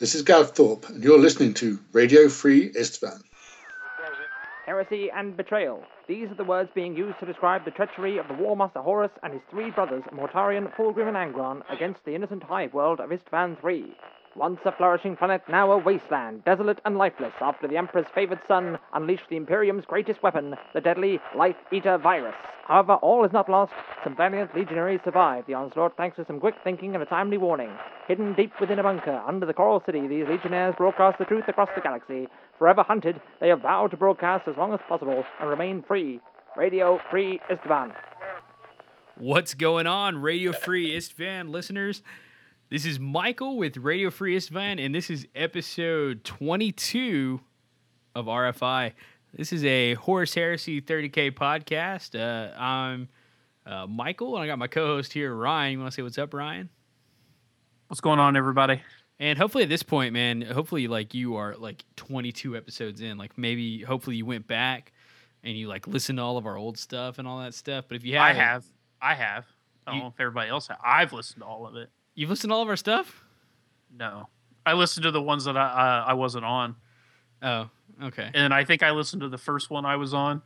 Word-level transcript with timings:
This 0.00 0.14
is 0.14 0.22
Gav 0.22 0.52
Thorpe, 0.52 0.88
and 0.88 1.04
you're 1.04 1.18
listening 1.18 1.52
to 1.60 1.78
Radio 1.92 2.30
Free 2.30 2.70
Istvan. 2.70 3.20
Heresy 4.64 5.10
and 5.14 5.36
betrayal. 5.36 5.84
These 6.08 6.30
are 6.30 6.36
the 6.36 6.44
words 6.44 6.70
being 6.74 6.96
used 6.96 7.20
to 7.20 7.26
describe 7.26 7.66
the 7.66 7.70
treachery 7.70 8.16
of 8.16 8.26
the 8.26 8.32
War 8.32 8.56
Master 8.56 8.80
Horus 8.80 9.10
and 9.22 9.34
his 9.34 9.42
three 9.50 9.70
brothers, 9.70 10.02
Mortarion, 10.10 10.74
Fulgrim, 10.74 11.08
and 11.08 11.18
Angron, 11.18 11.60
against 11.70 12.02
the 12.06 12.14
innocent 12.14 12.42
hive 12.42 12.72
world 12.72 12.98
of 12.98 13.10
Istvan 13.10 13.58
III. 13.62 13.94
Once 14.36 14.60
a 14.64 14.70
flourishing 14.70 15.16
planet, 15.16 15.42
now 15.48 15.72
a 15.72 15.78
wasteland, 15.78 16.44
desolate 16.44 16.80
and 16.84 16.96
lifeless, 16.96 17.32
after 17.40 17.66
the 17.66 17.76
Emperor's 17.76 18.06
favored 18.14 18.38
son 18.46 18.78
unleashed 18.94 19.28
the 19.28 19.36
Imperium's 19.36 19.84
greatest 19.84 20.22
weapon, 20.22 20.54
the 20.72 20.80
deadly 20.80 21.18
Life 21.36 21.56
Eater 21.72 21.98
virus. 21.98 22.34
However, 22.68 22.94
all 22.94 23.24
is 23.24 23.32
not 23.32 23.48
lost. 23.48 23.72
Some 24.04 24.14
valiant 24.16 24.54
legionaries 24.54 25.00
survived 25.04 25.48
the 25.48 25.54
onslaught 25.54 25.96
thanks 25.96 26.14
to 26.16 26.24
some 26.24 26.38
quick 26.38 26.54
thinking 26.62 26.94
and 26.94 27.02
a 27.02 27.06
timely 27.06 27.38
warning. 27.38 27.70
Hidden 28.06 28.34
deep 28.34 28.52
within 28.60 28.78
a 28.78 28.84
bunker 28.84 29.20
under 29.26 29.44
the 29.44 29.52
Coral 29.52 29.82
City, 29.84 30.06
these 30.06 30.28
legionnaires 30.28 30.76
broadcast 30.78 31.18
the 31.18 31.24
truth 31.24 31.48
across 31.48 31.68
the 31.74 31.80
galaxy. 31.80 32.28
Forever 32.56 32.84
hunted, 32.84 33.20
they 33.40 33.48
have 33.48 33.62
vowed 33.62 33.90
to 33.90 33.96
broadcast 33.96 34.46
as 34.46 34.56
long 34.56 34.72
as 34.72 34.80
possible 34.88 35.24
and 35.40 35.50
remain 35.50 35.82
free. 35.82 36.20
Radio 36.56 37.00
Free 37.10 37.40
Istvan. 37.50 37.92
What's 39.16 39.54
going 39.54 39.88
on, 39.88 40.22
Radio 40.22 40.52
Free 40.52 40.96
Istvan 40.96 41.50
listeners? 41.50 42.02
This 42.70 42.86
is 42.86 43.00
Michael 43.00 43.56
with 43.56 43.76
Radio 43.76 44.10
Free 44.10 44.36
Istvan, 44.36 44.84
and 44.84 44.94
this 44.94 45.10
is 45.10 45.26
episode 45.34 46.22
22 46.22 47.40
of 48.14 48.26
RFI. 48.26 48.92
This 49.34 49.52
is 49.52 49.64
a 49.64 49.94
Horus 49.94 50.34
Heresy 50.34 50.80
30K 50.80 51.32
podcast. 51.32 52.14
Uh, 52.18 52.56
I'm 52.56 53.08
uh, 53.66 53.86
Michael, 53.88 54.36
and 54.36 54.44
I 54.44 54.46
got 54.46 54.58
my 54.58 54.68
co 54.68 54.86
host 54.86 55.12
here, 55.12 55.34
Ryan. 55.34 55.72
You 55.72 55.78
want 55.80 55.90
to 55.92 55.96
say 55.96 56.02
what's 56.02 56.18
up, 56.18 56.32
Ryan? 56.32 56.68
What's 57.88 58.00
going 58.00 58.20
on, 58.20 58.36
everybody? 58.36 58.80
And 59.18 59.36
hopefully 59.36 59.64
at 59.64 59.68
this 59.70 59.82
point, 59.82 60.12
man, 60.12 60.40
hopefully 60.40 60.86
like 60.86 61.12
you 61.12 61.36
are 61.36 61.56
like 61.56 61.84
22 61.96 62.56
episodes 62.56 63.00
in. 63.00 63.18
Like 63.18 63.36
maybe, 63.36 63.82
hopefully 63.82 64.16
you 64.16 64.24
went 64.26 64.46
back 64.46 64.92
and 65.42 65.56
you 65.56 65.66
like 65.68 65.88
listened 65.88 66.18
to 66.18 66.22
all 66.22 66.36
of 66.38 66.46
our 66.46 66.56
old 66.56 66.78
stuff 66.78 67.18
and 67.18 67.26
all 67.26 67.40
that 67.40 67.52
stuff. 67.54 67.86
But 67.88 67.96
if 67.96 68.04
you 68.04 68.16
haven't, 68.16 68.40
have. 68.40 68.64
I 69.02 69.14
have. 69.14 69.44
I 69.86 69.90
don't 69.90 69.96
You- 69.96 70.02
know 70.04 70.08
if 70.08 70.20
everybody 70.20 70.50
else 70.50 70.68
has. 70.68 70.78
I've 70.84 71.12
listened 71.12 71.42
to 71.42 71.46
all 71.46 71.66
of 71.66 71.74
it. 71.74 71.90
You've 72.20 72.28
listened 72.28 72.50
to 72.50 72.54
all 72.54 72.62
of 72.62 72.68
our 72.68 72.76
stuff. 72.76 73.24
No. 73.96 74.28
I 74.66 74.74
listened 74.74 75.04
to 75.04 75.10
the 75.10 75.22
ones 75.22 75.46
that 75.46 75.56
I 75.56 75.62
uh, 75.62 76.04
I 76.08 76.12
wasn't 76.12 76.44
on, 76.44 76.76
Oh, 77.42 77.70
okay. 78.02 78.30
and 78.34 78.52
I 78.52 78.64
think 78.64 78.82
I 78.82 78.90
listened 78.90 79.22
to 79.22 79.28
the 79.30 79.38
first 79.38 79.70
one 79.70 79.86
I 79.86 79.96
was 79.96 80.12
on 80.12 80.42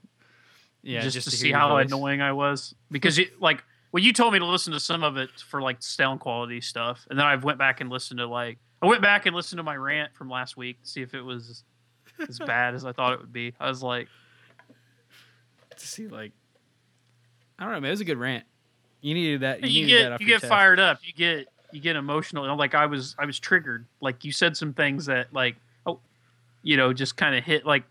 Yeah, 0.84 1.00
just, 1.00 1.28
to, 1.28 1.30
hear 1.30 1.36
see 1.38 1.50
how 1.52 1.70
voice. 1.70 1.88
annoying 1.88 2.22
I 2.22 2.30
was. 2.32 2.76
Because 2.92 3.18
you, 3.18 3.26
like 3.40 3.64
well, 3.90 4.04
you 4.04 4.12
told 4.12 4.32
me 4.32 4.38
to 4.38 4.46
listen 4.46 4.72
to 4.72 4.78
some 4.78 5.02
of 5.02 5.16
it 5.16 5.30
for 5.50 5.60
like 5.60 5.82
sound 5.82 6.20
quality 6.20 6.60
stuff, 6.60 7.06
and 7.10 7.18
then 7.18 7.26
I 7.26 7.34
went 7.34 7.58
back 7.58 7.80
and 7.80 7.90
listened 7.90 8.18
to 8.18 8.26
like 8.26 8.58
I 8.80 8.86
went 8.86 9.02
back 9.02 9.26
and 9.26 9.34
listened 9.34 9.58
to 9.58 9.64
my 9.64 9.76
rant 9.76 10.14
from 10.14 10.30
last 10.30 10.56
week 10.56 10.80
to 10.82 10.88
see 10.88 11.02
if 11.02 11.12
it 11.12 11.22
was 11.22 11.64
as 12.28 12.38
bad 12.46 12.74
as 12.74 12.84
I 12.84 12.92
thought 12.92 13.14
it 13.14 13.20
would 13.20 13.32
be. 13.32 13.52
I 13.58 13.68
was 13.68 13.82
like, 13.82 14.06
to 15.76 15.86
see 15.86 16.06
like 16.06 16.30
I 17.58 17.64
don't 17.64 17.72
know, 17.72 17.80
man. 17.80 17.88
It 17.88 17.94
was 17.94 18.00
a 18.00 18.04
good 18.04 18.18
rant. 18.18 18.44
You 19.00 19.14
needed 19.14 19.40
that. 19.40 19.62
You, 19.62 19.68
you, 19.68 19.86
needed 19.86 19.98
that 19.98 20.02
get 20.04 20.12
off 20.12 20.20
you 20.20 20.26
get 20.28 20.40
chest. 20.40 20.48
fired 20.48 20.78
up 20.80 21.00
you 21.02 21.12
get 21.12 21.48
you 21.74 21.80
get 21.80 21.96
emotional 21.96 22.44
you 22.44 22.48
know, 22.48 22.56
like 22.56 22.74
i 22.74 22.86
was 22.86 23.14
i 23.18 23.26
was 23.26 23.38
triggered 23.38 23.86
like 24.00 24.24
you 24.24 24.32
said 24.32 24.56
some 24.56 24.72
things 24.72 25.06
that 25.06 25.32
like 25.32 25.56
oh 25.86 25.98
you 26.62 26.76
know 26.76 26.92
just 26.92 27.16
kind 27.16 27.34
of 27.34 27.44
hit 27.44 27.66
like 27.66 27.84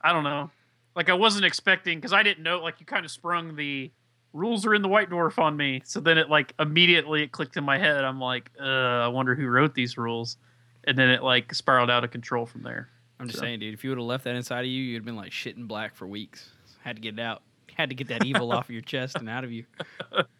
i 0.00 0.12
don't 0.12 0.24
know 0.24 0.50
like 0.94 1.08
i 1.08 1.14
wasn't 1.14 1.44
expecting 1.44 1.98
because 1.98 2.12
i 2.12 2.22
didn't 2.22 2.42
know 2.42 2.60
like 2.60 2.80
you 2.80 2.86
kind 2.86 3.04
of 3.04 3.10
sprung 3.10 3.56
the 3.56 3.90
rules 4.32 4.66
are 4.66 4.74
in 4.74 4.82
the 4.82 4.88
white 4.88 5.08
dwarf 5.08 5.38
on 5.38 5.56
me 5.56 5.80
so 5.84 5.98
then 6.00 6.18
it 6.18 6.28
like 6.28 6.52
immediately 6.58 7.22
it 7.22 7.32
clicked 7.32 7.56
in 7.56 7.64
my 7.64 7.78
head 7.78 8.04
i'm 8.04 8.20
like 8.20 8.50
uh 8.60 8.64
i 8.64 9.08
wonder 9.08 9.34
who 9.34 9.46
wrote 9.46 9.74
these 9.74 9.96
rules 9.96 10.36
and 10.84 10.98
then 10.98 11.08
it 11.08 11.22
like 11.22 11.54
spiraled 11.54 11.90
out 11.90 12.04
of 12.04 12.10
control 12.10 12.44
from 12.44 12.62
there 12.62 12.88
I'm 13.18 13.28
just 13.28 13.38
so. 13.38 13.44
saying, 13.44 13.60
dude. 13.60 13.74
If 13.74 13.84
you 13.84 13.90
would 13.90 13.98
have 13.98 14.06
left 14.06 14.24
that 14.24 14.34
inside 14.34 14.60
of 14.60 14.66
you, 14.66 14.82
you'd 14.82 14.96
have 14.96 15.04
been 15.04 15.16
like 15.16 15.32
shitting 15.32 15.66
black 15.66 15.94
for 15.94 16.06
weeks. 16.06 16.50
Had 16.82 16.96
to 16.96 17.02
get 17.02 17.14
it 17.14 17.20
out. 17.20 17.42
Had 17.74 17.88
to 17.90 17.94
get 17.94 18.08
that 18.08 18.24
evil 18.24 18.52
off 18.52 18.66
of 18.66 18.70
your 18.70 18.82
chest 18.82 19.16
and 19.16 19.28
out 19.28 19.44
of 19.44 19.52
you. 19.52 19.64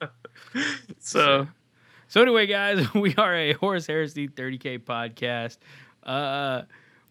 so 1.00 1.46
So 2.08 2.22
anyway, 2.22 2.46
guys, 2.46 2.94
we 2.94 3.16
are 3.16 3.34
a 3.34 3.52
Horus 3.54 3.88
Heresy 3.88 4.28
30K 4.28 4.78
podcast. 4.78 5.58
Uh, 6.04 6.62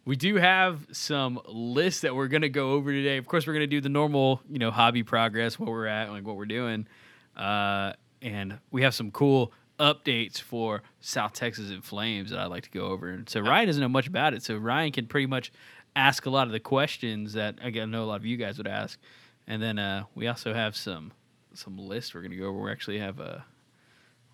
we 0.05 0.15
do 0.15 0.35
have 0.35 0.87
some 0.93 1.39
lists 1.47 2.01
that 2.01 2.15
we're 2.15 2.29
gonna 2.29 2.47
go 2.47 2.71
over 2.71 2.93
today. 2.93 3.17
Of 3.17 3.27
course, 3.27 3.45
we're 3.45 3.53
gonna 3.53 3.67
do 3.67 3.81
the 3.81 3.89
normal, 3.89 4.41
you 4.49 4.57
know, 4.57 4.71
hobby 4.71 5.03
progress, 5.03 5.59
where 5.59 5.69
we're 5.69 5.87
at, 5.87 6.11
like 6.11 6.25
what 6.25 6.37
we're 6.37 6.45
doing, 6.45 6.87
uh, 7.35 7.91
and 8.21 8.57
we 8.71 8.83
have 8.83 8.95
some 8.95 9.11
cool 9.11 9.51
updates 9.79 10.39
for 10.39 10.81
South 11.01 11.33
Texas 11.33 11.71
in 11.71 11.81
flames 11.81 12.29
that 12.29 12.39
I'd 12.39 12.45
like 12.45 12.63
to 12.63 12.71
go 12.71 12.85
over. 12.85 13.09
And 13.09 13.27
so 13.27 13.41
Ryan 13.41 13.67
doesn't 13.67 13.81
know 13.81 13.89
much 13.89 14.07
about 14.07 14.33
it, 14.33 14.43
so 14.43 14.55
Ryan 14.55 14.93
can 14.93 15.07
pretty 15.07 15.27
much 15.27 15.51
ask 15.97 16.25
a 16.25 16.29
lot 16.29 16.47
of 16.47 16.53
the 16.53 16.59
questions 16.61 17.33
that 17.33 17.55
I 17.61 17.69
know 17.69 18.03
a 18.03 18.05
lot 18.05 18.15
of 18.21 18.25
you 18.25 18.37
guys 18.37 18.57
would 18.57 18.67
ask. 18.67 18.97
And 19.45 19.61
then 19.61 19.77
uh, 19.77 20.05
we 20.15 20.27
also 20.27 20.53
have 20.53 20.77
some 20.77 21.11
some 21.53 21.77
lists 21.77 22.13
we're 22.13 22.21
gonna 22.21 22.37
go 22.37 22.45
over. 22.45 22.61
We 22.61 22.71
actually 22.71 22.99
have 22.99 23.19
a 23.19 23.43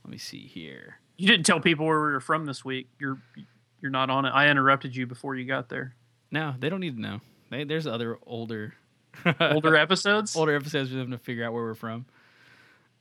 let 0.03 0.11
me 0.11 0.17
see 0.17 0.47
here. 0.47 0.95
you 1.17 1.27
didn't 1.27 1.45
tell 1.45 1.59
people 1.59 1.85
where 1.85 1.99
we 1.99 2.11
were 2.11 2.19
from 2.19 2.45
this 2.45 2.63
week 2.65 2.87
you're 2.99 3.19
you're 3.81 3.91
not 3.91 4.09
on 4.09 4.25
it 4.25 4.29
i 4.29 4.47
interrupted 4.49 4.95
you 4.95 5.05
before 5.07 5.35
you 5.35 5.45
got 5.45 5.69
there 5.69 5.95
No, 6.31 6.53
they 6.59 6.69
don't 6.69 6.79
need 6.79 6.95
to 6.95 7.01
know. 7.01 7.19
They, 7.49 7.63
there's 7.65 7.85
other 7.87 8.17
older 8.25 8.73
older 9.39 9.75
episodes 9.75 10.35
older 10.35 10.55
episodes 10.55 10.89
for 10.89 10.95
them 10.95 11.11
to 11.11 11.17
figure 11.17 11.43
out 11.45 11.51
where 11.53 11.63
we're 11.63 11.73
from. 11.73 12.05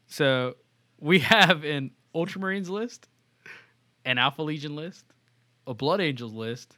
So 0.09 0.56
we 0.99 1.21
have 1.21 1.62
an 1.65 1.93
Ultramarines 2.15 2.69
list, 2.69 3.09
an 4.05 4.19
Alpha 4.19 4.43
Legion 4.43 4.75
list, 4.75 5.05
a 5.69 5.75
Blood 5.75 6.00
Angels 6.00 6.32
list, 6.32 6.77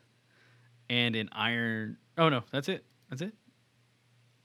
and 0.91 1.17
an 1.17 1.31
Iron. 1.33 1.97
Oh 2.19 2.29
no, 2.29 2.43
that's 2.53 2.69
it. 2.69 2.85
That's 3.09 3.23
it. 3.23 3.33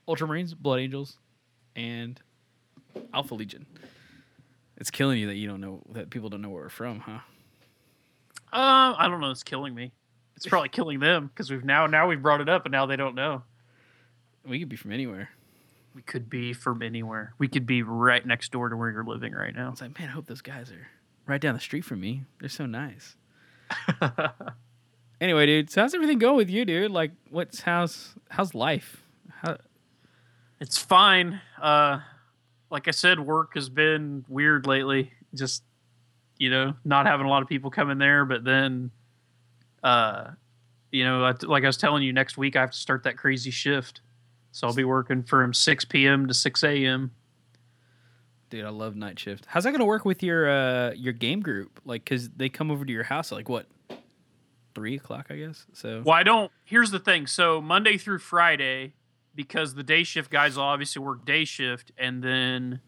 Ultramarines, 0.08 0.56
Blood 0.56 0.80
Angels, 0.80 1.18
and 1.76 2.18
Alpha 3.12 3.34
Legion. 3.34 3.66
It's 4.78 4.90
killing 4.90 5.18
you 5.18 5.26
that 5.26 5.34
you 5.34 5.46
don't 5.46 5.60
know 5.60 5.82
that 5.92 6.08
people 6.10 6.30
don't 6.30 6.40
know 6.40 6.48
where 6.48 6.62
we're 6.62 6.68
from, 6.70 7.00
huh? 7.00 7.18
Uh, 8.52 8.94
I 8.96 9.08
don't 9.08 9.20
know. 9.20 9.30
It's 9.30 9.42
killing 9.42 9.74
me. 9.74 9.92
It's 10.36 10.46
probably 10.46 10.70
killing 10.70 11.00
them 11.00 11.26
because 11.26 11.50
we've 11.50 11.64
now 11.64 11.86
now 11.86 12.08
we've 12.08 12.22
brought 12.22 12.40
it 12.40 12.48
up 12.48 12.64
and 12.64 12.72
now 12.72 12.86
they 12.86 12.96
don't 12.96 13.14
know. 13.14 13.42
We 14.46 14.58
could 14.58 14.68
be 14.68 14.76
from 14.76 14.92
anywhere. 14.92 15.30
We 15.94 16.02
could 16.02 16.30
be 16.30 16.52
from 16.52 16.80
anywhere. 16.80 17.34
We 17.38 17.48
could 17.48 17.66
be 17.66 17.82
right 17.82 18.24
next 18.24 18.52
door 18.52 18.68
to 18.68 18.76
where 18.76 18.90
you're 18.90 19.04
living 19.04 19.32
right 19.32 19.54
now. 19.54 19.70
It's 19.70 19.80
like, 19.80 19.98
man, 19.98 20.08
I 20.08 20.12
hope 20.12 20.26
those 20.26 20.42
guys 20.42 20.70
are 20.70 20.86
right 21.26 21.40
down 21.40 21.54
the 21.54 21.60
street 21.60 21.84
from 21.84 22.00
me. 22.00 22.22
They're 22.40 22.48
so 22.48 22.66
nice. 22.66 23.16
Anyway, 25.20 25.46
dude, 25.46 25.70
so 25.70 25.80
how's 25.80 25.94
everything 25.94 26.18
going 26.18 26.36
with 26.36 26.48
you, 26.48 26.64
dude? 26.64 26.92
Like, 26.92 27.10
what's 27.30 27.60
how's 27.60 28.14
how's 28.30 28.54
life? 28.54 29.02
How, 29.42 29.56
it's 30.60 30.78
fine. 30.78 31.40
Uh, 31.60 32.00
like 32.70 32.88
I 32.88 32.92
said, 32.92 33.20
work 33.20 33.54
has 33.54 33.68
been 33.68 34.24
weird 34.28 34.66
lately. 34.66 35.12
Just 35.34 35.62
you 36.38 36.50
know, 36.50 36.74
not 36.84 37.06
having 37.06 37.26
a 37.26 37.28
lot 37.28 37.42
of 37.42 37.48
people 37.48 37.70
come 37.70 37.90
in 37.90 37.98
there, 37.98 38.24
but 38.24 38.44
then, 38.44 38.92
uh, 39.82 40.30
you 40.92 41.04
know, 41.04 41.34
like 41.42 41.64
I 41.64 41.66
was 41.66 41.76
telling 41.76 42.02
you, 42.02 42.12
next 42.12 42.38
week 42.38 42.56
I 42.56 42.60
have 42.60 42.70
to 42.70 42.78
start 42.78 43.02
that 43.02 43.16
crazy 43.16 43.50
shift. 43.50 44.00
So 44.52 44.66
I'll 44.66 44.74
be 44.74 44.84
working 44.84 45.22
from 45.24 45.52
6 45.52 45.84
p.m. 45.86 46.26
to 46.28 46.34
6 46.34 46.62
a.m. 46.64 47.10
dude, 48.50 48.64
I 48.64 48.70
love 48.70 48.96
night 48.96 49.18
shift. 49.18 49.46
How's 49.46 49.64
that 49.64 49.72
gonna 49.72 49.84
work 49.84 50.04
with 50.04 50.22
your 50.22 50.48
uh 50.48 50.92
your 50.92 51.12
game 51.12 51.40
group? 51.40 51.80
Like, 51.84 52.04
cause 52.06 52.28
they 52.30 52.48
come 52.48 52.70
over 52.70 52.84
to 52.84 52.92
your 52.92 53.04
house 53.04 53.30
at 53.32 53.36
like 53.36 53.48
what, 53.48 53.66
three 54.74 54.96
o'clock, 54.96 55.26
I 55.30 55.36
guess. 55.36 55.66
So 55.72 56.02
Well, 56.04 56.14
I 56.14 56.22
don't. 56.22 56.50
Here's 56.64 56.90
the 56.90 57.00
thing. 57.00 57.26
So 57.26 57.60
Monday 57.60 57.98
through 57.98 58.20
Friday, 58.20 58.94
because 59.38 59.72
the 59.72 59.84
day 59.84 60.02
shift 60.02 60.32
guys 60.32 60.56
will 60.56 60.64
obviously 60.64 61.00
work 61.00 61.24
day 61.24 61.44
shift, 61.44 61.92
and 61.96 62.20
then, 62.20 62.80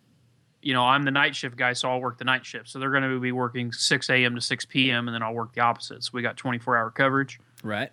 you 0.61 0.75
know, 0.75 0.83
I'm 0.83 1.05
the 1.05 1.13
night 1.13 1.37
shift 1.37 1.57
guy, 1.57 1.75
so 1.75 1.89
I'll 1.89 2.01
work 2.01 2.19
the 2.19 2.25
night 2.25 2.45
shift. 2.45 2.69
So 2.69 2.81
they're 2.81 2.91
going 2.91 3.05
to 3.05 3.21
be 3.21 3.31
working 3.31 3.71
6 3.71 4.11
a.m. 4.11 4.35
to 4.35 4.41
6 4.41 4.65
p.m., 4.65 5.07
and 5.07 5.15
then 5.15 5.23
I'll 5.23 5.33
work 5.33 5.55
the 5.55 5.61
opposite. 5.61 6.03
So 6.03 6.11
we 6.13 6.23
got 6.23 6.37
24 6.37 6.77
hour 6.77 6.91
coverage. 6.91 7.39
right, 7.63 7.93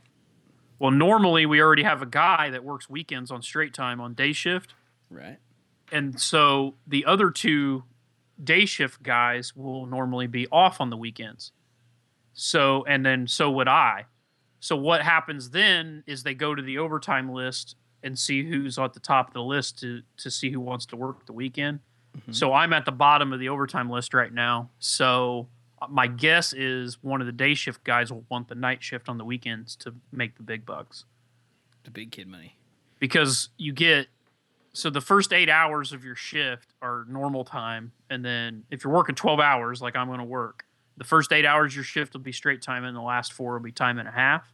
Well, 0.79 0.89
normally 0.89 1.45
we 1.45 1.61
already 1.61 1.83
have 1.83 2.01
a 2.01 2.07
guy 2.07 2.49
that 2.49 2.63
works 2.63 2.89
weekends 2.89 3.29
on 3.29 3.43
straight 3.43 3.75
time 3.75 4.01
on 4.01 4.15
day 4.15 4.33
shift, 4.33 4.73
right, 5.11 5.37
and 5.91 6.19
so 6.19 6.73
the 6.87 7.05
other 7.05 7.29
two 7.29 7.83
day 8.43 8.65
shift 8.65 9.03
guys 9.03 9.55
will 9.55 9.85
normally 9.85 10.25
be 10.25 10.47
off 10.51 10.81
on 10.81 10.89
the 10.89 10.97
weekends. 10.97 11.51
So 12.33 12.83
and 12.85 13.05
then 13.05 13.27
so 13.27 13.51
would 13.51 13.67
I. 13.67 14.05
So 14.59 14.75
what 14.75 15.03
happens 15.03 15.51
then 15.51 16.03
is 16.07 16.23
they 16.23 16.33
go 16.33 16.55
to 16.55 16.61
the 16.63 16.79
overtime 16.79 17.31
list 17.31 17.75
and 18.07 18.18
see 18.18 18.44
who's 18.44 18.80
at 18.80 18.94
the 18.94 19.00
top 19.00 19.27
of 19.27 19.33
the 19.33 19.44
list 19.44 19.80
to 19.80 20.01
to 20.18 20.31
see 20.31 20.50
who 20.50 20.59
wants 20.59 20.86
to 20.88 20.95
work 20.95 21.25
the 21.27 21.33
weekend. 21.33 21.80
Mhm. 22.18 22.33
So 22.33 22.54
I'm 22.54 22.74
at 22.74 22.86
the 22.86 22.92
bottom 22.92 23.31
of 23.33 23.39
the 23.39 23.50
overtime 23.50 23.89
list 23.89 24.13
right 24.15 24.33
now. 24.33 24.69
So 24.80 25.48
uh, 25.81 25.88
my 25.89 26.07
guess 26.07 26.54
is 26.54 26.98
one 27.04 27.21
of 27.21 27.27
the 27.27 27.33
day 27.33 27.54
shift 27.54 27.83
guys 27.83 28.12
will 28.12 28.25
want 28.30 28.48
the 28.48 28.56
night 28.56 28.81
shift 28.83 29.07
on 29.09 29.18
the 29.19 29.25
weekends 29.25 29.75
to 29.77 29.94
make 30.12 30.36
the 30.38 30.44
big 30.44 30.65
bucks 30.65 31.06
the 31.83 31.92
big 31.92 32.12
kid 32.12 32.27
money. 32.27 32.57
because 33.00 33.50
you 33.57 33.71
get 33.71 34.07
so 34.74 34.89
the 34.89 35.01
first 35.01 35.31
eight 35.33 35.50
hours 35.50 35.94
of 35.94 36.04
your 36.04 36.15
shift 36.15 36.74
are 36.81 37.06
normal 37.07 37.44
time 37.45 37.92
and 38.09 38.25
then 38.25 38.63
if 38.71 38.83
you're 38.83 38.94
working 38.94 39.15
12 39.15 39.39
hours 39.39 39.81
like 39.81 39.95
i'm 39.95 40.07
going 40.07 40.19
to 40.19 40.25
work 40.25 40.65
the 40.98 41.04
first 41.06 41.31
eight 41.31 41.45
hours 41.45 41.74
your 41.75 41.83
shift 41.86 42.13
will 42.13 42.21
be 42.21 42.31
straight 42.31 42.62
time, 42.63 42.83
and 42.83 42.95
the 42.98 43.01
last 43.01 43.31
four 43.33 43.54
will 43.54 43.59
be 43.59 43.71
time 43.71 44.00
and 44.00 44.07
a 44.07 44.12
half. 44.12 44.51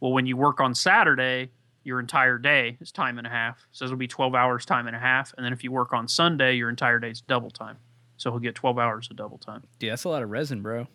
Well, 0.00 0.12
when 0.12 0.26
you 0.26 0.36
work 0.36 0.60
on 0.60 0.74
Saturday, 0.74 1.50
your 1.84 2.00
entire 2.00 2.38
day 2.38 2.76
is 2.80 2.92
time 2.92 3.18
and 3.18 3.26
a 3.26 3.30
half. 3.30 3.66
So 3.72 3.84
it'll 3.84 3.96
be 3.96 4.08
12 4.08 4.34
hours 4.34 4.64
time 4.66 4.86
and 4.86 4.96
a 4.96 4.98
half. 4.98 5.32
And 5.36 5.44
then 5.44 5.52
if 5.52 5.64
you 5.64 5.72
work 5.72 5.92
on 5.92 6.06
Sunday, 6.08 6.54
your 6.54 6.68
entire 6.68 6.98
day 6.98 7.10
is 7.10 7.20
double 7.20 7.50
time. 7.50 7.78
So 8.16 8.30
he'll 8.30 8.40
get 8.40 8.54
12 8.54 8.78
hours 8.78 9.08
of 9.10 9.16
double 9.16 9.38
time. 9.38 9.62
Dude, 9.78 9.90
that's 9.92 10.04
a 10.04 10.08
lot 10.08 10.22
of 10.22 10.30
resin, 10.30 10.60
bro. 10.62 10.86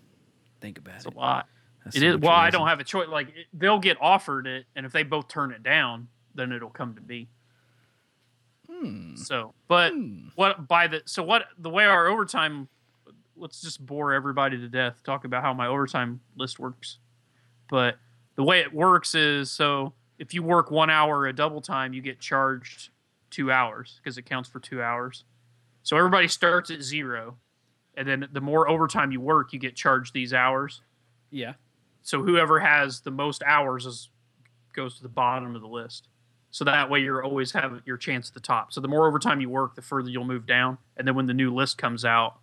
Think 0.62 0.78
about 0.78 0.96
It's 0.96 1.06
it. 1.06 1.08
It's 1.10 1.16
a 1.16 1.20
lot. 1.20 1.48
That's 1.84 1.96
It 1.96 2.04
is. 2.04 2.18
Well, 2.18 2.32
I 2.32 2.50
don't 2.50 2.68
have 2.68 2.80
a 2.80 2.84
choice. 2.84 3.08
Like 3.08 3.30
it, 3.30 3.48
they'll 3.54 3.80
get 3.80 3.98
offered 4.02 4.46
it, 4.48 4.66
and 4.76 4.86
if 4.86 4.92
they 4.92 5.04
both 5.04 5.28
turn 5.30 5.52
it 5.52 5.64
down, 5.64 6.08
then 6.36 6.52
it'll 6.52 6.70
come 6.70 6.96
to 6.96 7.02
be. 7.02 7.28
Hmm. 8.70 9.16
So, 9.16 9.54
but 9.68 9.92
Hmm. 9.94 10.28
what 10.36 10.68
by 10.68 10.88
the 10.88 11.02
so 11.06 11.24
what 11.24 11.46
the 11.58 11.70
way 11.70 11.86
our 11.86 12.08
overtime? 12.08 12.68
Let's 13.36 13.62
just 13.62 13.86
bore 13.86 14.14
everybody 14.14 14.58
to 14.58 14.70
death. 14.70 15.02
Talk 15.04 15.26
about 15.26 15.42
how 15.44 15.54
my 15.54 15.68
overtime 15.68 16.22
list 16.36 16.60
works. 16.60 17.00
But 17.70 17.98
the 18.36 18.44
way 18.44 18.60
it 18.62 18.74
works 18.74 19.16
is 19.16 19.52
so 19.52 19.94
if 20.24 20.34
you 20.34 20.42
work 20.42 20.72
one 20.72 20.90
hour 20.90 21.28
a 21.28 21.34
double 21.34 21.60
time, 21.60 21.92
you 21.92 22.02
get 22.02 22.18
charged 22.18 22.92
two 23.30 23.52
hours 23.52 24.00
because 24.02 24.18
it 24.18 24.22
counts 24.22 24.48
for 24.48 24.62
two 24.62 24.82
hours. 24.82 25.26
So 25.84 25.98
everybody 25.98 26.30
starts 26.30 26.72
at 26.72 26.82
zero, 26.82 27.36
and 27.98 28.08
then 28.08 28.30
the 28.32 28.40
more 28.40 28.70
overtime 28.70 29.12
you 29.12 29.20
work, 29.20 29.52
you 29.52 29.60
get 29.60 29.76
charged 29.76 30.14
these 30.14 30.34
hours. 30.34 30.82
Yeah. 31.30 31.56
So 32.04 32.24
whoever 32.24 32.62
has 32.62 33.02
the 33.02 33.12
most 33.12 33.44
hours 33.46 33.86
is 33.86 34.08
goes 34.72 34.96
to 34.96 35.04
the 35.04 35.10
bottom 35.10 35.58
of 35.58 35.62
the 35.62 35.68
list. 35.68 36.08
So 36.52 36.64
that 36.64 36.90
way 36.90 37.00
you're 37.02 37.22
always 37.22 37.52
have 37.52 37.82
your 37.86 37.98
chance 37.98 38.30
at 38.30 38.34
the 38.34 38.40
top. 38.40 38.72
So 38.72 38.80
the 38.80 38.88
more 38.88 39.10
overtime 39.10 39.42
you 39.42 39.50
work, 39.50 39.76
the 39.76 39.82
further 39.82 40.10
you'll 40.10 40.24
move 40.24 40.46
down. 40.46 40.78
And 40.96 41.06
then 41.06 41.16
when 41.16 41.26
the 41.26 41.34
new 41.34 41.54
list 41.54 41.78
comes 41.78 42.06
out, 42.06 42.40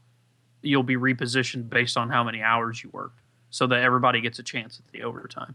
you'll 0.61 0.83
be 0.83 0.97
repositioned 0.97 1.71
based 1.71 1.97
on 1.97 2.11
how 2.11 2.25
many 2.25 2.43
hours 2.43 2.85
you 2.85 2.91
worked. 2.93 3.21
So 3.49 3.67
that 3.69 3.83
everybody 3.83 4.21
gets 4.21 4.39
a 4.39 4.43
chance 4.43 4.79
at 4.79 4.93
the 4.93 5.03
overtime. 5.03 5.55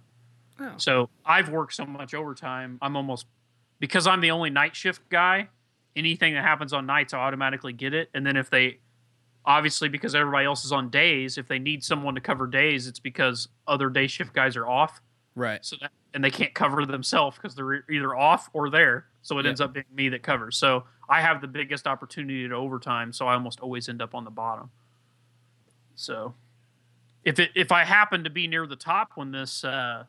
Oh. 0.59 0.73
So 0.77 1.09
I've 1.25 1.49
worked 1.49 1.73
so 1.73 1.85
much 1.85 2.13
overtime, 2.13 2.77
I'm 2.81 2.95
almost 2.95 3.25
because 3.79 4.07
I'm 4.07 4.21
the 4.21 4.31
only 4.31 4.49
night 4.49 4.75
shift 4.75 5.07
guy, 5.09 5.49
anything 5.95 6.33
that 6.33 6.43
happens 6.43 6.73
on 6.73 6.85
nights 6.85 7.13
I 7.13 7.19
automatically 7.19 7.73
get 7.73 7.93
it. 7.93 8.09
And 8.13 8.25
then 8.25 8.37
if 8.37 8.49
they 8.49 8.79
obviously 9.45 9.89
because 9.89 10.15
everybody 10.15 10.45
else 10.45 10.65
is 10.65 10.71
on 10.71 10.89
days, 10.89 11.37
if 11.37 11.47
they 11.47 11.59
need 11.59 11.83
someone 11.83 12.15
to 12.15 12.21
cover 12.21 12.47
days, 12.47 12.87
it's 12.87 12.99
because 12.99 13.47
other 13.67 13.89
day 13.89 14.07
shift 14.07 14.33
guys 14.33 14.55
are 14.55 14.67
off. 14.67 15.01
Right. 15.35 15.63
So 15.63 15.75
that, 15.81 15.91
and 16.13 16.23
they 16.23 16.31
can't 16.31 16.53
cover 16.53 16.85
themselves 16.85 17.37
because 17.37 17.55
they're 17.55 17.83
either 17.91 18.15
off 18.15 18.49
or 18.53 18.69
there. 18.69 19.05
So 19.21 19.37
it 19.37 19.45
ends 19.45 19.59
up 19.59 19.73
being 19.73 19.85
me 19.93 20.09
that 20.09 20.23
covers. 20.23 20.55
So 20.55 20.85
I 21.09 21.21
have 21.21 21.41
the 21.41 21.47
biggest 21.47 21.87
opportunity 21.87 22.47
to 22.47 22.55
overtime. 22.55 23.11
So 23.11 23.27
I 23.27 23.33
almost 23.33 23.59
always 23.59 23.89
end 23.89 24.01
up 24.01 24.15
on 24.15 24.23
the 24.23 24.31
bottom. 24.31 24.69
So 25.95 26.35
if 27.23 27.39
it 27.39 27.51
if 27.55 27.71
I 27.71 27.83
happen 27.83 28.23
to 28.23 28.29
be 28.29 28.47
near 28.47 28.65
the 28.67 28.75
top 28.75 29.11
when 29.15 29.31
this 29.31 29.63
uh, 29.63 30.05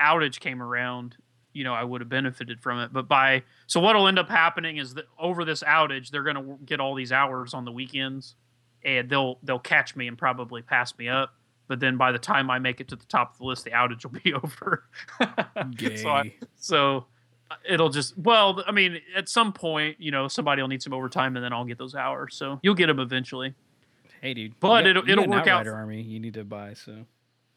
outage 0.00 0.40
came 0.40 0.62
around, 0.62 1.16
you 1.52 1.64
know, 1.64 1.74
I 1.74 1.82
would 1.84 2.00
have 2.00 2.08
benefited 2.08 2.60
from 2.60 2.78
it. 2.80 2.92
But 2.92 3.08
by 3.08 3.42
so 3.66 3.80
what'll 3.80 4.06
end 4.08 4.18
up 4.18 4.28
happening 4.28 4.76
is 4.76 4.94
that 4.94 5.06
over 5.18 5.44
this 5.44 5.62
outage, 5.62 6.10
they're 6.10 6.22
going 6.22 6.36
to 6.36 6.58
get 6.64 6.80
all 6.80 6.94
these 6.94 7.12
hours 7.12 7.54
on 7.54 7.64
the 7.64 7.72
weekends, 7.72 8.36
and 8.84 9.08
they'll 9.08 9.38
they'll 9.42 9.58
catch 9.58 9.96
me 9.96 10.08
and 10.08 10.16
probably 10.16 10.62
pass 10.62 10.96
me 10.98 11.08
up. 11.08 11.34
But 11.66 11.80
then 11.80 11.96
by 11.98 12.12
the 12.12 12.18
time 12.18 12.50
I 12.50 12.58
make 12.58 12.80
it 12.80 12.88
to 12.88 12.96
the 12.96 13.04
top 13.06 13.32
of 13.32 13.38
the 13.38 13.44
list, 13.44 13.64
the 13.64 13.70
outage 13.70 14.04
will 14.04 14.18
be 14.24 14.32
over. 14.32 14.84
so, 15.96 16.08
I, 16.08 16.34
so 16.56 17.06
uh, 17.50 17.56
it'll 17.68 17.90
just 17.90 18.16
well, 18.16 18.62
I 18.66 18.72
mean, 18.72 19.00
at 19.16 19.28
some 19.28 19.52
point, 19.52 19.96
you 19.98 20.10
know, 20.10 20.28
somebody 20.28 20.62
will 20.62 20.68
need 20.68 20.82
some 20.82 20.92
overtime, 20.94 21.36
and 21.36 21.44
then 21.44 21.52
I'll 21.52 21.64
get 21.64 21.78
those 21.78 21.94
hours. 21.94 22.34
So 22.36 22.58
you'll 22.62 22.74
get 22.74 22.86
them 22.86 23.00
eventually. 23.00 23.54
Hey, 24.20 24.34
dude. 24.34 24.58
But 24.60 24.84
you 24.84 24.90
it'll- 24.90 25.08
it'll 25.08 25.24
got 25.24 25.30
work 25.30 25.46
out 25.46 25.66
army 25.68 26.02
you 26.02 26.18
need 26.20 26.34
to 26.34 26.44
buy, 26.44 26.74
so. 26.74 27.04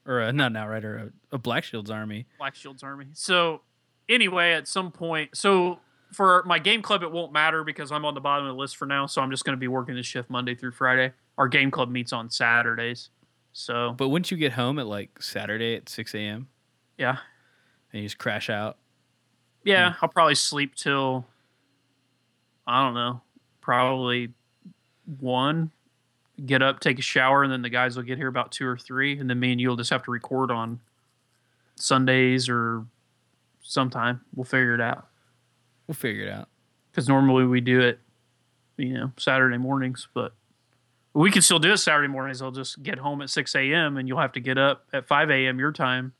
Or 0.06 0.20
uh, 0.20 0.32
not 0.32 0.50
an 0.52 0.56
Outrider, 0.56 1.12
a, 1.32 1.36
a 1.36 1.38
Black 1.38 1.64
Shields 1.64 1.90
army. 1.90 2.26
Black 2.38 2.54
Shield's 2.54 2.82
army. 2.82 3.06
So 3.12 3.60
anyway, 4.08 4.52
at 4.52 4.66
some 4.66 4.90
point, 4.90 5.36
so 5.36 5.78
for 6.12 6.42
my 6.44 6.58
game 6.58 6.82
club, 6.82 7.02
it 7.02 7.12
won't 7.12 7.32
matter 7.32 7.62
because 7.64 7.92
I'm 7.92 8.04
on 8.04 8.14
the 8.14 8.20
bottom 8.20 8.46
of 8.46 8.54
the 8.54 8.58
list 8.58 8.76
for 8.76 8.86
now. 8.86 9.06
So 9.06 9.22
I'm 9.22 9.30
just 9.30 9.44
going 9.44 9.54
to 9.56 9.60
be 9.60 9.68
working 9.68 9.94
this 9.94 10.06
shift 10.06 10.28
Monday 10.28 10.54
through 10.54 10.72
Friday. 10.72 11.12
Our 11.38 11.48
game 11.48 11.70
club 11.70 11.88
meets 11.90 12.12
on 12.12 12.30
Saturdays. 12.30 13.10
So 13.52 13.94
But 13.96 14.08
wouldn't 14.08 14.30
you 14.30 14.36
get 14.36 14.52
home 14.52 14.78
at 14.78 14.86
like 14.86 15.22
Saturday 15.22 15.76
at 15.76 15.88
6 15.88 16.14
a.m. 16.14 16.48
yeah, 16.98 17.18
and 17.92 18.02
you 18.02 18.06
just 18.06 18.18
crash 18.18 18.48
out? 18.50 18.78
yeah, 19.64 19.94
I'll 20.02 20.08
probably 20.08 20.34
sleep 20.34 20.74
till 20.74 21.24
I 22.66 22.82
don't 22.84 22.94
know, 22.94 23.20
probably 23.60 24.30
one. 25.18 25.70
Get 26.46 26.62
up, 26.62 26.80
take 26.80 26.98
a 26.98 27.02
shower, 27.02 27.42
and 27.42 27.52
then 27.52 27.62
the 27.62 27.68
guys 27.68 27.96
will 27.96 28.04
get 28.04 28.16
here 28.18 28.28
about 28.28 28.52
two 28.52 28.66
or 28.66 28.76
three, 28.78 29.18
and 29.18 29.28
then 29.28 29.38
me 29.38 29.52
and 29.52 29.60
you'll 29.60 29.76
just 29.76 29.90
have 29.90 30.02
to 30.04 30.10
record 30.10 30.50
on 30.50 30.80
Sundays 31.76 32.48
or 32.48 32.84
sometime. 33.62 34.22
We'll 34.34 34.44
figure 34.44 34.74
it 34.74 34.80
out. 34.80 35.06
We'll 35.86 35.94
figure 35.94 36.24
it 36.24 36.30
out. 36.30 36.48
because 36.90 37.08
normally 37.08 37.44
we 37.46 37.60
do 37.60 37.80
it, 37.80 37.98
you 38.76 38.94
know, 38.94 39.12
Saturday 39.16 39.58
mornings. 39.58 40.08
But 40.14 40.32
we 41.14 41.30
can 41.30 41.42
still 41.42 41.58
do 41.58 41.72
it 41.72 41.78
Saturday 41.78 42.08
mornings. 42.08 42.40
I'll 42.42 42.50
just 42.50 42.82
get 42.82 42.98
home 42.98 43.22
at 43.22 43.30
six 43.30 43.54
a.m. 43.54 43.96
and 43.96 44.08
you'll 44.08 44.20
have 44.20 44.32
to 44.32 44.40
get 44.40 44.58
up 44.58 44.86
at 44.92 45.06
five 45.06 45.30
a.m. 45.30 45.58
your 45.58 45.72
time. 45.72 46.12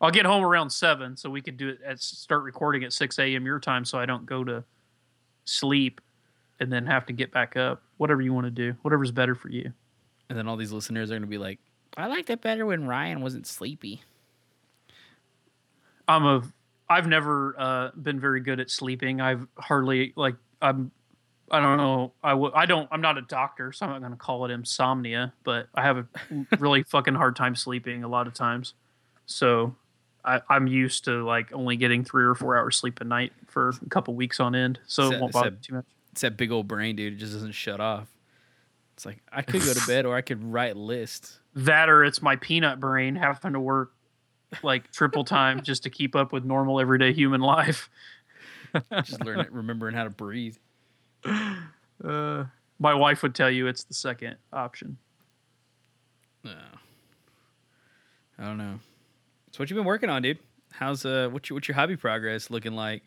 I'll 0.00 0.12
get 0.12 0.26
home 0.26 0.44
around 0.44 0.70
seven, 0.70 1.16
so 1.16 1.28
we 1.28 1.42
could 1.42 1.56
do 1.56 1.68
it 1.70 1.80
at 1.84 2.00
start 2.00 2.42
recording 2.44 2.84
at 2.84 2.92
six 2.92 3.18
a.m. 3.18 3.44
your 3.44 3.58
time, 3.60 3.84
so 3.84 3.98
I 3.98 4.06
don't 4.06 4.26
go 4.26 4.44
to 4.44 4.64
sleep 5.44 6.00
and 6.60 6.72
then 6.72 6.86
have 6.86 7.06
to 7.06 7.12
get 7.12 7.32
back 7.32 7.56
up. 7.56 7.82
Whatever 7.96 8.22
you 8.22 8.32
want 8.32 8.46
to 8.46 8.50
do, 8.50 8.76
whatever's 8.82 9.10
better 9.10 9.34
for 9.34 9.50
you. 9.50 9.72
And 10.28 10.38
then 10.38 10.46
all 10.48 10.56
these 10.56 10.72
listeners 10.72 11.10
are 11.10 11.14
going 11.14 11.22
to 11.22 11.28
be 11.28 11.38
like, 11.38 11.58
I 11.96 12.06
liked 12.06 12.30
it 12.30 12.40
better 12.40 12.66
when 12.66 12.86
Ryan 12.86 13.22
wasn't 13.22 13.46
sleepy. 13.46 14.02
I'm 16.06 16.24
a 16.24 16.42
I've 16.88 17.06
never 17.06 17.54
uh, 17.58 17.90
been 18.00 18.18
very 18.18 18.40
good 18.40 18.60
at 18.60 18.70
sleeping. 18.70 19.20
I've 19.20 19.46
hardly 19.58 20.12
like 20.16 20.36
I'm 20.62 20.90
I 21.50 21.60
don't 21.60 21.76
know. 21.76 22.12
I 22.22 22.30
w- 22.30 22.52
I 22.54 22.66
don't 22.66 22.88
I'm 22.90 23.00
not 23.00 23.18
a 23.18 23.22
doctor, 23.22 23.72
so 23.72 23.86
I'm 23.86 23.92
not 23.92 24.00
going 24.00 24.12
to 24.12 24.18
call 24.18 24.44
it 24.44 24.50
insomnia, 24.50 25.32
but 25.44 25.68
I 25.74 25.82
have 25.82 25.98
a 25.98 26.06
really 26.58 26.82
fucking 26.82 27.14
hard 27.14 27.36
time 27.36 27.56
sleeping 27.56 28.04
a 28.04 28.08
lot 28.08 28.26
of 28.26 28.34
times. 28.34 28.74
So 29.26 29.74
I, 30.24 30.40
I'm 30.48 30.66
used 30.66 31.04
to 31.04 31.24
like 31.24 31.52
only 31.52 31.76
getting 31.76 32.04
three 32.04 32.24
or 32.24 32.34
four 32.34 32.56
hours 32.56 32.76
sleep 32.76 33.00
a 33.00 33.04
night 33.04 33.32
for 33.46 33.70
a 33.70 33.88
couple 33.88 34.14
weeks 34.14 34.40
on 34.40 34.54
end, 34.54 34.78
so 34.86 35.12
it 35.12 35.20
won't 35.20 35.32
bother 35.32 35.50
me 35.50 35.58
too 35.60 35.74
much. 35.74 35.86
It's 36.18 36.22
that 36.22 36.36
big 36.36 36.50
old 36.50 36.66
brain, 36.66 36.96
dude. 36.96 37.12
It 37.12 37.16
just 37.18 37.32
doesn't 37.32 37.52
shut 37.52 37.78
off. 37.78 38.08
It's 38.94 39.06
like, 39.06 39.18
I 39.30 39.42
could 39.42 39.62
go 39.62 39.72
to 39.72 39.80
bed 39.86 40.04
or 40.04 40.16
I 40.16 40.20
could 40.20 40.42
write 40.42 40.76
lists. 40.76 41.38
That 41.54 41.88
or 41.88 42.02
it's 42.04 42.20
my 42.20 42.34
peanut 42.34 42.80
brain 42.80 43.14
having 43.14 43.52
to 43.52 43.60
work 43.60 43.92
like 44.64 44.90
triple 44.90 45.22
time 45.22 45.62
just 45.62 45.84
to 45.84 45.90
keep 45.90 46.16
up 46.16 46.32
with 46.32 46.44
normal 46.44 46.80
everyday 46.80 47.12
human 47.12 47.40
life. 47.40 47.88
Just 49.04 49.24
learning, 49.24 49.46
remembering 49.52 49.94
how 49.94 50.02
to 50.02 50.10
breathe. 50.10 50.56
Uh, 51.24 52.44
my 52.80 52.94
wife 52.94 53.22
would 53.22 53.36
tell 53.36 53.50
you 53.50 53.68
it's 53.68 53.84
the 53.84 53.94
second 53.94 54.38
option. 54.52 54.98
No. 56.42 56.56
I 58.40 58.44
don't 58.44 58.58
know. 58.58 58.80
So 59.52 59.60
what 59.60 59.70
you've 59.70 59.76
been 59.76 59.86
working 59.86 60.10
on, 60.10 60.22
dude? 60.22 60.40
How's 60.72 61.04
uh 61.04 61.28
what's 61.30 61.48
your 61.48 61.56
what's 61.56 61.68
your 61.68 61.76
hobby 61.76 61.96
progress 61.96 62.50
looking 62.50 62.72
like? 62.74 63.04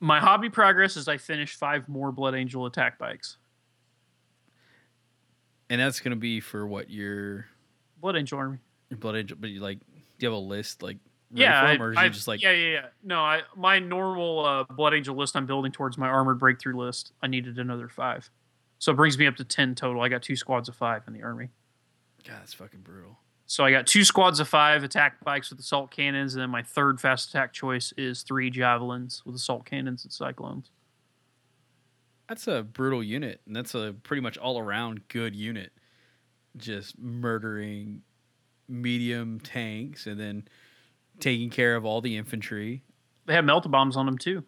My 0.00 0.18
hobby 0.18 0.48
progress 0.48 0.96
is 0.96 1.08
I 1.08 1.18
finished 1.18 1.58
five 1.58 1.88
more 1.88 2.10
Blood 2.10 2.34
Angel 2.34 2.66
attack 2.66 2.98
bikes. 2.98 3.36
And 5.68 5.80
that's 5.80 6.00
gonna 6.00 6.16
be 6.16 6.40
for 6.40 6.66
what 6.66 6.90
your 6.90 7.46
Blood 8.00 8.16
Angel 8.16 8.38
Army. 8.38 8.58
your 8.88 8.98
blood 8.98 9.16
angel 9.16 9.36
but 9.40 9.50
you 9.50 9.60
like 9.60 9.78
do 9.78 10.26
you 10.26 10.28
have 10.28 10.36
a 10.36 10.40
list 10.40 10.82
like 10.82 10.98
Yeah, 11.32 11.62
I, 11.62 11.76
or 11.76 11.94
I, 11.96 12.08
just 12.08 12.26
like 12.28 12.42
yeah, 12.42 12.50
yeah, 12.50 12.72
yeah. 12.72 12.86
No, 13.04 13.20
I 13.20 13.42
my 13.56 13.78
normal 13.78 14.44
uh, 14.44 14.64
Blood 14.64 14.94
Angel 14.94 15.14
list 15.14 15.36
I'm 15.36 15.46
building 15.46 15.72
towards 15.72 15.96
my 15.96 16.08
armored 16.08 16.38
breakthrough 16.38 16.76
list. 16.76 17.12
I 17.22 17.28
needed 17.28 17.58
another 17.58 17.88
five, 17.88 18.28
so 18.78 18.92
it 18.92 18.96
brings 18.96 19.16
me 19.16 19.26
up 19.26 19.36
to 19.36 19.44
ten 19.44 19.74
total. 19.74 20.02
I 20.02 20.08
got 20.08 20.22
two 20.22 20.36
squads 20.36 20.68
of 20.68 20.74
five 20.74 21.02
in 21.06 21.12
the 21.12 21.22
army. 21.22 21.50
God, 22.26 22.38
that's 22.40 22.52
fucking 22.52 22.80
brutal. 22.80 23.16
So 23.50 23.64
I 23.64 23.72
got 23.72 23.88
two 23.88 24.04
squads 24.04 24.38
of 24.38 24.46
five 24.46 24.84
attack 24.84 25.24
bikes 25.24 25.50
with 25.50 25.58
assault 25.58 25.90
cannons, 25.90 26.36
and 26.36 26.40
then 26.40 26.50
my 26.50 26.62
third 26.62 27.00
fast 27.00 27.30
attack 27.30 27.52
choice 27.52 27.92
is 27.96 28.22
three 28.22 28.48
javelins 28.48 29.24
with 29.26 29.34
assault 29.34 29.64
cannons 29.64 30.04
and 30.04 30.12
cyclones. 30.12 30.70
That's 32.28 32.46
a 32.46 32.62
brutal 32.62 33.02
unit, 33.02 33.40
and 33.48 33.56
that's 33.56 33.74
a 33.74 33.96
pretty 34.04 34.20
much 34.20 34.38
all 34.38 34.60
around 34.60 35.08
good 35.08 35.34
unit. 35.34 35.72
Just 36.56 36.96
murdering 36.96 38.02
medium 38.68 39.40
tanks 39.40 40.06
and 40.06 40.20
then 40.20 40.44
taking 41.18 41.50
care 41.50 41.74
of 41.74 41.84
all 41.84 42.00
the 42.00 42.16
infantry. 42.16 42.84
They 43.26 43.34
have 43.34 43.44
melta 43.44 43.68
bombs 43.68 43.96
on 43.96 44.06
them 44.06 44.16
too. 44.16 44.44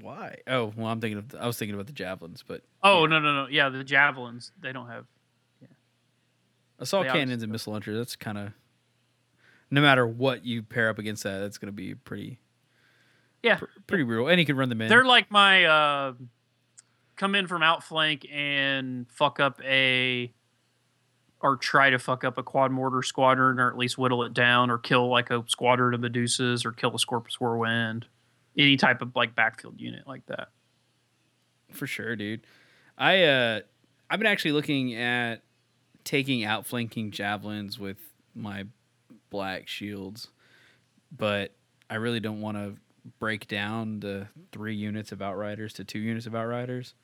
Why? 0.00 0.38
Oh, 0.48 0.72
well, 0.76 0.88
I'm 0.88 1.00
thinking 1.00 1.18
of 1.18 1.36
I 1.40 1.46
was 1.46 1.56
thinking 1.56 1.76
about 1.76 1.86
the 1.86 1.92
javelins, 1.92 2.42
but 2.44 2.62
Oh 2.82 3.06
no 3.06 3.20
no 3.20 3.32
no 3.32 3.48
yeah 3.48 3.68
the 3.68 3.84
javelins 3.84 4.50
they 4.60 4.72
don't 4.72 4.88
have 4.88 5.06
assault 6.78 7.06
cannons 7.08 7.42
and 7.42 7.52
missile 7.52 7.72
launchers. 7.72 7.96
That's 7.96 8.16
kind 8.16 8.38
of 8.38 8.52
no 9.70 9.80
matter 9.80 10.06
what 10.06 10.44
you 10.44 10.62
pair 10.62 10.88
up 10.88 10.98
against 10.98 11.22
that, 11.24 11.40
that's 11.40 11.58
going 11.58 11.68
to 11.68 11.72
be 11.72 11.94
pretty 11.94 12.38
yeah 13.42 13.56
pr- 13.56 13.64
pretty 13.86 14.04
brutal. 14.04 14.28
And 14.28 14.38
you 14.38 14.46
can 14.46 14.56
run 14.56 14.68
them 14.68 14.80
in. 14.80 14.88
They're 14.88 15.04
like 15.04 15.30
my 15.30 15.64
uh, 15.64 16.12
come 17.16 17.34
in 17.34 17.46
from 17.46 17.62
outflank 17.62 18.26
and 18.30 19.06
fuck 19.10 19.40
up 19.40 19.60
a 19.64 20.32
or 21.40 21.56
try 21.56 21.90
to 21.90 21.98
fuck 21.98 22.24
up 22.24 22.38
a 22.38 22.42
quad 22.42 22.72
mortar 22.72 23.02
squadron, 23.02 23.60
or 23.60 23.68
at 23.68 23.76
least 23.76 23.98
whittle 23.98 24.24
it 24.24 24.32
down, 24.32 24.70
or 24.70 24.78
kill 24.78 25.08
like 25.08 25.30
a 25.30 25.44
squadron 25.46 25.92
of 25.92 26.00
Medusas, 26.00 26.64
or 26.64 26.72
kill 26.72 26.94
a 26.94 26.98
Scorpus 26.98 27.38
Whirlwind, 27.38 28.06
any 28.56 28.78
type 28.78 29.02
of 29.02 29.14
like 29.14 29.34
backfield 29.34 29.78
unit 29.78 30.06
like 30.06 30.24
that. 30.26 30.48
For 31.70 31.86
sure, 31.86 32.16
dude. 32.16 32.46
I 32.96 33.24
uh 33.24 33.60
I've 34.08 34.18
been 34.18 34.26
actually 34.26 34.52
looking 34.52 34.94
at 34.94 35.42
taking 36.04 36.44
outflanking 36.44 37.10
javelins 37.10 37.78
with 37.78 37.98
my 38.34 38.64
black 39.30 39.68
shields, 39.68 40.28
but 41.10 41.52
I 41.88 41.96
really 41.96 42.20
don't 42.20 42.40
want 42.40 42.56
to 42.56 42.74
break 43.18 43.48
down 43.48 44.00
the 44.00 44.28
three 44.52 44.74
units 44.74 45.12
of 45.12 45.20
outriders 45.20 45.72
to 45.74 45.84
two 45.84 45.98
units 45.98 46.26
of 46.26 46.34
outriders 46.34 46.94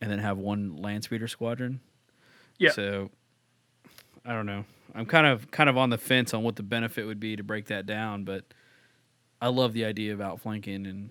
and 0.00 0.10
then 0.10 0.18
have 0.18 0.38
one 0.38 0.76
land 0.76 1.04
speeder 1.04 1.28
squadron. 1.28 1.80
Yeah. 2.58 2.70
So 2.70 3.10
I 4.24 4.32
don't 4.32 4.46
know. 4.46 4.64
I'm 4.94 5.06
kind 5.06 5.26
of 5.26 5.50
kind 5.50 5.68
of 5.68 5.76
on 5.76 5.90
the 5.90 5.98
fence 5.98 6.32
on 6.32 6.42
what 6.42 6.56
the 6.56 6.62
benefit 6.62 7.06
would 7.06 7.20
be 7.20 7.36
to 7.36 7.42
break 7.42 7.66
that 7.66 7.86
down, 7.86 8.24
but 8.24 8.44
I 9.40 9.48
love 9.48 9.72
the 9.72 9.84
idea 9.84 10.12
of 10.14 10.20
outflanking 10.20 10.86
and 10.86 11.10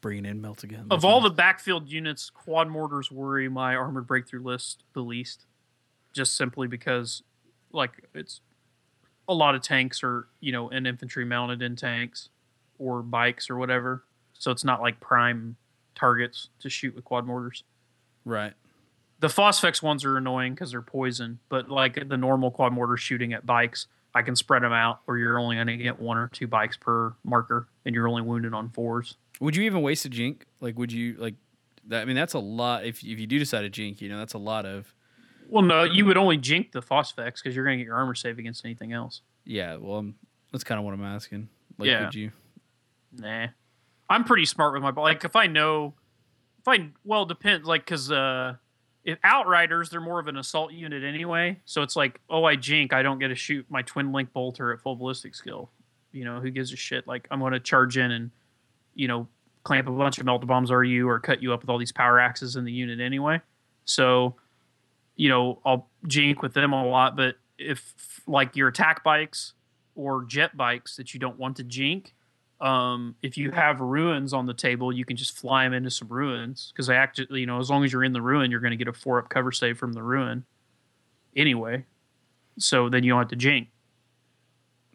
bringing 0.00 0.26
in 0.26 0.40
melt 0.40 0.62
again. 0.62 0.86
Of 0.90 1.04
all 1.04 1.20
the 1.20 1.30
backfield 1.30 1.90
units, 1.90 2.30
quad 2.30 2.68
mortars 2.68 3.10
worry 3.10 3.48
my 3.48 3.74
armored 3.74 4.06
breakthrough 4.06 4.42
list 4.42 4.84
the 4.92 5.00
least, 5.00 5.46
just 6.12 6.36
simply 6.36 6.68
because, 6.68 7.22
like, 7.72 8.04
it's 8.14 8.40
a 9.28 9.34
lot 9.34 9.54
of 9.54 9.62
tanks 9.62 10.02
or 10.02 10.28
you 10.40 10.52
know, 10.52 10.68
and 10.70 10.86
infantry 10.86 11.24
mounted 11.24 11.62
in 11.62 11.76
tanks 11.76 12.28
or 12.78 13.02
bikes 13.02 13.48
or 13.48 13.56
whatever. 13.56 14.04
So 14.34 14.50
it's 14.50 14.64
not 14.64 14.80
like 14.82 14.98
prime 15.00 15.56
targets 15.94 16.48
to 16.60 16.68
shoot 16.68 16.94
with 16.94 17.04
quad 17.04 17.26
mortars. 17.26 17.64
right. 18.24 18.54
The 19.20 19.28
Phosphex 19.28 19.80
ones 19.84 20.04
are 20.04 20.16
annoying 20.16 20.54
because 20.54 20.72
they're 20.72 20.82
poison, 20.82 21.38
but 21.48 21.70
like 21.70 22.08
the 22.08 22.16
normal 22.16 22.50
quad 22.50 22.72
mortar 22.72 22.96
shooting 22.96 23.32
at 23.32 23.46
bikes, 23.46 23.86
I 24.16 24.22
can 24.22 24.34
spread 24.34 24.64
them 24.64 24.72
out, 24.72 25.00
or 25.06 25.16
you're 25.16 25.38
only 25.38 25.54
going 25.54 25.68
to 25.68 25.76
get 25.76 26.00
one 26.00 26.18
or 26.18 26.26
two 26.26 26.48
bikes 26.48 26.76
per 26.76 27.14
marker, 27.22 27.68
and 27.84 27.94
you're 27.94 28.08
only 28.08 28.22
wounded 28.22 28.52
on 28.52 28.68
fours. 28.70 29.16
Would 29.40 29.54
you 29.54 29.62
even 29.62 29.80
waste 29.80 30.04
a 30.06 30.08
jink? 30.08 30.46
Like, 30.60 30.76
would 30.76 30.90
you 30.90 31.14
like 31.18 31.36
that? 31.86 32.02
I 32.02 32.04
mean, 32.04 32.16
that's 32.16 32.34
a 32.34 32.40
lot. 32.40 32.84
If 32.84 33.04
if 33.04 33.20
you 33.20 33.28
do 33.28 33.38
decide 33.38 33.60
to 33.62 33.70
jink, 33.70 34.00
you 34.00 34.08
know, 34.08 34.18
that's 34.18 34.34
a 34.34 34.38
lot 34.38 34.66
of. 34.66 34.92
Well, 35.52 35.62
no, 35.62 35.84
you 35.84 36.06
would 36.06 36.16
only 36.16 36.38
jink 36.38 36.72
the 36.72 36.80
Phosphex 36.80 37.34
because 37.34 37.54
you're 37.54 37.64
going 37.66 37.76
to 37.76 37.84
get 37.84 37.88
your 37.88 37.96
armor 37.96 38.14
save 38.14 38.38
against 38.38 38.64
anything 38.64 38.94
else. 38.94 39.20
Yeah. 39.44 39.76
Well, 39.76 39.98
um, 39.98 40.14
that's 40.50 40.64
kind 40.64 40.78
of 40.78 40.84
what 40.86 40.94
I'm 40.94 41.04
asking. 41.04 41.48
Like, 41.76 41.88
Yeah. 41.88 42.04
would 42.06 42.14
you? 42.14 42.30
Nah, 43.18 43.48
I'm 44.08 44.24
pretty 44.24 44.46
smart 44.46 44.72
with 44.72 44.82
my 44.82 44.90
like 44.90 45.24
if 45.26 45.36
I 45.36 45.46
know, 45.46 45.92
if 46.60 46.68
I 46.68 46.88
well 47.04 47.26
depends 47.26 47.68
like 47.68 47.84
because 47.84 48.10
uh, 48.10 48.54
if 49.04 49.18
outriders 49.22 49.90
they're 49.90 50.00
more 50.00 50.18
of 50.18 50.28
an 50.28 50.38
assault 50.38 50.72
unit 50.72 51.04
anyway, 51.04 51.60
so 51.66 51.82
it's 51.82 51.96
like 51.96 52.18
oh 52.30 52.44
I 52.44 52.56
jink 52.56 52.94
I 52.94 53.02
don't 53.02 53.18
get 53.18 53.28
to 53.28 53.34
shoot 53.34 53.66
my 53.68 53.82
twin 53.82 54.12
link 54.12 54.32
bolter 54.32 54.72
at 54.72 54.80
full 54.80 54.96
ballistic 54.96 55.34
skill, 55.34 55.68
you 56.12 56.24
know 56.24 56.40
who 56.40 56.50
gives 56.50 56.72
a 56.72 56.76
shit 56.76 57.06
like 57.06 57.28
I'm 57.30 57.40
going 57.40 57.52
to 57.52 57.60
charge 57.60 57.98
in 57.98 58.10
and 58.10 58.30
you 58.94 59.08
know 59.08 59.28
clamp 59.64 59.88
a 59.88 59.92
bunch 59.92 60.16
of 60.18 60.24
melta 60.24 60.46
bombs 60.46 60.70
on 60.70 60.86
you 60.86 61.06
or 61.10 61.20
cut 61.20 61.42
you 61.42 61.52
up 61.52 61.60
with 61.60 61.68
all 61.68 61.76
these 61.78 61.92
power 61.92 62.18
axes 62.18 62.56
in 62.56 62.64
the 62.64 62.72
unit 62.72 62.98
anyway, 62.98 63.42
so 63.84 64.36
you 65.22 65.28
know 65.28 65.60
I'll 65.64 65.88
jink 66.08 66.42
with 66.42 66.52
them 66.54 66.72
a 66.72 66.84
lot, 66.84 67.16
but 67.16 67.36
if 67.58 67.94
like 68.26 68.56
your 68.56 68.68
attack 68.68 69.04
bikes 69.04 69.52
or 69.94 70.24
jet 70.24 70.56
bikes 70.56 70.96
that 70.96 71.14
you 71.14 71.20
don't 71.20 71.38
want 71.38 71.56
to 71.58 71.64
jink 71.64 72.14
um, 72.60 73.16
if 73.22 73.36
you 73.36 73.50
have 73.50 73.80
ruins 73.80 74.32
on 74.32 74.46
the 74.46 74.54
table, 74.54 74.92
you 74.92 75.04
can 75.04 75.16
just 75.16 75.36
fly 75.36 75.64
them 75.64 75.74
into 75.74 75.90
some 75.90 76.06
ruins 76.08 76.72
because 76.72 76.86
they 76.86 76.94
act. 76.96 77.18
You 77.30 77.44
know, 77.46 77.58
as 77.58 77.68
long 77.68 77.82
as 77.84 77.92
you're 77.92 78.04
in 78.04 78.12
the 78.12 78.22
ruin, 78.22 78.50
you're 78.52 78.60
going 78.60 78.70
to 78.70 78.76
get 78.76 78.86
a 78.86 78.92
four 78.92 79.18
up 79.18 79.28
cover 79.28 79.50
save 79.50 79.78
from 79.78 79.92
the 79.92 80.02
ruin. 80.02 80.44
Anyway, 81.36 81.84
so 82.58 82.88
then 82.88 83.02
you 83.02 83.10
don't 83.10 83.18
have 83.18 83.28
to 83.28 83.36
jink. 83.36 83.68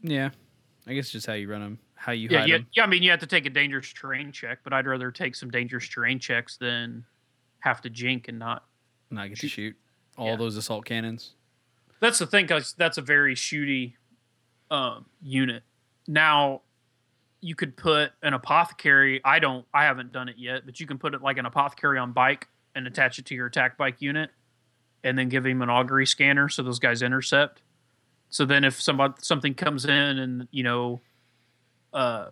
Yeah. 0.02 0.30
I 0.88 0.94
guess 0.94 1.10
just 1.10 1.28
how 1.28 1.34
you 1.34 1.50
run 1.52 1.60
them, 1.62 1.80
how 1.96 2.14
you 2.14 2.30
Yeah, 2.32 2.40
hide 2.40 2.50
yeah, 2.50 2.56
'em. 2.56 2.68
yeah. 2.74 2.84
I 2.84 2.88
mean, 2.88 3.04
you 3.04 3.12
have 3.12 3.20
to 3.20 3.28
take 3.28 3.46
a 3.46 3.50
dangerous 3.50 3.92
terrain 3.92 4.32
check, 4.32 4.60
but 4.64 4.72
I'd 4.72 4.88
rather 4.88 5.12
take 5.12 5.36
some 5.36 5.52
dangerous 5.52 5.90
terrain 5.90 6.20
checks 6.20 6.56
than 6.56 7.04
have 7.60 7.82
to 7.82 7.90
jink 7.90 8.30
and 8.30 8.40
not. 8.40 8.66
not 9.12 9.28
get 9.28 9.40
to 9.40 9.48
shoot 9.50 9.76
all 10.18 10.28
Yeah. 10.28 10.36
those 10.36 10.56
assault 10.58 10.86
cannons. 10.86 11.34
That's 12.00 12.20
the 12.20 12.28
thing, 12.28 12.48
cause 12.48 12.74
that's 12.78 12.98
a 12.98 13.02
very 13.02 13.36
shooty 13.36 13.94
um, 14.70 15.06
unit. 15.22 15.64
Now, 16.08 16.62
you 17.42 17.56
could 17.56 17.78
put 17.78 18.12
an 18.22 18.34
apothecary. 18.34 19.22
I 19.24 19.40
don't. 19.40 19.66
I 19.74 19.84
haven't 19.86 20.12
done 20.12 20.28
it 20.30 20.36
yet, 20.38 20.66
but 20.66 20.80
you 20.80 20.88
can 20.88 20.98
put 20.98 21.14
it 21.14 21.22
like 21.22 21.38
an 21.38 21.46
apothecary 21.46 21.98
on 22.00 22.12
bike 22.12 22.48
and 22.76 22.86
attach 22.88 23.18
it 23.20 23.26
to 23.28 23.36
your 23.36 23.48
attack 23.48 23.78
bike 23.78 24.02
unit, 24.02 24.30
and 25.04 25.18
then 25.18 25.30
give 25.30 25.46
him 25.46 25.62
an 25.62 25.70
augury 25.70 26.06
scanner 26.06 26.50
so 26.50 26.64
those 26.64 26.80
guys 26.80 27.02
intercept. 27.02 27.62
So 28.30 28.46
then, 28.46 28.64
if 28.64 28.82
somebody 28.82 29.14
something 29.22 29.54
comes 29.54 29.86
in 29.86 29.92
and 30.20 30.48
you 30.52 30.64
know, 30.64 31.00
uh, 31.94 32.30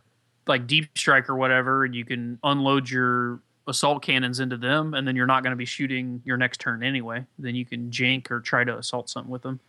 like 0.48 0.68
deep 0.68 0.98
strike 0.98 1.30
or 1.30 1.36
whatever, 1.36 1.86
and 1.86 1.96
you 1.96 2.04
can 2.06 2.40
unload 2.44 2.90
your 2.90 3.40
assault 3.68 4.04
cannons 4.04 4.40
into 4.40 4.58
them, 4.58 4.94
and 4.94 5.08
then 5.08 5.16
you're 5.16 5.26
not 5.26 5.44
going 5.44 5.52
to 5.52 5.58
be 5.58 5.66
shooting 5.66 6.22
your 6.26 6.38
next 6.38 6.60
turn 6.60 6.84
anyway. 6.84 7.26
Then 7.40 7.56
you 7.56 7.66
can 7.66 7.92
jink 7.92 8.30
or 8.32 8.40
try 8.40 8.64
to 8.64 8.78
assault 8.78 9.10
something 9.10 9.32
with 9.32 9.42
them. 9.42 9.60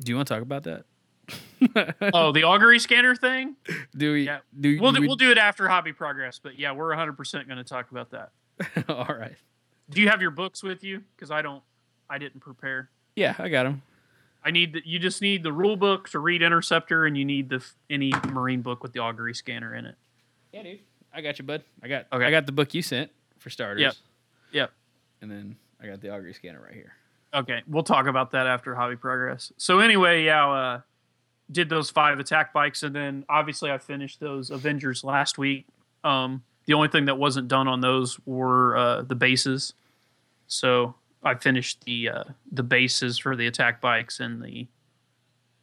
Do 0.00 0.10
you 0.10 0.16
want 0.16 0.28
to 0.28 0.34
talk 0.34 0.42
about 0.42 0.64
that? 0.64 0.84
oh, 2.12 2.32
the 2.32 2.42
augury 2.44 2.78
scanner 2.78 3.14
thing. 3.16 3.56
do 3.96 4.12
we? 4.12 4.26
Yeah. 4.26 4.38
Do 4.60 4.78
We'll 4.80 4.92
do 4.92 4.96
do, 4.96 5.00
we- 5.02 5.06
we'll 5.06 5.16
do 5.16 5.30
it 5.30 5.38
after 5.38 5.68
hobby 5.68 5.92
progress, 5.92 6.38
but 6.42 6.58
yeah, 6.58 6.72
we're 6.72 6.88
100 6.88 7.16
percent 7.16 7.46
going 7.48 7.58
to 7.58 7.64
talk 7.64 7.90
about 7.90 8.10
that. 8.10 8.30
all 8.88 9.14
right. 9.14 9.36
Do 9.90 10.00
you 10.00 10.08
have 10.08 10.20
your 10.22 10.30
books 10.30 10.62
with 10.62 10.82
you? 10.84 11.02
Because 11.16 11.30
I 11.30 11.42
don't. 11.42 11.62
I 12.08 12.18
didn't 12.18 12.40
prepare. 12.40 12.90
Yeah, 13.16 13.34
I 13.38 13.48
got 13.48 13.64
them. 13.64 13.82
I 14.44 14.50
need 14.50 14.74
the, 14.74 14.82
you 14.84 14.98
just 14.98 15.22
need 15.22 15.42
the 15.42 15.52
rule 15.52 15.76
book 15.76 16.10
to 16.10 16.18
read 16.18 16.42
Interceptor, 16.42 17.06
and 17.06 17.16
you 17.16 17.24
need 17.24 17.48
the 17.48 17.64
any 17.88 18.12
marine 18.30 18.60
book 18.60 18.82
with 18.82 18.92
the 18.92 19.00
augury 19.00 19.34
scanner 19.34 19.74
in 19.74 19.86
it. 19.86 19.94
Yeah, 20.52 20.62
dude. 20.64 20.80
I 21.14 21.20
got 21.20 21.38
you, 21.38 21.44
bud. 21.44 21.62
I 21.82 21.88
got. 21.88 22.06
Okay. 22.12 22.24
I 22.24 22.30
got 22.30 22.46
the 22.46 22.52
book 22.52 22.74
you 22.74 22.82
sent 22.82 23.10
for 23.38 23.50
starters. 23.50 23.80
Yep. 23.80 23.94
Yep. 24.52 24.70
And 25.22 25.30
then 25.30 25.56
I 25.80 25.86
got 25.86 26.00
the 26.00 26.10
augury 26.10 26.34
scanner 26.34 26.60
right 26.60 26.74
here. 26.74 26.92
Okay, 27.32 27.62
we'll 27.66 27.82
talk 27.82 28.06
about 28.06 28.30
that 28.30 28.46
after 28.46 28.74
hobby 28.74 28.96
progress. 28.96 29.52
So 29.56 29.80
anyway, 29.80 30.24
yeah, 30.24 30.48
uh, 30.48 30.80
did 31.50 31.68
those 31.68 31.90
five 31.90 32.20
attack 32.20 32.52
bikes, 32.52 32.82
and 32.82 32.94
then 32.94 33.24
obviously 33.28 33.70
I 33.70 33.78
finished 33.78 34.20
those 34.20 34.50
Avengers 34.50 35.02
last 35.02 35.36
week. 35.36 35.66
Um, 36.04 36.44
the 36.66 36.74
only 36.74 36.88
thing 36.88 37.06
that 37.06 37.18
wasn't 37.18 37.48
done 37.48 37.66
on 37.66 37.80
those 37.80 38.18
were 38.24 38.76
uh, 38.76 39.02
the 39.02 39.14
bases. 39.14 39.74
So 40.46 40.94
I 41.22 41.34
finished 41.34 41.84
the 41.84 42.08
uh, 42.08 42.24
the 42.52 42.62
bases 42.62 43.18
for 43.18 43.34
the 43.34 43.46
attack 43.46 43.80
bikes 43.80 44.20
and 44.20 44.42
the 44.42 44.68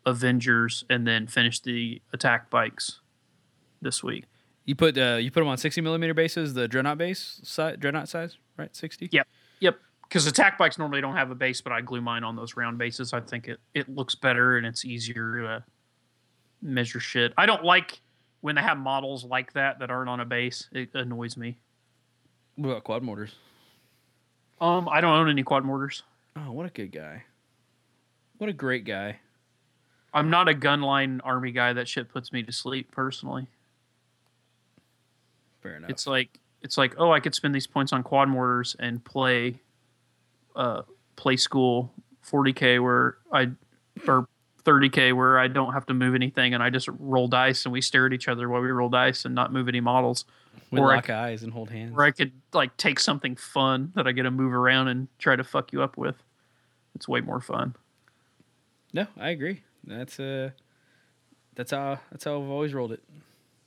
Avengers, 0.05 0.84
and 0.89 1.08
then 1.08 1.27
finished 1.27 1.63
the 1.63 2.01
attack 2.12 2.50
bikes 2.50 3.00
this 3.81 4.03
week. 4.03 4.25
You 4.72 4.75
put 4.75 4.98
uh, 4.98 5.18
you 5.20 5.32
put 5.32 5.42
them 5.42 5.50
on 5.50 5.58
sixty 5.58 5.82
millimeter 5.82 6.13
bases, 6.13 6.54
the 6.54 6.66
dreadnought 6.66 6.98
base 6.98 7.42
size, 7.44 7.75
dreadnought 7.78 8.08
size, 8.08 8.38
right? 8.56 8.74
Sixty. 8.74 9.10
Yeah. 9.12 9.24
Yep. 9.60 9.78
Because 10.04 10.25
attack 10.28 10.58
bikes 10.58 10.78
normally 10.78 11.01
don't 11.01 11.18
have 11.18 11.30
a 11.30 11.36
base, 11.36 11.60
but 11.60 11.74
I 11.74 11.82
glue 11.82 12.00
mine 12.00 12.24
on 12.24 12.38
those 12.38 12.56
round 12.56 12.78
bases. 12.78 13.12
I 13.12 13.20
think 13.20 13.50
it, 13.50 13.60
it 13.74 13.90
looks 13.90 14.16
better 14.16 14.56
and 14.56 14.66
it's 14.66 14.86
easier 14.86 15.42
to 15.42 15.63
measure 16.62 17.01
shit. 17.01 17.34
I 17.38 17.48
don't 17.48 17.66
like 17.66 18.00
when 18.40 18.56
they 18.56 18.62
have 18.62 18.78
models 18.78 19.25
like 19.25 19.51
that 19.51 19.80
that 19.80 19.92
aren't 19.92 20.08
on 20.08 20.22
a 20.22 20.25
base. 20.25 20.70
It 20.72 20.92
annoys 20.94 21.36
me. 21.36 21.58
What 22.56 22.70
about 22.70 22.86
quad 22.86 23.04
mortars? 23.04 23.36
Um, 24.62 24.88
I 24.88 25.01
don't 25.01 25.18
own 25.18 25.30
any 25.30 25.44
quad 25.44 25.66
mortars. 25.66 26.04
Oh, 26.38 26.54
what 26.54 26.66
a 26.66 26.70
good 26.70 26.94
guy. 26.94 27.25
What 28.38 28.50
a 28.50 28.54
great 28.54 28.86
guy. 28.86 29.20
I'm 30.13 30.30
not 30.30 30.48
a 30.48 30.54
gunline 30.54 31.20
army 31.25 31.51
guy. 31.51 31.74
That 31.74 31.90
shit 31.90 32.08
puts 32.08 32.32
me 32.32 32.42
to 32.44 32.54
sleep 32.54 32.90
personally. 32.94 33.48
Fair 35.62 35.75
enough. 35.75 35.89
It's 35.89 36.08
like 36.08 36.39
it's 36.62 36.77
like 36.77 36.96
oh, 36.98 37.12
I 37.12 37.20
could 37.20 37.36
spend 37.36 37.56
these 37.56 37.68
points 37.68 37.94
on 37.94 38.03
quad 38.03 38.30
mortars 38.30 38.75
and 38.80 39.03
play, 39.03 39.60
uh, 40.56 40.84
play 41.15 41.38
school 41.38 41.91
40k 42.25 42.82
where 42.82 43.18
I, 43.32 43.50
or 44.08 44.27
30k 44.63 45.15
where 45.15 45.39
I 45.39 45.48
don't 45.48 45.74
have 45.74 45.86
to 45.88 45.94
move 45.94 46.13
anything 46.15 46.53
and 46.53 46.62
I 46.62 46.70
just 46.70 46.88
roll 47.00 47.27
dice 47.27 47.65
and 47.65 47.74
we 47.74 47.82
stare 47.82 48.06
at 48.06 48.13
each 48.13 48.27
other 48.27 48.48
while 48.48 48.62
we 48.62 48.70
roll 48.70 48.89
dice 48.89 49.25
and 49.25 49.34
not 49.34 49.51
move 49.51 49.68
any 49.68 49.80
models. 49.80 50.25
we 50.70 50.80
or 50.80 50.91
I 50.91 50.96
lock 50.96 51.10
eyes 51.10 51.44
and 51.44 51.51
hold 51.51 51.70
hands. 51.72 51.96
Where 51.96 52.06
I 52.06 52.12
could 52.12 52.32
like 52.53 52.75
take 52.77 53.00
something 53.00 53.36
fun 53.36 53.91
that 53.96 54.08
I 54.08 54.12
get 54.12 54.24
to 54.24 54.32
move 54.32 54.53
around 54.53 54.88
and 54.88 55.08
try 55.18 55.36
to 55.36 55.44
fuck 55.44 55.74
you 55.74 55.82
up 55.82 55.98
with. 55.98 56.15
It's 56.96 57.08
way 57.08 57.22
more 57.22 57.41
fun. 57.41 57.75
No, 58.94 59.08
I 59.18 59.30
agree. 59.30 59.63
That's 59.84 60.20
uh, 60.20 60.51
that's 61.56 61.72
how 61.72 62.00
that's 62.12 62.25
how 62.25 62.41
I've 62.41 62.50
always 62.50 62.74
rolled 62.74 62.91
it. 62.91 63.01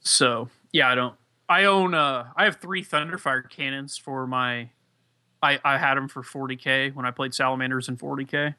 So 0.01 0.49
yeah, 0.73 0.89
I 0.89 0.95
don't. 0.95 1.15
I 1.49 1.65
own. 1.65 1.95
Uh, 1.95 2.29
I 2.37 2.45
have 2.45 2.57
three 2.57 2.83
Thunderfire 2.83 3.49
cannons 3.49 3.97
for 3.97 4.27
my. 4.27 4.71
I 5.43 5.59
I 5.65 5.79
had 5.79 5.95
them 5.95 6.09
for 6.09 6.23
40k 6.23 6.95
when 6.95 7.07
I 7.07 7.11
played 7.11 7.35
Salamanders 7.35 7.89
in 7.89 7.97
40k. 7.97 8.55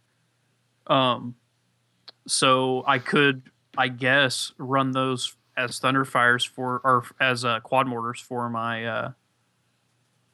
Um, 0.88 1.36
so 2.28 2.84
I 2.86 3.00
could, 3.00 3.44
I 3.78 3.88
guess, 3.88 4.52
run 4.58 4.92
those 4.92 5.36
as 5.58 5.80
Thunderfires 5.80 6.48
for 6.48 6.82
or 6.84 7.04
as 7.20 7.44
uh, 7.46 7.60
quad 7.62 7.88
mortars 7.88 8.20
for 8.20 8.50
my 8.50 8.86
uh, 8.86 9.12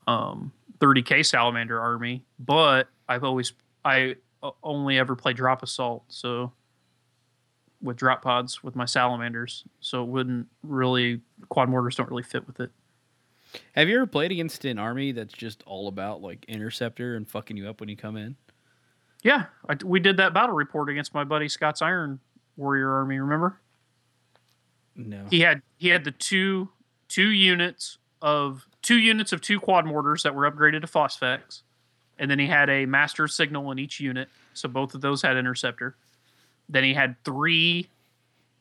um 0.08 0.51
30k 0.79 1.25
salamander 1.25 1.79
army, 1.79 2.25
but 2.39 2.88
I've 3.08 3.24
always 3.24 3.53
I 3.86 4.15
only 4.63 4.98
ever 4.98 5.15
play 5.15 5.34
drop 5.34 5.63
assault, 5.63 6.03
so 6.10 6.51
with 7.81 7.97
drop 7.97 8.21
pods 8.21 8.63
with 8.63 8.75
my 8.75 8.85
salamanders, 8.85 9.63
so 9.79 10.03
it 10.03 10.07
wouldn't 10.07 10.47
really 10.63 11.21
quad 11.50 11.69
mortars 11.69 11.95
don't 11.95 12.09
really 12.09 12.23
fit 12.23 12.45
with 12.47 12.59
it. 12.59 12.71
Have 13.73 13.89
you 13.89 13.97
ever 13.97 14.07
played 14.07 14.31
against 14.31 14.63
an 14.65 14.79
army 14.79 15.11
that's 15.11 15.33
just 15.33 15.63
all 15.65 15.88
about 15.88 16.21
like 16.21 16.45
interceptor 16.47 17.15
and 17.15 17.27
fucking 17.27 17.57
you 17.57 17.67
up 17.67 17.79
when 17.79 17.89
you 17.89 17.97
come 17.97 18.15
in? 18.15 18.35
Yeah, 19.23 19.45
I, 19.69 19.77
we 19.83 20.00
did 20.00 20.17
that 20.17 20.33
battle 20.33 20.55
report 20.55 20.89
against 20.89 21.13
my 21.13 21.23
buddy 21.23 21.47
Scott's 21.47 21.81
Iron 21.81 22.19
Warrior 22.57 22.91
army. 22.91 23.19
Remember? 23.19 23.59
No. 24.95 25.25
He 25.29 25.41
had 25.41 25.61
he 25.77 25.89
had 25.89 26.03
the 26.03 26.11
two 26.11 26.69
two 27.07 27.29
units 27.29 27.97
of 28.21 28.67
two 28.81 28.97
units 28.97 29.31
of 29.31 29.41
two 29.41 29.59
quad 29.59 29.85
mortars 29.85 30.23
that 30.23 30.33
were 30.33 30.50
upgraded 30.50 30.81
to 30.81 30.88
phosphex, 30.88 31.61
and 32.17 32.29
then 32.31 32.39
he 32.39 32.47
had 32.47 32.69
a 32.69 32.85
master 32.85 33.27
signal 33.27 33.71
in 33.71 33.79
each 33.79 34.00
unit, 34.00 34.29
so 34.53 34.69
both 34.69 34.95
of 34.95 35.01
those 35.01 35.21
had 35.21 35.38
interceptor. 35.38 35.95
Then 36.70 36.84
he 36.84 36.94
had 36.94 37.15
three 37.24 37.89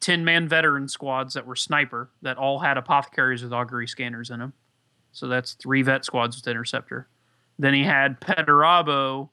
10 0.01 0.25
man 0.25 0.49
veteran 0.49 0.89
squads 0.89 1.35
that 1.35 1.47
were 1.47 1.57
sniper 1.57 2.11
that 2.23 2.39
all 2.39 2.59
had 2.59 2.77
apothecaries 2.77 3.43
with 3.43 3.53
augury 3.53 3.87
scanners 3.87 4.31
in 4.31 4.41
them. 4.41 4.53
So 5.13 5.29
that's 5.29 5.53
three 5.55 5.83
vet 5.83 6.05
squads 6.05 6.37
with 6.37 6.47
interceptor. 6.49 7.09
Then 7.59 7.75
he 7.75 7.85
had 7.85 8.21
Perturabo 8.21 9.29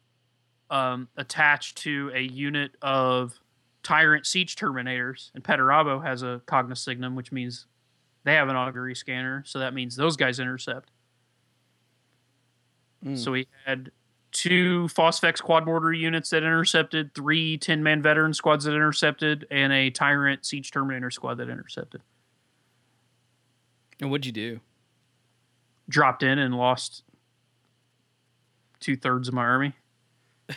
um, 0.70 1.08
attached 1.16 1.78
to 1.80 2.12
a 2.14 2.22
unit 2.22 2.72
of 2.82 3.40
Tyrant 3.84 4.26
Siege 4.26 4.56
Terminators, 4.56 5.32
and 5.34 5.44
Perturabo 5.44 6.04
has 6.04 6.24
a 6.24 6.42
cognis-signum, 6.46 7.16
which 7.16 7.32
means 7.32 7.68
they 8.26 8.34
have 8.34 8.50
an 8.50 8.58
augury 8.58 8.96
scanner. 8.96 9.44
So 9.46 9.60
that 9.60 9.74
means 9.74 9.96
those 9.96 10.18
guys 10.18 10.40
intercept. 10.40 10.92
Mm. 13.06 13.18
So 13.18 13.34
he 13.34 13.48
had 13.66 13.92
two 14.38 14.84
Phosphex 14.90 15.42
quad 15.42 15.66
mortar 15.66 15.92
units 15.92 16.30
that 16.30 16.44
intercepted, 16.44 17.16
three 17.16 17.58
10 17.58 17.82
man 17.82 18.04
veteran 18.04 18.34
squads 18.36 18.66
that 18.66 18.74
intercepted, 18.76 19.48
and 19.50 19.74
a 19.74 19.90
Tyrant 19.90 20.46
Siege 20.46 20.70
Terminator 20.70 21.10
squad 21.10 21.36
that 21.40 21.50
intercepted. 21.50 22.02
and 24.00 24.12
what'd 24.12 24.28
you 24.28 24.32
do? 24.32 24.60
Dropped 25.90 26.22
in 26.22 26.38
and 26.38 26.56
lost 26.56 27.02
two 28.80 28.96
thirds 28.96 29.28
of 29.28 29.34
my 29.34 29.44
army. 29.44 29.74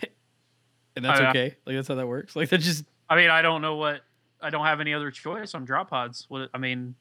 And 0.96 1.04
that's 1.04 1.20
Oh, 1.20 1.22
yeah. 1.22 1.30
okay. 1.30 1.56
Like 1.64 1.76
that's 1.76 1.88
how 1.88 1.94
that 1.94 2.06
works. 2.08 2.34
Like 2.36 2.48
that 2.50 2.58
just 2.58 2.84
I 3.08 3.16
mean, 3.16 3.30
I 3.30 3.40
don't 3.42 3.62
know 3.62 3.76
what 3.76 4.02
I 4.42 4.50
don't 4.50 4.66
have 4.66 4.80
any 4.80 4.92
other 4.92 5.10
choice 5.10 5.54
I'm 5.54 5.64
drop 5.64 5.88
pods. 5.88 6.26
What 6.28 6.50
I 6.52 6.58
mean, 6.58 6.96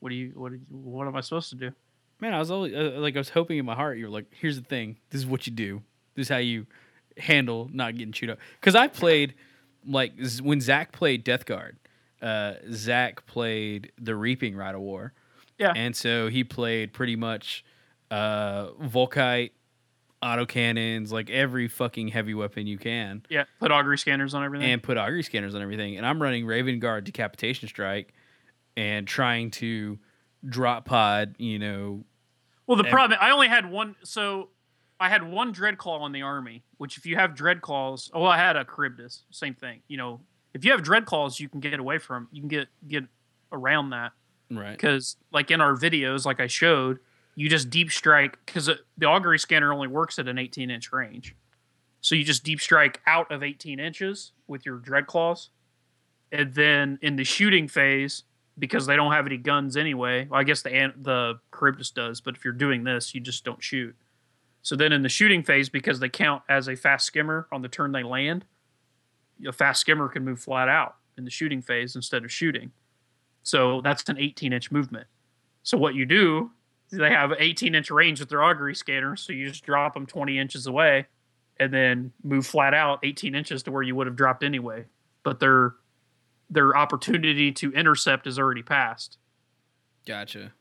what 0.00 0.08
do 0.10 0.14
you 0.14 0.30
what 0.36 0.52
do 0.52 0.56
you, 0.58 0.62
what 0.70 1.06
am 1.08 1.16
I 1.16 1.20
supposed 1.20 1.50
to 1.50 1.56
do? 1.56 1.72
man. 2.20 2.32
I 2.32 2.38
was 2.38 2.50
always 2.50 2.72
uh, 2.74 2.92
like 2.96 3.16
I 3.16 3.18
was 3.18 3.28
hoping 3.30 3.58
in 3.58 3.66
my 3.66 3.74
heart 3.74 3.98
you 3.98 4.04
were 4.04 4.10
like, 4.10 4.26
here's 4.30 4.56
the 4.58 4.64
thing. 4.64 4.96
This 5.10 5.18
is 5.20 5.26
what 5.26 5.46
you 5.46 5.52
do. 5.52 5.82
This 6.14 6.24
is 6.26 6.28
how 6.28 6.38
you 6.38 6.66
handle 7.16 7.68
not 7.72 7.96
getting 7.96 8.12
chewed 8.12 8.30
up. 8.30 8.38
Because 8.60 8.74
I 8.74 8.88
played 8.88 9.34
like 9.86 10.12
z- 10.24 10.42
when 10.42 10.60
Zach 10.60 10.92
played 10.92 11.24
Death 11.24 11.46
Guard. 11.46 11.76
Uh, 12.22 12.54
Zach 12.72 13.26
played 13.26 13.92
the 14.00 14.14
Reaping 14.16 14.56
Rite 14.56 14.74
of 14.74 14.80
War. 14.80 15.12
Yeah. 15.58 15.72
And 15.76 15.94
so 15.94 16.28
he 16.28 16.42
played 16.42 16.92
pretty 16.92 17.16
much 17.16 17.64
uh, 18.10 18.68
Volkite, 18.82 19.50
autocannons, 20.22 21.10
like 21.10 21.30
every 21.30 21.68
fucking 21.68 22.08
heavy 22.08 22.34
weapon 22.34 22.66
you 22.66 22.78
can. 22.78 23.22
Yeah, 23.28 23.44
put 23.60 23.70
augury 23.70 23.98
scanners 23.98 24.34
on 24.34 24.42
everything. 24.44 24.70
and 24.70 24.82
put 24.82 24.96
augury 24.96 25.22
scanners 25.22 25.54
on 25.54 25.62
everything. 25.62 25.96
And 25.96 26.06
I'm 26.06 26.20
running 26.22 26.46
Raven 26.46 26.78
Guard 26.78 27.04
Decapitation 27.04 27.68
Strike 27.68 28.14
and 28.76 29.06
trying 29.06 29.50
to 29.52 29.98
drop 30.48 30.86
pod, 30.86 31.34
you 31.38 31.58
know. 31.58 32.04
well, 32.66 32.76
the 32.76 32.84
ev- 32.86 32.90
problem 32.90 33.18
I 33.20 33.30
only 33.30 33.48
had 33.48 33.70
one. 33.70 33.96
So 34.02 34.48
I 35.00 35.08
had 35.08 35.22
one 35.22 35.52
Dreadclaw 35.52 36.06
in 36.06 36.12
the 36.12 36.22
army. 36.22 36.62
Which, 36.78 36.96
if 36.96 37.06
you 37.06 37.16
have 37.16 37.34
Dreadclaws, 37.34 38.10
oh, 38.14 38.24
I 38.24 38.36
had 38.36 38.56
a 38.56 38.64
Charybdis. 38.64 39.24
Same 39.30 39.54
thing. 39.54 39.80
You 39.88 39.96
know, 39.96 40.20
if 40.54 40.64
you 40.64 40.70
have 40.72 40.82
Dreadclaws, 40.82 41.40
you 41.40 41.48
can 41.48 41.60
get 41.60 41.78
away 41.80 41.98
from. 41.98 42.28
You 42.32 42.40
can 42.40 42.48
get 42.48 42.68
get 42.86 43.04
around 43.52 43.90
that. 43.90 44.12
Right. 44.50 44.72
because 44.72 45.16
like 45.32 45.50
in 45.50 45.60
our 45.62 45.74
videos 45.74 46.26
like 46.26 46.38
i 46.38 46.46
showed 46.46 46.98
you 47.34 47.48
just 47.48 47.70
deep 47.70 47.90
strike 47.90 48.38
because 48.44 48.68
uh, 48.68 48.74
the 48.98 49.06
augury 49.06 49.38
scanner 49.38 49.72
only 49.72 49.88
works 49.88 50.18
at 50.18 50.28
an 50.28 50.38
18 50.38 50.70
inch 50.70 50.92
range 50.92 51.34
so 52.02 52.14
you 52.14 52.24
just 52.24 52.44
deep 52.44 52.60
strike 52.60 53.00
out 53.06 53.32
of 53.32 53.42
18 53.42 53.80
inches 53.80 54.32
with 54.46 54.66
your 54.66 54.76
dread 54.76 55.06
claws 55.06 55.48
and 56.30 56.52
then 56.54 56.98
in 57.00 57.16
the 57.16 57.24
shooting 57.24 57.66
phase 57.68 58.24
because 58.58 58.84
they 58.86 58.96
don't 58.96 59.12
have 59.12 59.26
any 59.26 59.38
guns 59.38 59.76
anyway 59.78 60.26
well, 60.30 60.38
i 60.38 60.44
guess 60.44 60.60
the 60.60 60.92
the 61.00 61.40
charybdis 61.58 61.90
does 61.90 62.20
but 62.20 62.36
if 62.36 62.44
you're 62.44 62.52
doing 62.52 62.84
this 62.84 63.14
you 63.14 63.20
just 63.20 63.44
don't 63.44 63.62
shoot 63.62 63.96
so 64.64 64.74
then 64.74 64.92
in 64.92 65.02
the 65.02 65.08
shooting 65.08 65.44
phase 65.44 65.68
because 65.68 66.00
they 66.00 66.08
count 66.08 66.42
as 66.48 66.68
a 66.68 66.74
fast 66.74 67.06
skimmer 67.06 67.46
on 67.52 67.62
the 67.62 67.68
turn 67.68 67.92
they 67.92 68.02
land 68.02 68.44
a 69.46 69.52
fast 69.52 69.80
skimmer 69.80 70.08
can 70.08 70.24
move 70.24 70.40
flat 70.40 70.68
out 70.68 70.96
in 71.16 71.24
the 71.24 71.30
shooting 71.30 71.62
phase 71.62 71.94
instead 71.94 72.24
of 72.24 72.32
shooting 72.32 72.72
so 73.44 73.82
that's 73.82 74.08
an 74.08 74.18
18 74.18 74.52
inch 74.52 74.72
movement. 74.72 75.06
So 75.62 75.78
what 75.78 75.94
you 75.94 76.04
do, 76.06 76.50
they 76.90 77.10
have 77.10 77.32
18 77.38 77.74
inch 77.74 77.90
range 77.90 78.20
with 78.20 78.30
their 78.30 78.42
augury 78.42 78.74
scanner. 78.74 79.16
So 79.16 79.32
you 79.32 79.48
just 79.48 79.64
drop 79.64 79.94
them 79.94 80.06
20 80.06 80.38
inches 80.38 80.66
away 80.66 81.06
and 81.60 81.72
then 81.72 82.12
move 82.24 82.46
flat 82.46 82.74
out 82.74 82.98
18 83.04 83.34
inches 83.34 83.62
to 83.62 83.70
where 83.70 83.82
you 83.82 83.94
would 83.94 84.06
have 84.06 84.16
dropped 84.16 84.42
anyway. 84.42 84.86
But 85.22 85.38
their 85.38 85.74
their 86.50 86.76
opportunity 86.76 87.52
to 87.52 87.72
intercept 87.72 88.26
is 88.26 88.38
already 88.38 88.62
passed 88.62 89.18
Gotcha. 90.06 90.52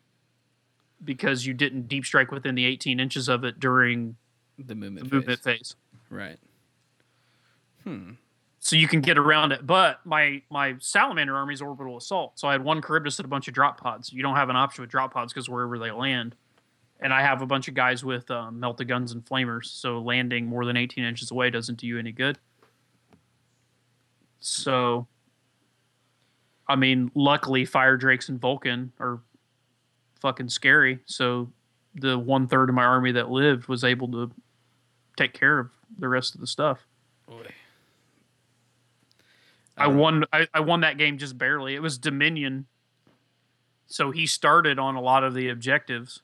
Because 1.03 1.45
you 1.45 1.53
didn't 1.53 1.87
deep 1.87 2.05
strike 2.05 2.31
within 2.31 2.55
the 2.55 2.65
18 2.65 2.99
inches 2.99 3.27
of 3.29 3.43
it 3.43 3.59
during 3.59 4.15
The 4.57 4.63
the 4.65 4.75
movement. 4.75 5.11
movement 5.11 5.39
phase. 5.41 5.57
phase. 5.57 5.75
Right. 6.09 6.37
Hmm. 7.83 8.11
So 8.59 8.77
you 8.77 8.87
can 8.87 9.01
get 9.01 9.17
around 9.17 9.51
it. 9.51 9.67
But 9.67 9.99
my 10.05 10.41
my 10.49 10.75
salamander 10.79 11.35
army 11.35 11.53
is 11.53 11.61
orbital 11.61 11.97
assault. 11.97 12.39
So 12.39 12.47
I 12.47 12.53
had 12.53 12.63
one 12.63 12.81
Charybdis 12.81 13.19
and 13.19 13.25
a 13.25 13.27
bunch 13.27 13.47
of 13.49 13.53
drop 13.53 13.79
pods. 13.81 14.13
You 14.13 14.23
don't 14.23 14.35
have 14.35 14.49
an 14.49 14.55
option 14.55 14.81
with 14.83 14.89
drop 14.89 15.13
pods 15.13 15.33
because 15.33 15.49
wherever 15.49 15.77
they 15.77 15.91
land. 15.91 16.35
And 17.01 17.13
I 17.13 17.21
have 17.21 17.41
a 17.41 17.45
bunch 17.45 17.67
of 17.67 17.73
guys 17.73 18.05
with 18.05 18.31
um, 18.31 18.61
melta 18.61 18.87
guns 18.87 19.11
and 19.11 19.25
flamers. 19.25 19.65
So 19.65 19.99
landing 19.99 20.45
more 20.45 20.63
than 20.63 20.77
18 20.77 21.03
inches 21.03 21.31
away 21.31 21.49
doesn't 21.49 21.77
do 21.77 21.85
you 21.87 21.99
any 21.99 22.13
good. 22.13 22.37
So, 24.39 25.07
I 26.67 26.75
mean, 26.77 27.11
luckily, 27.15 27.65
Fire 27.65 27.97
Drakes 27.97 28.29
and 28.29 28.39
Vulcan 28.39 28.93
are 28.99 29.19
fucking 30.23 30.47
scary. 30.49 30.99
So 31.05 31.51
the 31.93 32.17
one 32.17 32.47
third 32.47 32.69
of 32.69 32.75
my 32.75 32.85
army 32.85 33.11
that 33.11 33.29
lived 33.29 33.67
was 33.67 33.83
able 33.83 34.07
to 34.13 34.31
take 35.17 35.33
care 35.33 35.59
of 35.59 35.69
the 35.99 36.07
rest 36.07 36.33
of 36.33 36.41
the 36.41 36.47
stuff. 36.47 36.79
Boy. 37.27 37.45
I 39.77 39.85
don't- 39.85 39.97
won. 39.97 40.23
I, 40.31 40.47
I 40.53 40.61
won 40.61 40.79
that 40.81 40.97
game 40.97 41.17
just 41.17 41.37
barely. 41.37 41.75
It 41.75 41.81
was 41.81 41.97
Dominion, 41.97 42.67
so 43.85 44.11
he 44.11 44.25
started 44.25 44.79
on 44.79 44.95
a 44.95 45.01
lot 45.01 45.23
of 45.23 45.33
the 45.33 45.49
objectives, 45.49 46.21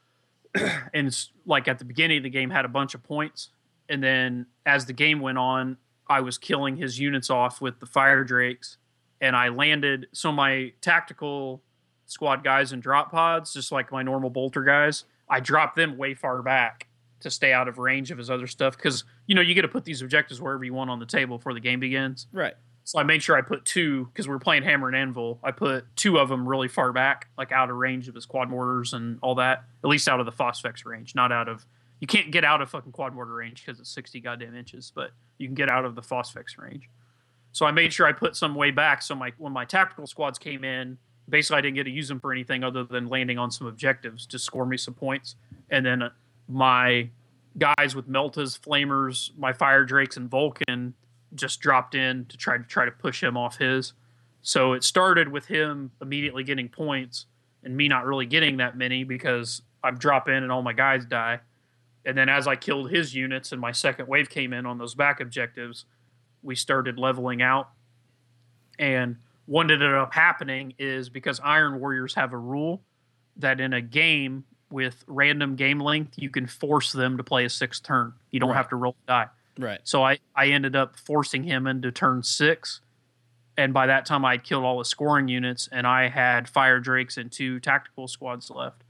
and 0.54 1.06
it's 1.08 1.30
like 1.44 1.68
at 1.68 1.78
the 1.78 1.84
beginning 1.84 2.18
of 2.18 2.22
the 2.22 2.30
game 2.30 2.50
had 2.50 2.64
a 2.64 2.68
bunch 2.68 2.94
of 2.94 3.02
points, 3.02 3.50
and 3.88 4.02
then 4.02 4.46
as 4.64 4.86
the 4.86 4.92
game 4.92 5.20
went 5.20 5.38
on, 5.38 5.76
I 6.08 6.20
was 6.20 6.38
killing 6.38 6.76
his 6.76 6.98
units 6.98 7.30
off 7.30 7.60
with 7.60 7.80
the 7.80 7.86
fire 7.86 8.22
drakes, 8.24 8.78
and 9.20 9.34
I 9.36 9.48
landed. 9.48 10.06
So 10.12 10.30
my 10.32 10.72
tactical 10.80 11.60
squad 12.08 12.42
guys 12.42 12.72
and 12.72 12.82
drop 12.82 13.12
pods, 13.12 13.52
just 13.52 13.70
like 13.70 13.92
my 13.92 14.02
normal 14.02 14.30
bolter 14.30 14.64
guys, 14.64 15.04
I 15.28 15.38
drop 15.40 15.76
them 15.76 15.96
way 15.96 16.14
far 16.14 16.42
back 16.42 16.88
to 17.20 17.30
stay 17.30 17.52
out 17.52 17.68
of 17.68 17.78
range 17.78 18.10
of 18.10 18.18
his 18.18 18.30
other 18.30 18.46
stuff 18.46 18.76
because 18.76 19.04
you 19.26 19.34
know 19.34 19.40
you 19.40 19.54
get 19.54 19.62
to 19.62 19.68
put 19.68 19.84
these 19.84 20.02
objectives 20.02 20.40
wherever 20.40 20.64
you 20.64 20.72
want 20.72 20.90
on 20.90 20.98
the 20.98 21.06
table 21.06 21.38
before 21.38 21.54
the 21.54 21.60
game 21.60 21.80
begins. 21.80 22.26
Right. 22.32 22.54
So 22.84 22.98
I 22.98 23.02
made 23.02 23.22
sure 23.22 23.36
I 23.36 23.42
put 23.42 23.66
two 23.66 24.06
because 24.06 24.26
we 24.26 24.34
are 24.34 24.38
playing 24.38 24.62
Hammer 24.62 24.88
and 24.88 24.96
Anvil. 24.96 25.38
I 25.44 25.50
put 25.50 25.84
two 25.94 26.18
of 26.18 26.30
them 26.30 26.48
really 26.48 26.68
far 26.68 26.90
back, 26.90 27.28
like 27.36 27.52
out 27.52 27.68
of 27.68 27.76
range 27.76 28.08
of 28.08 28.14
his 28.14 28.24
quad 28.24 28.48
mortars 28.48 28.94
and 28.94 29.18
all 29.20 29.34
that. 29.34 29.64
At 29.84 29.90
least 29.90 30.08
out 30.08 30.20
of 30.20 30.26
the 30.26 30.32
Phosphex 30.32 30.86
range, 30.86 31.14
not 31.14 31.30
out 31.30 31.48
of. 31.48 31.66
You 32.00 32.06
can't 32.06 32.30
get 32.30 32.44
out 32.44 32.62
of 32.62 32.70
fucking 32.70 32.92
quad 32.92 33.12
mortar 33.12 33.34
range 33.34 33.62
because 33.64 33.78
it's 33.80 33.90
sixty 33.90 34.20
goddamn 34.20 34.56
inches, 34.56 34.90
but 34.94 35.10
you 35.36 35.46
can 35.46 35.54
get 35.54 35.68
out 35.68 35.84
of 35.84 35.96
the 35.96 36.00
Phosphex 36.00 36.56
range. 36.56 36.88
So 37.52 37.66
I 37.66 37.72
made 37.72 37.92
sure 37.92 38.06
I 38.06 38.12
put 38.12 38.36
some 38.36 38.54
way 38.54 38.70
back. 38.70 39.02
So 39.02 39.14
my 39.14 39.32
when 39.36 39.52
my 39.52 39.64
tactical 39.64 40.06
squads 40.06 40.38
came 40.38 40.64
in, 40.64 40.96
basically 41.28 41.58
I 41.58 41.60
didn't 41.60 41.76
get 41.76 41.84
to 41.84 41.90
use 41.90 42.08
them 42.08 42.20
for 42.20 42.32
anything 42.32 42.64
other 42.64 42.84
than 42.84 43.08
landing 43.08 43.38
on 43.38 43.50
some 43.50 43.66
objectives 43.66 44.26
to 44.26 44.38
score 44.38 44.66
me 44.66 44.76
some 44.76 44.94
points. 44.94 45.36
And 45.70 45.84
then 45.84 46.10
my 46.48 47.10
guys 47.58 47.94
with 47.94 48.08
Meltas, 48.08 48.58
Flamers, 48.58 49.30
my 49.36 49.52
Fire 49.52 49.84
Drakes, 49.84 50.16
and 50.16 50.30
Vulcan 50.30 50.94
just 51.34 51.60
dropped 51.60 51.94
in 51.94 52.24
to 52.26 52.36
try 52.36 52.56
to 52.56 52.64
try 52.64 52.84
to 52.84 52.90
push 52.90 53.22
him 53.22 53.36
off 53.36 53.58
his. 53.58 53.92
So 54.42 54.72
it 54.72 54.84
started 54.84 55.28
with 55.28 55.46
him 55.46 55.90
immediately 56.00 56.44
getting 56.44 56.68
points 56.68 57.26
and 57.62 57.76
me 57.76 57.88
not 57.88 58.06
really 58.06 58.26
getting 58.26 58.58
that 58.58 58.76
many 58.76 59.04
because 59.04 59.62
I 59.82 59.90
drop 59.90 60.28
in 60.28 60.42
and 60.42 60.50
all 60.50 60.62
my 60.62 60.72
guys 60.72 61.04
die. 61.04 61.40
And 62.06 62.16
then 62.16 62.28
as 62.28 62.46
I 62.46 62.56
killed 62.56 62.90
his 62.90 63.14
units 63.14 63.52
and 63.52 63.60
my 63.60 63.72
second 63.72 64.08
wave 64.08 64.30
came 64.30 64.52
in 64.52 64.64
on 64.64 64.78
those 64.78 64.94
back 64.94 65.20
objectives, 65.20 65.84
we 66.42 66.54
started 66.54 66.98
leveling 66.98 67.42
out. 67.42 67.70
And 68.78 69.16
what 69.48 69.70
ended 69.70 69.94
up 69.94 70.12
happening 70.12 70.74
is 70.78 71.08
because 71.08 71.40
Iron 71.42 71.80
Warriors 71.80 72.14
have 72.14 72.32
a 72.34 72.38
rule 72.38 72.82
that 73.36 73.60
in 73.60 73.72
a 73.72 73.80
game, 73.80 74.44
with 74.70 75.02
random 75.06 75.56
game 75.56 75.80
length, 75.80 76.12
you 76.16 76.28
can 76.28 76.46
force 76.46 76.92
them 76.92 77.16
to 77.16 77.24
play 77.24 77.46
a 77.46 77.48
sixth 77.48 77.82
turn. 77.82 78.12
You 78.30 78.40
don't 78.40 78.50
Right. 78.50 78.56
have 78.56 78.68
to 78.68 78.76
roll 78.76 78.92
the 79.06 79.06
die. 79.10 79.26
Right. 79.58 79.80
So 79.84 80.02
I, 80.04 80.18
I 80.36 80.48
ended 80.48 80.76
up 80.76 80.96
forcing 80.98 81.42
him 81.44 81.66
into 81.66 81.90
turn 81.90 82.22
six. 82.22 82.82
And 83.56 83.72
by 83.72 83.86
that 83.86 84.04
time, 84.04 84.26
I'd 84.26 84.44
killed 84.44 84.64
all 84.64 84.78
the 84.78 84.84
scoring 84.84 85.26
units, 85.26 85.68
and 85.72 85.86
I 85.86 86.08
had 86.08 86.48
fire 86.48 86.78
drakes 86.80 87.16
and 87.16 87.32
two 87.32 87.58
tactical 87.60 88.06
squads 88.06 88.50
left. 88.50 88.84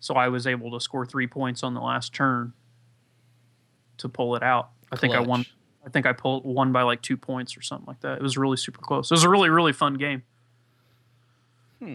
So 0.00 0.14
I 0.14 0.28
was 0.28 0.46
able 0.46 0.70
to 0.72 0.80
score 0.80 1.06
three 1.06 1.26
points 1.26 1.62
on 1.62 1.72
the 1.72 1.80
last 1.80 2.12
turn 2.12 2.52
to 3.96 4.08
pull 4.08 4.36
it 4.36 4.42
out. 4.42 4.68
I 4.92 4.96
think 4.96 5.14
I 5.14 5.20
won. 5.20 5.46
I 5.86 5.88
think 5.88 6.04
I 6.04 6.12
pulled 6.12 6.44
one 6.44 6.72
by 6.72 6.82
like 6.82 7.00
two 7.00 7.16
points 7.16 7.56
or 7.56 7.62
something 7.62 7.86
like 7.86 8.00
that. 8.00 8.16
It 8.18 8.22
was 8.22 8.36
really 8.36 8.56
super 8.56 8.80
close. 8.80 9.10
It 9.10 9.14
was 9.14 9.24
a 9.24 9.30
really 9.30 9.48
really 9.50 9.72
fun 9.72 9.94
game. 9.94 10.22
Hmm. 11.78 11.94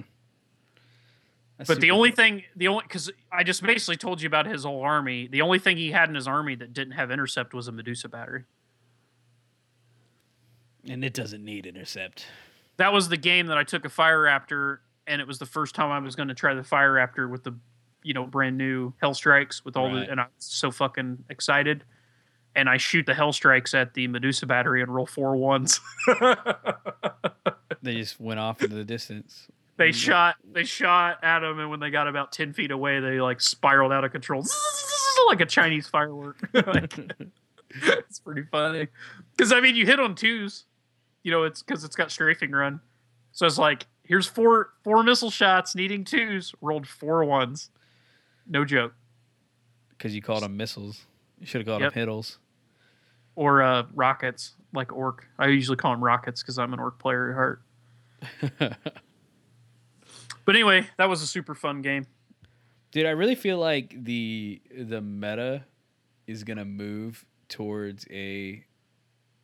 That's 1.57 1.67
But 1.67 1.81
the 1.81 1.91
only 1.91 2.09
cool. 2.11 2.15
thing, 2.15 2.43
the 2.55 2.67
only 2.69 2.83
because 2.83 3.11
I 3.31 3.43
just 3.43 3.61
basically 3.63 3.97
told 3.97 4.21
you 4.21 4.27
about 4.27 4.45
his 4.47 4.63
whole 4.63 4.81
army. 4.81 5.27
The 5.27 5.41
only 5.41 5.59
thing 5.59 5.77
he 5.77 5.91
had 5.91 6.09
in 6.09 6.15
his 6.15 6.27
army 6.27 6.55
that 6.55 6.73
didn't 6.73 6.93
have 6.93 7.11
intercept 7.11 7.53
was 7.53 7.67
a 7.67 7.71
Medusa 7.71 8.07
battery. 8.09 8.45
and 10.89 11.05
it 11.05 11.13
doesn't 11.13 11.43
need 11.45 11.65
intercept. 11.67 12.25
that 12.77 12.91
was 12.91 13.09
the 13.09 13.17
game 13.17 13.47
that 13.47 13.57
I 13.57 13.63
took 13.63 13.85
a 13.85 13.89
Fire 13.89 14.23
Raptor, 14.23 14.79
and 15.05 15.21
it 15.21 15.27
was 15.27 15.37
the 15.37 15.45
first 15.45 15.75
time 15.75 15.91
I 15.91 15.99
was 15.99 16.15
going 16.15 16.29
to 16.29 16.33
try 16.33 16.55
the 16.55 16.63
Fire 16.63 16.93
Raptor 16.93 17.29
with 17.29 17.43
the, 17.43 17.53
you 18.01 18.15
know, 18.15 18.25
brand 18.25 18.57
new 18.57 18.91
Hell 18.99 19.13
Strikes 19.13 19.63
with 19.63 19.77
all 19.77 19.93
Right. 19.93 20.05
the, 20.07 20.11
and 20.11 20.19
I 20.19 20.23
was 20.23 20.45
so 20.45 20.71
fucking 20.71 21.25
excited. 21.29 21.83
And 22.55 22.69
I 22.69 22.77
shoot 22.77 23.05
the 23.05 23.13
Hell 23.13 23.31
Strikes 23.31 23.73
at 23.73 23.93
the 23.93 24.07
Medusa 24.07 24.45
battery 24.45 24.81
and 24.81 24.93
roll 24.93 25.05
four 25.05 25.37
ones. 25.37 25.79
They 27.81 27.95
just 27.95 28.19
went 28.19 28.39
off 28.39 28.61
into 28.61 28.75
the 28.75 28.83
distance. 28.83 29.47
they 29.77 29.89
mm. 29.89 29.93
shot, 29.93 30.35
they 30.51 30.63
shot 30.63 31.23
at 31.23 31.43
him, 31.43 31.59
and 31.59 31.69
when 31.69 31.79
they 31.79 31.89
got 31.89 32.07
about 32.07 32.31
ten 32.31 32.53
feet 32.53 32.71
away, 32.71 32.99
they 32.99 33.19
like 33.19 33.41
spiraled 33.41 33.91
out 33.91 34.03
of 34.03 34.11
control, 34.11 34.45
like 35.27 35.41
a 35.41 35.45
Chinese 35.45 35.87
firework. 35.87 36.37
Like, 36.53 36.93
it's 37.73 38.19
pretty 38.19 38.43
funny 38.51 38.89
because 39.35 39.53
I 39.53 39.61
mean, 39.61 39.77
you 39.77 39.85
hit 39.85 39.99
on 39.99 40.13
twos, 40.13 40.65
you 41.23 41.31
know, 41.31 41.43
it's 41.43 41.63
because 41.63 41.85
it's 41.85 41.95
got 41.95 42.11
strafing 42.11 42.51
run. 42.51 42.81
So 43.31 43.45
it's 43.45 43.57
like, 43.57 43.87
here's 44.03 44.27
four 44.27 44.71
four 44.83 45.01
missile 45.03 45.31
shots 45.31 45.73
needing 45.73 46.03
twos, 46.03 46.53
rolled 46.61 46.85
four 46.85 47.23
ones. 47.23 47.69
No 48.45 48.65
joke. 48.65 48.93
Because 49.97 50.13
you 50.13 50.21
called 50.21 50.43
them 50.43 50.57
missiles. 50.57 51.05
You 51.39 51.45
should 51.45 51.61
have 51.61 51.67
called 51.67 51.81
Yep. 51.81 51.93
them 51.93 52.07
hiddles. 52.07 52.37
Or 53.35 53.61
uh, 53.61 53.83
rockets, 53.93 54.55
like 54.73 54.91
orc. 54.93 55.27
I 55.39 55.47
usually 55.47 55.77
call 55.77 55.91
them 55.91 56.03
rockets 56.03 56.41
because 56.41 56.59
I'm 56.59 56.73
an 56.73 56.79
orc 56.79 56.99
player 56.99 57.29
at 57.29 57.35
heart. 57.35 58.77
But 60.45 60.55
anyway, 60.55 60.87
that 60.97 61.09
was 61.09 61.21
a 61.21 61.27
super 61.27 61.55
fun 61.55 61.81
game. 61.81 62.05
Dude, 62.91 63.05
I 63.05 63.11
really 63.11 63.35
feel 63.35 63.57
like 63.57 63.95
the 64.03 64.61
the 64.77 65.01
meta 65.01 65.63
is 66.27 66.43
gonna 66.43 66.65
move 66.65 67.25
towards 67.47 68.05
a 68.11 68.63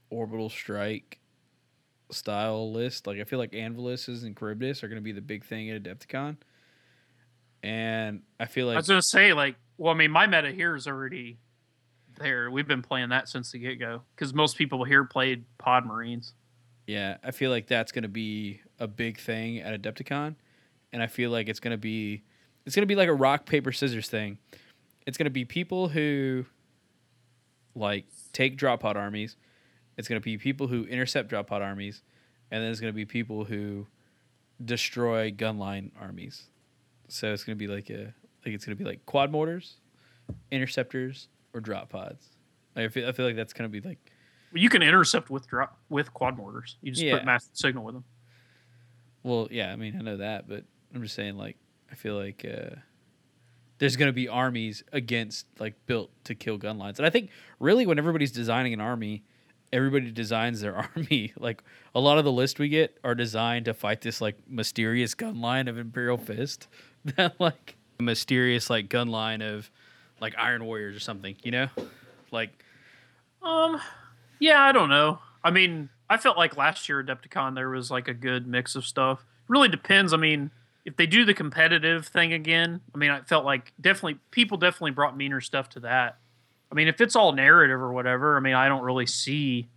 orbital 0.09 0.49
strike 0.49 1.19
style 2.11 2.71
list. 2.71 3.07
Like 3.07 3.19
I 3.19 3.23
feel 3.23 3.39
like 3.39 3.51
Anviluses 3.51 4.23
and 4.23 4.37
Charybdis 4.37 4.83
are 4.83 4.87
gonna 4.87 5.01
be 5.01 5.11
the 5.11 5.21
big 5.21 5.45
thing 5.45 5.69
at 5.69 5.83
Adepticon. 5.83 6.37
And 7.63 8.23
I 8.39 8.45
feel 8.45 8.67
like 8.67 8.75
I 8.75 8.79
was 8.79 8.87
gonna 8.87 9.01
say, 9.01 9.33
like, 9.33 9.55
well, 9.77 9.93
I 9.93 9.97
mean, 9.97 10.11
my 10.11 10.27
meta 10.27 10.51
here 10.51 10.75
is 10.75 10.87
already 10.87 11.37
there. 12.17 12.51
We've 12.51 12.67
been 12.67 12.81
playing 12.81 13.09
that 13.09 13.29
since 13.29 13.51
the 13.51 13.59
get 13.59 13.79
go 13.79 14.01
because 14.15 14.33
most 14.33 14.57
people 14.57 14.83
here 14.83 15.03
played 15.03 15.45
Pod 15.57 15.85
Marines. 15.85 16.33
yeah, 16.85 17.17
I 17.23 17.31
feel 17.31 17.51
like 17.51 17.67
that's 17.67 17.91
gonna 17.91 18.07
be 18.07 18.61
a 18.79 18.87
big 18.87 19.19
thing 19.19 19.59
at 19.59 19.79
Adepticon. 19.81 20.35
And 20.93 21.03
I 21.03 21.07
feel 21.07 21.31
like 21.31 21.49
it's 21.49 21.59
gonna 21.59 21.77
be 21.77 22.23
it's 22.65 22.75
gonna 22.75 22.85
be 22.85 22.95
like 22.95 23.09
a 23.09 23.13
rock, 23.13 23.45
paper, 23.45 23.71
scissors 23.71 24.09
thing. 24.09 24.37
It's 25.05 25.17
gonna 25.17 25.29
be 25.29 25.45
people 25.45 25.89
who 25.89 26.45
like 27.75 28.05
take 28.33 28.57
drop 28.57 28.81
pod 28.81 28.97
armies. 28.97 29.35
It's 29.97 30.07
gonna 30.07 30.21
be 30.21 30.37
people 30.37 30.67
who 30.67 30.85
intercept 30.85 31.29
drop 31.29 31.47
pod 31.47 31.61
armies, 31.61 32.01
and 32.51 32.63
then 32.63 32.71
it's 32.71 32.79
gonna 32.79 32.93
be 32.93 33.05
people 33.05 33.45
who 33.45 33.87
destroy 34.63 35.31
gunline 35.31 35.91
armies. 35.99 36.43
So 37.09 37.31
it's 37.33 37.43
gonna 37.43 37.55
be 37.55 37.67
like 37.67 37.89
a 37.89 38.13
like 38.45 38.53
it's 38.53 38.65
gonna 38.65 38.75
be 38.75 38.85
like 38.85 39.05
quad 39.05 39.31
mortars, 39.31 39.75
interceptors, 40.51 41.27
or 41.53 41.59
drop 41.61 41.89
pods. 41.89 42.29
Like 42.75 42.85
I 42.85 42.87
feel 42.89 43.07
I 43.09 43.11
feel 43.11 43.25
like 43.25 43.35
that's 43.35 43.53
gonna 43.53 43.69
be 43.69 43.81
like 43.81 44.11
you 44.53 44.69
can 44.69 44.81
intercept 44.81 45.29
with 45.29 45.47
drop 45.47 45.77
with 45.89 46.13
quad 46.13 46.37
mortars. 46.37 46.77
You 46.81 46.91
just 46.91 47.03
Yeah. 47.03 47.17
put 47.17 47.25
mass 47.25 47.49
signal 47.53 47.83
with 47.83 47.95
them. 47.95 48.03
Well, 49.23 49.47
yeah, 49.51 49.71
I 49.73 49.75
mean, 49.75 49.95
I 49.99 50.01
know 50.01 50.17
that, 50.17 50.47
but 50.47 50.63
I'm 50.95 51.01
just 51.03 51.15
saying, 51.15 51.35
like, 51.35 51.57
I 51.91 51.95
feel 51.95 52.15
like 52.15 52.45
uh, 52.45 52.75
there's 53.79 53.97
going 53.97 54.07
to 54.07 54.13
be 54.13 54.29
armies 54.29 54.83
against, 54.93 55.47
like, 55.59 55.73
built 55.85 56.11
to 56.25 56.33
kill 56.35 56.57
gun 56.57 56.77
lines. 56.77 56.97
And 56.97 57.05
I 57.05 57.09
think, 57.09 57.29
really, 57.59 57.85
when 57.85 57.97
everybody's 57.99 58.31
designing 58.31 58.73
an 58.73 58.79
army, 58.79 59.23
everybody 59.73 60.11
designs 60.11 60.61
their 60.61 60.75
army. 60.95 61.33
Like, 61.37 61.61
a 61.93 61.99
lot 61.99 62.17
of 62.19 62.23
the 62.23 62.31
list 62.31 62.57
we 62.57 62.69
get 62.69 62.97
are 63.03 63.15
designed 63.15 63.65
to 63.65 63.73
fight 63.73 63.99
this, 64.01 64.21
like, 64.21 64.37
mysterious 64.47 65.13
gun 65.13 65.41
line 65.41 65.67
of 65.67 65.77
Imperial 65.77 66.17
Fist. 66.17 66.69
that, 67.17 67.37
like, 67.37 67.75
mysterious, 67.99 68.69
like, 68.69 68.87
gun 68.87 69.09
line 69.09 69.41
of, 69.41 69.69
like, 70.19 70.35
Iron 70.37 70.65
Warriors 70.65 70.95
or 70.95 70.99
something, 70.99 71.35
you 71.43 71.51
know? 71.51 71.67
Like, 72.31 72.49
Um, 73.41 73.79
yeah, 74.39 74.61
I 74.61 74.71
don't 74.71 74.89
know. 74.89 75.19
I 75.43 75.51
mean, 75.51 75.89
I 76.09 76.17
felt 76.17 76.37
like 76.37 76.57
last 76.57 76.89
year 76.89 77.03
Adepticon 77.03 77.55
there 77.55 77.69
was 77.69 77.91
like 77.91 78.07
a 78.07 78.13
good 78.13 78.47
mix 78.47 78.75
of 78.75 78.85
stuff. 78.85 79.25
Really 79.47 79.69
depends. 79.69 80.13
I 80.13 80.17
mean, 80.17 80.51
if 80.85 80.95
they 80.95 81.05
do 81.05 81.25
the 81.25 81.33
competitive 81.33 82.07
thing 82.07 82.33
again, 82.33 82.81
I 82.93 82.97
mean, 82.97 83.11
I 83.11 83.21
felt 83.21 83.45
like 83.45 83.73
definitely 83.79 84.19
people 84.31 84.57
definitely 84.57 84.91
brought 84.91 85.17
meaner 85.17 85.41
stuff 85.41 85.69
to 85.71 85.81
that. 85.81 86.17
I 86.71 86.75
mean, 86.75 86.87
if 86.87 86.99
it's 87.01 87.15
all 87.15 87.31
narrative 87.31 87.79
or 87.79 87.93
whatever, 87.93 88.35
I 88.37 88.39
mean, 88.39 88.55
I 88.55 88.67
don't 88.67 88.83
really 88.83 89.05
see. 89.05 89.67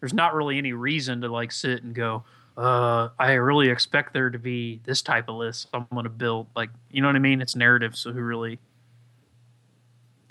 There's 0.00 0.14
not 0.14 0.34
really 0.34 0.58
any 0.58 0.72
reason 0.72 1.20
to 1.22 1.28
like 1.28 1.50
sit 1.52 1.82
and 1.82 1.94
go. 1.94 2.24
Uh, 2.56 3.10
I 3.18 3.32
really 3.32 3.68
expect 3.68 4.12
there 4.12 4.30
to 4.30 4.38
be 4.38 4.80
this 4.84 5.02
type 5.02 5.28
of 5.28 5.36
list 5.36 5.68
I'm 5.74 5.86
going 5.92 6.04
to 6.04 6.10
build. 6.10 6.46
Like, 6.56 6.70
you 6.90 7.02
know 7.02 7.08
what 7.08 7.16
I 7.16 7.20
mean? 7.20 7.40
It's 7.42 7.54
narrative, 7.56 7.96
so 7.96 8.12
who 8.12 8.20
really 8.20 8.58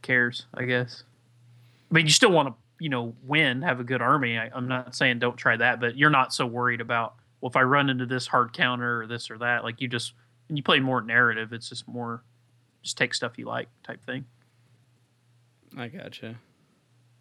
cares? 0.05 0.45
I 0.53 0.63
guess. 0.63 1.03
I 1.91 1.93
mean, 1.93 2.05
you 2.05 2.11
still 2.11 2.31
want 2.31 2.49
to, 2.49 2.53
you 2.79 2.89
know, 2.89 3.13
win, 3.23 3.61
have 3.61 3.79
a 3.79 3.83
good 3.83 4.01
army. 4.01 4.37
I, 4.37 4.49
I'm 4.53 4.67
not 4.67 4.95
saying 4.95 5.19
don't 5.19 5.37
try 5.37 5.57
that, 5.57 5.79
but 5.79 5.97
you're 5.97 6.09
not 6.09 6.33
so 6.33 6.45
worried 6.45 6.81
about, 6.81 7.15
well, 7.41 7.49
if 7.49 7.55
I 7.55 7.61
run 7.61 7.89
into 7.89 8.05
this 8.05 8.27
hard 8.27 8.53
counter 8.53 9.01
or 9.01 9.07
this 9.07 9.29
or 9.29 9.37
that, 9.39 9.63
like 9.63 9.81
you 9.81 9.87
just, 9.87 10.13
and 10.47 10.57
you 10.57 10.63
play 10.63 10.79
more 10.79 11.01
narrative, 11.01 11.53
it's 11.53 11.69
just 11.69 11.87
more, 11.87 12.23
just 12.83 12.97
take 12.97 13.13
stuff 13.13 13.37
you 13.37 13.45
like 13.45 13.67
type 13.83 14.03
thing. 14.05 14.25
I 15.77 15.87
gotcha. 15.87 16.35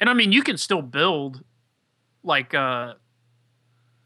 And 0.01 0.11
I 0.11 0.15
mean, 0.15 0.33
you 0.33 0.43
can 0.43 0.59
still 0.59 0.83
build 0.83 1.43
like, 2.23 2.55
uh, 2.55 2.95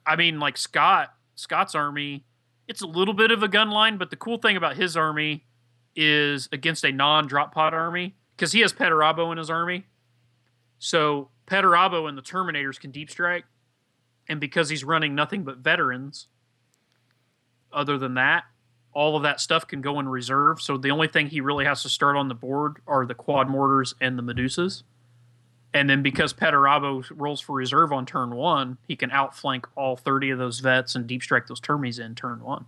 I 0.06 0.16
mean, 0.16 0.38
like 0.40 0.56
Scott, 0.56 1.14
Scott's 1.34 1.74
army, 1.74 2.24
it's 2.66 2.82
a 2.82 2.86
little 2.86 3.14
bit 3.14 3.30
of 3.30 3.42
a 3.42 3.48
gun 3.48 3.70
line, 3.70 3.96
but 3.96 4.10
the 4.10 4.16
cool 4.16 4.38
thing 4.38 4.56
about 4.56 4.76
his 4.76 4.96
army 4.96 5.44
is 5.96 6.48
against 6.52 6.84
a 6.84 6.92
non 6.92 7.26
drop 7.26 7.52
pod 7.52 7.74
army 7.74 8.14
because 8.38 8.52
he 8.52 8.60
has 8.60 8.72
Perturabo 8.72 9.32
in 9.32 9.38
his 9.38 9.50
army. 9.50 9.84
So 10.78 11.30
Perturabo 11.48 12.08
and 12.08 12.16
the 12.16 12.22
Terminators 12.22 12.78
can 12.78 12.92
deep 12.92 13.10
strike. 13.10 13.44
And 14.28 14.38
because 14.38 14.68
he's 14.68 14.84
running 14.84 15.14
nothing 15.14 15.42
but 15.42 15.58
veterans, 15.58 16.28
other 17.72 17.98
than 17.98 18.14
that, 18.14 18.44
all 18.92 19.16
of 19.16 19.24
that 19.24 19.40
stuff 19.40 19.66
can 19.66 19.80
go 19.80 19.98
in 19.98 20.08
reserve. 20.08 20.60
So 20.60 20.76
the 20.76 20.90
only 20.90 21.08
thing 21.08 21.26
he 21.26 21.40
really 21.40 21.64
has 21.64 21.82
to 21.82 21.88
start 21.88 22.14
on 22.14 22.28
the 22.28 22.34
board 22.34 22.76
are 22.86 23.04
the 23.04 23.14
quad 23.14 23.48
mortars 23.48 23.94
and 24.00 24.16
the 24.16 24.22
Medusas. 24.22 24.84
And 25.74 25.90
then 25.90 26.02
because 26.02 26.32
Perturabo 26.32 27.10
rolls 27.10 27.40
for 27.40 27.56
reserve 27.56 27.92
on 27.92 28.06
turn 28.06 28.34
one, 28.36 28.78
he 28.86 28.94
can 28.94 29.10
outflank 29.10 29.66
all 29.76 29.96
30 29.96 30.30
of 30.30 30.38
those 30.38 30.60
vets 30.60 30.94
and 30.94 31.06
deep 31.06 31.22
strike 31.22 31.48
those 31.48 31.60
termies 31.60 31.98
in 31.98 32.14
turn 32.14 32.40
one. 32.40 32.66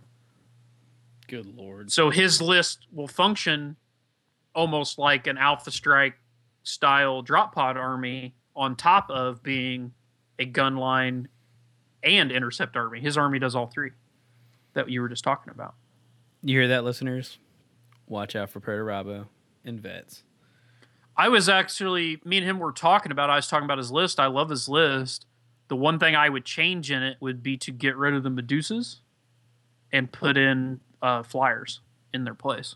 Good 1.27 1.55
lord. 1.55 1.91
So 1.91 2.09
his 2.09 2.41
list 2.41 2.87
will 2.91 3.07
function 3.07 3.77
almost 4.53 4.97
like 4.97 5.27
an 5.27 5.37
Alpha 5.37 5.71
Strike 5.71 6.15
style 6.63 7.21
drop 7.21 7.53
pod 7.53 7.77
army 7.77 8.35
on 8.55 8.75
top 8.75 9.09
of 9.09 9.41
being 9.41 9.93
a 10.39 10.45
gun 10.45 10.75
line 10.75 11.27
and 12.03 12.31
intercept 12.31 12.75
army. 12.75 12.99
His 12.99 13.17
army 13.17 13.39
does 13.39 13.55
all 13.55 13.67
three 13.67 13.91
that 14.73 14.89
you 14.89 15.01
were 15.01 15.09
just 15.09 15.23
talking 15.23 15.51
about. 15.51 15.75
You 16.43 16.59
hear 16.59 16.67
that, 16.69 16.83
listeners? 16.83 17.37
Watch 18.07 18.35
out 18.35 18.49
for 18.49 18.59
Perturabo 18.59 19.27
and 19.63 19.79
vets. 19.79 20.23
I 21.15 21.29
was 21.29 21.49
actually 21.49 22.19
me 22.25 22.37
and 22.37 22.45
him 22.45 22.59
were 22.59 22.71
talking 22.71 23.11
about. 23.11 23.29
I 23.29 23.35
was 23.35 23.47
talking 23.47 23.65
about 23.65 23.77
his 23.77 23.91
list. 23.91 24.19
I 24.19 24.27
love 24.27 24.49
his 24.49 24.67
list. 24.67 25.27
The 25.67 25.75
one 25.75 25.99
thing 25.99 26.15
I 26.15 26.29
would 26.29 26.45
change 26.45 26.91
in 26.91 27.03
it 27.03 27.17
would 27.19 27.43
be 27.43 27.57
to 27.57 27.71
get 27.71 27.95
rid 27.95 28.13
of 28.13 28.23
the 28.23 28.29
Medusas 28.29 28.97
and 29.91 30.11
put 30.11 30.35
in 30.37 30.79
uh, 31.01 31.23
flyers 31.23 31.81
in 32.13 32.23
their 32.23 32.33
place. 32.33 32.75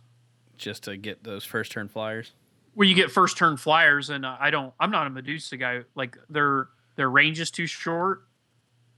Just 0.57 0.83
to 0.83 0.97
get 0.97 1.23
those 1.23 1.43
first 1.43 1.71
turn 1.71 1.87
flyers. 1.87 2.33
Well, 2.75 2.87
you 2.87 2.95
get 2.95 3.11
first 3.11 3.37
turn 3.37 3.57
flyers, 3.57 4.09
and 4.09 4.25
uh, 4.25 4.37
I 4.39 4.49
don't. 4.49 4.73
I'm 4.79 4.91
not 4.91 5.07
a 5.07 5.09
Medusa 5.09 5.57
guy. 5.57 5.81
Like 5.95 6.17
their 6.29 6.67
their 6.95 7.09
range 7.09 7.39
is 7.39 7.51
too 7.51 7.67
short, 7.67 8.23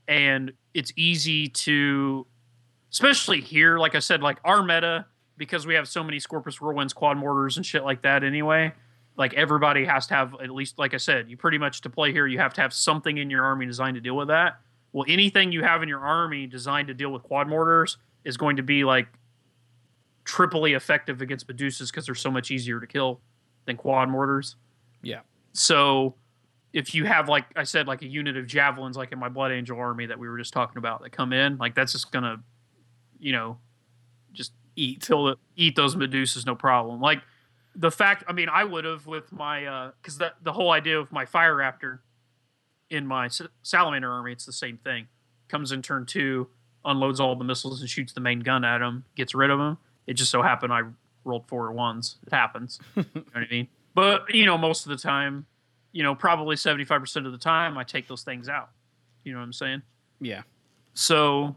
and 0.06 0.52
it's 0.74 0.92
easy 0.96 1.48
to, 1.48 2.26
especially 2.90 3.40
here. 3.40 3.78
Like 3.78 3.94
I 3.94 4.00
said, 4.00 4.22
like 4.22 4.38
our 4.44 4.62
meta, 4.62 5.06
because 5.36 5.66
we 5.66 5.74
have 5.74 5.88
so 5.88 6.02
many 6.02 6.18
Scorpus 6.18 6.58
Whirlwinds 6.58 6.94
quad 6.94 7.16
mortars 7.16 7.56
and 7.56 7.64
shit 7.64 7.84
like 7.84 8.02
that 8.02 8.24
anyway. 8.24 8.72
Like 9.16 9.34
everybody 9.34 9.84
has 9.84 10.06
to 10.08 10.14
have 10.14 10.34
at 10.34 10.50
least, 10.50 10.78
like 10.78 10.94
I 10.94 10.98
said, 10.98 11.28
you 11.28 11.36
pretty 11.36 11.58
much 11.58 11.80
to 11.82 11.90
play 11.90 12.12
here, 12.12 12.26
you 12.26 12.38
have 12.38 12.54
to 12.54 12.60
have 12.60 12.72
something 12.72 13.18
in 13.18 13.30
your 13.30 13.44
army 13.44 13.66
designed 13.66 13.96
to 13.96 14.00
deal 14.00 14.16
with 14.16 14.28
that. 14.28 14.60
Well, 14.92 15.04
anything 15.08 15.52
you 15.52 15.62
have 15.64 15.82
in 15.82 15.88
your 15.88 16.00
army 16.00 16.46
designed 16.46 16.88
to 16.88 16.94
deal 16.94 17.10
with 17.10 17.22
quad 17.22 17.48
mortars 17.48 17.98
is 18.24 18.36
going 18.36 18.56
to 18.56 18.62
be 18.62 18.84
like 18.84 19.08
triply 20.28 20.74
effective 20.74 21.22
against 21.22 21.48
Medusas 21.48 21.90
because 21.90 22.04
they're 22.04 22.14
so 22.14 22.30
much 22.30 22.50
easier 22.50 22.78
to 22.78 22.86
kill 22.86 23.18
than 23.64 23.78
quad 23.78 24.10
mortars. 24.10 24.56
Yeah. 25.02 25.20
So 25.54 26.16
if 26.74 26.94
you 26.94 27.06
have 27.06 27.30
like 27.30 27.46
I 27.56 27.64
said, 27.64 27.88
like 27.88 28.02
a 28.02 28.06
unit 28.06 28.36
of 28.36 28.46
javelins, 28.46 28.96
like 28.96 29.10
in 29.10 29.18
my 29.18 29.30
Blood 29.30 29.52
Angel 29.52 29.78
army 29.78 30.04
that 30.04 30.18
we 30.18 30.28
were 30.28 30.36
just 30.36 30.52
talking 30.52 30.76
about, 30.76 31.02
that 31.02 31.10
come 31.10 31.32
in, 31.32 31.56
like 31.56 31.74
that's 31.74 31.92
just 31.92 32.12
gonna, 32.12 32.42
you 33.18 33.32
know, 33.32 33.58
just 34.34 34.52
Eat. 34.76 35.00
till 35.00 35.24
the 35.24 35.36
eat 35.56 35.74
those 35.76 35.96
Medusas, 35.96 36.44
no 36.44 36.54
problem. 36.54 37.00
Like 37.00 37.22
the 37.74 37.90
fact, 37.90 38.22
I 38.28 38.32
mean, 38.34 38.50
I 38.50 38.64
would 38.64 38.84
have 38.84 39.06
with 39.06 39.32
my 39.32 39.64
uh, 39.64 39.90
because 40.00 40.18
the 40.18 40.34
the 40.42 40.52
whole 40.52 40.70
idea 40.70 41.00
of 41.00 41.10
my 41.10 41.24
Fire 41.24 41.56
Raptor 41.56 42.00
in 42.90 43.06
my 43.06 43.30
Salamander 43.62 44.12
army, 44.12 44.32
it's 44.32 44.44
the 44.44 44.52
same 44.52 44.76
thing. 44.76 45.08
Comes 45.48 45.72
in 45.72 45.80
turn 45.80 46.04
two, 46.04 46.48
unloads 46.84 47.18
all 47.18 47.34
the 47.34 47.44
missiles 47.44 47.80
and 47.80 47.88
shoots 47.88 48.12
the 48.12 48.20
main 48.20 48.40
gun 48.40 48.62
at 48.62 48.82
him, 48.82 49.04
gets 49.16 49.34
rid 49.34 49.48
of 49.48 49.58
him. 49.58 49.78
It 50.08 50.14
just 50.14 50.30
so 50.30 50.42
happened 50.42 50.72
I 50.72 50.82
rolled 51.24 51.46
four 51.46 51.70
ones. 51.70 52.16
It 52.26 52.32
happens. 52.32 52.80
you 52.96 53.04
know 53.14 53.22
what 53.32 53.44
I 53.44 53.48
mean? 53.50 53.68
But 53.94 54.34
you 54.34 54.46
know, 54.46 54.58
most 54.58 54.86
of 54.86 54.90
the 54.90 54.96
time, 54.96 55.46
you 55.92 56.02
know, 56.02 56.14
probably 56.14 56.56
seventy 56.56 56.84
five 56.84 57.00
percent 57.00 57.26
of 57.26 57.32
the 57.32 57.38
time, 57.38 57.76
I 57.78 57.84
take 57.84 58.08
those 58.08 58.22
things 58.22 58.48
out. 58.48 58.70
You 59.22 59.32
know 59.32 59.38
what 59.38 59.44
I'm 59.44 59.52
saying? 59.52 59.82
Yeah. 60.20 60.42
So 60.94 61.54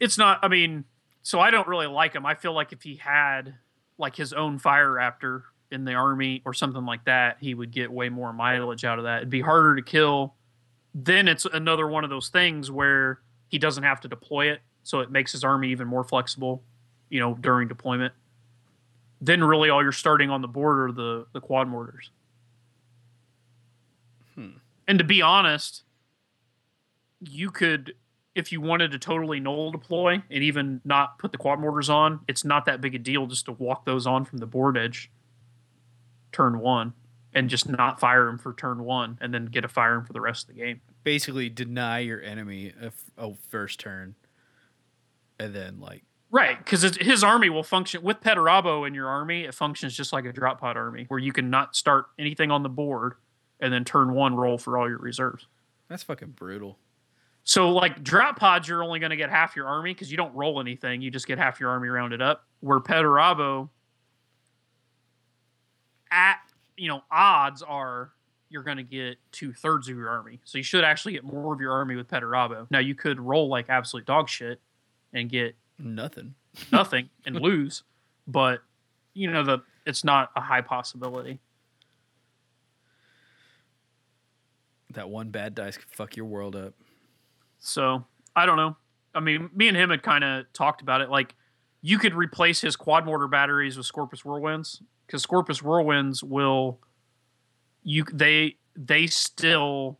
it's 0.00 0.16
not. 0.16 0.40
I 0.42 0.48
mean, 0.48 0.84
so 1.22 1.40
I 1.40 1.50
don't 1.50 1.68
really 1.68 1.86
like 1.86 2.14
him. 2.14 2.24
I 2.24 2.34
feel 2.34 2.54
like 2.54 2.72
if 2.72 2.82
he 2.82 2.96
had 2.96 3.54
like 3.98 4.16
his 4.16 4.32
own 4.32 4.58
Fire 4.58 4.88
Raptor 4.88 5.42
in 5.70 5.84
the 5.84 5.92
army 5.92 6.40
or 6.46 6.54
something 6.54 6.86
like 6.86 7.04
that, 7.04 7.36
he 7.40 7.54
would 7.54 7.70
get 7.70 7.92
way 7.92 8.08
more 8.08 8.32
mileage 8.32 8.84
out 8.84 8.98
of 8.98 9.04
that. 9.04 9.18
It'd 9.18 9.30
be 9.30 9.42
harder 9.42 9.76
to 9.76 9.82
kill. 9.82 10.34
Then 10.94 11.28
it's 11.28 11.44
another 11.44 11.86
one 11.86 12.04
of 12.04 12.10
those 12.10 12.28
things 12.28 12.70
where 12.70 13.20
he 13.48 13.58
doesn't 13.58 13.82
have 13.82 14.00
to 14.00 14.08
deploy 14.08 14.50
it, 14.50 14.60
so 14.84 15.00
it 15.00 15.10
makes 15.10 15.32
his 15.32 15.44
army 15.44 15.68
even 15.70 15.86
more 15.86 16.04
flexible. 16.04 16.62
You 17.14 17.20
know, 17.20 17.34
during 17.34 17.68
deployment. 17.68 18.12
Then 19.20 19.44
really, 19.44 19.70
all 19.70 19.80
you're 19.80 19.92
starting 19.92 20.30
on 20.30 20.42
the 20.42 20.48
board 20.48 20.90
are 20.90 20.92
the 20.92 21.26
the 21.32 21.40
quad 21.40 21.68
mortars. 21.68 22.10
Hmm. 24.34 24.56
And 24.88 24.98
to 24.98 25.04
be 25.04 25.22
honest, 25.22 25.84
you 27.20 27.52
could 27.52 27.94
if 28.34 28.50
you 28.50 28.60
wanted 28.60 28.90
to 28.90 28.98
totally 28.98 29.38
null 29.38 29.70
deploy 29.70 30.20
and 30.28 30.42
even 30.42 30.80
not 30.84 31.20
put 31.20 31.30
the 31.30 31.38
quad 31.38 31.60
mortars 31.60 31.88
on, 31.88 32.18
it's 32.26 32.44
not 32.44 32.64
that 32.64 32.80
big 32.80 32.96
a 32.96 32.98
deal 32.98 33.28
just 33.28 33.44
to 33.44 33.52
walk 33.52 33.84
those 33.84 34.08
on 34.08 34.24
from 34.24 34.38
the 34.38 34.46
board 34.46 34.76
edge 34.76 35.08
turn 36.32 36.58
one 36.58 36.94
and 37.32 37.48
just 37.48 37.68
not 37.68 38.00
fire 38.00 38.26
them 38.26 38.38
for 38.38 38.54
turn 38.54 38.82
one 38.82 39.18
and 39.20 39.32
then 39.32 39.46
get 39.46 39.60
to 39.60 39.68
fire 39.68 39.94
them 39.94 40.04
for 40.04 40.12
the 40.12 40.20
rest 40.20 40.48
of 40.48 40.56
the 40.56 40.60
game. 40.60 40.80
Basically, 41.04 41.48
deny 41.48 42.00
your 42.00 42.20
enemy 42.20 42.72
a, 42.82 42.86
f- 42.86 43.04
a 43.16 43.34
first 43.50 43.78
turn, 43.78 44.16
and 45.38 45.54
then 45.54 45.78
like 45.78 46.02
Right, 46.34 46.58
because 46.58 46.96
his 46.96 47.22
army 47.22 47.48
will 47.48 47.62
function 47.62 48.02
with 48.02 48.20
Perturabo 48.20 48.88
in 48.88 48.92
your 48.92 49.06
army. 49.06 49.44
It 49.44 49.54
functions 49.54 49.96
just 49.96 50.12
like 50.12 50.24
a 50.24 50.32
drop 50.32 50.58
pod 50.58 50.76
army, 50.76 51.04
where 51.06 51.20
you 51.20 51.30
can 51.30 51.48
not 51.48 51.76
start 51.76 52.06
anything 52.18 52.50
on 52.50 52.64
the 52.64 52.68
board 52.68 53.14
and 53.60 53.72
then 53.72 53.84
turn 53.84 54.14
one 54.14 54.34
roll 54.34 54.58
for 54.58 54.76
all 54.76 54.88
your 54.88 54.98
reserves. 54.98 55.46
that's 55.88 56.02
fucking 56.02 56.32
brutal. 56.32 56.76
So 57.44 57.70
like 57.70 58.02
drop 58.02 58.36
pods, 58.36 58.66
you're 58.66 58.82
only 58.82 58.98
going 58.98 59.10
to 59.10 59.16
get 59.16 59.30
half 59.30 59.54
your 59.54 59.68
army 59.68 59.94
because 59.94 60.10
you 60.10 60.16
don't 60.16 60.34
roll 60.34 60.60
anything. 60.60 61.02
You 61.02 61.12
just 61.12 61.28
get 61.28 61.38
half 61.38 61.60
your 61.60 61.70
army 61.70 61.86
rounded 61.86 62.20
up. 62.20 62.48
Where 62.58 62.80
Perturabo, 62.80 63.68
at 66.10 66.38
you 66.76 66.88
know 66.88 67.02
odds 67.12 67.62
are 67.62 68.10
you're 68.48 68.64
going 68.64 68.78
to 68.78 68.82
get 68.82 69.18
two 69.30 69.52
thirds 69.52 69.88
of 69.88 69.96
your 69.96 70.08
army. 70.08 70.40
So 70.42 70.58
you 70.58 70.64
should 70.64 70.82
actually 70.82 71.12
get 71.12 71.22
more 71.22 71.54
of 71.54 71.60
your 71.60 71.70
army 71.70 71.94
with 71.94 72.08
Perturabo. 72.08 72.66
Now 72.72 72.80
you 72.80 72.96
could 72.96 73.20
roll 73.20 73.46
like 73.46 73.66
absolute 73.68 74.04
dog 74.04 74.28
shit 74.28 74.60
and 75.12 75.30
get 75.30 75.54
Nothing. 75.78 76.34
nothing 76.72 77.10
and 77.26 77.40
lose, 77.40 77.82
but 78.26 78.60
you 79.12 79.30
know 79.30 79.44
the 79.44 79.58
it's 79.86 80.04
not 80.04 80.30
a 80.36 80.40
high 80.40 80.60
possibility. 80.60 81.40
That 84.90 85.08
one 85.08 85.30
bad 85.30 85.54
dice 85.54 85.76
could 85.76 85.90
fuck 85.90 86.16
your 86.16 86.26
world 86.26 86.54
up. 86.54 86.74
So 87.58 88.04
I 88.36 88.46
don't 88.46 88.56
know. 88.56 88.76
I 89.14 89.20
mean, 89.20 89.50
me 89.54 89.68
and 89.68 89.76
him 89.76 89.90
had 89.90 90.02
kind 90.02 90.24
of 90.24 90.52
talked 90.52 90.82
about 90.82 91.00
it. 91.00 91.10
Like, 91.10 91.34
you 91.82 91.98
could 91.98 92.14
replace 92.14 92.60
his 92.60 92.76
quad 92.76 93.04
mortar 93.04 93.28
batteries 93.28 93.76
with 93.76 93.86
Scorpus 93.86 94.22
Whirlwinds 94.22 94.80
because 95.06 95.22
Scorpus 95.22 95.60
Whirlwinds 95.60 96.22
will 96.22 96.78
you 97.82 98.04
they 98.12 98.56
they 98.76 99.06
still 99.06 99.98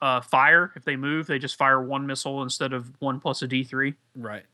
uh, 0.00 0.20
fire 0.20 0.72
if 0.76 0.84
they 0.84 0.96
move. 0.96 1.26
They 1.26 1.38
just 1.38 1.56
fire 1.56 1.82
one 1.82 2.06
missile 2.06 2.42
instead 2.42 2.72
of 2.72 2.92
one 3.00 3.20
plus 3.20 3.42
a 3.42 3.46
D 3.46 3.64
three. 3.64 3.94
Right. 4.14 4.44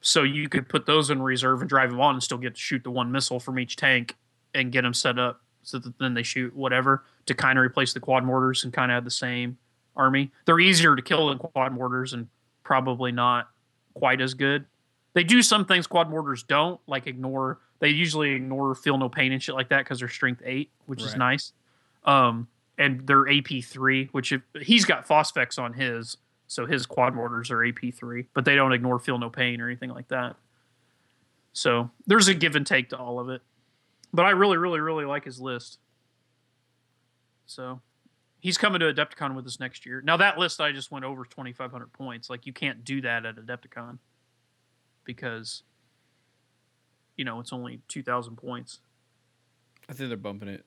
So 0.00 0.22
you 0.22 0.48
could 0.48 0.68
put 0.68 0.86
those 0.86 1.10
in 1.10 1.20
reserve 1.20 1.60
and 1.60 1.68
drive 1.68 1.90
them 1.90 2.00
on 2.00 2.14
and 2.14 2.22
still 2.22 2.38
get 2.38 2.54
to 2.54 2.60
shoot 2.60 2.84
the 2.84 2.90
one 2.90 3.10
missile 3.10 3.40
from 3.40 3.58
each 3.58 3.76
tank 3.76 4.16
and 4.54 4.70
get 4.72 4.82
them 4.82 4.94
set 4.94 5.18
up 5.18 5.40
so 5.62 5.78
that 5.78 5.98
then 5.98 6.14
they 6.14 6.22
shoot 6.22 6.54
whatever 6.54 7.04
to 7.26 7.34
kind 7.34 7.58
of 7.58 7.64
replace 7.64 7.92
the 7.92 8.00
quad 8.00 8.24
mortars 8.24 8.64
and 8.64 8.72
kind 8.72 8.90
of 8.90 8.96
have 8.96 9.04
the 9.04 9.10
same 9.10 9.58
army. 9.96 10.30
They're 10.46 10.60
easier 10.60 10.96
to 10.96 11.02
kill 11.02 11.28
than 11.28 11.38
quad 11.38 11.72
mortars 11.72 12.12
and 12.12 12.28
probably 12.62 13.12
not 13.12 13.48
quite 13.94 14.20
as 14.20 14.34
good. 14.34 14.64
They 15.14 15.24
do 15.24 15.42
some 15.42 15.64
things 15.64 15.86
quad 15.86 16.08
mortars 16.08 16.42
don't, 16.44 16.80
like 16.86 17.06
ignore. 17.06 17.58
They 17.80 17.88
usually 17.88 18.30
ignore 18.30 18.74
feel 18.74 18.98
no 18.98 19.08
pain 19.08 19.32
and 19.32 19.42
shit 19.42 19.54
like 19.54 19.68
that 19.70 19.78
because 19.78 19.98
they're 19.98 20.08
strength 20.08 20.42
eight, 20.44 20.70
which 20.86 21.02
is 21.02 21.16
nice. 21.16 21.52
Um, 22.04 22.48
and 22.76 23.06
they're 23.06 23.28
AP 23.28 23.64
three, 23.64 24.08
which 24.12 24.32
if, 24.32 24.42
he's 24.62 24.84
got 24.84 25.06
phosphex 25.06 25.58
on 25.58 25.72
his, 25.72 26.16
so 26.48 26.66
his 26.66 26.86
quad 26.86 27.14
mortars 27.14 27.50
are 27.50 27.64
AP 27.64 27.94
three, 27.94 28.26
but 28.34 28.44
they 28.44 28.56
don't 28.56 28.72
ignore 28.72 28.98
feel 28.98 29.18
no 29.18 29.30
pain 29.30 29.60
or 29.60 29.68
anything 29.68 29.90
like 29.90 30.08
that. 30.08 30.34
So 31.52 31.90
there's 32.06 32.28
a 32.28 32.34
give 32.34 32.56
and 32.56 32.66
take 32.66 32.88
to 32.90 32.98
all 32.98 33.20
of 33.20 33.28
it, 33.28 33.42
but 34.12 34.24
I 34.24 34.30
really, 34.30 34.56
really, 34.56 34.80
really 34.80 35.04
like 35.04 35.24
his 35.24 35.40
list. 35.40 35.78
So 37.46 37.80
he's 38.40 38.56
coming 38.56 38.80
to 38.80 38.92
Adepticon 38.92 39.34
with 39.34 39.46
us 39.46 39.60
next 39.60 39.84
year. 39.84 40.00
Now 40.00 40.16
that 40.16 40.38
list 40.38 40.60
I 40.60 40.72
just 40.72 40.90
went 40.90 41.04
over 41.04 41.24
2,500 41.24 41.92
points. 41.92 42.30
Like 42.30 42.46
you 42.46 42.52
can't 42.52 42.82
do 42.84 43.02
that 43.02 43.26
at 43.26 43.36
Adepticon 43.36 43.98
because 45.04 45.62
you 47.16 47.24
know 47.24 47.40
it's 47.40 47.52
only 47.52 47.82
2,000 47.88 48.36
points. 48.36 48.78
I 49.88 49.92
think 49.92 50.08
they're 50.08 50.16
bumping 50.16 50.48
it. 50.48 50.64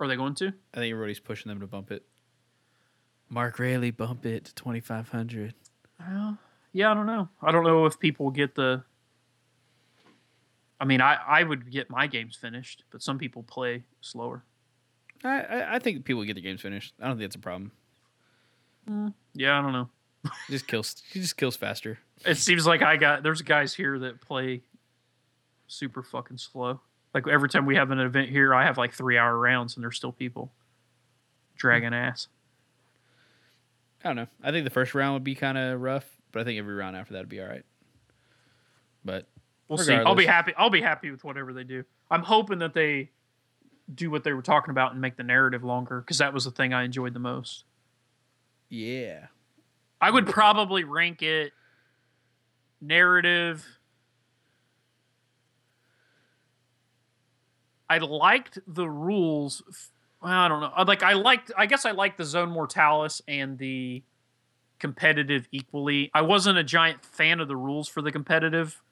Are 0.00 0.06
they 0.06 0.16
going 0.16 0.34
to? 0.36 0.52
I 0.74 0.76
think 0.76 0.92
everybody's 0.92 1.18
pushing 1.18 1.48
them 1.48 1.60
to 1.60 1.66
bump 1.66 1.90
it. 1.90 2.04
Mark 3.30 3.58
Rayleigh, 3.58 3.92
bump 3.92 4.24
it 4.26 4.46
to 4.46 4.54
twenty 4.54 4.80
five 4.80 5.08
hundred. 5.08 5.54
Well, 6.00 6.38
yeah, 6.72 6.90
I 6.90 6.94
don't 6.94 7.06
know. 7.06 7.28
I 7.42 7.50
don't 7.52 7.64
know 7.64 7.86
if 7.86 7.98
people 7.98 8.30
get 8.30 8.54
the. 8.54 8.84
I 10.80 10.84
mean, 10.84 11.00
I 11.00 11.18
I 11.26 11.42
would 11.42 11.70
get 11.70 11.90
my 11.90 12.06
games 12.06 12.36
finished, 12.36 12.84
but 12.90 13.02
some 13.02 13.18
people 13.18 13.42
play 13.42 13.84
slower. 14.00 14.44
I, 15.24 15.40
I 15.40 15.74
I 15.74 15.78
think 15.78 16.04
people 16.04 16.24
get 16.24 16.34
their 16.34 16.42
games 16.42 16.60
finished. 16.60 16.94
I 17.00 17.08
don't 17.08 17.18
think 17.18 17.30
that's 17.30 17.36
a 17.36 17.40
problem. 17.40 17.72
Mm, 18.88 19.12
yeah, 19.34 19.58
I 19.58 19.62
don't 19.62 19.72
know. 19.72 19.88
It 20.24 20.30
just 20.50 20.66
kills. 20.66 21.02
He 21.12 21.20
just 21.20 21.36
kills 21.36 21.56
faster. 21.56 21.98
It 22.24 22.36
seems 22.36 22.66
like 22.66 22.82
I 22.82 22.96
got 22.96 23.22
there's 23.22 23.42
guys 23.42 23.74
here 23.74 23.98
that 23.98 24.20
play 24.20 24.62
super 25.66 26.02
fucking 26.02 26.38
slow. 26.38 26.80
Like 27.14 27.26
every 27.28 27.48
time 27.48 27.66
we 27.66 27.76
have 27.76 27.90
an 27.90 27.98
event 27.98 28.30
here, 28.30 28.54
I 28.54 28.64
have 28.64 28.78
like 28.78 28.92
three 28.92 29.18
hour 29.18 29.36
rounds, 29.36 29.76
and 29.76 29.84
there's 29.84 29.96
still 29.96 30.12
people 30.12 30.52
dragging 31.56 31.94
ass. 31.94 32.28
I 34.04 34.08
don't 34.08 34.16
know. 34.16 34.26
I 34.42 34.52
think 34.52 34.64
the 34.64 34.70
first 34.70 34.94
round 34.94 35.14
would 35.14 35.24
be 35.24 35.34
kind 35.34 35.58
of 35.58 35.80
rough, 35.80 36.04
but 36.32 36.40
I 36.40 36.44
think 36.44 36.58
every 36.58 36.74
round 36.74 36.96
after 36.96 37.14
that 37.14 37.20
would 37.20 37.28
be 37.28 37.40
all 37.40 37.48
right. 37.48 37.64
But 39.04 39.28
We'll 39.68 39.78
see. 39.78 39.92
I'll 39.92 40.14
be 40.14 40.24
happy. 40.26 40.52
I'll 40.56 40.70
be 40.70 40.80
happy 40.80 41.10
with 41.10 41.24
whatever 41.24 41.52
they 41.52 41.64
do. 41.64 41.84
I'm 42.10 42.22
hoping 42.22 42.60
that 42.60 42.72
they 42.72 43.10
do 43.94 44.10
what 44.10 44.24
they 44.24 44.32
were 44.32 44.42
talking 44.42 44.70
about 44.70 44.92
and 44.92 45.00
make 45.00 45.16
the 45.16 45.22
narrative 45.22 45.62
longer 45.62 46.00
because 46.00 46.18
that 46.18 46.32
was 46.32 46.44
the 46.44 46.50
thing 46.50 46.72
I 46.72 46.84
enjoyed 46.84 47.12
the 47.14 47.20
most. 47.20 47.64
yeah, 48.70 49.26
I 50.00 50.10
would 50.10 50.26
probably 50.26 50.84
rank 50.84 51.22
it 51.22 51.52
narrative. 52.80 53.66
I 57.90 57.98
liked 57.98 58.58
the 58.66 58.88
rules. 58.88 59.62
Well, 60.22 60.32
I 60.32 60.48
don't 60.48 60.60
know. 60.60 60.72
Like 60.84 61.02
I 61.02 61.12
liked. 61.12 61.52
I 61.56 61.66
guess 61.66 61.84
I 61.84 61.92
liked 61.92 62.18
the 62.18 62.24
zone 62.24 62.50
mortalis 62.50 63.22
and 63.28 63.56
the 63.58 64.02
competitive 64.78 65.48
equally. 65.52 66.10
I 66.14 66.22
wasn't 66.22 66.58
a 66.58 66.64
giant 66.64 67.04
fan 67.04 67.40
of 67.40 67.48
the 67.48 67.56
rules 67.56 67.88
for 67.88 68.02
the 68.02 68.10
competitive, 68.12 68.82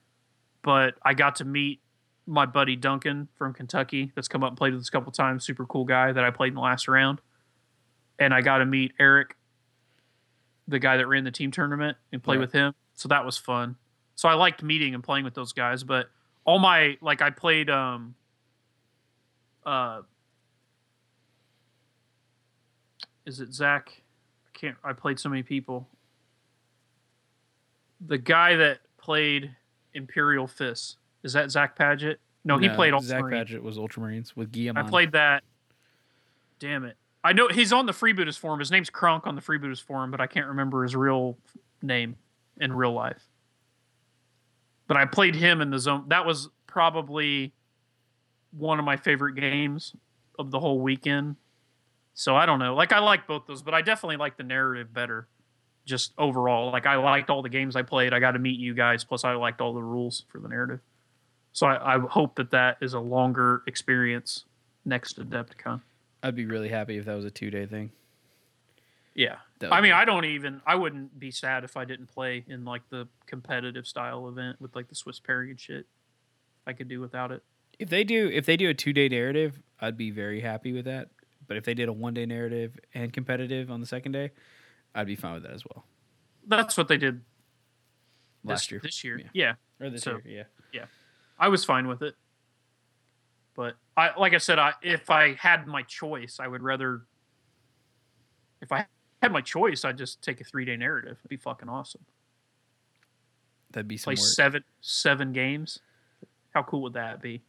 but 0.62 0.94
I 1.02 1.14
got 1.14 1.36
to 1.36 1.44
meet 1.44 1.80
my 2.26 2.46
buddy 2.46 2.74
Duncan 2.76 3.28
from 3.36 3.54
Kentucky 3.54 4.10
that's 4.14 4.28
come 4.28 4.42
up 4.42 4.50
and 4.50 4.56
played 4.58 4.72
with 4.72 4.82
us 4.82 4.88
a 4.88 4.92
couple 4.92 5.12
times. 5.12 5.44
Super 5.44 5.64
cool 5.66 5.84
guy 5.84 6.12
that 6.12 6.24
I 6.24 6.30
played 6.30 6.48
in 6.48 6.54
the 6.54 6.60
last 6.60 6.88
round. 6.88 7.20
And 8.18 8.32
I 8.32 8.40
got 8.40 8.58
to 8.58 8.64
meet 8.66 8.92
Eric, 8.98 9.36
the 10.66 10.78
guy 10.78 10.96
that 10.96 11.06
ran 11.06 11.22
the 11.24 11.30
team 11.30 11.50
tournament, 11.50 11.96
and 12.12 12.22
play 12.22 12.36
Right. 12.36 12.40
with 12.40 12.52
him. 12.52 12.74
So 12.94 13.08
that 13.08 13.24
was 13.24 13.36
fun. 13.36 13.76
So 14.14 14.28
I 14.28 14.34
liked 14.34 14.62
meeting 14.62 14.94
and 14.94 15.04
playing 15.04 15.24
with 15.24 15.34
those 15.34 15.52
guys, 15.52 15.84
but 15.84 16.08
all 16.44 16.58
my 16.58 16.96
like 17.00 17.20
I 17.20 17.30
played 17.30 17.68
um 17.68 18.14
uh 19.64 20.02
is 23.26 23.40
it 23.40 23.52
Zach? 23.52 23.90
I 24.46 24.58
can't 24.58 24.76
I 24.82 24.92
played 24.92 25.18
so 25.18 25.28
many 25.28 25.42
people. 25.42 25.88
The 28.06 28.18
guy 28.18 28.56
that 28.56 28.80
played 28.98 29.54
Imperial 29.94 30.46
Fists. 30.46 30.96
Is 31.22 31.32
that 31.32 31.50
Zach 31.50 31.76
Paget? 31.76 32.20
No, 32.44 32.58
he 32.58 32.68
played 32.68 32.92
Ultramarines. 32.92 33.02
Zach 33.02 33.30
Paget 33.30 33.62
was 33.62 33.76
Ultramarines 33.76 34.36
with 34.36 34.52
Guilliman. 34.52 34.78
I 34.78 34.82
played 34.84 35.12
that. 35.12 35.42
Damn 36.60 36.84
it. 36.84 36.96
I 37.24 37.32
know 37.32 37.48
he's 37.48 37.72
on 37.72 37.86
the 37.86 37.92
Freebooters 37.92 38.38
forum. 38.38 38.60
His 38.60 38.70
name's 38.70 38.88
Kronk 38.88 39.26
on 39.26 39.34
the 39.34 39.40
Freebooters 39.40 39.82
forum, 39.82 40.12
but 40.12 40.20
I 40.20 40.28
can't 40.28 40.46
remember 40.46 40.84
his 40.84 40.94
real 40.94 41.36
name 41.82 42.14
in 42.60 42.72
real 42.72 42.92
life. 42.92 43.20
But 44.86 44.96
I 44.96 45.06
played 45.06 45.34
him 45.34 45.60
in 45.60 45.70
the 45.70 45.80
zone. 45.80 46.04
That 46.06 46.24
was 46.24 46.48
probably 46.68 47.52
one 48.52 48.78
of 48.78 48.84
my 48.84 48.96
favorite 48.96 49.34
games 49.34 49.96
of 50.38 50.52
the 50.52 50.60
whole 50.60 50.80
weekend. 50.80 51.34
So 52.18 52.34
I 52.34 52.46
don't 52.46 52.58
know. 52.58 52.74
Like 52.74 52.92
I 52.92 52.98
like 53.00 53.26
both 53.26 53.46
those, 53.46 53.62
but 53.62 53.74
I 53.74 53.82
definitely 53.82 54.16
like 54.16 54.38
the 54.38 54.42
narrative 54.42 54.92
better. 54.92 55.28
Just 55.84 56.12
overall, 56.18 56.72
like 56.72 56.86
I 56.86 56.96
liked 56.96 57.30
all 57.30 57.42
the 57.42 57.50
games 57.50 57.76
I 57.76 57.82
played. 57.82 58.12
I 58.12 58.18
got 58.18 58.32
to 58.32 58.38
meet 58.40 58.58
you 58.58 58.74
guys. 58.74 59.04
Plus, 59.04 59.22
I 59.22 59.34
liked 59.34 59.60
all 59.60 59.74
the 59.74 59.82
rules 59.82 60.24
for 60.28 60.40
the 60.40 60.48
narrative. 60.48 60.80
So 61.52 61.66
I, 61.66 61.94
I 61.94 61.98
hope 62.00 62.36
that 62.36 62.50
that 62.50 62.78
is 62.80 62.94
a 62.94 62.98
longer 62.98 63.62
experience 63.66 64.46
next 64.84 65.12
to 65.12 65.24
Adepticon. 65.24 65.82
I'd 66.22 66.34
be 66.34 66.46
really 66.46 66.70
happy 66.70 66.96
if 66.96 67.04
that 67.04 67.14
was 67.14 67.26
a 67.26 67.30
two 67.30 67.50
day 67.50 67.66
thing. 67.66 67.92
Yeah. 69.14 69.36
I 69.70 69.80
mean, 69.82 69.92
I 69.92 70.06
don't 70.06 70.24
even. 70.24 70.62
I 70.66 70.74
wouldn't 70.74 71.20
be 71.20 71.30
sad 71.30 71.64
if 71.64 71.76
I 71.76 71.84
didn't 71.84 72.06
play 72.06 72.44
in 72.48 72.64
like 72.64 72.82
the 72.88 73.08
competitive 73.26 73.86
style 73.86 74.26
event 74.28 74.60
with 74.60 74.74
like 74.74 74.88
the 74.88 74.94
Swiss 74.94 75.20
pairing 75.20 75.50
and 75.50 75.60
shit. 75.60 75.86
I 76.66 76.72
could 76.72 76.88
do 76.88 77.00
without 77.00 77.30
it. 77.30 77.42
If 77.78 77.90
they 77.90 78.04
do, 78.04 78.30
if 78.32 78.46
they 78.46 78.56
do 78.56 78.70
a 78.70 78.74
two 78.74 78.94
day 78.94 79.08
narrative, 79.08 79.60
I'd 79.80 79.98
be 79.98 80.10
very 80.10 80.40
happy 80.40 80.72
with 80.72 80.86
that. 80.86 81.10
But 81.48 81.56
if 81.56 81.64
they 81.64 81.74
did 81.74 81.88
a 81.88 81.92
one 81.92 82.14
day 82.14 82.26
narrative 82.26 82.78
and 82.94 83.12
competitive 83.12 83.70
on 83.70 83.80
the 83.80 83.86
second 83.86 84.12
day, 84.12 84.30
I'd 84.94 85.06
be 85.06 85.16
fine 85.16 85.34
with 85.34 85.42
that 85.44 85.52
as 85.52 85.64
well. 85.64 85.84
That's 86.46 86.76
what 86.76 86.88
they 86.88 86.96
did 86.96 87.22
Last 88.44 88.62
this, 88.64 88.70
year, 88.70 88.80
this 88.82 89.04
year. 89.04 89.18
Yeah. 89.18 89.54
Yeah. 89.80 89.86
or 89.86 89.90
this 89.90 90.02
So- 90.02 90.12
year, 90.12 90.22
yeah. 90.24 90.42
Yeah, 90.72 90.86
I 91.38 91.48
was 91.48 91.64
fine 91.64 91.86
with 91.88 92.02
it. 92.02 92.14
But 93.54 93.74
I, 93.96 94.10
like 94.18 94.34
I 94.34 94.38
said, 94.38 94.58
I 94.58 94.72
if 94.82 95.08
I 95.10 95.34
had 95.34 95.66
my 95.66 95.82
choice, 95.82 96.38
I 96.40 96.46
would 96.46 96.62
rather. 96.62 97.02
If 98.60 98.70
I 98.72 98.86
had 99.22 99.32
my 99.32 99.40
choice, 99.40 99.84
I'd 99.84 99.96
just 99.96 100.22
take 100.22 100.40
a 100.40 100.44
three 100.44 100.64
day 100.66 100.76
narrative. 100.76 101.16
It'd 101.20 101.28
be 101.30 101.36
fucking 101.38 101.68
awesome. 101.68 102.04
That'd 103.70 103.88
be 103.88 103.96
some 103.96 104.14
Play 104.14 104.20
work. 104.20 104.28
seven 104.30 104.64
seven 104.82 105.32
games. 105.32 105.78
How 106.50 106.62
cool 106.62 106.82
would 106.82 106.92
that 106.94 107.22
be? 107.22 107.42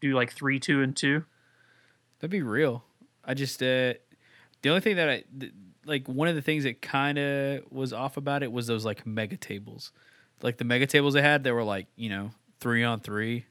Do 0.00 0.14
like 0.14 0.32
three, 0.32 0.58
two, 0.58 0.82
and 0.82 0.96
two. 0.96 1.24
That'd 2.20 2.30
be 2.30 2.42
real. 2.42 2.84
I 3.24 3.34
just 3.34 3.62
uh 3.62 3.94
the 4.62 4.68
only 4.68 4.80
thing 4.80 4.96
that 4.96 5.08
I 5.08 5.24
th- 5.38 5.52
like 5.86 6.06
one 6.08 6.28
of 6.28 6.34
the 6.34 6.42
things 6.42 6.64
that 6.64 6.82
kind 6.82 7.18
of 7.18 7.62
was 7.70 7.92
off 7.92 8.16
about 8.16 8.42
it 8.42 8.52
was 8.52 8.66
those 8.66 8.84
like 8.84 9.06
mega 9.06 9.36
tables. 9.36 9.92
Like 10.42 10.58
the 10.58 10.64
mega 10.64 10.86
tables 10.86 11.14
they 11.14 11.22
had, 11.22 11.42
they 11.44 11.52
were 11.52 11.64
like, 11.64 11.86
you 11.96 12.08
know, 12.10 12.30
3 12.60 12.82
on 12.84 13.00
3. 13.00 13.44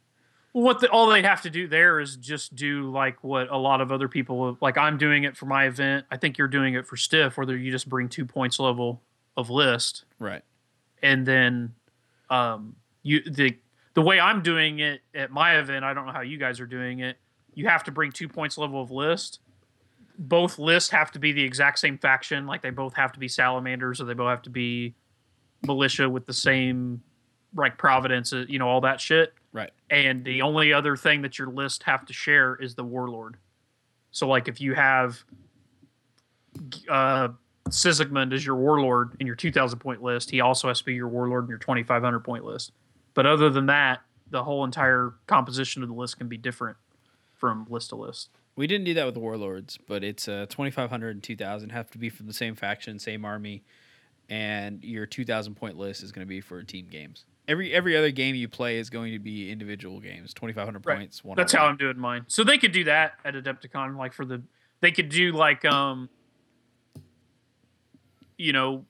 Well, 0.54 0.64
what 0.64 0.80
the, 0.80 0.90
all 0.90 1.08
they 1.08 1.22
have 1.22 1.42
to 1.44 1.50
do 1.52 1.68
there 1.68 2.00
is 2.00 2.16
just 2.16 2.56
do 2.56 2.90
like 2.90 3.24
what 3.24 3.50
a 3.52 3.58
lot 3.58 3.82
of 3.82 3.92
other 3.92 4.08
people 4.08 4.58
like. 4.62 4.78
I'm 4.78 4.98
doing 4.98 5.24
it 5.24 5.38
for 5.38 5.46
my 5.46 5.66
event. 5.66 6.06
I 6.10 6.18
think 6.18 6.38
you're 6.40 6.48
doing 6.48 6.74
it 6.74 6.88
for 6.88 6.98
Stiff, 6.98 7.38
where 7.38 7.56
you 7.56 7.72
just 7.72 7.88
bring 7.90 8.10
two 8.10 8.26
points 8.26 8.60
level 8.60 9.02
of 9.38 9.50
list, 9.52 10.06
Right. 10.18 10.42
and 11.04 11.26
then 11.26 11.76
um, 12.32 12.76
you 13.04 13.22
the 13.30 13.58
the 13.94 14.02
way 14.02 14.20
I'm 14.20 14.42
doing 14.42 14.80
it 14.80 15.02
at 15.14 15.30
my 15.32 15.60
event. 15.60 15.86
I 15.86 15.94
don't 15.94 16.08
know 16.08 16.12
how 16.14 16.22
you 16.22 16.38
guys 16.40 16.60
are 16.60 16.66
doing 16.68 17.00
it. 17.00 17.18
You 17.54 17.68
have 17.68 17.84
to 17.84 17.92
bring 17.92 18.12
two 18.12 18.28
points 18.28 18.58
level 18.58 18.82
of 18.82 18.90
list. 18.90 19.40
Both 20.22 20.60
lists 20.60 20.90
have 20.90 21.12
to 21.14 21.20
be 21.20 21.32
the 21.32 21.44
exact 21.44 21.80
same 21.80 21.98
faction. 21.98 22.46
Like 22.46 22.62
they 22.62 22.70
both 22.72 22.94
have 22.96 23.14
to 23.14 23.20
be 23.20 23.28
salamanders, 23.30 24.02
or 24.02 24.06
they 24.06 24.14
both 24.14 24.30
have 24.30 24.42
to 24.44 24.50
be 24.50 24.94
militia 25.66 26.10
with 26.10 26.26
the 26.26 26.34
same 26.34 27.02
like 27.56 27.78
providence. 27.78 28.34
uh, 28.34 28.46
You 28.48 28.60
know 28.60 28.68
all 28.68 28.82
that 28.82 29.00
shit 29.02 29.34
Right. 29.54 29.72
and 29.90 30.24
the 30.24 30.42
only 30.44 30.72
other 30.74 30.96
thing 30.96 31.22
that 31.24 31.40
your 31.40 31.48
list 31.48 31.84
have 31.84 32.06
to 32.06 32.14
share 32.14 32.56
is 32.56 32.76
the 32.76 32.84
warlord. 32.84 33.38
So, 34.12 34.28
like, 34.28 34.48
if 34.48 34.60
you 34.62 34.74
have 34.76 35.24
uh, 36.90 37.30
Sigismund 37.70 38.34
as 38.34 38.46
your 38.46 38.56
warlord 38.56 39.16
in 39.20 39.28
your 39.28 39.36
2,000 39.36 39.80
point 39.80 40.02
list, 40.02 40.30
he 40.32 40.42
also 40.42 40.68
has 40.68 40.80
to 40.80 40.86
be 40.86 40.94
your 40.96 41.08
warlord 41.08 41.46
in 41.46 41.50
your 41.50 41.60
2,500 41.60 42.20
point 42.22 42.44
list. 42.44 42.72
But 43.14 43.26
other 43.26 43.50
than 43.50 43.68
that, 43.68 44.02
the 44.32 44.44
whole 44.44 44.64
entire 44.64 45.14
composition 45.28 45.82
of 45.84 45.90
the 45.90 45.96
list 45.96 46.18
can 46.18 46.28
be 46.28 46.38
different 46.38 46.78
from 47.36 47.66
list 47.70 47.90
to 47.90 47.96
list. 47.96 48.30
We 48.60 48.68
didn't 48.68 48.84
do 48.84 48.94
that 48.96 49.06
with 49.06 49.14
the 49.14 49.22
warlords, 49.22 49.80
but 49.88 50.04
it's 50.04 50.28
uh 50.28 50.46
2500 50.50 51.12
and 51.12 51.24
2000 51.24 51.70
have 51.70 51.90
to 51.92 51.98
be 51.98 52.10
from 52.10 52.28
the 52.28 52.34
same 52.34 52.56
faction, 52.56 53.00
same 53.00 53.24
army, 53.24 53.64
and 54.28 54.84
your 54.84 55.06
2000 55.06 55.56
point 55.56 55.78
list 55.78 56.04
is 56.04 56.12
going 56.12 56.28
to 56.28 56.30
be 56.30 56.42
for 56.42 56.62
team 56.64 56.88
games. 56.92 57.24
Every 57.48 57.72
every 57.74 57.96
other 57.96 58.12
game 58.12 58.36
you 58.36 58.50
play 58.50 58.78
is 58.78 58.90
going 58.90 59.14
to 59.14 59.20
be 59.20 59.50
individual 59.50 60.02
games. 60.02 60.34
2500 60.34 60.86
Right. 60.86 60.98
points, 60.98 61.24
one 61.24 61.38
That's 61.38 61.54
how 61.54 61.62
one. 61.62 61.70
I'm 61.70 61.78
doing 61.78 61.98
mine. 61.98 62.26
So 62.28 62.44
they 62.44 62.58
could 62.58 62.74
do 62.74 62.84
that 62.84 63.14
at 63.24 63.34
Adepticon, 63.34 63.96
like 63.96 64.12
for 64.12 64.26
the 64.26 64.42
they 64.82 64.92
could 64.92 65.08
do 65.08 65.32
like 65.32 65.64
um 65.64 66.10
you 68.38 68.52
know 68.52 68.84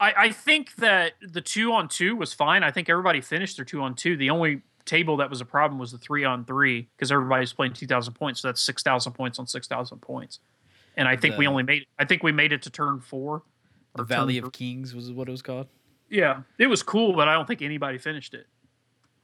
I 0.00 0.12
I 0.16 0.30
think 0.32 0.74
that 0.74 1.12
the 1.22 1.40
two 1.40 1.72
on 1.72 1.86
two 1.86 2.16
was 2.16 2.34
fine. 2.34 2.64
I 2.64 2.72
think 2.72 2.88
everybody 2.88 3.20
finished 3.20 3.54
their 3.54 3.64
two 3.64 3.80
on 3.80 3.94
two. 3.94 4.16
The 4.16 4.30
only 4.30 4.62
table 4.86 5.18
that 5.18 5.28
was 5.28 5.40
a 5.40 5.44
problem 5.44 5.78
was 5.78 5.92
the 5.92 5.98
three 5.98 6.24
on 6.24 6.44
three 6.44 6.88
because 6.96 7.12
everybody's 7.12 7.52
playing 7.52 7.74
two 7.74 7.86
thousand 7.86 8.14
points. 8.14 8.40
So 8.40 8.48
that's 8.48 8.62
six 8.62 8.82
thousand 8.82 9.12
points 9.12 9.38
on 9.38 9.46
six 9.46 9.66
thousand 9.68 9.98
points. 9.98 10.40
And 10.96 11.06
I 11.06 11.16
think 11.16 11.36
we 11.36 11.46
only 11.46 11.62
made 11.62 11.86
I 11.98 12.04
think 12.06 12.22
we 12.22 12.32
made 12.32 12.52
it 12.52 12.62
to 12.62 12.70
turn 12.70 13.00
four. 13.00 13.42
The 13.96 14.04
Valley 14.04 14.38
of 14.38 14.52
Kings 14.52 14.94
was 14.94 15.12
what 15.12 15.28
it 15.28 15.30
was 15.30 15.42
called. 15.42 15.66
Yeah. 16.08 16.42
It 16.58 16.68
was 16.68 16.82
cool, 16.82 17.12
but 17.12 17.28
I 17.28 17.34
don't 17.34 17.46
think 17.46 17.62
anybody 17.62 17.98
finished 17.98 18.32
it. 18.34 18.46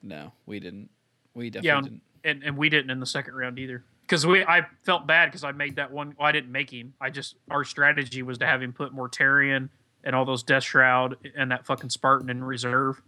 No, 0.02 0.32
we 0.46 0.60
didn't. 0.60 0.90
We 1.34 1.48
definitely 1.48 1.68
Yeah, 1.68 1.80
didn't. 1.80 2.02
and 2.24 2.42
and 2.44 2.56
we 2.56 2.68
didn't 2.68 2.90
in 2.90 3.00
the 3.00 3.06
second 3.06 3.34
round 3.34 3.58
either. 3.58 3.84
Because 4.02 4.26
we, 4.26 4.44
I 4.44 4.66
felt 4.82 5.06
bad 5.06 5.26
because 5.26 5.44
I 5.44 5.52
made 5.52 5.76
that 5.76 5.90
one. 5.90 6.14
Well, 6.18 6.26
I 6.26 6.32
didn't 6.32 6.50
make 6.52 6.70
him. 6.70 6.92
I 7.00 7.08
just 7.08 7.36
our 7.50 7.64
strategy 7.64 8.22
was 8.22 8.38
to 8.38 8.46
have 8.46 8.60
him 8.60 8.72
put 8.72 8.94
Mortarion 8.94 9.68
and 10.04 10.16
all 10.16 10.24
those 10.24 10.42
Death 10.42 10.64
Shroud 10.64 11.16
and 11.36 11.50
that 11.52 11.64
fucking 11.64 11.88
Spartan 11.88 12.28
in 12.28 12.42
reserve, 12.42 13.00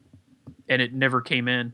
and 0.69 0.81
it 0.81 0.95
never 0.95 1.21
came 1.21 1.49
in, 1.49 1.73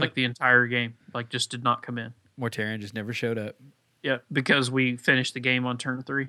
like 0.00 0.14
the 0.14 0.24
entire 0.24 0.66
game, 0.66 0.94
like 1.12 1.28
just 1.28 1.50
did 1.50 1.62
not 1.64 1.82
come 1.82 1.98
in. 1.98 2.12
Mortarion 2.40 2.80
just 2.80 2.94
never 2.94 3.12
showed 3.12 3.38
up. 3.38 3.56
Yeah, 4.02 4.18
because 4.32 4.70
we 4.70 4.96
finished 4.96 5.34
the 5.34 5.40
game 5.40 5.64
on 5.66 5.78
turn 5.78 6.02
three. 6.02 6.28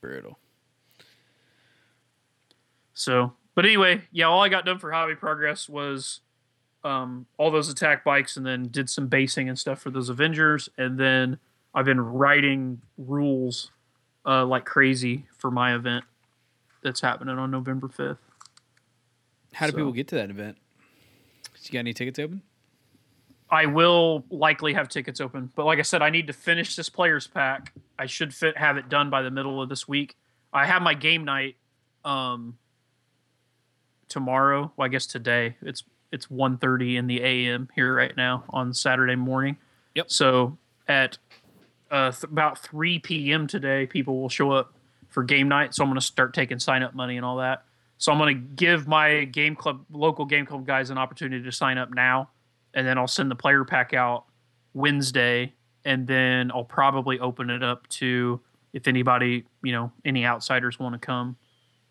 Brutal. 0.00 0.38
So, 2.94 3.32
but 3.54 3.64
anyway, 3.64 4.02
yeah, 4.12 4.26
all 4.26 4.42
I 4.42 4.48
got 4.48 4.64
done 4.64 4.78
for 4.78 4.92
hobby 4.92 5.14
progress 5.14 5.68
was 5.68 6.20
um, 6.84 7.26
all 7.38 7.50
those 7.50 7.68
attack 7.68 8.04
bikes, 8.04 8.36
and 8.36 8.44
then 8.46 8.68
did 8.68 8.90
some 8.90 9.06
basing 9.08 9.48
and 9.48 9.58
stuff 9.58 9.80
for 9.80 9.90
those 9.90 10.08
Avengers, 10.08 10.68
and 10.76 10.98
then 10.98 11.38
I've 11.74 11.84
been 11.86 12.00
writing 12.00 12.82
rules 12.98 13.70
uh, 14.26 14.44
like 14.44 14.64
crazy 14.64 15.26
for 15.36 15.50
my 15.50 15.74
event 15.74 16.04
that's 16.82 17.00
happening 17.00 17.38
on 17.38 17.50
November 17.50 17.88
fifth. 17.88 18.18
How 19.54 19.66
do 19.66 19.72
So- 19.72 19.76
people 19.78 19.92
get 19.92 20.08
to 20.08 20.14
that 20.16 20.30
event? 20.30 20.58
You 21.68 21.72
got 21.72 21.80
any 21.80 21.94
tickets 21.94 22.18
open? 22.18 22.42
I 23.50 23.66
will 23.66 24.24
likely 24.30 24.72
have 24.74 24.88
tickets 24.88 25.20
open, 25.20 25.50
but 25.54 25.64
like 25.64 25.78
I 25.78 25.82
said, 25.82 26.02
I 26.02 26.10
need 26.10 26.26
to 26.26 26.32
finish 26.32 26.76
this 26.76 26.88
players 26.88 27.26
pack. 27.26 27.72
I 27.98 28.06
should 28.06 28.34
fit 28.34 28.56
have 28.56 28.76
it 28.76 28.88
done 28.88 29.10
by 29.10 29.22
the 29.22 29.30
middle 29.30 29.62
of 29.62 29.68
this 29.68 29.86
week. 29.86 30.16
I 30.52 30.66
have 30.66 30.82
my 30.82 30.94
game 30.94 31.24
night 31.24 31.56
um 32.04 32.58
tomorrow. 34.08 34.72
Well, 34.76 34.86
I 34.86 34.88
guess 34.88 35.06
today. 35.06 35.56
It's 35.62 35.84
it's 36.12 36.26
1.30 36.28 36.96
in 36.96 37.06
the 37.08 37.22
AM 37.22 37.68
here 37.74 37.94
right 37.94 38.16
now 38.16 38.44
on 38.50 38.72
Saturday 38.72 39.16
morning. 39.16 39.56
Yep. 39.96 40.10
So 40.10 40.58
at 40.86 41.18
uh, 41.90 42.12
th- 42.12 42.24
about 42.24 42.58
3 42.60 43.00
p.m. 43.00 43.48
today, 43.48 43.86
people 43.86 44.20
will 44.20 44.28
show 44.28 44.52
up 44.52 44.72
for 45.08 45.24
game 45.24 45.48
night. 45.48 45.74
So 45.74 45.82
I'm 45.82 45.88
going 45.88 45.98
to 45.98 46.06
start 46.06 46.32
taking 46.32 46.60
sign 46.60 46.84
up 46.84 46.94
money 46.94 47.16
and 47.16 47.26
all 47.26 47.38
that. 47.38 47.64
So 47.98 48.12
I'm 48.12 48.18
going 48.18 48.34
to 48.34 48.40
give 48.56 48.86
my 48.86 49.24
game 49.24 49.54
club, 49.56 49.84
local 49.90 50.24
game 50.24 50.46
club 50.46 50.66
guys, 50.66 50.90
an 50.90 50.98
opportunity 50.98 51.44
to 51.44 51.52
sign 51.52 51.78
up 51.78 51.94
now, 51.94 52.30
and 52.74 52.86
then 52.86 52.98
I'll 52.98 53.06
send 53.06 53.30
the 53.30 53.36
player 53.36 53.64
pack 53.64 53.94
out 53.94 54.24
Wednesday, 54.74 55.52
and 55.84 56.06
then 56.06 56.50
I'll 56.52 56.64
probably 56.64 57.18
open 57.20 57.50
it 57.50 57.62
up 57.62 57.88
to 57.88 58.40
if 58.72 58.88
anybody, 58.88 59.44
you 59.62 59.72
know, 59.72 59.92
any 60.04 60.26
outsiders 60.26 60.78
want 60.78 60.94
to 60.94 60.98
come 60.98 61.36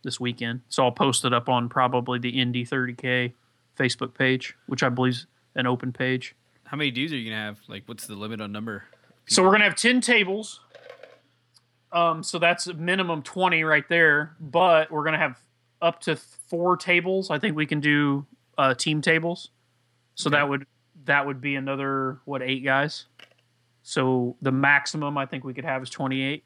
this 0.03 0.19
weekend. 0.19 0.61
So 0.69 0.83
I'll 0.83 0.91
post 0.91 1.25
it 1.25 1.33
up 1.33 1.47
on 1.49 1.69
probably 1.69 2.19
the 2.19 2.41
Indy 2.41 2.65
30K 2.65 3.33
Facebook 3.77 4.13
page, 4.13 4.55
which 4.67 4.83
I 4.83 4.89
believe 4.89 5.13
is 5.13 5.27
an 5.55 5.65
open 5.65 5.93
page. 5.93 6.35
How 6.65 6.77
many 6.77 6.91
dudes 6.91 7.13
are 7.13 7.17
you 7.17 7.29
gonna 7.29 7.41
have? 7.41 7.59
Like, 7.67 7.83
what's 7.85 8.07
the 8.07 8.15
limit 8.15 8.41
on 8.41 8.51
number? 8.51 8.83
So 9.27 9.43
we're 9.43 9.51
gonna 9.51 9.63
have 9.63 9.75
ten 9.75 10.01
tables. 10.01 10.59
Um, 11.91 12.23
so 12.23 12.39
that's 12.39 12.67
a 12.67 12.73
minimum 12.73 13.21
twenty 13.21 13.63
right 13.63 13.87
there. 13.87 14.35
But 14.39 14.91
we're 14.91 15.03
gonna 15.03 15.19
have 15.19 15.39
up 15.83 15.99
to 16.01 16.15
four 16.15 16.77
tables. 16.77 17.29
I 17.29 17.37
think 17.37 17.55
we 17.55 17.65
can 17.67 17.79
do 17.79 18.25
uh, 18.57 18.73
team 18.73 19.01
tables. 19.01 19.49
So 20.15 20.29
Okay. 20.29 20.37
that 20.37 20.49
would 20.49 20.65
that 21.05 21.25
would 21.27 21.41
be 21.41 21.55
another 21.55 22.19
what 22.25 22.41
eight 22.41 22.63
guys. 22.63 23.05
So 23.83 24.37
the 24.41 24.51
maximum 24.51 25.17
I 25.17 25.25
think 25.25 25.43
we 25.43 25.53
could 25.53 25.65
have 25.65 25.83
is 25.83 25.89
twenty 25.89 26.23
eight, 26.23 26.43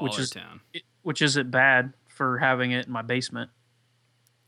Which 0.00 0.18
is- 0.18 0.30
town. 0.30 0.60
which 1.02 1.22
isn't 1.22 1.50
bad 1.50 1.92
for 2.08 2.38
having 2.38 2.70
it 2.72 2.86
in 2.86 2.92
my 2.92 3.02
basement. 3.02 3.50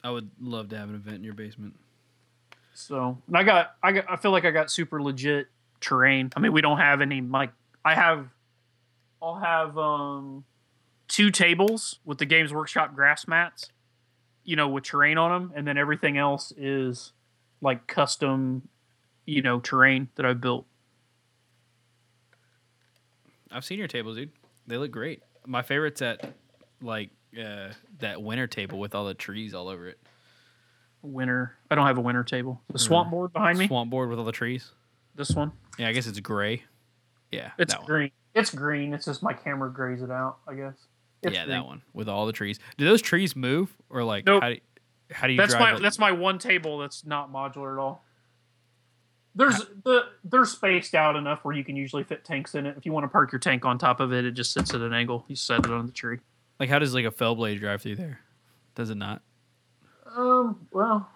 I 0.02 0.10
would 0.10 0.30
love 0.40 0.68
to 0.70 0.78
have 0.78 0.88
an 0.88 0.94
event 0.94 1.16
in 1.16 1.24
your 1.24 1.34
basement. 1.34 1.74
So 2.74 3.18
and 3.26 3.36
I 3.36 3.42
got 3.42 3.76
I 3.82 3.92
got 3.92 4.04
I 4.10 4.16
feel 4.16 4.30
like 4.30 4.44
I 4.46 4.50
got 4.50 4.70
super 4.70 5.02
legit 5.02 5.48
terrain. 5.80 6.30
I 6.36 6.40
mean 6.40 6.52
we 6.52 6.60
don't 6.62 6.78
have 6.78 7.00
any 7.02 7.20
like 7.20 7.50
I 7.84 7.94
have 7.94 8.26
I'll 9.20 9.38
have 9.38 9.76
um 9.76 10.44
two 11.10 11.30
tables 11.30 11.98
with 12.06 12.16
the 12.18 12.24
Games 12.24 12.52
Workshop 12.54 12.94
grass 12.94 13.26
mats, 13.28 13.68
you 14.44 14.56
know, 14.56 14.68
with 14.68 14.84
terrain 14.84 15.18
on 15.18 15.30
them, 15.30 15.52
and 15.54 15.66
then 15.66 15.76
everything 15.76 16.16
else 16.16 16.52
is 16.56 17.12
like 17.60 17.86
custom, 17.86 18.68
you 19.26 19.42
know, 19.42 19.60
terrain 19.60 20.08
that 20.14 20.24
I 20.24 20.32
built. 20.32 20.64
I've 23.52 23.64
seen 23.64 23.78
your 23.78 23.88
tables, 23.88 24.16
dude. 24.16 24.30
They 24.66 24.76
look 24.76 24.90
great. 24.92 25.22
My 25.46 25.62
favorite's 25.62 26.00
at 26.02 26.32
like 26.80 27.10
uh, 27.38 27.70
that 27.98 28.22
winter 28.22 28.46
table 28.46 28.78
with 28.78 28.94
all 28.94 29.06
the 29.06 29.14
trees 29.14 29.52
all 29.54 29.68
over 29.68 29.88
it. 29.88 29.98
Winter. 31.02 31.56
I 31.70 31.74
don't 31.74 31.86
have 31.86 31.98
a 31.98 32.02
winter 32.02 32.22
table. 32.22 32.60
The 32.72 32.78
swamp 32.78 33.10
board 33.10 33.32
behind 33.32 33.58
me. 33.58 33.66
Swamp 33.66 33.90
board 33.90 34.10
with 34.10 34.18
all 34.18 34.24
the 34.24 34.32
trees. 34.32 34.70
This 35.16 35.30
one. 35.32 35.52
Yeah, 35.78 35.88
I 35.88 35.92
guess 35.92 36.06
it's 36.06 36.20
gray. 36.20 36.62
Yeah, 37.32 37.50
It's 37.58 37.72
that 37.72 37.80
one. 37.80 37.86
green. 37.86 38.10
It's 38.34 38.54
green. 38.54 38.92
It's 38.94 39.04
just 39.06 39.22
my 39.22 39.32
camera 39.32 39.70
grays 39.72 40.02
it 40.02 40.10
out. 40.10 40.38
I 40.46 40.54
guess. 40.54 40.74
It's 41.22 41.34
yeah, 41.34 41.44
green. 41.44 41.56
that 41.58 41.66
one 41.66 41.82
with 41.92 42.08
all 42.08 42.26
the 42.26 42.32
trees. 42.32 42.58
Do 42.78 42.84
those 42.86 43.02
trees 43.02 43.36
move 43.36 43.76
or 43.90 44.02
like 44.04 44.24
Nope. 44.26 44.42
how 44.42 44.48
do, 44.50 44.56
how 45.10 45.26
do 45.26 45.32
you 45.34 45.36
that's 45.38 45.52
drive? 45.52 45.60
my 45.60 45.72
like- 45.74 45.82
that's 45.82 45.98
my 45.98 46.12
one 46.12 46.38
table 46.38 46.78
that's 46.78 47.04
not 47.04 47.30
modular 47.32 47.72
at 47.72 47.78
all. 47.78 48.04
There's 49.34 49.58
the 49.84 50.06
they're 50.24 50.44
spaced 50.44 50.94
out 50.94 51.14
enough 51.14 51.44
where 51.44 51.54
you 51.54 51.62
can 51.62 51.76
usually 51.76 52.02
fit 52.02 52.24
tanks 52.24 52.54
in 52.56 52.66
it. 52.66 52.76
If 52.76 52.84
you 52.84 52.92
want 52.92 53.04
to 53.04 53.08
park 53.08 53.30
your 53.30 53.38
tank 53.38 53.64
on 53.64 53.78
top 53.78 54.00
of 54.00 54.12
it, 54.12 54.24
it 54.24 54.32
just 54.32 54.52
sits 54.52 54.74
at 54.74 54.80
an 54.80 54.92
angle. 54.92 55.24
You 55.28 55.36
set 55.36 55.60
it 55.60 55.70
on 55.70 55.86
the 55.86 55.92
tree. 55.92 56.18
like 56.58 56.68
how 56.68 56.78
does 56.80 56.94
like 56.94 57.04
a 57.04 57.10
fell 57.12 57.34
blade 57.36 57.60
drive 57.60 57.80
through 57.82 57.96
there? 57.96 58.20
Does 58.74 58.90
it 58.90 58.96
not? 58.96 59.22
Um. 60.16 60.66
Well, 60.72 61.08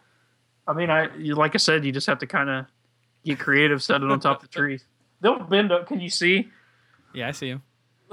I 0.68 0.74
mean, 0.74 0.90
I 0.90 1.14
you, 1.16 1.34
like 1.34 1.54
I 1.54 1.58
said, 1.58 1.84
you 1.84 1.90
just 1.90 2.06
have 2.06 2.20
to 2.20 2.26
kind 2.26 2.48
of 2.50 2.66
get 3.24 3.40
creative, 3.40 3.82
set 3.82 4.02
it 4.02 4.08
on 4.10 4.20
top 4.20 4.42
of 4.44 4.48
the 4.50 4.54
trees. 4.56 4.84
They'll 5.20 5.40
bend 5.40 5.72
up. 5.72 5.88
Can 5.88 5.98
you 6.00 6.10
see? 6.10 6.48
Yeah, 7.14 7.26
I 7.28 7.30
see 7.32 7.48
him. 7.48 7.62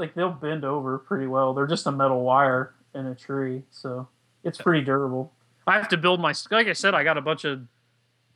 Like 0.02 0.16
they'll 0.16 0.32
bend 0.32 0.66
over 0.66 0.98
pretty 0.98 1.28
well. 1.28 1.54
They're 1.54 1.68
just 1.68 1.86
a 1.86 1.92
metal 1.92 2.24
wire 2.24 2.74
in 2.96 3.06
a 3.06 3.14
tree, 3.14 3.62
so 3.70 4.08
it's 4.44 4.58
pretty 4.58 4.84
durable. 4.84 5.32
I 5.68 5.78
have 5.78 5.88
to 5.90 5.98
build 5.98 6.20
my 6.20 6.34
like 6.50 6.66
I 6.68 6.74
said, 6.74 6.96
I 6.96 7.04
got 7.04 7.20
a 7.20 7.22
bunch 7.22 7.46
of 7.46 7.62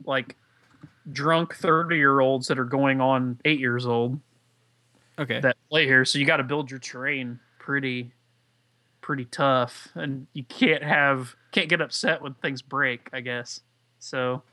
like 0.05 0.35
drunk 1.11 1.55
thirty 1.55 1.97
year 1.97 2.19
olds 2.19 2.47
that 2.49 2.59
are 2.59 2.65
going 2.65 3.01
on 3.01 3.39
eight 3.45 3.59
years 3.59 3.85
old 3.87 4.19
Okay. 5.17 5.39
that 5.39 5.57
play 5.69 5.85
here. 5.85 6.05
So 6.05 6.19
you 6.19 6.25
got 6.25 6.37
to 6.37 6.43
build 6.43 6.69
your 6.69 6.79
terrain 6.79 7.39
pretty 7.57 8.11
pretty 9.01 9.25
tough, 9.25 9.87
and 9.95 10.27
you 10.33 10.43
can't 10.43 10.83
have 10.83 11.35
can't 11.51 11.67
get 11.67 11.81
upset 11.81 12.21
when 12.21 12.35
things 12.35 12.61
break. 12.61 13.09
I 13.11 13.21
guess 13.21 13.59
so. 13.97 14.43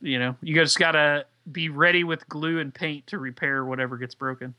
You 0.00 0.20
know, 0.20 0.36
you 0.40 0.54
just 0.54 0.78
gotta 0.78 1.24
be 1.50 1.68
ready 1.68 2.04
with 2.04 2.28
glue 2.28 2.60
and 2.60 2.72
paint 2.72 3.08
to 3.08 3.18
repair 3.18 3.64
whatever 3.64 3.96
gets 3.96 4.14
broken. 4.14 4.54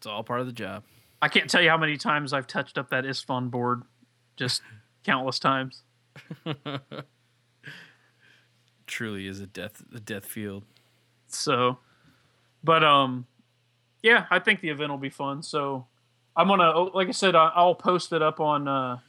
It's 0.00 0.06
all 0.06 0.24
part 0.24 0.40
of 0.40 0.46
the 0.46 0.52
job. 0.54 0.82
I 1.20 1.28
can't 1.28 1.50
tell 1.50 1.60
you 1.60 1.68
how 1.68 1.76
many 1.76 1.98
times 1.98 2.32
I've 2.32 2.46
touched 2.46 2.78
up 2.78 2.88
that 2.88 3.04
Isstvan 3.04 3.50
board, 3.50 3.82
just 4.34 4.62
countless 5.04 5.38
times. 5.38 5.82
Truly 8.86 9.26
is 9.26 9.40
a 9.40 9.46
death 9.46 9.84
a 9.94 10.00
death 10.00 10.24
field. 10.24 10.64
So, 11.28 11.76
but 12.64 12.82
um, 12.82 13.26
yeah, 14.02 14.24
I 14.30 14.38
think 14.38 14.62
the 14.62 14.70
event 14.70 14.90
will 14.90 14.96
be 14.96 15.10
fun. 15.10 15.42
So, 15.42 15.86
I'm 16.34 16.48
gonna, 16.48 16.72
oh, 16.74 16.90
like 16.94 17.08
I 17.08 17.12
said, 17.12 17.34
I'll 17.36 17.74
post 17.74 18.14
it 18.14 18.22
up 18.22 18.40
on 18.40 18.66
uh, 18.66 19.00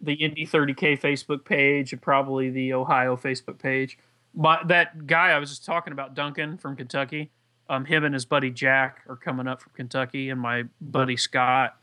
the 0.00 0.14
Indy 0.14 0.46
30K 0.46 0.98
Facebook 0.98 1.44
page 1.44 1.92
and 1.92 2.00
probably 2.00 2.48
the 2.48 2.72
Ohio 2.72 3.14
Facebook 3.14 3.58
page. 3.58 3.98
My 4.34 4.58
that 4.68 5.06
guy 5.06 5.32
I 5.32 5.38
was 5.38 5.50
just 5.50 5.66
talking 5.66 5.92
about, 5.92 6.14
Duncan 6.14 6.56
from 6.56 6.76
Kentucky. 6.76 7.30
Um, 7.68 7.84
him 7.86 8.04
and 8.04 8.12
his 8.12 8.24
buddy 8.24 8.50
Jack 8.50 9.02
are 9.08 9.16
coming 9.16 9.46
up 9.46 9.62
from 9.62 9.72
Kentucky, 9.74 10.30
and 10.30 10.40
my 10.40 10.64
buddy 10.80 11.16
Scott 11.16 11.76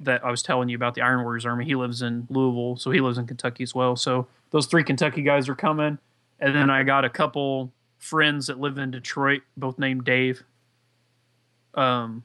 that 0.00 0.24
I 0.24 0.30
was 0.30 0.42
telling 0.42 0.68
you 0.68 0.76
about 0.76 0.94
the 0.94 1.02
Iron 1.02 1.22
Warriors 1.22 1.46
Army. 1.46 1.64
He 1.64 1.74
lives 1.74 2.02
in 2.02 2.26
Louisville, 2.30 2.76
so 2.76 2.90
he 2.90 3.00
lives 3.00 3.18
in 3.18 3.26
Kentucky 3.26 3.62
as 3.62 3.74
well. 3.74 3.96
So 3.96 4.26
those 4.50 4.66
three 4.66 4.84
Kentucky 4.84 5.22
guys 5.22 5.48
are 5.48 5.54
coming, 5.54 5.98
and 6.40 6.54
then 6.54 6.70
I 6.70 6.82
got 6.82 7.04
a 7.04 7.10
couple 7.10 7.72
friends 7.98 8.48
that 8.48 8.60
live 8.60 8.78
in 8.78 8.90
Detroit, 8.90 9.42
both 9.56 9.78
named 9.78 10.04
Dave. 10.04 10.42
Um, 11.74 12.22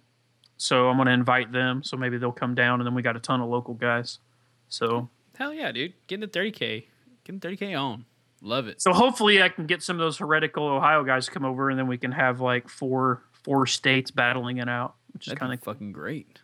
so 0.58 0.90
I'm 0.90 0.98
gonna 0.98 1.12
invite 1.12 1.52
them. 1.52 1.84
So 1.84 1.98
maybe 1.98 2.18
they'll 2.18 2.32
come 2.32 2.54
down, 2.54 2.80
and 2.80 2.88
then 2.88 2.94
we 2.94 3.02
got 3.02 3.16
a 3.16 3.20
ton 3.20 3.42
of 3.42 3.50
local 3.50 3.74
guys. 3.74 4.20
So 4.68 5.10
Hell 5.40 5.54
yeah, 5.54 5.72
dude. 5.72 5.94
Getting 6.08 6.28
the 6.30 6.40
30k. 6.40 6.84
Getting 7.24 7.40
30k 7.40 7.82
on. 7.82 8.04
Love 8.42 8.68
it. 8.68 8.82
so 8.82 8.94
hopefully 8.94 9.42
I 9.42 9.50
can 9.50 9.66
get 9.66 9.84
some 9.84 9.98
of 9.98 10.00
those 10.00 10.18
heretical 10.18 10.66
Ohio 10.66 11.04
guys 11.04 11.26
to 11.26 11.32
come 11.32 11.44
over, 11.46 11.70
and 11.70 11.78
then 11.78 11.88
we 11.88 11.98
can 11.98 12.12
have 12.14 12.40
like 12.40 12.70
four 12.70 13.24
four 13.44 13.66
states 13.66 14.12
battling 14.12 14.58
it 14.58 14.70
out, 14.70 14.96
which 15.14 15.24
is 15.24 15.32
That'd 15.32 15.40
kind 15.40 15.52
be 15.52 15.56
of 15.56 15.64
fucking 15.64 15.92
great. 15.92 16.40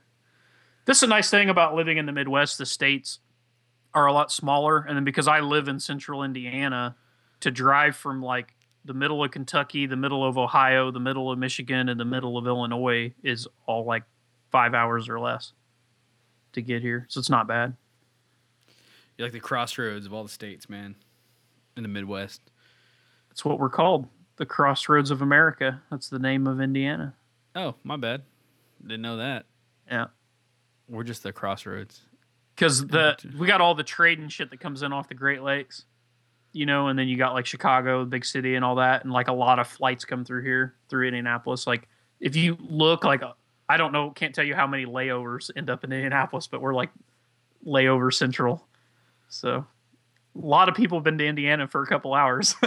this 0.86 0.98
is 0.98 1.04
a 1.04 1.08
nice 1.08 1.30
thing 1.30 1.50
about 1.50 1.76
living 1.76 1.98
in 1.98 2.06
the 2.06 2.12
Midwest. 2.12 2.58
The 2.58 2.66
states 2.66 3.20
are 3.94 4.08
a 4.08 4.14
lot 4.14 4.32
smaller, 4.32 4.80
and 4.80 4.98
then 4.98 5.04
because 5.06 5.28
I 5.28 5.40
live 5.40 5.68
in 5.70 5.80
central 5.80 6.24
Indiana, 6.24 6.96
to 7.42 7.52
drive 7.52 7.96
from 7.96 8.22
like 8.22 8.54
the 8.84 8.94
middle 8.94 9.24
of 9.24 9.32
Kentucky, 9.32 9.86
the 9.88 9.96
middle 9.96 10.28
of 10.28 10.38
Ohio, 10.38 10.92
the 10.92 11.00
middle 11.00 11.32
of 11.32 11.40
Michigan, 11.40 11.90
and 11.90 12.00
the 12.00 12.06
middle 12.06 12.38
of 12.38 12.46
Illinois 12.46 13.14
is 13.24 13.48
all 13.66 13.86
like 13.86 14.04
five 14.52 14.74
hours 14.74 15.08
or 15.10 15.20
less 15.20 15.54
to 16.54 16.62
get 16.62 16.82
here. 16.82 17.06
So 17.10 17.20
it's 17.20 17.30
not 17.30 17.48
bad. 17.48 17.76
You're 19.18 19.28
like 19.28 19.34
the 19.34 19.40
crossroads 19.40 20.06
of 20.06 20.14
all 20.14 20.24
the 20.24 20.30
states, 20.30 20.70
man. 20.70 20.96
In 21.78 21.84
the 21.84 21.90
Midwest. 21.90 22.42
That's 23.30 23.44
what 23.44 23.60
we're 23.60 23.70
called, 23.70 24.08
the 24.38 24.46
Crossroads 24.46 25.12
of 25.12 25.22
America. 25.22 25.82
That's 25.92 26.10
the 26.10 26.20
name 26.20 26.48
of 26.48 26.62
Indiana. 26.62 27.16
Oh, 27.56 27.76
my 27.84 27.98
bad. 27.98 28.24
Didn't 28.82 29.02
know 29.02 29.18
that. 29.18 29.46
Yeah. 29.90 30.06
We're 30.88 31.04
just 31.04 31.24
the 31.24 31.34
crossroads. 31.34 32.02
because 32.56 32.86
the 32.88 33.18
we 33.38 33.48
got 33.48 33.60
all 33.60 33.76
the 33.76 33.84
trade 33.84 34.20
and 34.20 34.32
shit 34.32 34.52
that 34.52 34.60
comes 34.60 34.84
in 34.84 34.94
off 34.94 35.08
the 35.08 35.16
Great 35.16 35.42
Lakes, 35.42 35.86
you 36.54 36.66
know, 36.66 36.88
and 36.88 36.98
then 36.98 37.08
you 37.08 37.18
got 37.18 37.34
like 37.34 37.46
Chicago, 37.46 38.02
the 38.02 38.10
big 38.10 38.24
city, 38.24 38.56
and 38.56 38.64
all 38.64 38.76
that, 38.76 39.04
and 39.04 39.12
like 39.12 39.28
a 39.28 39.34
lot 39.34 39.60
of 39.60 39.68
flights 39.68 40.06
come 40.06 40.24
through 40.24 40.44
here 40.44 40.76
through 40.90 41.08
Indianapolis. 41.08 41.66
Like 41.66 41.88
if 42.20 42.36
you 42.36 42.56
look, 42.60 43.04
like 43.04 43.24
uh, 43.24 43.34
I 43.68 43.78
don't 43.78 43.92
know, 43.92 44.12
can't 44.12 44.34
tell 44.36 44.46
you 44.46 44.54
how 44.56 44.68
many 44.68 44.86
layovers 44.86 45.50
end 45.56 45.70
up 45.70 45.84
in 45.84 45.92
Indianapolis, 45.92 46.48
but 46.48 46.62
we're 46.62 46.76
like 46.76 46.92
layover 47.66 48.14
central. 48.14 48.68
So 49.28 49.66
a 50.36 50.46
lot 50.46 50.70
of 50.70 50.76
people 50.76 50.98
have 50.98 51.04
been 51.04 51.18
to 51.18 51.26
Indiana 51.26 51.68
for 51.68 51.82
a 51.84 51.88
couple 51.88 52.14
hours. 52.14 52.56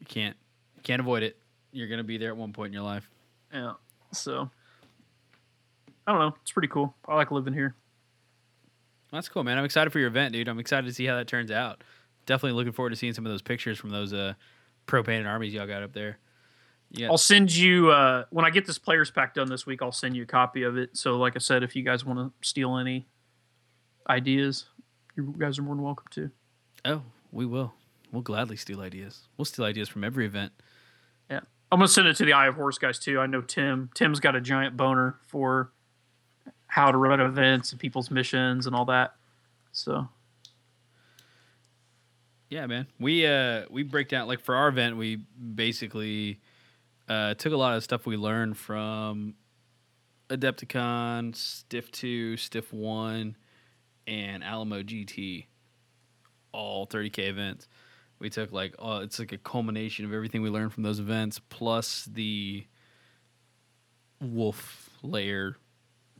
You 0.00 0.06
can't 0.06 0.36
can't 0.82 1.00
avoid 1.00 1.22
it. 1.22 1.36
You're 1.70 1.88
gonna 1.88 2.02
be 2.04 2.18
there 2.18 2.30
at 2.30 2.36
one 2.36 2.52
point 2.52 2.68
in 2.68 2.72
your 2.72 2.82
life. 2.82 3.08
yeah. 3.52 3.74
So 4.12 4.50
I 6.06 6.12
don't 6.12 6.20
know. 6.20 6.34
It's 6.42 6.52
pretty 6.52 6.68
cool. 6.68 6.94
I 7.06 7.14
like 7.14 7.30
living 7.30 7.54
here. 7.54 7.74
That's 9.12 9.28
cool, 9.28 9.44
man. 9.44 9.58
I'm 9.58 9.64
excited 9.64 9.90
for 9.90 9.98
your 9.98 10.08
event, 10.08 10.32
dude. 10.32 10.48
I'm 10.48 10.58
excited 10.58 10.86
to 10.86 10.92
see 10.92 11.06
how 11.06 11.16
that 11.16 11.28
turns 11.28 11.50
out. 11.50 11.84
Definitely 12.26 12.56
looking 12.56 12.72
forward 12.72 12.90
to 12.90 12.96
seeing 12.96 13.12
some 13.12 13.24
of 13.26 13.30
those 13.32 13.42
pictures 13.42 13.78
from 13.78 13.90
those 13.90 14.12
uh 14.12 14.34
pro 14.86 15.02
painted 15.02 15.26
armies 15.26 15.54
y'all 15.54 15.66
got 15.66 15.82
up 15.82 15.92
there. 15.92 16.18
Yeah. 16.90 17.08
I'll 17.08 17.18
send 17.18 17.54
you 17.54 17.90
uh, 17.90 18.24
when 18.30 18.44
I 18.44 18.50
get 18.50 18.66
this 18.66 18.78
players 18.78 19.10
pack 19.10 19.32
done 19.34 19.48
this 19.48 19.64
week. 19.64 19.80
I'll 19.80 19.92
send 19.92 20.14
you 20.14 20.24
a 20.24 20.26
copy 20.26 20.62
of 20.62 20.76
it. 20.76 20.94
So, 20.94 21.16
like 21.16 21.36
I 21.36 21.38
said, 21.38 21.62
if 21.62 21.74
you 21.74 21.82
guys 21.82 22.04
want 22.04 22.18
to 22.18 22.32
steal 22.46 22.76
any 22.76 23.06
ideas, 24.08 24.66
you 25.16 25.34
guys 25.38 25.58
are 25.58 25.62
more 25.62 25.74
than 25.74 25.84
welcome 25.84 26.06
to. 26.10 26.30
Oh, 26.84 27.02
we 27.30 27.46
will. 27.46 27.74
We'll 28.12 28.22
gladly 28.22 28.56
steal 28.56 28.80
ideas. 28.80 29.28
We'll 29.36 29.44
steal 29.44 29.64
ideas 29.64 29.88
from 29.88 30.04
every 30.04 30.26
event. 30.26 30.52
Yeah. 31.30 31.40
I'm 31.70 31.78
gonna 31.78 31.88
send 31.88 32.06
it 32.08 32.16
to 32.16 32.24
the 32.24 32.34
Eye 32.34 32.46
of 32.46 32.56
Horus 32.56 32.78
guys 32.78 32.98
too. 32.98 33.18
I 33.18 33.26
know 33.26 33.40
Tim. 33.40 33.90
Tim's 33.94 34.20
got 34.20 34.36
a 34.36 34.40
giant 34.40 34.76
boner 34.76 35.16
for 35.26 35.72
how 36.66 36.90
to 36.90 36.98
run 36.98 37.20
events 37.20 37.72
and 37.72 37.80
people's 37.80 38.10
missions 38.10 38.66
and 38.66 38.74
all 38.76 38.84
that. 38.86 39.14
So 39.72 40.08
Yeah, 42.50 42.66
man. 42.66 42.86
We 42.98 43.26
uh 43.26 43.64
we 43.70 43.82
break 43.82 44.08
down 44.08 44.28
like 44.28 44.40
for 44.40 44.54
our 44.54 44.68
event, 44.68 44.96
we 44.98 45.16
basically 45.54 46.40
uh 47.08 47.34
took 47.34 47.54
a 47.54 47.56
lot 47.56 47.76
of 47.76 47.82
stuff 47.82 48.04
we 48.04 48.18
learned 48.18 48.58
from 48.58 49.34
Adepticon, 50.28 51.34
Stiff 51.34 51.90
2, 51.90 52.36
Stiff 52.36 52.72
1, 52.72 53.36
and 54.06 54.42
Alamo 54.44 54.82
GT. 54.82 55.46
All 56.52 56.86
30k 56.86 57.28
events. 57.28 57.66
We 58.18 58.28
took 58.30 58.52
like 58.52 58.74
uh, 58.78 59.00
it's 59.02 59.18
like 59.18 59.32
a 59.32 59.38
culmination 59.38 60.04
of 60.04 60.12
everything 60.12 60.42
we 60.42 60.50
learned 60.50 60.72
from 60.72 60.82
those 60.82 61.00
events 61.00 61.40
plus 61.48 62.04
the 62.12 62.66
wolf 64.20 64.90
layer 65.02 65.56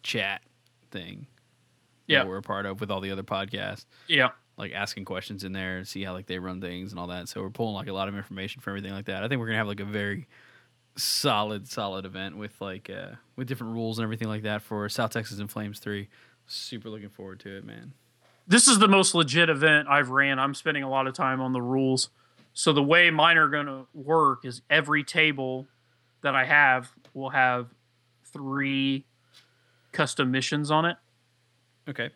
chat 0.02 0.42
thing 0.90 1.26
Yeah. 2.06 2.20
that 2.20 2.28
we're 2.28 2.38
a 2.38 2.42
part 2.42 2.66
of 2.66 2.80
with 2.80 2.90
all 2.90 3.00
the 3.00 3.10
other 3.10 3.22
podcasts. 3.22 3.86
Yeah. 4.08 4.30
Like 4.56 4.72
asking 4.72 5.04
questions 5.04 5.44
in 5.44 5.52
there 5.52 5.78
and 5.78 5.86
see 5.88 6.02
how 6.02 6.12
like 6.12 6.26
they 6.26 6.38
run 6.38 6.60
things 6.60 6.92
and 6.92 6.98
all 6.98 7.06
that. 7.08 7.28
So 7.28 7.40
we're 7.42 7.50
pulling 7.50 7.74
like 7.74 7.88
a 7.88 7.92
lot 7.92 8.08
of 8.08 8.16
information 8.16 8.60
for 8.60 8.70
everything 8.70 8.92
like 8.92 9.06
that. 9.06 9.22
I 9.22 9.28
think 9.28 9.38
we're 9.38 9.46
gonna 9.46 9.58
have 9.58 9.68
like 9.68 9.80
a 9.80 9.84
very 9.84 10.26
solid, 10.96 11.68
solid 11.68 12.04
event 12.04 12.36
with 12.36 12.60
like 12.60 12.90
uh 12.90 13.16
with 13.36 13.48
different 13.48 13.72
rules 13.74 13.98
and 13.98 14.04
everything 14.04 14.28
like 14.28 14.42
that 14.42 14.62
for 14.62 14.88
South 14.88 15.10
Texas 15.10 15.38
and 15.38 15.50
Flames 15.50 15.78
three. 15.78 16.08
Super 16.52 16.90
looking 16.90 17.08
forward 17.08 17.40
to 17.40 17.56
it, 17.56 17.64
man. 17.64 17.94
this 18.46 18.68
is 18.68 18.78
the 18.78 18.86
most 18.88 19.14
legit 19.14 19.48
event 19.48 19.88
I've 19.88 20.10
ran. 20.10 20.38
I'm 20.38 20.54
spending 20.54 20.82
a 20.82 20.90
lot 20.90 21.06
of 21.06 21.14
time 21.14 21.40
on 21.40 21.54
the 21.54 21.62
rules. 21.62 22.10
So 22.52 22.74
the 22.74 22.82
way 22.82 23.10
mine 23.10 23.38
are 23.38 23.48
going 23.48 23.64
to 23.64 23.86
work 23.94 24.44
is 24.44 24.60
every 24.68 25.02
table 25.02 25.66
that 26.20 26.34
I 26.34 26.44
have 26.44 26.92
will 27.14 27.30
have 27.30 27.68
three 28.26 29.06
custom 29.92 30.30
missions 30.30 30.70
on 30.70 30.84
it. 30.84 30.98
Okay. 31.88 32.10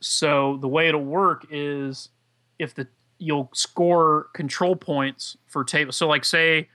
So 0.00 0.58
the 0.60 0.68
way 0.68 0.88
it'll 0.88 1.02
work 1.02 1.46
is 1.50 2.10
if 2.58 2.74
the 2.74 2.88
you'll 3.18 3.48
score 3.54 4.28
control 4.34 4.76
points 4.76 5.38
for 5.46 5.64
table. 5.64 5.92
So 5.92 6.06
like 6.06 6.26
say 6.26 6.68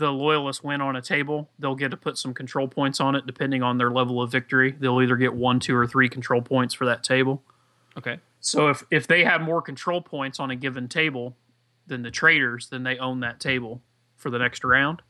the 0.00 0.10
loyalists 0.10 0.64
win 0.64 0.80
on 0.80 0.96
a 0.96 1.02
table, 1.02 1.48
they'll 1.58 1.76
get 1.76 1.90
to 1.90 1.96
put 1.96 2.18
some 2.18 2.34
control 2.34 2.66
points 2.66 3.00
on 3.00 3.14
it 3.14 3.26
depending 3.26 3.62
on 3.62 3.78
their 3.78 3.90
level 3.90 4.20
of 4.20 4.32
victory. 4.32 4.72
They'll 4.72 5.00
either 5.00 5.16
get 5.16 5.34
one, 5.34 5.60
two, 5.60 5.76
or 5.76 5.86
three 5.86 6.08
control 6.08 6.42
points 6.42 6.74
for 6.74 6.84
that 6.86 7.04
table. 7.04 7.42
Okay. 7.96 8.18
So 8.40 8.68
if 8.68 8.82
if 8.90 9.06
they 9.06 9.24
have 9.24 9.40
more 9.40 9.62
control 9.62 10.00
points 10.00 10.40
on 10.40 10.50
a 10.50 10.56
given 10.56 10.88
table 10.88 11.36
than 11.86 12.02
the 12.02 12.10
traitors, 12.10 12.68
then 12.68 12.82
they 12.82 12.98
own 12.98 13.20
that 13.20 13.38
table 13.38 13.82
for 14.16 14.30
the 14.30 14.38
next 14.38 14.64
round. 14.64 15.02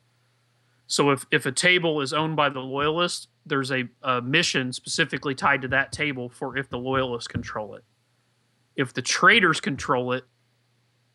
So 0.87 1.11
if 1.11 1.25
if 1.31 1.47
a 1.47 1.53
table 1.53 2.01
is 2.01 2.13
owned 2.13 2.37
by 2.37 2.49
the 2.49 2.61
loyalist, 2.61 3.29
there's 3.47 3.71
a, 3.71 3.89
a 4.03 4.21
mission 4.21 4.73
specifically 4.73 5.35
tied 5.35 5.63
to 5.63 5.69
that 5.69 5.93
table 5.93 6.29
for 6.29 6.57
if 6.57 6.69
the 6.69 6.79
loyalists 6.79 7.29
control 7.29 7.75
it. 7.75 7.85
If 8.77 8.93
the 8.93 9.03
traitors 9.03 9.61
control 9.61 10.13
it, 10.13 10.25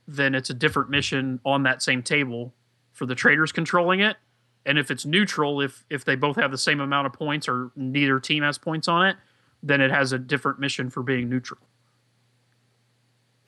then 0.08 0.34
it's 0.34 0.50
a 0.50 0.54
different 0.54 0.90
mission 0.90 1.40
on 1.46 1.64
that 1.64 1.82
same 1.82 2.02
table 2.02 2.54
for 2.96 3.06
the 3.06 3.14
traitors 3.14 3.52
controlling 3.52 4.00
it. 4.00 4.18
And 4.66 4.80
if 4.80 4.90
it's 4.90 5.06
neutral, 5.06 5.62
if 5.62 5.86
if 5.92 6.04
they 6.06 6.16
both 6.16 6.38
have 6.38 6.50
the 6.50 6.58
same 6.58 6.80
amount 6.80 7.06
of 7.06 7.14
points 7.14 7.48
or 7.48 7.70
neither 7.76 8.20
team 8.20 8.42
has 8.42 8.58
points 8.58 8.88
on 8.88 9.06
it, 9.06 9.18
then 9.62 9.80
it 9.82 9.92
has 9.92 10.12
a 10.12 10.18
different 10.18 10.60
mission 10.60 10.90
for 10.90 11.04
being 11.04 11.30
neutral. 11.30 11.60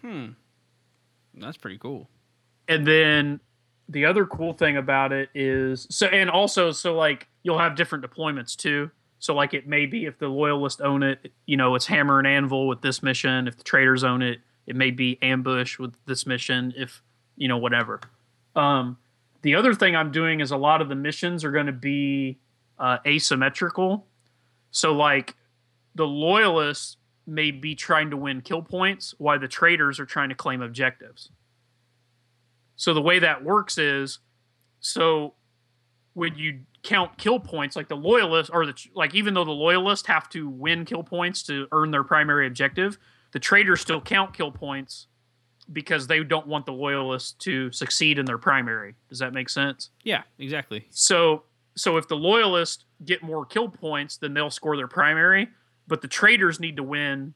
Hmm. 0.01 0.27
That's 1.33 1.57
pretty 1.57 1.77
cool. 1.79 2.07
and 2.67 2.85
then 2.85 3.39
the 3.89 4.05
other 4.05 4.25
cool 4.25 4.51
thing 4.53 4.75
about 4.75 5.13
it 5.13 5.29
is 5.33 5.87
so 5.89 6.07
and 6.07 6.29
also 6.29 6.71
so 6.71 6.93
like 6.95 7.27
you'll 7.43 7.59
have 7.59 7.75
different 7.75 8.03
deployments 8.03 8.55
too 8.55 8.91
so 9.19 9.33
like 9.33 9.53
it 9.53 9.65
may 9.67 9.85
be 9.85 10.05
if 10.05 10.17
the 10.19 10.27
loyalists 10.27 10.81
own 10.81 11.03
it 11.03 11.31
you 11.45 11.55
know 11.55 11.73
it's 11.75 11.85
hammer 11.85 12.17
and 12.19 12.27
anvil 12.27 12.67
with 12.67 12.81
this 12.81 13.01
mission 13.01 13.47
if 13.47 13.55
the 13.55 13.63
traitors 13.63 14.03
own 14.03 14.21
it 14.21 14.39
it 14.65 14.75
may 14.75 14.91
be 14.91 15.17
ambush 15.21 15.79
with 15.79 15.93
this 16.05 16.25
mission 16.25 16.73
if 16.75 17.01
you 17.37 17.47
know 17.47 17.57
whatever 17.57 18.01
um 18.57 18.97
the 19.41 19.55
other 19.55 19.73
thing 19.73 19.95
i'm 19.95 20.11
doing 20.11 20.39
is 20.39 20.51
a 20.51 20.57
lot 20.57 20.81
of 20.81 20.89
the 20.89 20.95
missions 20.95 21.43
are 21.43 21.51
going 21.51 21.65
to 21.65 21.71
be 21.71 22.37
uh, 22.79 22.97
asymmetrical. 23.05 24.07
So 24.71 24.93
like 24.93 25.35
the 25.95 26.07
loyalists 26.07 26.97
may 27.25 27.51
be 27.51 27.75
trying 27.75 28.09
to 28.11 28.17
win 28.17 28.41
kill 28.41 28.61
points 28.61 29.13
while 29.17 29.39
the 29.39 29.47
traitors 29.47 29.99
are 29.99 30.05
trying 30.05 30.29
to 30.29 30.35
claim 30.35 30.61
objectives. 30.61 31.29
So 32.75 32.93
the 32.93 33.01
way 33.01 33.19
that 33.19 33.43
works 33.43 33.77
is, 33.77 34.19
so 34.79 35.33
when 36.13 36.35
you 36.35 36.61
count 36.83 37.17
kill 37.17 37.39
points, 37.39 37.75
like 37.75 37.89
the 37.89 37.95
loyalists 37.95 38.51
or 38.51 38.65
the 38.65 38.75
like, 38.93 39.15
even 39.15 39.33
though 39.33 39.43
the 39.43 39.51
loyalists 39.51 40.07
have 40.07 40.29
to 40.29 40.47
win 40.47 40.85
kill 40.85 41.03
points 41.03 41.43
to 41.43 41.67
earn 41.71 41.91
their 41.91 42.03
primary 42.03 42.47
objective, 42.47 42.97
the 43.31 43.39
traitors 43.39 43.81
still 43.81 43.99
count 43.99 44.33
kill 44.33 44.51
points 44.51 45.07
because 45.71 46.07
they 46.07 46.23
don't 46.23 46.47
want 46.47 46.65
the 46.65 46.73
loyalists 46.73 47.33
to 47.33 47.71
succeed 47.71 48.17
in 48.19 48.25
their 48.25 48.37
primary. 48.37 48.95
Does 49.09 49.19
that 49.19 49.33
make 49.33 49.49
sense? 49.49 49.89
Yeah, 50.03 50.23
exactly. 50.39 50.85
So 50.89 51.43
so 51.75 51.97
if 51.97 52.07
the 52.07 52.15
loyalists 52.15 52.85
get 53.05 53.21
more 53.21 53.45
kill 53.45 53.69
points, 53.69 54.17
then 54.17 54.33
they'll 54.33 54.49
score 54.49 54.75
their 54.75 54.87
primary, 54.87 55.49
but 55.87 56.01
the 56.01 56.07
traitors 56.07 56.59
need 56.59 56.77
to 56.77 56.83
win 56.83 57.33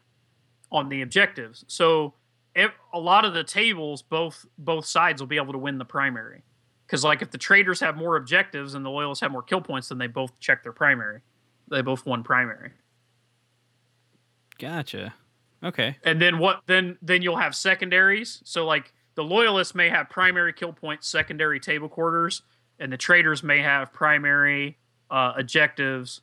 on 0.71 0.89
the 0.89 1.01
objectives. 1.01 1.63
So 1.67 2.15
ev- 2.55 2.73
a 2.93 2.99
lot 2.99 3.25
of 3.25 3.33
the 3.33 3.43
tables, 3.43 4.01
both 4.01 4.45
both 4.57 4.85
sides 4.85 5.21
will 5.21 5.27
be 5.27 5.37
able 5.37 5.53
to 5.53 5.59
win 5.59 5.77
the 5.77 5.85
primary. 5.85 6.43
Because 6.85 7.03
like 7.03 7.21
if 7.21 7.31
the 7.31 7.37
traitors 7.37 7.79
have 7.79 7.95
more 7.95 8.17
objectives 8.17 8.73
and 8.73 8.83
the 8.83 8.89
loyalists 8.89 9.21
have 9.21 9.31
more 9.31 9.43
kill 9.43 9.61
points, 9.61 9.89
then 9.89 9.97
they 9.97 10.07
both 10.07 10.37
check 10.39 10.63
their 10.63 10.73
primary. 10.73 11.21
They 11.69 11.81
both 11.81 12.05
won 12.05 12.23
primary. 12.23 12.71
Gotcha. 14.57 15.13
Okay. 15.63 15.97
And 16.03 16.21
then 16.21 16.39
what 16.39 16.61
then 16.65 16.97
then 17.01 17.21
you'll 17.21 17.37
have 17.37 17.55
secondaries. 17.55 18.41
So 18.45 18.65
like 18.65 18.93
the 19.15 19.23
loyalists 19.23 19.75
may 19.75 19.89
have 19.89 20.09
primary 20.09 20.53
kill 20.53 20.73
points, 20.73 21.07
secondary 21.07 21.59
table 21.59 21.89
quarters, 21.89 22.41
and 22.79 22.91
the 22.91 22.97
traitors 22.97 23.43
may 23.43 23.59
have 23.59 23.93
primary 23.93 24.77
uh, 25.09 25.33
objectives, 25.37 26.21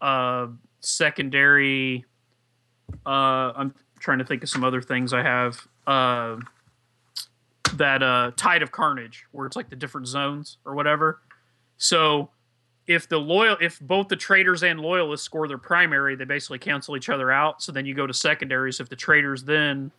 uh, 0.00 0.46
secondary. 0.80 2.04
Uh, 3.04 3.52
I'm 3.54 3.74
trying 3.98 4.18
to 4.18 4.24
think 4.24 4.42
of 4.42 4.48
some 4.48 4.64
other 4.64 4.80
things 4.80 5.12
I 5.12 5.22
have. 5.22 5.66
Uh, 5.86 6.36
that 7.74 8.02
uh, 8.02 8.30
tide 8.36 8.62
of 8.62 8.72
carnage, 8.72 9.26
where 9.32 9.46
it's 9.46 9.56
like 9.56 9.68
the 9.68 9.76
different 9.76 10.06
zones 10.06 10.56
or 10.64 10.74
whatever. 10.74 11.20
So 11.76 12.30
if 12.88 13.06
the 13.06 13.18
loyal 13.18 13.56
if 13.60 13.78
both 13.78 14.08
the 14.08 14.16
traitors 14.16 14.62
and 14.62 14.80
loyalists 14.80 15.24
score 15.24 15.46
their 15.46 15.58
primary, 15.58 16.16
they 16.16 16.24
basically 16.24 16.58
cancel 16.58 16.96
each 16.96 17.10
other 17.10 17.30
out. 17.30 17.62
So 17.62 17.70
then 17.70 17.84
you 17.84 17.94
go 17.94 18.06
to 18.06 18.14
secondaries. 18.14 18.80
If 18.80 18.88
the 18.88 18.96
traitors 18.96 19.44
then 19.44 19.92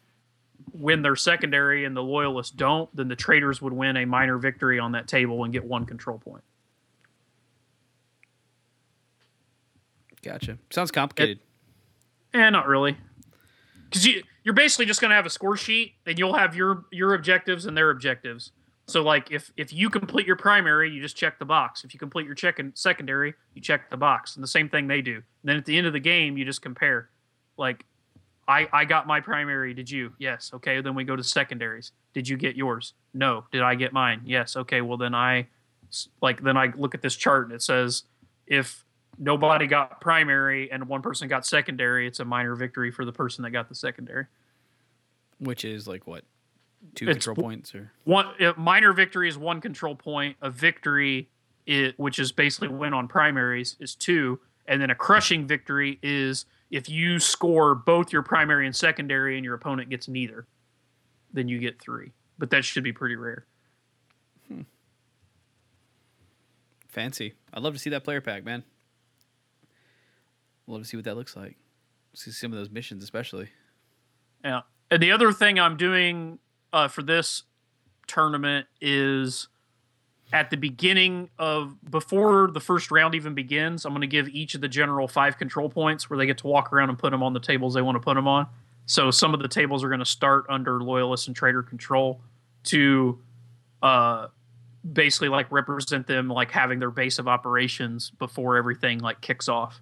win 0.74 1.04
their 1.04 1.16
secondary 1.16 1.86
and 1.86 1.96
the 1.96 2.02
loyalists 2.02 2.52
don't, 2.52 2.94
then 2.96 3.08
the 3.08 3.16
traitors 3.16 3.62
would 3.62 3.74
win 3.74 3.96
a 3.96 4.06
minor 4.06 4.40
victory 4.40 4.80
on 4.80 4.92
that 4.94 5.08
table 5.08 5.44
and 5.44 5.54
get 5.54 5.64
one 5.64 5.86
control 5.86 6.18
point. 6.18 6.44
Gotcha. 10.24 10.58
Sounds 10.72 10.92
complicated. 10.92 11.40
Eh, 12.34 12.50
not 12.50 12.68
really. 12.68 12.98
Because 13.86 14.06
you 14.06 14.24
you're 14.44 14.56
basically 14.56 14.88
just 14.88 15.00
gonna 15.00 15.16
have 15.16 15.28
a 15.28 15.30
score 15.30 15.56
sheet 15.56 15.94
and 16.08 16.18
you'll 16.18 16.34
have 16.34 16.56
your 16.56 16.86
your 16.92 17.14
objectives 17.14 17.68
and 17.68 17.78
their 17.78 17.92
objectives. 17.92 18.52
So 18.90 19.04
like 19.04 19.32
if 19.32 19.52
if 19.56 19.72
you 19.72 19.90
complete 19.90 20.26
your 20.26 20.36
primary, 20.36 20.90
you 20.90 21.02
just 21.02 21.16
check 21.16 21.40
the 21.40 21.46
box. 21.46 21.84
If 21.84 21.94
you 21.94 22.00
complete 22.00 22.26
your 22.26 22.36
check 22.36 22.60
and 22.60 22.76
secondary, 22.76 23.34
you 23.54 23.62
check 23.62 23.90
the 23.90 23.98
box. 23.98 24.36
And 24.36 24.44
the 24.44 24.48
same 24.48 24.68
thing 24.68 24.88
they 24.88 25.02
do. 25.02 25.16
And 25.16 25.24
then 25.44 25.58
at 25.58 25.66
the 25.66 25.78
end 25.78 25.88
of 25.88 25.94
the 25.94 26.00
game, 26.00 26.38
you 26.38 26.46
just 26.46 26.62
compare. 26.62 27.10
Like 27.58 27.86
I 28.48 28.68
I 28.74 28.86
got 28.86 29.06
my 29.06 29.20
primary, 29.20 29.74
did 29.74 29.90
you? 29.90 30.14
Yes. 30.18 30.52
Okay, 30.56 30.82
then 30.82 30.96
we 30.96 31.04
go 31.04 31.16
to 31.16 31.24
secondaries. 31.24 31.92
Did 32.14 32.28
you 32.28 32.36
get 32.36 32.56
yours? 32.56 32.94
No. 33.14 33.46
Did 33.52 33.62
I 33.62 33.76
get 33.76 33.94
mine? 33.94 34.22
Yes. 34.26 34.56
Okay, 34.56 34.82
well 34.82 34.98
then 34.98 35.14
I 35.14 35.48
like 36.22 36.42
then 36.42 36.58
I 36.58 36.74
look 36.76 36.96
at 36.96 37.02
this 37.02 37.16
chart 37.16 37.46
and 37.46 37.54
it 37.54 37.62
says 37.62 38.04
if 38.48 38.84
nobody 39.20 39.68
got 39.68 40.02
primary 40.02 40.72
and 40.72 40.88
one 40.88 41.02
person 41.02 41.28
got 41.28 41.46
secondary, 41.46 42.08
it's 42.08 42.20
a 42.20 42.26
minor 42.26 42.56
victory 42.56 42.90
for 42.90 43.06
the 43.06 43.12
person 43.12 43.44
that 43.44 43.52
got 43.52 43.70
the 43.70 43.76
secondary. 43.76 44.26
Which 45.40 45.64
is 45.64 45.88
like 45.88 46.08
what? 46.08 46.24
Two 46.96 47.10
It's 47.10 47.26
control 47.26 47.36
points 47.36 47.76
or 47.76 47.92
One 48.06 48.28
a 48.40 48.54
minor 48.58 48.94
victory 48.94 49.28
is 49.28 49.38
one 49.38 49.62
control 49.62 49.96
point. 49.96 50.38
A 50.42 50.50
victory, 50.50 51.30
i 51.68 51.94
which 51.98 52.20
is 52.20 52.32
basically 52.32 52.70
win 52.70 52.94
on 52.94 53.08
primaries, 53.08 53.76
is 53.80 53.96
two, 53.96 54.40
and 54.66 54.82
then 54.82 54.90
a 54.90 54.96
crushing 54.96 55.46
victory 55.46 56.00
is 56.02 56.46
if 56.72 56.90
you 56.90 57.20
score 57.20 57.76
both 57.76 58.14
your 58.14 58.22
primary 58.22 58.66
and 58.66 58.76
secondary 58.76 59.36
and 59.36 59.44
your 59.44 59.56
opponent 59.56 59.90
gets 59.90 60.08
neither, 60.08 60.48
then 61.34 61.48
you 61.48 61.60
get 61.60 61.82
three. 61.82 62.14
But 62.38 62.52
that 62.52 62.64
should 62.64 62.84
be 62.84 62.94
pretty 62.94 63.16
rare. 63.16 63.46
hmm. 64.48 64.62
fancy. 66.88 67.34
I'd 67.54 67.62
love 67.62 67.74
to 67.74 67.80
see 67.80 67.90
that 67.90 68.04
player 68.04 68.22
pack, 68.22 68.46
man. 68.46 68.64
Love 70.68 70.82
to 70.82 70.88
see 70.88 70.98
what 70.98 71.06
that 71.06 71.18
looks 71.18 71.36
like. 71.36 71.58
See 72.14 72.32
some 72.32 72.52
of 72.54 72.60
those 72.60 72.70
missions, 72.70 73.04
especially. 73.04 73.50
Yeah. 74.44 74.62
And 74.92 75.02
the 75.02 75.12
other 75.12 75.32
thing 75.32 75.60
I'm 75.60 75.78
doing 75.78 76.40
uh, 76.74 76.88
for 76.88 77.04
this 77.04 77.44
tournament 78.08 78.68
is 78.82 79.48
at 80.32 80.50
the 80.50 80.58
beginning 80.58 81.30
of 81.40 81.76
before 81.90 82.50
the 82.52 82.60
first 82.60 82.92
round 82.92 83.16
even 83.16 83.34
begins, 83.34 83.86
I'm 83.86 83.94
going 83.94 84.02
to 84.02 84.08
give 84.08 84.30
each 84.30 84.56
of 84.56 84.62
the 84.62 84.68
general 84.68 85.08
five 85.08 85.38
control 85.38 85.70
points 85.70 86.10
where 86.10 86.18
they 86.18 86.26
get 86.26 86.38
to 86.40 86.48
walk 86.48 86.72
around 86.72 86.90
and 86.90 87.00
put 87.00 87.12
them 87.12 87.24
on 87.24 87.34
the 87.34 87.40
tables 87.40 87.74
they 87.74 87.82
want 87.82 87.96
to 87.96 88.00
put 88.00 88.16
them 88.16 88.28
on. 88.28 88.48
So 88.86 89.12
some 89.12 89.34
of 89.34 89.40
the 89.40 89.48
tables 89.48 89.84
are 89.84 89.88
going 89.88 90.00
to 90.00 90.06
start 90.06 90.46
under 90.50 90.82
loyalist 90.82 91.28
and 91.28 91.36
traitor 91.36 91.64
control 91.64 92.22
to 92.66 93.20
uh, 93.82 94.28
basically 94.94 95.30
like 95.30 95.52
represent 95.52 96.08
them 96.08 96.28
like 96.28 96.52
having 96.52 96.80
their 96.80 96.92
base 96.92 97.20
of 97.20 97.28
operations 97.28 98.12
before 98.12 98.58
everything 98.58 99.00
like 99.00 99.22
kicks 99.22 99.48
off. 99.48 99.82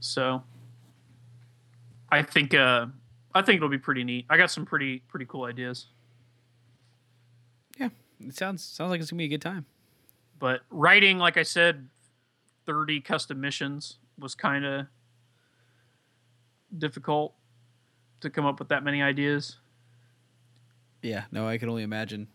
So 0.00 0.42
I 2.10 2.22
think 2.22 2.54
uh 2.54 2.86
I 3.34 3.42
think 3.42 3.56
it'll 3.56 3.68
be 3.68 3.78
pretty 3.78 4.04
neat. 4.04 4.26
I 4.28 4.36
got 4.36 4.50
some 4.50 4.66
pretty 4.66 5.00
pretty 5.08 5.26
cool 5.26 5.44
ideas. 5.44 5.86
Yeah, 7.78 7.88
it 8.20 8.36
sounds 8.36 8.62
sounds 8.62 8.90
like 8.90 9.00
it's 9.00 9.10
gonna 9.10 9.18
be 9.18 9.24
a 9.24 9.28
good 9.28 9.42
time. 9.42 9.66
But 10.38 10.60
writing, 10.70 11.18
like 11.18 11.36
I 11.36 11.42
said, 11.42 11.88
thirty 12.66 13.00
custom 13.00 13.40
missions 13.40 13.98
was 14.18 14.34
kind 14.34 14.64
of 14.64 14.86
difficult 16.76 17.34
to 18.20 18.30
come 18.30 18.44
up 18.46 18.58
with 18.58 18.68
that 18.68 18.84
many 18.84 19.02
ideas. 19.02 19.56
Yeah, 21.02 21.24
no, 21.32 21.48
I 21.48 21.58
can 21.58 21.68
only 21.68 21.82
imagine. 21.82 22.28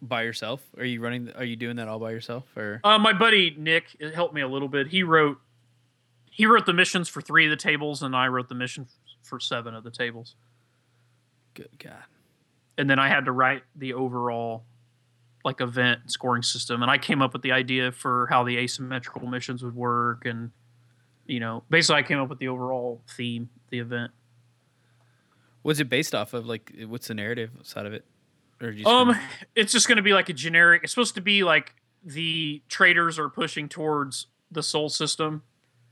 By 0.00 0.22
yourself? 0.22 0.62
Are 0.76 0.84
you 0.84 1.00
running? 1.00 1.32
Are 1.34 1.42
you 1.44 1.56
doing 1.56 1.74
that 1.76 1.88
all 1.88 1.98
by 1.98 2.12
yourself, 2.12 2.44
or 2.56 2.80
Uh, 2.84 2.98
my 3.00 3.12
buddy 3.12 3.54
Nick 3.58 3.96
helped 4.14 4.32
me 4.32 4.40
a 4.40 4.46
little 4.48 4.68
bit. 4.68 4.86
He 4.88 5.02
wrote 5.02 5.40
he 6.30 6.46
wrote 6.46 6.66
the 6.66 6.72
missions 6.72 7.08
for 7.08 7.20
three 7.20 7.46
of 7.46 7.50
the 7.50 7.56
tables, 7.56 8.00
and 8.00 8.14
I 8.14 8.28
wrote 8.28 8.48
the 8.48 8.54
mission 8.54 8.86
for 9.28 9.38
seven 9.38 9.74
of 9.74 9.84
the 9.84 9.90
tables. 9.90 10.34
good 11.54 11.68
God? 11.78 12.02
And 12.76 12.88
then 12.88 12.98
I 12.98 13.08
had 13.08 13.24
to 13.26 13.32
write 13.32 13.62
the 13.76 13.94
overall 13.94 14.64
like 15.44 15.60
event 15.60 16.10
scoring 16.10 16.42
system, 16.42 16.82
and 16.82 16.90
I 16.90 16.98
came 16.98 17.22
up 17.22 17.32
with 17.32 17.42
the 17.42 17.52
idea 17.52 17.92
for 17.92 18.26
how 18.30 18.42
the 18.44 18.56
asymmetrical 18.58 19.26
missions 19.28 19.62
would 19.62 19.74
work, 19.74 20.24
and 20.26 20.50
you 21.26 21.40
know, 21.40 21.62
basically 21.70 22.00
I 22.00 22.02
came 22.02 22.18
up 22.18 22.28
with 22.28 22.38
the 22.38 22.48
overall 22.48 23.02
theme, 23.16 23.48
the 23.70 23.78
event. 23.80 24.10
Was 25.62 25.80
it 25.80 25.88
based 25.88 26.14
off 26.14 26.32
of? 26.34 26.46
Like, 26.46 26.72
what's 26.86 27.08
the 27.08 27.14
narrative 27.14 27.50
side 27.62 27.86
of 27.86 27.92
it? 27.92 28.04
Or 28.60 28.72
just 28.72 28.86
Um, 28.86 29.12
kinda- 29.12 29.22
it's 29.54 29.72
just 29.72 29.86
going 29.88 29.96
to 29.96 30.02
be 30.02 30.12
like 30.12 30.28
a 30.28 30.32
generic. 30.32 30.82
It's 30.84 30.92
supposed 30.92 31.14
to 31.16 31.20
be 31.20 31.44
like 31.44 31.74
the 32.04 32.62
traitors 32.68 33.18
are 33.18 33.28
pushing 33.28 33.68
towards 33.68 34.26
the 34.50 34.62
Sol 34.62 34.88
system, 34.88 35.42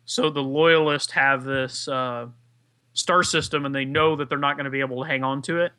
so 0.04 0.30
the 0.30 0.42
loyalists 0.42 1.12
have 1.12 1.44
this 1.44 1.86
uh, 1.88 2.28
star 2.96 3.22
system, 3.22 3.64
and 3.64 3.74
they 3.74 3.84
know 3.84 4.16
that 4.16 4.28
they're 4.28 4.38
not 4.38 4.56
going 4.56 4.64
to 4.64 4.70
be 4.70 4.80
able 4.80 5.04
to 5.04 5.08
hang 5.08 5.22
on 5.22 5.42
to 5.42 5.60
it. 5.60 5.72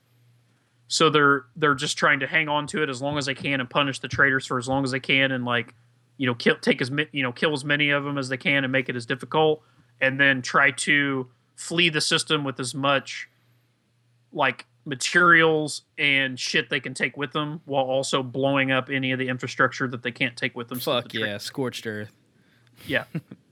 So 0.87 1.09
they're 1.09 1.45
they're 1.57 1.75
just 1.75 1.97
trying 1.97 2.21
to 2.21 2.27
hang 2.27 2.47
on 2.47 2.67
to 2.67 2.81
it 2.81 2.89
as 2.89 3.01
long 3.01 3.17
as 3.17 3.25
they 3.25 3.33
can 3.33 3.59
and 3.59 3.69
punish 3.69 3.99
the 3.99 4.07
traitors 4.07 4.45
for 4.45 4.57
as 4.57 4.69
long 4.69 4.85
as 4.85 4.91
they 4.91 5.01
can, 5.01 5.31
and 5.31 5.43
like 5.43 5.73
you 6.15 6.27
know 6.27 6.35
kill 6.35 6.55
take 6.55 6.81
as 6.81 6.89
you 7.11 7.23
know 7.23 7.33
kill 7.33 7.51
as 7.51 7.65
many 7.65 7.89
of 7.89 8.05
them 8.05 8.17
as 8.17 8.29
they 8.29 8.37
can 8.37 8.63
and 8.63 8.71
make 8.71 8.87
it 8.87 8.95
as 8.95 9.05
difficult, 9.05 9.61
and 9.99 10.19
then 10.19 10.41
try 10.41 10.71
to 10.71 11.27
flee 11.55 11.89
the 11.89 11.99
system 11.99 12.43
with 12.43 12.59
as 12.59 12.73
much 12.73 13.27
like 14.31 14.65
materials 14.85 15.81
and 15.97 16.39
shit 16.39 16.69
they 16.69 16.79
can 16.79 16.93
take 16.93 17.17
with 17.17 17.33
them 17.33 17.59
while 17.65 17.83
also 17.83 18.23
blowing 18.23 18.71
up 18.71 18.89
any 18.89 19.11
of 19.11 19.19
the 19.19 19.27
infrastructure 19.27 19.87
that 19.87 20.03
they 20.03 20.11
can't 20.11 20.37
take 20.37 20.55
with 20.55 20.69
them. 20.69 20.79
so 20.79 20.93
fuck 20.93 21.11
the 21.11 21.19
yeah, 21.19 21.37
scorched 21.37 21.85
earth. 21.85 22.11
yeah. 22.85 23.03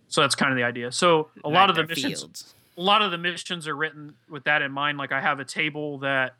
So 0.07 0.21
that's 0.21 0.35
kind 0.35 0.51
of 0.51 0.57
the 0.57 0.63
idea. 0.63 0.91
So 0.91 1.29
a 1.43 1.49
lot 1.49 1.69
of 1.69 1.75
the 1.75 1.85
missions, 1.85 2.21
fields. 2.21 2.54
A 2.77 2.81
lot 2.81 3.01
of 3.01 3.11
the 3.11 3.17
missions 3.17 3.67
are 3.67 3.75
written 3.75 4.15
with 4.29 4.43
that 4.45 4.61
in 4.61 4.71
mind. 4.71 4.97
Like 4.97 5.11
I 5.11 5.21
have 5.21 5.39
a 5.39 5.45
table 5.45 5.99
that 5.99 6.35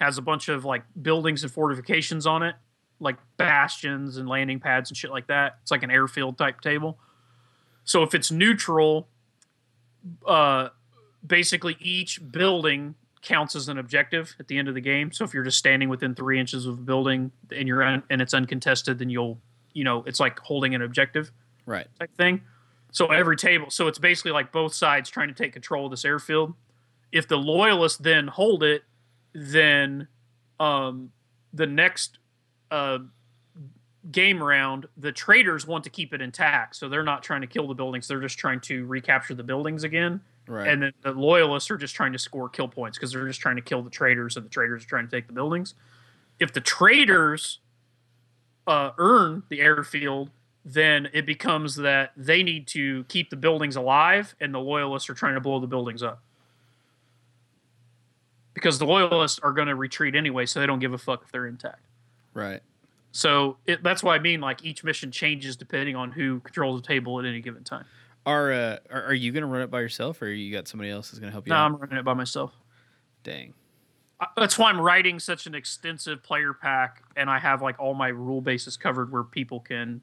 has 0.00 0.18
a 0.18 0.22
bunch 0.22 0.48
of 0.48 0.64
like 0.64 0.82
buildings 1.00 1.42
and 1.42 1.52
fortifications 1.52 2.26
on 2.26 2.42
it, 2.42 2.56
like 2.98 3.16
bastions 3.36 4.16
and 4.16 4.28
landing 4.28 4.58
pads 4.60 4.90
and 4.90 4.96
shit 4.96 5.10
like 5.10 5.26
that. 5.28 5.58
It's 5.62 5.70
like 5.70 5.82
an 5.82 5.90
airfield 5.90 6.38
type 6.38 6.60
table. 6.60 6.98
So 7.84 8.02
if 8.02 8.14
it's 8.14 8.30
neutral, 8.30 9.08
uh, 10.26 10.68
basically 11.26 11.76
each 11.80 12.20
building 12.32 12.94
counts 13.22 13.54
as 13.54 13.68
an 13.68 13.76
objective 13.78 14.34
at 14.40 14.48
the 14.48 14.56
end 14.58 14.68
of 14.68 14.74
the 14.74 14.80
game. 14.80 15.12
So 15.12 15.24
if 15.24 15.34
you're 15.34 15.44
just 15.44 15.58
standing 15.58 15.88
within 15.90 16.14
three 16.14 16.40
inches 16.40 16.64
of 16.66 16.74
a 16.78 16.82
building 16.82 17.30
and 17.54 17.68
you're 17.68 17.82
un- 17.82 18.02
and 18.08 18.22
it's 18.22 18.32
uncontested, 18.32 18.98
then 18.98 19.10
you'll, 19.10 19.38
you 19.74 19.84
know, 19.84 20.02
it's 20.06 20.18
like 20.18 20.38
holding 20.38 20.74
an 20.74 20.80
objective 20.82 21.30
Right. 21.66 21.86
type 21.98 22.10
thing. 22.16 22.40
So 22.92 23.06
every 23.06 23.36
table, 23.36 23.70
so 23.70 23.86
it's 23.86 23.98
basically 23.98 24.32
like 24.32 24.52
both 24.52 24.74
sides 24.74 25.10
trying 25.10 25.28
to 25.28 25.34
take 25.34 25.52
control 25.52 25.86
of 25.86 25.90
this 25.90 26.04
airfield. 26.04 26.54
If 27.12 27.28
the 27.28 27.36
loyalists 27.36 27.98
then 27.98 28.28
hold 28.28 28.62
it, 28.62 28.82
then 29.32 30.08
um, 30.58 31.12
the 31.52 31.66
next 31.66 32.18
uh, 32.70 32.98
game 34.10 34.42
round, 34.42 34.86
the 34.96 35.12
traitors 35.12 35.66
want 35.66 35.84
to 35.84 35.90
keep 35.90 36.12
it 36.14 36.20
intact. 36.20 36.76
So 36.76 36.88
they're 36.88 37.02
not 37.02 37.22
trying 37.22 37.40
to 37.42 37.46
kill 37.46 37.68
the 37.68 37.74
buildings; 37.74 38.08
they're 38.08 38.20
just 38.20 38.38
trying 38.38 38.60
to 38.62 38.84
recapture 38.86 39.34
the 39.34 39.42
buildings 39.42 39.84
again. 39.84 40.20
Right. 40.46 40.66
And 40.66 40.82
then 40.82 40.92
the 41.02 41.12
loyalists 41.12 41.70
are 41.70 41.76
just 41.76 41.94
trying 41.94 42.12
to 42.12 42.18
score 42.18 42.48
kill 42.48 42.66
points 42.66 42.98
because 42.98 43.12
they're 43.12 43.26
just 43.26 43.40
trying 43.40 43.56
to 43.56 43.62
kill 43.62 43.82
the 43.82 43.90
traitors, 43.90 44.36
and 44.36 44.44
the 44.44 44.50
traitors 44.50 44.84
are 44.84 44.88
trying 44.88 45.06
to 45.06 45.10
take 45.10 45.26
the 45.26 45.32
buildings. 45.32 45.74
If 46.40 46.52
the 46.52 46.60
traitors 46.60 47.60
uh, 48.66 48.90
earn 48.98 49.44
the 49.48 49.60
airfield, 49.60 50.30
then 50.64 51.08
it 51.12 51.26
becomes 51.26 51.76
that 51.76 52.12
they 52.16 52.42
need 52.42 52.66
to 52.68 53.04
keep 53.04 53.30
the 53.30 53.36
buildings 53.36 53.76
alive, 53.76 54.34
and 54.40 54.52
the 54.54 54.58
loyalists 54.58 55.08
are 55.08 55.14
trying 55.14 55.34
to 55.34 55.40
blow 55.40 55.58
the 55.58 55.66
buildings 55.66 56.02
up. 56.02 56.22
Because 58.52 58.78
the 58.78 58.84
loyalists 58.84 59.38
are 59.42 59.52
going 59.52 59.68
to 59.68 59.74
retreat 59.74 60.14
anyway, 60.14 60.44
so 60.44 60.60
they 60.60 60.66
don't 60.66 60.80
give 60.80 60.92
a 60.92 60.98
fuck 60.98 61.22
if 61.24 61.32
they're 61.32 61.46
intact. 61.46 61.82
right. 62.34 62.60
So 63.12 63.56
it, 63.66 63.82
that's 63.82 64.04
why 64.04 64.14
I 64.14 64.20
mean, 64.20 64.40
like 64.40 64.64
each 64.64 64.84
mission 64.84 65.10
changes 65.10 65.56
depending 65.56 65.96
on 65.96 66.12
who 66.12 66.38
controls 66.40 66.80
the 66.80 66.86
table 66.86 67.18
at 67.18 67.24
any 67.26 67.40
given 67.40 67.64
time. 67.64 67.84
Are 68.24 68.52
uh, 68.52 68.76
are, 68.88 69.06
are 69.06 69.14
you 69.14 69.32
gonna 69.32 69.48
run 69.48 69.62
it 69.62 69.70
by 69.70 69.80
yourself, 69.80 70.22
or 70.22 70.28
you 70.28 70.52
got 70.52 70.68
somebody 70.68 70.90
else 70.90 71.10
that's 71.10 71.18
gonna 71.18 71.32
help 71.32 71.48
you? 71.48 71.50
No, 71.50 71.56
out? 71.56 71.64
I'm 71.66 71.76
running 71.76 71.98
it 71.98 72.04
by 72.04 72.14
myself. 72.14 72.52
Dang. 73.24 73.54
I- 74.20 74.28
that's 74.36 74.56
why 74.56 74.70
I'm 74.70 74.80
writing 74.80 75.18
such 75.18 75.48
an 75.48 75.56
extensive 75.56 76.22
player 76.22 76.52
pack 76.52 77.02
and 77.16 77.28
I 77.28 77.40
have 77.40 77.62
like 77.62 77.80
all 77.80 77.94
my 77.94 78.08
rule 78.08 78.40
bases 78.40 78.76
covered 78.76 79.10
where 79.10 79.24
people 79.24 79.58
can 79.58 80.02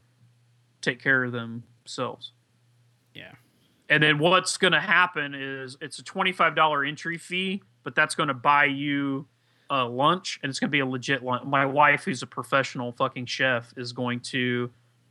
take 0.81 1.01
care 1.01 1.23
of 1.23 1.31
themselves. 1.31 2.31
Yeah. 3.13 3.33
And 3.89 4.03
then 4.03 4.19
what's 4.19 4.57
going 4.57 4.73
to 4.73 4.79
happen 4.79 5.33
is 5.33 5.77
it's 5.81 5.99
a 5.99 6.03
$25 6.03 6.87
entry 6.87 7.17
fee, 7.17 7.61
but 7.83 7.95
that's 7.95 8.15
going 8.15 8.27
to 8.27 8.33
buy 8.33 8.65
you 8.65 9.27
a 9.69 9.83
lunch 9.83 10.39
and 10.41 10.49
it's 10.49 10.59
going 10.59 10.69
to 10.69 10.71
be 10.71 10.79
a 10.79 10.85
legit 10.85 11.23
lunch. 11.23 11.45
My 11.45 11.65
wife, 11.65 12.03
who's 12.03 12.21
a 12.21 12.27
professional 12.27 12.91
fucking 12.91 13.25
chef, 13.25 13.73
is 13.77 13.93
going 13.93 14.19
to 14.21 14.69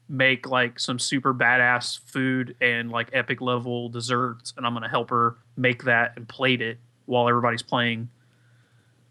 make 0.08 0.46
like 0.46 0.78
some 0.78 0.98
super 0.98 1.34
badass 1.34 1.98
food 2.06 2.56
and 2.60 2.90
like 2.90 3.10
epic 3.12 3.40
level 3.40 3.88
desserts. 3.88 4.52
And 4.56 4.66
I'm 4.66 4.72
going 4.72 4.82
to 4.82 4.88
help 4.88 5.10
her 5.10 5.36
make 5.56 5.84
that 5.84 6.12
and 6.16 6.28
plate 6.28 6.62
it 6.62 6.78
while 7.06 7.28
everybody's 7.28 7.62
playing 7.62 8.08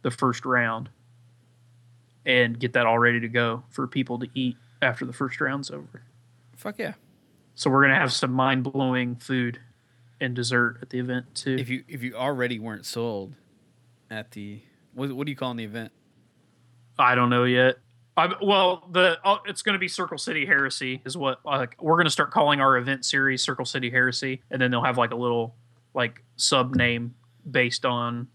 the 0.04 0.12
first 0.12 0.46
round 0.46 0.90
and 2.26 2.60
get 2.60 2.74
that 2.74 2.86
all 2.86 3.00
ready 3.00 3.20
to 3.20 3.28
go 3.28 3.64
for 3.70 3.88
people 3.88 4.20
to 4.20 4.28
eat 4.34 4.58
after 4.82 5.06
the 5.06 5.14
first 5.14 5.42
round's 5.42 5.70
over. 5.70 6.04
Fuck 6.66 6.80
yeah. 6.80 6.94
So 7.54 7.70
we're 7.70 7.84
gonna 7.84 8.00
have 8.00 8.12
some 8.12 8.32
mind 8.32 8.64
blowing 8.64 9.18
food 9.18 9.60
and 10.20 10.36
dessert 10.36 10.80
at 10.82 10.90
the 10.90 10.98
event 10.98 11.36
too. 11.36 11.56
If 11.60 11.70
you 11.70 11.84
if 11.88 12.02
you 12.02 12.16
already 12.16 12.58
weren't 12.58 12.88
sold 12.88 13.36
at 14.10 14.32
the 14.32 14.62
what 14.96 15.12
what 15.12 15.28
do 15.28 15.32
you 15.32 15.36
call 15.36 15.52
in 15.52 15.58
the 15.58 15.64
event? 15.64 15.92
I 16.98 17.14
don't 17.14 17.30
know 17.30 17.44
yet. 17.44 17.76
I, 18.18 18.34
well, 18.42 18.88
the 18.92 19.20
oh, 19.24 19.42
it's 19.46 19.62
going 19.62 19.74
to 19.74 19.80
be 19.80 19.88
Circle 19.88 20.18
City 20.18 20.44
Heresy 20.44 21.04
is 21.06 21.16
what 21.16 21.46
like 21.46 21.76
we're 21.80 21.98
going 21.98 22.06
to 22.06 22.12
start 22.12 22.32
calling 22.32 22.62
our 22.62 22.78
event 22.78 23.06
series 23.06 23.44
Circle 23.44 23.66
City 23.66 23.92
Heresy, 23.92 24.42
and 24.50 24.60
then 24.60 24.72
they'll 24.72 24.84
have 24.84 24.98
like 24.98 25.12
a 25.12 25.18
little 25.18 25.54
like 25.94 26.24
sub 26.36 26.74
name 26.74 27.14
based 27.52 27.86
on 27.86 28.28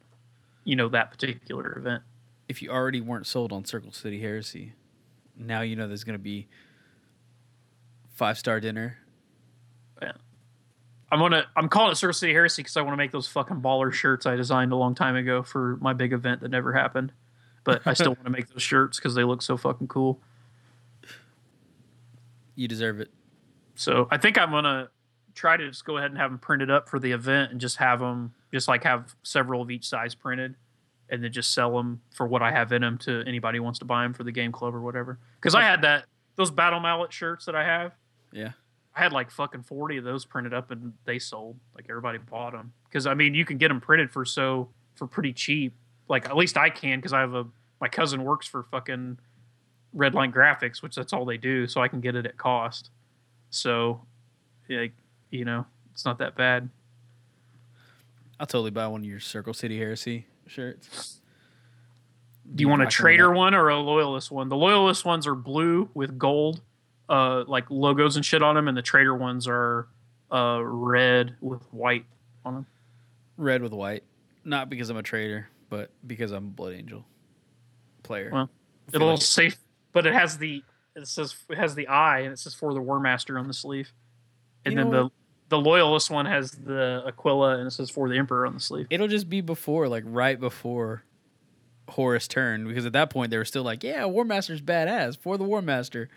you 0.63 0.77
know 0.77 0.89
that 0.91 1.11
particular 1.11 1.77
event. 1.77 2.05
If 2.49 2.63
you 2.63 2.71
already 2.71 3.01
weren't 3.01 3.27
sold 3.27 3.53
on 3.53 3.65
Circle 3.65 3.91
City 3.91 4.21
Heresy, 4.21 4.75
now 5.37 5.63
you 5.63 5.75
know 5.75 5.89
there's 5.89 6.05
gonna 6.05 6.19
be 6.19 6.47
five 8.21 8.37
star 8.37 8.61
dinner. 8.61 8.99
Yeah. 10.03 10.13
I'm 11.11 11.21
gonna 11.21 11.47
I'm 11.57 11.71
calling 11.71 11.91
it 11.91 11.95
Circle 11.95 12.13
City 12.13 12.35
Heresy 12.35 12.63
because 12.63 12.77
I 12.77 12.83
want 12.83 12.93
to 12.93 12.99
make 12.99 13.13
those 13.13 13.27
fucking 13.27 13.63
baller 13.63 13.91
shirts 13.91 14.27
I 14.27 14.37
designed 14.37 14.73
a 14.73 14.77
long 14.77 14.95
time 14.95 15.17
ago 15.17 15.43
for 15.43 15.79
my 15.81 15.95
big 15.95 16.13
event 16.13 16.43
that 16.43 16.51
never 16.51 16.75
happened. 16.75 17.13
But 17.65 17.81
I 17.87 17.95
still 17.95 18.11
want 18.17 18.25
to 18.25 18.31
make 18.31 18.49
those 18.49 18.63
shirts 18.63 18.99
because 18.99 19.15
they 19.15 19.25
look 19.25 19.41
so 19.41 19.57
fucking 19.57 19.89
cool. 19.89 20.21
You 22.57 22.69
deserve 22.69 23.01
it. 23.01 23.09
So 23.75 24.07
I 24.11 24.19
think 24.19 24.39
I'm 24.39 24.51
gonna 24.51 24.91
try 25.35 25.57
to 25.57 25.69
just 25.69 25.87
go 25.87 25.97
ahead 25.97 26.11
and 26.11 26.21
have 26.21 26.31
them 26.31 26.39
printed 26.39 26.71
up 26.71 26.91
for 26.91 26.99
the 26.99 27.13
event 27.13 27.53
and 27.53 27.59
just 27.59 27.79
have 27.79 28.01
them 28.01 28.35
just 28.53 28.69
like 28.69 28.85
have 28.85 29.17
several 29.23 29.63
of 29.63 29.71
each 29.71 29.89
size 29.89 30.15
printed 30.15 30.57
and 31.09 31.25
then 31.25 31.33
just 31.33 31.55
sell 31.55 31.75
them 31.75 32.03
for 32.15 32.27
what 32.27 32.43
I 32.43 32.53
have 32.53 32.71
in 32.71 32.83
them 32.83 32.99
to 32.99 33.25
anybody 33.27 33.57
who 33.57 33.65
wants 33.65 33.79
to 33.79 33.87
buy 33.87 34.03
them 34.03 34.13
for 34.13 34.25
the 34.25 34.33
game 34.33 34.53
club 34.53 34.75
or 34.75 34.83
whatever. 34.83 35.19
Because 35.37 35.55
I 35.55 35.63
had 35.63 35.81
that 35.83 36.05
those 36.37 36.51
battle 36.51 36.81
mallet 36.81 37.13
shirts 37.13 37.47
that 37.47 37.55
I 37.55 37.65
have. 37.65 37.93
Yeah. 38.33 38.53
I 38.95 39.03
had 39.03 39.13
like 39.13 39.31
fucking 39.31 39.63
forty 39.63 39.97
of 39.97 40.05
those 40.05 40.25
printed 40.25 40.53
up 40.53 40.71
and 40.71 40.93
they 41.05 41.19
sold. 41.19 41.59
Like 41.75 41.87
everybody 41.89 42.19
bought 42.19 42.53
them 42.53 42.73
because 42.85 43.07
I 43.07 43.15
mean 43.15 43.35
you 43.35 43.45
can 43.45 43.57
get 43.57 43.69
them 43.69 43.81
printed 43.81 44.11
for 44.11 44.25
so 44.25 44.69
for 44.95 45.07
pretty 45.07 45.33
cheap. 45.33 45.75
Like 46.09 46.27
at 46.27 46.37
least 46.37 46.57
I 46.57 46.71
can 46.71 46.99
because 46.99 47.13
I 47.13 47.21
have 47.21 47.35
a 47.35 47.47
my 47.81 47.89
cousin 47.89 48.25
works 48.25 48.47
for 48.47 48.65
fucking 48.65 49.19
Redline 49.97 50.33
Graphics, 50.33 50.83
which 50.83 50.95
that's 50.95 51.13
all 51.13 51.25
they 51.25 51.37
do, 51.37 51.67
so 51.67 51.81
I 51.81 51.89
can 51.89 52.01
get 52.01 52.15
it 52.15 52.27
at 52.27 52.37
cost. 52.37 52.91
So, 53.51 54.03
like 54.69 54.93
you 55.31 55.45
know, 55.45 55.67
it's 55.93 56.05
not 56.05 56.19
that 56.19 56.37
bad. 56.37 56.69
I'll 58.39 58.47
totally 58.47 58.71
buy 58.71 58.87
one 58.87 59.01
of 59.01 59.07
your 59.07 59.21
Circle 59.21 59.55
City 59.55 59.79
Heresy 59.79 60.27
shirts. 60.47 61.21
Do 62.55 62.63
you 62.63 62.69
want 62.69 62.83
a 62.83 62.87
traitor 62.87 63.31
one 63.31 63.55
or 63.55 63.69
a 63.69 63.79
loyalist 63.79 64.31
one? 64.31 64.49
The 64.49 64.57
loyalist 64.57 65.05
ones 65.05 65.27
are 65.27 65.35
blue 65.35 65.89
with 65.95 66.19
gold, 66.19 66.61
uh, 67.11 67.45
like 67.47 67.65
logos 67.71 68.17
and 68.17 68.25
shit 68.25 68.43
on 68.43 68.55
them, 68.55 68.69
and 68.69 68.77
the 68.77 68.83
traitor 68.83 69.15
ones 69.15 69.47
are 69.47 69.87
uh, 70.33 70.61
red 70.63 71.35
with 71.41 71.61
white 71.73 72.07
on 72.45 72.55
them. 72.55 72.67
Red 73.37 73.63
with 73.63 73.73
white. 73.73 74.05
Not 74.45 74.71
because 74.71 74.89
I'm 74.89 74.97
a 74.97 75.03
traitor, 75.03 75.49
but 75.69 75.91
because 76.07 76.31
I'm 76.33 76.45
a 76.47 76.51
Blood 76.51 76.73
Angel 76.75 77.05
player. 78.03 78.31
Well, 78.33 78.49
It'll 78.93 79.09
like- 79.13 79.23
safe, 79.23 79.59
but 79.93 80.07
it 80.07 80.15
has 80.15 80.39
the 80.39 80.63
it 80.97 81.07
says 81.07 81.35
it 81.49 81.59
has 81.59 81.75
the 81.75 81.89
eye 81.89 82.21
and 82.21 82.33
it 82.33 82.39
says 82.39 82.55
for 82.55 82.73
the 82.75 82.81
War 82.81 82.99
Master 83.01 83.39
on 83.39 83.47
the 83.49 83.55
sleeve, 83.55 83.93
and 84.65 84.73
You 84.73 84.79
then 84.79 84.91
know 84.91 85.05
the 85.05 85.11
the 85.57 85.59
loyalist 85.59 86.11
one 86.11 86.27
has 86.27 86.53
the 86.53 87.03
Aquila 87.07 87.59
and 87.59 87.67
it 87.67 87.71
says 87.73 87.91
for 87.91 88.09
the 88.09 88.17
Emperor 88.17 88.47
on 88.47 88.55
the 88.55 88.61
sleeve. 88.61 88.87
It'll 88.89 89.09
just 89.09 89.29
be 89.29 89.41
before, 89.41 89.89
like 89.89 90.05
right 90.07 90.39
before 90.39 91.03
Horus 91.89 92.29
turned, 92.29 92.69
because 92.69 92.87
at 92.87 92.93
that 92.93 93.11
point 93.11 93.31
they 93.33 93.37
were 93.37 93.45
still 93.45 93.65
like, 93.65 93.83
"Yeah, 93.83 94.05
War 94.07 94.25
Master's 94.25 94.63
badass 94.63 95.19
for 95.19 95.37
the 95.37 95.45
War 95.45 95.61
Master," 95.61 96.09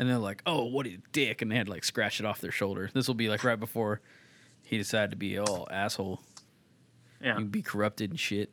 and 0.00 0.08
they're 0.08 0.18
like, 0.18 0.42
"Oh, 0.46 0.64
what 0.64 0.86
a 0.86 0.96
dick!" 1.12 1.42
and 1.42 1.52
they 1.52 1.56
had 1.56 1.66
to 1.66 1.72
like 1.72 1.84
scratch 1.84 2.18
it 2.20 2.26
off 2.26 2.40
their 2.40 2.50
shoulder. 2.50 2.90
This 2.94 3.06
will 3.06 3.14
be 3.14 3.28
like 3.28 3.44
right 3.44 3.60
before 3.60 4.00
he 4.62 4.78
decided 4.78 5.10
to 5.10 5.16
be 5.16 5.38
all 5.38 5.68
asshole 5.70 6.20
Yeah. 7.22 7.36
and 7.36 7.50
be 7.52 7.60
corrupted 7.62 8.10
and 8.10 8.18
shit. 8.18 8.52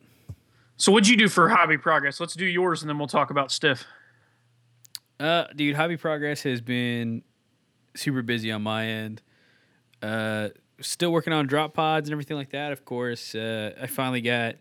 So 0.76 0.92
what'd 0.92 1.08
you 1.08 1.16
do 1.16 1.28
for 1.28 1.48
hobby 1.48 1.78
progress? 1.78 2.20
Let's 2.20 2.34
do 2.34 2.44
yours 2.46 2.82
and 2.82 2.88
then 2.90 2.98
we'll 2.98 3.08
talk 3.08 3.30
about 3.30 3.50
stiff. 3.50 3.84
Uh, 5.18 5.44
dude, 5.56 5.74
hobby 5.74 5.96
progress 5.96 6.42
has 6.42 6.60
been 6.60 7.22
super 7.96 8.22
busy 8.22 8.52
on 8.52 8.62
my 8.62 8.86
end. 8.86 9.22
Uh, 10.02 10.50
still 10.80 11.10
working 11.10 11.32
on 11.32 11.46
drop 11.46 11.74
pods 11.74 12.08
and 12.08 12.12
everything 12.12 12.36
like 12.36 12.50
that. 12.50 12.70
Of 12.72 12.84
course, 12.84 13.34
uh, 13.34 13.72
I 13.80 13.86
finally 13.88 14.20
got 14.20 14.56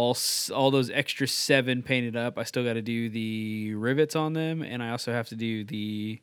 all 0.00 0.16
all 0.54 0.70
those 0.70 0.88
extra 0.88 1.28
seven 1.28 1.82
painted 1.82 2.16
up. 2.16 2.38
I 2.38 2.44
still 2.44 2.64
got 2.64 2.72
to 2.72 2.82
do 2.82 3.10
the 3.10 3.74
rivets 3.74 4.16
on 4.16 4.32
them, 4.32 4.62
and 4.62 4.82
I 4.82 4.90
also 4.90 5.12
have 5.12 5.28
to 5.28 5.36
do 5.36 5.62
the 5.62 6.20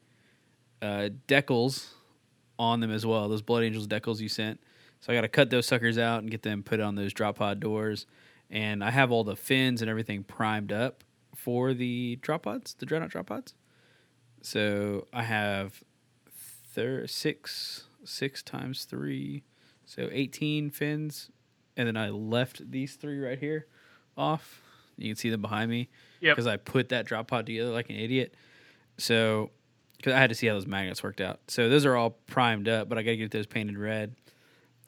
uh, 0.82 1.10
decals 1.28 1.90
on 2.58 2.80
them 2.80 2.92
as 2.92 3.06
well. 3.06 3.30
Those 3.30 3.44
Blood 3.44 3.64
Angels 3.64 3.88
decals 3.88 4.20
you 4.20 4.30
sent. 4.30 4.60
So 5.00 5.14
I 5.14 5.16
got 5.16 5.22
to 5.22 5.28
cut 5.28 5.52
those 5.52 5.68
suckers 5.68 6.00
out 6.00 6.24
and 6.24 6.32
get 6.32 6.42
them 6.42 6.64
put 6.64 6.80
on 6.80 6.96
those 6.96 7.14
drop 7.14 7.38
pod 7.38 7.60
doors. 7.60 8.08
And 8.50 8.84
I 8.84 8.90
have 8.90 9.12
all 9.12 9.24
the 9.24 9.36
fins 9.36 9.82
and 9.82 9.90
everything 9.92 10.24
primed 10.24 10.72
up 10.72 11.04
for 11.36 11.76
the 11.76 12.18
drop 12.22 12.44
pods, 12.44 12.74
the 12.74 12.86
dreadnought 12.86 13.12
drop 13.12 13.28
pods. 13.28 13.54
So 14.42 15.08
I 15.14 15.22
have 15.24 15.84
thir- 16.74 17.06
six 17.06 17.84
six 18.04 18.42
times 18.42 18.86
three, 18.86 19.44
so 19.86 20.10
eighteen 20.12 20.72
fins, 20.72 21.30
and 21.78 21.88
then 21.88 21.96
I 21.96 22.10
left 22.10 22.70
these 22.70 22.96
three 22.96 23.20
right 23.20 23.40
here 23.40 23.68
off. 24.18 24.62
You 24.98 25.10
can 25.10 25.16
see 25.16 25.30
them 25.30 25.42
behind 25.42 25.70
me 25.72 25.90
Yep. 26.22 26.36
because 26.36 26.48
I 26.48 26.58
put 26.58 26.90
that 26.90 27.06
drop 27.06 27.28
pod 27.28 27.46
together 27.46 27.70
like 27.72 27.90
an 27.90 27.96
idiot. 27.96 28.34
So 28.98 29.52
because 29.98 30.14
I 30.14 30.18
had 30.20 30.30
to 30.30 30.36
see 30.36 30.48
how 30.48 30.54
those 30.56 30.68
magnets 30.68 31.02
worked 31.04 31.22
out. 31.22 31.40
So 31.48 31.70
those 31.70 31.86
are 31.86 31.96
all 31.96 32.12
primed 32.28 32.68
up, 32.68 32.90
but 32.90 32.98
I 32.98 33.04
got 33.04 33.12
to 33.12 33.18
get 33.18 33.32
those 33.32 33.46
painted 33.48 33.78
red. 33.78 34.16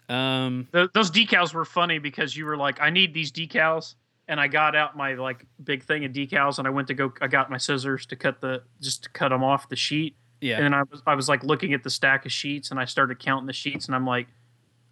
Um, 0.08 0.68
Th 0.74 0.90
those 0.94 1.12
decals 1.12 1.54
were 1.54 1.66
funny 1.66 2.00
because 2.00 2.36
you 2.36 2.46
were 2.46 2.58
like, 2.58 2.82
I 2.82 2.90
need 2.90 3.14
these 3.14 3.32
decals. 3.32 3.96
And 4.28 4.40
I 4.40 4.48
got 4.48 4.76
out 4.76 4.96
my 4.96 5.14
like 5.16 5.46
big 5.64 5.84
thing 5.84 6.06
of 6.06 6.12
decals 6.12 6.60
and 6.60 6.68
I 6.68 6.72
went 6.72 6.88
to 6.90 6.94
go, 6.94 7.12
I 7.22 7.28
got 7.28 7.50
my 7.50 7.58
scissors 7.58 8.06
to 8.08 8.16
cut 8.16 8.42
the, 8.42 8.62
just 8.80 9.04
to 9.04 9.10
cut 9.10 9.30
them 9.30 9.44
off 9.44 9.70
the 9.70 9.76
sheet. 9.76 10.16
yeah, 10.42 10.58
And 10.58 10.66
then 10.66 10.74
I 10.76 10.84
was, 10.84 11.02
I 11.08 11.16
was 11.16 11.28
like 11.30 11.44
looking 11.44 11.74
at 11.74 11.82
the 11.84 11.90
stack 11.90 12.26
of 12.28 12.32
sheets 12.32 12.70
and 12.70 12.80
I 12.80 12.86
started 12.86 13.18
counting 13.20 13.48
the 13.48 13.54
sheets 13.54 13.88
and 13.88 13.96
I'm 13.96 14.06
like, 14.06 14.28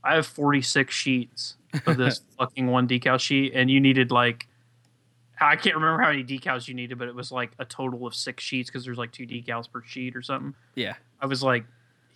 I 0.04 0.16
have 0.16 0.26
46 0.26 0.92
sheets 0.94 1.58
of 1.86 1.98
this 1.98 2.22
fucking 2.38 2.68
one 2.68 2.88
decal 2.88 3.20
sheet. 3.20 3.54
And 3.54 3.70
you 3.70 3.80
needed 3.80 4.12
like, 4.12 4.48
I 5.40 5.56
can't 5.56 5.76
remember 5.76 6.02
how 6.02 6.10
many 6.10 6.24
decals 6.24 6.68
you 6.68 6.74
needed, 6.74 6.98
but 6.98 7.08
it 7.08 7.16
was 7.16 7.32
like 7.32 7.52
a 7.60 7.66
total 7.66 8.08
of 8.08 8.16
six 8.16 8.44
sheets 8.44 8.70
because 8.70 8.86
there's 8.86 8.98
like 8.98 9.12
two 9.12 9.28
decals 9.28 9.72
per 9.72 9.84
sheet 9.84 10.16
or 10.16 10.22
something. 10.22 10.56
yeah. 10.76 10.96
I 11.20 11.26
was 11.26 11.42
like, 11.42 11.66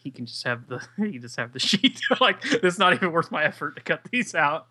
he 0.04 0.10
can 0.10 0.26
just 0.26 0.44
have 0.46 0.68
the 0.68 0.82
he 0.98 1.20
just 1.20 1.38
have 1.38 1.54
the 1.54 1.60
sheet. 1.60 2.00
like 2.20 2.38
it's 2.44 2.80
not 2.80 2.94
even 2.94 3.12
worth 3.12 3.32
my 3.32 3.44
effort 3.44 3.76
to 3.76 3.82
cut 3.82 4.02
these 4.12 4.34
out. 4.36 4.68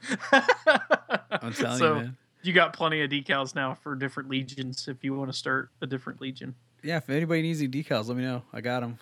I'm 1.30 1.52
telling 1.52 1.78
so 1.78 1.94
you, 1.94 2.00
man. 2.00 2.16
you 2.42 2.52
got 2.52 2.72
plenty 2.72 3.02
of 3.02 3.10
decals 3.10 3.54
now 3.54 3.74
for 3.74 3.94
different 3.94 4.28
legions 4.28 4.88
if 4.88 5.04
you 5.04 5.14
want 5.14 5.30
to 5.30 5.36
start 5.36 5.70
a 5.80 5.86
different 5.86 6.20
legion. 6.20 6.54
Yeah, 6.82 6.96
if 6.96 7.10
anybody 7.10 7.42
needs 7.42 7.60
any 7.60 7.68
decals, 7.68 8.08
let 8.08 8.16
me 8.16 8.24
know. 8.24 8.42
I 8.52 8.60
got 8.60 8.80
them. 8.80 8.98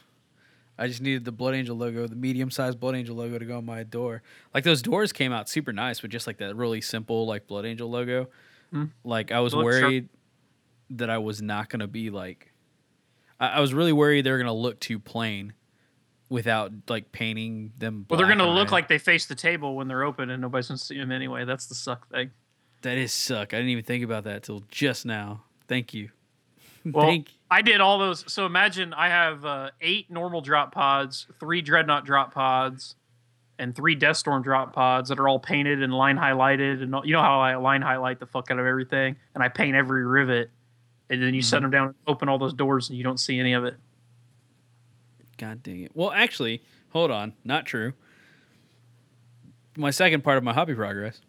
I 0.79 0.87
just 0.87 1.01
needed 1.01 1.25
the 1.25 1.33
Blood 1.33 1.55
Angel 1.55 1.77
logo, 1.77 2.07
the 2.07 2.15
medium-sized 2.15 2.79
Blood 2.79 2.95
Angel 2.95 3.17
logo 3.17 3.39
to 3.39 3.45
go 3.45 3.59
on 3.59 3.65
my 3.65 3.83
door. 3.83 4.23
Like 4.55 4.65
those 4.65 4.81
doors 4.81 5.13
came 5.13 5.33
out 5.33 5.49
super 5.49 5.73
nice 5.73 6.03
with 6.03 6.13
just 6.13 6.27
like 6.27 6.39
that 6.39 6.55
really 6.55 6.81
simple 6.81 7.27
like 7.27 7.47
Blood 7.47 7.67
Angel 7.67 7.91
logo. 7.91 8.29
Hmm. 8.71 8.85
Like 9.05 9.33
I 9.33 9.41
was 9.41 9.53
sharp. 9.53 9.65
worried 9.65 10.09
that 10.91 11.11
I 11.11 11.19
was 11.19 11.43
not 11.43 11.69
gonna 11.69 11.89
be 11.89 12.11
like. 12.11 12.53
I, 13.41 13.49
I 13.49 13.61
was 13.61 13.75
really 13.75 13.93
worried 13.93 14.25
they 14.25 14.31
were 14.31 14.39
gonna 14.39 14.53
look 14.53 14.79
too 14.79 14.99
plain 14.99 15.53
without 16.29 16.73
like 16.89 17.11
painting 17.11 17.73
them. 17.79 18.07
Well, 18.09 18.19
they're 18.19 18.29
gonna 18.29 18.49
look 18.49 18.67
red. 18.67 18.73
like 18.73 18.89
they 18.89 18.99
face 18.99 19.27
the 19.27 19.35
table 19.35 19.75
when 19.75 19.89
they're 19.89 20.05
open 20.05 20.31
and 20.31 20.41
nobody's 20.41 20.69
gonna 20.69 20.79
see 20.79 20.99
them 20.99 21.11
anyway. 21.11 21.45
That's 21.45 21.67
the 21.67 21.75
suck 21.75 22.09
thing. 22.11 22.31
that 22.83 22.97
is 22.99 23.13
suck. 23.13 23.53
I 23.53 23.57
didn't 23.57 23.71
even 23.71 23.85
think 23.85 24.05
about 24.05 24.25
that 24.25 24.45
till 24.45 24.63
just 24.69 25.05
now. 25.07 25.43
Thank 25.67 25.93
you. 25.93 26.11
Well, 26.93 27.07
Thank. 27.07 27.31
I 27.51 27.63
did 27.63 27.81
all 27.81 27.99
those. 27.99 28.31
So 28.31 28.47
imagine 28.47 28.93
I 28.93 29.09
have 29.09 29.45
uh, 29.45 29.71
eight 29.81 30.11
normal 30.11 30.41
drop 30.41 30.73
pods, 30.73 31.27
three 31.41 31.63
dreadnought 31.63 32.05
drop 32.05 32.33
pods, 32.35 32.95
and 33.59 33.75
three 33.75 33.97
Deathstorm 33.97 34.43
drop 34.43 34.73
pods 34.73 35.09
that 35.09 35.19
are 35.19 35.29
all 35.29 35.39
painted 35.41 35.83
and 35.83 35.93
line 35.93 36.17
highlighted. 36.17 36.83
And 36.83 36.95
all, 36.95 37.07
you 37.07 37.13
know 37.13 37.23
how 37.23 37.41
I 37.41 37.57
line 37.57 37.83
highlight 37.83 38.21
the 38.21 38.27
fuck 38.27 38.51
out 38.51 38.59
of 38.59 38.67
everything, 38.67 39.17
and 39.35 39.43
I 39.43 39.49
paint 39.49 39.75
every 39.77 40.05
rivet, 40.05 40.51
and 41.11 41.23
then 41.23 41.35
you 41.35 41.43
set 41.43 41.59
Mhm. 41.59 41.63
them 41.63 41.71
down, 41.71 41.87
and 41.89 41.95
open 42.07 42.29
all 42.29 42.39
those 42.39 42.55
doors, 42.55 42.89
and 42.89 42.97
you 42.99 43.05
don't 43.05 43.19
see 43.19 43.39
any 43.41 43.53
of 43.55 43.65
it. 43.65 43.77
God 45.39 45.63
dang 45.63 45.81
it. 45.83 45.93
Well, 45.95 46.11
actually, 46.13 46.63
hold 46.91 47.11
on. 47.11 47.33
Not 47.45 47.65
true. 47.65 47.93
My 49.77 49.91
second 49.91 50.23
part 50.25 50.37
of 50.37 50.45
my 50.45 50.53
hobby 50.53 50.75
progress 50.75 51.21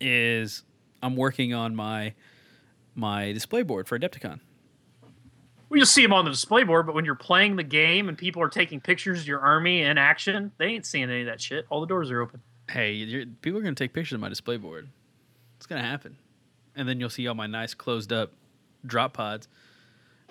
is 0.00 0.64
I'm 1.02 1.14
working 1.16 1.54
on 1.54 1.74
my 1.76 2.14
my 3.00 3.32
display 3.32 3.62
board 3.62 3.88
for 3.88 3.98
Adepticon. 3.98 4.40
We 5.68 5.80
just 5.80 5.92
see 5.92 6.02
them 6.02 6.12
on 6.12 6.24
the 6.24 6.30
display 6.30 6.64
board, 6.64 6.86
but 6.86 6.94
when 6.94 7.04
you're 7.04 7.14
playing 7.14 7.56
the 7.56 7.62
game 7.62 8.08
and 8.08 8.18
people 8.18 8.42
are 8.42 8.48
taking 8.48 8.80
pictures 8.80 9.20
of 9.20 9.26
your 9.26 9.40
army 9.40 9.82
in 9.82 9.98
action, 9.98 10.52
they 10.58 10.66
ain't 10.66 10.84
seeing 10.84 11.04
any 11.04 11.20
of 11.20 11.26
that 11.26 11.40
shit. 11.40 11.66
All 11.70 11.80
the 11.80 11.86
doors 11.86 12.10
are 12.10 12.20
open. 12.20 12.42
Hey, 12.68 12.92
you're, 12.92 13.24
people 13.40 13.58
are 13.58 13.62
going 13.62 13.74
to 13.74 13.84
take 13.84 13.92
pictures 13.92 14.14
of 14.14 14.20
my 14.20 14.28
display 14.28 14.56
board. 14.56 14.88
It's 15.56 15.66
going 15.66 15.80
to 15.80 15.88
happen. 15.88 16.16
And 16.74 16.88
then 16.88 17.00
you'll 17.00 17.10
see 17.10 17.26
all 17.26 17.34
my 17.34 17.46
nice 17.46 17.74
closed 17.74 18.12
up 18.12 18.32
drop 18.84 19.12
pods. 19.12 19.48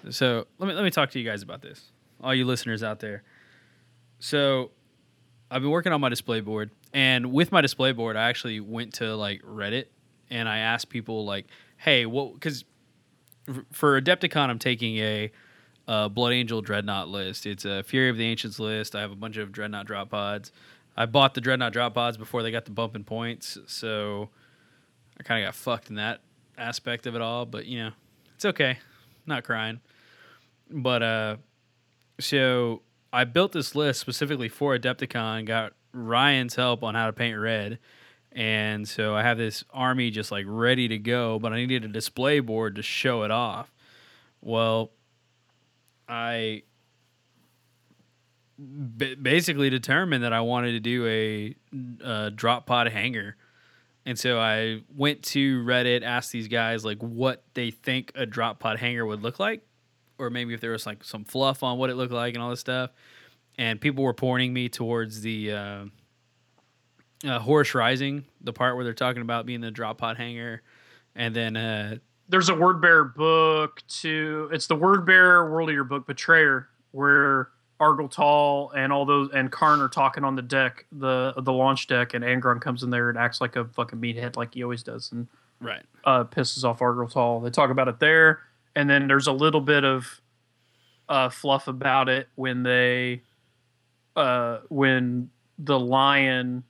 So, 0.09 0.47
let 0.57 0.67
me 0.67 0.73
let 0.73 0.83
me 0.83 0.91
talk 0.91 1.11
to 1.11 1.19
you 1.19 1.29
guys 1.29 1.41
about 1.41 1.61
this. 1.61 1.91
All 2.23 2.33
you 2.33 2.45
listeners 2.45 2.83
out 2.83 2.99
there. 2.99 3.23
So, 4.19 4.71
I've 5.51 5.61
been 5.61 5.71
working 5.71 5.91
on 5.91 5.99
my 5.99 6.07
display 6.07 6.39
board, 6.39 6.71
and 6.93 7.33
with 7.33 7.51
my 7.51 7.59
display 7.59 7.91
board, 7.91 8.15
I 8.15 8.29
actually 8.29 8.61
went 8.61 8.93
to 8.95 9.15
like 9.15 9.41
Reddit 9.41 9.85
and 10.29 10.47
I 10.47 10.59
asked 10.59 10.89
people 10.89 11.25
like, 11.25 11.47
"Hey, 11.79 12.05
what?" 12.05 12.33
Because 12.35 12.63
for 13.71 13.99
Adepticon, 13.99 14.49
I'm 14.49 14.59
taking 14.59 14.97
a 14.97 15.31
uh, 15.87 16.07
Blood 16.07 16.33
Angel 16.33 16.61
Dreadnought 16.61 17.09
list. 17.09 17.45
It's 17.45 17.65
a 17.65 17.83
Fury 17.83 18.09
of 18.09 18.17
the 18.17 18.25
Ancients 18.25 18.59
list. 18.59 18.95
I 18.95 19.01
have 19.01 19.11
a 19.11 19.15
bunch 19.15 19.37
of 19.37 19.51
Dreadnought 19.51 19.87
drop 19.87 20.11
pods. 20.11 20.51
I 20.95 21.05
bought 21.05 21.33
the 21.33 21.41
Dreadnought 21.41 21.73
drop 21.73 21.93
pods 21.95 22.17
before 22.17 22.43
they 22.43 22.51
got 22.51 22.65
the 22.65 22.71
bump 22.71 22.95
in 22.95 23.03
points, 23.03 23.57
so 23.67 24.29
I 25.19 25.23
kind 25.23 25.43
of 25.43 25.47
got 25.47 25.55
fucked 25.55 25.89
in 25.89 25.95
that 25.95 26.21
aspect 26.57 27.07
of 27.07 27.15
it 27.15 27.21
all. 27.21 27.45
But 27.45 27.65
you 27.65 27.83
know, 27.83 27.91
it's 28.35 28.45
okay. 28.45 28.77
not 29.25 29.43
crying. 29.43 29.79
But 30.69 31.01
uh, 31.01 31.37
so 32.19 32.81
I 33.11 33.23
built 33.23 33.53
this 33.53 33.75
list 33.75 33.99
specifically 33.99 34.49
for 34.49 34.77
Adepticon. 34.77 35.45
Got 35.45 35.73
Ryan's 35.93 36.55
help 36.55 36.83
on 36.83 36.95
how 36.95 37.07
to 37.07 37.13
paint 37.13 37.37
red. 37.37 37.79
And 38.31 38.87
so 38.87 39.15
I 39.15 39.23
have 39.23 39.37
this 39.37 39.63
army 39.71 40.11
just 40.11 40.31
like 40.31 40.45
ready 40.47 40.87
to 40.89 40.97
go, 40.97 41.39
but 41.39 41.51
I 41.51 41.57
needed 41.57 41.83
a 41.83 41.87
display 41.87 42.39
board 42.39 42.75
to 42.75 42.83
show 42.83 43.23
it 43.23 43.31
off. 43.31 43.71
Well, 44.41 44.91
I 46.07 46.63
basically 49.21 49.69
determined 49.69 50.23
that 50.23 50.33
I 50.33 50.41
wanted 50.41 50.73
to 50.73 50.79
do 50.79 51.07
a, 51.07 51.55
a 52.03 52.31
drop 52.31 52.65
pod 52.65 52.87
hanger. 52.87 53.35
And 54.05 54.17
so 54.17 54.39
I 54.39 54.81
went 54.95 55.23
to 55.23 55.63
Reddit, 55.63 56.03
asked 56.03 56.31
these 56.31 56.47
guys 56.47 56.83
like 56.83 56.99
what 56.99 57.43
they 57.53 57.71
think 57.71 58.11
a 58.15 58.25
drop 58.25 58.59
pod 58.59 58.79
hanger 58.79 59.05
would 59.05 59.21
look 59.21 59.39
like, 59.39 59.61
or 60.17 60.29
maybe 60.29 60.53
if 60.53 60.61
there 60.61 60.71
was 60.71 60.85
like 60.85 61.03
some 61.03 61.25
fluff 61.25 61.63
on 61.63 61.77
what 61.77 61.89
it 61.89 61.95
looked 61.95 62.13
like 62.13 62.33
and 62.33 62.43
all 62.43 62.49
this 62.49 62.59
stuff. 62.59 62.91
And 63.57 63.79
people 63.79 64.03
were 64.03 64.13
pointing 64.13 64.53
me 64.53 64.69
towards 64.69 65.21
the 65.21 65.51
uh, 65.51 65.85
uh, 67.25 67.39
Horus 67.39 67.75
Rising, 67.75 68.25
the 68.41 68.53
part 68.53 68.75
where 68.75 68.83
they're 68.83 68.93
talking 68.93 69.21
about 69.21 69.45
being 69.45 69.61
the 69.61 69.71
drop 69.71 69.97
pod 69.97 70.17
hanger, 70.17 70.61
and 71.15 71.35
then 71.35 71.57
uh, 71.57 71.97
There's 72.27 72.49
a 72.49 72.55
word 72.55 72.81
bearer 72.81 73.05
book 73.05 73.81
to 74.01 74.49
it's 74.51 74.67
the 74.67 74.75
word 74.75 75.05
bearer 75.05 75.51
world 75.51 75.69
eater 75.69 75.83
book 75.83 76.07
Betrayer 76.07 76.69
where 76.91 77.49
Argel 77.79 78.09
Tal 78.09 78.71
and 78.75 78.91
all 78.91 79.05
those 79.05 79.29
and 79.33 79.51
Karn 79.51 79.79
are 79.81 79.89
talking 79.89 80.23
on 80.23 80.35
the 80.35 80.41
deck, 80.41 80.85
the 80.91 81.33
the 81.37 81.53
launch 81.53 81.87
deck, 81.87 82.13
and 82.13 82.23
Angron 82.23 82.61
comes 82.61 82.83
in 82.83 82.89
there 82.89 83.09
and 83.09 83.17
acts 83.17 83.41
like 83.41 83.55
a 83.55 83.65
fucking 83.65 83.99
meathead 83.99 84.35
like 84.35 84.53
he 84.53 84.63
always 84.63 84.83
does 84.83 85.11
and 85.11 85.27
right, 85.59 85.83
uh, 86.05 86.23
pisses 86.23 86.63
off 86.63 86.81
Argel 86.81 87.07
Tal. 87.07 87.39
They 87.41 87.49
talk 87.49 87.69
about 87.69 87.87
it 87.87 87.99
there, 87.99 88.39
and 88.75 88.89
then 88.89 89.07
there's 89.07 89.27
a 89.27 89.33
little 89.33 89.61
bit 89.61 89.83
of 89.83 90.21
uh, 91.07 91.29
fluff 91.29 91.67
about 91.67 92.09
it 92.09 92.27
when 92.35 92.63
they 92.63 93.21
uh, 94.15 94.59
when 94.69 95.29
the 95.57 95.79
lion 95.79 96.63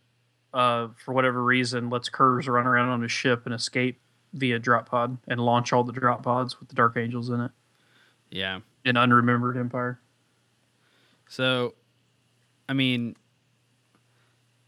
uh, 0.54 0.88
for 1.04 1.14
whatever 1.14 1.44
reason 1.44 1.90
lets 1.90 2.10
Curze 2.10 2.48
run 2.48 2.66
around 2.66 2.90
on 2.90 3.02
his 3.02 3.12
ship 3.12 3.44
and 3.46 3.54
escape 3.54 4.00
via 4.34 4.60
drop 4.60 4.90
pod 4.90 5.18
and 5.28 5.40
launch 5.40 5.74
all 5.74 5.84
the 5.84 5.92
drop 5.92 6.24
pods 6.24 6.60
with 6.60 6.70
the 6.70 6.76
Dark 6.76 6.98
Angels 6.98 7.30
in 7.30 7.42
it 7.42 7.52
Yeah. 8.32 8.60
An 8.86 8.96
Unremembered 8.96 9.58
Empire. 9.58 10.00
So, 11.28 11.76
I 12.68 12.74
mean, 12.74 13.16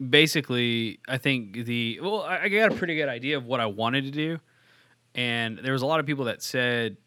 basically, 0.10 1.00
I 1.08 1.18
think 1.18 1.66
the 1.66 2.00
well, 2.02 2.22
I 2.22 2.50
got 2.50 2.72
a 2.72 2.76
pretty 2.76 2.96
good 2.96 3.10
idea 3.10 3.38
of 3.38 3.46
what 3.46 3.60
I 3.60 3.68
wanted 3.68 4.06
to 4.06 4.12
do, 4.12 4.40
and 5.16 5.60
there 5.60 5.74
was 5.74 5.82
a 5.82 5.86
lot 5.86 6.00
of 6.00 6.06
people 6.06 6.26
that 6.26 6.42
said 6.42 6.98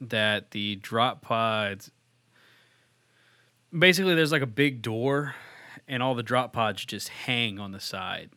that 0.00 0.52
the 0.52 0.76
drop 0.76 1.22
pods. 1.22 1.90
Basically, 3.76 4.14
there's 4.14 4.32
like 4.32 4.42
a 4.42 4.46
big 4.46 4.80
door, 4.80 5.34
and 5.88 6.02
all 6.02 6.14
the 6.14 6.22
drop 6.22 6.52
pods 6.52 6.84
just 6.84 7.08
hang 7.08 7.58
on 7.58 7.72
the 7.72 7.80
side, 7.80 8.30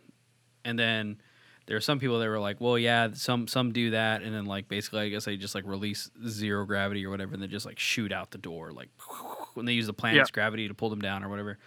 and 0.65 0.79
then 0.79 1.21
there 1.67 1.77
are 1.77 1.81
some 1.81 1.99
people 1.99 2.19
that 2.19 2.27
were 2.27 2.39
like, 2.39 2.59
"Well, 2.59 2.77
yeah, 2.77 3.09
some 3.13 3.47
some 3.47 3.71
do 3.71 3.91
that," 3.91 4.23
and 4.23 4.33
then 4.33 4.45
like 4.45 4.67
basically, 4.67 5.01
I 5.01 5.09
guess 5.09 5.25
they 5.25 5.37
just 5.37 5.53
like 5.55 5.65
release 5.65 6.09
zero 6.27 6.65
gravity 6.65 7.05
or 7.05 7.09
whatever, 7.09 7.33
and 7.33 7.41
they 7.43 7.47
just 7.47 7.65
like 7.65 7.79
shoot 7.79 8.11
out 8.11 8.31
the 8.31 8.37
door, 8.37 8.71
like 8.71 8.89
when 9.53 9.65
they 9.65 9.73
use 9.73 9.85
the 9.87 9.93
planet's 9.93 10.31
gravity 10.31 10.67
to 10.67 10.73
pull 10.73 10.89
them 10.89 10.99
down 11.01 11.23
or 11.23 11.29
whatever. 11.29 11.57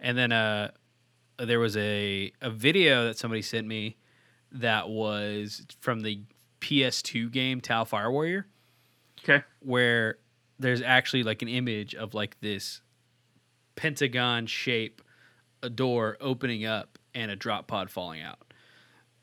And 0.00 0.16
then 0.18 0.32
uh, 0.32 0.70
there 1.38 1.58
was 1.60 1.76
a 1.76 2.32
a 2.40 2.50
video 2.50 3.04
that 3.06 3.16
somebody 3.18 3.42
sent 3.42 3.66
me 3.66 3.96
that 4.52 4.88
was 4.88 5.64
from 5.80 6.00
the 6.00 6.20
PS2 6.60 7.30
game 7.30 7.60
Tau 7.60 7.84
Fire 7.84 8.10
Warrior, 8.10 8.46
Okay. 9.22 9.44
where 9.60 10.18
there's 10.58 10.82
actually 10.82 11.22
like 11.22 11.42
an 11.42 11.48
image 11.48 11.94
of 11.94 12.14
like 12.14 12.38
this 12.40 12.80
pentagon 13.76 14.46
shape, 14.46 15.02
a 15.62 15.70
door 15.70 16.16
opening 16.20 16.64
up 16.64 16.98
and 17.14 17.30
a 17.30 17.36
drop 17.36 17.66
pod 17.66 17.90
falling 17.90 18.22
out. 18.22 18.38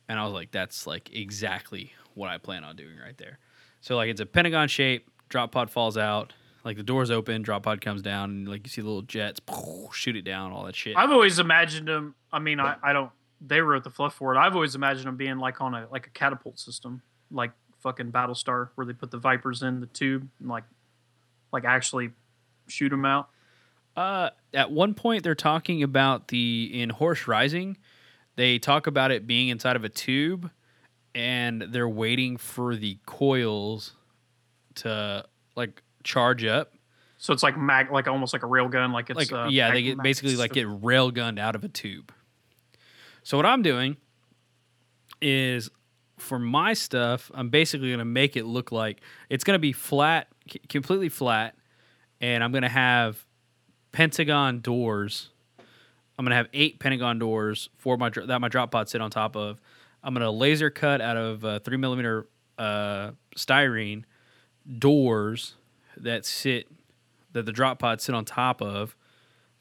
And 0.08 0.20
I 0.20 0.24
was 0.24 0.34
like, 0.34 0.52
that's 0.52 0.86
like 0.86 1.14
exactly 1.14 1.94
what 2.14 2.30
I 2.30 2.38
plan 2.38 2.64
on 2.64 2.76
doing 2.76 2.98
right 3.04 3.18
there. 3.18 3.40
So 3.82 3.96
like 3.96 4.10
it's 4.10 4.22
a 4.22 4.26
pentagon 4.26 4.68
shape, 4.68 5.10
drop 5.30 5.52
pod 5.52 5.70
falls 5.70 5.98
out, 5.98 6.34
like 6.64 6.78
the 6.78 6.84
doors 6.84 7.12
open, 7.12 7.44
drop 7.44 7.64
pod 7.64 7.82
comes 7.82 8.02
down, 8.02 8.32
and 8.32 8.48
like 8.48 8.66
you 8.66 8.70
see 8.70 8.82
the 8.82 8.88
little 8.88 9.04
jets 9.04 9.40
shoot 9.94 10.16
it 10.16 10.24
down, 10.24 10.52
all 10.52 10.66
that 10.66 10.76
shit. 10.76 10.98
I've 10.98 11.12
always 11.12 11.40
imagined 11.40 11.88
them. 11.88 12.16
I 12.34 12.40
mean, 12.40 12.60
I, 12.60 12.76
I 12.82 12.92
don't. 12.94 13.12
They 13.40 13.62
wrote 13.62 13.84
the 13.84 13.92
fluff 13.92 14.16
for 14.16 14.34
it. 14.34 14.40
I've 14.40 14.56
always 14.56 14.76
imagined 14.76 15.08
them 15.08 15.18
being 15.18 15.38
like 15.38 15.62
on 15.62 15.76
a 15.76 15.88
like 15.92 16.08
a 16.08 16.10
catapult 16.10 16.58
system, 16.60 17.02
like 17.32 17.52
fucking 17.84 18.12
Battlestar, 18.12 18.70
where 18.76 18.86
they 18.86 18.94
put 18.94 19.12
the 19.12 19.20
Vipers 19.20 19.62
in 19.62 19.80
the 19.80 19.86
tube 19.88 20.28
and 20.40 20.50
like 20.50 20.64
like 21.54 21.66
actually 21.66 22.10
shoot 22.68 22.90
them 22.90 23.06
out. 23.06 23.30
Uh, 23.96 24.30
at 24.54 24.72
one 24.72 24.94
point, 24.94 25.24
they're 25.24 25.36
talking 25.36 25.84
about 25.84 26.28
the 26.28 26.70
in 26.74 26.90
Horus 26.90 27.28
Rising. 27.28 27.78
They 28.36 28.60
talk 28.60 28.88
about 28.88 29.12
it 29.12 29.26
being 29.26 29.48
inside 29.50 29.76
of 29.76 29.84
a 29.84 29.90
tube, 29.90 30.50
and 31.14 31.62
they're 31.62 31.88
waiting 31.90 32.38
for 32.38 32.76
the 32.76 32.98
coils 33.06 33.94
to 34.76 35.26
like 35.56 35.82
charge 36.04 36.44
up. 36.44 36.74
So 37.18 37.34
it's 37.34 37.44
like 37.44 37.58
mag, 37.58 37.92
like 37.92 38.08
almost 38.08 38.34
like 38.34 38.44
a 38.44 38.48
rail 38.48 38.68
gun. 38.68 38.92
Like 38.92 39.10
it's 39.10 39.18
Like 39.18 39.32
uh, 39.32 39.48
yeah, 39.50 39.72
they 39.72 39.82
get 39.82 39.98
mag- 39.98 40.04
basically 40.04 40.36
like 40.36 40.52
get 40.52 40.68
rail 40.70 41.12
gunned 41.12 41.40
out 41.40 41.56
of 41.56 41.64
a 41.64 41.70
tube. 41.70 42.12
So 43.24 43.38
what 43.38 43.46
I'm 43.46 43.62
doing 43.62 43.98
is 45.22 45.70
for 46.18 46.38
my 46.38 46.74
stuff, 46.74 47.32
I'm 47.34 47.50
basically 47.50 47.88
going 47.88 48.00
to 48.00 48.06
make 48.06 48.36
it 48.36 48.46
look 48.46 48.72
like 48.72 49.02
it's 49.30 49.44
going 49.44 49.56
to 49.56 49.60
be 49.60 49.72
flat, 49.72 50.28
c- 50.50 50.60
completely 50.70 51.10
flat, 51.10 51.56
and 52.22 52.44
I'm 52.44 52.52
going 52.52 52.62
to 52.64 52.70
have 52.70 53.26
pentagon 53.96 54.60
doors. 54.60 55.30
I'm 56.20 56.26
to 56.32 56.36
have 56.36 56.50
eight 56.52 56.80
pentagon 56.80 57.18
doors 57.18 57.70
for 57.78 57.96
my 57.96 58.10
that 58.10 58.42
my 58.42 58.50
drop 58.50 58.70
pod 58.70 58.90
sit 58.90 59.00
on 59.00 59.10
top 59.10 59.38
of. 59.38 59.62
I'm 60.04 60.14
to 60.22 60.30
laser 60.32 60.70
cut 60.70 61.00
out 61.00 61.16
of 61.16 61.46
uh, 61.46 61.60
three 61.60 61.78
millimeter 61.78 62.28
uh, 62.58 63.12
styrene 63.38 64.04
doors 64.80 65.56
that 65.96 66.26
sit 66.26 66.68
that 67.32 67.46
the 67.46 67.54
drop 67.54 67.80
pods 67.80 68.04
sit 68.04 68.14
on 68.14 68.26
top 68.26 68.62
of, 68.62 68.98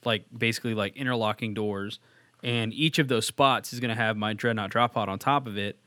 like 0.05 0.24
basically 0.37 0.74
like 0.74 0.97
interlocking 0.97 1.55
doors, 1.55 2.01
and 2.43 2.74
each 2.74 2.99
of 2.99 3.07
those 3.07 3.28
spots 3.28 3.72
is 3.72 3.78
to 3.95 4.01
have 4.01 4.16
my 4.16 4.32
dreadnought 4.32 4.70
drop 4.70 4.95
pod 4.95 5.09
on 5.09 5.20
top 5.20 5.47
of 5.47 5.57
it, 5.57 5.78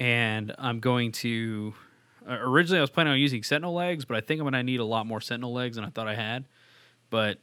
and 0.00 0.54
I'm 0.58 0.80
going 0.80 1.12
to. 1.12 1.74
Uh, 2.26 2.38
originally, 2.40 2.78
I 2.78 2.80
was 2.80 2.90
planning 2.90 3.12
on 3.12 3.18
using 3.18 3.42
Sentinel 3.42 3.74
legs, 3.74 4.06
but 4.06 4.16
I 4.16 4.22
think 4.22 4.40
I'm 4.40 4.44
to 4.54 4.62
need 4.62 4.80
a 4.80 4.84
lot 4.84 5.06
more 5.06 5.20
Sentinel 5.20 5.52
legs 5.52 5.76
than 5.76 5.84
I 5.84 5.90
thought 5.90 6.08
I 6.08 6.14
had. 6.14 6.46
But 7.10 7.38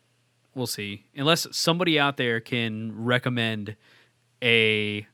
we'll 0.55 0.67
see. 0.67 1.05
Unless 1.15 1.47
somebody 1.51 1.99
out 1.99 2.17
there 2.17 2.39
can 2.39 2.91
recommend 3.03 3.75
a 4.41 5.07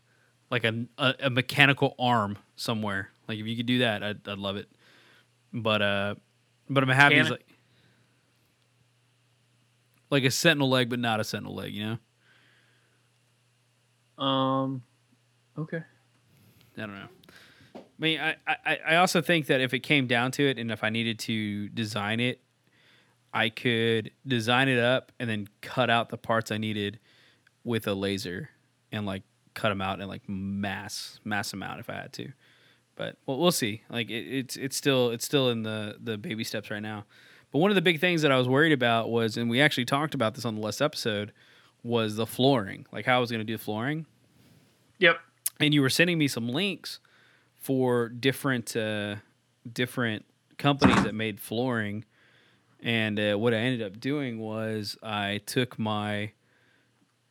like 0.52 0.64
a, 0.64 0.86
a, 0.98 1.16
a 1.24 1.30
mechanical 1.30 1.96
arm 1.98 2.38
somewhere. 2.56 3.10
Like 3.28 3.40
if 3.40 3.46
you 3.46 3.56
could 3.56 3.66
do 3.66 3.80
that, 3.80 4.04
I'd, 4.04 4.28
I'd 4.28 4.38
love 4.38 4.56
it. 4.58 4.70
But 5.54 5.82
uh, 5.82 6.16
but 6.70 6.84
I'm 6.84 6.90
happy. 6.90 7.16
It's 7.16 7.30
like 7.30 7.46
like 10.10 10.24
a 10.24 10.32
sentinel 10.32 10.70
leg, 10.70 10.90
but 10.90 11.00
not 11.00 11.20
a 11.20 11.24
sentinel 11.24 11.56
leg. 11.56 11.74
You 11.74 12.00
know. 14.18 14.24
Um. 14.24 14.84
Okay. 15.58 15.82
I 16.78 16.82
don't 16.82 16.96
know. 16.96 17.08
I 17.76 17.82
mean, 17.98 18.20
I, 18.20 18.36
I, 18.46 18.80
I 18.88 18.96
also 18.98 19.22
think 19.22 19.46
that 19.48 19.62
if 19.62 19.74
it 19.74 19.80
came 19.80 20.08
down 20.08 20.32
to 20.32 20.44
it, 20.44 20.60
and 20.60 20.70
if 20.70 20.84
I 20.84 20.90
needed 20.90 21.18
to 21.20 21.70
design 21.70 22.20
it, 22.20 22.42
I 23.36 23.50
could 23.50 24.12
design 24.26 24.70
it 24.70 24.80
up 24.80 25.12
and 25.20 25.30
then 25.30 25.48
cut 25.62 25.90
out 25.90 26.10
the 26.10 26.18
parts 26.18 26.52
I 26.52 26.58
needed 26.58 27.00
with 27.64 27.86
a 27.86 27.94
laser 27.94 28.50
and 28.92 29.06
like 29.06 29.24
cut 29.54 29.70
them 29.70 29.82
out 29.82 30.00
and 30.00 30.08
like 30.08 30.28
mass 30.28 31.20
mass 31.24 31.52
them 31.52 31.62
out 31.62 31.80
if 31.80 31.90
I 31.90 31.94
had 31.96 32.14
to. 32.14 32.32
But 32.96 33.18
well, 33.26 33.38
we'll 33.38 33.52
see. 33.52 33.82
Like 33.90 34.10
it, 34.10 34.26
it's 34.26 34.56
it's 34.56 34.76
still 34.78 35.12
it's 35.12 35.26
still 35.26 35.50
in 35.50 35.64
the 35.64 35.98
the 36.02 36.18
baby 36.18 36.44
steps 36.46 36.72
right 36.72 36.82
now. 36.82 37.06
But 37.52 37.60
one 37.60 37.70
of 37.72 37.76
the 37.76 37.82
big 37.82 38.00
things 38.00 38.22
that 38.22 38.32
I 38.32 38.38
was 38.38 38.48
worried 38.48 38.72
about 38.72 39.10
was, 39.10 39.38
and 39.38 39.50
we 39.50 39.62
actually 39.62 39.86
talked 39.86 40.14
about 40.16 40.34
this 40.36 40.46
on 40.46 40.56
the 40.56 40.62
last 40.62 40.82
episode, 40.82 41.32
was 41.84 42.16
the 42.16 42.26
flooring. 42.26 42.86
Like 42.92 43.06
how 43.06 43.18
I 43.18 43.20
was 43.20 43.32
going 43.32 43.40
to 43.40 43.46
do 43.46 43.58
the 43.58 43.64
flooring 43.64 44.06
Yep. 45.00 45.18
and 45.60 45.74
you 45.74 45.82
were 45.82 45.90
sending 45.90 46.18
me 46.18 46.28
some 46.30 46.48
links 46.48 47.00
for 47.54 48.08
different 48.10 48.76
uh, 48.78 49.16
different 49.72 50.24
companies 50.58 51.04
that 51.04 51.14
made 51.14 51.40
flooring. 51.42 52.06
And 52.86 53.20
uh, 53.20 53.34
what 53.34 53.56
I 53.56 53.58
ended 53.58 53.82
up 53.82 54.00
doing 54.00 54.38
was 54.40 54.96
I 55.02 55.42
took 55.48 55.80
my 55.80 56.34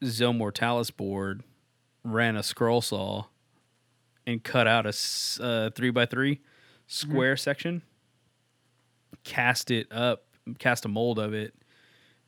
Zone 0.04 0.36
Mortalis 0.36 0.90
board, 0.90 1.44
ran 2.02 2.36
a 2.36 2.42
scroll 2.42 2.80
saw, 2.80 3.26
and 4.26 4.42
cut 4.42 4.66
out 4.66 4.84
a 4.84 4.92
uh, 5.40 5.70
three 5.70 5.90
by 5.90 6.06
three 6.06 6.40
square 6.88 7.36
section, 7.36 7.82
cast 9.22 9.70
it 9.70 9.86
up, 9.92 10.24
cast 10.58 10.86
a 10.86 10.88
mold 10.88 11.20
of 11.20 11.32
it, 11.32 11.54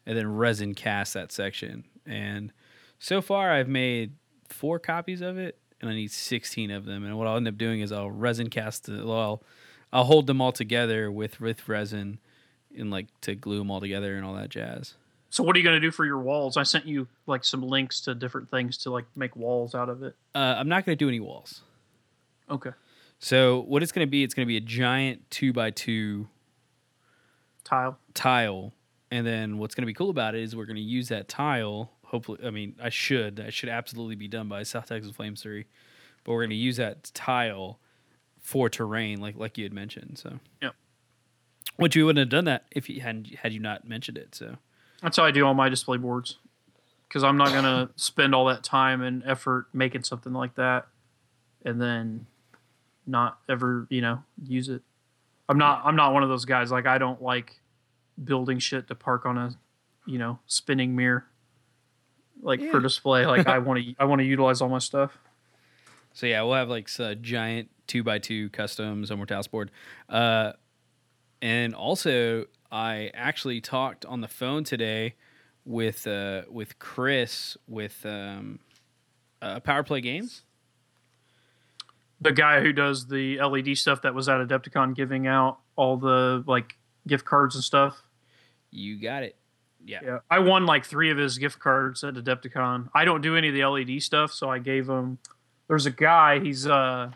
and 0.07 0.17
then 0.17 0.33
resin 0.37 0.77
cast 0.77 1.13
that 1.15 1.33
section. 1.33 1.83
And 2.07 2.53
so 3.01 3.21
far, 3.21 3.51
I've 3.51 3.69
made 3.69 4.13
four 4.49 4.79
copies 4.79 5.21
of 5.21 5.37
it, 5.37 5.59
and 5.81 5.91
I 5.91 5.95
need 5.95 6.13
16 6.13 6.71
of 6.71 6.85
them. 6.85 7.05
And 7.05 7.19
what 7.19 7.27
I'll 7.27 7.39
end 7.39 7.49
up 7.49 7.59
doing 7.59 7.81
is 7.81 7.91
I'll 7.91 8.09
resin 8.09 8.51
cast 8.51 8.87
the, 8.87 9.05
well, 9.05 9.19
I'll, 9.19 9.43
I'll 9.93 10.05
hold 10.05 10.29
them 10.29 10.41
all 10.41 10.53
together 10.53 11.11
with, 11.11 11.41
with 11.41 11.69
resin 11.69 12.21
and 12.77 12.91
like 12.91 13.07
to 13.23 13.35
glue 13.35 13.59
them 13.59 13.71
all 13.71 13.81
together 13.81 14.17
and 14.17 14.25
all 14.25 14.35
that 14.35 14.49
jazz. 14.49 14.95
So 15.31 15.43
what 15.43 15.57
are 15.57 15.59
you 15.59 15.65
gonna 15.65 15.81
do 15.81 15.91
for 15.91 16.05
your 16.05 16.19
walls? 16.19 16.57
I 16.57 16.63
sent 16.63 16.87
you 16.87 17.09
like 17.27 17.45
some 17.45 17.63
links 17.63 18.01
to 18.03 18.15
different 18.15 18.51
things 18.51 18.77
to 18.79 18.91
like 18.91 19.05
make 19.17 19.37
walls 19.37 19.75
out 19.75 19.89
of 19.89 20.03
it. 20.03 20.15
Uh, 20.35 20.55
I'm 20.59 20.69
not 20.69 20.87
going 20.87 20.97
to 20.97 21.05
do 21.05 21.09
any 21.09 21.21
walls. 21.21 21.63
Okay. 22.49 22.71
So 23.19 23.61
what 23.63 23.83
it's 23.83 23.93
going 23.93 24.07
to 24.07 24.11
be, 24.11 24.23
it's 24.23 24.35
going 24.35 24.47
to 24.47 24.49
be 24.49 24.57
a 24.57 24.61
giant 24.61 25.29
two 25.31 25.53
by 25.53 25.71
two 25.71 26.29
Tile. 27.65 27.99
tile, 28.15 28.73
and 29.11 29.27
then 29.27 29.59
what's 29.59 29.75
going 29.75 29.83
to 29.83 29.87
be 29.87 29.95
cool 29.95 30.11
about 30.11 30.35
it 30.37 30.43
is 30.43 30.55
we're 30.55 30.67
going 30.67 30.77
to 30.77 30.83
use 30.83 31.09
that 31.09 31.27
tile. 31.29 31.91
Hopefully, 32.05 32.39
I 32.45 32.51
mean, 32.51 32.77
I 32.81 32.91
should, 32.91 33.41
I 33.41 33.51
should 33.51 33.69
absolutely 33.69 34.15
be 34.15 34.29
done 34.29 34.49
by 34.49 34.63
South 34.63 34.87
Texas 34.87 35.11
Flames 35.11 35.43
Three, 35.43 35.65
but 36.23 36.33
we're 36.33 36.43
going 36.43 36.51
to 36.51 36.57
use 36.57 36.77
that 36.77 37.11
tile 37.15 37.81
for 38.39 38.69
terrain, 38.71 39.21
like 39.21 39.35
like 39.37 39.59
you 39.59 39.65
had 39.65 39.73
mentioned. 39.73 40.19
So, 40.23 40.39
Yep. 40.63 40.75
Which 41.77 41.95
you 41.95 42.07
wouldn't 42.07 42.21
have 42.21 42.29
done 42.31 42.45
that 42.47 42.65
if 42.71 42.89
you 42.89 43.01
hadn't 43.01 43.35
had 43.37 43.53
you 43.53 43.61
not 43.61 43.87
mentioned 43.87 44.17
it. 44.19 44.35
So, 44.35 44.57
That's 45.03 45.17
how 45.17 45.25
I 45.25 45.31
do 45.31 45.45
all 45.47 45.55
my 45.55 45.69
display 45.69 45.99
boards. 45.99 46.39
Because 47.09 47.23
I'm 47.23 47.37
not 47.37 47.49
gonna 47.53 47.91
spend 47.97 48.35
all 48.35 48.47
that 48.47 48.65
time 48.65 49.03
and 49.03 49.23
effort 49.27 49.67
making 49.73 50.03
something 50.05 50.33
like 50.33 50.55
that, 50.57 50.87
and 51.65 51.81
then 51.81 52.27
not 53.07 53.39
ever, 53.49 53.87
you 53.91 54.01
know, 54.01 54.23
use 54.43 54.69
it. 54.69 54.83
I'm 55.49 55.59
not. 55.59 55.83
I'm 55.85 55.97
not 55.97 56.13
one 56.13 56.23
of 56.23 56.29
those 56.29 56.45
guys. 56.45 56.73
Like 56.73 56.87
I 56.87 56.99
don't 56.99 57.23
like 57.23 57.61
building 58.23 58.59
shit 58.59 58.89
to 58.89 58.95
park 58.95 59.27
on 59.27 59.39
a, 59.39 59.51
you 60.07 60.19
know, 60.19 60.39
spinning 60.47 60.97
mirror. 60.97 61.27
Like 62.43 62.61
for 62.71 62.81
display. 62.81 63.27
Like 63.27 63.47
I 63.47 63.59
want 63.61 63.85
to. 63.85 63.95
I 63.99 64.05
want 64.07 64.21
to 64.21 64.25
utilize 64.25 64.61
all 64.61 64.69
my 64.69 64.79
stuff. 64.79 65.17
so 66.15 66.27
yeah, 66.27 66.43
we'll 66.43 66.55
have 66.55 66.69
like 66.69 66.89
a 66.99 67.15
giant 67.15 67.69
two 67.87 68.03
by 68.03 68.19
two 68.19 68.49
custom 68.51 69.05
Zone 69.05 69.19
Mortalis 69.19 69.47
board. 69.47 69.71
Uh, 70.09 70.53
and 71.43 71.75
also, 71.75 72.47
I 72.71 73.11
actually 73.15 73.61
talked 73.61 74.05
on 74.05 74.21
the 74.21 74.29
phone 74.29 74.65
today 74.65 75.15
with 75.65 76.07
uh, 76.07 76.43
with 76.51 76.79
Chris 76.79 77.57
with 77.69 78.05
um, 78.07 78.59
uh, 79.43 79.61
Power 79.61 79.83
Play 79.83 80.01
Games. 80.01 80.43
the 82.21 82.33
guy 82.33 82.61
who 82.61 82.73
does 82.73 83.09
the 83.09 83.41
LED 83.41 83.77
stuff 83.77 84.03
that 84.03 84.15
was 84.15 84.29
at 84.29 84.41
Adepticon 84.41 84.95
giving 84.95 85.27
out 85.27 85.59
all 85.77 85.97
the 85.97 86.43
like 86.47 86.77
gift 87.07 87.25
cards 87.25 87.55
and 87.55 87.63
stuff. 87.63 88.03
You 88.71 89.01
got 89.01 89.23
it. 89.23 89.37
Yeah. 89.85 90.01
Yeah, 90.03 90.19
I 90.31 90.41
won 90.41 90.67
like 90.67 90.85
three 90.85 91.11
of 91.11 91.19
his 91.19 91.39
gift 91.39 91.59
cards 91.61 92.03
at 92.03 92.15
Adepticon. 92.15 92.89
I 92.95 93.05
don't 93.05 93.21
do 93.21 93.37
any 93.37 93.49
of 93.49 93.55
the 93.55 93.65
LED 93.65 94.03
stuff, 94.03 94.33
so 94.33 94.51
I 94.51 94.59
gave 94.59 94.89
him. 94.89 95.19
There's 95.69 95.87
a 95.87 95.91
guy. 95.91 96.41
He's 96.41 96.67
uh, 96.67 97.11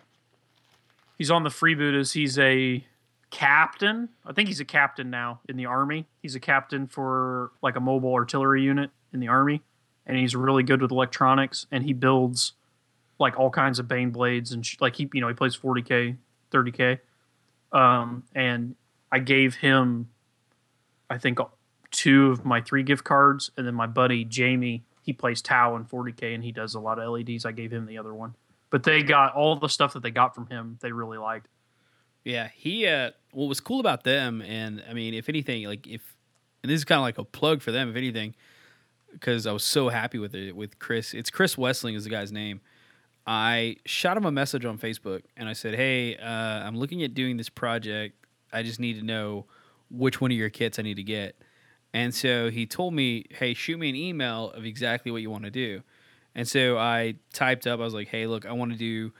he's 1.18 1.30
on 1.30 1.42
the 1.42 1.50
freebooters. 1.50 2.12
He's 2.12 2.38
a 2.38 2.84
captain. 3.30 4.08
I 4.26 4.32
think 4.32 4.48
he's 4.48 4.60
a 4.60 4.64
captain 4.64 5.10
now 5.10 5.40
in 5.48 5.56
the 5.56 5.66
army. 5.66 6.06
He's 6.22 6.34
a 6.34 6.40
captain 6.40 6.86
for 6.86 7.52
like 7.62 7.76
a 7.76 7.80
mobile 7.80 8.12
artillery 8.12 8.62
unit 8.62 8.90
in 9.12 9.20
the 9.20 9.28
army, 9.28 9.62
and 10.06 10.16
he's 10.16 10.36
really 10.36 10.62
good 10.62 10.82
with 10.82 10.90
electronics. 10.90 11.66
And 11.70 11.84
he 11.84 11.92
builds 11.92 12.52
like 13.18 13.38
all 13.38 13.50
kinds 13.50 13.78
of 13.78 13.86
Bane 13.88 14.10
blades 14.10 14.52
and 14.52 14.64
sh- 14.64 14.76
like 14.80 14.96
he 14.96 15.08
you 15.12 15.20
know 15.20 15.28
he 15.28 15.34
plays 15.34 15.56
40k, 15.56 16.16
30k. 16.50 16.98
Um, 17.72 18.24
and 18.34 18.74
I 19.12 19.20
gave 19.20 19.56
him, 19.56 20.08
I 21.08 21.18
think 21.18 21.38
two 21.90 22.30
of 22.32 22.44
my 22.44 22.60
three 22.60 22.82
gift 22.82 23.04
cards, 23.04 23.50
and 23.56 23.66
then 23.66 23.74
my 23.74 23.86
buddy 23.86 24.24
Jamie, 24.24 24.84
he 25.02 25.12
plays 25.12 25.40
Tau 25.40 25.76
in 25.76 25.84
40k, 25.84 26.34
and 26.34 26.42
he 26.44 26.52
does 26.52 26.74
a 26.74 26.80
lot 26.80 26.98
of 26.98 27.12
LEDs. 27.12 27.44
I 27.44 27.52
gave 27.52 27.72
him 27.72 27.86
the 27.86 27.98
other 27.98 28.14
one, 28.14 28.34
but 28.70 28.82
they 28.82 29.02
got 29.02 29.34
all 29.34 29.56
the 29.56 29.68
stuff 29.68 29.92
that 29.92 30.02
they 30.02 30.10
got 30.10 30.34
from 30.34 30.46
him. 30.46 30.78
They 30.80 30.92
really 30.92 31.18
liked. 31.18 31.48
Yeah, 32.24 32.48
he. 32.54 32.86
Uh, 32.86 33.10
what 33.32 33.46
was 33.46 33.60
cool 33.60 33.80
about 33.80 34.04
them, 34.04 34.42
and 34.42 34.82
I 34.88 34.92
mean, 34.92 35.14
if 35.14 35.28
anything, 35.28 35.64
like 35.64 35.86
if, 35.86 36.16
and 36.62 36.70
this 36.70 36.78
is 36.78 36.84
kind 36.84 36.98
of 36.98 37.02
like 37.02 37.18
a 37.18 37.24
plug 37.24 37.62
for 37.62 37.72
them, 37.72 37.90
if 37.90 37.96
anything, 37.96 38.34
because 39.12 39.46
I 39.46 39.52
was 39.52 39.64
so 39.64 39.88
happy 39.88 40.18
with 40.18 40.34
it 40.34 40.54
with 40.54 40.78
Chris. 40.78 41.14
It's 41.14 41.30
Chris 41.30 41.56
Westling 41.56 41.94
is 41.94 42.04
the 42.04 42.10
guy's 42.10 42.32
name. 42.32 42.60
I 43.26 43.76
shot 43.84 44.16
him 44.16 44.24
a 44.24 44.32
message 44.32 44.64
on 44.64 44.78
Facebook, 44.78 45.22
and 45.36 45.48
I 45.48 45.52
said, 45.52 45.74
"Hey, 45.74 46.16
uh, 46.16 46.26
I'm 46.26 46.76
looking 46.76 47.02
at 47.02 47.14
doing 47.14 47.36
this 47.36 47.48
project. 47.48 48.16
I 48.52 48.62
just 48.62 48.80
need 48.80 48.94
to 48.98 49.02
know 49.04 49.46
which 49.90 50.20
one 50.20 50.30
of 50.30 50.36
your 50.36 50.50
kits 50.50 50.78
I 50.78 50.82
need 50.82 50.96
to 50.96 51.02
get." 51.02 51.36
And 51.92 52.14
so 52.14 52.50
he 52.50 52.66
told 52.66 52.94
me, 52.94 53.26
"Hey, 53.30 53.54
shoot 53.54 53.78
me 53.78 53.88
an 53.88 53.96
email 53.96 54.50
of 54.50 54.64
exactly 54.64 55.12
what 55.12 55.22
you 55.22 55.30
want 55.30 55.44
to 55.44 55.50
do." 55.50 55.82
And 56.34 56.46
so 56.46 56.78
I 56.78 57.16
typed 57.32 57.66
up. 57.66 57.80
I 57.80 57.84
was 57.84 57.94
like, 57.94 58.08
"Hey, 58.08 58.26
look, 58.26 58.46
I 58.46 58.52
want 58.52 58.72
to 58.72 58.78
do." 58.78 59.12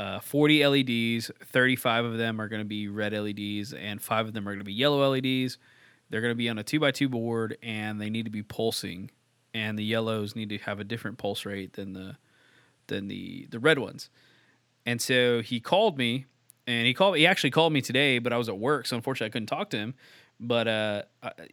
Uh, 0.00 0.18
40 0.18 0.66
LEDs, 0.66 1.30
35 1.44 2.06
of 2.06 2.16
them 2.16 2.40
are 2.40 2.48
going 2.48 2.62
to 2.62 2.66
be 2.66 2.88
red 2.88 3.12
LEDs, 3.12 3.74
and 3.74 4.00
five 4.00 4.26
of 4.26 4.32
them 4.32 4.48
are 4.48 4.52
going 4.52 4.60
to 4.60 4.64
be 4.64 4.72
yellow 4.72 5.06
LEDs. 5.06 5.58
They're 6.08 6.22
going 6.22 6.30
to 6.30 6.36
be 6.36 6.48
on 6.48 6.58
a 6.58 6.64
2x2 6.64 7.10
board, 7.10 7.58
and 7.62 8.00
they 8.00 8.08
need 8.08 8.24
to 8.24 8.30
be 8.30 8.42
pulsing. 8.42 9.10
And 9.52 9.78
the 9.78 9.84
yellows 9.84 10.34
need 10.34 10.48
to 10.48 10.58
have 10.58 10.80
a 10.80 10.84
different 10.84 11.18
pulse 11.18 11.44
rate 11.44 11.74
than 11.74 11.92
the 11.92 12.16
than 12.86 13.08
the 13.08 13.46
the 13.50 13.58
red 13.58 13.78
ones. 13.78 14.08
And 14.86 15.02
so 15.02 15.42
he 15.42 15.60
called 15.60 15.98
me, 15.98 16.24
and 16.66 16.86
he 16.86 16.94
called. 16.94 17.18
He 17.18 17.26
actually 17.26 17.50
called 17.50 17.74
me 17.74 17.82
today, 17.82 18.20
but 18.20 18.32
I 18.32 18.38
was 18.38 18.48
at 18.48 18.56
work, 18.56 18.86
so 18.86 18.96
unfortunately 18.96 19.26
I 19.26 19.32
couldn't 19.32 19.48
talk 19.48 19.68
to 19.70 19.76
him. 19.76 19.94
But 20.40 20.66
uh, 20.66 21.02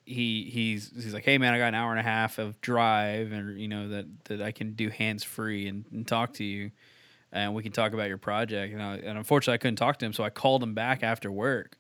he 0.06 0.50
he's 0.50 0.94
he's 0.96 1.14
like, 1.14 1.26
hey 1.26 1.38
man, 1.38 1.54
I 1.54 1.58
got 1.58 1.68
an 1.68 1.76
hour 1.76 1.92
and 1.92 2.00
a 2.00 2.04
half 2.04 2.38
of 2.38 2.62
drive, 2.62 3.34
and 3.34 3.60
you 3.60 3.68
know 3.68 3.90
that 3.90 4.06
that 4.26 4.42
I 4.42 4.54
can 4.54 4.72
do 4.72 4.88
hands 4.88 5.26
free 5.26 5.68
and, 5.68 5.84
and 5.92 6.08
talk 6.08 6.32
to 6.36 6.46
you 6.46 6.72
and 7.38 7.56
we 7.56 7.64
can 7.64 7.72
talk 7.72 7.94
about 7.94 8.08
your 8.10 8.18
project. 8.18 8.74
And, 8.74 8.82
I, 8.82 8.96
and 8.98 9.18
unfortunately, 9.18 9.56
I 9.56 9.58
couldn't 9.58 9.78
talk 9.78 9.98
to 10.00 10.06
him, 10.06 10.14
so 10.14 10.24
I 10.24 10.30
called 10.30 10.64
him 10.64 10.74
back 10.74 11.04
after 11.04 11.32
work, 11.32 11.78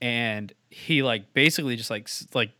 and 0.00 0.52
he 0.70 1.02
like 1.02 1.32
basically 1.32 1.76
just 1.76 1.90
like 1.90 2.08
like 2.34 2.52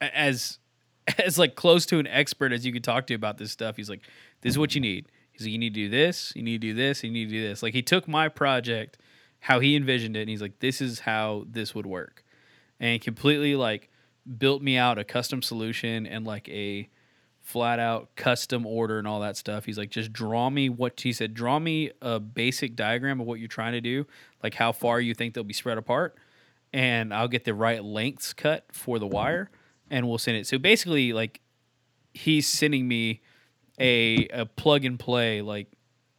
as 0.00 0.58
as 1.18 1.38
like 1.38 1.54
close 1.54 1.86
to 1.86 1.98
an 1.98 2.06
expert 2.06 2.52
as 2.52 2.64
you 2.64 2.72
could 2.72 2.84
talk 2.84 3.06
to 3.08 3.14
about 3.14 3.38
this 3.38 3.52
stuff. 3.52 3.76
He's 3.76 3.90
like, 3.90 4.02
"This 4.40 4.52
is 4.52 4.58
what 4.58 4.74
you 4.74 4.80
need." 4.80 5.06
He's 5.32 5.42
like, 5.42 5.52
"You 5.52 5.58
need 5.58 5.74
to 5.74 5.80
do 5.80 5.88
this. 5.88 6.32
You 6.34 6.42
need 6.42 6.60
to 6.60 6.68
do 6.68 6.74
this. 6.74 7.02
You 7.02 7.10
need 7.10 7.26
to 7.26 7.30
do 7.30 7.42
this." 7.42 7.62
Like 7.62 7.74
he 7.74 7.82
took 7.82 8.08
my 8.08 8.28
project, 8.28 8.98
how 9.40 9.60
he 9.60 9.76
envisioned 9.76 10.16
it, 10.16 10.20
and 10.20 10.30
he's 10.30 10.42
like, 10.42 10.60
"This 10.60 10.80
is 10.80 11.00
how 11.00 11.44
this 11.48 11.74
would 11.74 11.86
work," 11.86 12.24
and 12.80 13.00
completely 13.00 13.56
like 13.56 13.90
built 14.38 14.62
me 14.62 14.76
out 14.76 14.98
a 14.98 15.04
custom 15.04 15.42
solution 15.42 16.06
and 16.06 16.24
like 16.24 16.48
a 16.48 16.88
flat 17.52 17.78
out 17.78 18.16
custom 18.16 18.64
order 18.64 18.98
and 18.98 19.06
all 19.06 19.20
that 19.20 19.36
stuff. 19.36 19.66
He's 19.66 19.76
like, 19.76 19.90
just 19.90 20.12
draw 20.12 20.48
me 20.48 20.70
what 20.70 20.98
he 21.00 21.12
said, 21.12 21.34
draw 21.34 21.58
me 21.58 21.90
a 22.00 22.18
basic 22.18 22.74
diagram 22.74 23.20
of 23.20 23.26
what 23.26 23.38
you're 23.38 23.48
trying 23.48 23.72
to 23.72 23.80
do, 23.80 24.06
like 24.42 24.54
how 24.54 24.72
far 24.72 25.00
you 25.00 25.12
think 25.12 25.34
they'll 25.34 25.44
be 25.44 25.52
spread 25.52 25.76
apart, 25.76 26.16
and 26.72 27.12
I'll 27.12 27.28
get 27.28 27.44
the 27.44 27.52
right 27.52 27.84
lengths 27.84 28.32
cut 28.32 28.64
for 28.72 28.98
the 28.98 29.06
wire, 29.06 29.50
and 29.90 30.08
we'll 30.08 30.18
send 30.18 30.38
it. 30.38 30.46
So 30.46 30.56
basically, 30.58 31.12
like, 31.12 31.40
he's 32.14 32.48
sending 32.48 32.88
me 32.88 33.20
a 33.78 34.28
a 34.28 34.46
plug 34.46 34.84
and 34.84 34.98
play 34.98 35.42
like 35.42 35.66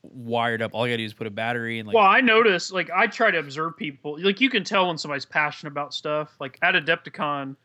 wired 0.02 0.62
up. 0.62 0.72
All 0.74 0.86
you 0.86 0.94
gotta 0.94 0.98
do 0.98 1.06
is 1.06 1.14
put 1.14 1.28
a 1.28 1.32
battery 1.32 1.80
and 1.80 1.88
like. 1.88 1.96
Well, 1.96 2.06
I 2.06 2.22
notice, 2.22 2.72
like, 2.72 2.90
I 2.94 3.08
try 3.08 3.32
to 3.32 3.40
observe 3.40 3.78
people. 3.78 4.18
Like, 4.20 4.42
you 4.42 4.50
can 4.50 4.64
tell 4.64 4.88
when 4.88 4.98
somebody's 4.98 5.26
passionate 5.26 5.72
about 5.72 5.94
stuff. 5.94 6.36
Like 6.40 6.60
at 6.62 6.76
Adepticon, 6.76 7.56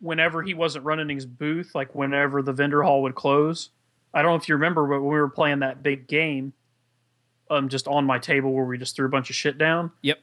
whenever 0.00 0.42
he 0.42 0.54
wasn't 0.54 0.84
running 0.84 1.08
his 1.08 1.26
booth, 1.26 1.74
like 1.74 1.94
whenever 1.94 2.42
the 2.42 2.52
vendor 2.52 2.82
hall 2.82 3.02
would 3.02 3.14
close. 3.14 3.70
I 4.14 4.22
don't 4.22 4.32
know 4.32 4.36
if 4.36 4.48
you 4.48 4.54
remember, 4.54 4.86
but 4.86 5.00
when 5.00 5.12
we 5.12 5.20
were 5.20 5.28
playing 5.28 5.60
that 5.60 5.82
big 5.82 6.06
game, 6.06 6.52
um, 7.50 7.68
just 7.68 7.88
on 7.88 8.04
my 8.04 8.18
table 8.18 8.52
where 8.52 8.64
we 8.64 8.78
just 8.78 8.96
threw 8.96 9.06
a 9.06 9.10
bunch 9.10 9.30
of 9.30 9.36
shit 9.36 9.58
down. 9.58 9.90
Yep. 10.02 10.18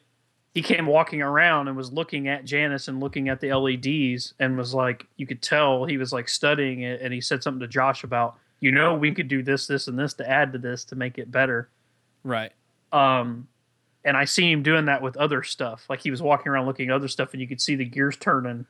He 0.54 0.62
came 0.62 0.86
walking 0.86 1.22
around 1.22 1.68
and 1.68 1.76
was 1.76 1.92
looking 1.92 2.28
at 2.30 2.46
Janice 2.46 2.88
and 2.88 3.02
looking 3.02 3.28
at 3.28 3.42
the 3.42 3.54
LEDs 3.54 4.34
and 4.40 4.58
was 4.58 4.74
like, 4.74 5.06
you 5.18 5.28
could 5.28 5.42
tell 5.42 5.84
he 5.86 5.98
was 5.98 6.14
like 6.14 6.30
studying 6.30 6.82
it. 6.82 7.02
And 7.02 7.14
he 7.14 7.20
said 7.20 7.44
something 7.44 7.60
to 7.60 7.68
Josh 7.68 8.06
about, 8.06 8.38
you 8.62 8.72
know, 8.72 8.96
we 8.96 9.12
could 9.12 9.28
do 9.28 9.44
this, 9.44 9.68
this, 9.68 9.88
and 9.88 10.00
this 10.00 10.14
to 10.16 10.30
add 10.30 10.54
to 10.54 10.60
this 10.60 10.86
to 10.86 10.96
make 10.96 11.18
it 11.18 11.30
better. 11.30 11.70
Right. 12.24 12.54
Um, 12.94 13.50
and 14.06 14.16
I 14.16 14.24
see 14.24 14.50
him 14.50 14.64
doing 14.64 14.86
that 14.86 15.02
with 15.02 15.18
other 15.18 15.44
stuff. 15.44 15.86
Like 15.90 16.00
he 16.00 16.12
was 16.12 16.22
walking 16.22 16.52
around 16.52 16.68
looking 16.68 16.90
at 16.90 16.96
other 16.96 17.10
stuff, 17.10 17.34
and 17.34 17.42
you 17.42 17.48
could 17.48 17.60
see 17.60 17.76
the 17.76 17.86
gears 17.86 18.16
turning 18.16 18.66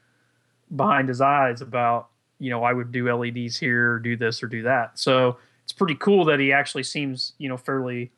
behind 0.73 1.07
his 1.07 1.21
eyes 1.21 1.61
about 1.61 2.09
you 2.39 2.49
know 2.49 2.63
I 2.63 2.73
would 2.73 2.91
do 2.91 3.13
LEDs 3.13 3.57
here, 3.57 3.99
do 3.99 4.15
this 4.15 4.41
or 4.43 4.47
do 4.47 4.63
that. 4.63 4.97
So 4.99 5.37
it's 5.63 5.73
pretty 5.73 5.95
cool 5.95 6.25
that 6.25 6.39
he 6.39 6.51
actually 6.51 6.83
seems 6.83 7.33
you 7.37 7.49
know 7.49 7.57
fairly 7.57 8.11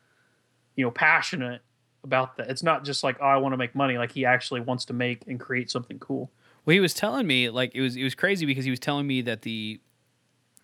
you 0.76 0.84
know 0.84 0.90
passionate 0.90 1.62
about 2.04 2.36
that. 2.36 2.50
It's 2.50 2.62
not 2.62 2.84
just 2.84 3.02
like 3.02 3.16
oh 3.20 3.26
I 3.26 3.36
want 3.36 3.52
to 3.52 3.56
make 3.56 3.74
money. 3.74 3.98
Like 3.98 4.12
he 4.12 4.24
actually 4.24 4.60
wants 4.60 4.84
to 4.86 4.92
make 4.92 5.22
and 5.26 5.38
create 5.38 5.70
something 5.70 5.98
cool. 5.98 6.30
Well, 6.64 6.74
he 6.74 6.80
was 6.80 6.94
telling 6.94 7.26
me 7.26 7.50
like 7.50 7.74
it 7.74 7.80
was 7.80 7.96
it 7.96 8.04
was 8.04 8.14
crazy 8.14 8.46
because 8.46 8.64
he 8.64 8.70
was 8.70 8.80
telling 8.80 9.06
me 9.06 9.22
that 9.22 9.42
the 9.42 9.80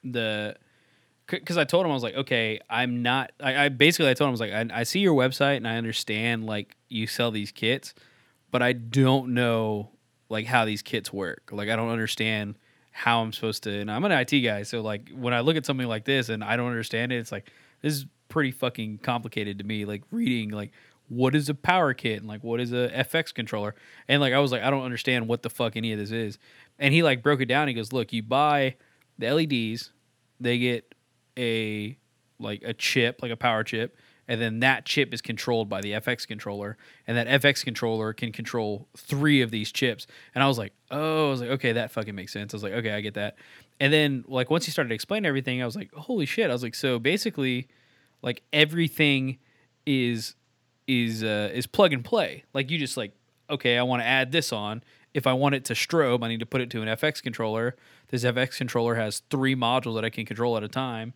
the 0.02 0.56
because 1.26 1.56
I 1.56 1.64
told 1.64 1.86
him 1.86 1.90
I 1.90 1.94
was 1.94 2.02
like, 2.02 2.14
okay, 2.14 2.60
I'm 2.68 3.02
not. 3.02 3.32
I, 3.40 3.64
I 3.64 3.68
basically 3.70 4.10
I 4.10 4.14
told 4.14 4.26
him 4.26 4.30
I 4.30 4.32
was 4.32 4.40
like, 4.40 4.52
I, 4.52 4.80
I 4.80 4.82
see 4.82 5.00
your 5.00 5.14
website 5.14 5.56
and 5.56 5.66
I 5.66 5.76
understand 5.76 6.44
like 6.44 6.76
you 6.88 7.06
sell 7.06 7.30
these 7.30 7.50
kits, 7.50 7.94
but 8.50 8.62
I 8.62 8.72
don't 8.72 9.32
know 9.32 9.90
like 10.28 10.46
how 10.46 10.64
these 10.64 10.82
kits 10.82 11.12
work. 11.12 11.50
Like 11.52 11.68
I 11.68 11.76
don't 11.76 11.90
understand 11.90 12.56
how 12.90 13.22
I'm 13.22 13.32
supposed 13.32 13.62
to. 13.64 13.80
And 13.80 13.90
I'm 13.90 14.04
an 14.04 14.12
IT 14.12 14.40
guy, 14.40 14.62
so 14.62 14.80
like 14.80 15.10
when 15.10 15.34
I 15.34 15.40
look 15.40 15.56
at 15.56 15.66
something 15.66 15.86
like 15.86 16.04
this 16.04 16.28
and 16.28 16.42
I 16.44 16.56
don't 16.56 16.68
understand 16.68 17.12
it, 17.12 17.16
it's 17.16 17.32
like 17.32 17.50
this 17.82 17.94
is 17.94 18.06
pretty 18.28 18.50
fucking 18.50 18.98
complicated 18.98 19.58
to 19.58 19.64
me. 19.64 19.84
Like 19.84 20.02
reading 20.10 20.50
like 20.50 20.72
what 21.08 21.34
is 21.34 21.48
a 21.48 21.54
power 21.54 21.92
kit 21.92 22.18
and 22.18 22.28
like 22.28 22.42
what 22.42 22.60
is 22.60 22.72
a 22.72 22.88
FX 22.88 23.34
controller, 23.34 23.74
and 24.08 24.20
like 24.20 24.32
I 24.32 24.38
was 24.38 24.52
like 24.52 24.62
I 24.62 24.70
don't 24.70 24.84
understand 24.84 25.28
what 25.28 25.42
the 25.42 25.50
fuck 25.50 25.76
any 25.76 25.92
of 25.92 25.98
this 25.98 26.10
is. 26.10 26.38
And 26.78 26.94
he 26.94 27.02
like 27.02 27.22
broke 27.22 27.40
it 27.40 27.46
down. 27.46 27.68
He 27.68 27.74
goes, 27.74 27.92
look, 27.92 28.12
you 28.12 28.22
buy 28.22 28.76
the 29.18 29.30
LEDs, 29.32 29.92
they 30.40 30.58
get 30.58 30.94
a 31.38 31.96
like 32.38 32.62
a 32.64 32.74
chip, 32.74 33.20
like 33.22 33.30
a 33.30 33.36
power 33.36 33.64
chip 33.64 33.96
and 34.26 34.40
then 34.40 34.60
that 34.60 34.86
chip 34.86 35.12
is 35.12 35.20
controlled 35.20 35.68
by 35.68 35.80
the 35.80 35.92
FX 35.92 36.26
controller, 36.26 36.76
and 37.06 37.16
that 37.16 37.42
FX 37.42 37.64
controller 37.64 38.12
can 38.12 38.32
control 38.32 38.88
three 38.96 39.42
of 39.42 39.50
these 39.50 39.70
chips. 39.70 40.06
And 40.34 40.42
I 40.42 40.46
was 40.48 40.58
like, 40.58 40.72
oh, 40.90 41.28
I 41.28 41.30
was 41.30 41.40
like, 41.40 41.50
okay, 41.50 41.72
that 41.72 41.90
fucking 41.90 42.14
makes 42.14 42.32
sense. 42.32 42.54
I 42.54 42.56
was 42.56 42.62
like, 42.62 42.72
okay, 42.72 42.92
I 42.92 43.00
get 43.00 43.14
that. 43.14 43.36
And 43.80 43.92
then 43.92 44.24
like 44.28 44.50
once 44.50 44.64
he 44.64 44.70
started 44.70 44.92
explaining 44.92 45.26
everything, 45.26 45.62
I 45.62 45.66
was 45.66 45.76
like, 45.76 45.92
holy 45.92 46.26
shit! 46.26 46.48
I 46.48 46.52
was 46.52 46.62
like, 46.62 46.74
so 46.74 46.98
basically, 46.98 47.68
like 48.22 48.42
everything 48.52 49.38
is 49.86 50.34
is 50.86 51.22
uh, 51.22 51.50
is 51.52 51.66
plug 51.66 51.92
and 51.92 52.04
play. 52.04 52.44
Like 52.54 52.70
you 52.70 52.78
just 52.78 52.96
like, 52.96 53.12
okay, 53.50 53.76
I 53.78 53.82
want 53.82 54.02
to 54.02 54.06
add 54.06 54.32
this 54.32 54.52
on. 54.52 54.82
If 55.12 55.26
I 55.26 55.32
want 55.32 55.54
it 55.54 55.64
to 55.66 55.74
strobe, 55.74 56.24
I 56.24 56.28
need 56.28 56.40
to 56.40 56.46
put 56.46 56.60
it 56.60 56.70
to 56.70 56.82
an 56.82 56.88
FX 56.88 57.22
controller. 57.22 57.76
This 58.08 58.24
FX 58.24 58.56
controller 58.56 58.96
has 58.96 59.22
three 59.30 59.54
modules 59.54 59.94
that 59.94 60.04
I 60.04 60.10
can 60.10 60.24
control 60.24 60.56
at 60.56 60.64
a 60.64 60.68
time 60.68 61.14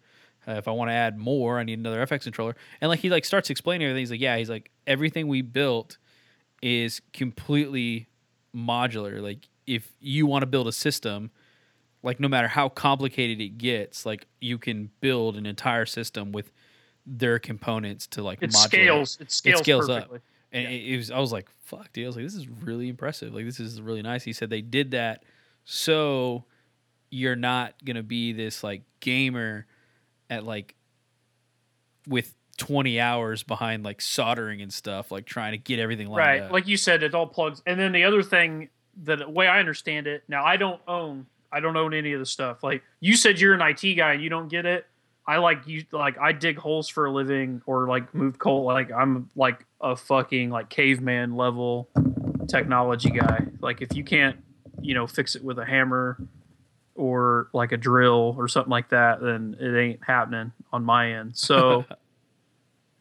uh, 0.49 0.53
if 0.53 0.67
I 0.67 0.71
want 0.71 0.89
to 0.91 0.95
add 0.95 1.19
more, 1.19 1.59
I 1.59 1.63
need 1.65 1.79
another 1.79 2.05
FX 2.07 2.23
controller. 2.23 2.57
And 2.81 2.89
like 2.89 3.01
he 3.01 3.11
like 3.11 3.25
starts 3.25 3.51
explaining 3.51 3.87
everything. 3.87 4.01
He's 4.03 4.11
like, 4.11 4.21
yeah, 4.21 4.37
he's 4.39 4.49
like 4.51 4.71
everything 4.87 5.29
we 5.29 5.43
built 5.43 5.99
is 6.63 7.01
completely 7.13 8.07
modular. 8.57 9.21
Like 9.21 9.49
if 9.67 9.93
you 10.01 10.27
want 10.27 10.43
to 10.43 10.47
build 10.47 10.67
a 10.69 10.73
system, 10.73 11.31
like 12.03 12.19
no 12.21 12.29
matter 12.29 12.49
how 12.49 12.69
complicated 12.69 13.41
it 13.41 13.59
gets, 13.59 14.07
like 14.07 14.27
you 14.41 14.57
can 14.59 14.91
build 15.01 15.37
an 15.37 15.45
entire 15.47 15.85
system 15.87 16.33
with 16.33 16.51
their 17.07 17.39
components 17.39 18.07
to 18.09 18.23
like 18.23 18.39
it 18.43 18.53
modulate. 18.53 18.71
scales. 18.71 19.19
It 19.21 19.31
scales, 19.33 19.61
It 19.61 19.65
scales 19.65 19.87
perfectly. 19.87 20.17
up. 20.17 20.23
And 20.53 20.63
Yeah. 20.65 20.71
it, 20.71 20.95
it 20.95 20.97
was 20.97 21.11
I 21.11 21.19
was 21.19 21.33
like, 21.33 21.49
fuck, 21.65 21.93
dude. 21.93 22.05
I 22.05 22.07
was 22.09 22.17
like, 22.17 22.25
this 22.25 22.35
is 22.35 22.49
really 22.49 22.89
impressive. 22.89 23.35
Like 23.35 23.45
this 23.45 23.61
is 23.61 23.81
really 23.83 24.03
nice. 24.03 24.25
He 24.25 24.33
said 24.33 24.49
they 24.51 24.63
did 24.63 24.93
that 24.93 25.25
so 25.65 26.45
you're 27.11 27.37
not 27.37 27.75
gonna 27.85 28.03
be 28.03 28.33
this 28.33 28.63
like 28.65 28.83
gamer 29.01 29.67
at 30.31 30.45
like 30.45 30.75
with 32.07 32.35
20 32.59 33.01
hours 33.01 33.43
behind 33.43 33.85
like 33.85 34.01
soldering 34.01 34.61
and 34.61 34.73
stuff, 34.73 35.11
like 35.11 35.25
trying 35.27 35.53
to 35.53 35.59
get 35.59 35.79
everything 35.79 36.09
lined 36.09 36.19
right 36.19 36.43
up. 36.43 36.53
like 36.53 36.67
you 36.67 36.77
said 36.77 37.03
it 37.03 37.15
all 37.15 37.27
plugs. 37.27 37.63
And 37.67 37.79
then 37.79 37.93
the 37.93 38.05
other 38.05 38.23
thing 38.23 38.69
that 39.05 39.21
the 39.21 39.29
way 39.29 39.47
i 39.47 39.61
understand 39.61 40.09
it 40.09 40.25
now 40.27 40.45
i 40.45 40.57
don't 40.57 40.81
own 40.89 41.25
i 41.53 41.61
don't 41.61 41.77
own 41.77 41.95
any 41.95 42.13
of 42.13 42.21
the 42.21 42.27
stuff. 42.27 42.63
Like 42.63 42.83
you 43.01 43.17
said 43.17 43.41
you're 43.41 43.55
an 43.55 43.61
it 43.61 43.97
guy 43.97 44.15
and 44.15 44.23
you 44.23 44.29
don't 44.29 44.49
get 44.49 44.67
it. 44.67 44.87
I 45.27 45.37
like 45.39 45.67
you 45.67 45.85
like 45.93 46.19
i 46.19 46.33
dig 46.33 46.59
holes 46.59 46.89
for 46.89 47.07
a 47.07 47.13
living 47.13 47.63
or 47.67 47.87
like 47.87 48.13
move 48.15 48.39
coal 48.39 48.65
like 48.65 48.91
i'm 48.91 49.31
like 49.37 49.65
a 49.81 49.95
fucking 49.95 50.51
like 50.51 50.69
caveman 50.69 51.37
level 51.37 51.89
technology 52.49 53.11
guy. 53.11 53.47
Like 53.61 53.83
if 53.83 53.95
you 53.95 54.03
can't 54.03 54.37
you 54.81 54.95
know 54.95 55.07
fix 55.07 55.37
it 55.37 55.45
with 55.45 55.59
a 55.59 55.65
hammer 55.65 56.19
or 56.99 57.49
like 57.53 57.73
a 57.73 57.77
drill 57.77 58.35
or 58.37 58.49
something 58.49 58.71
like 58.71 58.91
that 58.91 59.21
then 59.21 59.57
it 59.61 59.79
ain't 59.79 60.01
happening 60.05 60.53
on 60.73 60.85
my 60.85 61.13
end 61.13 61.37
so 61.37 61.85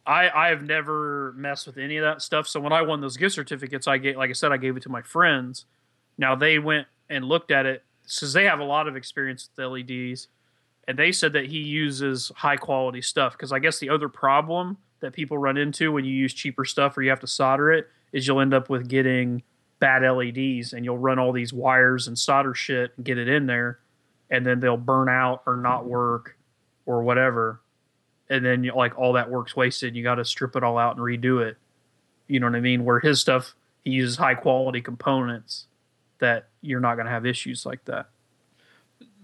I 0.07 0.29
I 0.33 0.47
have 0.47 0.63
never 0.63 1.33
messed 1.35 1.67
with 1.67 1.77
any 1.77 1.97
of 1.97 2.03
that 2.03 2.21
stuff. 2.21 2.47
So 2.47 2.59
when 2.59 2.71
I 2.71 2.81
won 2.81 3.01
those 3.01 3.17
gift 3.17 3.35
certificates, 3.35 3.87
I 3.87 3.97
gave 3.97 4.15
like 4.15 4.29
I 4.29 4.33
said, 4.33 4.51
I 4.51 4.57
gave 4.57 4.77
it 4.77 4.83
to 4.83 4.89
my 4.89 5.01
friends. 5.01 5.65
Now 6.17 6.33
they 6.33 6.57
went 6.57 6.87
and 7.09 7.25
looked 7.25 7.51
at 7.51 7.65
it 7.65 7.83
because 8.03 8.33
they 8.33 8.45
have 8.45 8.59
a 8.59 8.63
lot 8.63 8.87
of 8.87 8.95
experience 8.95 9.49
with 9.55 9.65
LEDs, 9.65 10.29
and 10.87 10.97
they 10.97 11.11
said 11.11 11.33
that 11.33 11.47
he 11.47 11.59
uses 11.59 12.31
high 12.37 12.55
quality 12.55 13.01
stuff. 13.01 13.33
Because 13.33 13.51
I 13.51 13.59
guess 13.59 13.79
the 13.79 13.89
other 13.89 14.07
problem 14.07 14.77
that 15.01 15.11
people 15.11 15.37
run 15.37 15.57
into 15.57 15.91
when 15.91 16.05
you 16.05 16.13
use 16.13 16.33
cheaper 16.33 16.65
stuff 16.65 16.97
or 16.97 17.03
you 17.03 17.09
have 17.09 17.19
to 17.19 17.27
solder 17.27 17.71
it 17.71 17.87
is 18.13 18.25
you'll 18.25 18.39
end 18.39 18.53
up 18.53 18.67
with 18.69 18.87
getting 18.87 19.43
bad 19.79 20.01
LEDs, 20.09 20.73
and 20.73 20.85
you'll 20.85 20.97
run 20.97 21.19
all 21.19 21.33
these 21.33 21.53
wires 21.53 22.07
and 22.07 22.17
solder 22.17 22.53
shit 22.53 22.93
and 22.95 23.05
get 23.05 23.17
it 23.17 23.27
in 23.27 23.45
there, 23.45 23.79
and 24.29 24.45
then 24.45 24.59
they'll 24.59 24.77
burn 24.77 25.09
out 25.09 25.43
or 25.45 25.57
not 25.57 25.81
mm-hmm. 25.81 25.89
work 25.89 26.37
or 26.85 27.03
whatever 27.03 27.61
and 28.29 28.45
then 28.45 28.63
you, 28.63 28.73
like 28.75 28.97
all 28.97 29.13
that 29.13 29.29
work's 29.29 29.55
wasted. 29.55 29.95
You 29.95 30.03
got 30.03 30.15
to 30.15 30.25
strip 30.25 30.55
it 30.55 30.63
all 30.63 30.77
out 30.77 30.97
and 30.97 31.03
redo 31.03 31.45
it. 31.45 31.57
You 32.27 32.39
know 32.39 32.47
what 32.47 32.55
I 32.55 32.61
mean? 32.61 32.83
Where 32.83 32.99
his 32.99 33.21
stuff, 33.21 33.55
he 33.83 33.91
uses 33.91 34.17
high 34.17 34.35
quality 34.35 34.81
components 34.81 35.67
that 36.19 36.49
you're 36.61 36.79
not 36.79 36.95
going 36.95 37.05
to 37.05 37.11
have 37.11 37.25
issues 37.25 37.65
like 37.65 37.85
that. 37.85 38.09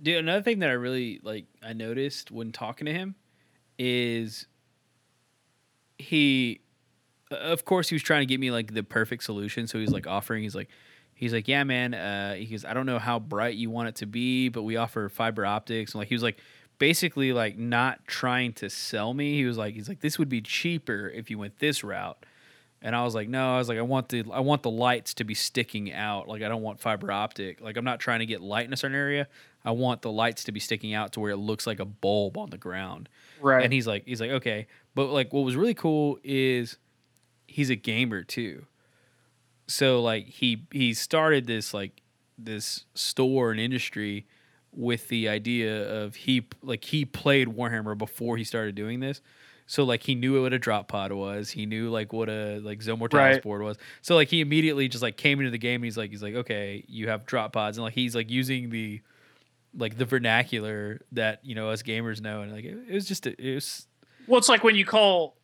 Dude, 0.01 0.17
another 0.17 0.41
thing 0.41 0.59
that 0.59 0.69
I 0.69 0.73
really 0.73 1.19
like 1.23 1.45
I 1.61 1.73
noticed 1.73 2.29
when 2.29 2.51
talking 2.51 2.85
to 2.85 2.93
him 2.93 3.15
is 3.77 4.47
he 5.97 6.61
of 7.31 7.65
course 7.65 7.89
he 7.89 7.95
was 7.95 8.03
trying 8.03 8.21
to 8.21 8.25
get 8.25 8.39
me 8.39 8.51
like 8.51 8.73
the 8.73 8.83
perfect 8.83 9.23
solution. 9.23 9.65
So 9.65 9.79
he's 9.79 9.91
like 9.91 10.05
offering, 10.05 10.43
he's 10.43 10.55
like 10.55 10.69
he's 11.24 11.34
like, 11.34 11.47
Yeah, 11.47 11.63
man, 11.63 11.93
uh 11.93 12.36
he 12.36 12.45
goes, 12.45 12.65
I 12.65 12.74
don't 12.74 12.86
know 12.86 12.99
how 12.99 13.19
bright 13.19 13.55
you 13.55 13.69
want 13.69 13.89
it 13.89 13.95
to 13.95 14.05
be, 14.05 14.49
but 14.49 14.63
we 14.63 14.76
offer 14.78 15.09
fiber 15.09 15.45
optics 15.45 15.93
and 15.93 15.99
like 15.99 16.09
he 16.09 16.15
was 16.15 16.24
like 16.24 16.38
basically 16.80 17.34
like 17.34 17.57
not 17.57 18.05
trying 18.07 18.53
to 18.53 18.69
sell 18.69 19.13
me. 19.13 19.36
He 19.36 19.45
was 19.45 19.57
like 19.57 19.74
he's 19.74 19.89
like, 19.89 20.01
This 20.01 20.19
would 20.19 20.30
be 20.30 20.41
cheaper 20.41 21.09
if 21.09 21.30
you 21.30 21.38
went 21.38 21.59
this 21.59 21.84
route. 21.84 22.26
And 22.86 22.97
I 22.97 23.03
was 23.05 23.15
like, 23.15 23.30
no, 23.30 23.55
I 23.55 23.57
was 23.57 23.69
like, 23.69 23.78
I 23.78 23.82
want 23.82 24.09
the 24.09 24.26
I 24.32 24.41
want 24.41 24.61
the 24.61 24.69
lights 24.69 25.13
to 25.15 25.24
be 25.24 25.34
sticking 25.34 25.93
out. 25.93 26.28
Like 26.28 26.43
I 26.43 26.49
don't 26.49 26.61
want 26.61 26.82
fiber 26.82 27.11
optic. 27.13 27.61
Like 27.61 27.78
I'm 27.78 27.86
not 27.86 28.01
trying 28.01 28.19
to 28.19 28.26
get 28.26 28.41
light 28.41 28.65
in 28.65 28.74
a 28.74 28.78
certain 28.78 28.97
area. 28.97 29.30
I 29.63 29.71
want 29.71 30.01
the 30.01 30.11
lights 30.11 30.43
to 30.45 30.51
be 30.51 30.59
sticking 30.59 30.93
out 30.93 31.13
to 31.13 31.21
where 31.21 31.32
it 31.32 31.38
looks 31.38 31.65
like 31.65 31.80
a 31.80 31.86
bulb 31.86 32.38
on 32.38 32.49
the 32.49 32.57
ground. 32.57 33.07
Right. 33.39 33.63
And 33.63 33.71
he's 33.71 33.88
like, 33.88 34.03
he's 34.05 34.19
like, 34.19 34.32
okay. 34.32 34.67
But 34.95 35.05
like, 35.07 35.32
what 35.32 35.45
was 35.45 35.55
really 35.55 35.74
cool 35.74 36.19
is 36.26 36.78
he's 37.47 37.69
a 37.69 37.76
gamer 37.78 38.24
too. 38.24 38.65
So 39.68 40.01
like 40.01 40.28
he 40.28 40.66
he 40.72 40.93
started 40.93 41.47
this 41.47 41.74
like 41.74 42.01
this 42.38 42.86
store 42.95 43.51
and 43.51 43.59
industry 43.59 44.26
with 44.72 45.07
the 45.07 45.30
idea 45.30 46.03
of 46.03 46.16
he 46.16 46.47
like 46.61 46.84
he 46.86 47.05
played 47.05 47.47
Warhammer 47.49 47.97
before 47.97 48.38
he 48.38 48.43
started 48.43 48.76
doing 48.76 48.99
this. 48.99 49.22
So 49.66 49.84
like 49.84 50.03
he 50.03 50.16
knew 50.16 50.41
what 50.41 50.51
a 50.51 50.59
drop 50.59 50.88
pod 50.88 51.11
was. 51.14 51.51
He 51.51 51.66
knew 51.66 51.89
like 51.89 52.11
what 52.11 52.28
a 52.30 52.59
like 52.59 52.82
Zone 52.82 52.99
Mortalis 52.99 53.36
Right. 53.36 53.43
board 53.43 53.61
was. 53.61 53.78
So 54.01 54.16
like 54.16 54.28
he 54.28 54.41
immediately 54.41 54.88
just 54.88 55.01
like 55.01 55.16
came 55.16 55.39
into 55.39 55.51
the 55.51 55.57
game 55.57 55.76
and 55.76 55.86
he's 55.86 55.97
like 55.97 56.09
he's 56.09 56.24
like 56.24 56.36
okay 56.36 56.84
you 56.88 57.07
have 57.09 57.26
drop 57.26 57.53
pods 57.53 57.78
and 57.78 57.84
like 57.84 57.93
he's 57.93 58.16
like 58.16 58.30
using 58.30 58.70
the 58.70 59.01
like 59.76 59.97
the 59.97 60.05
vernacular 60.05 61.01
that 61.14 61.39
you 61.43 61.55
know 61.55 61.70
us 61.70 61.82
gamers 61.82 62.22
know 62.22 62.41
and 62.41 62.51
like 62.51 62.66
it, 62.66 62.78
it 62.89 62.93
was 62.93 63.05
just 63.07 63.26
a, 63.26 63.41
it 63.41 63.55
was 63.55 63.88
Well, 64.28 64.38
it's 64.38 64.49
like 64.49 64.64
when 64.64 64.76
you 64.76 64.86
call, 64.86 65.38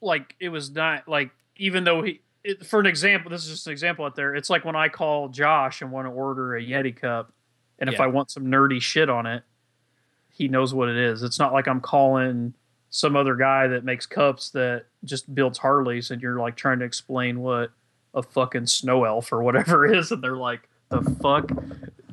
like 0.00 0.34
it 0.40 0.48
was 0.48 0.70
not 0.70 1.06
like 1.08 1.30
even 1.56 1.84
though 1.84 2.02
he. 2.02 2.20
It, 2.48 2.64
for 2.66 2.80
an 2.80 2.86
example, 2.86 3.30
this 3.30 3.44
is 3.44 3.50
just 3.50 3.66
an 3.66 3.72
example 3.72 4.04
out 4.06 4.16
there. 4.16 4.34
It's 4.34 4.48
like 4.48 4.64
when 4.64 4.74
I 4.76 4.88
call 4.88 5.28
Josh 5.28 5.82
and 5.82 5.90
want 5.92 6.06
to 6.06 6.10
order 6.10 6.56
a 6.56 6.62
Yeti 6.64 6.96
cup, 6.96 7.32
and 7.78 7.88
if 7.88 7.96
Yeah. 7.96 8.04
I 8.04 8.06
want 8.06 8.30
some 8.30 8.44
nerdy 8.46 8.80
shit 8.80 9.10
on 9.10 9.26
it, 9.26 9.42
he 10.30 10.48
knows 10.48 10.72
what 10.72 10.88
it 10.88 10.96
is. 10.96 11.22
It's 11.22 11.38
not 11.38 11.52
like 11.52 11.68
I'm 11.68 11.80
calling 11.80 12.54
some 12.90 13.16
other 13.16 13.34
guy 13.36 13.66
that 13.66 13.84
makes 13.84 14.06
cups 14.06 14.50
that 14.50 14.86
just 15.04 15.34
builds 15.34 15.58
Harleys, 15.58 16.10
and 16.10 16.22
you're 16.22 16.38
like 16.40 16.56
trying 16.56 16.78
to 16.78 16.84
explain 16.86 17.40
what 17.40 17.70
a 18.14 18.22
fucking 18.22 18.66
snow 18.66 19.04
elf 19.04 19.30
or 19.32 19.42
whatever 19.42 19.84
is, 19.94 20.10
and 20.10 20.24
they're 20.24 20.36
like, 20.36 20.68
"The 20.88 21.02
fuck." 21.22 21.48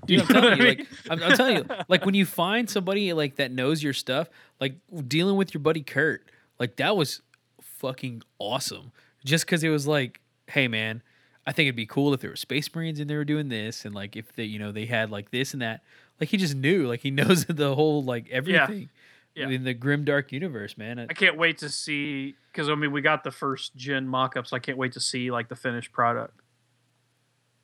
Dude, 0.06 0.20
I'm 0.22 0.28
You 0.28 0.34
telling 0.42 0.58
you, 0.60 0.66
like. 0.66 0.88
I'm, 1.10 1.24
I'm 1.24 1.38
telling 1.38 1.58
you, 1.58 1.66
like, 1.88 2.06
when 2.06 2.14
you 2.14 2.26
find 2.26 2.70
somebody 2.70 3.14
like 3.14 3.38
that 3.38 3.52
knows 3.52 3.82
your 3.82 3.94
stuff, 3.94 4.30
like 4.60 4.76
dealing 5.08 5.36
with 5.38 5.54
your 5.54 5.62
buddy 5.62 5.82
Kurt, 5.82 6.24
like 6.60 6.76
that 6.76 6.98
was 6.98 7.22
fucking 7.62 8.22
awesome. 8.38 8.92
Just 9.24 9.46
because 9.46 9.64
it 9.64 9.70
was 9.70 9.88
like, 9.88 10.20
hey 10.48 10.68
man, 10.68 11.02
I 11.48 11.52
think 11.52 11.68
it'd 11.68 11.76
be 11.76 11.86
cool 11.86 12.14
if 12.14 12.22
there 12.22 12.30
were 12.32 12.36
Space 12.36 12.74
Marines 12.74 13.00
and 13.00 13.10
they 13.10 13.16
were 13.16 13.26
doing 13.26 13.50
this, 13.50 13.86
and 13.86 13.94
like 13.96 14.16
if 14.16 14.34
they, 14.36 14.44
you 14.46 14.60
know, 14.60 14.72
they 14.72 14.86
had 14.86 15.10
like 15.12 15.32
this 15.32 15.54
and 15.54 15.62
that. 15.62 15.82
Like 16.20 16.30
he 16.30 16.38
just 16.38 16.56
knew, 16.56 16.88
like 16.88 17.02
he 17.02 17.12
knows 17.12 17.46
the 17.46 17.76
whole 17.76 18.04
like 18.04 18.30
everything 18.30 18.90
Yeah. 19.36 19.50
in 19.50 19.64
the 19.66 19.74
grim 19.74 20.06
dark 20.06 20.32
universe, 20.32 20.78
man. 20.78 20.98
I 21.00 21.14
can't 21.14 21.38
wait 21.38 21.58
to 21.60 21.70
see 21.70 22.36
because 22.52 22.70
I 22.70 22.76
mean 22.76 22.92
we 22.92 23.02
got 23.02 23.24
the 23.24 23.32
first 23.32 23.76
gen 23.76 24.08
mock-ups. 24.08 24.54
I 24.54 24.60
can't 24.60 24.78
wait 24.78 24.94
to 24.94 25.00
see 25.02 25.30
like 25.32 25.50
the 25.50 25.56
finished 25.56 25.92
product. 25.92 26.40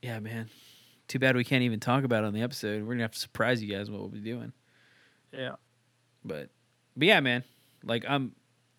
yeah, 0.01 0.19
man. 0.19 0.49
Too 1.07 1.19
bad 1.19 1.35
we 1.35 1.43
can't 1.43 1.63
even 1.63 1.79
talk 1.79 2.03
about 2.03 2.23
it 2.23 2.27
on 2.27 2.33
the 2.33 2.41
episode. 2.41 2.83
We're 2.83 2.93
gonna 2.93 3.03
have 3.03 3.11
to 3.11 3.19
surprise 3.19 3.61
you 3.63 3.73
guys 3.73 3.89
what 3.91 3.99
we'll 3.99 4.09
be 4.09 4.19
doing. 4.19 4.53
Yeah. 5.33 5.55
but 6.25 6.49
but 6.97 7.07
yeah, 7.07 7.19
man, 7.21 7.43
like 7.83 8.03
I'm, 8.07 8.33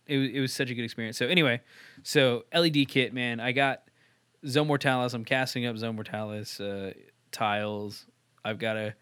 it 0.06 0.18
it 0.18 0.40
was 0.40 0.52
such 0.52 0.70
a 0.70 0.74
good 0.74 0.84
experience. 0.84 1.16
So 1.16 1.26
anyway, 1.26 1.60
so 2.02 2.44
LED 2.54 2.88
kit, 2.88 3.12
man, 3.14 3.40
I 3.40 3.52
got 3.52 3.82
Zone 4.46 4.66
Mortalis. 4.66 5.14
I'm 5.14 5.24
casting 5.24 5.66
up 5.66 5.76
Zone 5.76 5.96
Mortalis 5.96 6.60
uh, 6.60 6.92
tiles. 7.30 8.06
I've 8.44 8.58
got 8.58 8.74
to 8.74 8.94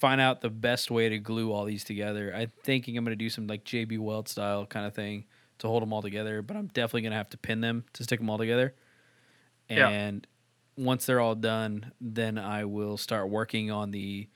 find 0.00 0.20
out 0.20 0.40
the 0.40 0.50
best 0.50 0.90
way 0.90 1.10
to 1.10 1.18
glue 1.18 1.52
all 1.52 1.66
these 1.66 1.84
together. 1.84 2.32
I'm 2.34 2.50
thinking 2.64 2.96
I'm 2.96 3.04
gonna 3.04 3.16
do 3.16 3.28
some 3.28 3.46
like 3.46 3.64
JB 3.64 3.98
Weld 3.98 4.28
style 4.28 4.64
kind 4.64 4.86
of 4.86 4.94
thing 4.94 5.26
to 5.58 5.68
hold 5.68 5.82
them 5.82 5.92
all 5.92 6.00
together, 6.00 6.40
but 6.40 6.56
I'm 6.56 6.68
definitely 6.68 7.02
gonna 7.02 7.16
have 7.16 7.28
to 7.30 7.38
pin 7.38 7.60
them 7.60 7.84
to 7.92 8.02
stick 8.02 8.18
them 8.18 8.30
all 8.30 8.38
together. 8.38 8.74
Yeah. 9.68 9.88
And 9.88 10.26
once 10.76 11.04
they're 11.04 11.20
all 11.20 11.34
done, 11.34 11.92
then 12.00 12.38
I 12.38 12.64
will 12.64 12.96
start 12.96 13.28
working 13.28 13.70
on 13.70 13.90
the 13.90 14.28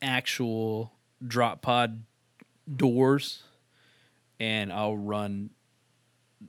actual 0.00 0.92
drop 1.26 1.62
pod 1.62 2.04
doors 2.72 3.42
and 4.38 4.72
I'll 4.72 4.96
run 4.96 5.50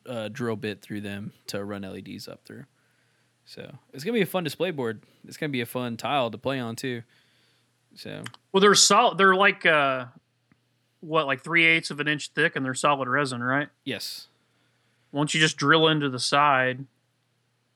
a 0.06 0.30
drill 0.30 0.56
bit 0.56 0.84
through 0.84 1.02
them 1.02 1.34
to 1.48 1.64
run 1.64 1.82
LEDs 1.82 2.28
up 2.28 2.46
through. 2.46 2.66
So 3.50 3.68
it's 3.94 4.04
gonna 4.04 4.14
be 4.14 4.22
a 4.22 4.28
fun 4.28 4.44
display 4.44 4.70
board. 4.70 5.02
It's 5.28 5.36
gonna 5.36 5.50
be 5.50 5.62
a 5.62 5.66
fun 5.66 5.98
tile 5.98 6.30
to 6.30 6.38
play 6.38 6.60
on 6.60 6.76
too. 6.76 7.02
So 7.96 8.22
Well, 8.52 8.62
they're 8.62 8.76
solid. 8.76 9.18
They're 9.18 9.36
like 9.36 9.66
uh, 9.66 10.06
what, 11.00 11.26
like 11.26 11.42
three 11.44 11.66
eighths 11.66 11.90
of 11.90 12.00
an 12.00 12.08
inch 12.08 12.30
thick, 12.30 12.56
and 12.56 12.64
they're 12.64 12.76
solid 12.76 13.08
resin, 13.08 13.42
right? 13.42 13.70
yes, 13.84 14.28
Won't 15.12 15.34
you 15.34 15.40
just 15.40 15.58
drill 15.58 15.88
into 15.88 16.10
the 16.10 16.20
side 16.20 16.86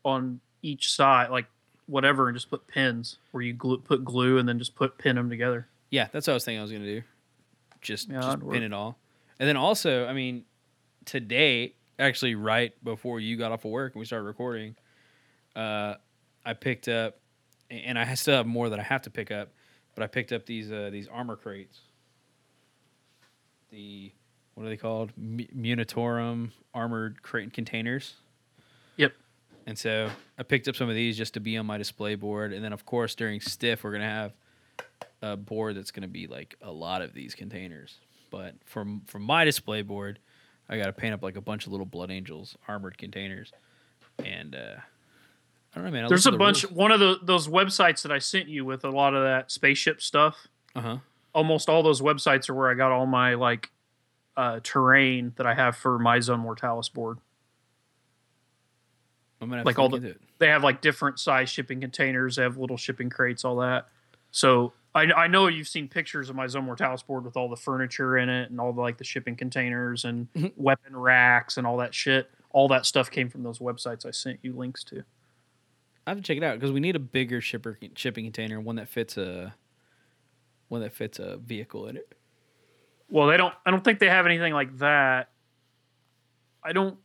on 0.06 0.42
each 0.62 0.92
side, 0.92 1.32
like 1.32 1.48
whatever, 1.88 2.28
and 2.30 2.36
just 2.38 2.52
put 2.52 2.68
pins 2.68 3.18
where 3.32 3.42
you 3.42 3.54
glue, 3.54 3.80
put 3.80 4.06
glue 4.06 4.38
and 4.38 4.48
then 4.48 4.60
just 4.60 4.76
put 4.76 5.00
pin 5.00 5.16
them 5.16 5.28
together? 5.28 5.68
yeah, 5.90 6.08
that's 6.12 6.28
what 6.28 6.34
I 6.34 6.36
was 6.36 6.46
thinking 6.46 6.60
I 6.60 6.62
was 6.62 6.72
gonna 6.72 6.86
do. 6.86 7.02
Just 7.82 8.10
Yeah, 8.10 8.22
just 8.22 8.40
pin 8.42 8.48
work. 8.48 8.56
it 8.62 8.74
all, 8.74 9.00
and 9.40 9.50
then 9.50 9.58
also, 9.58 10.06
I 10.06 10.14
mean, 10.14 10.46
today 11.06 11.74
actually 11.98 12.36
right 12.36 12.74
before 12.84 13.20
you 13.20 13.38
got 13.38 13.52
off 13.52 13.66
of 13.66 13.72
work 13.72 13.94
and 13.96 14.00
we 14.00 14.06
started 14.06 14.26
recording, 14.26 14.76
uh, 15.56 15.96
I 16.46 16.54
picked 16.54 16.88
up, 16.88 17.20
and 17.70 17.98
I 17.98 18.14
still 18.16 18.38
have 18.38 18.46
more 18.48 18.70
that 18.70 18.80
I 18.80 18.84
have 18.84 19.04
to 19.04 19.10
pick 19.10 19.32
up, 19.32 19.50
but 19.96 20.04
I 20.04 20.08
picked 20.08 20.32
up 20.32 20.46
these 20.46 20.72
uh, 20.72 20.90
these 20.92 21.08
armor 21.08 21.36
crates. 21.36 21.80
The 23.72 24.12
what 24.56 24.66
are 24.66 24.70
they 24.70 24.78
called? 24.78 25.12
M- 25.18 25.48
Munitorum 25.56 26.52
armored 26.74 27.22
crate 27.22 27.54
containers. 27.54 28.14
Yep. 28.98 29.14
And 29.66 29.78
so 29.78 30.10
I 30.38 30.44
picked 30.44 30.68
up 30.68 30.76
some 30.76 30.90
of 30.90 30.96
these 30.96 31.18
just 31.18 31.34
to 31.36 31.40
be 31.40 31.58
on 31.58 31.66
my 31.66 31.78
display 31.78 32.16
board, 32.16 32.54
and 32.54 32.64
then 32.64 32.74
of 32.74 32.86
course 32.86 33.16
during 33.16 33.40
stiff 33.40 33.84
we're 33.84 33.92
gonna 33.92 34.06
have 34.06 34.34
a 35.22 35.38
board 35.38 35.76
that's 35.76 35.92
gonna 35.92 36.08
be 36.08 36.28
like 36.28 36.56
a 36.62 36.72
lot 36.72 37.02
of 37.02 37.14
these 37.14 37.34
containers. 37.36 37.98
But 38.30 38.56
from 38.66 39.02
from 39.06 39.22
my 39.22 39.46
display 39.46 39.84
board, 39.84 40.20
I 40.70 40.78
got 40.78 40.86
to 40.86 40.94
paint 40.94 41.14
up 41.14 41.22
like 41.22 41.36
a 41.36 41.42
bunch 41.42 41.66
of 41.66 41.72
little 41.72 41.86
Blood 41.86 42.10
Angels 42.10 42.58
armored 42.68 42.98
containers, 42.98 43.52
and 44.24 44.56
uh, 44.56 44.76
I 45.74 45.80
don't 45.80 45.86
know, 45.86 45.92
man. 45.92 46.06
I 46.06 46.08
There's 46.08 46.28
a 46.28 46.32
at 46.32 46.38
bunch. 46.38 46.62
the 46.64 46.74
One 46.74 46.92
of 46.92 47.00
the 47.00 47.18
those 47.24 47.48
websites 47.48 48.04
that 48.04 48.12
I 48.12 48.20
sent 48.20 48.48
you 48.48 48.64
with 48.66 48.84
a 48.86 48.90
lot 48.90 49.14
of 49.16 49.24
that 49.24 49.52
spaceship 49.52 50.02
stuff. 50.02 50.48
Uh 50.76 50.82
huh. 50.82 50.98
Almost 51.34 51.68
all 51.70 51.82
those 51.82 52.02
websites 52.02 52.50
are 52.50 52.54
where 52.54 52.70
I 52.70 52.76
got 52.76 52.92
all 52.92 53.06
my 53.08 53.34
like 53.34 53.72
uh, 54.38 54.60
terrain 54.64 55.34
that 55.38 55.46
I 55.48 55.54
have 55.56 55.76
for 55.76 55.98
my 56.00 56.20
Zone 56.20 56.40
Mortalis 56.42 56.90
board. 56.90 57.18
I'm 59.42 59.50
gonna 59.50 59.60
have 59.60 59.66
Like 59.66 59.76
to 59.76 59.82
all 59.82 59.90
the- 59.90 60.08
it. 60.10 60.22
They 60.40 60.48
have 60.50 60.64
like 60.64 60.82
different 60.82 61.20
size 61.20 61.50
shipping 61.50 61.80
containers. 61.82 62.36
They 62.36 62.44
have 62.44 62.58
little 62.58 62.78
shipping 62.78 63.10
crates, 63.10 63.46
all 63.46 63.58
that. 63.58 63.88
So 64.32 64.74
I, 64.96 65.04
I 65.14 65.28
know 65.28 65.48
you've 65.48 65.68
seen 65.68 65.88
pictures 65.88 66.30
of 66.30 66.36
my 66.36 66.48
Zone 66.48 66.66
Mortalis 66.66 67.02
board 67.04 67.24
with 67.24 67.38
all 67.38 67.50
the 67.50 67.56
furniture 67.56 68.18
in 68.18 68.30
it 68.30 68.52
and 68.52 68.60
all 68.60 68.74
the 68.74 68.82
like 68.82 68.98
the 68.98 69.04
shipping 69.04 69.36
containers 69.36 70.06
and 70.06 70.32
Mhm. 70.34 70.54
weapon 70.58 70.96
racks 70.96 71.58
and 71.58 71.66
all 71.66 71.78
that 71.78 71.94
shit. 71.96 72.30
All 72.52 72.68
that 72.68 72.86
stuff 72.86 73.10
came 73.10 73.30
from 73.30 73.44
those 73.44 73.60
websites 73.60 74.06
I 74.06 74.12
sent 74.12 74.40
you 74.44 74.54
links 74.54 74.84
to. 74.86 75.04
I 76.06 76.12
have 76.12 76.18
to 76.18 76.24
check 76.24 76.38
it 76.38 76.44
out 76.44 76.60
because 76.60 76.72
we 76.72 76.80
need 76.80 76.96
a 76.96 77.00
bigger 77.00 77.40
shipper 77.40 77.78
shipping 77.96 78.26
container, 78.26 78.60
one 78.60 78.76
that 78.76 78.90
fits 78.90 79.18
a 79.18 79.56
one 80.68 80.82
that 80.82 80.94
fits 80.94 81.20
a 81.20 81.38
vehicle 81.38 81.88
in 81.88 81.98
it. 81.98 82.14
Well, 83.10 83.28
they 83.28 83.38
don't. 83.38 83.54
I 83.66 83.72
don't 83.72 83.84
think 83.84 84.00
they 84.00 84.10
have 84.10 84.26
anything 84.26 84.54
like 84.54 84.78
that. 84.80 85.30
I 86.64 86.74
don't 86.74 86.98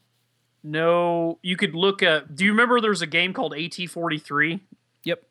know. 0.65 1.39
You 1.43 1.57
could 1.57 1.75
look 1.75 2.03
at. 2.03 2.35
Do 2.35 2.45
you 2.45 2.51
remember 2.53 2.81
there's 2.81 3.03
a 3.03 3.07
game 3.07 3.33
called 3.33 3.53
AT43? 3.53 4.61
Yep. 5.05 5.23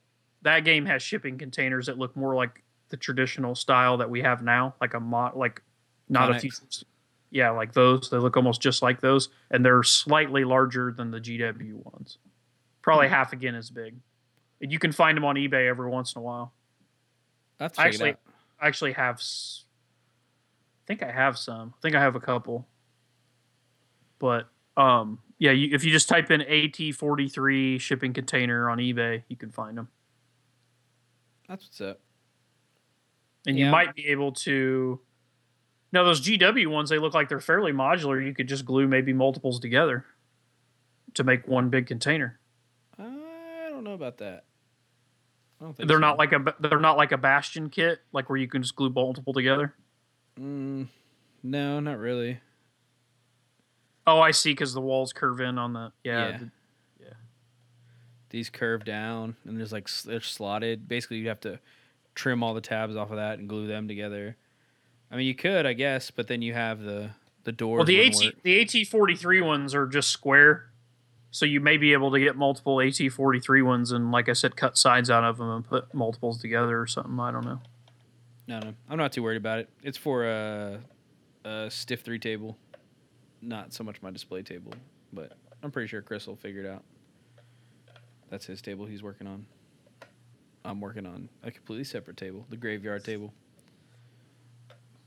That 0.44 0.60
game 0.61 0.85
has 0.85 1.02
shipping 1.02 1.38
containers 1.38 1.88
that 1.88 1.98
look 1.98 2.15
more 2.15 2.35
like 2.35 2.64
the 2.89 2.98
traditional 2.98 3.56
style 3.56 3.98
that 3.98 4.10
we 4.10 4.22
have 4.22 4.44
now, 4.44 4.76
like 4.80 4.94
a 4.94 4.99
mod, 4.99 5.35
like 5.35 5.61
not 6.07 6.30
a 6.30 6.34
Connex. 6.35 6.80
T. 6.80 6.85
Yeah, 7.31 7.49
like 7.49 7.73
those. 7.73 8.10
They 8.10 8.18
look 8.18 8.38
almost 8.38 8.61
just 8.61 8.81
like 8.81 9.02
those, 9.02 9.30
and 9.52 9.65
they're 9.65 9.84
slightly 9.84 10.45
larger 10.45 10.94
than 10.95 11.11
the 11.11 11.19
GW 11.19 11.73
ones. 11.84 12.19
Probably 12.88 13.09
half 13.09 13.34
again 13.34 13.53
as 13.53 13.69
big. 13.69 13.95
And 14.61 14.72
you 14.72 14.80
can 14.80 14.93
find 14.93 15.18
them 15.18 15.26
on 15.26 15.35
eBay 15.35 15.68
every 15.68 15.89
once 15.89 16.15
in 16.15 16.19
a 16.19 16.23
while. 16.23 16.53
I 17.59 17.64
have 17.64 17.73
to 17.73 17.77
check 17.77 17.85
Actually. 17.88 18.15
I 18.61 18.68
actually 18.68 18.91
have. 18.93 19.19
I 19.19 20.84
think 20.88 21.03
I 21.03 21.11
have 21.11 21.38
some. 21.38 21.73
I 21.77 21.81
think 21.81 21.95
I 21.95 21.99
have 21.99 22.15
a 22.15 22.22
couple. 22.22 22.65
But 24.19 24.47
um, 24.77 25.19
yeah, 25.38 25.51
you, 25.51 25.76
if 25.76 25.84
you 25.84 25.91
just 25.91 26.07
type 26.07 26.31
in 26.31 26.39
AT43 26.39 27.81
shipping 27.81 28.14
container 28.14 28.69
on 28.69 28.77
eBay, 28.77 29.23
you 29.27 29.35
can 29.35 29.51
find 29.51 29.77
them, 29.77 29.89
That's 31.49 31.65
what's 31.65 31.81
up. 31.81 31.99
and 33.45 33.59
Yeah. 33.59 33.65
you 33.65 33.72
might 33.72 33.95
be 33.95 34.07
able 34.07 34.31
to. 34.31 35.01
Now 35.91 36.05
those 36.05 36.22
GW 36.26 36.68
ones, 36.68 36.89
they 36.89 36.99
look 36.99 37.14
like 37.14 37.27
they're 37.27 37.41
fairly 37.41 37.73
modular. 37.73 38.26
You 38.26 38.34
could 38.34 38.47
just 38.47 38.64
glue 38.64 38.88
maybe 38.88 39.11
multiples 39.11 39.59
together 39.59 40.05
to 41.15 41.26
make 41.26 41.49
one 41.49 41.68
big 41.69 41.85
container. 41.85 42.39
Know 43.88 43.93
about 43.93 44.18
that. 44.18 44.43
I 45.61 45.64
don't 45.64 45.73
think 45.76 45.88
They're 45.88 45.95
so. 45.97 46.01
not 46.01 46.18
like 46.18 46.34
a 46.34 46.43
they're 46.59 46.80
not 46.80 46.97
like 46.97 47.14
a 47.14 47.18
Bastion 47.18 47.69
kit, 47.69 47.99
like 48.11 48.30
where 48.30 48.38
you 48.38 48.47
can 48.47 48.61
just 48.61 48.76
glue 48.76 48.89
multiple 48.89 49.31
together. 49.34 49.73
Mm, 50.38 50.88
no, 51.41 51.80
not 51.80 51.97
really. 51.97 52.39
Oh, 54.05 54.19
I 54.19 54.31
see, 54.31 54.51
because 54.51 54.73
the 54.73 54.81
walls 54.81 55.14
curve 55.14 55.39
in 55.39 55.57
on 55.57 55.72
the 55.73 55.91
yeah. 56.03 56.27
Yeah. 56.30 56.38
the- 56.38 56.51
These 58.30 58.49
curve 58.49 58.84
down 58.84 59.38
and 59.45 59.57
there's 59.57 59.72
like 59.72 59.89
they're 60.03 60.19
slotted. 60.19 60.88
Basically, 60.89 61.18
you 61.18 61.30
have 61.30 61.39
to 61.41 61.57
trim 62.14 62.43
all 62.43 62.53
the 62.53 62.59
tabs 62.61 62.97
off 62.97 63.09
of 63.09 63.15
that 63.18 63.39
and 63.39 63.47
glue 63.47 63.68
them 63.68 63.88
together. 63.88 64.35
I 65.09 65.15
mean, 65.15 65.27
you 65.27 65.34
could, 65.35 65.65
I 65.65 65.72
guess, 65.72 66.11
but 66.11 66.27
then 66.27 66.41
you 66.41 66.53
have 66.53 66.81
the 66.81 67.11
the 67.45 67.53
doors. 67.53 67.77
Well, 67.80 67.85
the 67.85 68.05
AT 68.05 68.15
work. 68.15 68.34
the 68.43 68.61
AT 68.61 68.88
forty 68.88 69.15
three 69.15 69.39
ones 69.41 69.73
are 69.73 69.88
just 69.88 70.09
square, 70.09 70.65
so 71.31 71.45
you 71.45 71.59
may 71.59 71.77
be 71.77 71.93
able 71.93 72.11
to 72.11 72.19
get 72.19 72.35
multiple 72.35 72.81
AT 72.81 72.97
forty 73.11 73.39
three 73.39 73.61
ones, 73.61 73.91
and 73.91 74.11
like 74.11 74.29
I 74.29 74.33
said, 74.33 74.55
cut 74.55 74.77
sides 74.77 75.09
out 75.09 75.23
of 75.23 75.37
them 75.37 75.49
and 75.49 75.65
put 75.65 75.93
multiples 75.93 76.39
together 76.39 76.79
or 76.79 76.87
something. 76.87 77.19
I 77.19 77.31
don't 77.31 77.45
know. 77.45 77.61
No, 78.47 78.59
no, 78.59 78.73
I'm 78.89 78.97
not 78.97 79.11
too 79.11 79.23
worried 79.23 79.37
about 79.37 79.59
it. 79.59 79.69
It's 79.83 79.97
for 79.97 80.25
a, 80.25 80.79
a 81.43 81.69
stiff 81.69 82.01
three 82.01 82.19
table, 82.19 82.57
not 83.41 83.73
so 83.73 83.83
much 83.83 84.01
my 84.01 84.09
display 84.09 84.41
table. 84.41 84.73
But 85.11 85.33
I'm 85.61 85.71
pretty 85.71 85.87
sure 85.87 86.01
Chris 86.01 86.27
will 86.27 86.35
figure 86.37 86.61
it 86.61 86.67
out. 86.67 86.83
That's 88.29 88.45
his 88.45 88.61
table 88.61 88.85
he's 88.85 89.03
working 89.03 89.27
on. 89.27 89.45
I'm 90.63 90.81
working 90.81 91.05
on 91.05 91.29
a 91.43 91.51
completely 91.51 91.85
separate 91.85 92.17
table, 92.17 92.45
the 92.49 92.57
graveyard 92.57 93.03
table. 93.03 93.33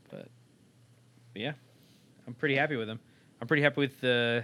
But, 0.09 0.27
but 1.33 1.41
yeah, 1.41 1.53
I'm 2.27 2.33
pretty 2.33 2.55
happy 2.55 2.75
with 2.75 2.87
them. 2.87 2.99
I'm 3.39 3.47
pretty 3.47 3.63
happy 3.63 3.79
with 3.79 4.01
the 4.01 4.43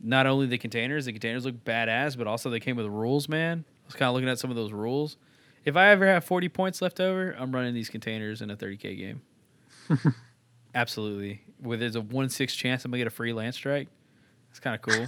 not 0.00 0.26
only 0.26 0.46
the 0.46 0.58
containers. 0.58 1.06
The 1.06 1.12
containers 1.12 1.44
look 1.44 1.64
badass, 1.64 2.16
but 2.16 2.26
also 2.26 2.50
they 2.50 2.60
came 2.60 2.76
with 2.76 2.86
rules. 2.86 3.28
Man, 3.28 3.64
I 3.68 3.86
was 3.86 3.94
kind 3.94 4.08
of 4.08 4.14
looking 4.14 4.28
at 4.28 4.38
some 4.38 4.50
of 4.50 4.56
those 4.56 4.72
rules. 4.72 5.16
If 5.64 5.76
I 5.76 5.90
ever 5.90 6.06
have 6.06 6.24
40 6.24 6.48
points 6.48 6.80
left 6.80 7.00
over, 7.00 7.32
I'm 7.32 7.52
running 7.52 7.74
these 7.74 7.88
containers 7.88 8.40
in 8.40 8.50
a 8.50 8.56
30k 8.56 8.96
game. 8.96 9.22
Absolutely. 10.74 11.42
Where 11.60 11.76
there's 11.76 11.96
a 11.96 12.00
1 12.00 12.28
6 12.28 12.54
chance 12.54 12.84
I'm 12.84 12.90
going 12.90 12.98
to 12.98 13.04
get 13.04 13.12
a 13.12 13.16
free 13.16 13.32
land 13.32 13.54
strike. 13.54 13.88
That's 14.48 14.60
kind 14.60 14.76
of 14.76 14.82
cool. 14.82 15.06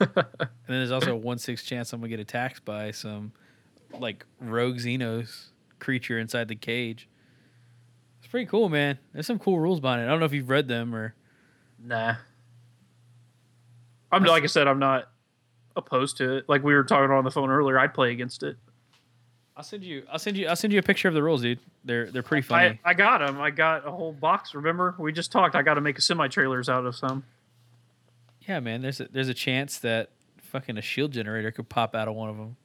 and 0.00 0.26
then 0.26 0.46
there's 0.66 0.90
also 0.90 1.12
a 1.12 1.16
1 1.16 1.38
6 1.38 1.62
chance 1.64 1.92
I'm 1.92 2.00
going 2.00 2.10
to 2.10 2.16
get 2.16 2.22
attacked 2.22 2.64
by 2.64 2.92
some 2.92 3.32
like 3.98 4.24
rogue 4.40 4.76
Xenos 4.76 5.48
creature 5.80 6.18
inside 6.18 6.48
the 6.48 6.56
cage. 6.56 7.08
It's 8.18 8.28
pretty 8.28 8.46
cool, 8.46 8.68
man. 8.68 8.98
There's 9.12 9.26
some 9.26 9.38
cool 9.38 9.58
rules 9.58 9.80
behind 9.80 10.02
it. 10.02 10.04
I 10.04 10.08
don't 10.08 10.20
know 10.20 10.26
if 10.26 10.32
you've 10.32 10.50
read 10.50 10.68
them 10.68 10.94
or. 10.94 11.14
Nah. 11.82 12.16
I'm 14.12 14.24
like 14.24 14.42
I 14.42 14.46
said, 14.46 14.66
I'm 14.66 14.78
not 14.78 15.08
opposed 15.76 16.16
to 16.18 16.38
it. 16.38 16.48
Like 16.48 16.62
we 16.62 16.74
were 16.74 16.84
talking 16.84 17.10
on 17.10 17.24
the 17.24 17.30
phone 17.30 17.50
earlier, 17.50 17.78
I'd 17.78 17.94
play 17.94 18.12
against 18.12 18.42
it. 18.42 18.56
I'll 19.56 19.64
send 19.64 19.84
you. 19.84 20.04
I'll 20.10 20.18
send 20.18 20.36
you. 20.36 20.48
I'll 20.48 20.56
send 20.56 20.72
you 20.72 20.78
a 20.78 20.82
picture 20.82 21.08
of 21.08 21.14
the 21.14 21.22
rules, 21.22 21.42
dude. 21.42 21.58
They're 21.84 22.10
they're 22.10 22.22
pretty 22.22 22.42
funny. 22.42 22.80
I, 22.84 22.90
I 22.90 22.94
got 22.94 23.18
them. 23.18 23.40
I 23.40 23.50
got 23.50 23.86
a 23.86 23.90
whole 23.90 24.12
box. 24.12 24.54
Remember, 24.54 24.94
we 24.98 25.12
just 25.12 25.30
talked. 25.30 25.54
I 25.54 25.62
got 25.62 25.74
to 25.74 25.80
make 25.80 25.98
a 25.98 26.00
semi 26.00 26.28
trailers 26.28 26.68
out 26.68 26.86
of 26.86 26.96
some. 26.96 27.24
Yeah, 28.48 28.60
man. 28.60 28.80
There's 28.80 29.00
a, 29.00 29.08
there's 29.12 29.28
a 29.28 29.34
chance 29.34 29.78
that 29.80 30.10
fucking 30.38 30.78
a 30.78 30.82
shield 30.82 31.12
generator 31.12 31.50
could 31.50 31.68
pop 31.68 31.94
out 31.94 32.08
of 32.08 32.14
one 32.14 32.30
of 32.30 32.36
them. 32.36 32.56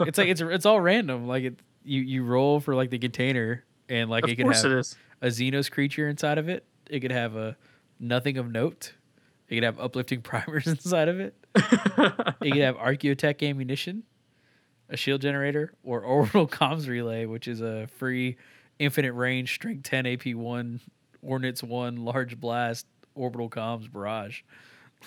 it's 0.06 0.16
like 0.16 0.28
it's 0.28 0.40
it's 0.40 0.64
all 0.64 0.80
random. 0.80 1.26
Like 1.26 1.44
it, 1.44 1.60
you 1.84 2.00
you 2.00 2.24
roll 2.24 2.60
for 2.60 2.74
like 2.74 2.90
the 2.90 2.98
container, 2.98 3.64
and 3.88 4.08
like 4.08 4.24
of 4.24 4.30
it 4.30 4.36
could 4.36 4.46
have 4.46 4.64
it 4.64 4.96
a 5.20 5.26
Xenos 5.26 5.70
creature 5.70 6.08
inside 6.08 6.38
of 6.38 6.48
it. 6.48 6.64
It 6.88 7.00
could 7.00 7.12
have 7.12 7.36
a 7.36 7.56
nothing 8.00 8.38
of 8.38 8.50
note. 8.50 8.94
It 9.48 9.54
could 9.56 9.64
have 9.64 9.78
uplifting 9.78 10.20
primers 10.22 10.66
inside 10.66 11.08
of 11.08 11.20
it. 11.20 11.34
It 11.54 12.52
could 12.52 12.56
have 12.56 12.76
Archaeotech 12.76 13.48
ammunition, 13.48 14.04
a 14.88 14.96
shield 14.96 15.20
generator, 15.22 15.72
or 15.82 16.02
orbital 16.02 16.46
comms 16.48 16.88
relay, 16.88 17.26
which 17.26 17.48
is 17.48 17.60
a 17.60 17.86
free 17.98 18.36
infinite 18.78 19.12
range 19.12 19.54
strength 19.54 19.82
10 19.84 20.06
AP 20.06 20.26
one 20.34 20.80
Ordnance 21.20 21.64
one 21.64 21.96
large 21.96 22.38
blast 22.38 22.86
orbital 23.14 23.50
comms 23.50 23.90
barrage. 23.90 24.42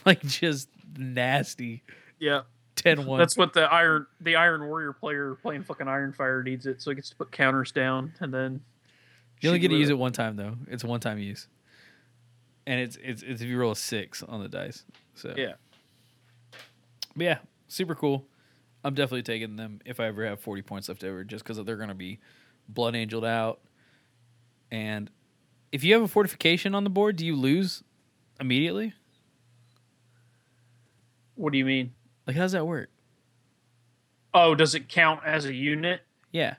Like 0.06 0.22
just 0.22 0.70
nasty 0.98 1.84
yeah. 2.22 2.44
10 2.76 3.06
1. 3.06 3.20
That's 3.20 3.36
what 3.36 3.52
the 3.52 3.64
iron 3.64 4.08
the 4.22 4.38
Iron 4.38 4.66
Warrior 4.66 4.94
player 4.94 5.36
playing 5.42 5.64
fucking 5.64 5.88
Iron 5.88 6.14
Fire 6.14 6.42
needs 6.42 6.66
it, 6.66 6.82
so 6.82 6.92
he 6.92 6.96
gets 6.96 7.10
to 7.10 7.16
put 7.18 7.32
counters 7.32 7.74
down 7.74 8.14
and 8.22 8.34
then 8.34 8.62
You 9.42 9.50
only 9.50 9.60
get 9.60 9.68
to 9.68 9.76
use 9.76 9.90
it 9.90 9.98
one 9.98 10.14
time 10.14 10.38
though. 10.38 10.56
It's 10.68 10.86
a 10.86 10.88
one 10.88 11.02
time 11.02 11.20
use. 11.20 11.48
And 12.66 12.80
it's 12.80 12.98
it's 13.02 13.24
it's 13.24 13.42
if 13.42 13.48
you 13.48 13.58
roll 13.58 13.72
a 13.72 13.76
six 13.76 14.24
on 14.24 14.42
the 14.42 14.50
dice. 14.50 14.84
So 15.16 15.34
Yeah. 15.36 15.54
But 17.16 17.24
yeah, 17.24 17.38
super 17.68 17.96
cool. 17.96 18.26
I'm 18.84 18.94
definitely 18.94 19.24
taking 19.24 19.56
them 19.58 19.80
if 19.86 20.00
I 20.00 20.08
ever 20.08 20.26
have 20.26 20.40
40 20.40 20.62
points 20.64 20.90
left 20.90 21.04
over, 21.04 21.24
just 21.24 21.44
because 21.44 21.64
they're 21.64 21.78
gonna 21.78 21.96
be 21.96 22.20
blood 22.68 22.96
angeled 22.96 23.26
out. 23.26 23.60
And 24.72 25.10
if 25.72 25.84
you 25.84 25.94
have 25.94 26.04
a 26.04 26.08
fortification 26.08 26.74
on 26.76 26.84
the 26.84 26.90
board, 26.90 27.16
do 27.16 27.26
you 27.26 27.36
lose 27.36 27.84
immediately? 28.40 28.94
What 31.36 31.52
do 31.52 31.58
you 31.58 31.66
mean? 31.66 31.94
Like 32.28 32.36
how 32.36 32.44
does 32.44 32.52
that 32.54 32.66
work? 32.66 32.90
Oh, 34.34 34.56
does 34.56 34.76
it 34.76 34.88
count 34.88 35.22
as 35.26 35.46
a 35.46 35.54
unit? 35.54 36.02
Yeah. 36.32 36.56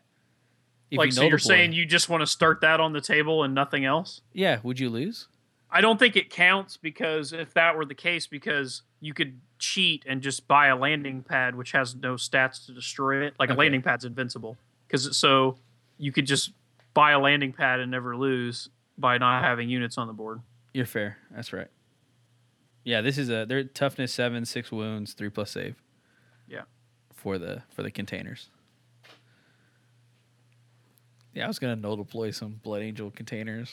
If 0.90 0.98
like 0.98 1.06
you 1.06 1.12
so 1.12 1.22
you're 1.22 1.38
saying 1.38 1.72
you 1.72 1.86
just 1.86 2.10
want 2.10 2.20
to 2.20 2.26
start 2.26 2.60
that 2.60 2.80
on 2.80 2.92
the 2.92 3.00
table 3.00 3.44
and 3.44 3.54
nothing 3.54 3.86
else? 3.86 4.20
Yeah, 4.34 4.58
would 4.62 4.78
you 4.78 4.90
lose? 4.90 5.28
I 5.74 5.80
don't 5.80 5.98
think 5.98 6.16
it 6.16 6.28
counts 6.28 6.76
because 6.76 7.32
if 7.32 7.54
that 7.54 7.76
were 7.76 7.86
the 7.86 7.94
case, 7.94 8.26
because 8.26 8.82
you 9.00 9.14
could 9.14 9.40
cheat 9.58 10.04
and 10.06 10.20
just 10.20 10.46
buy 10.46 10.66
a 10.66 10.76
landing 10.76 11.22
pad 11.22 11.54
which 11.54 11.72
has 11.72 11.94
no 11.94 12.14
stats 12.14 12.66
to 12.66 12.72
destroy 12.72 13.26
it. 13.26 13.34
Like 13.38 13.48
a 13.48 13.54
landing 13.54 13.80
pad's 13.80 14.04
invincible 14.04 14.58
because 14.86 15.16
so 15.16 15.56
you 15.98 16.12
could 16.12 16.26
just 16.26 16.52
buy 16.92 17.12
a 17.12 17.18
landing 17.18 17.52
pad 17.52 17.80
and 17.80 17.90
never 17.90 18.16
lose 18.16 18.68
by 18.98 19.16
not 19.18 19.42
having 19.42 19.70
units 19.70 19.96
on 19.96 20.06
the 20.06 20.12
board. 20.12 20.42
You're 20.74 20.86
fair. 20.86 21.16
That's 21.30 21.52
right. 21.52 21.68
Yeah, 22.84 23.00
this 23.00 23.16
is 23.16 23.30
a 23.30 23.46
their 23.46 23.64
toughness 23.64 24.12
seven, 24.12 24.44
six 24.44 24.70
wounds, 24.70 25.14
three 25.14 25.30
plus 25.30 25.52
save. 25.52 25.76
Yeah. 26.48 26.62
For 27.14 27.38
the 27.38 27.62
for 27.70 27.82
the 27.82 27.90
containers. 27.90 28.50
Yeah, 31.34 31.44
I 31.44 31.48
was 31.48 31.58
gonna 31.58 31.76
null 31.76 31.96
deploy 31.96 32.30
some 32.30 32.60
Blood 32.62 32.82
Angel 32.82 33.10
containers. 33.10 33.72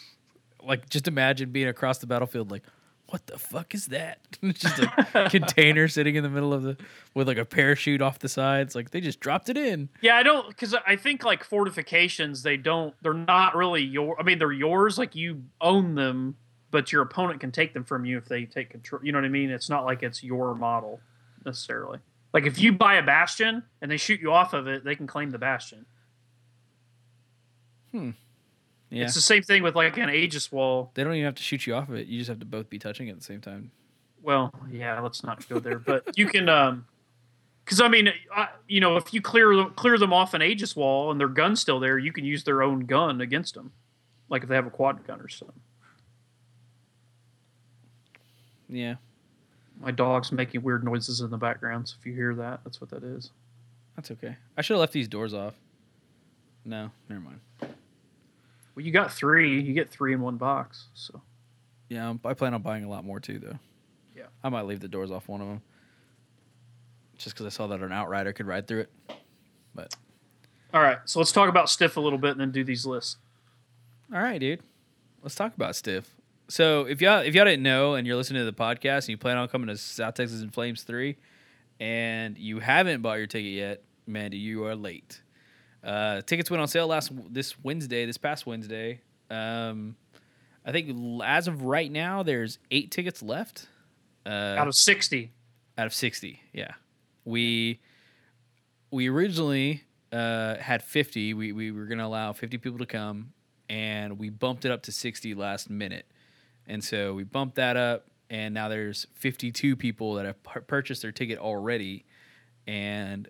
Like 0.64 0.90
just 0.90 1.08
imagine 1.08 1.52
being 1.52 1.68
across 1.68 2.00
the 2.00 2.08
battlefield 2.08 2.52
like, 2.52 2.64
what 3.08 3.26
the 3.28 3.38
fuck 3.38 3.74
is 3.74 3.88
that? 3.88 4.20
It's 4.42 4.60
just 4.60 4.80
a 4.80 5.30
container 5.30 5.88
sitting 5.88 6.16
in 6.16 6.24
the 6.24 6.30
middle 6.30 6.54
of 6.54 6.64
the 6.64 6.78
with 7.14 7.28
like 7.28 7.38
a 7.38 7.46
parachute 7.46 8.02
off 8.02 8.20
the 8.20 8.30
sides. 8.30 8.76
Like 8.76 8.92
they 8.92 9.02
just 9.02 9.20
dropped 9.20 9.50
it 9.50 9.58
in. 9.58 9.90
Yeah, 10.02 10.16
I 10.16 10.24
don't 10.24 10.48
because 10.48 10.76
I 10.86 10.96
think 10.96 11.24
like 11.24 11.44
fortifications, 11.44 12.44
they 12.44 12.58
don't, 12.58 12.94
they're 13.02 13.14
not 13.14 13.56
really 13.56 13.84
your. 13.84 14.20
I 14.20 14.24
mean, 14.24 14.40
they're 14.40 14.52
yours. 14.52 14.98
Like 14.98 15.16
you 15.16 15.44
own 15.60 15.96
them, 15.96 16.36
but 16.72 16.92
your 16.92 17.02
opponent 17.02 17.40
can 17.40 17.52
take 17.52 17.74
them 17.74 17.84
from 17.84 18.06
you 18.06 18.18
if 18.18 18.26
they 18.26 18.46
take 18.46 18.70
control. 18.70 19.04
You 19.04 19.12
know 19.12 19.18
what 19.18 19.26
I 19.26 19.30
mean? 19.30 19.50
It's 19.50 19.70
not 19.70 19.86
like 19.86 20.04
it's 20.04 20.24
your 20.24 20.54
model 20.56 21.00
necessarily. 21.46 22.00
Like 22.34 22.46
if 22.46 22.60
you 22.60 22.74
buy 22.74 22.96
a 22.96 23.04
bastion 23.04 23.64
and 23.82 23.90
they 23.90 23.98
shoot 23.98 24.22
you 24.22 24.32
off 24.32 24.54
of 24.54 24.68
it, 24.68 24.84
they 24.84 24.96
can 24.96 25.08
claim 25.08 25.32
the 25.32 25.40
bastion. 25.40 25.86
Hmm. 27.92 28.12
Yeah. 28.90 29.04
It's 29.04 29.14
the 29.14 29.22
same 29.22 29.44
thing 29.44 29.62
with 29.62 29.76
like 29.76 29.98
an 29.98 30.10
Aegis 30.10 30.52
wall. 30.52 30.92
They 30.96 31.04
don't 31.04 31.14
even 31.14 31.26
have 31.26 31.36
to 31.36 31.44
shoot 31.44 31.68
you 31.68 31.76
off 31.76 31.90
of 31.90 31.96
it. 31.96 32.08
You 32.08 32.18
just 32.18 32.30
have 32.30 32.40
to 32.40 32.46
both 32.46 32.70
be 32.70 32.80
touching 32.80 33.08
it 33.08 33.12
at 33.12 33.20
the 33.20 33.24
same 33.24 33.42
time. 33.42 33.72
Well, 34.24 34.54
yeah, 34.72 35.00
let's 35.00 35.24
not 35.24 35.48
go 35.48 35.60
there. 35.60 35.80
But 35.80 36.18
you 36.18 36.26
can, 36.26 36.50
um, 36.50 36.86
because 37.64 37.80
I 37.82 37.88
mean, 37.88 38.10
I, 38.36 38.50
you 38.68 38.82
know, 38.82 38.98
if 38.98 39.14
you 39.14 39.22
clear 39.22 39.66
clear 39.76 39.98
them 39.98 40.12
off 40.12 40.34
an 40.34 40.42
Aegis 40.42 40.76
wall 40.76 41.12
and 41.12 41.20
their 41.20 41.28
gun's 41.28 41.60
still 41.60 41.80
there, 41.80 41.98
you 41.98 42.12
can 42.12 42.26
use 42.26 42.44
their 42.44 42.64
own 42.64 42.82
gun 42.82 43.22
against 43.22 43.54
them, 43.54 43.72
like 44.28 44.44
if 44.44 44.50
they 44.50 44.56
have 44.56 44.66
a 44.68 44.72
quad 44.72 45.06
gun 45.06 45.22
or 45.22 45.30
something. 45.30 45.60
Yeah. 48.68 48.96
My 49.80 49.92
dog's 49.92 50.32
making 50.32 50.62
weird 50.64 50.84
noises 50.84 51.22
in 51.22 51.30
the 51.30 51.38
background, 51.38 51.88
so 51.88 51.96
if 52.00 52.06
you 52.06 52.14
hear 52.14 52.36
that, 52.36 52.62
that's 52.64 52.82
what 52.82 52.90
that 52.90 53.04
is. 53.04 53.32
That's 53.96 54.12
okay. 54.12 54.36
I 54.58 54.62
should 54.62 54.74
have 54.74 54.82
left 54.82 54.94
these 54.94 55.08
doors 55.08 55.34
off. 55.34 55.54
No, 56.66 56.92
never 57.08 57.22
mind. 57.22 57.40
Well, 58.76 58.86
you 58.86 58.92
got 58.92 59.12
three. 59.12 59.60
You 59.62 59.74
get 59.74 59.90
three 59.90 60.14
in 60.14 60.22
one 60.22 60.38
box. 60.38 60.86
So 60.94 61.22
Yeah, 61.90 62.06
I'm- 62.08 62.20
plan 62.20 62.54
on 62.54 62.62
buying 62.62 62.84
a 62.84 62.90
lot 62.90 63.04
more 63.04 63.20
too, 63.20 63.40
though. 63.40 63.60
Yeah. 64.16 64.26
I 64.44 64.50
might 64.50 64.64
leave 64.66 64.80
the 64.80 64.88
doors 64.88 65.12
off 65.12 65.28
one 65.28 65.42
of 65.42 65.48
them. 65.48 65.62
Just 67.18 67.36
because 67.36 67.46
I 67.46 67.50
saw 67.50 67.68
that 67.68 67.82
an 67.82 67.92
outrider 67.92 68.32
could 68.34 68.48
ride 68.48 68.68
through 68.68 68.82
it. 68.82 68.90
But 69.76 69.96
all 70.74 70.82
right, 70.82 71.00
so 71.06 71.20
let's 71.20 71.32
talk 71.32 71.50
about 71.50 71.70
stiff 71.70 71.98
a 71.98 72.00
little 72.00 72.20
bit 72.20 72.32
and 72.32 72.40
then 72.42 72.52
do 72.52 72.64
these 72.64 72.86
lists. 72.86 73.18
all 74.14 74.22
right, 74.22 74.40
dude. 74.40 74.62
Let's 75.22 75.36
talk 75.36 75.54
about 75.56 75.76
stiff. 75.76 76.16
So 76.48 76.86
if 76.86 77.02
y'all 77.02 77.20
if 77.20 77.36
y'all 77.36 77.46
didn't 77.46 77.64
know 77.64 77.96
and 77.96 78.08
you're 78.08 78.16
listening 78.16 78.42
to 78.42 78.46
the 78.46 78.54
podcast 78.58 79.00
and 79.04 79.10
you 79.10 79.18
plan 79.18 79.38
on 79.38 79.48
coming 79.50 79.68
to 79.68 79.78
South 79.78 80.14
Texas 80.16 80.42
in 80.42 80.50
Flames 80.50 80.84
three, 80.84 81.18
and 81.80 82.38
you 82.38 82.60
haven't 82.60 83.02
bought 83.02 83.18
your 83.18 83.28
ticket 83.28 83.52
yet, 83.52 83.84
Mandy, 84.08 84.38
you 84.38 84.64
are 84.66 84.76
late. 84.76 85.22
Uh, 85.84 86.22
tickets 86.22 86.52
went 86.52 86.62
on 86.62 86.68
sale 86.68 86.88
last 86.88 87.12
this 87.30 87.58
Wednesday, 87.64 88.06
this 88.06 88.18
past 88.18 88.46
Wednesday. 88.46 89.02
Um, 89.30 89.96
I 90.66 90.72
think 90.72 91.22
as 91.24 91.48
of 91.48 91.64
right 91.64 91.92
now, 91.92 92.24
there's 92.24 92.60
eight 92.72 92.92
tickets 92.92 93.22
left. 93.24 93.68
Uh, 94.26 94.56
Out 94.58 94.68
of 94.68 94.76
sixty, 94.76 95.32
out 95.78 95.88
of 95.88 95.94
60 95.94 96.42
yeah. 96.54 96.74
We 97.24 97.80
we 98.92 99.08
originally 99.08 99.84
uh, 100.12 100.56
had 100.58 100.84
50 100.84 101.34
we, 101.34 101.52
we 101.54 101.72
were 101.72 101.86
going 101.86 102.00
to 102.00 102.06
allow 102.06 102.34
50 102.34 102.58
people 102.58 102.80
to 102.80 102.86
come 102.86 103.34
and 103.70 104.20
we 104.20 104.30
bumped 104.30 104.66
it 104.66 104.72
up 104.72 104.82
to 104.84 104.92
60 104.92 105.36
last 105.36 105.70
minute. 105.70 106.06
And 106.68 106.84
so 106.84 107.14
we 107.14 107.24
bumped 107.24 107.56
that 107.56 107.78
up 107.78 108.08
and 108.30 108.54
now 108.54 108.68
there's 108.68 109.08
52 109.16 109.76
people 109.76 110.16
that 110.16 110.26
have 110.26 110.44
pur- 110.44 110.62
purchased 110.62 111.02
their 111.02 111.12
ticket 111.12 111.40
already. 111.40 112.06
And 112.68 113.28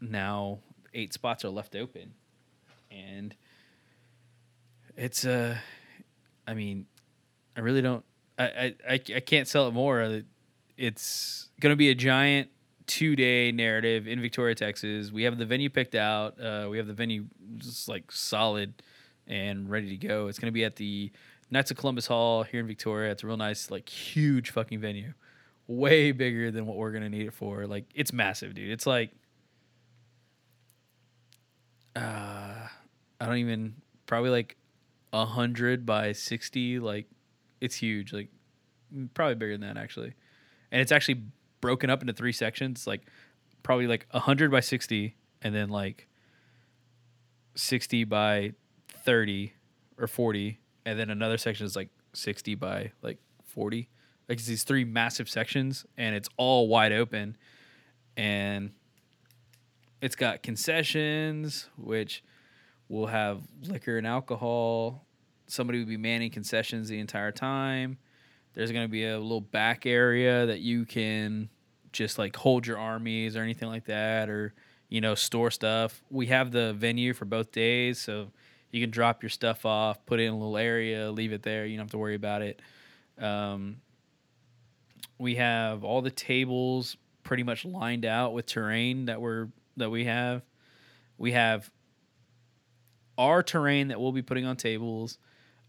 now 0.00 0.58
eight 0.94 1.12
spots 1.12 1.44
are 1.44 1.50
left 1.50 1.74
open 1.74 2.12
and 2.90 3.34
it's 4.96 5.24
uh 5.24 5.56
i 6.46 6.54
mean 6.54 6.86
i 7.56 7.60
really 7.60 7.82
don't 7.82 8.04
i 8.38 8.74
i, 8.88 9.00
I, 9.14 9.20
can't 9.20 9.48
sell 9.48 9.68
it 9.68 9.72
more 9.72 10.22
it's 10.76 11.48
going 11.60 11.72
to 11.72 11.76
be 11.76 11.90
a 11.90 11.94
giant 11.94 12.48
two 12.86 13.14
day 13.14 13.52
narrative 13.52 14.08
in 14.08 14.20
Victoria, 14.20 14.54
Texas. 14.54 15.12
We 15.12 15.22
have 15.22 15.38
the 15.38 15.46
venue 15.46 15.70
picked 15.70 15.94
out. 15.94 16.40
Uh, 16.40 16.66
we 16.68 16.78
have 16.78 16.86
the 16.86 16.92
venue 16.92 17.26
just 17.58 17.88
like 17.88 18.10
solid 18.10 18.82
and 19.26 19.70
ready 19.70 19.96
to 19.96 20.06
go. 20.06 20.26
It's 20.26 20.38
to 20.48 20.52
be 20.52 20.64
at 20.64 20.76
the 20.76 21.10
Knights 21.50 21.70
of 21.70 21.76
Columbus 21.76 22.06
Hall 22.06 22.42
here 22.42 22.60
in 22.60 22.66
Victoria. 22.66 23.12
It's 23.12 23.22
a 23.22 23.26
real 23.26 23.36
nice, 23.36 23.70
like, 23.70 23.88
huge 23.88 24.50
fucking 24.50 24.80
venue. 24.80 25.12
Way 25.66 26.12
bigger 26.12 26.50
than 26.50 26.66
what 26.66 26.76
we're 26.76 26.90
to 27.02 27.08
need 27.08 27.26
it 27.26 27.34
for. 27.34 27.66
Like, 27.66 27.84
it's 27.94 28.12
massive, 28.12 28.54
dude. 28.54 28.70
It's 28.70 28.86
like, 28.86 29.10
uh, 31.96 32.68
I 33.20 33.26
don't 33.26 33.38
even, 33.38 33.74
probably 34.06 34.30
like 34.30 34.56
a 35.12 35.18
100 35.18 35.86
by 35.86 36.12
60. 36.12 36.78
Like, 36.78 37.06
it's 37.60 37.76
huge. 37.76 38.12
Like, 38.12 38.28
probably 39.14 39.34
bigger 39.34 39.56
than 39.56 39.74
that, 39.74 39.80
actually 39.80 40.14
and 40.72 40.80
it's 40.80 40.90
actually 40.90 41.22
broken 41.60 41.90
up 41.90 42.00
into 42.00 42.12
three 42.12 42.32
sections 42.32 42.86
like 42.86 43.02
probably 43.62 43.86
like 43.86 44.06
a 44.10 44.16
100 44.16 44.50
by 44.50 44.58
60 44.58 45.14
and 45.42 45.54
then 45.54 45.68
like 45.68 46.08
60 47.54 48.02
by 48.04 48.52
30 48.88 49.52
or 49.98 50.08
40 50.08 50.58
and 50.84 50.98
then 50.98 51.10
another 51.10 51.38
section 51.38 51.64
is 51.64 51.76
like 51.76 51.90
60 52.14 52.56
by 52.56 52.90
like 53.02 53.18
40 53.44 53.88
like 54.28 54.38
it's 54.38 54.48
these 54.48 54.64
three 54.64 54.84
massive 54.84 55.28
sections 55.28 55.86
and 55.96 56.16
it's 56.16 56.28
all 56.36 56.66
wide 56.66 56.92
open 56.92 57.36
and 58.16 58.72
it's 60.02 60.16
got 60.16 60.42
concessions 60.42 61.68
which 61.78 62.22
will 62.88 63.06
have 63.06 63.40
liquor 63.66 63.96
and 63.96 64.06
alcohol. 64.06 65.06
Somebody 65.46 65.78
will 65.78 65.86
be 65.86 65.96
manning 65.96 66.30
concessions 66.30 66.88
the 66.88 66.98
entire 66.98 67.30
time. 67.32 67.96
There's 68.52 68.72
going 68.72 68.84
to 68.84 68.90
be 68.90 69.06
a 69.06 69.18
little 69.18 69.40
back 69.40 69.86
area 69.86 70.44
that 70.44 70.60
you 70.60 70.84
can 70.84 71.48
just 71.92 72.18
like 72.18 72.34
hold 72.36 72.66
your 72.66 72.78
armies 72.78 73.36
or 73.36 73.42
anything 73.42 73.68
like 73.68 73.84
that 73.84 74.28
or 74.28 74.52
you 74.88 75.00
know 75.00 75.14
store 75.14 75.50
stuff. 75.50 76.02
We 76.10 76.26
have 76.26 76.50
the 76.50 76.74
venue 76.74 77.14
for 77.14 77.24
both 77.24 77.52
days 77.52 77.98
so 77.98 78.32
you 78.72 78.80
can 78.80 78.90
drop 78.90 79.22
your 79.22 79.30
stuff 79.30 79.64
off 79.64 80.04
put 80.06 80.18
it 80.18 80.24
in 80.24 80.32
a 80.32 80.36
little 80.36 80.58
area 80.58 81.10
leave 81.12 81.32
it 81.32 81.42
there. 81.42 81.64
You 81.64 81.76
don't 81.76 81.84
have 81.84 81.92
to 81.92 81.98
worry 81.98 82.16
about 82.16 82.42
it. 82.42 82.60
Um, 83.18 83.76
we 85.18 85.36
have 85.36 85.84
all 85.84 86.02
the 86.02 86.10
tables 86.10 86.96
pretty 87.22 87.44
much 87.44 87.64
lined 87.64 88.04
out 88.04 88.32
with 88.32 88.46
terrain 88.46 89.06
that 89.06 89.20
we're 89.20 89.48
that 89.76 89.90
we 89.90 90.04
have 90.04 90.42
we 91.18 91.32
have 91.32 91.70
our 93.18 93.42
terrain 93.42 93.88
that 93.88 94.00
we'll 94.00 94.12
be 94.12 94.22
putting 94.22 94.44
on 94.44 94.56
tables 94.56 95.18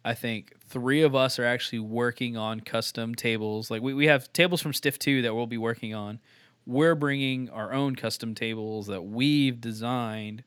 I 0.05 0.13
think 0.13 0.53
three 0.67 1.01
of 1.01 1.15
us 1.15 1.39
are 1.39 1.45
actually 1.45 1.79
working 1.79 2.35
on 2.35 2.59
custom 2.59 3.15
tables. 3.15 3.71
Like 3.71 3.81
we, 3.81 3.93
we 3.93 4.07
have 4.07 4.31
tables 4.33 4.61
from 4.61 4.73
Stiff 4.73 4.99
2 4.99 5.21
that 5.21 5.33
we'll 5.33 5.47
be 5.47 5.57
working 5.57 5.93
on. 5.93 6.19
We're 6.65 6.95
bringing 6.95 7.49
our 7.49 7.73
own 7.73 7.95
custom 7.95 8.35
tables 8.35 8.87
that 8.87 9.01
we've 9.01 9.59
designed. 9.59 10.43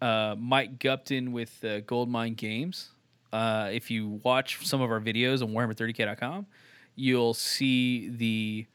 Uh, 0.00 0.36
Mike 0.38 0.78
Gupton 0.78 1.32
with 1.32 1.62
uh, 1.64 1.80
Goldmine 1.80 2.34
Games. 2.34 2.90
Uh, 3.32 3.68
if 3.72 3.90
you 3.90 4.20
watch 4.22 4.66
some 4.66 4.80
of 4.80 4.90
our 4.90 5.00
videos 5.00 5.42
on 5.42 5.50
Warhammer30k.com, 5.50 6.46
you'll 6.94 7.34
see 7.34 8.08
the 8.08 8.66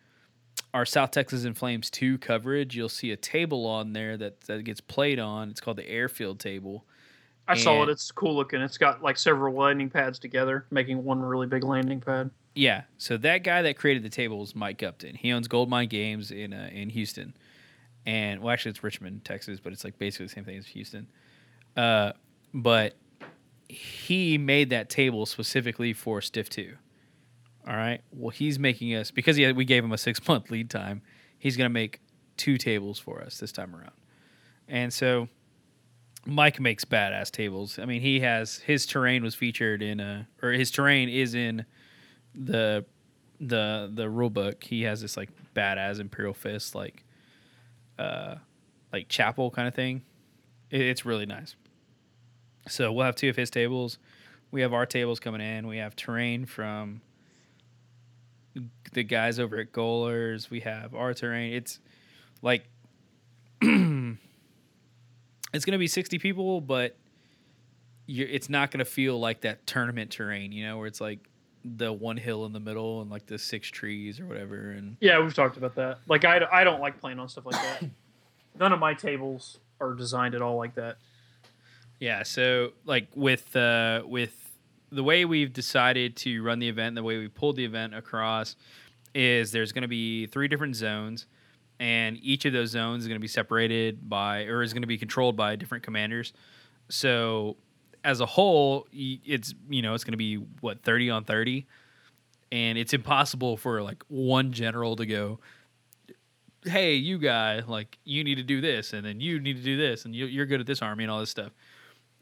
our 0.73 0.85
South 0.85 1.11
Texas 1.11 1.45
in 1.45 1.53
Flames 1.53 1.89
2 1.89 2.17
coverage. 2.17 2.75
You'll 2.75 2.89
see 2.89 3.11
a 3.11 3.17
table 3.17 3.65
on 3.65 3.93
there 3.93 4.17
that, 4.17 4.41
that 4.41 4.63
gets 4.63 4.81
played 4.81 5.19
on. 5.19 5.49
It's 5.49 5.61
called 5.61 5.77
the 5.77 5.87
airfield 5.87 6.39
table. 6.39 6.85
I 7.47 7.55
saw 7.57 7.83
it. 7.83 7.89
It's 7.89 8.09
cool 8.11 8.35
looking. 8.35 8.61
It's 8.61 8.77
got 8.77 9.03
like 9.03 9.17
several 9.17 9.53
landing 9.53 9.89
pads 9.89 10.17
together, 10.17 10.65
making 10.71 11.03
one 11.03 11.21
really 11.21 11.45
big 11.45 11.63
landing 11.63 11.99
pad. 11.99 12.31
Yeah. 12.55 12.83
So 12.97 13.17
that 13.17 13.43
guy 13.43 13.61
that 13.63 13.77
created 13.77 14.03
the 14.03 14.09
table 14.09 14.41
is 14.43 14.55
Mike 14.55 14.81
Upton. 14.81 15.15
He 15.15 15.31
owns 15.31 15.47
Goldmine 15.47 15.89
Games 15.89 16.31
in 16.31 16.53
uh, 16.53 16.69
in 16.71 16.89
Houston, 16.89 17.35
and 18.05 18.41
well, 18.41 18.53
actually, 18.53 18.71
it's 18.71 18.83
Richmond, 18.83 19.25
Texas, 19.25 19.59
but 19.59 19.73
it's 19.73 19.83
like 19.83 19.97
basically 19.97 20.27
the 20.27 20.33
same 20.33 20.45
thing 20.45 20.57
as 20.57 20.67
Houston. 20.67 21.07
Uh, 21.75 22.13
but 22.53 22.95
he 23.67 24.37
made 24.37 24.69
that 24.69 24.89
table 24.89 25.25
specifically 25.25 25.91
for 25.91 26.21
Stiff 26.21 26.49
Two. 26.49 26.75
All 27.67 27.75
right. 27.75 28.01
Well, 28.11 28.29
he's 28.29 28.59
making 28.59 28.93
us 28.93 29.11
because 29.11 29.37
he, 29.37 29.49
we 29.51 29.65
gave 29.65 29.83
him 29.83 29.91
a 29.91 29.97
six 29.97 30.25
month 30.27 30.51
lead 30.51 30.69
time. 30.69 31.01
He's 31.37 31.57
gonna 31.57 31.69
make 31.69 31.99
two 32.37 32.57
tables 32.57 32.99
for 32.99 33.21
us 33.21 33.37
this 33.37 33.51
time 33.51 33.75
around, 33.75 33.93
and 34.67 34.93
so 34.93 35.27
Mike 36.25 36.59
makes 36.59 36.85
badass 36.85 37.31
tables. 37.31 37.79
I 37.79 37.85
mean, 37.85 38.01
he 38.01 38.21
has 38.21 38.57
his 38.59 38.85
terrain 38.85 39.23
was 39.23 39.35
featured 39.35 39.81
in 39.81 39.99
uh 39.99 40.25
or 40.41 40.51
his 40.51 40.71
terrain 40.71 41.09
is 41.09 41.35
in 41.35 41.65
the 42.33 42.85
the 43.39 43.91
the 43.93 44.09
rule 44.09 44.29
book. 44.29 44.63
He 44.63 44.83
has 44.83 45.01
this 45.01 45.17
like 45.17 45.29
badass 45.53 45.99
imperial 45.99 46.33
fist 46.33 46.75
like 46.75 47.03
uh 47.99 48.35
like 48.91 49.09
chapel 49.09 49.51
kind 49.51 49.67
of 49.67 49.75
thing. 49.75 50.03
It, 50.69 50.81
it's 50.81 51.05
really 51.05 51.25
nice. 51.25 51.55
So 52.69 52.91
we'll 52.93 53.05
have 53.05 53.15
two 53.15 53.29
of 53.29 53.35
his 53.35 53.49
tables. 53.49 53.99
We 54.51 54.61
have 54.61 54.73
our 54.73 54.85
tables 54.85 55.19
coming 55.19 55.41
in. 55.41 55.67
We 55.67 55.77
have 55.77 55.95
terrain 55.95 56.45
from 56.45 57.01
the 58.93 59.03
guys 59.03 59.39
over 59.39 59.57
at 59.57 59.71
Goalers. 59.71 60.49
We 60.49 60.61
have 60.61 60.93
our 60.93 61.13
terrain. 61.13 61.53
It's 61.53 61.79
like 62.41 62.65
it's 63.61 65.65
gonna 65.65 65.77
be 65.77 65.87
sixty 65.87 66.19
people, 66.19 66.61
but 66.61 66.95
you're, 68.05 68.27
it's 68.27 68.49
not 68.49 68.71
gonna 68.71 68.85
feel 68.85 69.19
like 69.19 69.41
that 69.41 69.65
tournament 69.65 70.11
terrain, 70.11 70.51
you 70.51 70.65
know, 70.65 70.77
where 70.77 70.87
it's 70.87 71.01
like 71.01 71.19
the 71.65 71.93
one 71.93 72.17
hill 72.17 72.45
in 72.45 72.51
the 72.51 72.59
middle 72.59 73.01
and 73.01 73.09
like 73.09 73.25
the 73.25 73.37
six 73.37 73.69
trees 73.69 74.19
or 74.19 74.25
whatever. 74.25 74.71
And 74.71 74.97
Yeah, 74.99 75.21
we've 75.21 75.33
talked 75.33 75.57
about 75.57 75.75
that. 75.75 75.99
Like 76.07 76.25
I, 76.25 76.41
I 76.51 76.63
don't 76.63 76.81
like 76.81 76.99
playing 76.99 77.19
on 77.19 77.29
stuff 77.29 77.45
like 77.45 77.61
that. 77.61 77.89
None 78.59 78.73
of 78.73 78.79
my 78.79 78.93
tables 78.93 79.59
are 79.79 79.93
designed 79.93 80.35
at 80.35 80.41
all 80.41 80.57
like 80.57 80.75
that. 80.75 80.97
yeah, 81.99 82.23
so 82.23 82.73
like 82.85 83.07
with 83.15 83.55
uh, 83.55 84.03
with 84.05 84.42
the 84.93 85.03
way 85.03 85.25
we've 85.25 85.51
decided 85.51 86.15
to 86.17 86.43
run 86.43 86.59
the 86.59 86.69
event, 86.69 86.95
the 86.95 87.03
way 87.03 87.17
we 87.17 87.27
pulled 87.27 87.55
the 87.55 87.65
event 87.65 87.95
across, 87.95 88.55
is 89.15 89.51
there's 89.51 89.71
going 89.71 89.83
to 89.83 89.87
be 89.87 90.27
three 90.27 90.47
different 90.47 90.75
zones, 90.75 91.27
and 91.79 92.17
each 92.21 92.45
of 92.45 92.53
those 92.53 92.69
zones 92.69 93.03
is 93.03 93.07
going 93.07 93.17
to 93.17 93.21
be 93.21 93.27
separated 93.27 94.09
by, 94.09 94.43
or 94.43 94.61
is 94.61 94.73
going 94.73 94.83
to 94.83 94.87
be 94.87 94.97
controlled 94.97 95.35
by 95.35 95.55
different 95.55 95.83
commanders. 95.83 96.33
So, 96.89 97.57
as 98.03 98.19
a 98.19 98.25
whole, 98.25 98.87
it's 98.91 99.53
you 99.69 99.81
know 99.81 99.93
it's 99.93 100.03
going 100.03 100.13
to 100.13 100.17
be 100.17 100.35
what 100.61 100.83
thirty 100.83 101.09
on 101.09 101.23
thirty, 101.23 101.67
and 102.51 102.77
it's 102.77 102.93
impossible 102.93 103.57
for 103.57 103.81
like 103.81 104.03
one 104.07 104.51
general 104.51 104.95
to 104.95 105.05
go. 105.05 105.39
Hey, 106.65 106.95
you 106.95 107.17
guy, 107.17 107.61
like 107.67 107.97
you 108.05 108.23
need 108.23 108.35
to 108.35 108.43
do 108.43 108.61
this, 108.61 108.93
and 108.93 109.05
then 109.05 109.19
you 109.19 109.39
need 109.39 109.57
to 109.57 109.63
do 109.63 109.75
this, 109.77 110.05
and 110.05 110.15
you, 110.15 110.25
you're 110.27 110.45
good 110.45 110.61
at 110.61 110.65
this 110.65 110.81
army 110.81 111.03
and 111.03 111.11
all 111.11 111.19
this 111.19 111.29
stuff. 111.29 111.51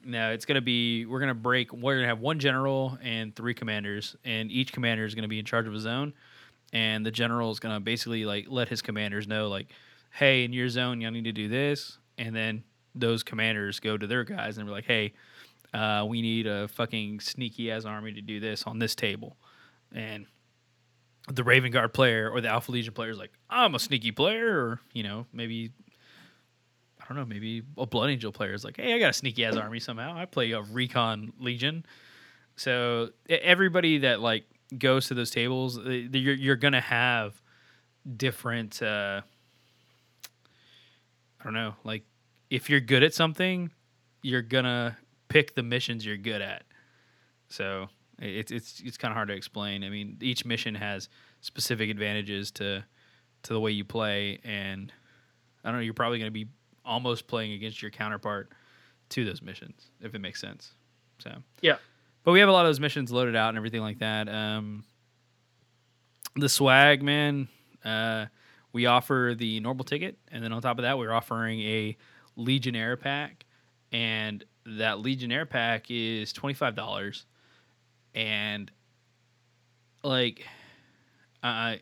No, 0.04 0.32
it's 0.32 0.46
gonna 0.46 0.62
be 0.62 1.06
we're 1.06 1.20
gonna 1.20 1.34
break. 1.36 1.72
We're 1.74 1.96
gonna 1.96 2.08
have 2.08 2.20
one 2.20 2.40
general 2.40 2.98
and 3.02 3.36
three 3.36 3.54
commanders, 3.54 4.16
and 4.26 4.52
each 4.52 4.74
commander 4.74 5.06
is 5.06 5.16
gonna 5.16 5.28
be 5.28 5.40
in 5.40 5.46
charge 5.46 5.68
of 5.68 5.74
a 5.74 5.80
zone, 5.80 6.14
and 6.74 7.06
the 7.06 7.12
general 7.12 7.52
is 7.52 7.60
gonna 7.60 7.80
basically 7.80 8.26
like 8.26 8.46
let 8.50 8.68
his 8.68 8.82
commanders 8.82 9.28
know 9.28 9.48
like, 9.48 9.68
hey, 10.12 10.44
in 10.44 10.54
your 10.54 10.70
zone, 10.70 11.02
y'all 11.02 11.12
need 11.12 11.26
to 11.26 11.32
do 11.32 11.48
this, 11.48 11.98
and 12.18 12.36
then 12.36 12.64
those 12.96 13.24
commanders 13.24 13.80
go 13.80 13.98
to 13.98 14.08
their 14.08 14.24
guys 14.24 14.58
and 14.58 14.66
be 14.66 14.72
like, 14.72 14.86
hey, 14.86 15.14
uh, 15.74 16.06
we 16.08 16.22
need 16.22 16.48
a 16.48 16.68
fucking 16.68 17.20
sneaky 17.20 17.72
ass 17.72 17.86
army 17.86 18.12
to 18.14 18.22
do 18.22 18.40
this 18.40 18.64
on 18.64 18.80
this 18.80 18.96
table, 18.96 19.38
and 19.94 20.26
the 21.32 21.44
Raven 21.44 21.72
Guard 21.72 21.94
player 21.94 22.30
or 22.30 22.42
the 22.42 22.50
Alpha 22.50 22.72
Legion 22.72 22.94
player 22.94 23.12
is 23.12 23.18
like, 23.20 23.32
I'm 23.50 23.76
a 23.76 23.80
sneaky 23.80 24.12
player, 24.12 24.58
or 24.58 24.80
you 24.94 25.04
know 25.04 25.28
maybe 25.32 25.72
don't 27.12 27.20
know, 27.20 27.26
maybe 27.26 27.64
a 27.78 27.86
Blood 27.86 28.10
Angel 28.10 28.32
player 28.32 28.54
is 28.54 28.64
like, 28.64 28.78
hey, 28.78 28.94
I 28.94 29.00
got 29.00 29.10
a 29.10 29.14
sneaky 29.14 29.46
ass 29.46 29.56
army 29.56 29.80
somehow. 29.80 30.16
I 30.16 30.26
play 30.26 30.52
a 30.52 30.62
Recon 30.62 31.34
Legion. 31.40 31.86
So 32.56 33.10
everybody 33.30 34.00
that 34.00 34.22
like 34.22 34.46
goes 34.78 35.08
to 35.08 35.14
those 35.14 35.32
tables, 35.32 35.78
uh, 35.78 35.90
you're 35.90 36.36
you're 36.36 36.56
gonna 36.56 36.82
have 36.82 37.42
different. 38.18 38.82
Uh, 38.82 39.22
I 41.40 41.44
don't 41.44 41.54
know, 41.54 41.76
like 41.84 42.04
if 42.50 42.70
you're 42.70 42.80
good 42.80 43.04
at 43.04 43.14
something, 43.14 43.72
you're 44.22 44.42
gonna 44.42 44.98
pick 45.28 45.56
the 45.56 45.64
missions 45.64 46.06
you're 46.06 46.18
good 46.18 46.42
at. 46.42 46.64
So 47.50 47.90
it's 48.20 48.52
it's 48.52 48.82
it's 48.86 48.98
kind 48.98 49.12
of 49.12 49.16
hard 49.16 49.30
to 49.30 49.34
explain. 49.34 49.84
I 49.84 49.90
mean, 49.90 50.18
each 50.22 50.46
mission 50.46 50.76
has 50.76 51.10
specific 51.42 51.90
advantages 51.90 52.52
to 52.52 52.84
to 53.44 53.54
the 53.54 53.60
way 53.60 53.72
you 53.72 53.84
play, 53.84 54.40
and 54.44 54.94
I 55.64 55.70
don't 55.70 55.78
know. 55.78 55.84
You're 55.84 55.94
probably 55.94 56.20
to 56.28 56.32
be 56.32 56.48
almost 56.86 57.28
playing 57.28 57.54
against 57.54 57.82
your 57.82 57.92
counterpart 57.92 58.52
to 59.10 59.26
those 59.26 59.42
missions, 59.42 59.88
if 60.02 60.16
it 60.16 60.20
makes 60.20 60.40
sense. 60.42 60.72
So 61.20 61.32
Yeah. 61.62 61.78
but 62.24 62.32
we 62.32 62.40
have 62.40 62.50
a 62.50 62.52
lot 62.52 62.66
of 62.66 62.70
those 62.70 62.80
missions 62.80 63.12
loaded 63.12 63.36
out 63.36 63.50
and 63.50 63.58
everything 63.58 63.82
like 63.82 64.00
that. 64.00 64.28
Um, 64.30 64.84
the 66.36 66.50
swag, 66.50 67.04
man. 67.04 67.48
Uh, 67.84 68.28
we 68.74 68.86
offer 68.86 69.36
the 69.38 69.60
normal 69.60 69.84
ticket, 69.84 70.18
and 70.32 70.44
then 70.44 70.54
on 70.54 70.62
top 70.62 70.78
of 70.78 70.84
that, 70.84 70.98
we're 70.98 71.12
offering 71.12 71.60
a 71.62 71.98
Legionnaire 72.38 72.96
pack, 72.96 73.46
and 73.92 74.46
that 74.66 75.00
Legionnaire 75.00 75.46
pack 75.46 75.88
is 75.90 76.32
twenty 76.32 76.54
five 76.54 76.74
dollars, 76.76 77.26
and 78.16 78.72
like, 80.04 80.46
I 81.44 81.82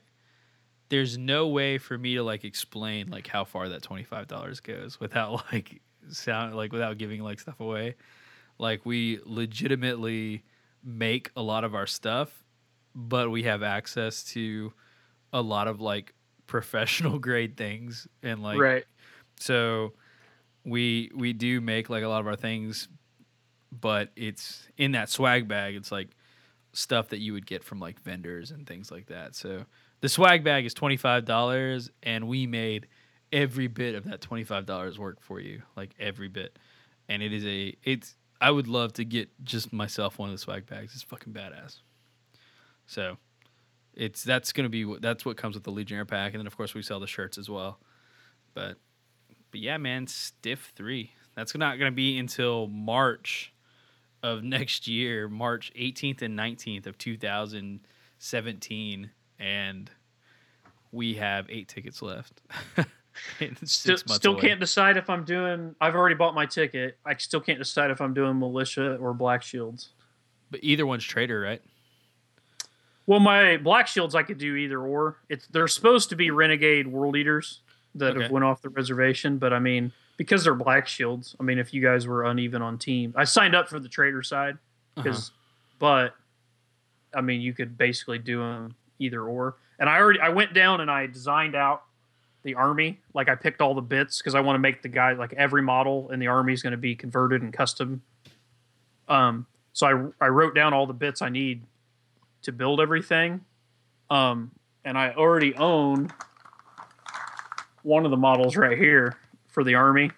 there's 0.89 1.17
no 1.17 1.47
way 1.47 1.77
for 1.77 1.97
me 1.97 2.15
to 2.15 2.23
like 2.23 2.43
explain 2.43 3.09
like 3.09 3.27
how 3.27 3.43
far 3.43 3.69
that 3.69 3.81
twenty 3.81 4.03
five 4.03 4.27
dollars 4.27 4.59
goes 4.59 4.99
without 4.99 5.43
like 5.53 5.81
sound 6.09 6.55
like 6.55 6.71
without 6.71 6.97
giving 6.97 7.21
like 7.21 7.39
stuff 7.39 7.59
away. 7.59 7.95
Like 8.57 8.85
we 8.85 9.19
legitimately 9.23 10.43
make 10.83 11.31
a 11.35 11.41
lot 11.41 11.63
of 11.63 11.75
our 11.75 11.87
stuff, 11.87 12.43
but 12.93 13.29
we 13.29 13.43
have 13.43 13.63
access 13.63 14.23
to 14.25 14.73
a 15.31 15.41
lot 15.41 15.67
of 15.67 15.79
like 15.79 16.13
professional 16.47 17.19
grade 17.19 17.55
things 17.55 18.07
and 18.23 18.41
like 18.41 18.59
right. 18.59 18.85
so 19.39 19.93
we 20.65 21.11
we 21.15 21.31
do 21.31 21.61
make 21.61 21.89
like 21.89 22.03
a 22.03 22.07
lot 22.07 22.19
of 22.19 22.27
our 22.27 22.35
things 22.35 22.89
but 23.71 24.09
it's 24.15 24.67
in 24.77 24.93
that 24.93 25.09
swag 25.09 25.47
bag 25.47 25.75
it's 25.75 25.91
like 25.91 26.09
stuff 26.73 27.09
that 27.09 27.19
you 27.19 27.33
would 27.33 27.45
get 27.45 27.63
from 27.63 27.79
like 27.79 28.01
vendors 28.01 28.49
and 28.49 28.65
things 28.65 28.91
like 28.91 29.05
that 29.05 29.35
so 29.35 29.63
the 30.01 30.09
swag 30.09 30.43
bag 30.43 30.65
is 30.65 30.73
$25 30.73 31.89
and 32.03 32.27
we 32.27 32.47
made 32.47 32.87
every 33.31 33.67
bit 33.67 33.95
of 33.95 34.05
that 34.05 34.21
$25 34.21 34.97
work 34.97 35.21
for 35.21 35.39
you 35.39 35.61
like 35.75 35.91
every 35.99 36.27
bit. 36.27 36.57
And 37.07 37.21
it 37.21 37.33
is 37.33 37.45
a 37.45 37.75
it's 37.83 38.15
i 38.41 38.49
would 38.49 38.67
love 38.67 38.93
to 38.93 39.03
get 39.03 39.29
just 39.43 39.73
myself 39.73 40.17
one 40.17 40.29
of 40.29 40.33
the 40.33 40.39
swag 40.39 40.65
bags. 40.65 40.93
It's 40.93 41.03
fucking 41.03 41.33
badass. 41.33 41.79
So 42.85 43.17
it's 43.93 44.23
that's 44.23 44.53
gonna 44.53 44.69
be 44.69 44.95
that's 44.99 45.25
what 45.25 45.37
comes 45.37 45.55
with 45.55 45.63
the 45.63 45.71
legionnaire 45.71 46.05
pack 46.05 46.33
and 46.33 46.39
then 46.39 46.47
of 46.47 46.55
course 46.55 46.73
we 46.73 46.81
sell 46.81 46.99
the 46.99 47.07
shirts 47.07 47.37
as 47.37 47.49
well. 47.49 47.79
But 48.53 48.77
but 49.51 49.59
yeah 49.59 49.77
man 49.77 50.07
stiff 50.07 50.71
three. 50.75 51.11
That's 51.35 51.55
not 51.55 51.77
gonna 51.77 51.91
be 51.91 52.17
until 52.17 52.67
march 52.67 53.53
of 54.21 54.43
next 54.43 54.87
year 54.87 55.29
march 55.29 55.71
18th 55.75 56.21
and 56.21 56.37
19th 56.37 56.87
of 56.87 56.97
2017 56.97 59.11
and 59.39 59.89
we 60.91 61.13
have 61.15 61.45
eight 61.49 61.67
tickets 61.67 62.01
left 62.01 62.41
Still, 63.65 63.97
still 63.97 64.35
can't 64.39 64.59
decide 64.61 64.95
if 64.95 65.09
I'm 65.09 65.25
doing. 65.25 65.75
I've 65.81 65.93
already 65.95 66.15
bought 66.15 66.35
my 66.35 66.45
ticket. 66.45 66.97
I 67.05 67.15
still 67.17 67.41
can't 67.41 67.59
decide 67.59 67.91
if 67.91 67.99
I'm 67.99 68.13
doing 68.13 68.39
militia 68.39 68.95
or 68.95 69.13
black 69.13 69.43
shields. 69.43 69.89
but 70.51 70.61
either 70.63 70.85
one's 70.85 71.03
traitor 71.03 71.41
right 71.41 71.61
Well, 73.07 73.19
my 73.19 73.57
black 73.57 73.87
shields 73.87 74.15
I 74.15 74.23
could 74.23 74.37
do 74.37 74.55
either 74.55 74.79
or. 74.79 75.17
It's 75.27 75.47
they're 75.47 75.67
supposed 75.67 76.09
to 76.09 76.15
be 76.15 76.31
renegade 76.31 76.87
world 76.87 77.15
eaters 77.17 77.61
that 77.95 78.11
Okay. 78.13 78.23
have 78.23 78.31
went 78.31 78.45
off 78.45 78.61
the 78.61 78.69
reservation, 78.69 79.37
but 79.37 79.51
I 79.51 79.59
mean 79.59 79.91
because 80.15 80.43
they're 80.43 80.53
black 80.55 80.87
shields. 80.87 81.35
I 81.39 81.43
mean 81.43 81.59
if 81.59 81.73
you 81.73 81.81
guys 81.81 82.07
were 82.07 82.23
uneven 82.23 82.61
on 82.61 82.77
team, 82.77 83.13
I 83.17 83.25
signed 83.25 83.55
up 83.55 83.67
for 83.67 83.79
the 83.79 83.89
traitor 83.89 84.23
side 84.23 84.53
Uh-huh. 84.95 85.03
because, 85.03 85.31
but 85.77 86.15
I 87.13 87.19
mean 87.21 87.41
you 87.41 87.53
could 87.53 87.77
basically 87.77 88.19
do 88.19 88.39
them 88.39 88.75
either 88.99 89.23
or. 89.23 89.55
And 89.79 89.89
I 89.89 89.97
already 89.97 90.19
I 90.19 90.29
went 90.29 90.53
down 90.53 90.81
and 90.81 90.91
I 90.91 91.07
designed 91.07 91.55
out 91.55 91.83
the 92.43 92.55
army. 92.55 92.99
Like 93.13 93.29
I 93.29 93.35
picked 93.35 93.61
all 93.61 93.73
the 93.73 93.81
bits 93.81 94.19
because 94.19 94.35
I 94.35 94.41
want 94.41 94.55
to 94.55 94.59
make 94.59 94.81
the 94.81 94.89
guy 94.89 95.13
like 95.13 95.33
every 95.33 95.61
model 95.61 96.11
in 96.11 96.19
the 96.19 96.27
army 96.27 96.53
is 96.53 96.61
going 96.61 96.71
to 96.71 96.77
be 96.77 96.95
converted 96.95 97.41
and 97.41 97.51
custom. 97.53 98.01
Um, 99.07 99.47
so 99.73 100.13
I 100.19 100.25
I 100.25 100.27
wrote 100.29 100.53
down 100.53 100.73
all 100.73 100.85
the 100.85 100.93
bits 100.93 101.21
I 101.21 101.29
need 101.29 101.63
to 102.43 102.51
build 102.51 102.79
everything. 102.79 103.41
Um, 104.09 104.51
and 104.85 104.97
I 104.97 105.13
already 105.13 105.55
own 105.55 106.11
one 107.83 108.05
of 108.05 108.11
the 108.11 108.17
models 108.17 108.55
right 108.55 108.77
here 108.77 109.17
for 109.47 109.63
the 109.63 109.75
army, 109.75 110.11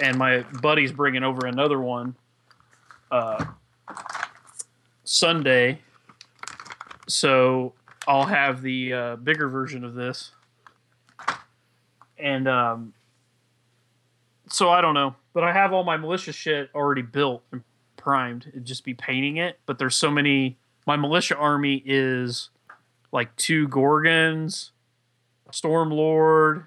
and 0.00 0.16
my 0.16 0.42
buddy's 0.60 0.92
bringing 0.92 1.22
over 1.22 1.46
another 1.46 1.80
one 1.80 2.14
uh, 3.10 3.44
Sunday. 5.04 5.80
So 7.08 7.74
I'll 8.06 8.26
have 8.26 8.62
the 8.62 8.92
uh, 8.92 9.16
bigger 9.16 9.48
version 9.48 9.84
of 9.84 9.94
this, 9.94 10.32
and 12.18 12.46
um, 12.48 12.92
so 14.48 14.70
I 14.70 14.80
don't 14.80 14.94
know, 14.94 15.14
but 15.32 15.44
I 15.44 15.52
have 15.52 15.72
all 15.72 15.84
my 15.84 15.96
militia 15.96 16.32
shit 16.32 16.70
already 16.74 17.02
built 17.02 17.42
and 17.52 17.62
primed. 17.96 18.46
It'd 18.48 18.64
just 18.64 18.84
be 18.84 18.94
painting 18.94 19.38
it, 19.38 19.58
but 19.66 19.78
there's 19.78 19.96
so 19.96 20.10
many. 20.10 20.58
My 20.86 20.96
militia 20.96 21.36
army 21.36 21.82
is 21.84 22.50
like 23.12 23.34
two 23.36 23.66
Gorgons, 23.68 24.70
a 25.48 25.52
Storm 25.52 25.90
Lord, 25.90 26.66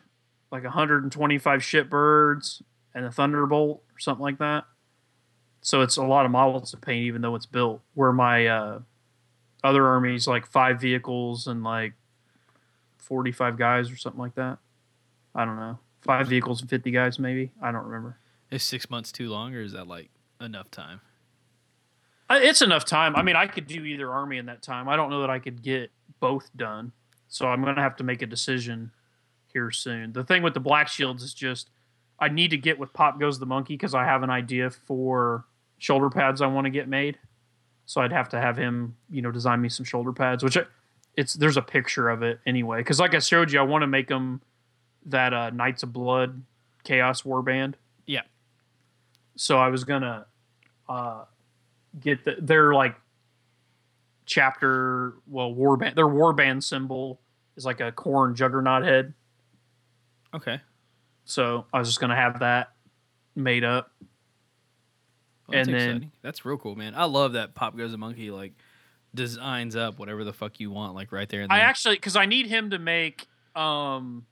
like 0.52 0.64
125 0.64 1.61
shipbirds, 1.61 2.61
and 2.94 3.06
a 3.06 3.11
Thunderbolt 3.11 3.82
or 3.95 3.99
something 3.99 4.24
like 4.24 4.40
that. 4.40 4.66
So 5.61 5.82
it's 5.82 5.98
a 5.98 6.03
lot 6.03 6.26
of 6.26 6.32
models 6.32 6.72
to 6.72 6.78
paint, 6.78 7.06
even 7.06 7.22
though 7.22 7.36
it's 7.36 7.45
built. 7.45 7.82
Where 7.94 8.11
my 8.11 8.48
uh, 8.48 8.80
other 9.64 9.86
armies 9.88 10.27
like 10.27 10.45
five 10.45 10.80
vehicles 10.80 11.48
and 11.48 11.64
like 11.64 11.94
45 12.98 13.57
guys 13.57 13.91
or 13.91 13.98
something 13.98 14.19
like 14.19 14.36
that. 14.36 14.57
I 15.36 15.45
don't 15.45 15.56
know. 15.57 15.80
Five 16.02 16.27
vehicles 16.27 16.61
and 16.61 16.69
50 16.69 16.91
guys, 16.91 17.19
maybe. 17.19 17.52
I 17.61 17.72
don't 17.72 17.86
remember. 17.86 18.18
is 18.52 18.64
six 18.64 18.90
months 18.90 19.11
too 19.11 19.30
long 19.30 19.53
or 19.53 19.61
is 19.61 19.73
that 19.73 19.88
like 19.88 20.10
enough 20.41 20.72
time 20.72 21.02
I- 22.30 22.40
It's 22.40 22.61
enough 22.61 22.86
time. 22.86 23.15
I 23.15 23.22
mean, 23.23 23.36
I 23.36 23.48
could 23.48 23.68
do 23.68 23.84
either 23.84 24.11
army 24.11 24.38
in 24.38 24.45
that 24.48 24.61
time. 24.61 24.88
I 24.88 24.95
don't 24.95 25.10
know 25.10 25.22
that 25.22 25.30
I 25.30 25.40
could 25.40 25.61
get 25.61 25.91
both 26.19 26.49
done. 26.56 26.91
So 27.27 27.48
I'm 27.48 27.61
going 27.64 27.76
to 27.76 27.81
have 27.81 27.95
to 27.98 28.03
make 28.03 28.22
a 28.22 28.26
decision 28.27 28.91
here 29.52 29.72
soon. 29.72 30.14
The 30.14 30.23
thing 30.23 30.41
with 30.44 30.53
the 30.53 30.60
Black 30.60 30.88
Shields 30.88 31.23
is 31.23 31.34
just 31.34 31.69
I 32.19 32.27
need 32.30 32.49
to 32.52 32.57
get 32.57 32.77
with 32.80 32.91
Pop 32.94 33.19
Goes 33.19 33.40
the 33.40 33.45
Monkey 33.45 33.73
because 33.76 33.94
I 33.95 34.03
have 34.06 34.23
an 34.23 34.30
idea 34.30 34.69
for 34.69 35.45
shoulder 35.77 36.10
pads 36.10 36.41
I 36.41 36.48
want 36.48 36.65
to 36.65 36.69
get 36.72 36.88
made. 36.88 37.18
So 37.90 38.02
I'd 38.02 38.11
have 38.11 38.30
to 38.30 38.40
have 38.40 38.56
him, 38.56 38.95
you 39.10 39.24
know, 39.24 39.32
design 39.32 39.61
me 39.61 39.68
some 39.68 39.84
shoulder 39.84 40.14
pads, 40.14 40.44
which 40.44 40.56
I, 40.56 40.66
it's 41.18 41.34
there's 41.34 41.57
a 41.57 41.61
picture 41.64 42.07
of 42.07 42.22
it 42.22 42.40
anyway. 42.45 42.82
Because 42.82 42.99
like 42.99 43.16
I 43.16 43.20
showed 43.20 43.52
you, 43.52 43.57
I 43.57 43.64
want 43.64 43.82
to 43.82 43.88
make 43.88 44.07
them 44.07 44.41
that 45.07 45.34
uh, 45.34 45.49
Knights 45.49 45.82
of 45.82 45.91
Blood 45.91 46.44
Chaos 46.84 47.24
Warband. 47.24 47.74
Yeah. 48.06 48.22
So 49.38 49.57
I 49.57 49.70
was 49.70 49.86
gonna 49.86 50.28
uh, 50.88 51.24
get 51.99 52.26
the 52.26 52.36
they're 52.40 52.76
like 52.76 52.95
chapter, 54.28 55.16
well, 55.26 55.52
warband, 55.52 55.95
their 55.95 56.06
warband 56.06 56.61
symbol 56.61 57.20
is 57.57 57.66
like 57.66 57.82
a 57.82 57.91
Khorne 57.91 58.36
juggernaut 58.36 58.84
head. 58.84 59.16
Okay. 60.36 60.61
So 61.26 61.66
I 61.74 61.80
was 61.80 61.88
just 61.88 61.99
gonna 61.99 62.16
have 62.16 62.41
that 62.41 62.72
made 63.36 63.64
up. 63.64 63.91
Well, 65.50 65.58
that's 65.58 65.68
And 65.68 65.76
then- 65.78 65.90
exciting. 65.90 66.12
that's 66.22 66.46
real 66.46 66.58
cool, 66.58 66.76
man. 66.76 66.94
I 66.96 67.06
love 67.06 67.34
that 67.34 67.56
Pop 67.56 67.76
Goes 67.78 67.92
the 67.92 67.98
Monkey 67.98 68.32
like 68.32 68.54
designs 69.14 69.76
up 69.76 69.98
whatever 70.00 70.24
the 70.24 70.34
fuck 70.34 70.60
you 70.60 70.70
want, 70.72 70.94
like 70.96 71.12
right 71.12 71.28
there. 71.30 71.42
And 71.42 71.52
I 71.52 71.60
actually 71.60 71.96
because 71.96 72.16
I 72.16 72.26
need 72.26 72.48
him 72.48 72.70
to 72.72 72.80
make 72.80 73.28
um. 73.56 74.26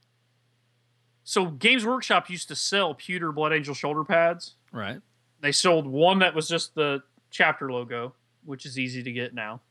So 1.24 1.46
Games 1.48 1.86
Workshop 1.86 2.30
used 2.30 2.48
to 2.48 2.56
sell 2.56 2.94
pewter 2.94 3.32
Blood 3.32 3.52
Angel 3.54 3.74
shoulder 3.76 4.04
pads. 4.04 4.56
right. 4.72 5.02
They 5.40 5.52
sold 5.52 5.86
one 5.86 6.20
that 6.20 6.34
was 6.34 6.48
just 6.48 6.74
the 6.74 7.04
chapter 7.30 7.72
logo, 7.72 8.16
which 8.46 8.66
is 8.66 8.80
easy 8.80 9.04
to 9.04 9.12
get 9.12 9.36
now. 9.36 9.62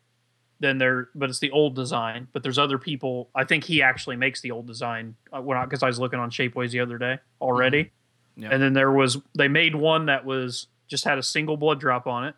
Then 0.61 0.79
there, 0.79 1.09
but 1.15 1.29
it's 1.29 1.41
the 1.41 1.51
old 1.51 1.75
design. 1.75 2.29
But 2.33 2.45
there's 2.45 2.59
other 2.59 2.79
people. 2.79 3.31
I 3.35 3.43
think 3.45 3.65
he 3.65 3.83
actually 3.83 4.15
makes 4.17 4.41
the 4.41 4.53
old 4.53 4.67
design. 4.69 5.17
Uh, 5.33 5.43
when 5.43 5.59
I 5.59 5.65
because 5.65 5.83
I 5.83 5.87
was 5.89 5.99
looking 5.99 6.21
on 6.21 6.31
Shapeways 6.31 6.71
the 6.71 6.81
other 6.81 6.99
day 6.99 7.19
already. 7.41 7.91
Yeah. 8.37 8.51
And 8.53 8.63
then 8.63 8.75
there 8.75 8.93
was 8.93 9.19
they 9.35 9.49
made 9.49 9.75
one 9.75 10.07
that 10.07 10.25
was 10.25 10.69
just 10.89 11.05
had 11.05 11.19
a 11.19 11.23
single 11.23 11.57
blood 11.57 11.81
drop 11.81 12.07
on 12.07 12.25
it, 12.25 12.35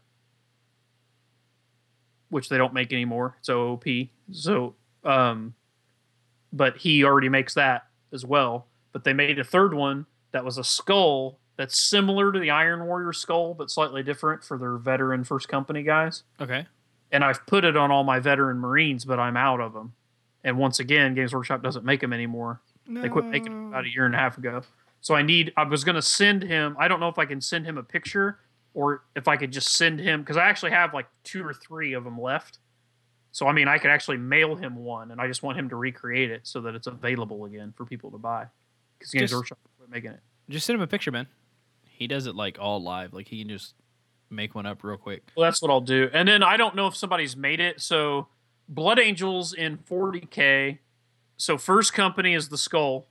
which 2.31 2.49
they 2.49 2.59
don't 2.59 2.75
make 2.75 2.93
anymore. 2.93 3.37
It's 3.41 3.49
OOP. 3.49 3.85
So, 4.33 4.75
um, 5.05 5.55
but 6.53 6.79
he 6.79 7.05
already 7.05 7.29
makes 7.29 7.55
that 7.55 7.87
as 8.13 8.25
well. 8.25 8.67
But 8.93 9.05
they 9.05 9.13
made 9.13 9.39
a 9.39 9.45
third 9.45 9.75
one 9.75 10.07
that 10.33 10.45
was 10.45 10.59
a 10.59 10.65
skull 10.65 11.39
that's 11.57 11.79
similar 11.79 12.33
to 12.33 12.39
the 12.39 12.51
Iron 12.51 12.85
Warrior 12.87 13.13
skull, 13.13 13.55
but 13.55 13.71
slightly 13.71 14.03
different 14.03 14.45
for 14.45 14.57
their 14.59 14.77
veteran 14.77 15.25
first 15.25 15.49
company 15.49 15.83
guys. 15.83 16.23
Okay. 16.41 16.67
And 17.11 17.25
I've 17.25 17.45
put 17.47 17.65
it 17.65 17.77
on 17.77 17.91
all 17.91 18.05
my 18.05 18.21
veteran 18.21 18.59
Marines, 18.59 19.05
but 19.05 19.19
I'm 19.19 19.37
out 19.37 19.61
of 19.61 19.73
them. 19.73 19.95
And 20.45 20.57
once 20.59 20.79
again, 20.79 21.15
Games 21.15 21.35
Workshop 21.35 21.63
doesn't 21.63 21.85
make 21.85 22.01
them 22.01 22.13
anymore. 22.13 22.61
They 22.87 23.09
quit 23.11 23.27
making 23.27 23.53
them 23.53 23.69
about 23.69 23.85
a 23.85 23.89
year 23.91 24.07
and 24.07 24.15
a 24.15 24.19
half 24.19 24.39
ago. 24.39 24.63
So 25.09 25.15
I 25.15 25.23
need. 25.23 25.55
I 25.57 25.65
was 25.65 25.85
going 25.85 25.95
to 25.95 26.03
send 26.03 26.43
him. 26.43 26.77
I 26.79 26.87
don't 26.87 27.01
know 27.01 27.09
if 27.09 27.19
I 27.19 27.25
can 27.25 27.41
send 27.41 27.65
him 27.65 27.79
a 27.79 27.83
picture 27.83 28.41
or 28.75 29.05
if 29.17 29.27
I 29.27 29.39
could 29.39 29.51
just 29.51 29.75
send 29.75 30.01
him 30.01 30.21
because 30.21 30.37
I 30.37 30.45
actually 30.51 30.73
have 30.73 30.93
like 30.93 31.07
two 31.25 31.43
or 31.43 31.55
three 31.55 31.95
of 31.95 32.05
them 32.05 32.21
left. 32.21 32.59
So 33.33 33.47
I 33.47 33.53
mean, 33.53 33.69
I 33.69 33.79
could 33.79 33.91
actually 33.91 34.19
mail 34.19 34.55
him 34.55 34.77
one, 34.77 35.11
and 35.11 35.19
I 35.19 35.27
just 35.27 35.43
want 35.43 35.59
him 35.59 35.71
to 35.71 35.77
recreate 35.77 36.31
it 36.31 36.43
so 36.43 36.61
that 36.61 36.75
it's 36.75 36.87
available 36.87 37.47
again 37.47 37.73
for 37.75 37.87
people 37.87 38.11
to 38.11 38.19
buy. 38.19 38.49
Because 38.99 39.13
Games 39.13 39.33
Workshop 39.33 39.57
quit 39.79 39.89
making 39.89 40.11
it. 40.11 40.21
Just 40.51 40.67
send 40.67 40.75
him 40.75 40.83
a 40.83 40.87
picture, 40.87 41.11
man. 41.11 41.27
He 41.87 42.07
does 42.07 42.27
it 42.27 42.35
like 42.35 42.59
all 42.61 42.83
live. 42.83 43.15
Like 43.15 43.29
he 43.29 43.39
can 43.39 43.49
just 43.49 43.73
make 44.29 44.55
one 44.55 44.67
up 44.67 44.85
real 44.85 44.99
quick. 44.99 45.23
Well, 45.35 45.45
that's 45.45 45.63
what 45.63 45.71
I'll 45.71 45.81
do. 45.81 46.11
And 46.13 46.29
then 46.29 46.43
I 46.43 46.59
don't 46.59 46.77
know 46.77 46.87
if 46.87 46.95
somebody's 46.95 47.35
made 47.35 47.61
it. 47.61 47.81
So 47.81 48.29
Blood 48.69 48.99
Angels 48.99 49.55
in 49.55 49.79
40k. 49.79 50.81
So 51.39 51.57
first 51.57 51.95
company 51.95 52.35
is 52.35 52.51
the 52.51 52.59
skull 52.59 53.07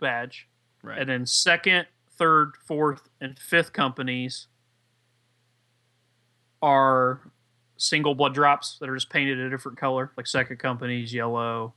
badge. 0.00 0.48
Right. 0.88 0.98
And 0.98 1.08
then 1.10 1.26
second, 1.26 1.86
third, 2.10 2.52
fourth, 2.66 3.10
and 3.20 3.38
fifth 3.38 3.72
companies 3.74 4.46
are 6.62 7.20
single 7.76 8.14
blood 8.14 8.34
drops 8.34 8.78
that 8.80 8.88
are 8.88 8.96
just 8.96 9.10
painted 9.10 9.38
a 9.38 9.50
different 9.50 9.78
color. 9.78 10.12
Like 10.16 10.26
second 10.26 10.56
company's 10.58 11.12
yellow. 11.12 11.74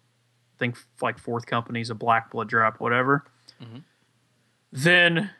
I 0.56 0.58
think 0.58 0.78
like 1.02 1.20
fourth 1.20 1.46
company's 1.46 1.90
a 1.90 1.96
black 1.96 2.32
blood 2.32 2.48
drop, 2.48 2.80
whatever. 2.80 3.26
Mhm. 3.62 3.84
Then 4.72 5.32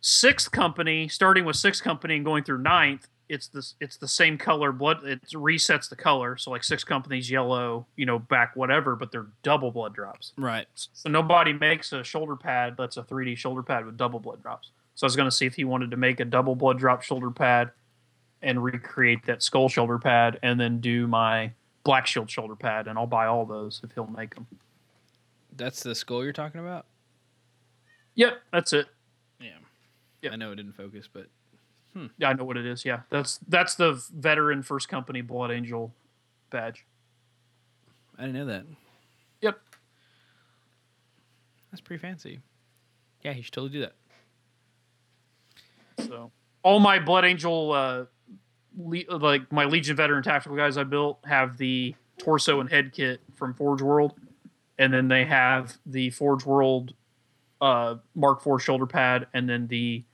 sixth 0.00 0.50
company, 0.52 1.08
starting 1.08 1.44
with 1.44 1.56
sixth 1.56 1.82
company 1.82 2.14
and 2.16 2.24
going 2.24 2.44
through 2.44 2.58
ninth, 2.58 3.08
it's 3.28 3.48
the 3.48 3.66
it's 3.80 3.96
the 3.96 4.08
same 4.08 4.38
color 4.38 4.72
blood. 4.72 5.04
It 5.04 5.22
resets 5.30 5.88
the 5.88 5.96
color. 5.96 6.36
So 6.36 6.50
like 6.50 6.64
six 6.64 6.84
companies 6.84 7.30
yellow, 7.30 7.86
you 7.96 8.06
know, 8.06 8.18
back 8.18 8.54
whatever, 8.54 8.96
but 8.96 9.10
they're 9.10 9.26
double 9.42 9.70
blood 9.70 9.94
drops. 9.94 10.32
right. 10.36 10.66
So 10.92 11.08
nobody 11.08 11.52
makes 11.52 11.92
a 11.92 12.04
shoulder 12.04 12.36
pad 12.36 12.76
that's 12.78 12.96
a 12.96 13.02
3D 13.02 13.36
shoulder 13.36 13.62
pad 13.62 13.84
with 13.84 13.96
double 13.96 14.20
blood 14.20 14.42
drops. 14.42 14.70
So 14.94 15.04
I 15.04 15.08
was 15.08 15.16
going 15.16 15.28
to 15.28 15.34
see 15.34 15.46
if 15.46 15.54
he 15.54 15.64
wanted 15.64 15.90
to 15.90 15.96
make 15.96 16.20
a 16.20 16.24
double 16.24 16.54
blood 16.54 16.78
drop 16.78 17.02
shoulder 17.02 17.30
pad 17.30 17.70
and 18.42 18.62
recreate 18.62 19.26
that 19.26 19.42
skull 19.42 19.68
shoulder 19.68 19.98
pad 19.98 20.38
and 20.42 20.58
then 20.58 20.80
do 20.80 21.06
my 21.06 21.52
black 21.84 22.06
shield 22.06 22.30
shoulder 22.30 22.56
pad. 22.56 22.86
And 22.86 22.98
I'll 22.98 23.06
buy 23.06 23.26
all 23.26 23.44
those 23.44 23.80
if 23.84 23.92
he'll 23.92 24.06
make 24.06 24.34
them. 24.34 24.46
That's 25.56 25.82
the 25.82 25.94
skull 25.94 26.22
you're 26.22 26.32
talking 26.32 26.60
about. 26.60 26.86
Yep, 28.14 28.38
that's 28.52 28.72
it. 28.72 28.86
Yeah. 29.40 29.50
Yep. 30.22 30.32
I 30.32 30.36
know 30.36 30.52
it 30.52 30.56
didn't 30.56 30.76
focus, 30.76 31.08
but 31.12 31.26
Yeah, 32.18 32.30
I 32.30 32.32
know 32.34 32.44
what 32.44 32.56
it 32.56 32.66
is. 32.66 32.84
Yeah, 32.84 33.00
that's 33.10 33.38
that's 33.48 33.74
the 33.74 34.02
veteran 34.14 34.62
first 34.62 34.88
company 34.88 35.20
Blood 35.20 35.50
Angel 35.50 35.94
badge. 36.50 36.84
I 38.18 38.22
didn't 38.22 38.34
know 38.34 38.46
that. 38.46 38.64
Yep. 39.42 39.58
That's 41.70 41.80
pretty 41.80 42.00
fancy. 42.00 42.40
Yeah, 43.22 43.32
he 43.32 43.42
should 43.42 43.52
totally 43.52 43.72
do 43.72 43.80
that. 43.80 43.94
So 46.06 46.30
all 46.62 46.80
my 46.80 46.98
Blood 46.98 47.24
Angel, 47.24 47.72
uh, 47.72 48.04
le- 48.76 49.16
like 49.18 49.50
my 49.52 49.64
Legion 49.64 49.96
veteran 49.96 50.22
tactical 50.22 50.56
guys 50.56 50.76
I 50.76 50.84
built, 50.84 51.18
have 51.26 51.56
the 51.58 51.94
torso 52.18 52.60
and 52.60 52.70
head 52.70 52.92
kit 52.92 53.20
from 53.34 53.54
Forge 53.54 53.82
World, 53.82 54.14
and 54.78 54.92
then 54.92 55.08
they 55.08 55.24
have 55.24 55.76
the 55.84 56.10
Forge 56.10 56.44
World 56.44 56.94
uh, 57.60 57.96
Mark 58.14 58.46
IV 58.46 58.62
shoulder 58.62 58.86
pad, 58.86 59.26
and 59.34 59.48
then 59.48 59.66
the 59.66 60.04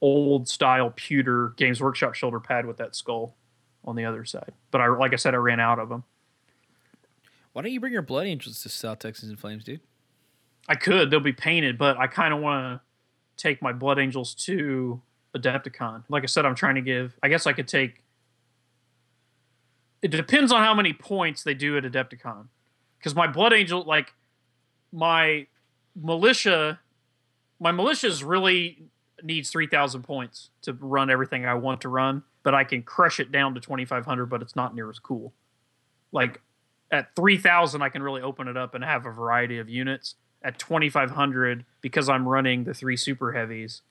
old 0.00 0.48
style 0.48 0.92
pewter 0.94 1.54
Games 1.56 1.80
Workshop 1.80 2.14
shoulder 2.14 2.40
pad 2.40 2.66
with 2.66 2.78
that 2.78 2.96
skull 2.96 3.36
on 3.84 3.96
the 3.96 4.04
other 4.04 4.24
side. 4.24 4.52
But 4.70 4.80
I, 4.80 4.88
like 4.88 5.12
I 5.12 5.16
said, 5.16 5.34
I 5.34 5.38
ran 5.38 5.60
out 5.60 5.78
of 5.78 5.88
them. 5.88 6.04
Why 7.52 7.62
don't 7.62 7.72
you 7.72 7.80
bring 7.80 7.92
your 7.92 8.02
blood 8.02 8.26
angels 8.26 8.62
to 8.62 8.68
South 8.68 9.00
Texas 9.00 9.28
in 9.28 9.36
Flames, 9.36 9.64
dude? 9.64 9.80
I 10.68 10.76
could, 10.76 11.10
they'll 11.10 11.20
be 11.20 11.32
painted, 11.32 11.78
but 11.78 11.96
I 11.98 12.06
kind 12.06 12.32
of 12.32 12.40
want 12.40 12.80
to 12.80 13.42
take 13.42 13.60
my 13.60 13.72
Blood 13.72 13.98
Angels 13.98 14.34
to 14.34 15.00
Adepticon. 15.34 16.04
Like 16.08 16.22
I 16.22 16.26
said, 16.26 16.44
I'm 16.44 16.54
trying 16.54 16.76
to 16.76 16.80
give. 16.80 17.16
I 17.22 17.28
guess 17.28 17.46
I 17.46 17.52
could 17.52 17.66
take. 17.66 18.04
It 20.00 20.12
depends 20.12 20.52
on 20.52 20.62
how 20.62 20.74
many 20.74 20.92
points 20.92 21.42
they 21.42 21.54
do 21.54 21.76
at 21.76 21.84
Adepticon, 21.84 22.46
because 22.98 23.14
my 23.16 23.26
Blood 23.26 23.52
Angel, 23.52 23.82
like 23.82 24.12
my 24.92 25.46
militia, 25.96 26.78
my 27.58 27.72
militia's 27.72 28.22
really 28.22 28.84
needs 29.24 29.50
three 29.50 29.66
thousand 29.66 30.02
points 30.02 30.50
to 30.62 30.72
run 30.72 31.10
everything 31.10 31.44
I 31.46 31.54
want 31.54 31.80
to 31.82 31.88
run, 31.88 32.22
but 32.42 32.54
I 32.54 32.64
can 32.64 32.82
crush 32.82 33.20
it 33.20 33.30
down 33.32 33.54
to 33.54 33.60
twenty 33.60 33.84
five 33.84 34.04
hundred, 34.06 34.26
but 34.26 34.42
it's 34.42 34.56
not 34.56 34.74
near 34.74 34.88
as 34.90 34.98
cool. 34.98 35.32
Like 36.12 36.40
at 36.92 37.14
3000 37.14 37.82
i 37.82 37.88
can 37.88 38.02
really 38.02 38.20
open 38.20 38.48
it 38.48 38.56
up 38.56 38.74
and 38.74 38.82
have 38.82 39.06
a 39.06 39.10
variety 39.12 39.58
of 39.58 39.68
units 39.68 40.16
at 40.42 40.58
2500 40.58 41.64
because 41.80 42.08
i'm 42.08 42.26
running 42.28 42.64
the 42.64 42.74
three 42.74 42.96
super 42.96 43.30
heavies 43.30 43.82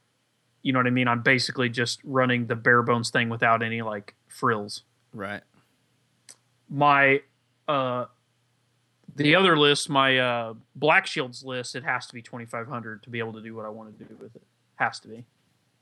you 0.64 0.74
know 0.74 0.80
what 0.80 0.86
i 0.86 0.90
mean 0.90 1.08
i'm 1.08 1.22
basically 1.22 1.70
just 1.70 2.02
running 2.04 2.48
the 2.48 2.58
bare 2.58 2.84
bones 2.84 3.10
thing 3.10 3.30
without 3.30 3.64
any 3.64 3.82
like 3.82 4.16
frills 4.28 4.84
Right. 5.14 5.42
my 6.70 7.22
uh 7.70 8.08
the 9.16 9.36
other 9.36 9.58
list 9.58 9.90
my 9.90 10.18
uh 10.18 10.54
black 10.76 11.08
shields 11.08 11.42
list 11.46 11.76
it 11.78 11.86
has 11.86 12.06
to 12.08 12.14
be 12.14 12.22
2500 12.22 13.04
to 13.04 13.10
be 13.10 13.20
able 13.20 13.32
to 13.32 13.42
do 13.42 13.56
what 13.56 13.66
i 13.66 13.70
want 13.70 13.98
to 13.98 14.04
do 14.04 14.14
with 14.20 14.36
it 14.36 14.44
has 14.80 15.00
to 15.02 15.08
be. 15.08 15.26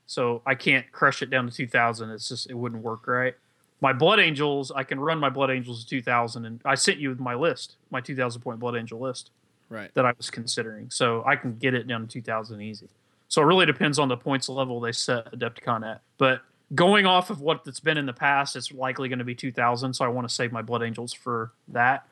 So 0.06 0.42
i 0.46 0.54
can't 0.54 0.90
crush 0.92 1.22
it 1.22 1.30
down 1.30 1.46
to 1.48 1.54
2000 1.54 2.10
it's 2.10 2.28
just 2.28 2.50
it 2.50 2.54
wouldn't 2.54 2.82
work 2.82 3.06
right. 3.06 3.34
My 3.80 3.92
blood 3.92 4.18
angels 4.18 4.70
i 4.74 4.82
can 4.82 4.98
run 5.00 5.18
my 5.18 5.30
blood 5.30 5.50
angels 5.50 5.84
to 5.84 5.88
2000 5.88 6.44
and 6.44 6.60
i 6.64 6.74
sent 6.74 6.98
you 6.98 7.14
my 7.18 7.34
list 7.34 7.76
my 7.90 8.00
2000 8.00 8.40
point 8.42 8.58
blood 8.58 8.76
angel 8.76 8.98
list 9.00 9.30
Right. 9.70 9.90
that 9.94 10.06
i 10.06 10.12
was 10.16 10.30
considering. 10.30 10.90
So 10.90 11.22
i 11.26 11.36
can 11.36 11.56
get 11.58 11.74
it 11.74 11.86
down 11.86 12.00
to 12.06 12.08
2000 12.08 12.60
easy. 12.60 12.88
So 13.28 13.42
it 13.42 13.44
really 13.44 13.66
depends 13.66 13.98
on 13.98 14.08
the 14.08 14.16
points 14.16 14.48
level 14.48 14.80
they 14.80 14.92
set 14.92 15.30
adepticon 15.32 15.86
at. 15.86 16.00
But 16.16 16.40
going 16.74 17.04
off 17.04 17.28
of 17.28 17.42
what 17.42 17.60
it's 17.66 17.80
been 17.80 17.98
in 17.98 18.06
the 18.06 18.12
past 18.14 18.56
it's 18.56 18.72
likely 18.72 19.08
going 19.10 19.18
to 19.18 19.24
be 19.26 19.34
2000 19.34 19.92
so 19.94 20.04
i 20.04 20.08
want 20.08 20.26
to 20.28 20.34
save 20.34 20.52
my 20.52 20.62
blood 20.62 20.82
angels 20.82 21.12
for 21.12 21.52
that. 21.68 22.06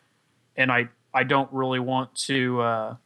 And 0.56 0.70
i 0.70 0.88
i 1.14 1.22
don't 1.24 1.50
really 1.52 1.80
want 1.80 2.14
to 2.26 2.60
uh 2.60 2.96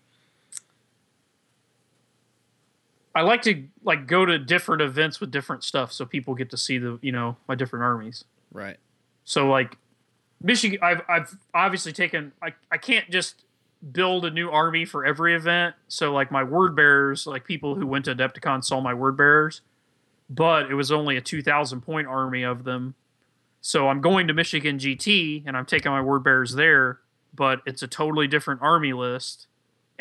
i 3.15 3.23
like 3.23 3.43
to 3.43 3.65
like 3.83 4.07
go 4.07 4.25
to 4.25 4.39
different 4.39 4.83
events 4.83 5.21
with 5.21 5.31
different 5.31 5.63
stuff 5.65 5.93
so 5.93 6.05
people 6.05 6.35
get 6.35 6.51
to 6.51 6.57
see 6.57 6.79
the 6.79 6.99
you 7.03 7.13
know 7.13 7.37
my 7.49 7.55
different 7.55 7.83
armies 7.85 8.25
Right. 8.53 8.79
so 9.25 9.49
like 9.49 9.77
Michigan, 10.43 10.79
I've 10.83 11.03
I've 11.07 11.37
obviously 11.53 11.93
taken. 11.93 12.33
I 12.43 12.55
I 12.73 12.79
can't 12.79 13.11
just 13.11 13.45
build 13.93 14.25
a 14.25 14.31
new 14.31 14.51
army 14.51 14.87
for 14.87 15.05
every 15.05 15.35
event. 15.35 15.75
So 15.87 16.15
like 16.15 16.31
my 16.33 16.43
word 16.43 16.75
bearers, 16.75 17.27
like 17.27 17.45
people 17.45 17.75
who 17.75 17.87
went 17.87 18.07
to 18.07 18.15
Adepticon 18.15 18.65
saw 18.65 18.81
my 18.81 18.95
word 18.95 19.19
bearers, 19.19 19.61
but 20.31 20.71
it 20.71 20.75
was 20.75 20.91
only 20.91 21.19
a 21.19 21.21
two 21.21 21.43
thousand 21.43 21.83
point 21.83 22.07
army 22.07 22.43
of 22.43 22.65
them. 22.65 22.95
So 23.61 23.89
I'm 23.91 24.01
going 24.01 24.29
to 24.29 24.33
Michigan 24.33 24.79
GT 24.79 25.43
and 25.47 25.59
I'm 25.59 25.67
taking 25.67 25.93
my 25.93 26.01
word 26.01 26.25
bearers 26.25 26.55
there, 26.55 27.01
but 27.35 27.61
it's 27.67 27.83
a 27.83 27.87
totally 27.87 28.27
different 28.27 28.63
army 28.63 28.95
list, 28.95 29.47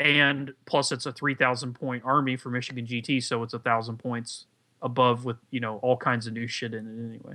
and 0.00 0.52
plus 0.66 0.90
it's 0.90 1.06
a 1.06 1.12
three 1.12 1.34
thousand 1.36 1.74
point 1.74 2.02
army 2.04 2.36
for 2.36 2.50
Michigan 2.50 2.86
GT, 2.86 3.22
so 3.22 3.42
it's 3.44 3.54
a 3.54 3.58
thousand 3.60 3.98
points 3.98 4.46
above 4.82 5.24
with 5.24 5.36
you 5.50 5.60
know 5.60 5.76
all 5.78 5.96
kinds 5.96 6.26
of 6.26 6.32
new 6.32 6.46
shit 6.48 6.74
in 6.74 6.86
it 6.86 7.08
anyway. 7.08 7.34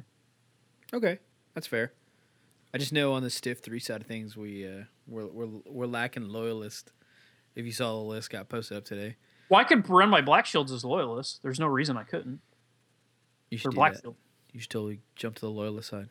Okay. 0.93 1.19
That's 1.53 1.67
fair. 1.67 1.93
I 2.73 2.77
just 2.77 2.91
know 2.91 3.13
on 3.13 3.23
the 3.23 3.29
stiff 3.29 3.59
three 3.59 3.79
side 3.79 4.01
of 4.01 4.07
things, 4.07 4.35
we 4.35 4.67
uh, 4.67 4.83
we're 5.07 5.27
we're 5.27 5.47
we're 5.65 5.85
lacking 5.85 6.27
loyalist. 6.27 6.91
If 7.55 7.65
you 7.65 7.71
saw 7.71 7.91
the 7.93 7.99
list 8.03 8.31
got 8.31 8.49
posted 8.49 8.75
up 8.77 8.83
today, 8.83 9.15
Well, 9.47 9.61
I 9.61 9.63
could 9.63 9.87
run 9.89 10.09
my 10.09 10.19
black 10.19 10.45
shields 10.45 10.73
as 10.73 10.83
loyalists. 10.83 11.39
There's 11.41 11.59
no 11.59 11.67
reason 11.67 11.95
I 11.95 12.03
couldn't. 12.03 12.41
you 13.49 13.57
should 13.57 13.71
do 13.71 13.75
black 13.75 13.93
shield. 14.01 14.15
You 14.51 14.59
should 14.59 14.71
totally 14.71 14.99
jump 15.15 15.35
to 15.35 15.41
the 15.41 15.49
loyalist 15.51 15.89
side. 15.89 16.09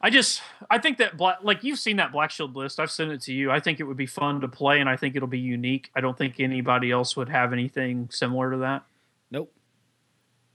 I 0.00 0.10
just 0.10 0.42
I 0.70 0.78
think 0.78 0.98
that 0.98 1.16
black 1.16 1.38
like 1.42 1.64
you've 1.64 1.78
seen 1.78 1.96
that 1.96 2.12
black 2.12 2.30
shield 2.30 2.54
list. 2.54 2.78
I've 2.78 2.90
sent 2.90 3.10
it 3.10 3.20
to 3.22 3.32
you. 3.32 3.50
I 3.50 3.58
think 3.58 3.80
it 3.80 3.84
would 3.84 3.96
be 3.96 4.06
fun 4.06 4.40
to 4.42 4.48
play 4.48 4.80
and 4.80 4.88
I 4.88 4.96
think 4.96 5.16
it'll 5.16 5.28
be 5.28 5.40
unique. 5.40 5.90
I 5.96 6.00
don't 6.00 6.16
think 6.16 6.38
anybody 6.38 6.90
else 6.90 7.16
would 7.16 7.28
have 7.28 7.52
anything 7.52 8.08
similar 8.12 8.52
to 8.52 8.58
that. 8.58 8.84
Nope. 9.30 9.52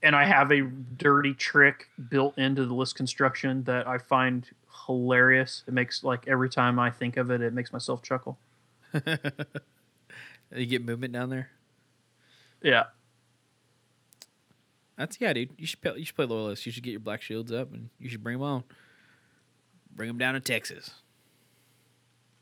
And 0.02 0.16
I 0.16 0.24
have 0.24 0.50
a 0.50 0.62
dirty 0.62 1.34
trick 1.34 1.88
built 2.08 2.38
into 2.38 2.64
the 2.64 2.74
list 2.74 2.94
construction 2.94 3.64
that 3.64 3.86
I 3.86 3.98
find 3.98 4.48
hilarious. 4.86 5.62
It 5.66 5.74
makes 5.74 6.02
like 6.02 6.26
every 6.26 6.48
time 6.48 6.78
I 6.78 6.90
think 6.90 7.16
of 7.18 7.30
it, 7.30 7.42
it 7.42 7.52
makes 7.52 7.72
myself 7.72 8.02
chuckle. 8.02 8.38
you 8.94 10.66
get 10.66 10.84
movement 10.84 11.12
down 11.12 11.28
there. 11.28 11.50
Yeah. 12.62 12.84
That's 14.96 15.20
yeah, 15.20 15.32
dude. 15.34 15.50
You 15.58 15.66
should 15.66 15.82
play, 15.82 15.92
you 15.96 16.04
should 16.06 16.16
play 16.16 16.24
loyalist. 16.24 16.64
You 16.64 16.72
should 16.72 16.82
get 16.82 16.92
your 16.92 17.00
black 17.00 17.20
shields 17.20 17.52
up 17.52 17.74
and 17.74 17.90
you 17.98 18.08
should 18.08 18.22
bring 18.22 18.38
them 18.38 18.42
on. 18.42 18.64
Bring 19.94 20.08
them 20.08 20.18
down 20.18 20.34
to 20.34 20.40
Texas. 20.40 20.90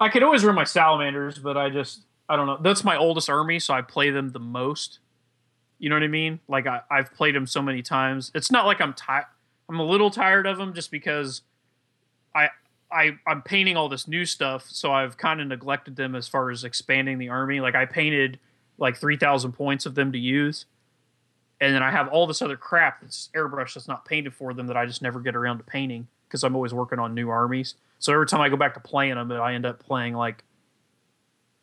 I 0.01 0.09
could 0.09 0.23
always 0.23 0.45
run 0.45 0.55
my 0.55 0.65
salamanders, 0.65 1.39
but 1.39 1.57
I 1.57 1.71
just 1.71 2.01
I 2.29 2.37
don't 2.37 2.47
know. 2.47 2.59
That's 2.61 2.83
my 2.83 2.97
oldest 2.97 3.29
army, 3.29 3.59
so 3.59 3.75
I 3.75 3.83
play 3.83 4.11
them 4.11 4.31
the 4.31 4.41
most. 4.41 4.99
You 5.79 5.89
know 5.91 5.97
what 5.97 6.03
I 6.03 6.09
mean? 6.09 6.41
Like 6.49 6.67
I, 6.67 6.81
I've 6.91 7.13
played 7.13 7.35
them 7.35 7.47
so 7.47 7.63
many 7.63 7.83
times. 7.83 8.31
It's 8.35 8.51
not 8.51 8.67
like 8.67 8.81
I'm 8.81 8.95
tired. 8.95 9.27
I'm 9.69 9.79
a 9.79 9.85
little 9.85 10.11
tired 10.11 10.47
of 10.47 10.59
them 10.59 10.75
just 10.75 10.91
because 10.91 11.43
I 12.35 12.49
I 12.91 13.17
I'm 13.27 13.43
painting 13.43 13.77
all 13.77 13.89
this 13.89 14.09
new 14.09 14.25
stuff, 14.25 14.67
so 14.69 14.93
I've 14.93 15.17
kind 15.17 15.41
of 15.41 15.47
neglected 15.47 15.97
them 15.97 16.15
as 16.15 16.27
far 16.27 16.51
as 16.51 16.65
expanding 16.65 17.19
the 17.19 17.29
army. 17.29 17.61
Like 17.61 17.75
I 17.75 17.87
painted 17.87 18.39
like 18.79 18.97
three 18.97 19.17
thousand 19.17 19.53
points 19.53 19.87
of 19.87 19.95
them 19.95 20.13
to 20.13 20.19
use, 20.19 20.67
and 21.61 21.75
then 21.75 21.83
I 21.83 21.91
have 21.91 22.09
all 22.09 22.27
this 22.27 22.43
other 22.43 22.57
crap 22.57 23.03
that's 23.03 23.29
airbrush 23.37 23.75
that's 23.75 23.89
not 23.89 24.05
painted 24.05 24.35
for 24.35 24.53
them 24.55 24.67
that 24.69 24.77
I 24.77 24.87
just 24.87 25.03
never 25.03 25.21
get 25.21 25.37
around 25.37 25.59
to 25.59 25.65
painting 25.65 26.09
because 26.33 26.45
I'm 26.45 26.57
always 26.57 26.73
working 26.73 26.99
on 26.99 27.13
new 27.13 27.29
armies. 27.29 27.75
So 27.99 28.11
every 28.11 28.27
time 28.27 28.41
I 28.41 28.49
go 28.49 28.57
back 28.57 28.73
to 28.73 28.81
playing 28.81 29.17
them, 29.17 29.31
I 29.31 29.53
end 29.53 29.67
up 29.67 29.79
playing 29.79 30.15
like 30.15 30.45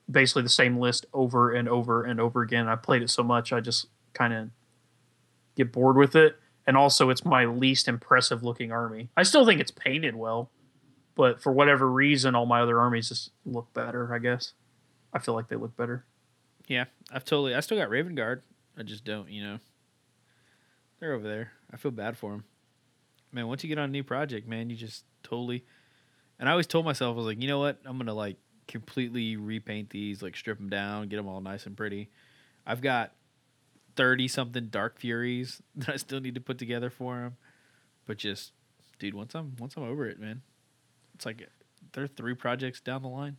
basically 0.09 0.43
the 0.43 0.49
same 0.49 0.77
list 0.77 1.07
over 1.11 1.51
and 1.51 1.67
over 1.67 2.03
and 2.03 2.19
over 2.19 2.43
again. 2.43 2.67
I 2.67 2.75
played 2.75 3.01
it 3.01 3.09
so 3.09 3.23
much, 3.23 3.51
I 3.51 3.61
just 3.61 3.87
kind 4.13 4.31
of 4.31 4.49
get 5.55 5.71
bored 5.71 5.97
with 5.97 6.15
it. 6.15 6.37
And 6.67 6.77
also, 6.77 7.09
it's 7.09 7.25
my 7.25 7.45
least 7.45 7.87
impressive 7.87 8.43
looking 8.43 8.71
army. 8.71 9.09
I 9.17 9.23
still 9.23 9.43
think 9.43 9.59
it's 9.59 9.71
painted 9.71 10.15
well, 10.15 10.51
but 11.15 11.41
for 11.41 11.51
whatever 11.51 11.89
reason, 11.89 12.35
all 12.35 12.45
my 12.45 12.61
other 12.61 12.79
armies 12.79 13.09
just 13.09 13.31
look 13.43 13.73
better. 13.73 14.13
I 14.13 14.19
guess 14.19 14.53
I 15.11 15.17
feel 15.17 15.33
like 15.33 15.47
they 15.47 15.55
look 15.55 15.75
better. 15.75 16.05
Yeah, 16.67 16.85
I've 17.11 17.25
totally. 17.25 17.55
I 17.55 17.61
still 17.61 17.79
got 17.79 17.89
Raven 17.89 18.13
Guard. 18.13 18.43
I 18.77 18.83
just 18.83 19.03
don't. 19.03 19.31
You 19.31 19.43
know, 19.43 19.59
they're 20.99 21.13
over 21.13 21.27
there. 21.27 21.53
I 21.73 21.77
feel 21.77 21.89
bad 21.89 22.19
for 22.19 22.29
them. 22.33 22.43
Man, 23.31 23.47
once 23.47 23.63
you 23.63 23.69
get 23.69 23.77
on 23.77 23.89
a 23.89 23.91
new 23.91 24.03
project, 24.03 24.47
man, 24.47 24.69
you 24.69 24.75
just 24.75 25.05
totally. 25.23 25.63
And 26.39 26.47
I 26.47 26.51
always 26.51 26.67
told 26.67 26.85
myself, 26.85 27.13
I 27.13 27.17
was 27.17 27.25
like, 27.25 27.41
you 27.41 27.47
know 27.47 27.59
what? 27.59 27.79
I'm 27.85 27.97
gonna 27.97 28.13
like 28.13 28.37
completely 28.67 29.35
repaint 29.35 29.89
these, 29.89 30.21
like 30.21 30.35
strip 30.35 30.57
them 30.57 30.69
down, 30.69 31.09
get 31.09 31.17
them 31.17 31.27
all 31.27 31.41
nice 31.41 31.65
and 31.65 31.75
pretty. 31.75 32.09
I've 32.65 32.81
got 32.81 33.13
thirty 33.95 34.27
something 34.27 34.67
Dark 34.67 34.99
Furies 34.99 35.61
that 35.75 35.89
I 35.89 35.97
still 35.97 36.21
need 36.21 36.35
to 36.35 36.41
put 36.41 36.57
together 36.57 36.89
for 36.89 37.15
them. 37.15 37.37
But 38.05 38.17
just, 38.17 38.53
dude, 38.97 39.13
once 39.13 39.35
I'm 39.35 39.55
once 39.59 39.75
I'm 39.75 39.83
over 39.83 40.07
it, 40.07 40.19
man, 40.19 40.41
it's 41.15 41.25
like 41.25 41.47
there 41.93 42.03
are 42.03 42.07
three 42.07 42.33
projects 42.33 42.79
down 42.79 43.01
the 43.01 43.09
line. 43.09 43.37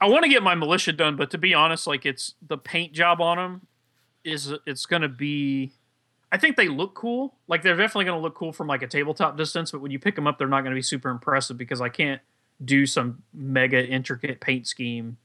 I 0.00 0.08
want 0.08 0.24
to 0.24 0.28
get 0.28 0.42
my 0.42 0.54
militia 0.54 0.92
done, 0.92 1.16
but 1.16 1.30
to 1.30 1.38
be 1.38 1.54
honest, 1.54 1.86
like 1.86 2.04
it's 2.04 2.34
the 2.46 2.58
paint 2.58 2.92
job 2.92 3.20
on 3.20 3.36
them 3.36 3.66
is 4.24 4.52
it's 4.66 4.86
to 5.02 5.08
be. 5.08 5.72
I 6.32 6.38
think 6.38 6.56
they 6.56 6.68
look 6.68 6.94
cool. 6.94 7.34
Like 7.46 7.62
they're 7.62 7.76
definitely 7.76 8.06
going 8.06 8.18
to 8.18 8.22
look 8.22 8.34
cool 8.34 8.52
from 8.52 8.66
like 8.66 8.82
a 8.82 8.86
tabletop 8.86 9.36
distance, 9.36 9.70
but 9.70 9.80
when 9.82 9.90
you 9.90 9.98
pick 9.98 10.14
them 10.16 10.26
up, 10.26 10.38
they're 10.38 10.48
not 10.48 10.62
going 10.62 10.72
to 10.72 10.76
be 10.76 10.82
super 10.82 11.10
impressive 11.10 11.58
because 11.58 11.80
I 11.80 11.90
can't 11.90 12.22
do 12.64 12.86
some 12.86 13.22
mega 13.34 13.86
intricate 13.86 14.40
paint 14.40 14.66
scheme 14.66 15.18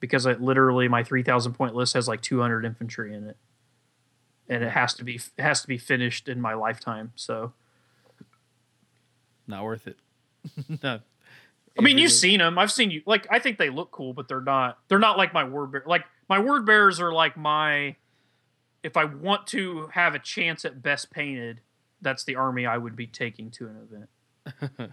because 0.00 0.26
it 0.26 0.40
literally 0.42 0.88
my 0.88 1.04
three 1.04 1.22
thousand 1.22 1.52
point 1.54 1.74
list 1.74 1.94
has 1.94 2.08
like 2.08 2.20
two 2.20 2.40
hundred 2.40 2.64
infantry 2.64 3.14
in 3.14 3.28
it, 3.28 3.36
and 4.48 4.64
it 4.64 4.70
has 4.72 4.92
to 4.94 5.04
be 5.04 5.14
it 5.14 5.42
has 5.42 5.62
to 5.62 5.68
be 5.68 5.78
finished 5.78 6.28
in 6.28 6.40
my 6.40 6.54
lifetime. 6.54 7.12
So 7.14 7.52
Not 9.46 9.64
worth 9.64 9.86
it. 9.86 9.98
no. 10.82 11.00
I 11.78 11.82
mean, 11.82 11.98
you've 11.98 12.12
seen 12.12 12.38
them. 12.38 12.58
I've 12.58 12.70
seen 12.70 12.90
you. 12.90 13.02
Like, 13.04 13.26
I 13.30 13.40
think 13.40 13.58
they 13.58 13.68
look 13.68 13.90
cool, 13.90 14.12
but 14.12 14.28
they're 14.28 14.40
not. 14.40 14.78
They're 14.88 14.98
not 14.98 15.18
like 15.18 15.34
my 15.34 15.44
word 15.44 15.72
bear. 15.72 15.82
Like 15.86 16.04
my 16.28 16.38
word 16.38 16.66
bearers 16.66 17.00
are 17.00 17.12
like 17.12 17.36
my. 17.36 17.96
If 18.84 18.96
I 18.96 19.04
want 19.04 19.48
to 19.48 19.88
have 19.92 20.14
a 20.14 20.20
chance 20.20 20.64
at 20.64 20.82
best 20.82 21.10
painted, 21.10 21.60
that's 22.00 22.22
the 22.22 22.36
army 22.36 22.66
I 22.66 22.78
would 22.78 22.94
be 22.94 23.08
taking 23.08 23.50
to 23.52 23.66
an 23.66 23.76
event. 23.82 24.92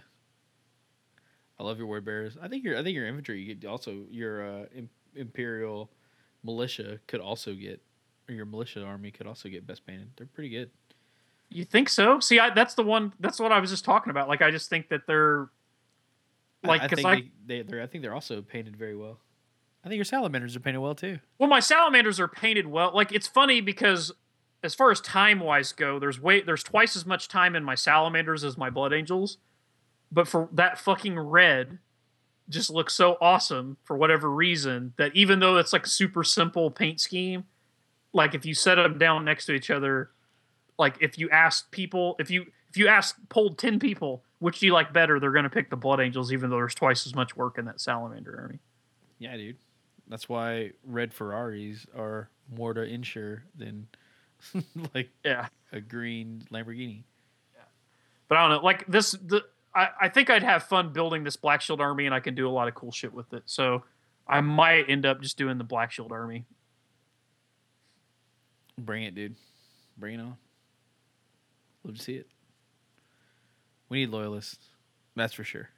I 1.60 1.62
love 1.62 1.78
your 1.78 1.86
word 1.86 2.04
bearers. 2.04 2.36
I 2.42 2.48
think 2.48 2.64
your 2.64 2.76
I 2.76 2.82
think 2.82 2.96
your 2.96 3.06
infantry 3.06 3.40
you 3.40 3.54
get 3.54 3.68
also 3.68 4.04
your 4.10 4.62
uh, 4.62 4.64
im- 4.74 4.90
imperial 5.14 5.90
militia 6.42 6.98
could 7.06 7.20
also 7.20 7.54
get 7.54 7.80
or 8.28 8.34
your 8.34 8.46
militia 8.46 8.82
army 8.82 9.10
could 9.10 9.26
also 9.26 9.48
get 9.48 9.66
best 9.66 9.86
painted. 9.86 10.08
They're 10.16 10.26
pretty 10.26 10.50
good. 10.50 10.70
You 11.50 11.64
think 11.64 11.88
so? 11.88 12.18
See, 12.18 12.38
I, 12.38 12.50
that's 12.50 12.74
the 12.74 12.82
one. 12.82 13.12
That's 13.20 13.38
what 13.38 13.52
I 13.52 13.60
was 13.60 13.70
just 13.70 13.84
talking 13.84 14.10
about. 14.10 14.26
Like, 14.26 14.40
I 14.40 14.50
just 14.50 14.70
think 14.70 14.88
that 14.88 15.02
they're 15.06 15.50
like 16.64 16.82
because 16.82 16.96
think 16.96 17.06
I, 17.06 17.14
they, 17.46 17.62
they 17.62 17.62
they're 17.62 17.82
I 17.82 17.86
think 17.86 18.02
they're 18.02 18.14
also 18.14 18.40
painted 18.40 18.76
very 18.76 18.96
well. 18.96 19.18
I 19.84 19.88
think 19.88 19.96
your 19.96 20.04
salamanders 20.04 20.54
are 20.54 20.60
painted 20.60 20.78
well 20.80 20.94
too. 20.94 21.18
well, 21.38 21.48
my 21.48 21.60
salamanders 21.60 22.20
are 22.20 22.28
painted 22.28 22.66
well. 22.66 22.92
Like, 22.94 23.12
it's 23.12 23.26
funny 23.26 23.60
because 23.60 24.12
as 24.62 24.74
far 24.74 24.90
as 24.90 25.00
time 25.00 25.40
wise 25.40 25.72
go, 25.72 25.98
there's 25.98 26.20
way 26.20 26.40
there's 26.40 26.62
twice 26.62 26.94
as 26.96 27.04
much 27.04 27.28
time 27.28 27.56
in 27.56 27.64
my 27.64 27.74
salamanders 27.74 28.44
as 28.44 28.56
my 28.56 28.70
blood 28.70 28.92
angels, 28.92 29.38
but 30.10 30.28
for 30.28 30.48
that 30.52 30.78
fucking 30.78 31.18
red, 31.18 31.78
just 32.48 32.70
looks 32.70 32.94
so 32.94 33.16
awesome 33.20 33.76
for 33.82 33.96
whatever 33.96 34.30
reason 34.30 34.92
that 34.98 35.14
even 35.16 35.40
though 35.40 35.56
it's 35.56 35.72
like 35.72 35.86
a 35.86 35.90
super 35.90 36.22
simple 36.22 36.70
paint 36.70 37.00
scheme, 37.00 37.44
like 38.12 38.34
if 38.34 38.44
you 38.44 38.54
set 38.54 38.76
them 38.76 38.98
down 38.98 39.24
next 39.24 39.46
to 39.46 39.52
each 39.52 39.70
other, 39.70 40.10
like 40.78 40.96
if 41.00 41.18
you 41.18 41.28
ask 41.30 41.70
people, 41.72 42.14
if 42.20 42.30
you 42.30 42.46
if 42.70 42.76
you 42.76 42.88
ask 42.88 43.16
polled 43.28 43.58
ten 43.58 43.78
people 43.78 44.22
which 44.38 44.58
do 44.58 44.66
you 44.66 44.72
like 44.72 44.92
better, 44.92 45.20
they're 45.20 45.30
gonna 45.30 45.48
pick 45.48 45.70
the 45.70 45.76
blood 45.76 46.00
angels, 46.00 46.32
even 46.32 46.50
though 46.50 46.56
there's 46.56 46.74
twice 46.74 47.06
as 47.06 47.14
much 47.14 47.36
work 47.36 47.58
in 47.58 47.64
that 47.64 47.80
salamander 47.80 48.36
army. 48.40 48.58
Yeah, 49.18 49.36
dude. 49.36 49.56
That's 50.12 50.28
why 50.28 50.72
red 50.84 51.14
Ferraris 51.14 51.86
are 51.96 52.28
more 52.54 52.74
to 52.74 52.82
insure 52.82 53.44
than 53.56 53.88
like 54.94 55.08
Yeah. 55.24 55.46
a 55.72 55.80
green 55.80 56.46
Lamborghini. 56.52 57.04
Yeah. 57.54 57.62
But 58.28 58.36
I 58.36 58.42
don't 58.46 58.58
know. 58.58 58.62
Like 58.62 58.86
this, 58.88 59.12
the 59.12 59.42
I, 59.74 59.88
I 60.02 60.08
think 60.10 60.28
I'd 60.28 60.42
have 60.42 60.64
fun 60.64 60.92
building 60.92 61.24
this 61.24 61.36
Black 61.36 61.62
Shield 61.62 61.80
army, 61.80 62.04
and 62.04 62.14
I 62.14 62.20
can 62.20 62.34
do 62.34 62.46
a 62.46 62.52
lot 62.52 62.68
of 62.68 62.74
cool 62.74 62.92
shit 62.92 63.14
with 63.14 63.32
it. 63.32 63.44
So 63.46 63.84
I 64.28 64.42
might 64.42 64.90
end 64.90 65.06
up 65.06 65.22
just 65.22 65.38
doing 65.38 65.56
the 65.56 65.64
Black 65.64 65.90
Shield 65.92 66.12
army. 66.12 66.44
Bring 68.76 69.04
it, 69.04 69.14
dude. 69.14 69.34
Bring 69.96 70.16
it 70.18 70.20
on. 70.22 70.36
Love 71.84 71.96
to 71.96 72.02
see 72.02 72.16
it. 72.16 72.26
We 73.88 74.00
need 74.00 74.10
loyalists. 74.10 74.58
That's 75.16 75.32
for 75.32 75.44
sure. 75.44 75.70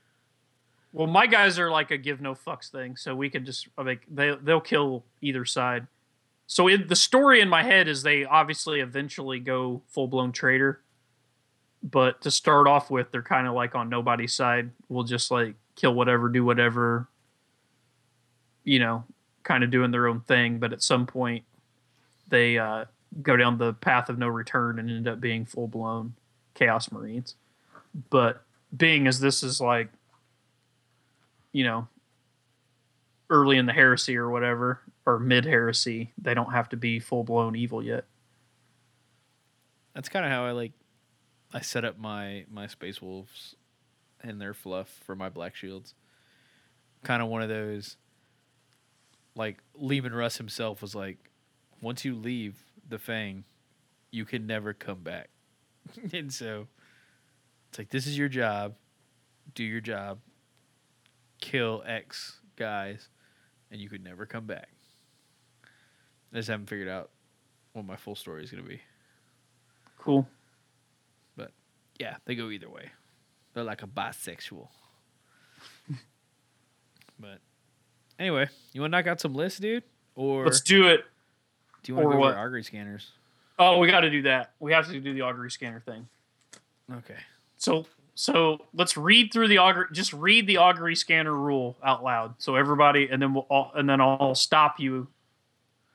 Well, 0.95 1.09
my 1.09 1.27
guys 1.27 1.59
are 1.59 1.73
like 1.73 1.91
a 1.91 1.99
give 1.99 2.21
no 2.21 2.35
fucks 2.35 2.71
thing, 2.71 2.95
so 2.95 3.17
we 3.17 3.29
can 3.29 3.45
just 3.45 3.67
like 3.77 4.03
they 4.09 4.37
they'll 4.41 4.61
kill 4.61 5.05
either 5.21 5.45
side. 5.45 5.89
So 6.47 6.69
in 6.69 6.87
the 6.87 6.95
story 6.95 7.41
in 7.41 7.49
my 7.49 7.65
head 7.65 7.89
is 7.89 8.05
they 8.05 8.25
obviously 8.25 8.79
eventually 8.79 9.41
go 9.41 9.83
full 9.89 10.07
blown 10.07 10.31
traitor, 10.31 10.83
but 11.83 12.21
to 12.21 12.31
start 12.31 12.69
off 12.69 12.93
with, 12.93 13.11
they're 13.11 13.23
kind 13.23 13.49
of 13.49 13.55
like 13.55 13.75
on 13.75 13.89
nobody's 13.89 14.35
side. 14.35 14.71
We'll 14.89 15.03
just 15.03 15.33
like 15.33 15.57
kill 15.75 15.95
whatever, 15.95 16.29
do 16.29 16.45
whatever, 16.45 17.09
you 18.63 18.79
know, 18.79 19.03
kind 19.43 19.65
of 19.65 19.73
doing 19.73 19.91
their 19.91 20.07
own 20.07 20.21
thing. 20.21 20.61
But 20.61 20.73
at 20.73 20.81
some 20.81 21.07
point, 21.07 21.43
they 22.29 22.57
uh, 22.57 22.85
go 23.21 23.37
down 23.37 23.59
the 23.59 23.73
path 23.73 24.09
of 24.09 24.17
no 24.17 24.29
return 24.29 24.79
and 24.79 24.89
end 24.89 25.09
up 25.09 25.21
being 25.21 25.45
full 25.45 25.67
blown 25.67 26.15
chaos 26.55 26.93
marines. 26.93 27.35
But 28.11 28.45
being 28.77 29.09
as 29.09 29.19
this 29.19 29.43
is 29.43 29.61
like 29.61 29.89
you 31.55 31.63
know, 31.63 31.87
early 33.31 33.57
in 33.57 33.65
the 33.65 33.73
heresy 33.73 34.17
or 34.19 34.29
whatever, 34.29 34.81
or 35.07 35.19
mid 35.19 35.47
heresy, 35.47 36.13
they 36.21 36.35
don't 36.35 36.53
have 36.53 36.69
to 36.71 36.77
be 36.77 36.99
full 36.99 37.25
blown 37.25 37.57
evil 37.57 37.83
yet. 37.83 38.05
That's 39.95 40.09
kind 40.11 40.27
of 40.27 40.31
how 40.31 40.45
I 40.45 40.51
like. 40.51 40.73
I 41.53 41.61
set 41.61 41.85
up 41.85 41.97
my 41.97 42.45
my 42.51 42.67
space 42.67 43.01
wolves 43.01 43.55
and 44.21 44.41
their 44.41 44.53
fluff 44.53 44.89
for 45.07 45.15
my 45.15 45.29
black 45.29 45.55
shields. 45.55 45.95
Kind 47.05 47.23
of 47.23 47.29
one 47.29 47.41
of 47.41 47.49
those. 47.49 47.97
Like 49.37 49.59
Leman 49.75 50.13
Russ 50.13 50.37
himself 50.37 50.83
was 50.83 50.95
like, 50.95 51.31
once 51.81 52.05
you 52.05 52.17
leave 52.17 52.57
the 52.89 52.99
Fang, 52.99 53.45
you 54.11 54.25
can 54.25 54.47
never 54.47 54.73
come 54.73 55.01
back, 55.01 55.31
and 56.13 56.33
so 56.33 56.67
it's 57.69 57.79
like 57.79 57.91
this 57.91 58.09
is 58.09 58.19
your 58.19 58.29
job. 58.29 58.75
do 59.55 59.63
your 59.63 59.81
job, 59.81 60.19
kill 61.45 61.83
X 61.87 62.41
guys, 62.57 63.09
and 63.71 63.79
you 63.79 63.91
could 63.91 64.03
never 64.03 64.25
come 64.25 64.47
back. 64.47 64.71
I 66.33 66.37
just 66.37 66.49
haven't 66.49 66.67
figured 66.67 66.89
out 66.89 67.11
what 67.75 67.85
my 67.85 67.97
full 67.97 68.15
story 68.15 68.43
is 68.43 68.51
going 68.51 68.63
to 68.63 68.69
be. 68.69 68.81
Cool. 69.99 70.27
But 71.37 71.53
yeah, 72.01 72.17
they 72.25 72.35
go 72.35 72.49
either 72.51 72.71
way. 72.71 72.91
They're 73.53 73.63
like 73.63 73.83
a 73.83 73.87
bisexual. 73.87 74.69
but 77.21 77.39
anyway, 78.19 78.49
you 78.73 78.81
want 78.81 78.93
to 78.93 78.99
knock 78.99 79.07
out 79.07 79.21
some 79.21 79.35
lists, 79.35 79.61
dude? 79.61 79.85
Or 80.17 80.45
Let's 80.45 80.63
do 80.63 80.89
it. 80.89 81.05
do 81.83 81.93
you 81.93 81.97
want 81.97 82.11
to 82.11 82.17
go 82.17 82.25
over 82.25 82.39
augury 82.39 82.65
scanners? 82.65 83.11
Oh, 83.59 83.79
we 83.79 83.89
got 83.89 84.01
to 84.01 84.11
do 84.11 84.23
that. 84.23 84.55
We 84.61 84.73
have 84.73 84.87
to 84.87 84.99
do 84.99 85.13
the 85.13 85.21
augury 85.21 85.51
scanner 85.51 85.81
thing. 85.81 86.09
Okay. 86.91 87.19
So 87.57 87.87
so 88.15 88.59
let's 88.73 88.97
read 88.97 89.33
through 89.33 89.49
the 89.49 89.59
augury. 89.59 89.87
Just 89.93 90.13
read 90.13 90.47
the 90.47 90.59
augury 90.59 90.95
scanner 90.95 91.35
rule 91.35 91.77
out 91.83 92.05
loud. 92.05 92.35
So 92.39 92.57
everybody, 92.57 93.09
and 93.11 93.21
then 93.21 93.35
we'll 93.35 93.47
all, 93.49 93.73
and 93.75 93.89
then 93.89 94.01
I'll 94.01 94.35
stop 94.35 94.79
you. 94.79 95.09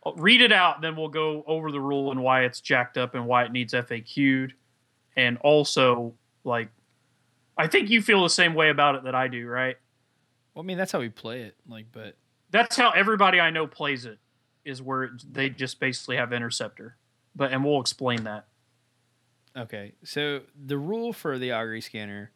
I'll 0.06 0.16
read 0.16 0.42
it 0.42 0.52
out, 0.52 0.82
then 0.82 0.96
we'll 0.96 1.10
go 1.10 1.44
over 1.46 1.72
the 1.72 1.82
rule 1.82 2.12
and 2.12 2.24
why 2.24 2.44
it's 2.44 2.62
jacked 2.62 2.98
up 2.98 3.16
and 3.16 3.26
why 3.26 3.44
it 3.44 3.52
needs 3.52 3.74
FAQ'd, 3.74 4.54
and 5.18 5.38
also 5.40 6.14
like, 6.46 6.70
I 7.58 7.68
think 7.68 7.90
you 7.90 8.02
feel 8.02 8.24
the 8.24 8.30
same 8.30 8.54
way 8.54 8.70
about 8.70 8.96
it 8.96 9.04
that 9.04 9.16
I 9.16 9.28
do, 9.28 9.46
right? 9.48 9.76
Well, 10.54 10.64
I 10.64 10.66
mean, 10.66 10.78
that's 10.78 10.94
how 10.94 11.00
we 11.00 11.10
play 11.10 11.42
it. 11.42 11.56
Like, 11.68 11.88
but 11.92 12.16
That's 12.50 12.76
how 12.76 12.92
everybody 12.92 13.40
I 13.40 13.50
know 13.50 13.68
plays 13.68 14.06
it. 14.06 14.20
Is 14.66 14.82
where 14.82 15.12
they 15.32 15.50
just 15.50 15.80
basically 15.80 16.18
have 16.18 16.32
interceptor, 16.34 16.98
but 17.36 17.52
and 17.52 17.64
we'll 17.64 17.80
explain 17.80 18.26
that. 18.26 18.46
Okay, 19.58 19.94
so 20.04 20.42
the 20.66 20.78
rule 20.78 21.12
for 21.12 21.38
the 21.38 21.52
augury 21.52 21.82
scanner 21.82 22.32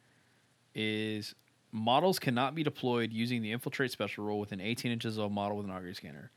is 0.74 1.34
models 1.70 2.18
cannot 2.18 2.54
be 2.54 2.62
deployed 2.62 3.12
using 3.12 3.42
the 3.42 3.52
infiltrate 3.52 3.90
special 3.90 4.24
rule 4.24 4.40
within 4.40 4.60
18 4.60 4.90
inches 4.92 5.16
of 5.16 5.24
a 5.24 5.30
model 5.30 5.56
with 5.56 5.66
an 5.66 5.72
augury 5.72 5.94
scanner. 5.94 6.30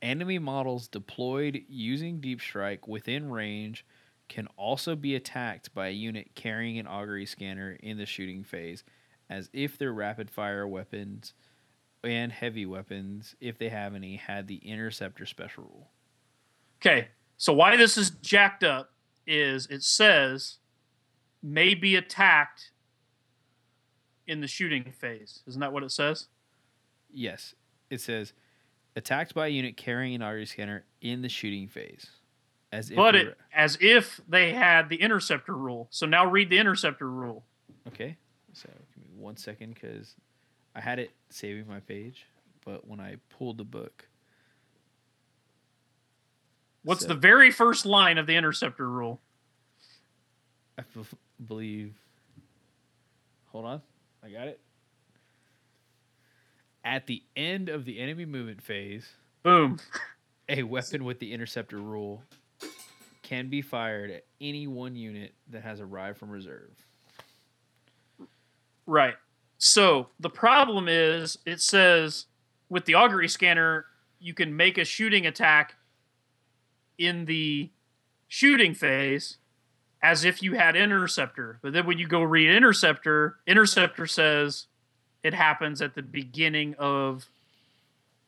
Enemy 0.00 0.38
models 0.38 0.88
deployed 0.88 1.62
using 1.68 2.20
deep 2.20 2.40
strike 2.40 2.88
within 2.88 3.30
range 3.30 3.84
can 4.28 4.48
also 4.56 4.96
be 4.96 5.14
attacked 5.14 5.74
by 5.74 5.88
a 5.88 5.92
unit 5.92 6.30
carrying 6.34 6.78
an 6.78 6.86
augury 6.86 7.26
scanner 7.26 7.72
in 7.82 7.98
the 7.98 8.06
shooting 8.06 8.42
phase, 8.42 8.82
as 9.28 9.50
if 9.52 9.76
their 9.76 9.92
rapid 9.92 10.30
fire 10.30 10.66
weapons 10.66 11.34
and 12.02 12.32
heavy 12.32 12.66
weapons, 12.66 13.36
if 13.40 13.58
they 13.58 13.68
have 13.68 13.94
any, 13.94 14.16
had 14.16 14.48
the 14.48 14.56
interceptor 14.56 15.26
special 15.26 15.64
rule. 15.64 15.90
Okay, 16.80 17.08
so 17.36 17.52
why 17.52 17.76
this 17.76 17.96
is 17.96 18.10
jacked 18.22 18.64
up 18.64 18.91
is 19.26 19.66
it 19.70 19.82
says 19.82 20.58
may 21.42 21.74
be 21.74 21.96
attacked 21.96 22.70
in 24.26 24.40
the 24.40 24.46
shooting 24.46 24.84
phase. 24.84 25.42
Isn't 25.46 25.60
that 25.60 25.72
what 25.72 25.82
it 25.82 25.90
says? 25.90 26.28
Yes, 27.12 27.54
it 27.90 28.00
says 28.00 28.32
attacked 28.94 29.34
by 29.34 29.46
a 29.46 29.50
unit 29.50 29.76
carrying 29.76 30.14
an 30.14 30.22
augury 30.22 30.46
scanner 30.46 30.84
in 31.00 31.22
the 31.22 31.28
shooting 31.28 31.68
phase, 31.68 32.06
as 32.70 32.90
if 32.90 32.96
but 32.96 33.14
it 33.14 33.38
as 33.54 33.76
if 33.80 34.20
they 34.28 34.52
had 34.52 34.88
the 34.88 34.96
interceptor 34.96 35.54
rule. 35.54 35.88
So 35.90 36.06
now 36.06 36.26
read 36.26 36.50
the 36.50 36.58
interceptor 36.58 37.08
rule. 37.08 37.44
okay. 37.88 38.16
So 38.52 38.68
give 38.94 39.04
me 39.04 39.10
one 39.16 39.36
second 39.36 39.74
because 39.74 40.14
I 40.74 40.80
had 40.80 40.98
it 40.98 41.10
saving 41.30 41.66
my 41.66 41.80
page, 41.80 42.26
but 42.64 42.86
when 42.86 43.00
I 43.00 43.16
pulled 43.30 43.58
the 43.58 43.64
book, 43.64 44.06
What's 46.84 47.02
So- 47.02 47.08
the 47.08 47.14
very 47.14 47.50
first 47.50 47.86
line 47.86 48.18
of 48.18 48.26
the 48.26 48.34
interceptor 48.36 48.88
rule? 48.88 49.20
I 50.78 50.82
b- 50.94 51.02
believe. 51.46 51.94
Hold 53.48 53.66
on, 53.66 53.82
I 54.22 54.30
got 54.30 54.48
it. 54.48 54.60
At 56.84 57.06
the 57.06 57.22
end 57.36 57.68
of 57.68 57.84
the 57.84 58.00
enemy 58.00 58.24
movement 58.24 58.62
phase, 58.62 59.12
Boom. 59.42 59.78
a 60.48 60.62
weapon 60.64 61.04
with 61.04 61.20
the 61.20 61.32
interceptor 61.32 61.78
rule 61.78 62.24
can 63.22 63.48
be 63.48 63.62
fired 63.62 64.10
at 64.10 64.24
any 64.40 64.66
one 64.66 64.96
unit 64.96 65.34
that 65.48 65.62
has 65.62 65.80
arrived 65.80 66.18
from 66.18 66.30
reserve. 66.30 66.70
Right. 68.86 69.14
So 69.58 70.08
the 70.18 70.30
problem 70.30 70.88
is 70.88 71.38
it 71.46 71.60
says 71.60 72.26
with 72.68 72.84
the 72.86 72.94
augury 72.94 73.28
scanner, 73.28 73.86
you 74.18 74.34
can 74.34 74.56
make 74.56 74.76
a 74.78 74.84
shooting 74.84 75.26
attack 75.26 75.76
in 76.98 77.24
the 77.24 77.70
shooting 78.28 78.74
phase 78.74 79.38
as 80.02 80.24
if 80.24 80.42
you 80.42 80.54
had 80.54 80.74
interceptor. 80.74 81.58
But 81.62 81.72
then 81.72 81.86
when 81.86 81.98
you 81.98 82.06
go 82.06 82.22
read 82.22 82.50
interceptor, 82.50 83.36
interceptor 83.46 84.06
says 84.06 84.66
it 85.22 85.34
happens 85.34 85.80
at 85.80 85.94
the 85.94 86.02
beginning 86.02 86.74
of 86.78 87.26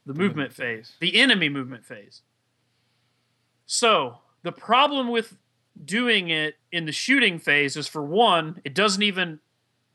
the 0.06 0.12
mm-hmm. 0.12 0.22
movement 0.22 0.52
phase, 0.52 0.92
the 1.00 1.20
enemy 1.20 1.48
movement 1.48 1.84
phase. 1.84 2.22
So 3.66 4.18
the 4.42 4.52
problem 4.52 5.08
with 5.08 5.36
doing 5.84 6.28
it 6.28 6.56
in 6.70 6.84
the 6.84 6.92
shooting 6.92 7.38
phase 7.38 7.76
is 7.76 7.88
for 7.88 8.04
one, 8.04 8.60
it 8.64 8.74
doesn't 8.74 9.02
even 9.02 9.40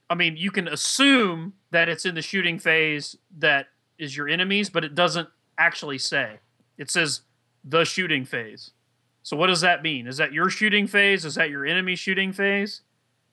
I 0.09 0.15
mean, 0.15 0.37
you 0.37 0.49
can 0.49 0.67
assume 0.67 1.53
that 1.71 1.87
it's 1.87 2.05
in 2.05 2.15
the 2.15 2.21
shooting 2.21 2.57
phase 2.57 3.15
that 3.37 3.67
is 3.99 4.17
your 4.17 4.27
enemies, 4.27 4.69
but 4.69 4.83
it 4.83 4.95
doesn't 4.95 5.29
actually 5.57 5.99
say. 5.99 6.39
It 6.77 6.89
says 6.89 7.21
the 7.63 7.83
shooting 7.85 8.25
phase. 8.25 8.71
So 9.23 9.35
what 9.37 9.47
does 9.47 9.61
that 9.61 9.83
mean? 9.83 10.07
Is 10.07 10.17
that 10.17 10.33
your 10.33 10.49
shooting 10.49 10.87
phase? 10.87 11.25
Is 11.25 11.35
that 11.35 11.49
your 11.49 11.65
enemy 11.65 11.95
shooting 11.95 12.31
phase? 12.31 12.81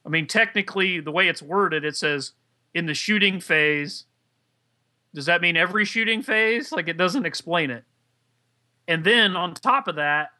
I 0.04 0.08
mean, 0.08 0.26
technically, 0.26 1.00
the 1.00 1.10
way 1.12 1.28
it's 1.28 1.42
worded, 1.42 1.84
it 1.84 1.96
says 1.96 2.32
in 2.74 2.86
the 2.86 2.94
shooting 2.94 3.40
phase. 3.40 4.04
Does 5.14 5.26
that 5.26 5.40
mean 5.40 5.56
every 5.56 5.84
shooting 5.84 6.22
phase? 6.22 6.72
Like 6.72 6.88
it 6.88 6.96
doesn't 6.98 7.24
explain 7.24 7.70
it. 7.70 7.84
And 8.86 9.02
then 9.02 9.34
on 9.36 9.54
top 9.54 9.88
of 9.88 9.96
that, 9.96 10.30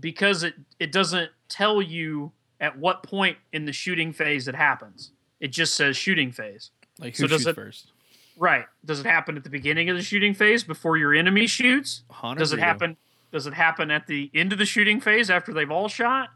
because 0.00 0.42
it 0.42 0.54
it 0.80 0.90
doesn't 0.92 1.30
tell 1.48 1.82
you 1.82 2.32
at 2.60 2.78
what 2.78 3.02
point 3.02 3.36
in 3.52 3.66
the 3.66 3.72
shooting 3.72 4.12
phase 4.12 4.48
it 4.48 4.54
happens. 4.54 5.10
It 5.40 5.48
just 5.48 5.74
says 5.74 5.96
shooting 5.96 6.32
phase. 6.32 6.70
Like 6.98 7.14
So 7.14 7.24
who 7.24 7.28
does 7.28 7.42
shoots 7.42 7.48
it- 7.50 7.54
first? 7.56 7.90
Right. 8.36 8.64
Does 8.84 8.98
it 8.98 9.06
happen 9.06 9.36
at 9.36 9.44
the 9.44 9.50
beginning 9.50 9.90
of 9.90 9.96
the 9.96 10.02
shooting 10.02 10.34
phase 10.34 10.64
before 10.64 10.96
your 10.96 11.14
enemy 11.14 11.46
shoots? 11.46 12.02
Does 12.38 12.52
it 12.52 12.58
happen 12.58 12.96
does 13.34 13.48
it 13.48 13.54
happen 13.54 13.90
at 13.90 14.06
the 14.06 14.30
end 14.32 14.52
of 14.52 14.60
the 14.60 14.64
shooting 14.64 15.00
phase 15.00 15.28
after 15.28 15.52
they've 15.52 15.68
all 15.68 15.88
shot? 15.88 16.28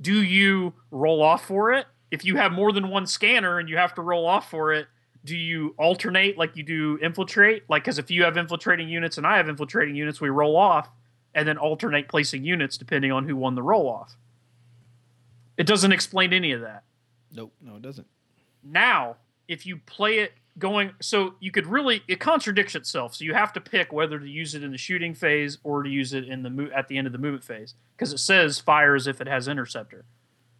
Do 0.00 0.20
you 0.20 0.74
roll 0.90 1.22
off 1.22 1.46
for 1.46 1.72
it? 1.72 1.86
If 2.10 2.24
you 2.24 2.38
have 2.38 2.50
more 2.50 2.72
than 2.72 2.88
one 2.88 3.06
scanner 3.06 3.60
and 3.60 3.68
you 3.68 3.76
have 3.76 3.94
to 3.94 4.02
roll 4.02 4.26
off 4.26 4.50
for 4.50 4.72
it, 4.72 4.88
do 5.24 5.36
you 5.36 5.76
alternate 5.78 6.36
like 6.36 6.56
you 6.56 6.64
do 6.64 6.98
infiltrate? 7.00 7.70
Like 7.70 7.84
cuz 7.84 8.00
if 8.00 8.10
you 8.10 8.24
have 8.24 8.36
infiltrating 8.36 8.88
units 8.88 9.16
and 9.16 9.24
I 9.24 9.36
have 9.36 9.48
infiltrating 9.48 9.94
units, 9.94 10.20
we 10.20 10.28
roll 10.28 10.56
off 10.56 10.90
and 11.36 11.46
then 11.46 11.56
alternate 11.56 12.08
placing 12.08 12.42
units 12.42 12.76
depending 12.76 13.12
on 13.12 13.28
who 13.28 13.36
won 13.36 13.54
the 13.54 13.62
roll 13.62 13.88
off. 13.88 14.16
It 15.56 15.68
doesn't 15.68 15.92
explain 15.92 16.32
any 16.32 16.50
of 16.50 16.62
that. 16.62 16.82
Nope, 17.30 17.52
no, 17.60 17.76
it 17.76 17.82
doesn't. 17.82 18.08
Now, 18.64 19.18
if 19.46 19.66
you 19.66 19.76
play 19.76 20.18
it 20.18 20.32
going, 20.58 20.92
so 21.00 21.34
you 21.40 21.50
could 21.50 21.66
really 21.66 22.02
it 22.08 22.20
contradicts 22.20 22.74
itself. 22.74 23.14
So 23.14 23.24
you 23.24 23.34
have 23.34 23.52
to 23.54 23.60
pick 23.60 23.92
whether 23.92 24.18
to 24.18 24.28
use 24.28 24.54
it 24.54 24.62
in 24.62 24.70
the 24.70 24.78
shooting 24.78 25.14
phase 25.14 25.58
or 25.62 25.82
to 25.82 25.88
use 25.90 26.12
it 26.12 26.28
in 26.28 26.42
the 26.42 26.50
mo- 26.50 26.70
at 26.74 26.88
the 26.88 26.98
end 26.98 27.06
of 27.06 27.12
the 27.12 27.18
movement 27.18 27.44
phase 27.44 27.74
because 27.96 28.12
it 28.12 28.18
says 28.18 28.58
fire 28.58 28.94
as 28.94 29.06
if 29.06 29.20
it 29.20 29.26
has 29.26 29.48
interceptor. 29.48 30.04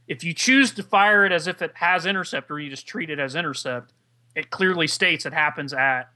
If 0.06 0.24
you 0.24 0.34
choose 0.34 0.72
to 0.72 0.82
fire 0.82 1.24
it 1.24 1.32
as 1.32 1.46
if 1.46 1.62
it 1.62 1.72
has 1.74 2.06
interceptor, 2.06 2.58
you 2.58 2.70
just 2.70 2.86
treat 2.86 3.10
it 3.10 3.18
as 3.18 3.34
intercept. 3.34 3.92
It 4.34 4.50
clearly 4.50 4.86
states 4.86 5.26
it 5.26 5.32
happens 5.32 5.72
at 5.72 6.10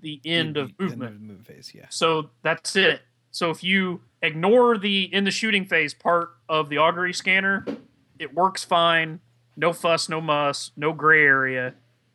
the 0.00 0.20
end 0.24 0.56
of 0.56 0.72
movement. 0.78 1.02
End 1.02 1.14
of 1.14 1.20
movement 1.20 1.46
phase, 1.46 1.72
yeah. 1.74 1.86
So 1.88 2.30
that's 2.42 2.76
it. 2.76 3.02
So 3.30 3.50
if 3.50 3.64
you 3.64 4.00
ignore 4.22 4.78
the 4.78 5.12
in 5.12 5.24
the 5.24 5.30
shooting 5.30 5.64
phase 5.64 5.92
part 5.92 6.30
of 6.48 6.68
the 6.68 6.78
augury 6.78 7.12
scanner, 7.12 7.66
it 8.18 8.32
works 8.32 8.62
fine. 8.64 9.20
No 9.56 9.72
fuss, 9.72 10.08
no 10.08 10.20
muss, 10.20 10.70
no 10.76 10.92
gray 10.92 11.24
area. 11.24 11.74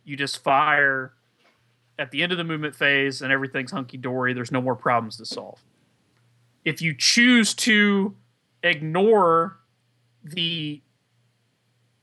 You 0.10 0.18
just 0.18 0.44
fire 0.44 1.14
at 2.00 2.12
the 2.12 2.24
end 2.24 2.32
of 2.32 2.38
the 2.38 2.44
movement 2.44 2.76
phase 2.76 3.22
and 3.22 3.32
everything's 3.32 3.72
hunky 3.72 3.98
dory. 3.98 4.34
There's 4.34 4.52
no 4.52 4.62
more 4.62 4.76
problems 4.76 5.18
to 5.18 5.26
solve. 5.26 5.60
If 6.66 6.82
you 6.82 6.96
choose 6.98 7.54
to 7.56 8.16
ignore 8.64 9.58
the 10.24 10.82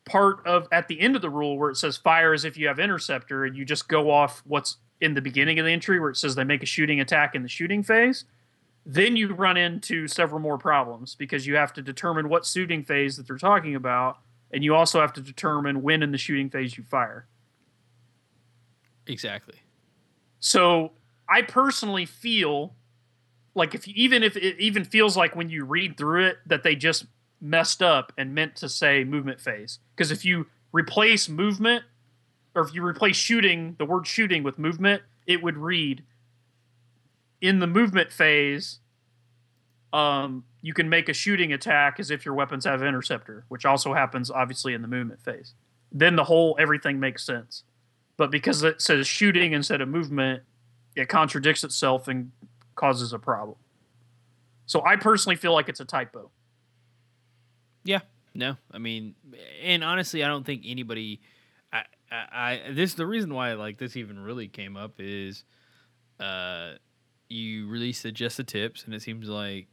part 0.05 0.47
of 0.47 0.69
at 0.71 0.87
the 0.89 1.01
end 1.01 1.17
of 1.17 1.23
the 1.23 1.31
rule 1.31 1.59
where 1.59 1.71
it 1.71 1.77
says 1.77 1.97
fire 1.97 2.33
as 2.33 2.45
if 2.45 2.57
you 2.57 2.69
have 2.69 2.79
interceptor 2.79 3.45
and 3.45 3.57
you 3.57 3.65
just 3.65 3.89
go 3.89 4.11
off 4.11 4.43
what's 4.47 4.77
in 5.01 5.15
the 5.15 5.21
beginning 5.21 5.59
of 5.59 5.67
the 5.67 5.73
entry 5.73 5.99
where 5.99 6.11
it 6.11 6.17
says 6.17 6.35
they 6.35 6.45
make 6.45 6.63
a 6.63 6.67
shooting 6.67 7.01
attack 7.01 7.35
in 7.35 7.43
the 7.43 7.49
shooting 7.49 7.83
phase, 7.83 8.25
then 8.87 9.17
you 9.17 9.35
run 9.35 9.57
into 9.57 10.07
several 10.07 10.41
more 10.41 10.57
problems 10.57 11.15
because 11.17 11.47
you 11.47 11.57
have 11.57 11.73
to 11.73 11.83
determine 11.83 12.29
what 12.29 12.47
shooting 12.47 12.85
phase 12.85 13.17
that 13.17 13.27
they're 13.27 13.37
talking 13.37 13.75
about, 13.75 14.19
and 14.53 14.63
you 14.63 14.75
also 14.75 15.01
have 15.01 15.13
to 15.13 15.21
determine 15.21 15.83
when 15.83 16.03
in 16.03 16.13
the 16.13 16.19
shooting 16.19 16.49
phase 16.49 16.79
you 16.79 16.85
fire. 16.85 17.27
Exactly. 19.07 19.57
So 20.41 20.93
I 21.29 21.43
personally 21.43 22.07
feel 22.07 22.75
like 23.55 23.75
if 23.75 23.89
even 23.89 24.23
if 24.23 24.37
it 24.37 24.59
even 24.59 24.85
feels 24.85 25.17
like 25.17 25.35
when 25.35 25.49
you 25.49 25.65
read 25.65 25.97
through 25.97 26.27
it 26.27 26.39
that 26.47 26.63
they 26.63 26.77
just 26.77 27.07
messed 27.41 27.83
up 27.83 28.13
and 28.19 28.35
meant 28.35 28.57
to 28.57 28.69
say 28.69 29.05
movement 29.05 29.41
phase 29.41 29.79
because 29.95 30.11
if 30.11 30.25
you 30.25 30.47
replace 30.73 31.29
movement 31.29 31.85
or 32.55 32.63
if 32.63 32.75
you 32.75 32.85
replace 32.85 33.17
shooting, 33.17 33.77
the 33.79 33.85
word 33.85 34.07
shooting 34.07 34.43
with 34.43 34.59
movement, 34.59 35.03
it 35.27 35.43
would 35.43 35.57
read 35.57 36.03
in 37.41 37.59
the 37.59 37.67
movement 37.67 38.11
phase, 38.11 38.81
um, 39.93 40.45
you 40.63 40.75
can 40.75 40.89
make 40.89 41.09
a 41.09 41.13
shooting 41.13 41.53
attack 41.53 42.01
as 42.01 42.11
if 42.11 42.25
your 42.25 42.35
weapons 42.35 42.65
have 42.65 42.83
interceptor, 42.83 43.45
which 43.49 43.65
also 43.65 43.95
happens 43.95 44.31
obviously 44.31 44.75
in 44.75 44.83
the 44.83 44.89
movement 44.89 45.23
phase. 45.23 45.55
Then 45.93 46.17
the 46.17 46.25
whole 46.25 46.57
everything 46.59 46.99
makes 46.99 47.25
sense. 47.25 47.63
But 48.17 48.31
because 48.31 48.63
it 48.63 48.81
says 48.81 49.07
shooting 49.07 49.53
instead 49.53 49.81
of 49.81 49.89
movement, 49.89 50.43
it 50.95 51.09
contradicts 51.09 51.65
itself 51.65 52.09
and 52.09 52.33
causes 52.75 53.13
a 53.13 53.19
problem. 53.19 53.59
So 54.65 54.85
I 54.85 54.97
personally 54.97 55.37
feel 55.37 55.53
like 55.53 55.69
it's 55.69 55.81
a 55.81 55.85
typo. 55.85 56.31
Yeah, 57.85 58.01
no, 58.35 58.57
I 58.73 58.79
mean, 58.79 59.15
and 59.63 59.85
honestly, 59.85 60.25
I 60.25 60.29
don't 60.29 60.45
think 60.45 60.63
anybody. 60.67 61.21
I, 61.73 61.83
I, 62.11 62.61
I 62.67 62.73
this 62.73 62.95
the 62.95 63.07
reason 63.07 63.33
why 63.33 63.53
like 63.53 63.79
this 63.79 63.97
even 63.97 64.19
really 64.19 64.49
came 64.49 64.77
up 64.77 64.95
is, 64.99 65.45
uh, 66.19 66.73
you 67.29 67.69
released 67.69 68.03
the 68.03 68.11
just 68.11 68.39
the 68.39 68.45
tips, 68.45 68.85
and 68.85 68.95
it 68.95 69.03
seems 69.03 69.29
like 69.29 69.69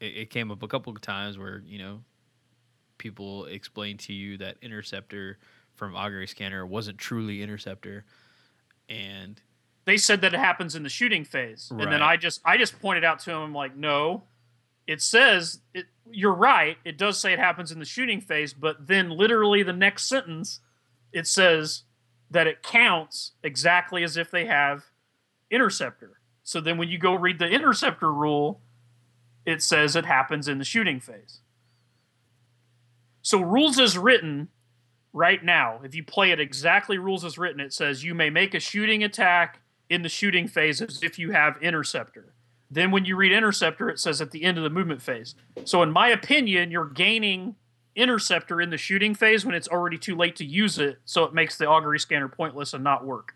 it, 0.00 0.16
it 0.16 0.30
came 0.30 0.50
up 0.50 0.62
a 0.62 0.68
couple 0.68 0.92
of 0.92 1.00
times 1.00 1.38
where 1.38 1.62
you 1.66 1.78
know 1.78 2.00
people 2.98 3.46
explained 3.46 4.00
to 4.00 4.12
you 4.12 4.36
that 4.36 4.56
interceptor 4.60 5.38
from 5.80 5.96
augury 5.96 6.26
scanner 6.28 6.64
wasn't 6.66 6.98
truly 6.98 7.42
interceptor, 7.42 8.04
and 8.88 9.40
they 9.86 9.96
said 9.96 10.20
that 10.20 10.34
it 10.34 10.38
happens 10.38 10.76
in 10.76 10.82
the 10.82 10.90
shooting 10.90 11.24
phase, 11.24 11.70
Right. 11.72 11.82
and 11.84 11.92
then 11.92 12.02
I 12.02 12.18
just 12.18 12.42
I 12.44 12.58
just 12.58 12.78
pointed 12.80 13.02
out 13.02 13.18
to 13.20 13.30
him 13.30 13.38
I'm 13.40 13.54
like, 13.54 13.74
no, 13.74 14.24
it 14.86 15.00
says 15.00 15.62
it. 15.72 15.86
You're 16.12 16.34
right. 16.34 16.76
It 16.84 16.98
does 16.98 17.18
say 17.18 17.32
it 17.32 17.38
happens 17.38 17.72
in 17.72 17.78
the 17.78 17.84
shooting 17.86 18.20
phase, 18.20 18.52
but 18.52 18.86
then 18.86 19.08
literally 19.08 19.62
the 19.62 19.72
next 19.72 20.06
sentence, 20.06 20.60
it 21.12 21.26
says 21.26 21.84
that 22.30 22.46
it 22.46 22.62
counts 22.62 23.32
exactly 23.42 24.02
as 24.04 24.16
if 24.18 24.30
they 24.30 24.44
have 24.44 24.84
interceptor. 25.50 26.20
So 26.42 26.60
then 26.60 26.76
when 26.76 26.88
you 26.90 26.98
go 26.98 27.14
read 27.14 27.38
the 27.38 27.46
interceptor 27.48 28.12
rule, 28.12 28.60
it 29.46 29.62
says 29.62 29.96
it 29.96 30.04
happens 30.04 30.46
in 30.46 30.58
the 30.58 30.64
shooting 30.64 31.00
phase. 31.00 31.40
So 33.22 33.40
rules 33.40 33.78
as 33.78 33.96
written 33.96 34.48
right 35.12 35.42
now, 35.44 35.80
if 35.82 35.94
you 35.94 36.04
play 36.04 36.30
it 36.30 36.40
exactly 36.40 36.98
rules 36.98 37.24
as 37.24 37.38
written, 37.38 37.60
it 37.60 37.72
says 37.72 38.04
you 38.04 38.14
may 38.14 38.30
make 38.30 38.54
a 38.54 38.60
shooting 38.60 39.02
attack 39.02 39.60
in 39.88 40.02
the 40.02 40.08
shooting 40.08 40.46
phase 40.46 40.80
as 40.80 41.02
if 41.02 41.18
you 41.18 41.32
have 41.32 41.60
interceptor. 41.60 42.32
Then 42.70 42.92
when 42.92 43.04
you 43.04 43.16
read 43.16 43.32
interceptor, 43.32 43.88
it 43.90 43.98
says 43.98 44.20
at 44.20 44.30
the 44.30 44.44
end 44.44 44.56
of 44.56 44.64
the 44.64 44.70
movement 44.70 45.02
phase. 45.02 45.34
So 45.64 45.82
in 45.82 45.90
my 45.90 46.08
opinion, 46.08 46.70
you're 46.70 46.88
gaining 46.88 47.56
interceptor 47.96 48.60
in 48.60 48.70
the 48.70 48.76
shooting 48.76 49.14
phase 49.14 49.44
when 49.44 49.54
it's 49.56 49.66
already 49.66 49.98
too 49.98 50.14
late 50.14 50.36
to 50.36 50.44
use 50.44 50.78
it, 50.78 50.98
so 51.04 51.24
it 51.24 51.34
makes 51.34 51.58
the 51.58 51.66
augury 51.66 51.98
scanner 51.98 52.28
pointless 52.28 52.72
and 52.72 52.84
not 52.84 53.04
work. 53.04 53.34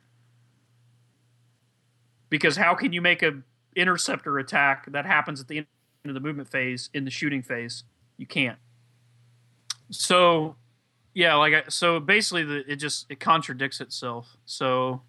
Because 2.31 2.57
how 2.57 2.75
can 2.75 2.93
you 2.93 3.03
make 3.03 3.23
a 3.23 3.43
interceptor 3.75 4.39
attack 4.39 4.91
that 4.93 5.05
happens 5.05 5.41
at 5.41 5.49
the 5.49 5.59
end 5.59 5.67
of 6.05 6.15
the 6.15 6.21
movement 6.21 6.49
phase 6.49 6.89
in 6.95 7.05
the 7.05 7.11
shooting 7.11 7.43
phase? 7.43 7.83
You 8.17 8.27
can't. 8.27 8.59
So 9.91 10.55
yeah, 11.15 11.37
like 11.37 11.55
I, 11.55 11.63
so 11.69 12.01
basically 12.01 12.43
the 12.45 12.71
it 12.71 12.77
just 12.77 13.07
it 13.09 13.21
contradicts 13.21 13.81
itself. 13.81 14.37
So 14.45 15.03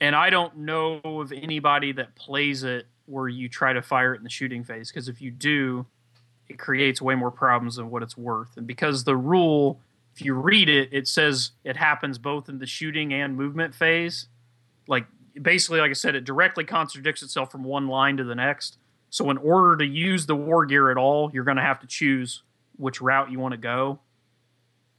and 0.00 0.14
I 0.14 0.30
don't 0.30 0.58
know 0.58 1.00
of 1.04 1.32
anybody 1.32 1.92
that 1.92 2.14
plays 2.14 2.62
it 2.62 2.86
where 3.06 3.28
you 3.28 3.48
try 3.48 3.72
to 3.72 3.82
fire 3.82 4.14
it 4.14 4.18
in 4.18 4.24
the 4.24 4.30
shooting 4.30 4.64
phase 4.64 4.90
because 4.90 5.08
if 5.08 5.20
you 5.20 5.30
do, 5.30 5.86
it 6.48 6.58
creates 6.58 7.02
way 7.02 7.14
more 7.14 7.30
problems 7.30 7.76
than 7.76 7.90
what 7.90 8.02
it's 8.02 8.16
worth. 8.16 8.56
And 8.56 8.66
because 8.66 9.04
the 9.04 9.16
rule, 9.16 9.80
if 10.14 10.22
you 10.22 10.34
read 10.34 10.68
it, 10.68 10.88
it 10.92 11.08
says 11.08 11.50
it 11.64 11.76
happens 11.76 12.18
both 12.18 12.48
in 12.48 12.58
the 12.58 12.66
shooting 12.66 13.12
and 13.12 13.36
movement 13.36 13.74
phase. 13.74 14.28
Like 14.86 15.06
basically, 15.40 15.80
like 15.80 15.90
I 15.90 15.94
said, 15.94 16.14
it 16.14 16.24
directly 16.24 16.64
contradicts 16.64 17.22
itself 17.22 17.50
from 17.50 17.64
one 17.64 17.88
line 17.88 18.16
to 18.18 18.24
the 18.24 18.34
next. 18.34 18.78
So 19.10 19.30
in 19.30 19.38
order 19.38 19.76
to 19.76 19.86
use 19.86 20.26
the 20.26 20.36
war 20.36 20.64
gear 20.66 20.90
at 20.90 20.96
all, 20.96 21.30
you're 21.32 21.44
going 21.44 21.56
to 21.56 21.62
have 21.62 21.80
to 21.80 21.86
choose 21.86 22.42
which 22.76 23.00
route 23.00 23.30
you 23.30 23.38
want 23.38 23.52
to 23.52 23.58
go. 23.58 24.00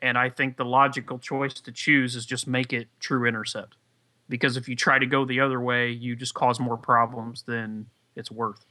And 0.05 0.19
I 0.19 0.29
think 0.29 0.55
the 0.55 0.65
logical 0.65 1.17
choice 1.17 1.55
to 1.55 1.71
choose 1.71 2.15
is 2.15 2.27
just 2.27 2.45
make 2.45 2.71
it 2.71 2.87
true 2.99 3.25
intercept. 3.25 3.75
Because 4.29 4.55
if 4.55 4.69
you 4.69 4.75
try 4.75 4.99
to 4.99 5.07
go 5.07 5.25
the 5.25 5.39
other 5.39 5.59
way, 5.59 5.89
you 5.89 6.15
just 6.15 6.35
cause 6.35 6.59
more 6.59 6.77
problems 6.77 7.41
than 7.41 7.87
it's 8.15 8.29
worth. 8.29 8.65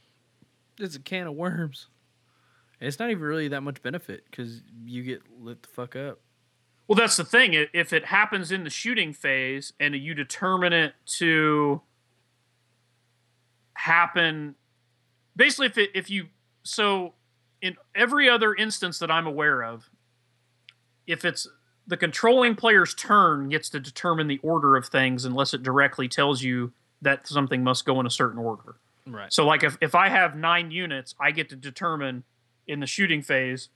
it's 0.79 0.95
a 0.95 0.99
can 0.99 1.27
of 1.27 1.33
worms. 1.33 1.87
And 2.79 2.87
it's 2.87 2.99
not 2.99 3.11
even 3.11 3.21
really 3.21 3.49
that 3.49 3.61
much 3.61 3.81
benefit 3.81 4.23
because 4.31 4.61
you 4.85 5.03
get 5.03 5.23
lit 5.37 5.61
the 5.61 5.67
fuck 5.67 5.97
up. 5.97 6.21
Well, 6.87 6.95
that's 6.95 7.17
the 7.17 7.25
thing. 7.25 7.67
If 7.73 7.91
it 7.91 8.05
happens 8.05 8.49
in 8.49 8.63
the 8.63 8.69
shooting 8.69 9.11
phase 9.11 9.73
and 9.77 9.93
you 9.93 10.13
determine 10.13 10.71
it 10.71 10.93
to 11.17 11.81
happen, 13.73 14.55
basically, 15.35 15.65
if 15.65 15.77
it, 15.77 15.89
if 15.93 16.09
you 16.09 16.27
so 16.63 17.13
in 17.61 17.75
every 17.93 18.29
other 18.29 18.55
instance 18.55 18.99
that 18.99 19.11
I'm 19.11 19.27
aware 19.27 19.63
of, 19.63 19.89
if 21.07 21.25
it's 21.25 21.47
the 21.87 21.97
controlling 21.97 22.55
player's 22.55 22.93
turn 22.93 23.49
gets 23.49 23.69
to 23.69 23.79
determine 23.79 24.27
the 24.27 24.39
order 24.39 24.75
of 24.75 24.87
things 24.87 25.25
unless 25.25 25.53
it 25.53 25.61
directly 25.61 26.07
tells 26.07 26.41
you 26.41 26.73
that 27.01 27.27
something 27.27 27.63
must 27.63 27.85
go 27.85 27.99
in 27.99 28.05
a 28.05 28.11
certain 28.11 28.39
order. 28.39 28.75
Right. 29.07 29.31
So, 29.31 29.45
like, 29.45 29.63
if, 29.63 29.77
if 29.81 29.93
I 29.93 30.09
have 30.09 30.35
nine 30.35 30.71
units, 30.71 31.13
I 31.19 31.31
get 31.31 31.49
to 31.49 31.55
determine 31.55 32.23
in 32.67 32.79
the 32.79 32.87
shooting 32.87 33.21
phase 33.21 33.69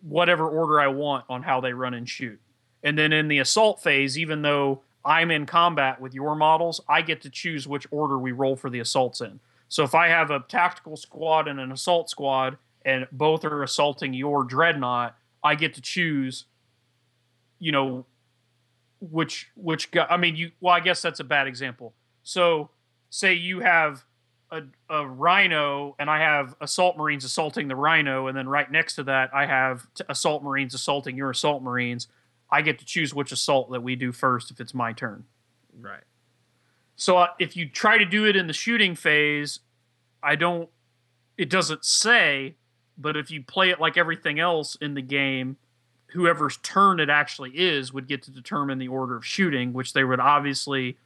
whatever 0.00 0.48
order 0.48 0.80
I 0.80 0.88
want 0.88 1.24
on 1.28 1.42
how 1.42 1.60
they 1.60 1.72
run 1.72 1.94
and 1.94 2.08
shoot. 2.08 2.40
And 2.82 2.98
then 2.98 3.12
in 3.12 3.28
the 3.28 3.38
assault 3.38 3.82
phase, 3.82 4.18
even 4.18 4.42
though 4.42 4.82
I'm 5.04 5.30
in 5.30 5.46
combat 5.46 6.00
with 6.00 6.14
your 6.14 6.34
models, 6.34 6.80
I 6.88 7.02
get 7.02 7.22
to 7.22 7.30
choose 7.30 7.66
which 7.66 7.86
order 7.90 8.18
we 8.18 8.32
roll 8.32 8.56
for 8.56 8.70
the 8.70 8.80
assaults 8.80 9.20
in. 9.20 9.40
So 9.68 9.82
if 9.82 9.94
I 9.94 10.08
have 10.08 10.30
a 10.30 10.44
tactical 10.48 10.96
squad 10.96 11.48
and 11.48 11.58
an 11.60 11.72
assault 11.72 12.08
squad, 12.08 12.56
and 12.84 13.06
both 13.10 13.44
are 13.44 13.62
assaulting 13.62 14.14
your 14.14 14.44
dreadnought, 14.44 15.16
I 15.46 15.54
get 15.54 15.74
to 15.74 15.80
choose, 15.80 16.44
you 17.58 17.72
know, 17.72 18.06
which 19.00 19.48
which 19.56 19.90
guy. 19.90 20.06
I 20.08 20.16
mean, 20.16 20.36
you. 20.36 20.50
Well, 20.60 20.74
I 20.74 20.80
guess 20.80 21.00
that's 21.00 21.20
a 21.20 21.24
bad 21.24 21.46
example. 21.46 21.94
So, 22.22 22.70
say 23.10 23.34
you 23.34 23.60
have 23.60 24.04
a, 24.50 24.62
a 24.88 25.06
rhino 25.06 25.94
and 25.98 26.08
I 26.10 26.18
have 26.18 26.54
assault 26.60 26.96
marines 26.96 27.24
assaulting 27.24 27.68
the 27.68 27.76
rhino, 27.76 28.26
and 28.26 28.36
then 28.36 28.48
right 28.48 28.70
next 28.70 28.96
to 28.96 29.04
that 29.04 29.30
I 29.34 29.46
have 29.46 29.86
t- 29.94 30.04
assault 30.08 30.42
marines 30.42 30.74
assaulting 30.74 31.16
your 31.16 31.30
assault 31.30 31.62
marines. 31.62 32.08
I 32.50 32.62
get 32.62 32.78
to 32.78 32.84
choose 32.84 33.12
which 33.12 33.32
assault 33.32 33.70
that 33.72 33.82
we 33.82 33.96
do 33.96 34.12
first 34.12 34.50
if 34.50 34.60
it's 34.60 34.72
my 34.72 34.92
turn. 34.92 35.24
Right. 35.78 36.04
So 36.94 37.18
uh, 37.18 37.28
if 37.38 37.56
you 37.56 37.68
try 37.68 37.98
to 37.98 38.04
do 38.04 38.24
it 38.24 38.36
in 38.36 38.46
the 38.46 38.52
shooting 38.52 38.94
phase, 38.94 39.60
I 40.22 40.36
don't. 40.36 40.68
It 41.36 41.50
doesn't 41.50 41.84
say, 41.84 42.54
but 42.98 43.16
if 43.16 43.30
you 43.30 43.42
play 43.42 43.70
it 43.70 43.80
like 43.80 43.96
everything 43.96 44.40
else 44.40 44.76
in 44.80 44.94
the 44.94 45.02
game, 45.02 45.56
whoever's 46.08 46.56
turn 46.58 47.00
it 47.00 47.10
actually 47.10 47.50
is 47.50 47.92
would 47.92 48.08
get 48.08 48.22
to 48.22 48.30
determine 48.30 48.78
the 48.78 48.88
order 48.88 49.16
of 49.16 49.26
shooting, 49.26 49.72
which 49.72 49.92
they 49.92 50.04
would 50.04 50.20
obviously 50.20 50.96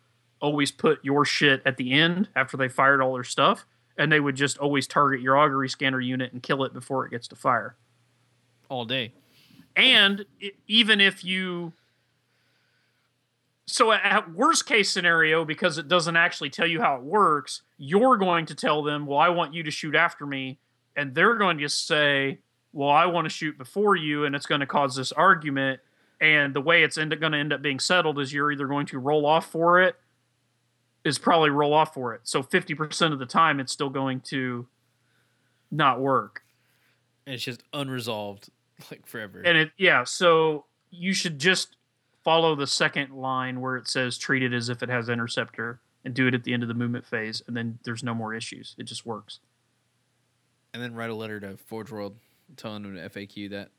always 0.41 0.71
put 0.71 1.05
your 1.05 1.25
shit 1.25 1.63
at 1.65 1.77
the 1.77 1.93
end 1.93 2.29
after 2.35 2.57
they 2.57 2.69
fired 2.69 3.01
all 3.01 3.15
their 3.15 3.25
stuff, 3.25 3.67
and 3.97 4.11
they 4.11 4.21
would 4.21 4.37
just 4.37 4.59
always 4.59 4.87
target 4.87 5.21
your 5.21 5.37
augury 5.37 5.69
scanner 5.69 6.01
unit 6.01 6.33
and 6.33 6.43
kill 6.43 6.65
it 6.65 6.73
before 6.73 7.07
it 7.07 7.11
gets 7.11 7.29
to 7.29 7.37
fire. 7.37 7.77
All 8.69 8.85
day. 8.85 9.13
And 9.77 10.25
i 10.43 10.53
even 10.67 11.01
if 11.01 11.25
you 11.25 11.73
so 13.67 13.93
at 13.93 14.33
worst 14.33 14.67
case 14.67 14.91
scenario 14.91 15.45
because 15.45 15.79
it 15.79 15.87
doesn't 15.87 16.17
actually 16.17 16.51
tell 16.51 16.67
you 16.67 16.81
how 16.81 16.97
it 16.97 17.03
works 17.03 17.63
you're 17.79 18.17
going 18.17 18.45
to 18.47 18.55
tell 18.55 18.83
them 18.83 19.07
well 19.07 19.19
i 19.19 19.29
want 19.29 19.55
you 19.55 19.63
to 19.63 19.71
shoot 19.71 19.95
after 19.95 20.27
me 20.27 20.59
and 20.97 21.15
they're 21.15 21.37
going 21.37 21.59
to 21.59 21.69
say 21.69 22.39
well 22.73 22.91
i 22.91 23.07
want 23.07 23.25
to 23.25 23.31
shoot 23.31 23.57
before 23.59 23.97
you 23.97 24.25
and 24.25 24.35
it's 24.35 24.47
going 24.47 24.61
to 24.61 24.67
cause 24.67 24.95
this 24.95 25.13
argument 25.13 25.81
and 26.21 26.55
the 26.55 26.61
way 26.61 26.83
it's 26.83 26.99
end 26.99 27.19
going 27.19 27.33
to 27.33 27.39
end 27.39 27.53
up 27.53 27.63
being 27.63 27.79
settled 27.79 28.19
is 28.19 28.33
you're 28.33 28.53
either 28.53 28.67
going 28.67 28.87
to 28.87 28.99
roll 28.99 29.25
off 29.25 29.51
for 29.51 29.81
it 29.81 29.97
is 31.05 31.19
probably 31.19 31.51
roll 31.51 31.73
off 31.73 31.95
for 31.95 32.15
it. 32.15 32.21
So 32.25 32.43
50% 32.43 33.13
of 33.13 33.19
the 33.19 33.27
time 33.27 33.61
it's 33.61 33.73
still 33.73 33.91
going 33.91 34.21
to 34.23 34.67
not 35.71 36.01
work. 36.01 36.43
And 37.27 37.35
it's 37.35 37.45
just 37.45 37.63
unresolved 37.73 38.51
like 38.91 39.07
forever. 39.07 39.43
and 39.45 39.59
it 39.59 39.71
yeah 39.77 40.05
so 40.05 40.65
you 40.91 41.13
should 41.13 41.39
just 41.39 41.77
follow 42.25 42.55
the 42.55 42.67
second 42.67 43.13
line 43.13 43.61
where 43.61 43.77
it 43.77 43.87
says 43.87 44.17
treat 44.17 44.43
it 44.43 44.55
as 44.55 44.71
if 44.71 44.83
it 44.83 44.89
has 44.89 45.11
interceptor 45.11 45.81
and 46.03 46.15
do 46.15 46.27
it 46.27 46.33
at 46.33 46.45
the 46.45 46.55
end 46.55 46.63
of 46.63 46.69
the 46.69 46.75
movement 46.75 47.05
phase 47.05 47.43
and 47.47 47.55
then 47.55 47.79
there's 47.85 48.03
no 48.03 48.15
more 48.15 48.35
issues. 48.35 48.75
It 48.79 48.85
just 48.85 49.05
works 49.05 49.41
and 50.73 50.83
then 50.83 50.95
write 50.95 51.11
a 51.11 51.15
letter 51.15 51.41
to 51.41 51.57
Forge 51.57 51.91
World 51.91 52.17
telling 52.57 52.83
them 52.83 52.95
to 52.97 53.09
FAQ 53.09 53.51
that. 53.51 53.71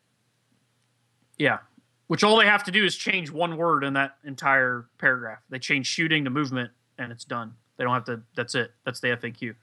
yeah 1.38 1.60
which 2.08 2.24
all 2.24 2.38
they 2.38 2.46
have 2.46 2.64
to 2.66 2.72
do 2.72 2.84
is 2.84 2.96
change 2.96 3.32
one 3.32 3.56
word 3.58 3.84
in 3.84 3.94
that 3.94 4.18
entire 4.24 4.88
paragraph 4.98 5.40
they 5.50 5.60
change 5.60 5.88
shooting 5.88 6.24
to 6.24 6.30
movement 6.30 6.72
and 6.98 7.12
it's 7.12 7.26
done 7.26 7.54
they 7.78 7.84
don't 7.84 7.94
have 7.94 8.06
to 8.06 8.22
that's 8.36 8.56
it 8.56 8.72
that's 8.86 9.00
the 9.00 9.08
faq 9.10 9.56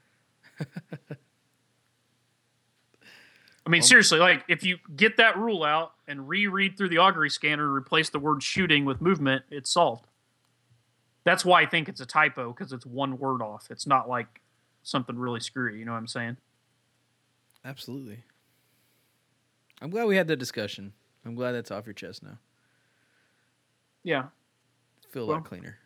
I 3.69 3.71
mean, 3.71 3.83
um, 3.83 3.87
seriously, 3.87 4.19
like 4.19 4.45
if 4.49 4.65
you 4.65 4.79
get 4.97 5.19
that 5.19 5.37
rule 5.37 5.63
out 5.63 5.93
and 6.07 6.27
reread 6.27 6.79
through 6.79 6.89
the 6.89 6.97
augury 6.99 7.29
scanner 7.29 7.65
and 7.65 7.75
replace 7.75 8.09
the 8.09 8.19
word 8.19 8.43
shooting 8.43 8.87
with 8.87 9.03
movement, 9.03 9.45
it's 9.51 9.71
solved. 9.71 10.07
That's 11.25 11.45
why 11.45 11.61
I 11.61 11.67
think 11.67 11.87
it's 11.91 12.01
a 12.01 12.07
typo 12.07 12.55
because 12.55 12.73
it's 12.73 12.87
one 12.87 13.19
word 13.19 13.43
off. 13.43 13.67
It's 13.71 13.87
not 13.87 14.09
like 14.09 14.41
something 14.83 15.19
really 15.19 15.41
screwy. 15.41 15.79
You 15.79 15.85
know 15.85 15.93
what 15.93 15.99
I'm 15.99 16.07
saying? 16.07 16.39
Absolutely. 17.69 18.25
I'm 19.83 19.91
glad 19.91 20.07
we 20.07 20.17
had 20.17 20.27
that 20.29 20.37
discussion. 20.39 20.95
I'm 21.27 21.35
glad 21.35 21.53
that's 21.53 21.71
off 21.71 21.85
your 21.87 21.93
chest 21.93 22.23
now. 22.23 22.39
Yeah. 24.03 24.29
Feel 25.11 25.25
a 25.25 25.27
Well- 25.27 25.37
lot 25.37 25.45
cleaner. 25.45 25.79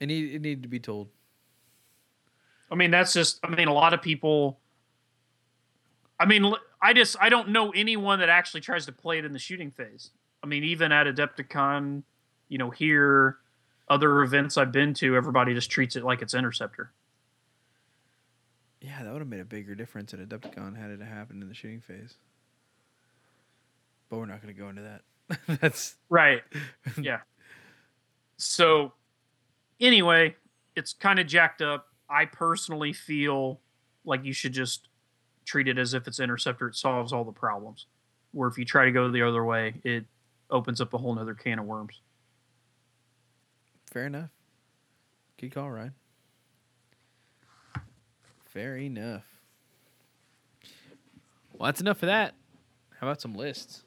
It 0.00 0.06
need 0.06 0.34
it 0.34 0.40
needed 0.42 0.64
to 0.64 0.68
be 0.68 0.80
told. 0.80 1.10
I 2.72 2.74
mean, 2.74 2.90
that's 2.90 3.12
just. 3.12 3.38
I 3.44 3.48
mean, 3.54 3.68
a 3.68 3.72
lot 3.72 3.94
of 3.94 4.02
people. 4.02 4.58
I 6.18 6.26
mean, 6.26 6.52
I 6.80 6.92
just 6.92 7.16
I 7.20 7.28
don't 7.28 7.50
know 7.50 7.70
anyone 7.70 8.18
that 8.18 8.28
actually 8.28 8.62
tries 8.62 8.84
to 8.86 8.92
play 8.92 9.18
it 9.18 9.24
in 9.24 9.32
the 9.32 9.38
shooting 9.38 9.70
phase. 9.70 10.10
I 10.42 10.48
mean, 10.48 10.64
even 10.64 10.90
at 10.90 11.06
Adepticon, 11.06 12.02
you 12.48 12.58
know, 12.58 12.70
here, 12.70 13.38
other 13.88 14.22
events 14.22 14.56
I've 14.56 14.72
been 14.72 14.92
to, 14.94 15.14
everybody 15.14 15.54
just 15.54 15.70
treats 15.70 15.94
it 15.94 16.02
like 16.02 16.20
it's 16.20 16.34
Interceptor. 16.34 16.90
Yeah, 18.82 19.04
that 19.04 19.12
would 19.12 19.20
have 19.20 19.28
made 19.28 19.40
a 19.40 19.44
bigger 19.44 19.76
difference 19.76 20.12
at 20.12 20.20
Adepticon 20.20 20.76
had 20.76 20.90
it 20.90 21.00
happened 21.00 21.40
in 21.40 21.48
the 21.48 21.54
shooting 21.54 21.80
phase. 21.80 22.14
But 24.10 24.18
we're 24.18 24.26
not 24.26 24.42
going 24.42 24.52
to 24.52 24.60
go 24.60 24.68
into 24.68 24.82
that. 24.82 25.60
That's 25.60 25.94
Right. 26.10 26.42
yeah. 27.00 27.20
So, 28.36 28.92
anyway, 29.80 30.34
it's 30.74 30.94
kind 30.94 31.20
of 31.20 31.28
jacked 31.28 31.62
up. 31.62 31.86
I 32.10 32.24
personally 32.24 32.92
feel 32.92 33.60
like 34.04 34.24
you 34.24 34.32
should 34.32 34.52
just 34.52 34.88
treat 35.44 35.68
it 35.68 35.78
as 35.78 35.94
if 35.94 36.08
it's 36.08 36.18
Interceptor. 36.18 36.66
It 36.66 36.74
solves 36.74 37.12
all 37.12 37.24
the 37.24 37.32
problems. 37.32 37.86
Where 38.32 38.48
if 38.48 38.58
you 38.58 38.64
try 38.64 38.84
to 38.84 38.90
go 38.92 39.10
the 39.10 39.22
other 39.22 39.44
way, 39.44 39.74
it 39.84 40.06
opens 40.50 40.80
up 40.80 40.92
a 40.92 40.98
whole 40.98 41.14
nother 41.14 41.34
can 41.34 41.60
of 41.60 41.66
worms. 41.66 42.00
fair 43.92 44.06
enough. 44.06 44.30
Good 45.38 45.54
call, 45.54 45.70
Ryan. 45.70 45.94
Fair 48.52 48.76
enough. 48.76 49.24
Well, 51.54 51.66
that's 51.66 51.80
enough 51.80 52.02
of 52.02 52.08
that. 52.08 52.34
How 53.00 53.06
about 53.06 53.20
some 53.20 53.34
lists? 53.34 53.82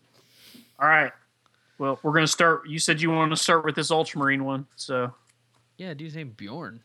All 0.80 0.88
right. 0.88 1.12
Well, 1.78 2.00
we're 2.02 2.14
gonna 2.14 2.26
start. 2.28 2.68
You 2.68 2.80
said 2.80 3.02
you 3.02 3.12
want 3.12 3.32
to 3.32 3.38
start 3.38 3.64
with 3.64 3.76
this 3.76 3.92
Ultramarine 3.92 4.44
one, 4.44 4.66
so 4.76 5.14
Yeah, 5.78 5.94
dude's 5.94 6.16
name 6.16 6.30
Bjorn. 6.36 6.82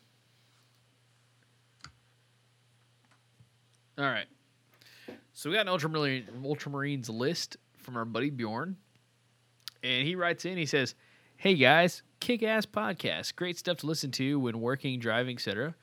All 3.97 4.05
right. 4.05 4.27
So 5.33 5.49
we 5.49 5.57
got 5.57 5.63
an 5.63 5.69
Ultramarine, 5.69 6.27
Ultramarines 6.43 7.09
list 7.09 7.57
from 7.79 7.97
our 7.97 8.05
buddy 8.05 8.31
Bjorn. 8.31 8.77
And 9.83 10.07
he 10.07 10.15
writes 10.15 10.45
in, 10.45 10.59
he 10.59 10.67
says, 10.67 10.95
Hey 11.37 11.55
guys, 11.55 12.03
kick 12.19 12.43
ass 12.43 12.67
podcast. 12.67 13.37
Great 13.37 13.57
stuff 13.57 13.79
to 13.79 13.87
listen 13.87 14.11
to 14.13 14.39
when 14.39 14.61
working, 14.61 14.99
driving, 15.01 15.37
etc. 15.37 15.75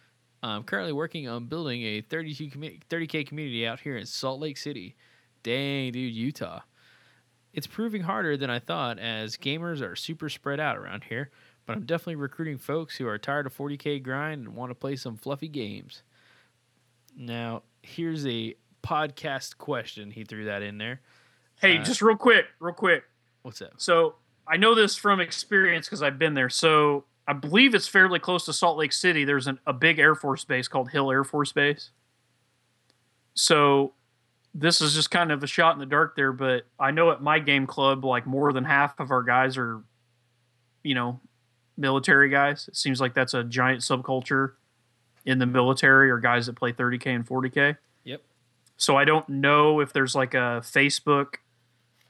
I'm 0.50 0.64
currently 0.64 0.94
working 0.94 1.28
on 1.28 1.46
building 1.46 1.82
a 1.84 2.02
32 2.02 2.48
commu- 2.58 2.80
30K 2.90 3.28
community 3.28 3.66
out 3.68 3.80
here 3.80 3.98
in 3.98 4.06
Salt 4.06 4.40
Lake 4.40 4.58
City. 4.58 4.96
Dang, 5.44 5.92
dude, 5.92 6.14
Utah. 6.14 6.62
It's 7.54 7.68
proving 7.68 8.02
harder 8.04 8.38
than 8.38 8.50
I 8.50 8.60
thought 8.60 9.00
as 9.00 9.36
gamers 9.38 9.82
are 9.82 9.96
super 9.96 10.30
spread 10.30 10.60
out 10.60 10.78
around 10.78 11.06
here 11.06 11.30
but 11.66 11.76
I'm 11.76 11.84
definitely 11.86 12.16
recruiting 12.16 12.58
folks 12.58 12.96
who 12.96 13.06
are 13.10 13.18
tired 13.18 13.46
of 13.46 13.54
40k 13.56 14.02
grind 14.02 14.46
and 14.48 14.56
want 14.56 14.70
to 14.72 14.74
play 14.74 14.96
some 14.96 15.18
fluffy 15.18 15.50
games. 15.50 16.02
Now, 17.16 17.64
here's 17.82 18.26
a 18.26 18.56
podcast 18.82 19.58
question. 19.58 20.12
He 20.12 20.24
threw 20.24 20.46
that 20.46 20.62
in 20.62 20.78
there. 20.78 21.02
hey, 21.60 21.78
Uh, 21.80 21.84
just 21.84 22.02
real 22.02 22.16
quick, 22.16 22.46
real 22.62 22.74
quick. 22.74 23.04
What's 23.42 23.60
that? 23.60 23.72
So 23.82 24.16
I 24.48 24.56
know 24.56 24.76
this 24.76 24.96
from 24.96 25.20
experience 25.20 25.88
because 25.88 26.02
I've 26.02 26.18
been 26.18 26.36
there. 26.36 26.50
So 26.50 27.04
I 27.28 27.34
believe 27.34 27.76
it's 27.76 27.88
fairly 27.88 28.20
close 28.20 28.46
to 28.46 28.54
Salt 28.54 28.78
Lake 28.78 28.94
City. 28.94 29.26
There's 29.26 29.48
an, 29.48 29.60
a 29.68 29.74
big 29.74 30.00
Air 30.00 30.16
Force 30.16 30.46
base 30.46 30.68
called 30.68 30.92
Hill 30.92 31.12
Air 31.12 31.24
Force 31.24 31.52
Base. 31.52 31.90
So 33.34 33.94
this 34.54 34.82
is 34.82 34.96
just 34.96 35.12
kind 35.12 35.32
of 35.32 35.44
a 35.44 35.48
shot 35.48 35.74
in 35.74 35.80
the 35.80 35.86
dark 35.86 36.16
there, 36.16 36.32
but 36.32 36.66
I 36.80 36.92
know 36.92 37.12
at 37.12 37.22
my 37.22 37.40
game 37.40 37.68
club, 37.68 38.06
like 38.06 38.26
more 38.26 38.54
than 38.54 38.64
half 38.64 39.00
of 39.00 39.12
our 39.12 39.24
guys 39.24 39.58
are, 39.58 39.82
you 40.84 40.96
know, 40.96 41.20
military 41.78 42.30
guys. 42.30 42.68
It 42.68 42.76
seems 42.76 43.00
like 43.00 43.14
that's 43.14 43.34
a 43.34 43.44
giant 43.44 43.82
subculture 43.82 44.54
in 45.26 45.38
the 45.38 45.46
military 45.46 46.10
or 46.10 46.18
guys 46.18 46.48
that 46.48 46.56
play 46.56 46.72
30K 46.72 47.08
and 47.08 47.28
40K. 47.28 47.78
Yep. 48.06 48.22
So 48.78 48.96
I 48.96 49.06
don't 49.06 49.28
know 49.28 49.82
if 49.82 49.92
there's 49.92 50.16
like 50.16 50.34
a 50.34 50.62
Facebook 50.64 51.36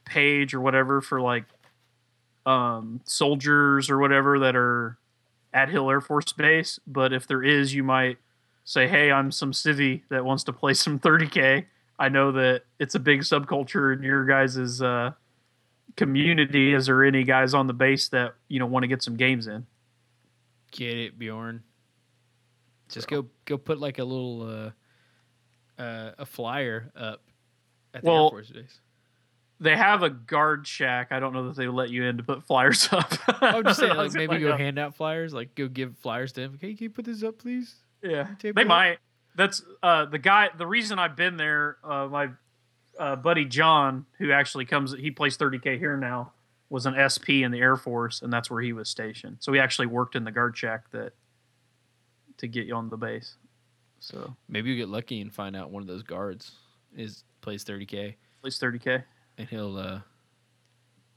page 0.04 0.54
or 0.54 0.60
whatever 0.60 1.00
for 1.00 1.20
like 1.20 1.44
um, 2.46 3.00
soldiers 3.04 3.90
or 3.90 3.98
whatever 3.98 4.38
that 4.38 4.56
are 4.56 4.96
at 5.52 5.68
Hill 5.68 5.90
Air 5.90 6.00
Force 6.00 6.32
Base. 6.32 6.78
But 6.86 7.12
if 7.12 7.26
there 7.26 7.42
is, 7.42 7.74
you 7.74 7.82
might 7.82 8.18
say, 8.64 8.88
"Hey, 8.88 9.10
I'm 9.10 9.30
some 9.32 9.52
civvy 9.52 10.02
that 10.08 10.24
wants 10.24 10.44
to 10.44 10.52
play 10.52 10.74
some 10.74 10.98
30k." 10.98 11.66
I 11.98 12.08
know 12.08 12.32
that 12.32 12.62
it's 12.78 12.94
a 12.94 13.00
big 13.00 13.22
subculture 13.22 13.92
in 13.92 14.02
your 14.02 14.24
guys' 14.24 14.80
uh, 14.80 15.12
community. 15.96 16.74
Is 16.74 16.86
there 16.86 17.04
any 17.04 17.24
guys 17.24 17.54
on 17.54 17.66
the 17.66 17.72
base 17.72 18.08
that 18.10 18.34
you 18.48 18.58
know 18.58 18.66
want 18.66 18.84
to 18.84 18.88
get 18.88 19.02
some 19.02 19.16
games 19.16 19.46
in? 19.46 19.66
Get 20.70 20.96
it, 20.96 21.18
Bjorn. 21.18 21.62
Just 22.88 23.08
go 23.08 23.26
go 23.44 23.58
put 23.58 23.78
like 23.78 23.98
a 23.98 24.04
little 24.04 24.42
uh, 25.78 25.82
uh, 25.82 26.12
a 26.18 26.26
flyer 26.26 26.90
up 26.96 27.22
at 27.92 28.02
the 28.02 28.10
Air 28.10 28.30
Force 28.30 28.50
Base. 28.50 28.80
They 29.60 29.76
have 29.76 30.02
a 30.02 30.10
guard 30.10 30.66
shack. 30.66 31.08
I 31.10 31.18
don't 31.18 31.32
know 31.32 31.48
that 31.48 31.56
they 31.56 31.66
let 31.66 31.90
you 31.90 32.04
in 32.04 32.18
to 32.18 32.22
put 32.22 32.46
flyers 32.46 32.88
up. 32.92 33.12
I'm 33.42 33.64
just 33.64 33.80
saying, 33.80 33.96
like 33.96 34.12
maybe 34.14 34.38
go 34.38 34.56
hand 34.56 34.78
out 34.78 34.94
flyers, 34.94 35.34
like 35.34 35.54
go 35.54 35.68
give 35.68 35.96
flyers 35.98 36.32
to 36.32 36.42
him. 36.42 36.58
Hey, 36.60 36.74
can 36.74 36.84
you 36.84 36.90
put 36.90 37.04
this 37.04 37.22
up, 37.22 37.38
please? 37.38 37.74
Yeah, 38.02 38.28
they 38.40 38.50
up? 38.50 38.66
might. 38.66 38.98
That's 39.34 39.62
uh, 39.82 40.06
the 40.06 40.18
guy. 40.18 40.50
The 40.56 40.66
reason 40.66 40.98
I've 40.98 41.16
been 41.16 41.36
there, 41.36 41.78
uh, 41.82 42.06
my 42.06 42.28
uh, 42.98 43.16
buddy 43.16 43.44
John, 43.44 44.06
who 44.18 44.32
actually 44.32 44.64
comes, 44.64 44.92
he 44.92 45.10
plays 45.10 45.36
30k 45.36 45.78
here 45.78 45.96
now, 45.96 46.32
was 46.70 46.86
an 46.86 46.94
SP 46.98 47.42
in 47.42 47.50
the 47.50 47.60
Air 47.60 47.76
Force, 47.76 48.22
and 48.22 48.32
that's 48.32 48.50
where 48.50 48.60
he 48.60 48.72
was 48.72 48.88
stationed. 48.88 49.38
So 49.40 49.52
he 49.52 49.58
actually 49.58 49.86
worked 49.86 50.14
in 50.14 50.24
the 50.24 50.32
guard 50.32 50.56
shack 50.56 50.90
that 50.90 51.12
to 52.38 52.46
get 52.46 52.66
you 52.66 52.74
on 52.74 52.88
the 52.88 52.96
base. 52.96 53.34
So 54.00 54.36
Maybe 54.48 54.70
you 54.70 54.76
get 54.76 54.88
lucky 54.88 55.20
and 55.20 55.32
find 55.32 55.56
out 55.56 55.70
one 55.70 55.82
of 55.82 55.88
those 55.88 56.02
guards 56.02 56.52
is 56.96 57.24
plays 57.40 57.64
30k, 57.64 58.14
Plays 58.40 58.58
30k. 58.58 59.02
And 59.38 59.48
he'll 59.48 59.76
uh 59.78 60.00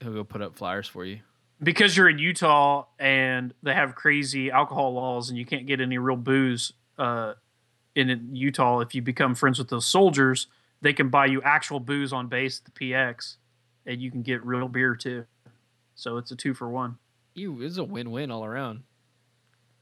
he'll 0.02 0.14
go 0.14 0.24
put 0.24 0.42
up 0.42 0.56
flyers 0.56 0.88
for 0.88 1.04
you. 1.06 1.20
because 1.62 1.96
you're 1.98 2.10
in 2.10 2.18
Utah 2.20 2.86
and 3.00 3.54
they 3.62 3.74
have 3.74 3.96
crazy 3.96 4.50
alcohol 4.50 4.94
laws 4.94 5.30
and 5.30 5.38
you 5.38 5.46
can't 5.46 5.68
get 5.68 5.82
any 5.82 5.98
real 5.98 6.16
booze 6.16 6.74
uh, 6.98 7.34
in 7.96 8.30
Utah. 8.34 8.80
If 8.80 8.96
you 8.96 9.02
become 9.02 9.36
friends 9.36 9.60
with 9.60 9.70
those 9.70 9.86
soldiers, 9.86 10.48
they 10.82 10.94
can 10.94 11.10
buy 11.10 11.26
you 11.28 11.42
actual 11.44 11.80
booze 11.80 12.14
on 12.14 12.28
base 12.28 12.62
at 12.66 12.74
the 12.74 12.80
PX, 12.92 13.36
and 13.86 14.02
you 14.02 14.10
can 14.10 14.22
get 14.24 14.44
real 14.46 14.68
beer 14.68 14.96
too. 14.96 15.26
So 15.94 16.18
it's 16.18 16.32
a 16.32 16.36
two 16.36 16.54
for 16.54 16.70
one. 16.70 16.98
You 17.36 17.62
it's 17.62 17.78
a 17.78 17.84
win-win 17.84 18.32
all 18.32 18.44
around. 18.46 18.84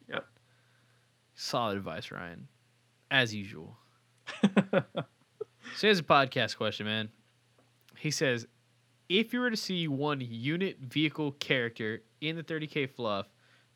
Yep. 0.10 0.26
Solid 1.36 1.78
advice, 1.78 2.12
Ryan. 2.12 2.48
As 3.10 3.34
usual. 3.34 3.78
so 4.44 4.84
here's 5.82 6.00
a 6.00 6.04
podcast 6.04 6.58
question, 6.58 6.86
man. 6.86 7.10
He 8.00 8.12
says, 8.12 8.48
if 9.10 9.34
you 9.34 9.42
were 9.42 9.50
to 9.52 9.58
see 9.58 9.88
one 9.88 10.22
unit 10.22 10.78
vehicle 10.80 11.34
character 11.34 12.02
in 12.22 12.36
the 12.36 12.44
30k 12.44 12.90
fluff 12.90 13.28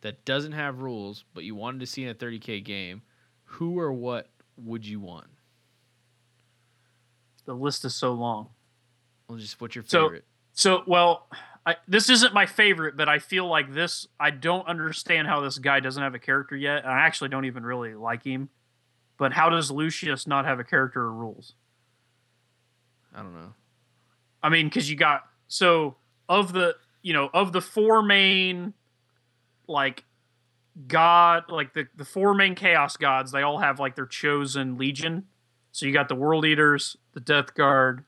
that 0.02 0.24
doesn't 0.26 0.52
have 0.54 0.80
rules, 0.80 1.26
but 1.34 1.44
you 1.44 1.56
wanted 1.56 1.80
to 1.82 1.86
see 1.88 2.04
in 2.04 2.10
a 2.10 2.16
30k 2.16 2.64
game, 2.64 3.02
who 3.44 3.78
or 3.80 3.92
what 3.92 4.30
would 4.58 4.86
you 4.86 5.00
want? 5.00 5.28
The 7.46 7.54
list 7.54 7.84
is 7.86 7.94
so 7.96 8.14
long. 8.14 8.50
Well, 9.28 9.38
just 9.38 9.60
what's 9.60 9.76
your 9.76 9.84
So- 9.86 10.06
favorite? 10.06 10.26
So, 10.56 10.84
well, 10.86 11.28
I, 11.66 11.78
this 11.88 12.10
isn't 12.10 12.34
my 12.34 12.46
favorite, 12.46 12.96
but 12.96 13.10
I 13.10 13.18
feel 13.18 13.48
like 13.48 13.74
this. 13.74 14.08
I 14.20 14.30
don't 14.30 14.68
understand 14.68 15.28
how 15.28 15.42
this 15.42 15.58
guy 15.58 15.80
doesn't 15.80 16.02
have 16.02 16.14
a 16.14 16.20
character 16.20 16.56
yet. 16.56 16.84
and 16.84 16.92
I 16.94 17.00
actually 17.00 17.30
don't 17.30 17.46
even 17.46 17.64
really 17.66 17.96
like 17.96 18.24
him. 18.24 18.50
But 19.18 19.34
how 19.34 19.50
does 19.50 19.72
Lucius 19.72 20.28
not 20.28 20.46
have 20.46 20.60
a 20.60 20.64
character 20.64 21.02
or 21.02 21.12
rules? 21.12 21.56
I 23.16 23.24
don't 23.24 23.34
know. 23.34 23.54
I 24.44 24.50
mean, 24.50 24.68
because 24.68 24.90
you 24.90 24.98
got 24.98 25.24
so 25.48 25.96
of 26.28 26.54
the 26.54 26.76
you 27.02 27.14
know 27.14 27.30
of 27.34 27.54
the 27.54 27.62
four 27.62 28.04
main 28.04 28.74
like 29.68 30.04
god 30.88 31.44
like 31.50 31.74
the 31.74 31.86
the 31.96 32.06
four 32.06 32.34
main 32.34 32.56
chaos 32.56 32.98
gods 32.98 33.32
they 33.32 33.44
all 33.44 33.60
have 33.60 33.80
like 33.80 33.96
their 33.96 34.06
chosen 34.06 34.78
legion. 34.78 35.26
So 35.72 35.86
you 35.86 35.94
got 35.94 36.10
the 36.10 36.16
world 36.16 36.46
eaters 36.46 36.98
the 37.14 37.20
death 37.20 37.54
guard 37.56 38.06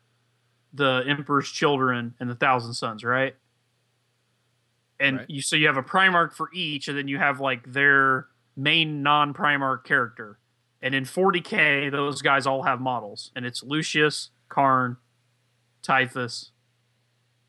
the 0.73 1.03
emperor's 1.07 1.49
children 1.49 2.13
and 2.19 2.29
the 2.29 2.35
thousand 2.35 2.73
sons 2.73 3.03
right? 3.03 3.35
And 4.99 5.17
Right. 5.17 5.29
you 5.29 5.41
so 5.41 5.55
you 5.55 5.67
have 5.67 5.77
a 5.77 5.83
primarch 5.83 6.33
for 6.33 6.49
each 6.53 6.87
and 6.87 6.97
then 6.97 7.07
you 7.07 7.17
have 7.17 7.39
like 7.39 7.71
their 7.71 8.27
main 8.55 9.03
non-primarch 9.03 9.83
character. 9.83 10.39
And 10.81 10.93
in 10.95 11.03
40k 11.05 11.91
those 11.91 12.21
guys 12.21 12.45
all 12.45 12.63
have 12.63 12.79
models. 12.81 13.31
And 13.35 13.45
it's 13.45 13.63
lucius 13.63 14.31
Kharn 14.49 14.97
typhus 15.85 16.51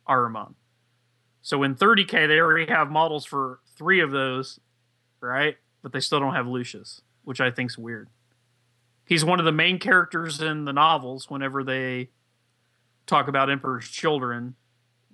Ahriman. 0.08 0.54
So 1.42 1.62
in 1.62 1.74
30k, 1.74 2.28
they 2.28 2.38
already 2.38 2.70
have 2.70 2.90
models 2.90 3.24
for 3.24 3.60
three 3.76 4.00
of 4.00 4.10
those, 4.10 4.60
right? 5.20 5.56
but 5.82 5.92
they 5.92 6.00
still 6.00 6.18
don't 6.18 6.34
have 6.34 6.48
Lucius, 6.48 7.00
which 7.22 7.40
I 7.40 7.52
think's 7.52 7.78
weird. 7.78 8.08
He's 9.04 9.24
one 9.24 9.38
of 9.38 9.44
the 9.44 9.52
main 9.52 9.78
characters 9.78 10.42
in 10.42 10.64
the 10.64 10.72
novels 10.72 11.30
whenever 11.30 11.62
they 11.62 12.10
talk 13.06 13.28
about 13.28 13.48
Emperor's 13.50 13.88
children, 13.88 14.56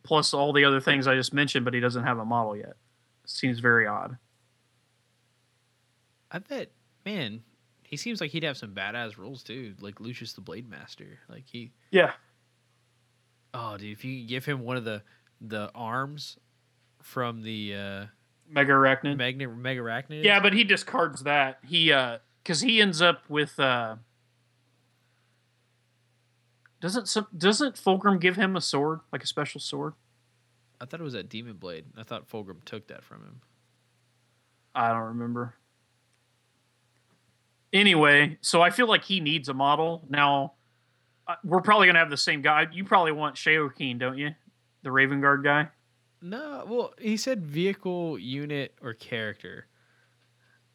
plus 0.02 0.32
all 0.32 0.54
the 0.54 0.64
other 0.64 0.80
things 0.80 1.06
I 1.06 1.14
just 1.14 1.34
mentioned, 1.34 1.66
but 1.66 1.74
he 1.74 1.80
doesn't 1.80 2.04
have 2.04 2.18
a 2.18 2.24
model 2.24 2.56
yet. 2.56 2.76
Seems 3.26 3.58
very 3.58 3.86
odd. 3.86 4.16
I 6.30 6.38
bet, 6.38 6.70
man, 7.04 7.42
he 7.82 7.98
seems 7.98 8.22
like 8.22 8.30
he'd 8.30 8.44
have 8.44 8.56
some 8.56 8.74
badass 8.74 9.18
roles 9.18 9.42
too, 9.42 9.74
like 9.82 10.00
Lucius 10.00 10.32
the 10.32 10.40
Blade 10.40 10.70
Master. 10.70 11.18
Like 11.28 11.44
he, 11.46 11.72
Yeah. 11.90 12.12
Oh, 13.54 13.76
dude, 13.76 13.92
if 13.92 14.04
you 14.04 14.26
give 14.26 14.44
him 14.44 14.60
one 14.60 14.76
of 14.76 14.84
the 14.84 15.02
the 15.40 15.70
arms 15.74 16.38
from 17.02 17.42
the 17.42 17.74
uh, 17.74 18.06
Mega 18.48 18.72
Arachnid. 18.72 19.16
Magna 19.16 19.48
Mega 19.48 19.80
Arachnid. 19.80 20.22
Yeah, 20.22 20.40
but 20.40 20.52
he 20.52 20.64
discards 20.64 21.24
that. 21.24 21.58
He 21.66 21.92
uh 21.92 22.18
cuz 22.44 22.60
he 22.60 22.80
ends 22.80 23.02
up 23.02 23.28
with 23.28 23.58
uh 23.58 23.96
Doesn't 26.80 27.08
some, 27.08 27.28
doesn't 27.36 27.76
Fulgrim 27.76 28.20
give 28.20 28.36
him 28.36 28.56
a 28.56 28.60
sword, 28.60 29.00
like 29.12 29.22
a 29.22 29.26
special 29.26 29.60
sword? 29.60 29.94
I 30.80 30.84
thought 30.84 31.00
it 31.00 31.04
was 31.04 31.12
that 31.12 31.28
Demon 31.28 31.54
Blade. 31.54 31.84
I 31.96 32.02
thought 32.02 32.28
Fulgrim 32.28 32.64
took 32.64 32.88
that 32.88 33.04
from 33.04 33.18
him. 33.18 33.40
I 34.74 34.88
don't 34.88 35.02
remember. 35.02 35.54
Anyway, 37.72 38.36
so 38.40 38.60
I 38.60 38.70
feel 38.70 38.88
like 38.88 39.04
he 39.04 39.20
needs 39.20 39.48
a 39.48 39.54
model. 39.54 40.04
Now, 40.10 40.54
we're 41.44 41.60
probably 41.60 41.86
going 41.86 41.94
to 41.94 42.00
have 42.00 42.10
the 42.10 42.16
same 42.16 42.42
guy. 42.42 42.66
You 42.72 42.84
probably 42.84 43.12
want 43.12 43.36
Sharrowkyn, 43.36 43.98
don't 43.98 44.18
you? 44.18 44.30
The 44.82 44.90
Raven 44.90 45.20
Guard 45.20 45.44
guy? 45.44 45.68
No, 46.20 46.64
well, 46.68 46.94
he 47.00 47.16
said 47.16 47.44
vehicle, 47.44 48.16
unit, 48.16 48.74
or 48.80 48.94
character, 48.94 49.66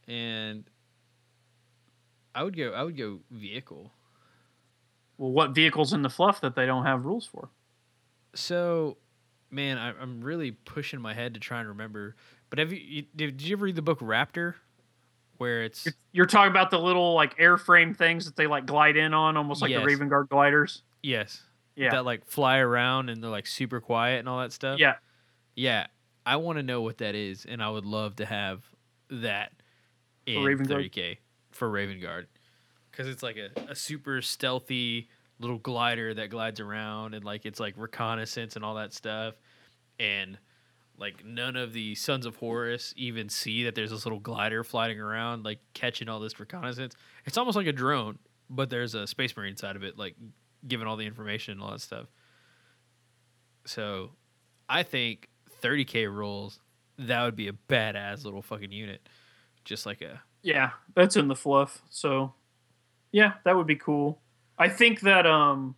and 0.07 0.65
I 2.35 2.43
would 2.43 2.57
go. 2.57 2.71
I 2.71 2.83
would 2.83 2.97
go 2.97 3.19
vehicle. 3.31 3.93
Well, 5.17 5.31
what 5.31 5.51
vehicles 5.51 5.93
in 5.93 6.01
the 6.01 6.09
fluff 6.09 6.41
that 6.41 6.55
they 6.55 6.65
don't 6.65 6.85
have 6.85 7.05
rules 7.05 7.25
for? 7.25 7.49
So, 8.35 8.97
man, 9.49 9.77
I, 9.77 9.93
I'm 9.99 10.21
really 10.21 10.51
pushing 10.51 10.99
my 11.01 11.13
head 11.13 11.33
to 11.33 11.39
try 11.39 11.59
and 11.59 11.69
remember. 11.69 12.15
But 12.49 12.59
have 12.59 12.73
you, 12.73 13.05
did 13.15 13.41
you 13.41 13.55
ever 13.55 13.65
read 13.65 13.75
the 13.75 13.81
book 13.81 13.99
Raptor, 13.99 14.55
where 15.39 15.63
it's 15.63 15.85
You're, 15.85 15.93
you're 16.11 16.25
talking 16.25 16.51
about 16.51 16.71
the 16.71 16.79
little 16.79 17.13
like 17.13 17.37
airframe 17.37 17.95
things 17.95 18.25
that 18.25 18.35
they 18.35 18.47
like 18.47 18.65
glide 18.65 18.97
in 18.97 19.13
on, 19.13 19.37
almost 19.37 19.61
like 19.61 19.71
Yes. 19.71 19.81
the 19.81 19.85
Raven 19.85 20.09
Guard 20.09 20.29
gliders. 20.29 20.83
yes 21.03 21.41
Yeah, 21.75 21.91
that 21.91 22.05
like 22.05 22.25
fly 22.25 22.57
around 22.57 23.09
and 23.09 23.21
they're 23.23 23.29
like 23.29 23.47
super 23.47 23.79
quiet 23.81 24.19
and 24.19 24.27
all 24.29 24.39
that 24.39 24.51
stuff. 24.51 24.79
yeah. 24.79 24.95
yeah. 25.55 25.87
I 26.25 26.35
want 26.35 26.57
to 26.57 26.63
know 26.63 26.81
what 26.81 26.97
that 26.97 27.15
is, 27.15 27.45
and 27.45 27.63
I 27.63 27.69
would 27.69 27.85
love 27.85 28.17
to 28.17 28.25
have 28.25 28.61
that 29.09 29.53
in 30.25 30.43
Guard? 30.43 30.67
30k 30.91 31.17
for 31.51 31.69
Raven 31.69 32.01
Guard, 32.01 32.27
because 32.91 33.07
it's 33.07 33.23
like 33.23 33.37
a, 33.37 33.49
a 33.71 33.75
super 33.75 34.21
stealthy 34.21 35.07
little 35.39 35.57
glider 35.59 36.13
that 36.15 36.29
glides 36.29 36.59
around 36.59 37.13
and 37.13 37.23
like 37.23 37.45
it's 37.45 37.59
like 37.61 37.75
reconnaissance 37.77 38.57
and 38.57 38.65
all 38.65 38.75
that 38.75 38.93
stuff, 38.93 39.35
and 39.99 40.37
like 40.97 41.23
none 41.23 41.55
of 41.55 41.73
the 41.73 41.95
Sons 41.95 42.25
of 42.25 42.35
Horus 42.37 42.93
even 42.97 43.29
see 43.29 43.63
that 43.65 43.75
there's 43.75 43.91
this 43.91 44.05
little 44.05 44.19
glider 44.19 44.63
flying 44.63 44.99
around, 44.99 45.45
like 45.45 45.59
catching 45.73 46.09
all 46.09 46.19
this 46.19 46.39
reconnaissance. 46.39 46.95
It's 47.25 47.37
almost 47.37 47.55
like 47.55 47.67
a 47.67 47.71
drone, 47.71 48.17
but 48.49 48.69
there's 48.69 48.95
a 48.95 49.05
space 49.05 49.35
marine 49.35 49.57
side 49.57 49.75
of 49.75 49.83
it, 49.83 49.97
like 49.97 50.15
giving 50.67 50.87
all 50.87 50.97
the 50.97 51.05
information 51.05 51.53
and 51.53 51.61
all 51.61 51.71
that 51.71 51.81
stuff. 51.81 52.07
So, 53.65 54.11
I 54.69 54.83
think 54.83 55.29
30k 55.61 56.11
rolls, 56.13 56.59
that 56.97 57.23
would 57.23 57.35
be 57.35 57.47
a 57.47 57.53
badass 57.53 58.23
little 58.23 58.41
fucking 58.41 58.71
unit, 58.71 59.07
just 59.65 59.85
like 59.85 60.01
a 60.01 60.21
Yeah, 60.41 60.71
that's 60.95 61.15
in 61.15 61.27
the 61.27 61.35
fluff. 61.35 61.81
So, 61.89 62.33
yeah, 63.11 63.33
that 63.43 63.55
would 63.55 63.67
be 63.67 63.75
cool. 63.75 64.19
I 64.57 64.69
think 64.69 65.01
that 65.01 65.27
um, 65.27 65.75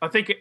I 0.00 0.08
think 0.08 0.32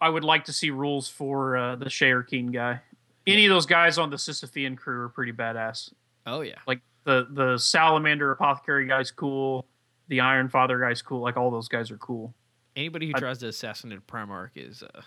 I 0.00 0.08
would 0.08 0.24
like 0.24 0.44
to 0.44 0.52
see 0.52 0.70
rules 0.70 1.08
for 1.08 1.56
uh, 1.56 1.76
the 1.76 2.24
Keen 2.28 2.48
guy. 2.48 2.80
Any 3.26 3.46
of 3.46 3.50
those 3.50 3.66
guys 3.66 3.98
on 3.98 4.10
the 4.10 4.16
Sisypheum 4.16 4.76
crew 4.76 5.00
are 5.02 5.08
pretty 5.08 5.32
badass. 5.32 5.92
oh 6.26 6.42
yeah, 6.42 6.58
Like 6.66 6.80
the 7.04 7.26
the 7.30 7.56
Salamander 7.58 8.30
Apothecary 8.32 8.86
guy's 8.86 9.10
cool. 9.10 9.66
The 10.08 10.20
Iron 10.20 10.48
Father 10.48 10.78
guy's 10.78 11.02
cool. 11.02 11.20
Like 11.20 11.36
all 11.36 11.50
those 11.50 11.68
guys 11.68 11.90
are 11.90 11.98
cool. 11.98 12.34
anybody 12.76 13.06
who 13.08 13.12
I- 13.16 13.18
tries 13.20 13.38
to 13.38 13.48
assassinate 13.48 14.06
Primarch 14.06 14.50
is 14.56 14.82
uh, 14.82 15.00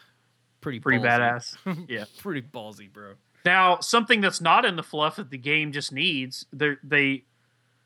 pretty 0.62 0.80
Pretty 0.80 1.00
ballsy. 1.04 1.56
badass. 1.66 1.86
Yeah. 1.90 2.06
pretty 2.18 2.42
ballsy, 2.42 2.92
bro. 2.92 3.14
Now, 3.46 3.80
something 3.80 4.20
that's 4.20 4.42
not 4.42 4.66
in 4.66 4.76
the 4.76 4.84
fluff 4.84 5.16
that 5.16 5.30
the 5.30 5.38
game 5.38 5.72
just 5.72 5.94
needs, 5.94 6.46
they 6.52 6.76
they 6.84 7.24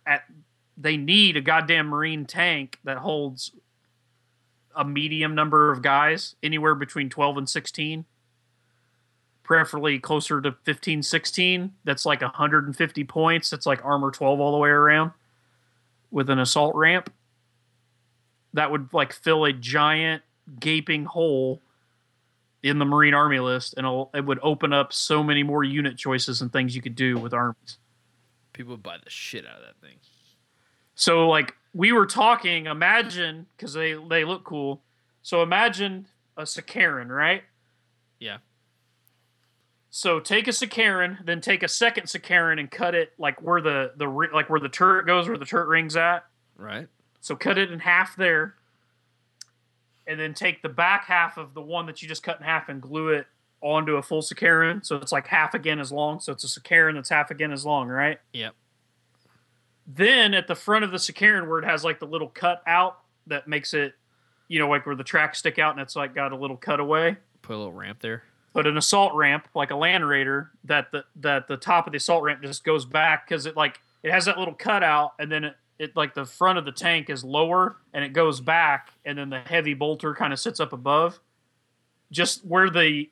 at 0.08 0.24
they 0.78 0.98
need 0.98 1.38
a 1.38 1.42
goddamn 1.42 1.88
marine 1.88 2.26
tank 2.26 2.80
that 2.86 2.98
holds 2.98 3.52
a 4.76 4.86
medium 4.86 5.36
number 5.36 5.72
of 5.72 5.82
guys, 5.82 6.36
anywhere 6.44 6.76
between 6.76 7.10
12 7.10 7.38
and 7.38 7.50
16. 7.50 8.06
Preferably 9.44 10.00
closer 10.00 10.40
to 10.42 10.56
15, 10.64 11.04
16. 11.04 11.74
That's 11.84 12.06
like 12.06 12.22
150 12.22 13.04
points. 13.04 13.50
That's 13.50 13.66
like 13.66 13.84
armor 13.84 14.12
12 14.12 14.40
all 14.40 14.52
the 14.52 14.58
way 14.58 14.70
around 14.70 15.12
with 16.12 16.30
an 16.30 16.40
assault 16.40 16.76
ramp. 16.76 17.12
That 18.54 18.72
would 18.72 18.94
like 18.94 19.12
fill 19.12 19.46
a 19.46 19.52
giant 19.52 20.22
gaping 20.60 21.06
hole 21.06 21.60
in 22.62 22.80
the 22.80 22.86
Marine 22.86 23.14
Army 23.14 23.40
list, 23.40 23.74
and 23.78 24.08
it 24.14 24.26
would 24.26 24.40
open 24.42 24.72
up 24.72 24.94
so 24.94 25.22
many 25.22 25.44
more 25.44 25.64
unit 25.64 25.98
choices 25.98 26.42
and 26.42 26.52
things 26.52 26.76
you 26.76 26.82
could 26.82 26.96
do 26.96 27.18
with 27.18 27.34
armies. 27.34 27.78
People 28.54 28.72
would 28.74 28.84
buy 28.84 28.98
the 29.04 29.10
shit 29.10 29.46
out 29.46 29.58
of 29.58 29.64
that 29.64 29.86
thing. 29.86 29.98
So, 30.96 31.28
like 31.28 31.56
we 31.74 31.92
were 31.92 32.06
talking, 32.06 32.68
imagine 32.68 33.48
because 33.58 33.74
they 33.74 33.94
they 33.94 34.26
look 34.26 34.44
cool. 34.44 34.82
So 35.22 35.42
imagine 35.42 36.08
a 36.38 36.44
Sicaran, 36.44 37.10
right? 37.10 37.44
Yeah. 38.20 38.38
So 39.90 40.20
take 40.20 40.48
a 40.48 40.52
Sicaran, 40.52 41.24
then 41.26 41.40
take 41.42 41.64
a 41.64 41.68
second 41.68 42.06
Sicaran 42.06 42.60
and 42.60 42.70
cut 42.70 42.96
it 42.96 43.14
like 43.18 43.42
where 43.42 43.62
the 43.62 43.94
the 43.98 44.08
like 44.08 44.50
where 44.50 44.60
the 44.60 44.70
turret 44.70 45.06
goes, 45.06 45.28
where 45.28 45.38
the 45.38 45.46
turret 45.46 45.68
rings 45.68 45.96
at. 45.96 46.26
Right. 46.58 46.88
So 47.22 47.36
cut 47.36 47.58
it 47.58 47.72
in 47.72 47.80
half 47.80 48.16
there, 48.16 48.56
and 50.08 50.20
then 50.20 50.34
take 50.34 50.62
the 50.62 50.70
back 50.70 51.06
half 51.06 51.38
of 51.38 51.54
the 51.54 51.62
one 51.62 51.86
that 51.86 52.02
you 52.02 52.08
just 52.08 52.24
cut 52.24 52.40
in 52.40 52.46
half 52.46 52.70
and 52.70 52.82
glue 52.82 53.10
it 53.10 53.28
onto 53.62 53.96
a 53.96 54.02
full 54.04 54.22
Sicaran. 54.22 54.86
So 54.86 54.98
it's 54.98 55.12
like 55.12 55.28
half 55.28 55.54
again 55.54 55.80
as 55.80 55.92
long. 55.92 56.20
So 56.20 56.34
it's 56.34 56.44
a 56.44 56.60
Sicaran 56.60 56.96
that's 56.96 57.10
half 57.10 57.32
again 57.32 57.52
as 57.52 57.66
long, 57.66 57.88
right? 57.88 58.20
Yep. 58.34 58.54
Then 59.86 60.34
at 60.34 60.48
the 60.48 60.56
front 60.56 60.86
of 60.86 60.92
the 60.92 60.98
Sicaran, 60.98 61.48
where 61.48 61.60
it 61.60 61.66
has 61.66 61.84
like 61.84 62.00
the 62.00 62.06
little 62.06 62.30
cut 62.30 62.62
out 62.66 63.00
that 63.28 63.48
makes 63.48 63.74
it, 63.74 63.94
you 64.48 64.60
know, 64.60 64.70
like 64.70 64.86
where 64.86 64.96
the 64.96 65.04
tracks 65.04 65.40
stick 65.40 65.60
out 65.60 65.74
and 65.74 65.82
it's 65.82 65.96
like 65.96 66.16
got 66.16 66.32
a 66.32 66.36
little 66.36 66.58
cutaway. 66.58 67.18
Put 67.42 67.56
a 67.56 67.58
little 67.58 67.74
ramp 67.74 68.00
there. 68.02 68.24
Put 68.54 68.68
an 68.68 68.78
assault 68.78 69.14
ramp 69.16 69.48
like 69.56 69.72
a 69.72 69.76
Land 69.76 70.08
Raider 70.08 70.52
that 70.66 70.92
the 70.92 71.04
that 71.18 71.48
the 71.48 71.58
top 71.58 71.88
of 71.88 71.92
the 71.92 71.98
assault 71.98 72.24
ramp 72.24 72.42
just 72.42 72.64
goes 72.64 72.86
back 72.86 73.28
because 73.28 73.46
it 73.46 73.58
like 73.58 73.82
it 74.04 74.12
has 74.12 74.26
that 74.26 74.38
little 74.38 74.54
cutout 74.54 75.14
and 75.20 75.32
then 75.32 75.44
it, 75.44 75.56
it 75.80 75.96
like 75.96 76.14
the 76.14 76.26
front 76.26 76.60
of 76.60 76.66
the 76.66 76.72
tank 76.72 77.10
is 77.10 77.24
lower 77.24 77.78
and 77.94 78.06
it 78.06 78.14
goes 78.14 78.40
back 78.40 78.94
and 79.06 79.18
then 79.18 79.30
the 79.30 79.40
heavy 79.40 79.74
bolter 79.74 80.14
kind 80.14 80.32
of 80.32 80.40
sits 80.40 80.60
up 80.60 80.72
above. 80.72 81.20
Just 82.12 82.46
where 82.46 82.70
the 82.70 83.10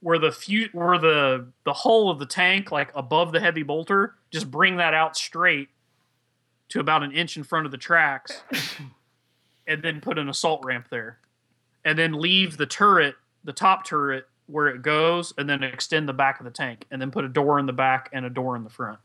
where 0.00 0.18
the 0.18 0.30
few 0.30 0.68
where 0.72 0.98
the 0.98 1.48
the 1.64 1.72
hull 1.72 2.10
of 2.10 2.18
the 2.18 2.26
tank 2.26 2.70
like 2.70 2.92
above 2.94 3.32
the 3.32 3.40
heavy 3.40 3.62
bolter, 3.62 4.14
just 4.30 4.50
bring 4.50 4.76
that 4.76 4.92
out 4.92 5.16
straight 5.16 5.68
to 6.72 6.80
about 6.80 7.02
an 7.02 7.12
inch 7.12 7.36
in 7.36 7.44
front 7.44 7.66
of 7.66 7.72
the 7.72 7.78
tracks, 7.78 8.42
and 9.66 9.82
then 9.82 10.00
put 10.00 10.18
an 10.18 10.28
assault 10.28 10.64
ramp 10.64 10.86
there, 10.90 11.18
and 11.84 11.98
then 11.98 12.12
leave 12.12 12.56
the 12.56 12.64
turret, 12.64 13.14
the 13.44 13.52
top 13.52 13.84
turret 13.84 14.26
where 14.46 14.68
it 14.68 14.80
goes, 14.80 15.34
and 15.36 15.48
then 15.48 15.62
extend 15.62 16.08
the 16.08 16.14
back 16.14 16.40
of 16.40 16.44
the 16.44 16.50
tank, 16.50 16.86
and 16.90 17.00
then 17.00 17.10
put 17.10 17.24
a 17.24 17.28
door 17.28 17.58
in 17.58 17.66
the 17.66 17.72
back 17.74 18.08
and 18.14 18.24
a 18.24 18.30
door 18.30 18.56
in 18.56 18.64
the 18.64 18.70
front. 18.70 18.98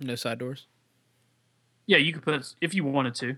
No 0.00 0.14
side 0.14 0.38
doors. 0.38 0.66
Yeah, 1.86 1.98
you 1.98 2.14
could 2.14 2.22
put 2.22 2.54
if 2.62 2.72
you 2.74 2.82
wanted 2.84 3.14
to. 3.16 3.36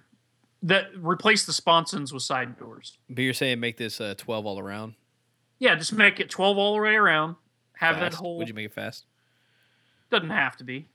That 0.62 0.86
replace 0.96 1.44
the 1.44 1.52
sponsons 1.52 2.12
with 2.12 2.22
side 2.22 2.56
doors. 2.58 2.96
But 3.10 3.22
you're 3.22 3.34
saying 3.34 3.60
make 3.60 3.76
this 3.76 4.00
uh, 4.00 4.14
12 4.16 4.46
all 4.46 4.58
around. 4.58 4.94
Yeah, 5.58 5.74
just 5.74 5.92
make 5.92 6.20
it 6.20 6.30
twelve 6.30 6.58
all 6.58 6.74
the 6.74 6.82
way 6.82 6.94
around. 6.94 7.36
Have 7.78 7.96
that 7.96 8.12
Fast. 8.12 8.22
whole 8.22 8.38
Would 8.38 8.48
you 8.48 8.54
make 8.54 8.66
it 8.66 8.72
fast? 8.72 9.04
Doesn't 10.10 10.30
have 10.30 10.56
to 10.58 10.64
be. 10.64 10.86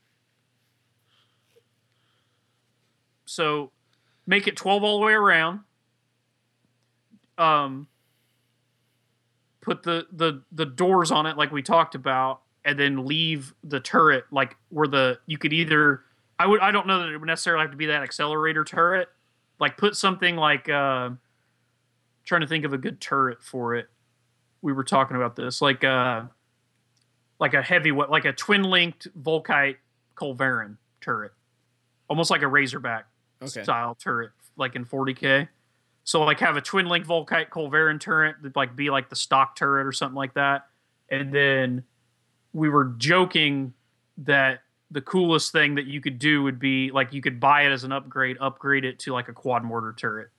So 3.32 3.70
make 4.26 4.46
it 4.46 4.56
12 4.56 4.84
all 4.84 5.00
the 5.00 5.06
way 5.06 5.14
around. 5.14 5.60
Um 7.38 7.88
put 9.62 9.82
the 9.82 10.06
the 10.12 10.42
the 10.52 10.66
doors 10.66 11.10
on 11.10 11.24
it 11.24 11.36
like 11.36 11.50
we 11.52 11.62
talked 11.62 11.94
about 11.94 12.42
and 12.64 12.78
then 12.78 13.06
leave 13.06 13.54
the 13.62 13.78
turret 13.80 14.24
like 14.32 14.56
where 14.68 14.88
the 14.88 15.18
you 15.26 15.38
could 15.38 15.52
either 15.52 16.02
I 16.38 16.46
would 16.46 16.60
I 16.60 16.72
don't 16.72 16.86
know 16.86 16.98
that 16.98 17.08
it 17.08 17.16
would 17.16 17.26
necessarily 17.26 17.62
have 17.62 17.70
to 17.70 17.76
be 17.76 17.86
that 17.86 18.02
accelerator 18.02 18.64
turret. 18.64 19.08
Like 19.58 19.78
put 19.78 19.96
something 19.96 20.36
like 20.36 20.68
uh 20.68 21.10
trying 22.24 22.42
to 22.42 22.46
think 22.46 22.64
of 22.66 22.74
a 22.74 22.78
good 22.78 23.00
turret 23.00 23.42
for 23.42 23.74
it. 23.76 23.88
We 24.60 24.72
were 24.74 24.84
talking 24.84 25.16
about 25.16 25.36
this 25.36 25.62
like 25.62 25.84
uh 25.84 26.24
like 27.40 27.54
a 27.54 27.62
heavy 27.62 27.92
like 27.92 28.26
a 28.26 28.32
twin 28.32 28.62
linked 28.64 29.08
Volkite 29.20 29.76
Culverin 30.16 30.76
turret, 31.00 31.32
almost 32.10 32.30
like 32.30 32.42
a 32.42 32.48
Razorback 32.48 33.06
Okay. 33.42 33.62
style 33.62 33.94
turret, 33.94 34.30
like 34.56 34.74
in 34.76 34.84
40k. 34.84 35.48
So 36.04 36.22
like 36.22 36.40
have 36.40 36.56
a 36.56 36.60
twin 36.60 36.86
link 36.86 37.06
Volkite 37.06 37.48
Culverin 37.50 38.00
turret 38.00 38.36
that 38.42 38.56
like 38.56 38.74
be 38.74 38.90
like 38.90 39.08
the 39.08 39.16
stock 39.16 39.56
turret 39.56 39.86
or 39.86 39.92
something 39.92 40.16
like 40.16 40.34
that. 40.34 40.66
And 41.08 41.32
then 41.32 41.84
we 42.52 42.68
were 42.68 42.84
joking 42.98 43.74
that 44.18 44.60
the 44.90 45.00
coolest 45.00 45.52
thing 45.52 45.76
that 45.76 45.86
you 45.86 46.00
could 46.00 46.18
do 46.18 46.42
would 46.42 46.58
be 46.58 46.90
like 46.90 47.12
you 47.12 47.22
could 47.22 47.40
buy 47.40 47.62
it 47.62 47.72
as 47.72 47.84
an 47.84 47.92
upgrade, 47.92 48.36
upgrade 48.40 48.84
it 48.84 48.98
to 49.00 49.12
like 49.12 49.28
a 49.28 49.32
quad 49.32 49.64
mortar 49.64 49.94
turret, 49.96 50.30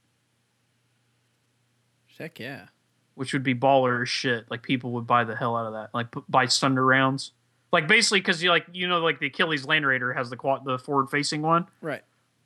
Heck 2.17 2.39
yeah. 2.39 2.67
which 3.15 3.33
would 3.33 3.43
be 3.43 3.55
baller 3.55 4.03
as 4.03 4.09
shit. 4.09 4.45
Like 4.51 4.61
people 4.61 4.91
would 4.91 5.07
buy 5.07 5.23
the 5.23 5.35
hell 5.35 5.55
out 5.55 5.65
of 5.65 5.73
that. 5.73 5.89
Like 5.93 6.11
p- 6.11 6.21
buy 6.29 6.47
Thunder 6.47 6.85
rounds. 6.85 7.31
Like 7.71 7.87
basically 7.87 8.19
because 8.19 8.43
you 8.43 8.49
like 8.49 8.65
you 8.71 8.87
know 8.87 8.99
like 8.99 9.19
the 9.19 9.27
Achilles 9.27 9.65
Land 9.65 9.85
Raider 9.87 10.13
has 10.13 10.29
the 10.29 10.37
quad 10.37 10.63
the 10.65 10.77
forward 10.77 11.09
facing 11.09 11.41
one. 11.41 11.65
Right. 11.81 12.03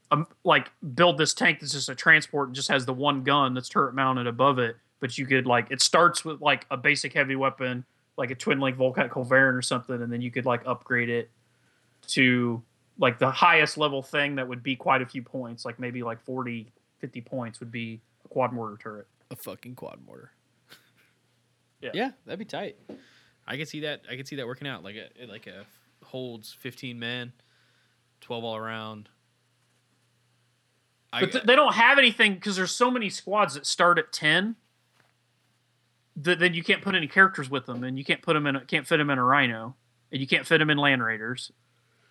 Um, 0.10 0.26
like 0.46 0.72
build 0.96 1.18
this 1.18 1.34
tank 1.34 1.60
that's 1.60 1.74
just 1.74 1.90
a 1.90 1.96
transport 1.96 2.48
and 2.48 2.56
just 2.56 2.70
has 2.70 2.86
the 2.86 2.94
one 2.94 3.24
gun 3.24 3.54
that's 3.54 3.68
turret 3.68 3.94
mounted 3.94 4.26
above 4.28 4.58
it. 4.60 4.78
But 5.00 5.18
you 5.18 5.26
could 5.26 5.46
like 5.46 5.68
it 5.70 5.82
starts 5.82 6.24
with 6.24 6.42
like 6.42 6.66
a 6.72 6.78
basic 6.78 7.14
heavy 7.14 7.36
weapon, 7.36 7.86
like 8.18 8.32
a 8.32 8.36
twin 8.36 8.60
link 8.60 8.78
Volkite 8.78 9.10
Culverin 9.10 9.54
or 9.54 9.62
something, 9.62 10.02
and 10.02 10.12
then 10.12 10.22
you 10.22 10.32
could 10.32 10.46
like 10.46 10.62
upgrade 10.66 11.10
it 11.10 11.30
to 12.08 12.62
like 12.98 13.20
the 13.20 13.30
highest 13.30 13.78
level 13.78 14.02
thing 14.02 14.36
that 14.36 14.48
would 14.48 14.64
be 14.64 14.76
quite 14.76 15.02
a 15.02 15.06
few 15.06 15.22
points, 15.22 15.66
like 15.66 15.80
maybe 15.80 16.02
like 16.04 16.20
40, 16.22 16.72
50 17.00 17.22
points 17.22 17.60
would 17.60 17.72
be 17.72 18.02
a 18.26 18.28
quad 18.30 18.54
mortar 18.54 18.78
turret. 18.82 19.08
A 19.30 19.36
fucking 19.36 19.76
quad 19.76 20.00
mortar. 20.06 20.32
Yeah. 21.80 21.92
Yeah, 21.94 22.12
that'd 22.26 22.40
be 22.40 22.46
tight. 22.46 22.76
I 23.46 23.56
could 23.56 23.68
see 23.68 23.82
that. 23.82 24.02
I 24.12 24.16
could 24.16 24.28
see 24.28 24.38
that 24.38 24.48
working 24.48 24.68
out. 24.68 24.84
Like 24.84 24.96
a 24.96 25.10
it 25.22 25.30
like 25.30 25.46
a 25.46 25.64
holds 26.04 26.52
fifteen 26.52 26.98
men, 26.98 27.32
twelve 28.20 28.44
all 28.44 28.56
around. 28.56 29.10
I, 31.12 31.22
But 31.22 31.32
th- 31.32 31.44
they 31.46 31.56
don't 31.56 31.74
have 31.74 31.98
anything 31.98 32.36
because 32.36 32.56
there's 32.56 32.76
so 32.76 32.92
many 32.92 33.10
squads 33.10 33.54
that 33.54 33.66
start 33.66 33.98
at 33.98 34.12
ten. 34.12 34.56
That 36.16 36.40
then 36.40 36.54
you 36.54 36.64
can't 36.64 36.82
put 36.82 36.96
any 36.96 37.08
characters 37.08 37.50
with 37.50 37.66
them, 37.66 37.84
and 37.84 37.98
you 37.98 38.04
can't 38.04 38.22
put 38.22 38.34
them 38.34 38.48
in, 38.48 38.56
a, 38.56 38.62
can't 38.62 38.88
fit 38.88 38.98
them 38.98 39.10
in 39.10 39.20
a 39.20 39.24
Rhino, 39.24 39.76
and 40.12 40.20
you 40.20 40.28
can't 40.28 40.48
fit 40.48 40.58
them 40.58 40.70
in 40.70 40.78
Land 40.78 41.04
Raiders, 41.04 41.52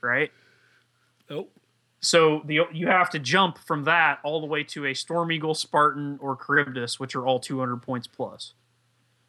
right? 0.00 0.30
oh, 1.28 1.48
So 2.00 2.42
the 2.44 2.60
you 2.72 2.86
have 2.86 3.10
to 3.10 3.18
jump 3.18 3.58
from 3.58 3.84
that 3.84 4.20
all 4.22 4.40
the 4.40 4.46
way 4.46 4.62
to 4.64 4.86
a 4.86 4.94
Storm 4.94 5.32
Eagle, 5.32 5.54
Spartan, 5.54 6.18
or 6.20 6.36
Charybdis, 6.36 7.00
which 7.00 7.16
are 7.16 7.26
all 7.26 7.40
200 7.40 7.78
points 7.78 8.06
plus. 8.06 8.54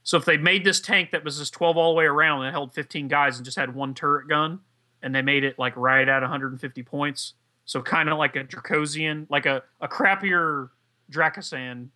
So 0.04 0.16
if 0.16 0.24
they 0.24 0.38
made 0.38 0.64
this 0.64 0.80
tank 0.80 1.12
that 1.12 1.26
was 1.26 1.38
just 1.38 1.52
12 1.54 1.76
all 1.76 1.92
the 1.92 1.98
way 1.98 2.06
around 2.06 2.44
and 2.44 2.54
held 2.54 2.74
15 2.74 3.10
guys 3.10 3.36
and 3.38 3.44
just 3.44 3.58
had 3.58 3.76
one 3.76 3.94
turret 3.94 4.30
gun, 4.30 4.62
and 5.02 5.14
they 5.14 5.22
made 5.22 5.44
it 5.44 5.60
like 5.60 5.76
right 5.76 6.08
at 6.08 6.22
150 6.22 6.84
points, 6.84 7.34
so 7.68 7.82
kind 7.82 8.10
of 8.10 8.18
like 8.18 8.36
a 8.36 8.44
Dracosan, 8.44 9.28
like 9.30 9.46
a, 9.46 9.62
a 9.80 9.88
crappier 9.88 10.70
Dracosan, 11.12 11.90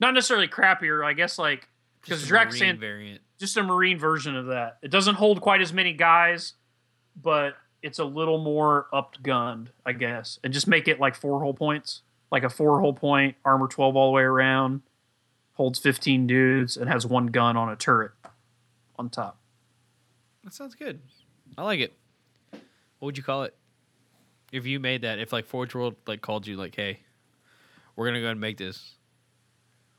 not 0.00 0.12
necessarily 0.12 0.48
crappier, 0.48 1.06
I 1.06 1.14
guess 1.14 1.38
like 1.38 1.68
because 2.02 2.20
just 2.20 2.30
a 2.30 2.34
marine 2.34 2.48
Dracosan 2.48 2.80
variant. 2.80 3.20
just 3.38 3.56
a 3.56 3.62
marine 3.62 3.98
version 3.98 4.36
of 4.36 4.46
that. 4.46 4.78
It 4.82 4.90
doesn't 4.90 5.14
hold 5.14 5.40
quite 5.40 5.62
as 5.62 5.72
many 5.72 5.92
guys, 5.94 6.54
but 7.16 7.54
it's 7.80 8.00
a 8.00 8.04
little 8.04 8.38
more 8.38 8.88
upped 8.92 9.22
gunned, 9.22 9.70
I 9.86 9.92
guess. 9.92 10.40
And 10.42 10.52
just 10.52 10.66
make 10.66 10.88
it 10.88 10.98
like 10.98 11.14
four 11.14 11.40
hull 11.40 11.54
points, 11.54 12.02
like 12.32 12.42
a 12.42 12.50
four 12.50 12.80
hull 12.80 12.92
point, 12.92 13.36
armor 13.44 13.68
12 13.68 13.96
all 13.96 14.10
the 14.10 14.16
way 14.16 14.22
around, 14.22 14.82
holds 15.52 15.78
15 15.78 16.26
dudes, 16.26 16.76
and 16.76 16.90
has 16.90 17.06
one 17.06 17.28
gun 17.28 17.56
on 17.56 17.70
a 17.70 17.76
turret 17.76 18.10
on 18.98 19.10
top. 19.10 19.38
That 20.42 20.52
sounds 20.52 20.74
good. 20.74 21.00
I 21.56 21.62
like 21.62 21.78
it. 21.78 21.92
What 22.50 23.06
would 23.06 23.16
you 23.16 23.22
call 23.22 23.44
it? 23.44 23.54
If 24.54 24.66
you 24.66 24.78
made 24.78 25.02
that, 25.02 25.18
if 25.18 25.32
like 25.32 25.46
Forge 25.46 25.74
World 25.74 25.96
like 26.06 26.22
called 26.22 26.46
you 26.46 26.56
like, 26.56 26.76
hey, 26.76 27.00
we're 27.96 28.06
gonna 28.06 28.20
go 28.20 28.28
and 28.28 28.40
make 28.40 28.56
this. 28.56 28.94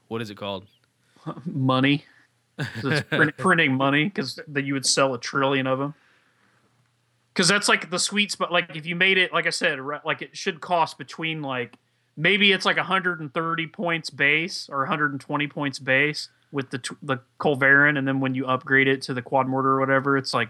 What 0.07 0.21
is 0.21 0.29
it 0.29 0.35
called? 0.35 0.65
Money. 1.45 2.05
it's 2.57 3.01
print, 3.09 3.35
printing 3.37 3.75
money 3.75 4.05
because 4.05 4.39
that 4.47 4.63
you 4.63 4.73
would 4.73 4.85
sell 4.85 5.13
a 5.13 5.19
trillion 5.19 5.67
of 5.67 5.77
them. 5.77 5.93
Because 7.33 7.49
that's 7.49 7.67
like 7.67 7.89
the 7.89 7.99
sweet 7.99 8.31
spot. 8.31 8.49
Like 8.49 8.77
if 8.77 8.85
you 8.85 8.95
made 8.95 9.17
it, 9.17 9.33
like 9.33 9.45
I 9.45 9.49
said, 9.49 9.77
like 10.05 10.21
it 10.21 10.37
should 10.37 10.61
cost 10.61 10.97
between 10.97 11.41
like 11.41 11.75
maybe 12.15 12.53
it's 12.53 12.63
like 12.63 12.77
130 12.77 13.67
points 13.67 14.09
base 14.09 14.69
or 14.71 14.79
120 14.79 15.47
points 15.47 15.79
base 15.79 16.29
with 16.53 16.69
the 16.69 16.77
t- 16.77 16.95
the 17.03 17.17
Culverin, 17.41 17.97
and 17.97 18.07
then 18.07 18.21
when 18.21 18.35
you 18.35 18.45
upgrade 18.45 18.87
it 18.87 19.01
to 19.01 19.13
the 19.13 19.21
quad 19.21 19.49
mortar 19.49 19.71
or 19.71 19.79
whatever, 19.81 20.15
it's 20.15 20.33
like 20.33 20.47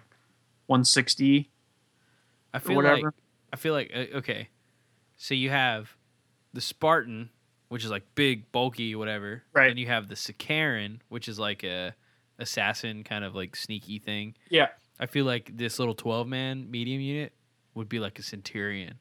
160 0.67 1.49
I 2.53 2.57
or 2.57 2.59
feel 2.59 2.75
whatever. 2.75 3.01
like 3.01 3.13
I 3.55 3.57
feel 3.57 3.73
like 3.73 3.89
uh, 3.95 4.17
okay. 4.17 4.49
So 5.15 5.33
you 5.33 5.49
have 5.49 5.95
the 6.51 6.59
Spartan, 6.59 7.29
which 7.69 7.85
is 7.85 7.89
like 7.89 8.03
big, 8.13 8.51
bulky, 8.51 8.95
whatever. 8.95 9.43
Right. 9.53 9.69
Then 9.69 9.77
you 9.77 9.87
have 9.87 10.09
the 10.09 10.15
Sicaran, 10.15 10.99
which 11.07 11.29
is 11.29 11.39
like 11.39 11.63
a 11.63 11.95
assassin 12.37 13.05
kind 13.05 13.23
of 13.23 13.33
like 13.33 13.55
sneaky 13.55 13.99
thing. 13.99 14.35
yeah, 14.49 14.67
I 14.99 15.05
feel 15.05 15.23
like 15.23 15.55
this 15.55 15.79
little 15.79 15.95
twelve 15.95 16.27
man 16.27 16.69
medium 16.69 16.99
unit 16.99 17.31
would 17.75 17.87
be 17.87 17.99
like 17.99 18.19
a 18.19 18.23
Centurion. 18.23 18.95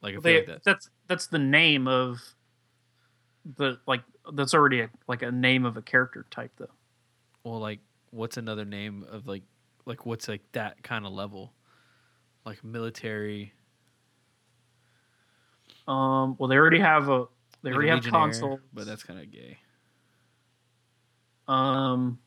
Like 0.00 0.14
feel 0.14 0.22
they, 0.22 0.36
like 0.36 0.46
that. 0.46 0.64
that's 0.64 0.88
that's 1.06 1.26
the 1.26 1.38
name 1.38 1.86
of 1.86 2.22
the 3.44 3.78
like 3.86 4.02
that's 4.32 4.54
already 4.54 4.80
a, 4.80 4.90
like 5.08 5.20
a 5.20 5.30
name 5.30 5.66
of 5.66 5.76
a 5.76 5.82
character 5.82 6.24
type 6.30 6.52
though. 6.56 6.72
Well, 7.44 7.60
like 7.60 7.80
what's 8.12 8.38
another 8.38 8.64
name 8.64 9.04
of 9.10 9.26
like 9.26 9.42
like 9.84 10.06
what's 10.06 10.26
like 10.26 10.40
that 10.52 10.82
kind 10.82 11.04
of 11.04 11.12
level? 11.12 11.52
Like 12.46 12.62
military. 12.64 13.52
Um, 15.88 16.36
well, 16.38 16.48
they 16.48 16.56
already 16.56 16.78
have 16.80 17.08
a 17.08 17.26
they 17.62 17.70
like 17.70 17.72
a 17.72 17.74
already 17.74 17.88
have 17.90 18.02
consuls, 18.04 18.60
but 18.72 18.86
that's 18.86 19.02
kind 19.02 19.18
of 19.20 19.30
gay. 19.30 19.58
um, 21.48 22.18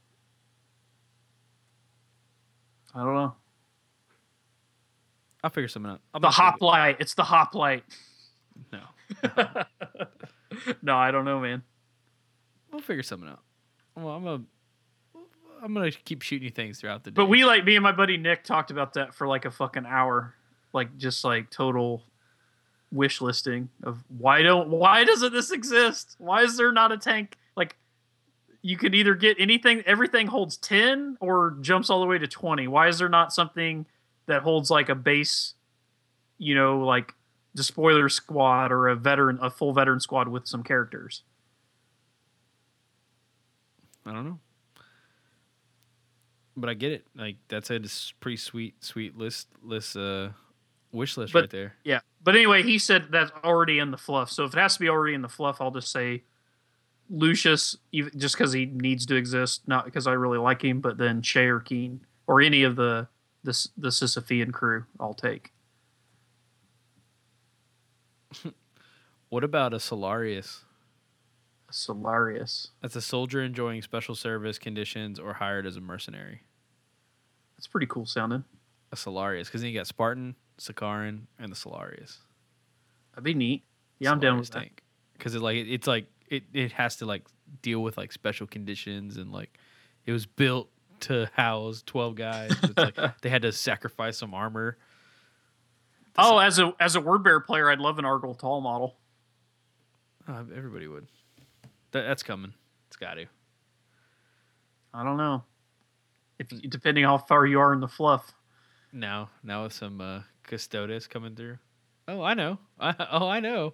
I 2.93 2.99
don't 3.03 3.15
know. 3.15 3.35
I'll 5.43 5.49
figure 5.51 5.67
something 5.69 5.91
out. 5.91 6.01
I'm 6.13 6.21
The 6.21 6.29
hoplite. 6.29 6.97
It's 6.99 7.13
the 7.13 7.23
hoplite. 7.23 7.83
it- 7.87 8.73
No, 8.73 9.63
no, 10.81 10.97
I 10.97 11.11
don't 11.11 11.23
know, 11.23 11.39
man. 11.39 11.63
we'll 12.71 12.81
figure 12.81 13.03
something 13.03 13.29
out. 13.29 13.39
Well, 13.95 14.09
I'm 14.09 14.23
gonna 14.25 14.43
I'm 15.61 15.73
gonna 15.73 15.91
keep 15.91 16.21
shooting 16.21 16.45
you 16.45 16.51
things 16.51 16.79
throughout 16.79 17.03
the 17.03 17.11
day. 17.11 17.15
But 17.15 17.27
we 17.27 17.45
like 17.45 17.65
me 17.65 17.75
and 17.75 17.83
my 17.83 17.91
buddy 17.91 18.17
Nick 18.17 18.43
talked 18.43 18.71
about 18.71 18.93
that 18.93 19.13
for 19.13 19.27
like 19.27 19.45
a 19.45 19.51
fucking 19.51 19.85
hour, 19.85 20.33
like 20.73 20.97
just 20.97 21.23
like 21.23 21.49
total 21.49 22.03
wish 22.91 23.21
listing 23.21 23.69
of 23.83 24.03
why 24.07 24.41
don't 24.41 24.69
why 24.69 25.03
doesn't 25.03 25.33
this 25.33 25.51
exist? 25.51 26.15
Why 26.17 26.43
is 26.43 26.57
there 26.57 26.71
not 26.71 26.91
a 26.91 26.97
tank? 26.97 27.37
Like 27.55 27.75
you 28.61 28.77
could 28.77 28.95
either 28.95 29.15
get 29.15 29.37
anything, 29.39 29.83
everything 29.85 30.27
holds 30.27 30.57
ten 30.57 31.17
or 31.19 31.57
jumps 31.61 31.89
all 31.89 32.01
the 32.01 32.07
way 32.07 32.17
to 32.17 32.27
twenty. 32.27 32.67
Why 32.67 32.87
is 32.87 32.99
there 32.99 33.09
not 33.09 33.33
something 33.33 33.85
that 34.27 34.43
holds 34.43 34.69
like 34.69 34.89
a 34.89 34.95
base, 34.95 35.55
you 36.37 36.55
know, 36.55 36.79
like 36.79 37.13
the 37.53 37.63
spoiler 37.63 38.09
squad 38.09 38.71
or 38.71 38.87
a 38.87 38.95
veteran, 38.95 39.39
a 39.41 39.49
full 39.49 39.73
veteran 39.73 39.99
squad 39.99 40.27
with 40.27 40.47
some 40.47 40.63
characters? 40.63 41.23
I 44.05 44.13
don't 44.13 44.25
know. 44.25 44.39
But 46.59 46.69
I 46.69 46.73
get 46.73 46.91
it. 46.91 47.05
Like 47.15 47.37
that's 47.47 47.69
a 47.69 47.79
pretty 48.19 48.37
sweet, 48.37 48.83
sweet 48.83 49.17
list, 49.17 49.47
list, 49.63 49.95
uh, 49.95 50.29
wish 50.91 51.17
list 51.17 51.33
But- 51.33 51.41
right 51.41 51.49
there. 51.49 51.75
Yeah. 51.83 51.99
But 52.21 52.35
anyway, 52.35 52.63
he 52.63 52.77
said 52.79 53.07
that's 53.11 53.31
already 53.43 53.79
in 53.79 53.91
the 53.91 53.97
fluff. 53.97 54.29
So 54.29 54.43
if 54.43 54.53
it 54.53 54.59
has 54.59 54.73
to 54.73 54.79
be 54.81 54.89
already 54.89 55.13
in 55.13 55.21
the 55.21 55.29
fluff, 55.29 55.61
I'll 55.61 55.71
just 55.71 55.91
say 55.91 56.23
Lucius, 57.09 57.77
even 57.93 58.11
just 58.19 58.35
because 58.37 58.51
he 58.53 58.65
needs 58.65 59.05
to 59.07 59.15
exist, 59.15 59.67
not 59.67 59.85
because 59.85 60.05
I 60.05 60.11
really 60.13 60.37
like 60.37 60.61
him, 60.63 60.81
but 60.81 60.97
then 60.97 61.21
Shay 61.21 61.45
or 61.47 61.59
Keen 61.61 62.01
or 62.27 62.41
any 62.41 62.63
of 62.63 62.75
the 62.75 63.07
the 63.43 63.67
the 63.77 63.87
Sisypheum 63.89 64.51
crew, 64.51 64.85
I'll 64.99 65.13
take. 65.13 65.51
What 69.29 69.43
about 69.43 69.73
a 69.75 69.77
Solarius? 69.77 70.61
A 71.69 71.71
Solarius. 71.71 72.69
That's 72.81 72.95
a 72.95 73.01
soldier 73.01 73.43
enjoying 73.43 73.83
special 73.83 74.15
service 74.15 74.57
conditions 74.57 75.19
or 75.19 75.33
hired 75.33 75.67
as 75.67 75.77
a 75.77 75.81
mercenary. 75.81 76.41
That's 77.59 77.67
pretty 77.67 77.87
cool 77.87 78.05
sounding. 78.05 78.45
A 78.93 78.95
Solarius, 78.95 79.47
because 79.49 79.59
then 79.59 79.69
you 79.69 79.77
got 79.77 79.85
Spartan, 79.85 80.33
Sicaran, 80.57 81.23
and 81.37 81.51
the 81.51 81.57
Solarius. 81.57 82.19
That'd 83.11 83.25
be 83.25 83.33
neat. 83.33 83.65
Yeah, 83.99 84.11
I'm 84.11 84.21
down 84.21 84.39
with 84.39 84.49
that. 84.51 84.59
tank. 84.59 84.81
Because 85.11 85.35
it 85.35 85.41
like 85.41 85.57
it, 85.57 85.69
it's 85.69 85.85
like 85.85 86.07
it, 86.29 86.43
it 86.53 86.71
has 86.71 86.95
to 86.97 87.05
like 87.05 87.25
deal 87.61 87.83
with 87.83 87.97
like 87.97 88.13
special 88.13 88.47
conditions 88.47 89.17
and 89.17 89.33
like 89.33 89.59
it 90.05 90.13
was 90.13 90.25
built 90.25 90.69
to 91.01 91.29
house 91.33 91.83
twelve 91.85 92.15
guys. 92.15 92.55
It's 92.63 92.77
like 92.77 92.95
they 93.21 93.27
had 93.27 93.41
to 93.41 93.51
sacrifice 93.51 94.17
some 94.17 94.33
armor. 94.33 94.77
Oh, 96.17 96.37
as 96.37 96.59
a 96.59 96.73
as 96.79 96.95
a 96.95 97.01
word 97.01 97.25
bearer 97.25 97.41
player, 97.41 97.69
I'd 97.69 97.79
love 97.79 97.99
an 97.99 98.05
Argel 98.05 98.35
Tal 98.35 98.61
model. 98.61 98.95
Uh, 100.25 100.43
everybody 100.55 100.87
would. 100.87 101.07
That, 101.91 102.03
that's 102.03 102.23
coming. 102.23 102.53
It's 102.87 102.95
got 102.95 103.15
to. 103.15 103.25
I 104.93 105.03
don't 105.03 105.17
know. 105.17 105.43
If 106.39 106.51
you, 106.51 106.61
depending 106.61 107.03
how 107.03 107.17
far 107.17 107.45
you 107.45 107.59
are 107.59 107.73
in 107.73 107.79
the 107.79 107.87
fluff. 107.87 108.33
Now, 108.91 109.29
now 109.43 109.63
with 109.63 109.73
some 109.73 110.01
uh, 110.01 110.21
Custodes 110.43 111.07
coming 111.07 111.35
through. 111.35 111.59
Oh, 112.07 112.21
I 112.23 112.33
know. 112.33 112.57
I, 112.79 112.95
oh, 113.11 113.27
I 113.27 113.39
know. 113.39 113.73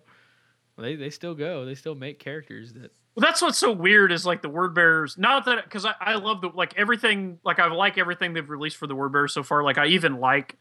They 0.77 0.95
they 0.95 1.09
still 1.09 1.35
go. 1.35 1.65
They 1.65 1.75
still 1.75 1.95
make 1.95 2.19
characters 2.19 2.73
that. 2.73 2.91
Well, 3.15 3.21
that's 3.21 3.41
what's 3.41 3.57
so 3.57 3.71
weird 3.71 4.11
is 4.11 4.25
like 4.25 4.41
the 4.41 4.49
word 4.49 4.75
bearers. 4.75 5.17
Not 5.17 5.45
that 5.45 5.63
because 5.63 5.85
I, 5.85 5.93
I 6.01 6.15
love 6.15 6.41
the 6.41 6.49
like 6.49 6.73
everything. 6.75 7.39
Like 7.45 7.59
I 7.59 7.67
like 7.67 7.97
everything 7.97 8.33
they've 8.33 8.49
released 8.49 8.75
for 8.75 8.87
the 8.87 8.95
word 8.95 9.13
bearers 9.13 9.33
so 9.33 9.41
far. 9.41 9.63
Like 9.63 9.77
I 9.77 9.85
even 9.87 10.19
like 10.19 10.57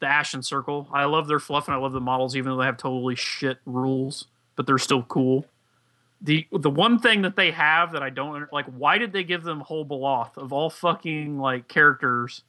the 0.00 0.06
Ashen 0.06 0.42
Circle. 0.42 0.88
I 0.92 1.04
love 1.04 1.28
their 1.28 1.40
fluff 1.40 1.66
and 1.66 1.74
I 1.74 1.78
love 1.78 1.92
the 1.92 2.00
models, 2.00 2.36
even 2.36 2.50
though 2.50 2.58
they 2.58 2.66
have 2.66 2.76
totally 2.76 3.14
shit 3.14 3.58
rules, 3.64 4.26
but 4.54 4.66
they're 4.66 4.76
still 4.76 5.02
cool. 5.02 5.46
The 6.20 6.46
the 6.52 6.70
one 6.70 6.98
thing 6.98 7.22
that 7.22 7.36
they 7.36 7.50
have 7.50 7.92
that 7.92 8.02
I 8.02 8.10
don't 8.10 8.50
like, 8.52 8.66
why 8.66 8.98
did 8.98 9.12
they 9.12 9.24
give 9.24 9.42
them 9.42 9.62
Holbeloth 9.62 10.36
of 10.38 10.52
all 10.52 10.70
fucking 10.70 11.38
like 11.38 11.68
characters? 11.68 12.42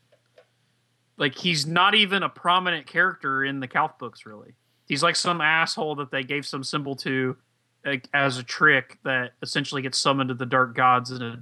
Like 1.18 1.36
he's 1.36 1.66
not 1.66 1.94
even 1.96 2.24
a 2.24 2.30
prominent 2.30 2.88
character 2.88 3.44
in 3.44 3.60
the 3.60 3.68
Calth 3.68 3.98
books, 3.98 4.26
really. 4.26 4.54
He's 4.88 5.04
like 5.04 5.16
some 5.16 5.42
asshole 5.42 5.96
that 5.96 6.12
they 6.12 6.24
gave 6.24 6.46
some 6.46 6.64
symbol 6.64 6.96
to 6.98 7.36
like, 7.86 8.08
as 8.14 8.38
a 8.38 8.44
trick 8.44 8.98
that 9.04 9.34
essentially 9.42 9.82
gets 9.82 9.98
summoned 9.98 10.30
to 10.30 10.34
the 10.34 10.46
dark 10.46 10.76
gods 10.76 11.12
and 11.12 11.24
uh, 11.24 11.36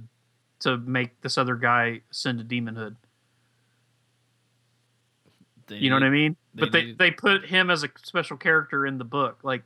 to 0.60 0.78
make 0.78 1.20
this 1.20 1.36
other 1.38 1.56
guy 1.56 2.00
ascend 2.10 2.38
to 2.38 2.44
demonhood. 2.44 2.96
They 5.66 5.76
You 5.76 5.90
know 5.90 5.96
what 5.96 6.02
I 6.02 6.10
mean? 6.10 6.36
they 6.54 6.60
but 6.60 6.72
they 6.72 6.84
need- 6.84 6.98
they 6.98 7.10
put 7.10 7.46
him 7.46 7.70
as 7.70 7.84
a 7.84 7.88
special 8.02 8.36
character 8.36 8.86
in 8.86 8.98
the 8.98 9.04
book. 9.04 9.40
Like 9.42 9.62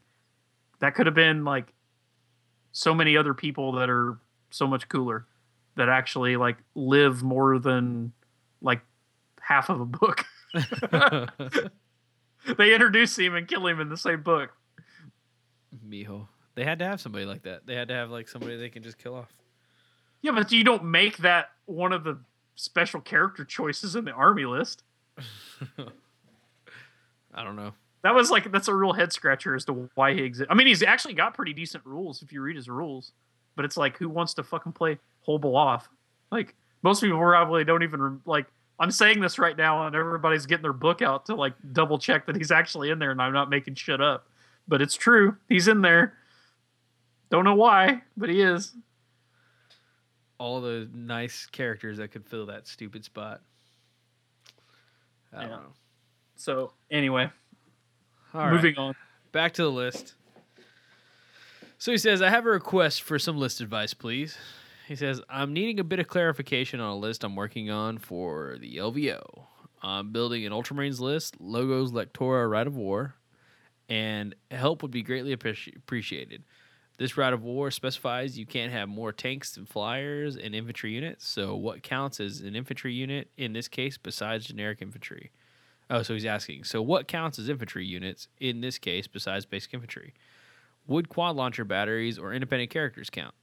that 0.81 0.95
could 0.95 1.07
have 1.07 1.15
been 1.15 1.45
like 1.45 1.73
so 2.79 2.95
many 2.95 3.17
other 3.17 3.35
people 3.35 3.73
that 3.73 3.91
are 3.91 4.17
so 4.51 4.65
much 4.65 4.89
cooler 4.89 5.27
that 5.75 5.89
actually 5.89 6.37
like 6.37 6.59
live 6.77 7.25
more 7.25 7.59
than 7.59 8.13
like 8.63 8.83
half 9.41 9.69
of 9.69 9.81
a 9.81 9.85
book. 9.85 10.25
they 12.57 12.73
introduce 12.73 13.19
him 13.19 13.35
and 13.35 13.49
kill 13.49 13.67
him 13.67 13.81
in 13.81 13.89
the 13.89 13.97
same 13.97 14.23
book. 14.23 14.51
Mijo. 15.89 16.29
They 16.55 16.63
had 16.63 16.79
to 16.79 16.85
have 16.85 17.01
somebody 17.01 17.25
like 17.25 17.43
that. 17.43 17.67
They 17.67 17.75
had 17.75 17.89
to 17.89 17.95
have 17.95 18.11
like 18.11 18.29
somebody 18.29 18.57
they 18.57 18.71
can 18.71 18.85
just 18.85 18.97
kill 18.97 19.17
off. 19.17 19.33
Yeah, 20.23 20.31
but 20.31 20.53
you 20.53 20.63
don't 20.63 20.85
make 20.85 21.17
that 21.19 21.51
one 21.67 21.93
of 21.93 22.05
the 22.05 22.21
special 22.55 23.01
character 23.01 23.45
choices 23.45 23.97
in 23.97 24.05
the 24.05 24.13
army 24.13 24.45
list. 24.45 24.85
I 27.35 27.43
don't 27.43 27.57
know. 27.57 27.73
That 28.03 28.15
was 28.15 28.31
like 28.31 28.51
that's 28.53 28.69
a 28.69 28.75
real 28.75 28.93
head 28.93 29.13
scratcher 29.13 29.55
as 29.55 29.65
to 29.67 29.91
why 29.95 30.15
he 30.15 30.23
exists. 30.23 30.49
I 30.51 30.55
mean, 30.55 30.67
he's 30.67 30.83
actually 30.83 31.15
got 31.15 31.35
pretty 31.35 31.53
decent 31.53 31.85
rules 31.85 32.23
if 32.23 32.33
you 32.33 32.41
read 32.41 32.57
his 32.57 32.69
rules, 32.69 33.13
but 33.57 33.65
it's 33.65 33.77
like 33.77 33.97
who 33.99 34.09
wants 34.09 34.35
to 34.35 34.43
fucking 34.43 34.73
play 34.73 34.99
Holbel 35.27 35.57
off? 35.57 35.89
Like 36.31 36.55
most 36.83 37.01
people 37.03 37.19
probably 37.19 37.65
don't 37.65 37.83
even 37.83 38.21
like. 38.25 38.47
I'm 38.81 38.93
saying 38.93 39.21
this 39.21 39.41
right 39.41 39.57
now, 39.57 39.89
and 39.89 39.97
everybody's 39.97 40.47
getting 40.47 40.63
their 40.63 40.73
book 40.73 41.03
out 41.03 41.27
to 41.27 41.35
like 41.35 41.55
double 41.73 41.99
check 41.99 42.27
that 42.27 42.37
he's 42.37 42.53
actually 42.53 42.91
in 42.91 43.01
there, 43.01 43.11
and 43.11 43.21
I'm 43.21 43.33
not 43.33 43.51
making 43.51 43.75
shit 43.75 44.01
up. 44.01 44.29
But 44.69 44.81
it's 44.81 44.95
true, 44.95 45.37
he's 45.49 45.67
in 45.67 45.81
there. 45.83 46.13
Don't 47.31 47.45
know 47.45 47.57
why, 47.57 48.03
but 48.17 48.29
he 48.29 48.41
is. 48.41 48.75
All 50.39 50.61
the 50.61 50.89
nice 50.95 51.47
characters 51.47 51.97
that 51.99 52.13
could 52.13 52.25
fill 52.25 52.47
that 52.47 52.69
stupid 52.69 53.05
spot. 53.05 53.41
I 55.33 55.41
don't 55.41 55.51
Yeah. 55.51 55.57
know. 55.57 55.73
So 56.37 56.73
anyway, 56.91 57.31
All 58.35 58.43
right. 58.43 58.53
moving 58.53 58.77
on. 58.77 58.95
back 59.33 59.53
to 59.55 59.63
the 59.63 59.71
list. 59.71 60.15
So 61.79 61.93
he 61.93 61.99
says, 61.99 62.21
I 62.23 62.31
have 62.31 62.45
a 62.47 62.51
request 62.51 63.03
for 63.03 63.19
some 63.19 63.39
list 63.39 63.61
advice, 63.61 63.95
please. 63.95 64.37
He 64.87 64.97
says, 64.97 65.21
I'm 65.29 65.53
needing 65.53 65.79
a 65.79 65.85
bit 65.85 66.01
of 66.01 66.09
clarification 66.09 66.81
on 66.81 66.91
a 66.91 66.97
list 66.97 67.23
I'm 67.23 67.37
working 67.37 67.71
on 67.71 67.99
for 67.99 68.57
the 68.61 68.77
LVO. 68.79 69.45
I'm 69.83 70.11
building 70.13 70.45
an 70.45 70.53
Ultramarines 70.53 70.99
list, 70.99 71.37
logos 71.41 71.93
Lectora 71.93 72.51
Rite 72.51 72.67
of 72.67 72.75
War, 72.77 73.15
and 73.89 74.35
help 74.51 74.83
would 74.83 74.91
be 74.91 75.03
greatly 75.03 75.37
appreci- 75.37 75.77
appreciated. 75.77 76.43
This 76.97 77.17
Rite 77.17 77.33
of 77.33 77.45
War 77.45 77.71
specifies 77.71 78.37
you 78.37 78.45
can't 78.47 78.73
have 78.73 78.89
more 78.89 79.13
tanks 79.13 79.53
than 79.55 79.67
flyers 79.67 80.37
and 80.37 80.53
infantry 80.53 80.93
units, 80.93 81.29
so 81.29 81.55
what 81.55 81.85
counts 81.85 82.19
as 82.19 82.41
an 82.41 82.57
infantry 82.57 82.93
unit 82.93 83.31
in 83.37 83.53
this 83.53 83.69
case 83.69 83.97
besides 83.97 84.47
generic 84.47 84.83
infantry? 84.83 85.31
Oh, 85.91 86.03
so 86.03 86.15
he's 86.15 86.27
asking. 86.27 86.65
So, 86.65 86.83
what 86.83 87.09
counts 87.09 87.39
as 87.39 87.49
infantry 87.49 87.87
units 87.87 88.29
in 88.39 88.61
this 88.61 88.79
case 88.79 89.07
besides 89.07 89.47
basic 89.47 89.73
infantry? 89.73 90.15
Would 90.87 91.09
quad 91.09 91.37
launcher 91.37 91.65
batteries 91.65 92.19
or 92.19 92.33
independent 92.33 92.71
characters 92.71 93.11
count? 93.11 93.35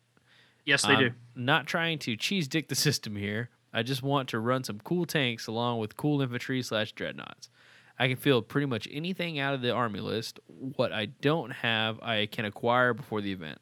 Yes, 0.66 0.84
they 0.84 0.94
I'm 0.94 1.00
do. 1.00 1.12
Not 1.36 1.68
trying 1.68 2.00
to 2.00 2.16
cheese 2.16 2.48
dick 2.48 2.70
the 2.70 2.76
system 2.76 3.16
here. 3.16 3.50
I 3.74 3.84
just 3.84 4.04
want 4.04 4.30
to 4.30 4.40
run 4.40 4.64
some 4.64 4.80
cool 4.84 5.06
tanks 5.06 5.48
along 5.48 5.80
with 5.80 5.98
cool 5.98 6.22
infantry 6.22 6.62
slash 6.62 6.94
dreadnoughts. 6.94 7.50
I 7.98 8.08
can 8.08 8.18
field 8.18 8.48
pretty 8.48 8.68
much 8.68 8.88
anything 8.92 9.40
out 9.40 9.54
of 9.54 9.62
the 9.62 9.72
army 9.72 10.00
list. 10.00 10.40
What 10.48 10.92
I 10.92 11.06
don't 11.06 11.52
have, 11.52 12.00
I 12.02 12.26
can 12.26 12.46
acquire 12.46 12.94
before 12.94 13.22
the 13.22 13.32
event. 13.32 13.60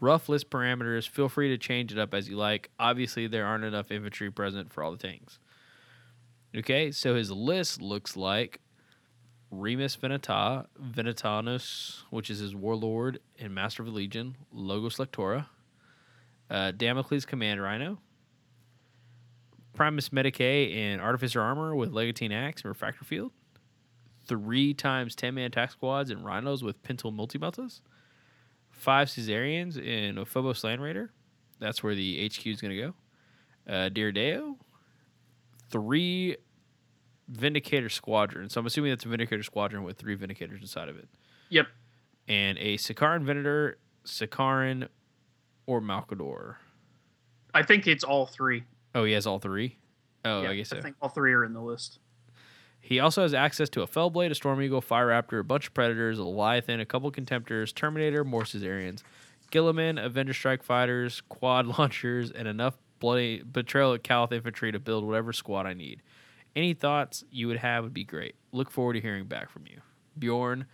Rough 0.00 0.28
list 0.28 0.50
parameters. 0.50 1.08
Feel 1.08 1.28
free 1.28 1.48
to 1.48 1.58
change 1.58 1.92
it 1.92 1.98
up 1.98 2.14
as 2.14 2.28
you 2.28 2.36
like. 2.36 2.70
Obviously, 2.78 3.26
there 3.26 3.46
aren't 3.46 3.64
enough 3.64 3.90
infantry 3.90 4.30
present 4.30 4.72
for 4.72 4.82
all 4.82 4.92
the 4.92 4.98
tanks. 4.98 5.38
Okay, 6.56 6.90
so 6.90 7.14
his 7.14 7.30
list 7.30 7.80
looks 7.80 8.16
like 8.16 8.60
Remus 9.52 9.96
Venata, 9.96 10.66
Venatanus, 10.80 12.02
which 12.10 12.28
is 12.28 12.40
his 12.40 12.56
warlord 12.56 13.20
and 13.38 13.54
master 13.54 13.82
of 13.82 13.86
the 13.86 13.94
legion, 13.94 14.36
Logos 14.52 14.96
Lectora, 14.96 15.46
uh, 16.50 16.72
Damocles 16.72 17.24
Command 17.24 17.62
Rhino, 17.62 17.98
Primus 19.74 20.08
Medicae 20.08 20.74
and 20.76 21.00
Artificer 21.00 21.40
Armor 21.40 21.74
with 21.76 21.92
Legatine 21.92 22.32
Axe 22.32 22.62
and 22.62 22.68
Refractor 22.68 23.04
Field, 23.04 23.30
three 24.26 24.74
times 24.74 25.14
10 25.14 25.34
man 25.34 25.46
attack 25.46 25.70
squads 25.70 26.10
and 26.10 26.24
Rhinos 26.24 26.64
with 26.64 26.82
Pintle 26.82 27.12
Multimeltas, 27.12 27.80
five 28.70 29.08
Suzerains 29.08 29.76
in 29.76 30.18
a 30.18 30.24
Phobos 30.24 30.64
Land 30.64 30.82
Raider. 30.82 31.12
That's 31.60 31.82
where 31.82 31.94
the 31.94 32.28
HQ 32.28 32.46
is 32.46 32.60
going 32.60 32.76
to 32.76 32.82
go. 32.82 32.94
Uh, 33.68 33.88
Deredeo, 33.88 34.56
three 35.70 36.36
Vindicator 37.28 37.88
Squadron. 37.88 38.48
So 38.50 38.60
I'm 38.60 38.66
assuming 38.66 38.90
that's 38.90 39.04
a 39.04 39.08
Vindicator 39.08 39.42
Squadron 39.42 39.82
with 39.84 39.96
three 39.96 40.16
Vindicators 40.16 40.60
inside 40.60 40.88
of 40.88 40.96
it. 40.98 41.08
Yep. 41.50 41.66
And 42.28 42.58
a 42.58 42.76
Sicaran 42.76 43.22
Venator, 43.22 43.78
Sicaran, 44.04 44.88
or 45.66 45.80
Malcador. 45.80 46.56
I 47.54 47.62
think 47.62 47.86
it's 47.86 48.04
all 48.04 48.26
three. 48.26 48.64
Oh, 48.94 49.04
he 49.04 49.12
has 49.12 49.26
all 49.26 49.38
three? 49.38 49.78
Oh, 50.24 50.42
Yeah, 50.42 50.50
I 50.50 50.56
guess 50.56 50.68
so. 50.68 50.76
I 50.76 50.80
think 50.80 50.96
all 51.00 51.08
three 51.08 51.32
are 51.32 51.44
in 51.44 51.52
the 51.52 51.60
list. 51.60 51.98
He 52.80 52.98
also 52.98 53.22
has 53.22 53.34
access 53.34 53.68
to 53.70 53.82
a 53.82 53.86
Fellblade, 53.86 54.30
a 54.30 54.34
Storm 54.34 54.60
Eagle, 54.62 54.80
Fire 54.80 55.08
Raptor, 55.08 55.40
a 55.40 55.44
bunch 55.44 55.68
of 55.68 55.74
Predators, 55.74 56.18
a 56.18 56.24
Leviathan, 56.24 56.80
a 56.80 56.86
couple 56.86 57.10
Contemptors, 57.12 57.74
Terminator, 57.74 58.24
more 58.24 58.44
Suzerains, 58.44 59.02
Guilliman, 59.52 60.02
Avenger 60.02 60.32
Strike 60.32 60.62
Fighters, 60.62 61.22
Quad 61.28 61.66
Launchers, 61.78 62.30
and 62.30 62.48
enough 62.48 62.78
bloody 63.00 63.42
Betrayal 63.42 63.94
at 63.94 64.04
Calth 64.04 64.30
Infantry 64.32 64.70
to 64.72 64.78
build 64.78 65.04
whatever 65.04 65.32
squad 65.32 65.66
I 65.66 65.74
need. 65.74 66.02
Any 66.54 66.74
thoughts 66.74 67.24
you 67.30 67.48
would 67.48 67.56
have 67.58 67.84
would 67.84 67.94
be 67.94 68.04
great. 68.04 68.34
Look 68.52 68.70
forward 68.70 68.94
to 68.94 69.00
hearing 69.00 69.24
back 69.26 69.50
from 69.50 69.66
you. 69.66 69.80
Bjorn, 70.18 70.66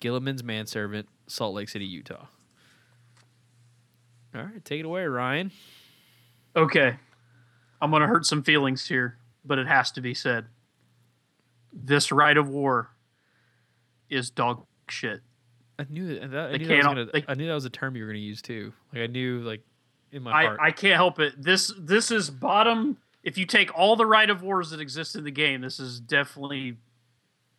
Guilliman's 0.00 0.42
manservant, 0.42 1.08
Salt 1.26 1.54
Lake 1.54 1.68
City, 1.68 1.84
Utah. 1.84 2.26
All 4.34 4.42
right, 4.42 4.64
take 4.64 4.80
it 4.80 4.86
away, 4.86 5.04
Ryan. 5.04 5.52
Okay. 6.56 6.96
I'm 7.80 7.90
going 7.90 8.00
to 8.02 8.08
hurt 8.08 8.26
some 8.26 8.42
feelings 8.42 8.86
here, 8.86 9.18
but 9.44 9.58
it 9.58 9.66
has 9.66 9.90
to 9.92 10.00
be 10.00 10.14
said. 10.14 10.46
This 11.72 12.10
rite 12.10 12.36
of 12.36 12.48
war 12.48 12.90
is 14.08 14.30
dog 14.30 14.64
shit. 14.88 15.20
I 15.78 15.86
knew 15.90 16.06
that. 16.20 16.22
I, 16.22 16.56
knew 16.56 16.66
that 16.68 16.76
was 16.76 16.86
gonna, 16.86 17.06
they- 17.12 17.24
I 17.26 17.34
knew 17.34 17.48
that 17.48 17.54
was 17.54 17.64
a 17.64 17.70
term 17.70 17.96
you 17.96 18.04
were 18.04 18.08
going 18.10 18.20
to 18.20 18.26
use 18.26 18.40
too. 18.40 18.72
Like 18.92 19.02
I 19.02 19.06
knew, 19.08 19.40
like 19.40 19.62
in 20.14 20.22
my 20.22 20.32
I, 20.32 20.44
heart. 20.44 20.58
I 20.62 20.70
can't 20.70 20.94
help 20.94 21.18
it. 21.18 21.34
This 21.42 21.72
this 21.78 22.10
is 22.10 22.30
bottom. 22.30 22.98
If 23.22 23.36
you 23.36 23.46
take 23.46 23.76
all 23.76 23.96
the 23.96 24.06
rite 24.06 24.30
of 24.30 24.42
wars 24.42 24.70
that 24.70 24.80
exist 24.80 25.16
in 25.16 25.24
the 25.24 25.30
game, 25.30 25.60
this 25.60 25.80
is 25.80 25.98
definitely 25.98 26.76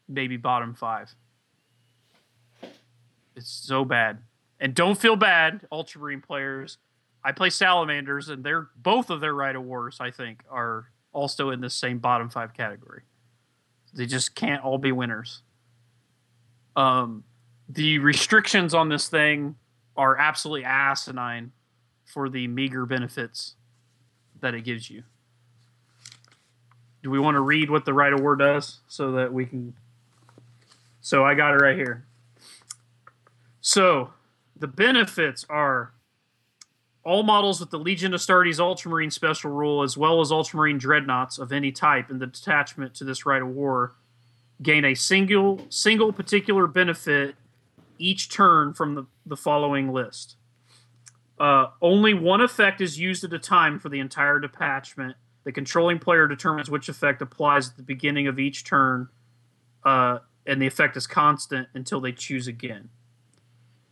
maybe 0.07 0.38
bottom 0.38 0.73
five. 0.73 1.14
It's 3.36 3.49
so 3.49 3.84
bad. 3.84 4.19
And 4.60 4.73
don't 4.73 4.98
feel 4.98 5.15
bad, 5.15 5.68
Ultramarine 5.72 6.22
players. 6.22 6.77
I 7.23 7.34
play 7.34 7.49
Salamanders, 7.49 8.30
and 8.30 8.44
they're 8.44 8.69
both 8.77 9.10
of 9.10 9.19
their 9.19 9.34
rite 9.34 9.56
of 9.56 9.64
wars, 9.64 9.98
I 9.99 10.11
think, 10.11 10.44
are 10.49 10.91
also 11.11 11.49
in 11.49 11.60
the 11.60 11.69
same 11.69 11.98
bottom 11.98 12.30
five 12.30 12.53
category. 12.53 13.02
They 13.94 14.06
just 14.06 14.36
can't 14.36 14.64
all 14.64 14.77
be 14.77 14.91
winners. 14.91 15.41
Um, 16.76 17.23
the 17.68 17.99
restrictions 17.99 18.73
on 18.73 18.90
this 18.90 19.10
thing 19.10 19.56
are 19.98 20.18
absolutely 20.18 20.65
asinine 20.65 21.52
for 22.06 22.30
the 22.30 22.48
meager 22.48 22.86
benefits 22.86 23.56
that 24.40 24.53
it 24.53 24.61
gives 24.61 24.90
you. 24.90 25.03
Do 27.03 27.10
we 27.10 27.19
want 27.19 27.36
to 27.36 27.41
read 27.41 27.69
what 27.69 27.86
the 27.86 27.94
rite 27.94 28.14
of 28.14 28.22
war 28.22 28.36
does 28.36 28.80
so 28.88 29.11
that 29.11 29.34
we 29.34 29.45
can? 29.45 29.76
So 31.02 31.23
I 31.23 31.36
got 31.36 31.53
it 31.53 31.57
right 31.57 31.76
here. 31.76 32.06
So 33.61 34.14
the 34.56 34.68
benefits 34.68 35.45
are 35.49 35.91
all 37.03 37.22
models 37.22 37.60
with 37.60 37.69
the 37.69 37.77
Legion 37.77 38.14
Astartes 38.14 38.60
Ultramarine 38.60 39.11
special 39.11 39.52
rule, 39.52 39.84
as 39.84 39.95
well 39.95 40.22
as 40.22 40.32
Ultramarine 40.32 40.80
dreadnoughts 40.80 41.38
of 41.38 41.52
any 41.52 41.72
type 41.72 42.10
in 42.10 42.18
the 42.18 42.26
detachment 42.26 42.95
to 42.95 43.03
this 43.03 43.26
rite 43.26 43.44
of 43.44 43.49
War, 43.49 43.94
gain 44.61 44.84
a 44.84 44.95
single 44.95 45.65
single 45.69 46.11
particular 46.11 46.65
benefit 46.65 47.36
each 47.99 48.30
turn 48.30 48.73
from 48.73 48.95
the, 48.95 49.06
the 49.26 49.38
following 49.38 49.94
list. 49.94 50.36
Uh, 51.40 51.68
only 51.82 52.14
one 52.14 52.41
effect 52.41 52.80
is 52.82 52.99
used 52.99 53.24
at 53.24 53.34
a 53.34 53.40
time 53.40 53.80
for 53.80 53.90
the 53.90 53.99
entire 53.99 54.40
detachment. 54.40 55.16
The 55.44 55.52
controlling 55.52 55.99
player 55.99 56.28
determines 56.28 56.70
which 56.70 56.90
effect 56.90 57.22
applies 57.22 57.70
at 57.70 57.78
the 57.78 57.84
beginning 57.84 58.28
of 58.28 58.40
each 58.40 58.64
turn, 58.64 59.10
uh, 59.84 60.20
and 60.45 60.62
the 60.62 60.68
effect 60.68 60.95
is 60.98 61.07
constant 61.07 61.68
until 61.74 61.99
they 61.99 62.12
choose 62.12 62.48
again. 62.48 62.90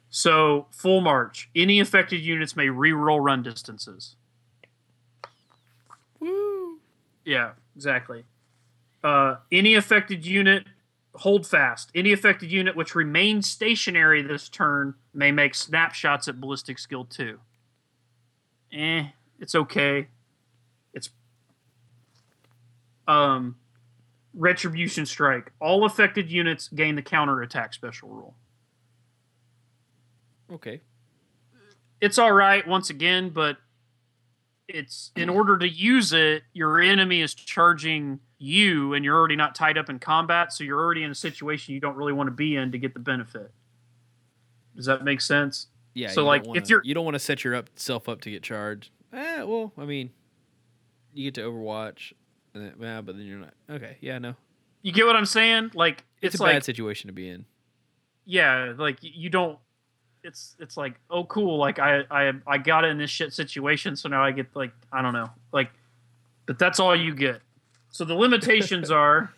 So, 0.10 0.68
full 0.72 1.02
march. 1.02 1.50
Any 1.56 1.80
affected 1.80 2.22
units 2.22 2.56
may 2.56 2.68
reroll 2.68 3.24
run 3.24 3.44
distances. 3.44 4.16
Woo. 6.20 6.80
Yeah, 7.26 7.52
exactly. 7.76 8.24
Uh, 9.04 9.38
any 9.52 9.76
affected 9.76 10.26
unit, 10.26 10.66
hold 11.16 11.46
fast. 11.46 11.92
Any 11.94 12.12
affected 12.12 12.52
unit 12.52 12.76
which 12.76 12.96
remains 12.96 13.50
stationary 13.50 14.22
this 14.22 14.50
turn 14.50 14.96
may 15.14 15.32
make 15.32 15.56
snapshots 15.56 16.28
at 16.28 16.40
ballistic 16.42 16.80
skill 16.80 17.06
2. 17.06 17.40
Eh, 18.74 19.04
it's 19.40 19.56
okay. 19.56 20.08
It's 20.94 21.10
um 23.08 23.56
retribution 24.34 25.06
strike. 25.06 25.52
All 25.60 25.86
affected 25.86 26.32
units 26.32 26.68
gain 26.70 26.96
the 26.96 27.02
counter 27.02 27.42
attack 27.42 27.74
special 27.74 28.10
rule. 28.10 28.36
Okay. 30.52 30.82
It's 32.02 32.18
all 32.18 32.32
right 32.32 32.68
once 32.68 32.90
again, 32.90 33.30
but 33.30 33.58
it's 34.68 35.12
in 35.16 35.30
order 35.30 35.58
to 35.58 35.68
use 35.68 36.14
it, 36.14 36.44
your 36.54 36.80
enemy 36.80 37.22
is 37.22 37.34
charging 37.34 38.20
you 38.38 38.94
and 38.94 39.04
you're 39.06 39.18
already 39.18 39.36
not 39.36 39.56
tied 39.56 39.78
up 39.78 39.90
in 39.90 40.00
combat, 40.00 40.54
so 40.54 40.64
you're 40.64 40.80
already 40.80 41.04
in 41.04 41.12
a 41.12 41.16
situation 41.16 41.74
you 41.74 41.80
don't 41.80 41.96
really 41.96 42.14
want 42.14 42.28
to 42.28 42.32
be 42.32 42.56
in 42.56 42.72
to 42.72 42.78
get 42.78 42.94
the 42.94 43.00
benefit. 43.00 43.52
Does 44.76 44.86
that 44.86 45.04
make 45.04 45.22
sense? 45.22 45.68
Yeah. 45.94 46.10
So, 46.10 46.26
like, 46.26 46.46
wanna, 46.46 46.60
if 46.62 46.70
you're- 46.70 46.82
you 46.84 46.94
don't 46.94 47.06
want 47.06 47.16
to 47.16 47.20
set 47.20 47.44
yourself 47.44 48.10
up 48.10 48.22
to 48.22 48.32
get 48.32 48.42
charged. 48.44 48.90
Eh, 49.14 49.44
well, 49.44 49.72
I 49.78 49.86
mean, 49.86 50.10
you 51.14 51.26
get 51.26 51.36
to 51.36 51.42
Overwatch, 51.42 52.14
and 52.54 52.64
then, 52.66 52.74
yeah, 52.80 53.02
but 53.02 53.16
then 53.16 53.26
you're 53.26 53.38
not. 53.38 53.54
Okay. 53.70 53.98
Yeah. 54.02 54.18
No. 54.18 54.36
You 54.82 54.92
get 54.92 55.06
what 55.06 55.16
I'm 55.16 55.26
saying? 55.28 55.72
Like 55.76 56.04
It's, 56.22 56.36
it's, 56.36 56.40
a 56.42 56.44
like 56.44 56.56
bad 56.56 56.64
situation 56.64 57.08
to 57.08 57.14
be 57.14 57.30
in. 57.30 57.46
yeah, 58.26 58.74
like 58.78 58.98
you 59.02 59.30
don't. 59.30 59.60
It's 60.24 60.56
it's 60.60 60.78
like 60.78 60.96
oh 61.10 61.26
cool, 61.26 61.58
like 61.58 61.80
I 61.80 62.04
I 62.10 62.32
I 62.48 62.58
got 62.58 62.86
in 62.86 62.98
this 62.98 63.10
shit 63.10 63.34
situation, 63.34 63.96
so 63.96 64.08
now 64.10 64.24
I 64.24 64.32
get 64.32 64.56
like 64.56 64.72
I 64.92 65.02
don't 65.02 65.14
know, 65.14 65.30
like, 65.52 65.70
but 66.46 66.58
that's 66.58 66.80
all 66.80 66.96
you 66.96 67.14
get. 67.14 67.42
So 67.90 68.06
the 68.06 68.16
limitations 68.16 68.90
are, 68.92 69.34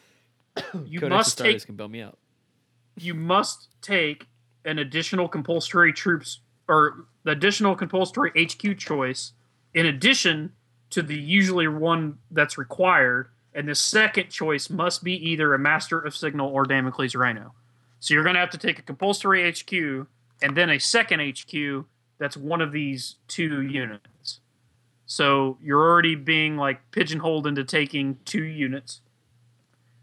you 0.86 1.00
Codex 1.00 1.10
must 1.10 1.38
take 1.38 1.66
can 1.66 1.76
bail 1.76 1.88
me 1.88 2.02
out. 2.02 2.18
you 2.98 3.14
must 3.14 3.68
take 3.82 4.28
an 4.64 4.80
additional 4.80 5.28
compulsory 5.28 5.92
troops 5.92 6.40
or 6.68 7.06
the 7.24 7.32
additional 7.32 7.76
compulsory 7.76 8.32
HQ 8.38 8.78
choice 8.78 9.34
in 9.74 9.86
addition 9.86 10.54
to 10.92 11.02
the 11.02 11.16
usually 11.16 11.68
one 11.68 12.18
that's 12.32 12.58
required, 12.58 13.30
and 13.54 13.68
the 13.68 13.76
second 13.76 14.30
choice 14.30 14.70
must 14.70 15.04
be 15.04 15.14
either 15.14 15.54
a 15.54 15.60
Master 15.60 16.00
of 16.00 16.16
Signal 16.16 16.50
or 16.50 16.64
Damocles 16.64 17.16
Rhino. 17.16 17.54
So 18.00 18.14
you're 18.14 18.24
going 18.24 18.36
to 18.36 18.40
have 18.40 18.52
to 18.52 18.58
take 18.58 18.80
a 18.80 18.82
compulsory 18.82 19.52
HQ 19.52 20.08
and 20.42 20.56
then 20.56 20.70
a 20.70 20.80
second 20.80 21.20
HQ 21.22 21.86
that's 22.18 22.38
one 22.38 22.62
of 22.62 22.72
these 22.72 23.16
two 23.28 23.62
units. 23.62 24.40
So 25.06 25.58
you're 25.62 25.82
already 25.82 26.16
being 26.16 26.58
like 26.58 26.92
pigeonholed 26.92 27.46
into 27.46 27.64
taking 27.64 28.18
two 28.26 28.44
units. 28.44 29.02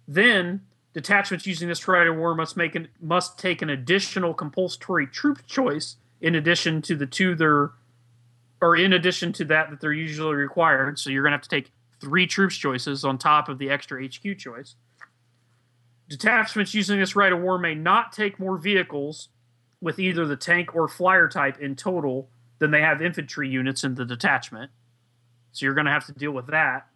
Then 0.07 0.63
detachments 0.93 1.47
using 1.47 1.69
this 1.69 1.87
Rite 1.89 2.07
of 2.07 2.17
War 2.17 2.35
must 2.35 2.57
make 2.57 2.75
an, 2.75 2.89
must 3.01 3.39
take 3.39 3.63
an 3.63 3.71
additional 3.71 4.35
compulsory 4.35 5.07
troop 5.07 5.47
choice 5.47 5.97
in 6.21 6.35
addition 6.35 6.83
to 6.83 6.97
the 6.97 7.07
two 7.07 7.35
they're 7.35 7.73
or 8.61 8.77
in 8.77 8.93
addition 8.93 9.33
to 9.33 9.45
that 9.47 9.71
that 9.71 9.81
they're 9.81 9.93
usually 9.93 10.35
required. 10.35 10.99
So 10.99 11.11
you're 11.11 11.25
gonna 11.25 11.35
have 11.35 11.43
to 11.43 11.49
take 11.49 11.73
three 12.01 12.27
troops 12.27 12.57
choices 12.57 13.05
on 13.05 13.19
top 13.19 13.49
of 13.49 13.59
the 13.59 13.71
extra 13.71 14.05
HQ 14.05 14.39
choice. 14.39 14.77
Detachments 16.09 16.75
using 16.75 17.01
this 17.01 17.17
rite 17.17 17.33
of 17.33 17.41
War 17.41 17.59
may 17.59 17.75
not 17.75 18.13
take 18.13 18.39
more 18.39 18.57
vehicles 18.57 19.29
with 19.83 19.99
either 19.99 20.25
the 20.27 20.37
tank 20.37 20.75
or 20.75 20.89
flyer 20.89 21.29
type 21.29 21.61
in 21.61 21.75
total 21.75 22.31
than 22.61 22.71
they 22.71 22.81
have 22.81 23.03
infantry 23.03 23.49
units 23.49 23.83
in 23.83 23.97
the 23.97 24.05
detachment. 24.05 24.71
So 25.51 25.67
you're 25.67 25.75
going 25.75 25.87
to 25.87 25.93
have 25.93 26.07
to 26.07 26.13
deal 26.13 26.31
with 26.31 26.47
that. 26.47 26.87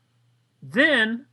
Then 0.62 1.26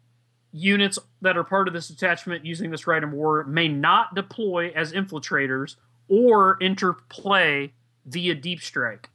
units 0.52 0.98
that 1.22 1.38
are 1.38 1.44
part 1.44 1.68
of 1.68 1.74
this 1.74 1.88
detachment 1.88 2.44
using 2.44 2.72
this 2.72 2.88
Rite 2.88 3.04
of 3.04 3.12
War 3.14 3.44
may 3.44 3.68
not 3.68 4.16
deploy 4.16 4.72
as 4.72 4.92
infiltrators 4.92 5.76
or 6.10 6.58
interplay 6.60 7.72
via 8.06 8.36
deep 8.36 8.62
strike. 8.62 9.10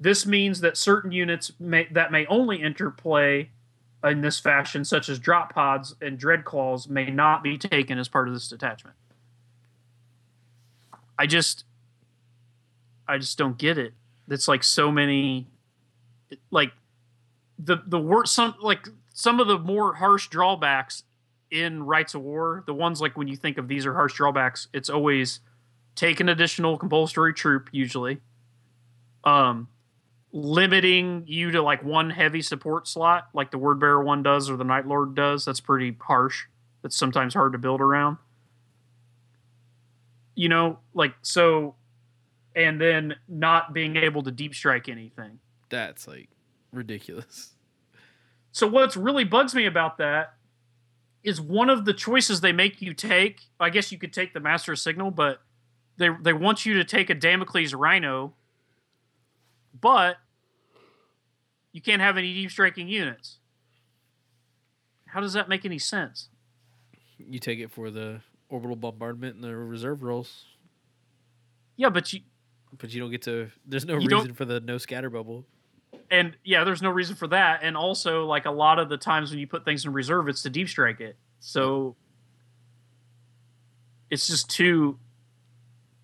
This 0.00 0.26
means 0.26 0.60
that 0.62 0.76
certain 0.76 1.12
units 1.12 1.52
may, 1.60 1.86
that 1.92 2.10
may 2.10 2.26
only 2.26 2.62
interplay 2.62 3.50
in 4.02 4.22
this 4.22 4.40
fashion, 4.40 4.84
such 4.84 5.08
as 5.08 5.18
drop 5.18 5.54
pods 5.54 5.94
and 6.00 6.18
dread 6.18 6.44
claws, 6.44 6.88
may 6.88 7.10
not 7.10 7.42
be 7.42 7.58
taken 7.58 7.98
as 7.98 8.08
part 8.08 8.28
of 8.28 8.34
this 8.34 8.48
detachment. 8.48 8.96
I 11.18 11.26
just, 11.26 11.64
I 13.08 13.18
just 13.18 13.38
don't 13.38 13.56
get 13.56 13.78
it. 13.78 13.94
It's 14.28 14.48
like 14.48 14.62
so 14.62 14.90
many, 14.90 15.46
like 16.50 16.72
the 17.58 17.78
the 17.86 17.98
worst 17.98 18.34
some 18.34 18.54
like 18.60 18.88
some 19.12 19.40
of 19.40 19.48
the 19.48 19.58
more 19.58 19.94
harsh 19.94 20.28
drawbacks 20.28 21.04
in 21.50 21.82
rites 21.82 22.14
of 22.14 22.22
war. 22.22 22.64
The 22.66 22.74
ones 22.74 23.00
like 23.00 23.16
when 23.16 23.28
you 23.28 23.36
think 23.36 23.58
of 23.58 23.68
these 23.68 23.86
are 23.86 23.94
harsh 23.94 24.14
drawbacks, 24.14 24.68
it's 24.72 24.90
always 24.90 25.40
take 25.94 26.20
an 26.20 26.28
additional 26.28 26.76
compulsory 26.76 27.32
troop 27.32 27.68
usually. 27.72 28.20
Um, 29.24 29.68
limiting 30.32 31.24
you 31.26 31.50
to 31.52 31.62
like 31.62 31.82
one 31.82 32.10
heavy 32.10 32.42
support 32.42 32.86
slot, 32.86 33.28
like 33.32 33.50
the 33.50 33.58
Word 33.58 33.80
Bearer 33.80 34.02
one 34.02 34.22
does 34.22 34.50
or 34.50 34.56
the 34.56 34.64
Night 34.64 34.86
Lord 34.86 35.14
does. 35.14 35.44
That's 35.44 35.60
pretty 35.60 35.96
harsh. 36.00 36.44
That's 36.82 36.96
sometimes 36.96 37.34
hard 37.34 37.52
to 37.52 37.58
build 37.58 37.80
around. 37.80 38.18
You 40.36 40.48
know, 40.48 40.78
like 40.94 41.14
so, 41.22 41.74
and 42.54 42.80
then 42.80 43.16
not 43.26 43.72
being 43.72 43.96
able 43.96 44.22
to 44.22 44.30
deep 44.30 44.54
strike 44.54 44.88
anything. 44.88 45.40
That's 45.68 46.06
like 46.06 46.28
ridiculous. 46.72 47.54
So 48.52 48.66
what's 48.66 48.96
really 48.96 49.24
bugs 49.24 49.54
me 49.54 49.66
about 49.66 49.98
that 49.98 50.34
is 51.22 51.40
one 51.40 51.68
of 51.68 51.84
the 51.84 51.92
choices 51.92 52.40
they 52.40 52.52
make 52.52 52.80
you 52.80 52.94
take. 52.94 53.42
I 53.58 53.68
guess 53.68 53.90
you 53.90 53.98
could 53.98 54.12
take 54.12 54.32
the 54.32 54.40
Master 54.40 54.76
Signal, 54.76 55.10
but 55.10 55.42
they 55.96 56.08
they 56.22 56.32
want 56.32 56.64
you 56.64 56.74
to 56.74 56.84
take 56.84 57.10
a 57.10 57.14
Damocles 57.14 57.74
Rhino, 57.74 58.34
but 59.78 60.18
you 61.72 61.82
can't 61.82 62.00
have 62.00 62.16
any 62.16 62.32
deep 62.32 62.50
striking 62.50 62.88
units. 62.88 63.38
How 65.08 65.20
does 65.20 65.34
that 65.34 65.48
make 65.48 65.64
any 65.64 65.78
sense? 65.78 66.28
You 67.18 67.38
take 67.38 67.58
it 67.58 67.70
for 67.70 67.90
the 67.90 68.20
orbital 68.48 68.76
bombardment 68.76 69.34
and 69.36 69.44
the 69.44 69.54
reserve 69.56 70.02
rolls, 70.02 70.44
Yeah, 71.76 71.88
but 71.90 72.12
you 72.12 72.20
but 72.78 72.92
you 72.92 73.00
don't 73.00 73.10
get 73.10 73.22
to. 73.22 73.48
There's 73.66 73.84
no 73.84 73.94
reason 73.96 74.34
for 74.34 74.44
the 74.44 74.60
no 74.60 74.78
scatter 74.78 75.10
bubble. 75.10 75.44
and 76.10 76.36
yeah, 76.44 76.64
there's 76.64 76.82
no 76.82 76.90
reason 76.90 77.16
for 77.16 77.26
that. 77.28 77.60
And 77.62 77.76
also, 77.76 78.26
like 78.26 78.44
a 78.46 78.50
lot 78.50 78.78
of 78.78 78.88
the 78.88 78.96
times 78.96 79.30
when 79.30 79.38
you 79.38 79.46
put 79.46 79.64
things 79.64 79.84
in 79.84 79.92
reserve, 79.92 80.28
it's 80.28 80.42
to 80.42 80.50
deep 80.50 80.68
strike 80.68 81.00
it. 81.00 81.16
So 81.40 81.96
it's 84.10 84.26
just 84.26 84.48
too. 84.50 84.98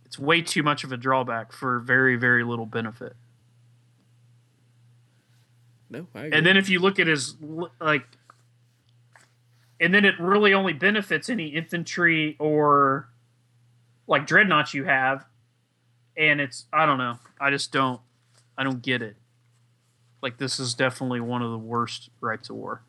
It's 0.05 0.19
way 0.19 0.43
too 0.43 0.63
much 0.63 0.85
of 0.85 0.93
a 0.93 0.97
drawback 0.97 1.53
for 1.53 1.79
very 1.81 2.17
very 2.17 2.45
little 2.45 2.67
benefit. 2.67 3.15
No, 5.91 6.07
I 6.15 6.21
agree. 6.27 6.39
And 6.39 6.47
then 6.47 6.57
if 6.57 6.69
you 6.69 6.79
look 6.81 6.99
at 6.99 7.07
his 7.07 7.37
like, 7.81 8.05
and 9.83 9.93
then 9.93 10.05
it 10.05 10.19
really 10.21 10.55
only 10.55 10.73
benefits 10.73 11.29
any 11.29 11.49
infantry 11.49 12.37
or 12.39 13.09
like 14.07 14.27
dreadnoughts 14.27 14.73
you 14.73 14.85
have, 14.85 15.27
and 16.17 16.41
it's 16.41 16.67
I 16.73 16.87
don't 16.87 16.99
know. 16.99 17.19
I 17.41 17.51
just 17.51 17.73
don't. 17.73 18.01
I 18.57 18.63
don't 18.63 18.81
get 18.81 19.03
it. 19.03 19.17
Like 20.23 20.39
this 20.39 20.61
is 20.61 20.75
definitely 20.75 21.21
one 21.21 21.43
of 21.43 21.51
the 21.51 21.59
worst 21.59 22.11
rites 22.21 22.49
of 22.49 22.57
war. 22.57 22.83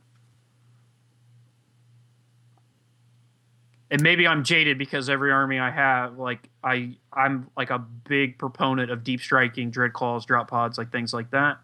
And 3.89 4.01
maybe 4.01 4.27
I'm 4.27 4.43
jaded 4.43 4.77
because 4.77 5.09
every 5.09 5.31
army 5.31 5.59
I 5.59 5.71
have, 5.71 6.17
like 6.17 6.49
I, 6.63 6.95
I'm 7.11 7.49
like 7.55 7.69
a 7.69 7.77
big 7.79 8.37
proponent 8.39 8.89
of 8.89 9.03
deep 9.03 9.21
striking, 9.21 9.69
dread 9.69 9.93
claws, 9.93 10.25
drop 10.25 10.49
pods, 10.49 10.77
like 10.77 10.91
things 10.91 11.13
like 11.13 11.31
that. 11.31 11.59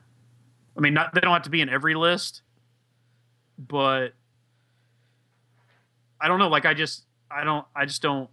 I 0.78 0.80
mean, 0.80 0.94
not 0.96 1.14
they 1.14 1.22
don't 1.22 1.34
have 1.34 1.44
to 1.44 1.50
be 1.50 1.62
in 1.62 1.70
every 1.70 1.94
list, 1.94 2.42
but 3.60 4.14
I 6.22 6.28
don't 6.28 6.40
know. 6.40 6.50
Like 6.50 6.66
I 6.66 6.74
just, 6.74 7.04
I 7.30 7.44
don't, 7.44 7.66
I 7.76 7.86
just 7.86 8.02
don't. 8.02 8.30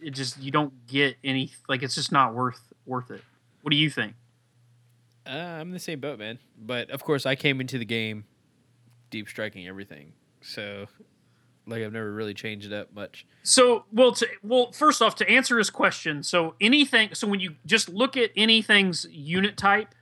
It, 0.00 0.10
just 0.10 0.40
you 0.40 0.50
don't 0.50 0.86
get 0.86 1.16
any 1.24 1.52
like 1.68 1.82
it's 1.82 1.94
just 1.94 2.12
not 2.12 2.34
worth 2.34 2.60
worth 2.86 3.10
it. 3.10 3.22
What 3.62 3.70
do 3.70 3.76
you 3.76 3.88
think? 3.90 4.14
Uh, 5.26 5.30
I'm 5.30 5.68
in 5.68 5.72
the 5.72 5.78
same 5.78 6.00
boat, 6.00 6.18
man. 6.18 6.38
But 6.58 6.90
of 6.90 7.02
course, 7.02 7.24
I 7.24 7.34
came 7.34 7.60
into 7.60 7.78
the 7.78 7.84
game 7.84 8.24
deep 9.10 9.28
striking 9.28 9.66
everything, 9.66 10.12
so 10.42 10.86
like 11.66 11.82
I've 11.82 11.92
never 11.92 12.12
really 12.12 12.34
changed 12.34 12.66
it 12.66 12.72
up 12.72 12.92
much. 12.94 13.26
So, 13.42 13.84
well, 13.92 14.12
to, 14.12 14.28
well, 14.42 14.72
first 14.72 15.00
off, 15.00 15.14
to 15.16 15.30
answer 15.30 15.58
his 15.58 15.70
question, 15.70 16.22
so 16.22 16.54
anything, 16.60 17.10
so 17.14 17.26
when 17.26 17.40
you 17.40 17.54
just 17.64 17.88
look 17.88 18.16
at 18.16 18.30
anything's 18.36 19.06
unit 19.10 19.56
type, 19.56 19.94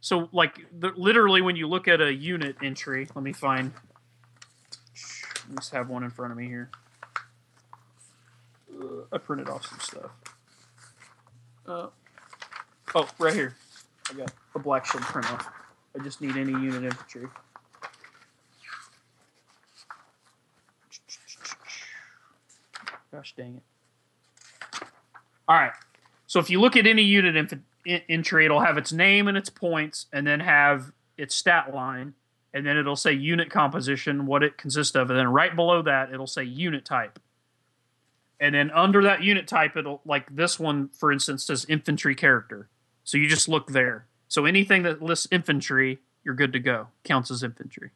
so 0.00 0.28
like 0.32 0.66
the, 0.78 0.92
literally 0.96 1.42
when 1.42 1.56
you 1.56 1.66
look 1.66 1.88
at 1.88 2.00
a 2.00 2.12
unit 2.12 2.56
entry, 2.62 3.08
let 3.14 3.22
me 3.24 3.32
find. 3.32 3.72
Me 5.50 5.56
just 5.56 5.72
have 5.72 5.88
one 5.88 6.04
in 6.04 6.10
front 6.10 6.30
of 6.30 6.38
me 6.38 6.46
here. 6.46 6.70
Uh, 8.72 9.02
I 9.12 9.18
printed 9.18 9.48
off 9.48 9.66
some 9.66 9.80
stuff. 9.80 10.10
Uh, 11.66 11.88
oh, 12.94 13.08
right 13.18 13.34
here. 13.34 13.56
I 14.08 14.14
got 14.14 14.32
a 14.54 14.58
black 14.60 14.86
shield 14.86 15.02
print 15.02 15.30
off. 15.32 15.48
I 15.98 16.02
just 16.04 16.20
need 16.20 16.36
any 16.36 16.52
unit 16.52 16.84
infantry. 16.84 17.26
Gosh 23.12 23.34
dang 23.36 23.56
it. 23.56 24.82
All 25.48 25.56
right. 25.56 25.72
So 26.28 26.38
if 26.38 26.48
you 26.48 26.60
look 26.60 26.76
at 26.76 26.86
any 26.86 27.02
unit 27.02 27.34
inf- 27.34 27.54
in- 27.84 28.02
entry, 28.08 28.44
it'll 28.44 28.60
have 28.60 28.78
its 28.78 28.92
name 28.92 29.26
and 29.26 29.36
its 29.36 29.50
points, 29.50 30.06
and 30.12 30.24
then 30.24 30.38
have 30.38 30.92
its 31.18 31.34
stat 31.34 31.74
line, 31.74 32.14
and 32.52 32.66
then 32.66 32.76
it'll 32.76 32.96
say 32.96 33.12
unit 33.12 33.50
composition, 33.50 34.26
what 34.26 34.42
it 34.42 34.58
consists 34.58 34.96
of, 34.96 35.10
and 35.10 35.18
then 35.18 35.28
right 35.28 35.54
below 35.54 35.82
that, 35.82 36.12
it'll 36.12 36.26
say 36.26 36.42
unit 36.42 36.84
type. 36.84 37.18
And 38.40 38.54
then 38.54 38.70
under 38.70 39.02
that 39.02 39.22
unit 39.22 39.46
type, 39.46 39.76
it'll 39.76 40.00
like 40.04 40.34
this 40.34 40.58
one, 40.58 40.88
for 40.88 41.12
instance, 41.12 41.44
says 41.44 41.66
infantry 41.68 42.14
character. 42.14 42.68
So 43.04 43.18
you 43.18 43.28
just 43.28 43.48
look 43.48 43.68
there. 43.68 44.06
So 44.28 44.46
anything 44.46 44.82
that 44.84 45.02
lists 45.02 45.28
infantry, 45.30 45.98
you're 46.24 46.34
good 46.34 46.52
to 46.54 46.58
go. 46.58 46.88
Counts 47.04 47.30
as 47.30 47.42
infantry. 47.42 47.90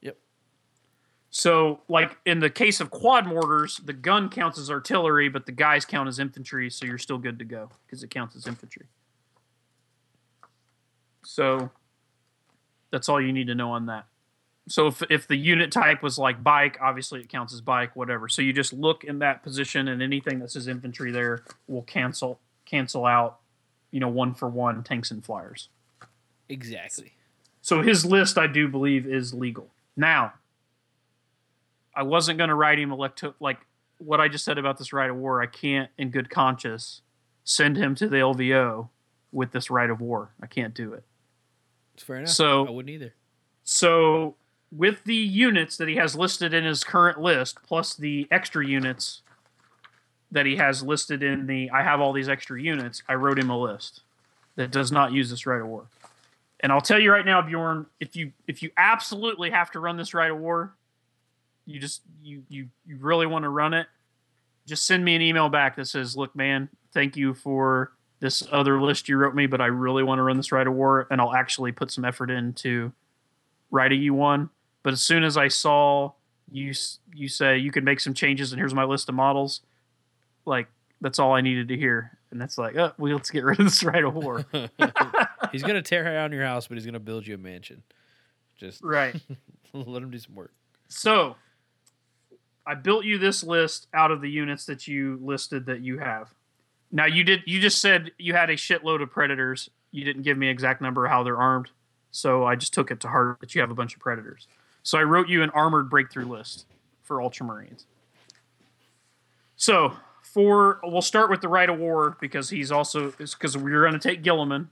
Yep. 0.00 0.16
So, 1.30 1.80
like 1.88 2.16
in 2.24 2.40
the 2.40 2.50
case 2.50 2.80
of 2.80 2.90
quad 2.90 3.26
mortars, 3.26 3.80
the 3.84 3.92
gun 3.92 4.28
counts 4.28 4.58
as 4.58 4.70
artillery, 4.70 5.28
but 5.28 5.46
the 5.46 5.52
guys 5.52 5.84
count 5.84 6.08
as 6.08 6.18
infantry, 6.18 6.70
so 6.70 6.84
you're 6.84 6.98
still 6.98 7.18
good 7.18 7.38
to 7.38 7.44
go 7.44 7.70
because 7.86 8.02
it 8.02 8.10
counts 8.10 8.34
as 8.34 8.46
infantry. 8.46 8.86
So, 11.24 11.70
that's 12.94 13.08
all 13.08 13.20
you 13.20 13.32
need 13.32 13.48
to 13.48 13.56
know 13.56 13.72
on 13.72 13.86
that. 13.86 14.06
So, 14.68 14.86
if, 14.86 15.02
if 15.10 15.26
the 15.26 15.36
unit 15.36 15.72
type 15.72 16.00
was 16.00 16.16
like 16.16 16.42
bike, 16.42 16.78
obviously 16.80 17.20
it 17.20 17.28
counts 17.28 17.52
as 17.52 17.60
bike, 17.60 17.96
whatever. 17.96 18.28
So, 18.28 18.40
you 18.40 18.52
just 18.52 18.72
look 18.72 19.02
in 19.02 19.18
that 19.18 19.42
position, 19.42 19.88
and 19.88 20.00
anything 20.00 20.38
that 20.38 20.52
says 20.52 20.68
infantry 20.68 21.10
there 21.10 21.42
will 21.66 21.82
cancel 21.82 22.38
cancel 22.64 23.04
out, 23.04 23.40
you 23.90 24.00
know, 24.00 24.08
one 24.08 24.32
for 24.32 24.48
one 24.48 24.82
tanks 24.84 25.10
and 25.10 25.24
flyers. 25.24 25.68
Exactly. 26.48 27.12
So 27.62 27.82
his 27.82 28.04
list, 28.04 28.36
I 28.36 28.46
do 28.46 28.68
believe, 28.68 29.06
is 29.06 29.32
legal. 29.32 29.68
Now, 29.96 30.34
I 31.94 32.02
wasn't 32.02 32.38
going 32.38 32.48
to 32.48 32.54
write 32.54 32.78
him 32.78 32.90
electo 32.90 33.34
like 33.40 33.58
what 33.98 34.20
I 34.20 34.28
just 34.28 34.44
said 34.44 34.58
about 34.58 34.78
this 34.78 34.92
rite 34.92 35.10
of 35.10 35.16
war. 35.16 35.40
I 35.40 35.46
can't, 35.46 35.90
in 35.96 36.10
good 36.10 36.28
conscience, 36.28 37.00
send 37.44 37.76
him 37.76 37.94
to 37.96 38.08
the 38.08 38.16
LVO 38.16 38.88
with 39.32 39.52
this 39.52 39.70
rite 39.70 39.90
of 39.90 40.00
war. 40.00 40.30
I 40.42 40.46
can't 40.46 40.74
do 40.74 40.92
it. 40.92 41.04
It's 41.94 42.02
fair 42.02 42.16
enough. 42.16 42.30
So- 42.30 42.66
I 42.66 42.70
wouldn't 42.70 42.90
either. 42.94 43.14
So 43.62 44.36
with 44.70 45.04
the 45.04 45.14
units 45.14 45.76
that 45.76 45.88
he 45.88 45.96
has 45.96 46.16
listed 46.16 46.52
in 46.52 46.64
his 46.64 46.84
current 46.84 47.20
list, 47.20 47.58
plus 47.62 47.94
the 47.94 48.26
extra 48.30 48.66
units 48.66 49.22
that 50.30 50.46
he 50.46 50.56
has 50.56 50.82
listed 50.82 51.22
in 51.22 51.46
the 51.46 51.70
I 51.70 51.82
have 51.82 52.00
all 52.00 52.12
these 52.12 52.28
extra 52.28 52.60
units, 52.60 53.02
I 53.08 53.14
wrote 53.14 53.38
him 53.38 53.50
a 53.50 53.58
list 53.58 54.02
that 54.56 54.70
does 54.70 54.90
not 54.92 55.12
use 55.12 55.30
this 55.30 55.46
rite 55.46 55.60
of 55.60 55.68
war. 55.68 55.86
And 56.60 56.72
I'll 56.72 56.80
tell 56.80 56.98
you 56.98 57.12
right 57.12 57.24
now, 57.24 57.40
Bjorn, 57.42 57.86
if 58.00 58.16
you 58.16 58.32
if 58.46 58.62
you 58.62 58.70
absolutely 58.76 59.50
have 59.50 59.70
to 59.72 59.80
run 59.80 59.96
this 59.96 60.12
rite 60.14 60.30
of 60.30 60.38
war, 60.38 60.74
you 61.66 61.78
just 61.78 62.02
you 62.22 62.42
you 62.48 62.68
you 62.86 62.96
really 62.96 63.26
want 63.26 63.44
to 63.44 63.48
run 63.48 63.74
it, 63.74 63.86
just 64.66 64.86
send 64.86 65.04
me 65.04 65.14
an 65.14 65.22
email 65.22 65.48
back 65.48 65.76
that 65.76 65.86
says, 65.86 66.16
"Look, 66.16 66.34
man, 66.34 66.68
thank 66.92 67.16
you 67.16 67.34
for 67.34 67.92
this 68.20 68.42
other 68.50 68.80
list 68.80 69.08
you 69.08 69.16
wrote 69.16 69.34
me, 69.34 69.46
but 69.46 69.60
I 69.60 69.66
really 69.66 70.02
want 70.02 70.18
to 70.18 70.22
run 70.22 70.36
this 70.36 70.52
rite 70.52 70.66
of 70.66 70.74
war, 70.74 71.06
and 71.10 71.20
I'll 71.20 71.34
actually 71.34 71.72
put 71.72 71.90
some 71.90 72.04
effort 72.04 72.30
into 72.30 72.92
writing 73.70 74.00
you 74.00 74.14
one." 74.14 74.50
But 74.82 74.92
as 74.92 75.02
soon 75.02 75.24
as 75.24 75.36
I 75.36 75.48
saw 75.48 76.12
you 76.50 76.72
you 77.14 77.28
say 77.28 77.58
you 77.58 77.70
can 77.70 77.84
make 77.84 78.00
some 78.00 78.14
changes, 78.14 78.52
and 78.52 78.58
here's 78.58 78.74
my 78.74 78.84
list 78.84 79.08
of 79.08 79.14
models, 79.14 79.60
like 80.44 80.68
that's 81.00 81.18
all 81.18 81.32
I 81.32 81.40
needed 81.40 81.68
to 81.68 81.76
hear, 81.76 82.18
and 82.30 82.40
that's 82.40 82.58
like, 82.58 82.76
oh, 82.76 82.92
well, 82.98 83.12
let's 83.14 83.30
get 83.30 83.44
rid 83.44 83.58
of 83.58 83.66
this 83.66 83.82
rite 83.82 84.04
of 84.04 84.14
war. 84.14 84.44
he's 85.52 85.62
gonna 85.62 85.82
tear 85.82 86.04
down 86.04 86.32
your 86.32 86.44
house, 86.44 86.66
but 86.66 86.76
he's 86.76 86.86
gonna 86.86 87.00
build 87.00 87.26
you 87.26 87.34
a 87.34 87.38
mansion. 87.38 87.82
Just 88.56 88.82
right. 88.82 89.14
let 89.72 90.02
him 90.02 90.10
do 90.10 90.18
some 90.18 90.34
work. 90.34 90.52
So, 90.88 91.36
I 92.66 92.74
built 92.74 93.04
you 93.04 93.18
this 93.18 93.42
list 93.42 93.88
out 93.92 94.10
of 94.10 94.20
the 94.20 94.30
units 94.30 94.66
that 94.66 94.86
you 94.86 95.18
listed 95.22 95.66
that 95.66 95.80
you 95.80 95.98
have. 95.98 96.32
Now 96.94 97.06
you 97.06 97.24
did 97.24 97.42
you 97.44 97.60
just 97.60 97.80
said 97.80 98.12
you 98.18 98.34
had 98.34 98.48
a 98.50 98.54
shitload 98.54 99.02
of 99.02 99.10
predators. 99.10 99.68
You 99.90 100.04
didn't 100.04 100.22
give 100.22 100.38
me 100.38 100.48
exact 100.48 100.80
number 100.80 101.08
how 101.08 101.24
they're 101.24 101.36
armed. 101.36 101.70
So 102.12 102.44
I 102.44 102.54
just 102.54 102.72
took 102.72 102.92
it 102.92 103.00
to 103.00 103.08
heart 103.08 103.40
that 103.40 103.54
you 103.54 103.60
have 103.60 103.72
a 103.72 103.74
bunch 103.74 103.94
of 103.94 104.00
predators. 104.00 104.46
So 104.84 104.96
I 104.96 105.02
wrote 105.02 105.28
you 105.28 105.42
an 105.42 105.50
armored 105.50 105.90
breakthrough 105.90 106.26
list 106.26 106.66
for 107.02 107.18
ultramarines. 107.18 107.84
So, 109.56 109.94
for 110.22 110.80
we'll 110.84 111.02
start 111.02 111.30
with 111.30 111.40
the 111.40 111.48
rite 111.48 111.68
of 111.68 111.78
war 111.78 112.16
because 112.20 112.50
he's 112.50 112.70
also 112.70 113.10
because 113.10 113.56
we're 113.56 113.80
going 113.80 113.98
to 113.98 113.98
take 113.98 114.22
Guilliman 114.22 114.68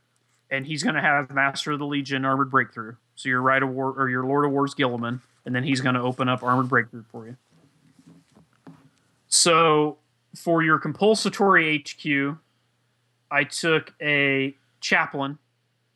and 0.48 0.64
he's 0.64 0.84
going 0.84 0.94
to 0.94 1.00
have 1.00 1.30
Master 1.32 1.72
of 1.72 1.80
the 1.80 1.86
Legion 1.86 2.24
armored 2.24 2.50
breakthrough. 2.50 2.94
So 3.16 3.28
your 3.28 3.42
rite 3.42 3.64
of 3.64 3.70
war 3.70 3.94
or 3.96 4.08
your 4.08 4.24
Lord 4.24 4.44
of 4.44 4.52
War's 4.52 4.76
Guilliman 4.76 5.20
and 5.44 5.54
then 5.54 5.64
he's 5.64 5.80
going 5.80 5.96
to 5.96 6.00
open 6.00 6.28
up 6.28 6.44
armored 6.44 6.68
breakthrough 6.68 7.04
for 7.10 7.26
you. 7.26 7.36
So 9.28 9.98
for 10.34 10.62
your 10.62 10.78
compulsory 10.78 11.78
HQ, 11.78 12.36
I 13.30 13.44
took 13.44 13.94
a 14.00 14.56
chaplain. 14.80 15.38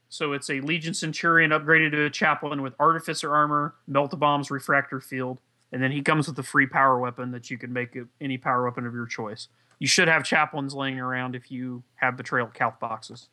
So 0.09 0.33
it's 0.33 0.49
a 0.49 0.61
Legion 0.61 0.95
Centurion 0.95 1.51
upgraded 1.51 1.91
to 1.93 2.05
a 2.05 2.11
chaplain 2.11 2.63
with 2.63 2.75
artificer 2.79 3.35
armor, 3.35 3.75
melt 3.87 4.19
bombs, 4.19 4.51
refractor 4.51 5.01
field, 5.01 5.39
and 5.73 5.83
then 5.83 5.91
he 5.91 6.01
comes 6.01 6.29
with 6.29 6.39
a 6.39 6.43
free 6.43 6.67
power 6.67 6.99
weapon 6.99 7.33
that 7.33 7.51
you 7.51 7.59
can 7.59 7.73
make 7.73 7.99
any 8.21 8.39
power 8.39 8.65
weapon 8.65 8.87
of 8.87 8.95
your 8.95 9.07
choice. 9.07 9.49
You 9.79 9.87
should 9.87 10.09
have 10.09 10.25
chaplains 10.25 10.75
laying 10.75 10.99
around 10.99 11.35
if 11.35 11.51
you 11.51 11.83
have 11.97 12.17
betrayal 12.17 12.47
Calth 12.47 12.81
boxes. 12.81 13.29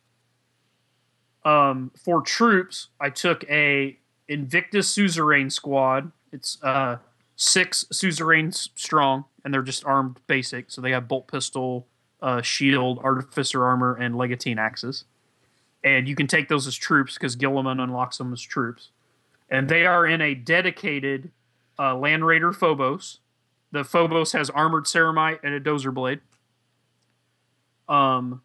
Um, 1.44 1.90
for 2.02 2.22
troops, 2.22 2.88
I 3.00 3.10
took 3.10 3.44
a 3.44 3.98
Invictus 4.28 4.94
Suzerain 4.94 5.50
squad. 5.50 6.10
It's 6.32 6.58
uh, 6.62 6.98
six 7.36 7.84
Suzerains 7.92 8.70
strong, 8.74 9.24
and 9.44 9.52
they're 9.52 9.62
just 9.62 9.84
armed 9.84 10.18
basic. 10.26 10.70
So 10.70 10.80
they 10.80 10.92
have 10.92 11.06
bolt 11.06 11.28
pistol, 11.28 11.86
uh, 12.22 12.42
shield, 12.42 12.98
artificer 13.02 13.64
armor, 13.64 13.94
and 13.94 14.16
legatine 14.16 14.58
axes. 14.58 15.04
And 15.82 16.08
you 16.08 16.14
can 16.14 16.26
take 16.26 16.48
those 16.48 16.66
as 16.66 16.74
troops 16.74 17.14
because 17.14 17.36
Guilliman 17.36 17.82
unlocks 17.82 18.16
them 18.18 18.32
as 18.32 18.40
troops. 18.40 18.90
And 19.50 19.68
they 19.68 19.84
are 19.84 20.06
in 20.06 20.22
a 20.22 20.34
dedicated 20.34 21.30
uh, 21.78 21.94
Land 21.94 22.24
Raider 22.24 22.52
Phobos. 22.52 23.18
The 23.70 23.84
Phobos 23.84 24.32
has 24.32 24.48
armored 24.48 24.84
ceramite 24.84 25.40
and 25.42 25.52
a 25.52 25.60
dozer 25.60 25.92
blade. 25.92 26.20
Um, 27.88 28.40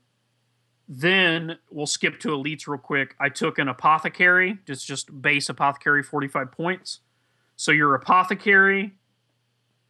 then 0.89 1.57
we'll 1.69 1.85
skip 1.85 2.19
to 2.21 2.30
elites 2.30 2.67
real 2.67 2.80
quick. 2.80 3.15
I 3.19 3.30
took 3.30 3.59
an 3.59 3.69
apothecary, 3.69 4.57
just 4.65 4.85
just 4.85 5.21
base 5.21 5.47
apothecary, 5.47 6.03
forty 6.03 6.27
five 6.27 6.51
points. 6.51 6.99
So 7.55 7.71
your 7.71 7.93
apothecary, 7.93 8.95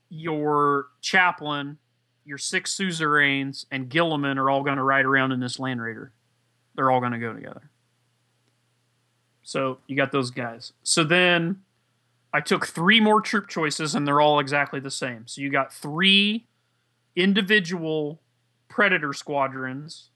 your 0.10 0.88
chaplain, 1.02 1.78
your 2.26 2.38
six 2.38 2.72
suzerains, 2.72 3.66
and 3.72 3.90
Guilliman 3.90 4.38
are 4.38 4.50
all 4.50 4.64
going 4.64 4.78
to 4.78 4.84
ride 4.84 5.06
around 5.06 5.32
in 5.32 5.40
this 5.40 5.60
Land 5.60 5.82
Raider. 5.82 6.12
They're 6.76 6.92
all 6.92 7.00
going 7.00 7.14
to 7.14 7.20
go 7.20 7.34
together. 7.34 7.70
So 9.44 9.80
you 9.88 9.96
got 9.96 10.12
those 10.12 10.32
guys. 10.32 10.74
So 10.84 11.04
then 11.04 11.62
I 12.32 12.42
took 12.42 12.68
three 12.68 13.00
more 13.00 13.22
troop 13.22 13.48
choices, 13.48 13.96
and 13.96 14.08
they're 14.08 14.22
all 14.22 14.40
exactly 14.40 14.80
the 14.80 14.92
same. 14.92 15.28
So 15.28 15.42
you 15.42 15.50
got 15.50 15.74
three 15.74 16.46
individual 17.16 18.22
predator 18.68 19.14
squadrons 19.14 20.10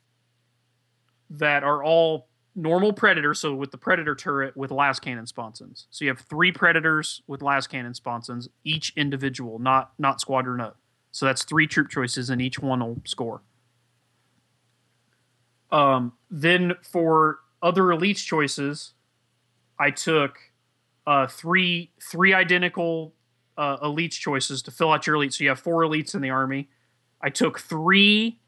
that 1.30 1.64
are 1.64 1.84
all 1.84 2.28
normal 2.56 2.94
predator. 2.94 3.34
So 3.34 3.54
with 3.56 3.72
the 3.72 3.78
predator 3.78 4.16
turret 4.16 4.56
with 4.56 4.72
las 4.72 5.00
cannon 5.00 5.26
sponsons. 5.26 5.88
So 5.90 6.06
you 6.06 6.10
have 6.10 6.20
three 6.20 6.52
predators 6.52 7.22
with 7.28 7.42
las 7.42 7.68
cannon 7.68 7.94
sponsons, 7.94 8.50
each 8.64 8.94
individual, 8.96 9.60
not 9.60 9.92
not 9.98 10.22
squadron 10.22 10.62
up. 10.62 10.78
So 11.12 11.26
that's 11.26 11.44
three 11.44 11.68
troop 11.68 11.90
choices, 11.90 12.30
and 12.30 12.42
each 12.42 12.60
one 12.60 12.80
will 12.80 13.02
score. 13.06 13.44
Um, 15.72 16.14
then 16.30 16.74
for 16.84 17.40
other 17.62 17.84
elites 17.84 18.24
choices, 18.24 18.94
I 19.80 19.92
took 19.92 20.38
uh, 21.06 21.28
three 21.28 21.92
three 22.02 22.34
identical 22.34 23.14
uh, 23.58 23.78
elites 23.78 24.14
choices 24.20 24.62
to 24.64 24.72
fill 24.72 24.92
out 24.92 25.08
your 25.08 25.16
elites. 25.16 25.34
So 25.34 25.44
you 25.44 25.50
have 25.50 25.60
four 25.60 25.82
elites 25.82 26.16
in 26.16 26.22
the 26.22 26.30
army. 26.30 26.70
I 27.22 27.30
took 27.30 27.60
three 27.60 28.40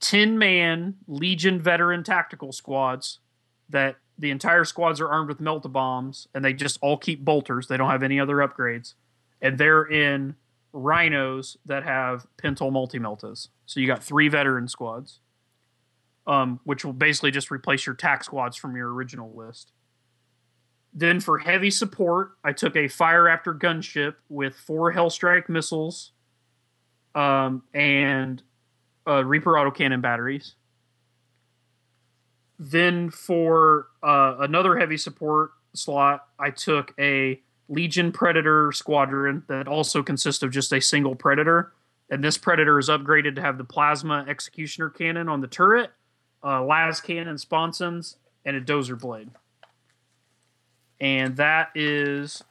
10 0.00 0.38
man 0.38 0.96
Legion 1.06 1.60
veteran 1.60 2.02
tactical 2.02 2.52
squads 2.52 3.20
that 3.68 3.96
the 4.18 4.30
entire 4.30 4.64
squads 4.64 5.00
are 5.00 5.08
armed 5.08 5.28
with 5.28 5.40
melta 5.40 5.70
bombs 5.70 6.28
and 6.34 6.44
they 6.44 6.52
just 6.52 6.78
all 6.80 6.96
keep 6.96 7.24
bolters. 7.24 7.66
They 7.66 7.76
don't 7.76 7.90
have 7.90 8.02
any 8.02 8.20
other 8.20 8.36
upgrades. 8.36 8.94
And 9.42 9.58
they're 9.58 9.84
in 9.84 10.36
rhinos 10.72 11.56
that 11.66 11.84
have 11.84 12.26
Pintle 12.36 12.70
multi 12.70 12.98
meltas. 12.98 13.48
So 13.66 13.80
you 13.80 13.86
got 13.86 14.02
three 14.02 14.28
veteran 14.28 14.68
squads, 14.68 15.20
um, 16.26 16.60
which 16.64 16.84
will 16.84 16.92
basically 16.92 17.30
just 17.30 17.50
replace 17.50 17.86
your 17.86 17.94
tac 17.94 18.24
squads 18.24 18.56
from 18.56 18.76
your 18.76 18.92
original 18.92 19.32
list. 19.34 19.72
Then 20.92 21.20
for 21.20 21.38
heavy 21.38 21.70
support, 21.70 22.32
I 22.44 22.52
took 22.52 22.76
a 22.76 22.86
Fire 22.86 23.24
Raptor 23.24 23.58
gunship 23.58 24.14
with 24.28 24.54
four 24.54 24.92
Hellstrike 24.92 25.48
missiles 25.48 26.12
um, 27.16 27.64
and 27.72 28.42
uh, 29.06 29.24
Reaper 29.24 29.52
autocannon 29.52 30.00
batteries. 30.00 30.54
Then 32.70 33.10
for 33.10 33.88
uh, 34.02 34.36
another 34.40 34.78
heavy 34.78 34.96
support 34.96 35.50
slot, 35.74 36.28
I 36.38 36.48
took 36.48 36.94
a 36.98 37.38
Legion 37.68 38.10
Predator 38.10 38.72
squadron 38.72 39.42
that 39.48 39.68
also 39.68 40.02
consists 40.02 40.42
of 40.42 40.50
just 40.50 40.72
a 40.72 40.80
single 40.80 41.14
Predator. 41.14 41.74
And 42.08 42.24
this 42.24 42.38
Predator 42.38 42.78
is 42.78 42.88
upgraded 42.88 43.34
to 43.34 43.42
have 43.42 43.58
the 43.58 43.64
Plasma 43.64 44.24
Executioner 44.26 44.88
cannon 44.88 45.28
on 45.28 45.42
the 45.42 45.46
turret, 45.46 45.90
uh, 46.42 46.64
las 46.64 47.02
cannon 47.02 47.36
sponsons, 47.36 48.16
and 48.46 48.56
a 48.56 48.62
Dozer 48.62 48.98
blade. 48.98 49.30
And 50.98 51.36
that 51.36 51.68
is 51.74 52.42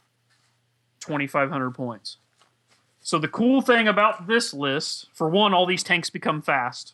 2,500 1.00 1.72
points. 1.72 2.18
So 3.02 3.18
the 3.18 3.28
cool 3.28 3.62
thing 3.62 3.88
about 3.88 4.28
this 4.28 4.54
list, 4.54 5.08
for 5.12 5.28
one, 5.28 5.56
all 5.56 5.66
these 5.66 5.82
tanks 5.82 6.12
become 6.12 6.44
fast. 6.44 6.94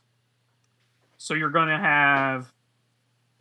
So 1.17 1.33
you're 1.33 1.49
going 1.49 1.67
to 1.67 1.77
have 1.77 2.53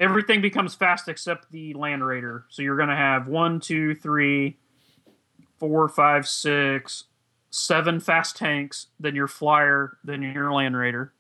everything 0.01 0.41
becomes 0.41 0.75
fast 0.75 1.09
except 1.09 1.51
the 1.51 1.75
Land 1.75 2.07
Raider. 2.07 2.45
So 2.49 2.63
you're 2.63 2.77
going 2.77 2.89
to 2.89 2.97
have 2.97 3.29
one, 3.29 3.61
two, 3.61 3.95
three, 3.95 4.57
four, 5.59 5.89
five, 5.89 6.27
six, 6.27 7.05
seven 7.51 8.01
fast 8.01 8.37
tanks, 8.37 8.89
then 9.01 9.15
your 9.15 9.29
Flyer, 9.29 9.97
then 10.05 10.23
your 10.23 10.53
Land 10.53 10.77
Raider. 10.77 11.13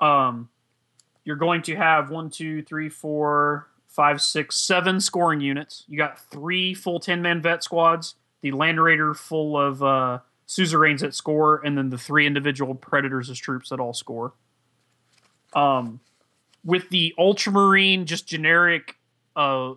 Um, 0.00 0.48
you're 1.24 1.36
going 1.36 1.62
to 1.62 1.74
have 1.74 2.10
one, 2.10 2.30
two, 2.30 2.62
three, 2.62 2.88
four, 2.88 3.68
five, 3.88 4.20
six, 4.20 4.56
seven 4.56 5.00
scoring 5.00 5.40
units. 5.40 5.84
You 5.88 5.98
got 5.98 6.18
three 6.18 6.74
full 6.74 7.00
10 7.00 7.22
man 7.22 7.42
vet 7.42 7.64
squads, 7.64 8.14
the 8.42 8.52
Land 8.52 8.80
Raider 8.80 9.14
full 9.14 9.58
of 9.58 9.82
uh, 9.82 10.18
suzerains 10.46 11.00
that 11.00 11.14
score, 11.14 11.62
and 11.64 11.76
then 11.76 11.90
the 11.90 11.98
three 11.98 12.26
individual 12.26 12.74
Predators 12.74 13.30
as 13.30 13.38
troops 13.38 13.70
that 13.70 13.80
all 13.80 13.94
score. 13.94 14.34
Um, 15.54 16.00
with 16.66 16.90
the 16.90 17.14
Ultramarine, 17.16 18.04
just 18.04 18.26
generic 18.26 18.96
uh, 19.36 19.74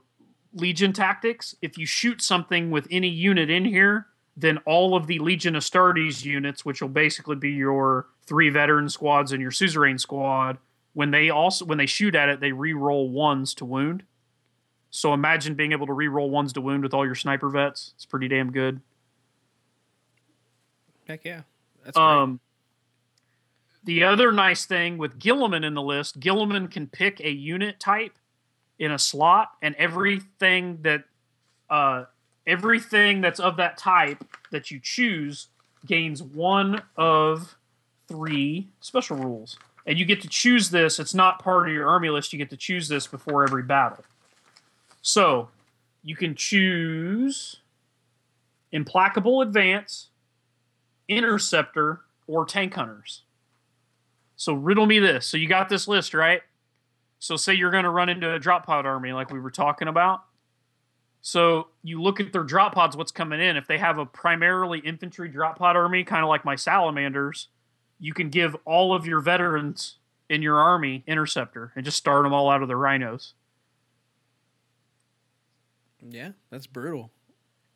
Legion 0.53 0.91
tactics, 0.91 1.56
if 1.61 1.78
you 1.78 1.86
shoot 1.86 2.22
something 2.22 2.72
with 2.72 2.88
any 2.90 3.07
unit 3.07 3.49
in 3.49 3.64
here, 3.64 4.07
then 4.36 4.57
all 4.66 4.95
of 4.95 5.06
the 5.06 5.20
Legion 5.20 5.53
Astartes 5.53 6.26
units, 6.26 6.66
which 6.66 6.82
will 6.82 6.90
basically 6.90 7.36
be 7.36 7.52
your 7.52 8.07
three 8.26 8.49
veteran 8.49 8.90
squads 8.90 9.32
and 9.32 9.41
your 9.41 9.52
suzerain 9.52 9.99
squad, 9.99 10.57
when 10.94 11.11
they 11.11 11.30
also 11.30 11.64
when 11.64 11.78
they 11.78 11.86
shoot 11.86 12.16
at 12.16 12.30
it, 12.30 12.40
they 12.40 12.52
re-roll 12.52 13.10
ones 13.10 13.53
to 13.53 13.66
wound. 13.66 14.03
So 14.90 15.14
imagine 15.14 15.53
being 15.53 15.72
able 15.72 15.86
to 15.86 15.94
re-roll 15.94 16.32
ones 16.32 16.52
to 16.53 16.61
wound 16.61 16.82
with 16.82 16.95
all 16.95 17.06
your 17.06 17.16
sniper 17.16 17.49
vets. 17.49 17.94
It's 17.95 18.06
pretty 18.06 18.28
damn 18.28 18.52
good. 18.52 18.82
Heck 21.07 21.24
yeah. 21.24 21.41
That's 21.86 21.95
great. 21.95 22.40
The 23.84 24.03
other 24.03 24.31
nice 24.31 24.65
thing 24.65 24.97
with 24.97 25.19
Guilliman 25.19 25.65
in 25.65 25.73
the 25.73 25.81
list, 25.81 26.19
Guilliman 26.19 26.69
can 26.69 26.88
pick 26.88 27.22
a 27.22 27.31
unit 27.31 27.80
type 27.80 28.18
in 28.77 28.91
a 28.91 28.99
slot, 28.99 29.51
and 29.61 29.76
everything 29.76 30.80
that 30.81 31.03
uh, 31.69 32.06
everything 32.47 33.22
that's 33.22 33.40
of 33.40 33.58
that 33.58 33.77
type 33.77 34.24
that 34.51 34.72
you 34.72 34.80
choose 34.82 35.48
gains 35.85 36.24
one 36.24 36.82
of 36.98 37.56
three 38.08 38.69
special 38.82 39.17
rules. 39.17 39.58
And 39.85 39.98
you 39.98 40.06
get 40.06 40.22
to 40.22 40.27
choose 40.27 40.69
this. 40.69 40.99
It's 40.99 41.14
not 41.14 41.40
part 41.40 41.67
of 41.67 41.74
your 41.74 41.88
army 41.88 42.09
list. 42.09 42.33
You 42.33 42.40
get 42.40 42.49
to 42.49 42.58
choose 42.58 42.88
this 42.88 43.08
before 43.08 43.43
every 43.43 43.64
battle. 43.64 44.03
So 45.01 45.49
you 46.03 46.16
can 46.16 46.35
choose 46.35 47.58
Implacable 48.72 49.41
Advance, 49.41 50.09
Interceptor, 51.08 52.01
or 52.27 52.45
Tank 52.45 52.74
Hunters. 52.74 53.24
So 54.40 54.53
riddle 54.53 54.85
me 54.85 55.00
this. 55.00 55.26
So 55.26 55.35
you 55.35 55.50
got 55.50 55.68
this 55.68 55.85
list, 55.85 56.14
right? 56.14 56.42
So 57.19 57.35
say 57.35 57.53
you're 57.56 57.72
going 57.72 57.84
to 57.84 57.90
run 57.90 58.08
into 58.08 58.34
a 58.34 58.40
drop 58.40 58.66
pod 58.66 58.85
army 58.85 59.11
like 59.11 59.32
we 59.32 59.40
were 59.42 59.51
talking 59.51 59.90
about. 59.90 60.22
So 61.22 61.68
you 61.84 62.01
look 62.01 62.22
at 62.22 62.32
their 62.32 62.45
drop 62.45 62.74
pods, 62.74 62.95
what's 62.95 63.11
coming 63.11 63.42
in. 63.42 63.58
If 63.58 63.68
they 63.68 63.77
have 63.77 63.98
a 63.98 64.06
primarily 64.06 64.80
infantry 64.80 65.27
drop 65.27 65.59
pod 65.59 65.76
army, 65.76 66.06
kind 66.06 66.24
of 66.24 66.30
like 66.30 66.45
my 66.45 66.56
salamanders, 66.56 67.50
you 68.00 68.14
can 68.14 68.30
give 68.30 68.56
all 68.64 68.93
of 68.93 69.06
your 69.06 69.19
veterans 69.19 69.98
in 70.30 70.42
your 70.42 70.58
army 70.58 71.03
interceptor 71.06 71.74
and 71.76 71.84
just 71.84 71.98
start 71.98 72.24
them 72.24 72.32
all 72.32 72.50
out 72.50 72.61
of 72.61 72.69
the 72.69 72.77
rhinos. 72.77 73.34
yeah, 76.01 76.32
that's 76.50 76.66
brutal. 76.66 77.11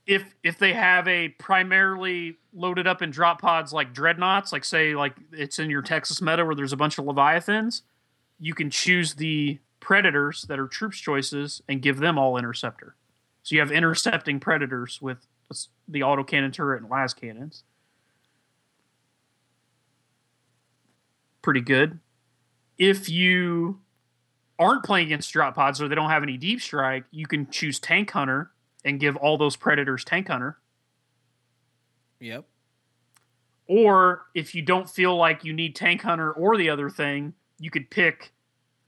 If 0.05 0.35
if 0.43 0.57
they 0.57 0.73
have 0.73 1.07
a 1.07 1.29
primarily 1.29 2.37
loaded 2.53 2.87
up 2.87 3.01
in 3.01 3.09
drop 3.09 3.41
pods 3.41 3.71
like 3.71 3.93
dreadnoughts, 3.93 4.51
like 4.51 4.65
say 4.65 4.95
like 4.95 5.15
it's 5.31 5.59
in 5.59 5.69
your 5.69 5.81
Texas 5.81 6.21
meta 6.21 6.45
where 6.45 6.55
there's 6.55 6.73
a 6.73 6.77
bunch 6.77 6.97
of 6.97 7.05
leviathans, 7.05 7.83
you 8.39 8.53
can 8.53 8.69
choose 8.69 9.13
the 9.15 9.59
predators 9.79 10.43
that 10.43 10.59
are 10.59 10.67
troops 10.67 10.97
choices 10.97 11.61
and 11.67 11.81
give 11.81 11.99
them 11.99 12.17
all 12.17 12.37
interceptor. 12.37 12.95
So 13.43 13.55
you 13.55 13.61
have 13.61 13.71
intercepting 13.71 14.39
predators 14.39 15.01
with 15.01 15.25
the 15.87 16.01
autocannon 16.01 16.53
turret 16.53 16.81
and 16.81 16.89
las 16.89 17.13
cannons. 17.13 17.63
Pretty 21.41 21.61
good. 21.61 21.99
If 22.77 23.09
you 23.09 23.81
aren't 24.57 24.83
playing 24.83 25.07
against 25.07 25.31
drop 25.31 25.55
pods 25.55 25.81
or 25.81 25.87
they 25.87 25.95
don't 25.95 26.09
have 26.09 26.23
any 26.23 26.37
deep 26.37 26.61
strike, 26.61 27.03
you 27.11 27.27
can 27.27 27.49
choose 27.49 27.79
tank 27.79 28.11
hunter 28.11 28.51
and 28.85 28.99
give 28.99 29.15
all 29.15 29.37
those 29.37 29.55
predators 29.55 30.03
tank 30.03 30.27
hunter. 30.27 30.57
Yep. 32.19 32.45
Or 33.67 34.25
if 34.33 34.55
you 34.55 34.61
don't 34.61 34.89
feel 34.89 35.15
like 35.15 35.43
you 35.43 35.53
need 35.53 35.75
tank 35.75 36.01
hunter 36.01 36.31
or 36.31 36.57
the 36.57 36.69
other 36.69 36.89
thing, 36.89 37.33
you 37.59 37.71
could 37.71 37.89
pick 37.89 38.33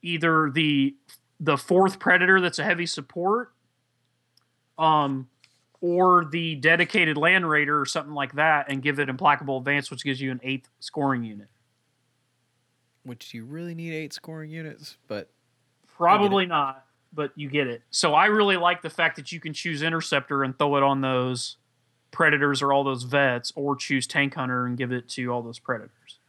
either 0.02 0.52
the 0.54 0.96
the 1.40 1.58
fourth 1.58 2.00
predator 2.00 2.40
that's 2.40 2.60
a 2.60 2.64
heavy 2.64 2.86
support, 2.86 3.54
um, 4.78 5.28
or 5.82 6.26
the 6.26 6.56
dedicated 6.56 7.18
land 7.18 7.50
raider 7.50 7.80
or 7.80 7.86
something 7.86 8.14
like 8.14 8.34
that, 8.34 8.68
and 8.70 8.82
give 8.82 9.00
it 9.00 9.10
implacable 9.10 9.58
advance, 9.58 9.92
which 9.92 10.04
gives 10.04 10.22
you 10.22 10.32
an 10.32 10.40
eighth 10.44 10.70
scoring 10.80 11.24
unit. 11.24 11.48
Which 13.04 13.34
you 13.34 13.46
really 13.46 13.76
need 13.76 13.94
eight 13.94 14.14
scoring 14.14 14.50
units, 14.50 14.98
but 15.08 15.30
Probably 15.98 16.46
not, 16.46 16.86
but 17.16 17.32
you 17.36 17.50
get 17.50 17.68
it. 17.68 17.82
So 17.90 18.14
I 18.14 18.26
really 18.26 18.58
like 18.58 18.82
the 18.82 18.90
fact 18.90 19.16
that 19.16 19.32
you 19.32 19.40
can 19.40 19.54
choose 19.54 19.82
interceptor 19.82 20.44
and 20.44 20.58
throw 20.58 20.76
it 20.76 20.84
on 20.84 21.02
those 21.02 21.58
predators 22.12 22.62
or 22.62 22.72
all 22.72 22.84
those 22.84 23.04
vets, 23.04 23.52
or 23.56 23.76
choose 23.76 24.08
tank 24.08 24.36
hunter 24.36 24.66
and 24.66 24.78
give 24.78 24.92
it 24.92 25.10
to 25.10 25.28
all 25.28 25.42
those 25.42 25.60
predators. 25.60 26.20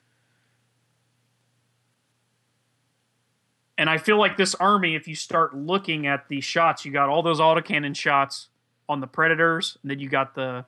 And 3.79 3.89
I 3.91 3.99
feel 3.99 4.19
like 4.19 4.37
this 4.37 4.55
army, 4.57 4.95
if 4.95 5.07
you 5.07 5.15
start 5.15 5.55
looking 5.55 6.07
at 6.07 6.29
the 6.29 6.41
shots, 6.41 6.85
you 6.85 6.93
got 6.93 7.09
all 7.09 7.23
those 7.23 7.41
autocannon 7.41 7.95
shots 7.95 8.49
on 8.89 9.01
the 9.01 9.07
predators, 9.07 9.79
and 9.83 9.91
then 9.91 10.01
you 10.01 10.09
got 10.09 10.35
the 10.35 10.65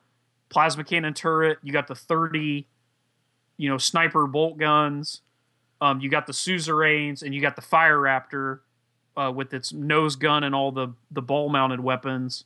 plasma 0.49 0.83
cannon 0.83 1.13
turret, 1.13 1.57
you 1.63 1.73
got 1.73 1.87
the 1.87 1.95
30, 1.95 2.67
you 3.57 3.69
know, 3.69 3.77
sniper 3.77 4.27
bolt 4.27 4.57
guns, 4.57 5.21
um, 5.81 5.99
you 5.99 6.09
got 6.09 6.27
the 6.27 6.33
suzerains, 6.33 7.23
and 7.23 7.33
you 7.33 7.41
got 7.41 7.55
the 7.55 7.61
fire 7.61 7.97
raptor 7.97 8.59
uh, 9.17 9.31
with 9.33 9.53
its 9.53 9.73
nose 9.73 10.15
gun 10.15 10.43
and 10.43 10.55
all 10.55 10.71
the 10.71 10.93
the 11.11 11.21
ball 11.21 11.49
mounted 11.49 11.79
weapons 11.79 12.45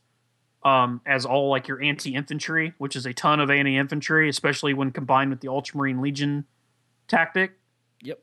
um, 0.65 1.01
as 1.05 1.25
all 1.25 1.49
like 1.49 1.67
your 1.67 1.81
anti 1.81 2.15
infantry, 2.15 2.73
which 2.77 2.95
is 2.95 3.05
a 3.05 3.13
ton 3.13 3.39
of 3.39 3.49
anti 3.49 3.77
infantry, 3.77 4.29
especially 4.29 4.73
when 4.73 4.91
combined 4.91 5.29
with 5.29 5.41
the 5.41 5.47
Ultramarine 5.47 6.01
Legion 6.01 6.45
tactic. 7.07 7.53
yep. 8.01 8.19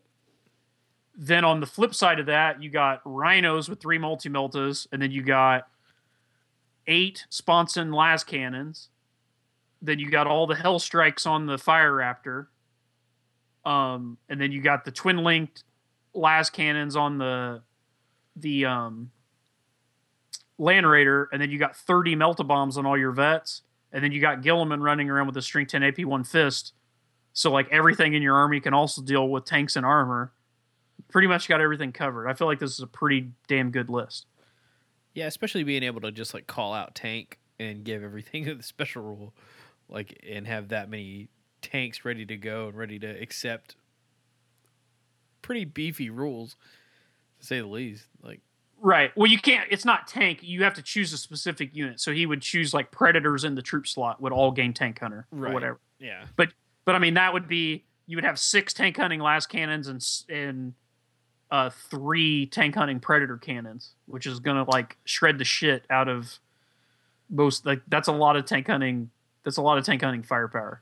Then 1.16 1.44
on 1.44 1.60
the 1.60 1.66
flip 1.66 1.94
side 1.94 2.18
of 2.18 2.26
that, 2.26 2.62
you 2.62 2.70
got 2.70 3.02
rhinos 3.04 3.68
with 3.68 3.80
three 3.80 3.98
multi 3.98 4.28
meltas, 4.28 4.86
and 4.92 5.02
then 5.02 5.10
you 5.10 5.22
got 5.22 5.68
eight 6.86 7.26
sponson 7.30 7.92
las 7.92 8.24
cannons. 8.24 8.88
Then 9.82 9.98
you 9.98 10.10
got 10.10 10.26
all 10.26 10.46
the 10.46 10.54
hell 10.54 10.78
strikes 10.78 11.26
on 11.26 11.46
the 11.46 11.58
fire 11.58 11.92
raptor. 11.92 12.46
Um, 13.64 14.16
and 14.28 14.40
then 14.40 14.52
you 14.52 14.62
got 14.62 14.84
the 14.84 14.90
twin 14.90 15.18
linked 15.18 15.64
las 16.14 16.48
cannons 16.50 16.96
on 16.96 17.18
the 17.18 17.62
the 18.40 18.66
um 18.66 19.10
land 20.58 20.88
raider, 20.88 21.28
and 21.32 21.40
then 21.40 21.50
you 21.50 21.58
got 21.58 21.74
30 21.74 22.16
melta 22.16 22.46
bombs 22.46 22.76
on 22.76 22.84
all 22.86 22.98
your 22.98 23.12
vets, 23.12 23.62
and 23.92 24.04
then 24.04 24.12
you 24.12 24.20
got 24.20 24.42
Guilliman 24.42 24.80
running 24.80 25.08
around 25.08 25.26
with 25.26 25.36
a 25.36 25.42
string 25.42 25.66
10 25.66 25.82
AP 25.82 26.00
one 26.00 26.24
fist. 26.24 26.74
So 27.32 27.50
like 27.50 27.68
everything 27.70 28.14
in 28.14 28.22
your 28.22 28.34
army 28.34 28.60
can 28.60 28.74
also 28.74 29.02
deal 29.02 29.28
with 29.28 29.44
tanks 29.44 29.76
and 29.76 29.86
armor. 29.86 30.32
pretty 31.08 31.28
much 31.28 31.48
got 31.48 31.60
everything 31.60 31.92
covered. 31.92 32.28
I 32.28 32.34
feel 32.34 32.46
like 32.46 32.58
this 32.58 32.72
is 32.72 32.80
a 32.80 32.86
pretty 32.86 33.30
damn 33.48 33.70
good 33.70 33.88
list. 33.88 34.26
Yeah, 35.14 35.26
especially 35.26 35.64
being 35.64 35.82
able 35.82 36.00
to 36.02 36.12
just 36.12 36.34
like 36.34 36.46
call 36.46 36.72
out 36.74 36.94
tank 36.94 37.38
and 37.58 37.84
give 37.84 38.02
everything 38.02 38.44
the 38.56 38.62
special 38.62 39.02
rule, 39.02 39.34
like 39.88 40.22
and 40.28 40.46
have 40.46 40.68
that 40.68 40.90
many 40.90 41.28
tanks 41.62 42.04
ready 42.04 42.26
to 42.26 42.36
go 42.36 42.68
and 42.68 42.76
ready 42.76 42.98
to 42.98 43.08
accept 43.08 43.76
pretty 45.42 45.64
beefy 45.64 46.10
rules, 46.10 46.56
to 47.40 47.46
say 47.46 47.60
the 47.60 47.66
least. 47.66 48.06
Like 48.22 48.40
Right. 48.82 49.10
Well, 49.16 49.30
you 49.30 49.38
can't. 49.38 49.68
It's 49.70 49.84
not 49.84 50.06
tank. 50.06 50.38
You 50.42 50.64
have 50.64 50.74
to 50.74 50.82
choose 50.82 51.12
a 51.12 51.18
specific 51.18 51.74
unit. 51.74 52.00
So 52.00 52.12
he 52.12 52.24
would 52.24 52.40
choose 52.40 52.72
like 52.72 52.90
predators 52.90 53.44
in 53.44 53.54
the 53.54 53.60
troop 53.62 53.86
slot 53.86 54.20
would 54.22 54.32
all 54.32 54.50
gain 54.52 54.72
tank 54.72 54.98
hunter 55.00 55.26
Right. 55.30 55.50
or 55.50 55.54
whatever. 55.54 55.80
yeah, 55.98 56.24
But 56.36 56.52
but 56.86 56.94
I 56.94 56.98
mean 56.98 57.14
that 57.14 57.32
would 57.34 57.46
be 57.48 57.84
you 58.06 58.16
would 58.16 58.24
have 58.24 58.38
six 58.38 58.72
tank 58.72 58.96
hunting 58.96 59.20
las 59.20 59.46
cannons 59.46 59.86
and 59.88 60.02
and 60.30 60.74
uh 61.50 61.68
three 61.70 62.46
tank 62.46 62.74
hunting 62.74 63.00
predator 63.00 63.36
cannons, 63.36 63.94
which 64.06 64.24
is 64.26 64.40
gonna 64.40 64.64
like 64.70 64.96
shred 65.04 65.38
the 65.38 65.44
shit 65.44 65.84
out 65.90 66.08
of 66.08 66.38
most. 67.28 67.66
Like 67.66 67.82
that's 67.88 68.08
a 68.08 68.12
lot 68.12 68.36
of 68.36 68.46
tank 68.46 68.66
hunting. 68.66 69.10
That's 69.44 69.56
a 69.58 69.62
lot 69.62 69.76
of 69.78 69.84
tank 69.84 70.02
hunting 70.02 70.22
firepower. 70.22 70.80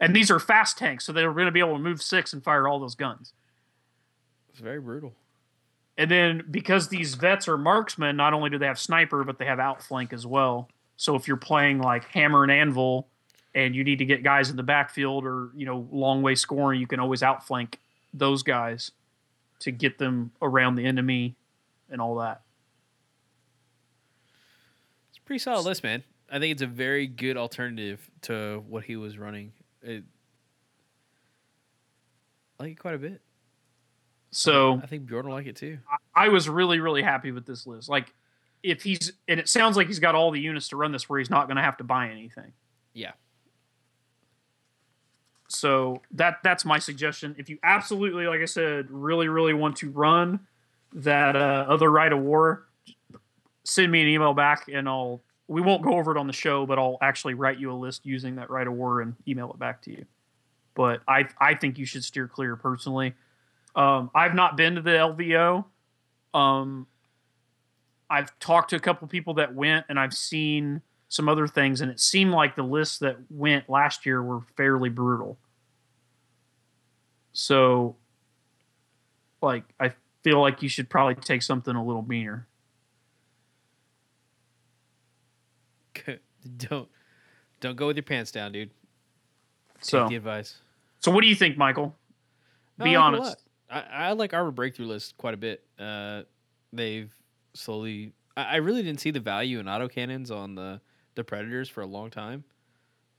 And 0.00 0.14
these 0.14 0.30
are 0.30 0.38
fast 0.38 0.76
tanks, 0.78 1.04
so 1.04 1.12
they're 1.12 1.32
going 1.32 1.46
to 1.46 1.50
be 1.52 1.58
able 1.58 1.72
to 1.72 1.78
move 1.80 2.00
six 2.00 2.32
and 2.32 2.40
fire 2.44 2.68
all 2.68 2.78
those 2.78 2.94
guns. 2.94 3.32
it's 4.50 4.60
very 4.60 4.80
brutal. 4.80 5.12
And 5.98 6.08
then 6.08 6.44
because 6.48 6.88
these 6.88 7.16
vets 7.16 7.48
are 7.48 7.58
marksmen, 7.58 8.16
not 8.16 8.32
only 8.32 8.50
do 8.50 8.56
they 8.56 8.66
have 8.66 8.78
sniper, 8.78 9.24
but 9.24 9.38
they 9.38 9.44
have 9.46 9.58
outflank 9.58 10.12
as 10.12 10.24
well. 10.24 10.68
So 10.96 11.16
if 11.16 11.26
you're 11.26 11.36
playing 11.36 11.80
like 11.80 12.04
hammer 12.04 12.44
and 12.44 12.52
anvil 12.52 13.08
and 13.52 13.74
you 13.74 13.82
need 13.82 13.98
to 13.98 14.04
get 14.04 14.22
guys 14.22 14.48
in 14.48 14.56
the 14.56 14.62
backfield 14.62 15.26
or, 15.26 15.50
you 15.56 15.66
know, 15.66 15.88
long 15.90 16.22
way 16.22 16.36
scoring, 16.36 16.80
you 16.80 16.86
can 16.86 17.00
always 17.00 17.24
outflank 17.24 17.80
those 18.14 18.44
guys 18.44 18.92
to 19.58 19.72
get 19.72 19.98
them 19.98 20.30
around 20.40 20.76
the 20.76 20.86
enemy 20.86 21.34
and 21.90 22.00
all 22.00 22.14
that. 22.16 22.42
It's 25.10 25.18
pretty 25.18 25.40
solid 25.40 25.64
list, 25.64 25.82
man. 25.82 26.04
I 26.30 26.38
think 26.38 26.52
it's 26.52 26.62
a 26.62 26.66
very 26.66 27.08
good 27.08 27.36
alternative 27.36 28.08
to 28.22 28.62
what 28.68 28.84
he 28.84 28.94
was 28.94 29.18
running. 29.18 29.52
It, 29.82 30.04
I 32.60 32.62
like 32.62 32.72
it 32.72 32.78
quite 32.78 32.94
a 32.94 32.98
bit. 32.98 33.20
So 34.30 34.80
I 34.82 34.86
think 34.86 35.06
Bjorn 35.06 35.26
will 35.26 35.34
like 35.34 35.46
it 35.46 35.56
too. 35.56 35.78
I- 35.90 36.26
I 36.26 36.28
was 36.28 36.48
really, 36.48 36.80
really 36.80 37.02
happy 37.02 37.32
with 37.32 37.46
this 37.46 37.66
list. 37.66 37.88
Like 37.88 38.12
if 38.62 38.82
he's 38.82 39.12
and 39.28 39.38
it 39.40 39.48
sounds 39.48 39.76
like 39.76 39.86
he's 39.86 40.00
got 40.00 40.14
all 40.14 40.30
the 40.30 40.40
units 40.40 40.68
to 40.68 40.76
run 40.76 40.92
this 40.92 41.08
where 41.08 41.18
he's 41.18 41.30
not 41.30 41.48
gonna 41.48 41.62
have 41.62 41.76
to 41.78 41.84
buy 41.84 42.08
anything. 42.10 42.52
Yeah. 42.92 43.12
So 45.48 46.02
that 46.12 46.38
that's 46.42 46.64
my 46.64 46.78
suggestion. 46.78 47.34
If 47.38 47.48
you 47.48 47.58
absolutely, 47.62 48.26
like 48.26 48.40
I 48.40 48.44
said, 48.44 48.90
really, 48.90 49.28
really 49.28 49.54
want 49.54 49.76
to 49.78 49.90
run 49.90 50.40
that 50.92 51.36
uh, 51.36 51.64
other 51.68 51.90
rite 51.90 52.12
of 52.12 52.18
war, 52.20 52.66
send 53.64 53.90
me 53.90 54.02
an 54.02 54.08
email 54.08 54.34
back 54.34 54.68
and 54.72 54.88
I'll. 54.88 55.22
We 55.50 55.62
won't 55.62 55.80
go 55.80 55.94
over 55.94 56.14
it 56.14 56.18
on 56.18 56.26
the 56.26 56.34
show, 56.34 56.66
but 56.66 56.78
I'll 56.78 56.98
actually 57.00 57.32
write 57.32 57.58
you 57.58 57.72
a 57.72 57.74
list 57.74 58.04
using 58.04 58.36
that 58.36 58.50
rite 58.50 58.66
of 58.66 58.74
war 58.74 59.00
and 59.00 59.14
email 59.26 59.50
it 59.50 59.58
back 59.58 59.80
to 59.82 59.90
you. 59.90 60.04
But 60.74 61.00
I 61.08 61.26
I 61.40 61.54
think 61.54 61.78
you 61.78 61.86
should 61.86 62.04
steer 62.04 62.28
clear 62.28 62.54
personally. 62.54 63.14
Um, 63.78 64.10
I've 64.14 64.34
not 64.34 64.56
been 64.56 64.74
to 64.74 64.82
the 64.82 64.90
LVO. 64.90 65.64
Um, 66.34 66.86
I've 68.10 68.36
talked 68.40 68.70
to 68.70 68.76
a 68.76 68.80
couple 68.80 69.06
people 69.06 69.34
that 69.34 69.54
went, 69.54 69.86
and 69.88 70.00
I've 70.00 70.12
seen 70.12 70.82
some 71.08 71.28
other 71.28 71.46
things, 71.46 71.80
and 71.80 71.90
it 71.90 72.00
seemed 72.00 72.32
like 72.32 72.56
the 72.56 72.62
lists 72.64 72.98
that 72.98 73.16
went 73.30 73.70
last 73.70 74.04
year 74.04 74.22
were 74.22 74.40
fairly 74.56 74.88
brutal. 74.88 75.38
So, 77.32 77.96
like, 79.40 79.62
I 79.78 79.92
feel 80.24 80.40
like 80.40 80.60
you 80.60 80.68
should 80.68 80.90
probably 80.90 81.14
take 81.14 81.42
something 81.42 81.74
a 81.74 81.84
little 81.84 82.02
meaner. 82.02 82.48
don't 86.56 86.88
don't 87.60 87.76
go 87.76 87.86
with 87.86 87.96
your 87.96 88.02
pants 88.02 88.30
down, 88.32 88.52
dude. 88.52 88.70
Take 89.76 89.84
So, 89.84 90.08
the 90.08 90.16
advice. 90.16 90.58
so 91.00 91.10
what 91.12 91.22
do 91.22 91.28
you 91.28 91.34
think, 91.36 91.56
Michael? 91.56 91.96
No, 92.78 92.84
Be 92.84 92.96
like 92.96 93.04
honest. 93.04 93.47
I, 93.70 93.80
I 93.80 94.12
like 94.12 94.34
our 94.34 94.50
breakthrough 94.50 94.86
list 94.86 95.16
quite 95.16 95.34
a 95.34 95.36
bit. 95.38 95.62
Uh, 95.78 96.22
they've 96.72 97.12
slowly. 97.54 98.12
I, 98.36 98.44
I 98.44 98.56
really 98.56 98.82
didn't 98.82 99.00
see 99.00 99.10
the 99.10 99.20
value 99.20 99.58
in 99.58 99.66
autocannons 99.66 100.30
on 100.30 100.54
the 100.54 100.80
the 101.14 101.24
predators 101.24 101.68
for 101.68 101.80
a 101.80 101.86
long 101.86 102.10
time, 102.10 102.44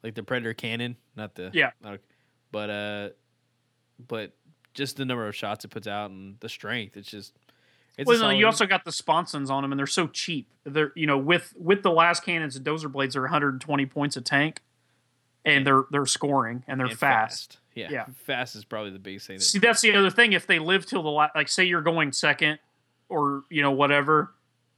like 0.03 0.16
the 0.16 0.24
predator 0.24 0.53
cannon, 0.53 0.95
not 1.16 1.36
the 1.36 1.52
Yeah. 1.53 1.72
Not, 1.82 2.00
but 2.52 2.69
uh, 2.69 3.10
but 4.08 4.34
just 4.74 4.98
the 4.98 5.06
number 5.06 5.28
of 5.28 5.36
shots 5.36 5.66
it 5.66 5.69
puts 5.69 5.88
out 5.88 6.10
and 6.10 6.40
the 6.40 6.50
strength. 6.50 6.98
It's 6.98 7.10
just. 7.10 7.34
It's 7.98 8.08
well, 8.08 8.18
no, 8.18 8.30
you 8.30 8.45
also 8.45 8.66
got 8.66 8.86
the 8.86 8.94
sponsons 8.94 9.50
on 9.50 9.61
them, 9.61 9.74
and 9.74 9.80
they're 9.80 9.86
so 9.86 10.08
cheap. 10.08 10.48
They're 10.64 10.94
you 10.95 11.06
know 11.06 11.18
with 11.18 11.53
with 11.58 11.84
the 11.84 11.92
las 11.92 12.22
cannons 12.22 12.56
and 12.56 12.66
dozer 12.66 12.90
blades, 12.90 13.16
they're 13.16 13.24
120 13.24 13.86
points 13.88 14.16
a 14.16 14.22
tank, 14.22 14.61
and 15.45 15.66
they're 15.66 15.84
they're 15.92 16.06
scoring 16.06 16.64
and 16.68 16.80
they're 16.80 16.88
and 16.88 16.98
fast. 16.98 17.58
Yeah, 17.76 17.88
Yeah. 17.92 18.06
fast 18.26 18.56
is 18.56 18.66
probably 18.66 18.92
the 18.92 19.00
biggest 19.00 19.27
thing. 19.27 19.38
That, 19.38 19.43
See, 19.43 19.59
that's 19.59 19.82
the 19.82 19.93
other 19.95 20.09
thing. 20.09 20.34
If 20.34 20.48
they 20.48 20.59
live 20.59 20.85
till 20.85 21.01
the 21.03 21.09
last, 21.09 21.35
like, 21.35 21.48
say 21.48 21.64
you're 21.64 21.82
going 21.82 22.11
second, 22.11 22.59
or 23.08 23.43
you 23.50 23.61
know 23.61 23.72
whatever, 23.72 24.34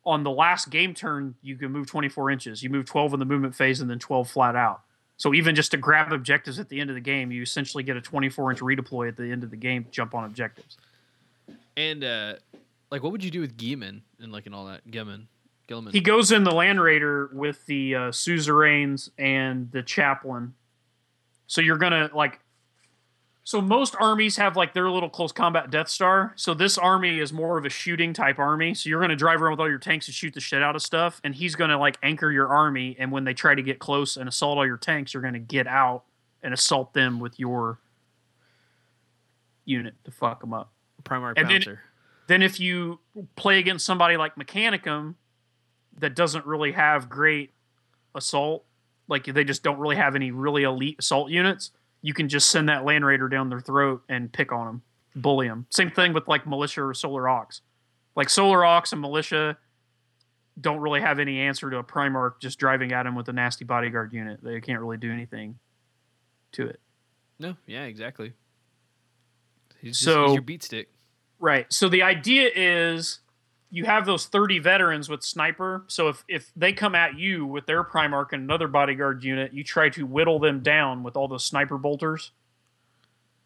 on 0.05 0.23
the 0.23 0.29
last 0.31 0.69
game 0.69 0.93
turn, 0.93 1.35
you 1.41 1.55
can 1.55 1.71
move 1.71 1.87
24 1.87 2.29
inches. 2.31 2.61
You 2.63 2.69
move 2.69 2.85
12 2.85 3.13
in 3.13 3.19
the 3.19 3.25
movement 3.25 3.55
phase, 3.55 3.81
and 3.81 3.89
then 3.89 3.99
12 3.99 4.29
flat 4.29 4.55
out. 4.55 4.81
So 5.17 5.33
even 5.33 5.53
just 5.55 5.71
to 5.71 5.77
grab 5.77 6.11
objectives 6.11 6.57
at 6.59 6.69
the 6.69 6.79
end 6.79 6.89
of 6.89 6.95
the 6.95 7.01
game, 7.01 7.31
you 7.31 7.41
essentially 7.43 7.83
get 7.83 7.95
a 7.97 8.01
24 8.01 8.51
inch 8.51 8.59
redeploy 8.61 9.07
at 9.07 9.17
the 9.17 9.31
end 9.31 9.43
of 9.43 9.49
the 9.51 9.57
game. 9.57 9.85
Jump 9.91 10.13
on 10.15 10.23
objectives. 10.25 10.77
and 11.77 12.03
uh, 12.03 12.33
like, 12.91 13.03
what 13.03 13.11
would 13.11 13.23
you 13.23 13.31
do 13.31 13.41
with 13.41 13.57
Guilliman 13.57 14.01
and 14.19 14.31
like 14.31 14.45
and 14.45 14.53
all 14.55 14.65
that 14.65 14.89
Guilliman? 14.89 15.25
Guilliman. 15.71 15.91
He 15.93 16.01
goes 16.01 16.31
in 16.31 16.43
the 16.43 16.51
Land 16.51 16.81
Raider 16.81 17.29
with 17.33 17.65
the 17.65 17.95
uh, 17.95 18.11
suzerains 18.11 19.09
and 19.17 19.71
the 19.71 19.81
chaplain. 19.83 20.53
So 21.47 21.61
you're 21.61 21.77
gonna 21.77 22.09
like. 22.13 22.39
So 23.43 23.59
most 23.59 23.95
armies 23.99 24.37
have 24.37 24.55
like 24.55 24.73
their 24.75 24.87
little 24.89 25.09
close 25.09 25.31
combat 25.31 25.71
Death 25.71 25.89
Star. 25.89 26.31
So 26.35 26.53
this 26.53 26.77
army 26.77 27.19
is 27.19 27.33
more 27.33 27.57
of 27.57 27.65
a 27.65 27.69
shooting 27.69 28.13
type 28.13 28.37
army. 28.37 28.73
So 28.75 28.87
you're 28.87 29.01
gonna 29.01 29.15
drive 29.15 29.41
around 29.41 29.51
with 29.53 29.59
all 29.59 29.69
your 29.69 29.79
tanks 29.79 30.07
and 30.07 30.13
shoot 30.13 30.33
the 30.33 30.39
shit 30.39 30.61
out 30.61 30.75
of 30.75 30.81
stuff, 30.81 31.19
and 31.23 31.33
he's 31.33 31.55
gonna 31.55 31.77
like 31.79 31.97
anchor 32.03 32.31
your 32.31 32.47
army. 32.49 32.95
And 32.99 33.11
when 33.11 33.23
they 33.23 33.33
try 33.33 33.55
to 33.55 33.63
get 33.63 33.79
close 33.79 34.15
and 34.15 34.29
assault 34.29 34.57
all 34.59 34.65
your 34.65 34.77
tanks, 34.77 35.13
you're 35.13 35.23
gonna 35.23 35.39
get 35.39 35.65
out 35.67 36.03
and 36.43 36.53
assault 36.53 36.93
them 36.93 37.19
with 37.19 37.39
your 37.39 37.79
unit 39.65 39.95
to 40.05 40.11
fuck 40.11 40.41
them 40.41 40.53
up. 40.53 40.71
Primary 41.03 41.33
and 41.37 41.49
then- 41.49 41.61
Then 42.27 42.41
if 42.43 42.59
you 42.59 42.99
play 43.35 43.59
against 43.59 43.85
somebody 43.85 44.15
like 44.17 44.35
Mechanicum 44.35 45.15
that 45.99 46.15
doesn't 46.15 46.45
really 46.45 46.71
have 46.71 47.09
great 47.09 47.51
assault, 48.15 48.65
like 49.07 49.25
they 49.25 49.43
just 49.43 49.63
don't 49.63 49.79
really 49.79 49.95
have 49.95 50.15
any 50.15 50.31
really 50.31 50.63
elite 50.63 50.97
assault 50.99 51.29
units, 51.29 51.71
you 52.01 52.13
can 52.13 52.29
just 52.29 52.49
send 52.49 52.69
that 52.69 52.83
Land 52.85 53.05
Raider 53.05 53.27
down 53.29 53.49
their 53.49 53.59
throat 53.59 54.03
and 54.09 54.31
pick 54.31 54.51
on 54.51 54.65
them, 54.65 54.81
bully 55.15 55.47
them. 55.47 55.65
Same 55.69 55.91
thing 55.91 56.13
with 56.13 56.27
like 56.27 56.47
Militia 56.47 56.83
or 56.83 56.93
Solar 56.93 57.29
Aux. 57.29 57.47
Like 58.15 58.29
Solar 58.29 58.65
Aux 58.65 58.83
and 58.91 59.01
Militia 59.01 59.57
don't 60.59 60.79
really 60.79 61.01
have 61.01 61.19
any 61.19 61.39
answer 61.39 61.69
to 61.69 61.77
a 61.77 61.83
Primarch 61.83 62.39
just 62.41 62.59
driving 62.59 62.91
at 62.91 63.05
him 63.05 63.15
with 63.15 63.29
a 63.29 63.33
nasty 63.33 63.63
bodyguard 63.65 64.13
unit. 64.13 64.39
They 64.43 64.59
can't 64.61 64.79
really 64.81 64.97
do 64.97 65.11
anything 65.11 65.59
to 66.53 66.67
it. 66.67 66.79
No, 67.39 67.55
yeah, 67.65 67.83
exactly. 67.83 68.33
He's 69.79 69.93
just, 69.93 70.03
So- 70.03 70.25
he's 70.27 70.33
your 70.33 70.41
beat 70.41 70.63
stick. 70.63 70.89
Right. 71.39 71.71
So 71.73 71.89
the 71.89 72.03
idea 72.03 72.51
is 72.55 73.19
you 73.71 73.85
have 73.85 74.05
those 74.05 74.25
30 74.27 74.59
veterans 74.59 75.07
with 75.09 75.23
sniper. 75.23 75.85
So 75.87 76.09
if, 76.09 76.23
if 76.27 76.51
they 76.57 76.73
come 76.73 76.93
at 76.93 77.17
you 77.17 77.45
with 77.45 77.65
their 77.65 77.83
Primarch 77.83 78.33
and 78.33 78.43
another 78.43 78.67
bodyguard 78.67 79.23
unit, 79.23 79.53
you 79.53 79.63
try 79.63 79.87
to 79.89 80.05
whittle 80.05 80.39
them 80.39 80.59
down 80.59 81.03
with 81.03 81.15
all 81.15 81.29
those 81.29 81.45
sniper 81.45 81.77
bolters. 81.77 82.31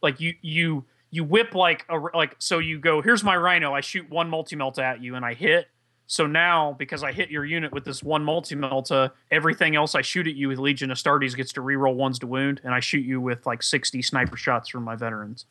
Like 0.02 0.20
you 0.20 0.34
you 0.42 0.86
you 1.12 1.24
whip 1.24 1.56
like 1.56 1.86
a 1.90 1.98
like 2.14 2.36
so 2.40 2.60
you 2.60 2.80
go, 2.80 3.02
here's 3.02 3.24
my 3.24 3.38
rhino, 3.38 3.74
I 3.74 3.82
shoot 3.82 4.10
one 4.10 4.30
multi-melt 4.30 4.80
at 4.80 5.02
you 5.02 5.16
and 5.16 5.24
I 5.24 5.36
hit. 5.36 5.68
So 6.08 6.28
now 6.28 6.76
because 6.78 7.04
I 7.04 7.12
hit 7.12 7.30
your 7.30 7.46
unit 7.46 7.72
with 7.72 7.86
this 7.86 8.04
one 8.04 8.24
multi-melta, 8.24 8.92
uh, 8.92 9.10
everything 9.32 9.76
else 9.76 9.96
I 9.96 10.02
shoot 10.02 10.28
at 10.28 10.36
you 10.36 10.48
with 10.50 10.60
Legion 10.60 10.90
Astartes 10.90 11.36
gets 11.36 11.54
to 11.54 11.62
reroll 11.62 11.96
ones 11.96 12.20
to 12.20 12.28
wound, 12.28 12.62
and 12.64 12.74
I 12.74 12.80
shoot 12.80 13.06
you 13.06 13.22
with 13.22 13.46
like 13.46 13.64
60 13.64 14.02
sniper 14.02 14.38
shots 14.38 14.70
from 14.70 14.84
my 14.84 14.96
veterans. 14.96 15.46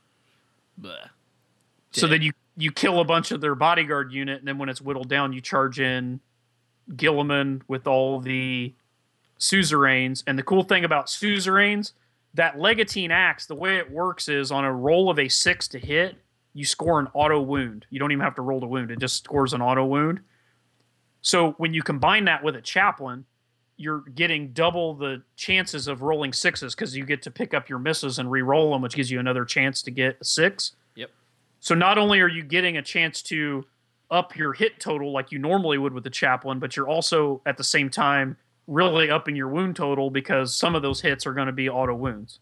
Bleh. 0.81 1.09
So 1.93 2.09
then 2.09 2.23
you 2.23 2.33
you 2.57 2.71
kill 2.71 3.01
a 3.01 3.05
bunch 3.05 3.31
of 3.31 3.41
their 3.41 3.55
bodyguard 3.55 4.13
unit, 4.13 4.39
and 4.39 4.49
then 4.49 4.59
when 4.59 4.69
it's 4.69 4.81
whittled 4.81 5.09
down, 5.09 5.33
you 5.33 5.41
charge 5.41 5.81
in 5.81 6.21
Guilliman 6.91 7.63
with 7.69 7.87
all 7.87 8.21
the 8.21 8.75
suzerains. 9.39 10.23
And 10.27 10.39
the 10.39 10.43
cool 10.43 10.63
thing 10.63 10.85
about 10.85 11.11
suzerains, 11.11 11.93
that 12.35 12.59
legatine 12.59 13.11
axe, 13.11 13.47
the 13.47 13.55
way 13.55 13.77
it 13.79 13.91
works 13.91 14.29
is 14.29 14.51
on 14.51 14.65
a 14.65 14.73
roll 14.73 15.11
of 15.11 15.19
a 15.19 15.29
six 15.29 15.69
to 15.69 15.79
hit, 15.79 16.17
you 16.53 16.65
score 16.65 17.01
an 17.01 17.09
auto 17.15 17.41
wound. 17.41 17.87
You 17.91 17.99
don't 17.99 18.13
even 18.13 18.25
have 18.25 18.37
to 18.37 18.43
roll 18.43 18.61
to 18.61 18.67
wound; 18.67 18.91
it 18.91 19.01
just 19.01 19.25
scores 19.25 19.53
an 19.53 19.61
auto 19.61 19.85
wound. 19.85 20.21
So 21.21 21.53
when 21.53 21.75
you 21.75 21.83
combine 21.83 22.27
that 22.27 22.45
with 22.45 22.55
a 22.55 22.61
chaplain, 22.61 23.25
you're 23.77 24.01
getting 24.15 24.53
double 24.53 24.95
the 24.95 25.23
chances 25.37 25.89
of 25.89 26.03
rolling 26.03 26.33
sixes 26.33 26.75
because 26.75 26.97
you 26.97 27.05
get 27.05 27.23
to 27.23 27.31
pick 27.31 27.55
up 27.55 27.69
your 27.69 27.79
misses 27.79 28.19
and 28.19 28.31
re-roll 28.31 28.71
them, 28.71 28.83
which 28.83 28.95
gives 28.95 29.11
you 29.11 29.19
another 29.19 29.45
chance 29.45 29.83
to 29.83 29.91
get 29.91 30.19
a 30.21 30.25
six. 30.25 30.77
So 31.65 31.75
not 31.75 31.97
only 31.97 32.21
are 32.21 32.29
you 32.29 32.43
getting 32.43 32.77
a 32.77 32.83
chance 32.83 33.23
to 33.23 33.65
up 34.11 34.37
your 34.37 34.53
hit 34.53 34.79
total 34.79 35.13
like 35.13 35.33
you 35.33 35.39
normally 35.39 35.79
would 35.79 35.95
with 35.95 36.05
the 36.05 36.11
chaplain, 36.11 36.59
but 36.59 36.77
you're 36.77 36.87
also 36.87 37.41
at 37.47 37.57
the 37.57 37.65
same 37.65 37.89
time 37.89 38.37
really 38.67 39.11
upping 39.11 39.35
your 39.35 39.49
wound 39.49 39.75
total 39.75 40.11
because 40.11 40.55
some 40.55 40.75
of 40.75 40.83
those 40.83 41.01
hits 41.01 41.27
are 41.27 41.33
going 41.33 41.47
to 41.47 41.55
be 41.55 41.71
auto 41.71 41.95
wounds. 41.95 42.39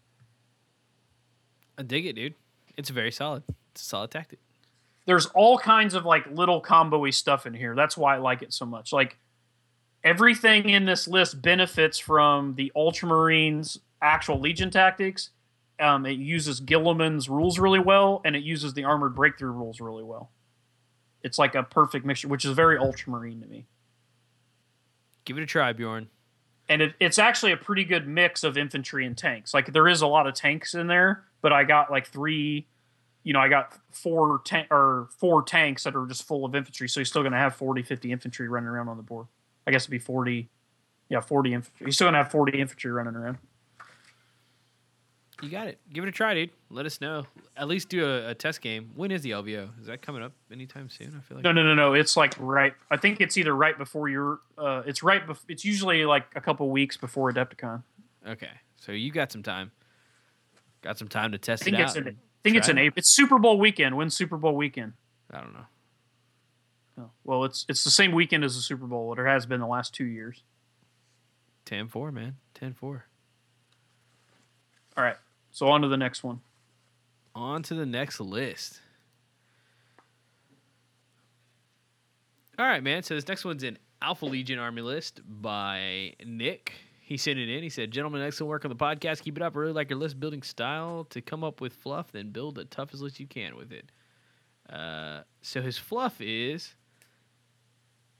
I 1.77 1.83
dig 1.83 2.05
it, 2.05 2.17
dude. 2.17 2.33
It's 2.75 2.89
very 2.89 3.13
solid. 3.13 3.43
It's 3.71 3.81
a 3.83 3.85
solid 3.85 4.11
tactic. 4.11 4.39
There's 5.05 5.27
all 5.27 5.57
kinds 5.57 5.93
of 5.93 6.03
like 6.03 6.29
little 6.29 6.59
combo-y 6.59 7.11
stuff 7.11 7.45
in 7.45 7.53
here. 7.53 7.75
That's 7.75 7.95
why 7.95 8.15
I 8.15 8.17
like 8.17 8.41
it 8.41 8.51
so 8.51 8.65
much. 8.65 8.91
Like 8.91 9.17
everything 10.03 10.67
in 10.67 10.83
this 10.83 11.07
list 11.07 11.41
benefits 11.41 11.97
from 11.97 12.55
the 12.55 12.73
Ultramarines 12.75 13.79
actual 14.01 14.41
Legion 14.41 14.69
tactics. 14.69 15.29
Um, 15.79 16.05
it 16.05 16.17
uses 16.17 16.61
Guilliman's 16.61 17.29
rules 17.29 17.59
really 17.59 17.79
well, 17.79 18.21
and 18.23 18.35
it 18.35 18.43
uses 18.43 18.73
the 18.73 18.83
Armored 18.83 19.15
Breakthrough 19.15 19.51
rules 19.51 19.81
really 19.81 20.03
well. 20.03 20.31
It's 21.23 21.39
like 21.39 21.55
a 21.55 21.63
perfect 21.63 22.05
mixture, 22.05 22.27
which 22.27 22.45
is 22.45 22.51
very 22.51 22.77
Ultramarine 22.77 23.41
to 23.41 23.47
me. 23.47 23.65
Give 25.25 25.37
it 25.37 25.43
a 25.43 25.45
try, 25.45 25.73
Bjorn. 25.73 26.09
And 26.69 26.81
it, 26.81 26.93
it's 26.99 27.17
actually 27.17 27.51
a 27.51 27.57
pretty 27.57 27.85
good 27.85 28.07
mix 28.07 28.43
of 28.43 28.57
infantry 28.57 29.05
and 29.05 29.17
tanks. 29.17 29.53
Like 29.53 29.73
there 29.73 29.87
is 29.87 30.01
a 30.01 30.07
lot 30.07 30.27
of 30.27 30.33
tanks 30.33 30.73
in 30.75 30.87
there, 30.87 31.23
but 31.41 31.51
I 31.51 31.63
got 31.63 31.91
like 31.91 32.07
three, 32.07 32.67
you 33.23 33.33
know, 33.33 33.39
I 33.39 33.47
got 33.47 33.73
four 33.91 34.41
tank 34.45 34.67
or 34.69 35.07
four 35.17 35.43
tanks 35.43 35.83
that 35.83 35.95
are 35.95 36.05
just 36.05 36.23
full 36.23 36.45
of 36.45 36.55
infantry. 36.55 36.87
So 36.87 36.99
you're 36.99 37.05
still 37.05 37.21
going 37.21 37.33
to 37.33 37.37
have 37.37 37.55
40, 37.55 37.83
50 37.83 38.11
infantry 38.11 38.47
running 38.47 38.67
around 38.69 38.89
on 38.89 38.97
the 38.97 39.03
board. 39.03 39.27
I 39.65 39.71
guess 39.71 39.83
it'd 39.83 39.91
be 39.91 39.99
40. 39.99 40.49
Yeah, 41.09 41.21
40 41.21 41.53
infantry. 41.53 41.85
You're 41.85 41.91
still 41.91 42.05
going 42.05 42.13
to 42.13 42.23
have 42.23 42.31
40 42.31 42.59
infantry 42.59 42.91
running 42.91 43.15
around. 43.15 43.37
You 45.43 45.49
got 45.49 45.67
it. 45.67 45.77
Give 45.91 46.05
it 46.05 46.07
a 46.07 46.11
try, 46.11 46.33
dude. 46.33 46.51
Let 46.69 46.85
us 46.85 47.01
know. 47.01 47.25
At 47.57 47.67
least 47.67 47.89
do 47.89 48.05
a, 48.05 48.29
a 48.29 48.33
test 48.33 48.61
game. 48.61 48.91
When 48.95 49.11
is 49.11 49.23
the 49.23 49.31
LVO? 49.31 49.81
Is 49.81 49.87
that 49.87 50.01
coming 50.01 50.23
up 50.23 50.31
anytime 50.49 50.89
soon? 50.89 51.13
I 51.17 51.21
feel 51.21 51.35
like 51.35 51.43
No, 51.43 51.51
no, 51.51 51.63
no, 51.63 51.75
no. 51.75 51.93
It's 51.93 52.15
like 52.15 52.33
right. 52.39 52.73
I 52.89 52.95
think 52.95 53.19
it's 53.19 53.37
either 53.37 53.53
right 53.53 53.77
before 53.77 54.07
your. 54.07 54.39
Uh, 54.57 54.83
it's 54.85 55.03
right. 55.03 55.25
Bef- 55.27 55.43
it's 55.49 55.65
usually 55.65 56.05
like 56.05 56.27
a 56.35 56.41
couple 56.41 56.69
weeks 56.69 56.95
before 56.95 57.31
Adepticon. 57.31 57.83
Okay, 58.25 58.49
so 58.77 58.93
you 58.93 59.11
got 59.11 59.33
some 59.33 59.43
time. 59.43 59.71
Got 60.81 60.97
some 60.97 61.09
time 61.09 61.33
to 61.33 61.37
test 61.37 61.63
I 61.63 61.65
think 61.65 61.77
it 61.77 61.81
it's 61.81 61.91
out. 61.97 61.97
in. 61.97 62.07
I 62.07 62.15
think 62.43 62.55
it's 62.55 62.69
it. 62.69 62.77
April. 62.77 62.93
It's 62.99 63.09
Super 63.09 63.37
Bowl 63.37 63.59
weekend. 63.59 63.97
When's 63.97 64.15
Super 64.15 64.37
Bowl 64.37 64.55
weekend? 64.55 64.93
I 65.29 65.41
don't 65.41 65.53
know. 65.53 65.65
Oh, 67.01 67.09
well, 67.25 67.43
it's 67.43 67.65
it's 67.67 67.83
the 67.83 67.89
same 67.89 68.13
weekend 68.13 68.45
as 68.45 68.55
the 68.55 68.61
Super 68.61 68.87
Bowl. 68.87 69.11
It 69.13 69.19
has 69.21 69.45
been 69.45 69.59
the 69.59 69.67
last 69.67 69.93
two 69.93 70.05
years. 70.05 70.43
10-4, 71.65 72.13
man. 72.13 72.35
10-4. 72.59 72.75
All 72.83 73.01
right. 75.03 75.15
So 75.53 75.67
on 75.67 75.83
to 75.83 75.87
the 75.87 75.97
next 75.97 76.23
one. 76.23 76.41
On 77.35 77.61
to 77.63 77.75
the 77.75 77.85
next 77.85 78.19
list. 78.19 78.81
All 82.57 82.65
right, 82.65 82.83
man. 82.83 83.03
So 83.03 83.13
this 83.13 83.27
next 83.27 83.45
one's 83.45 83.63
an 83.63 83.77
Alpha 84.01 84.25
Legion 84.25 84.57
Army 84.57 84.81
list 84.81 85.21
by 85.25 86.15
Nick. 86.25 86.73
He 87.01 87.17
sent 87.17 87.37
it 87.37 87.49
in. 87.49 87.61
He 87.61 87.69
said, 87.69 87.91
Gentlemen, 87.91 88.23
excellent 88.23 88.49
work 88.49 88.65
on 88.65 88.69
the 88.69 88.75
podcast. 88.75 89.21
Keep 89.21 89.37
it 89.37 89.43
up. 89.43 89.55
I 89.55 89.59
really 89.59 89.73
like 89.73 89.91
your 89.91 89.99
list 89.99 90.19
building 90.19 90.41
style 90.41 91.05
to 91.11 91.21
come 91.21 91.43
up 91.43 91.61
with 91.61 91.73
fluff, 91.73 92.11
then 92.11 92.31
build 92.31 92.55
the 92.55 92.65
toughest 92.65 93.03
list 93.03 93.19
you 93.19 93.27
can 93.27 93.55
with 93.55 93.71
it. 93.71 93.91
Uh, 94.71 95.21
so 95.43 95.61
his 95.61 95.77
fluff 95.77 96.19
is 96.19 96.73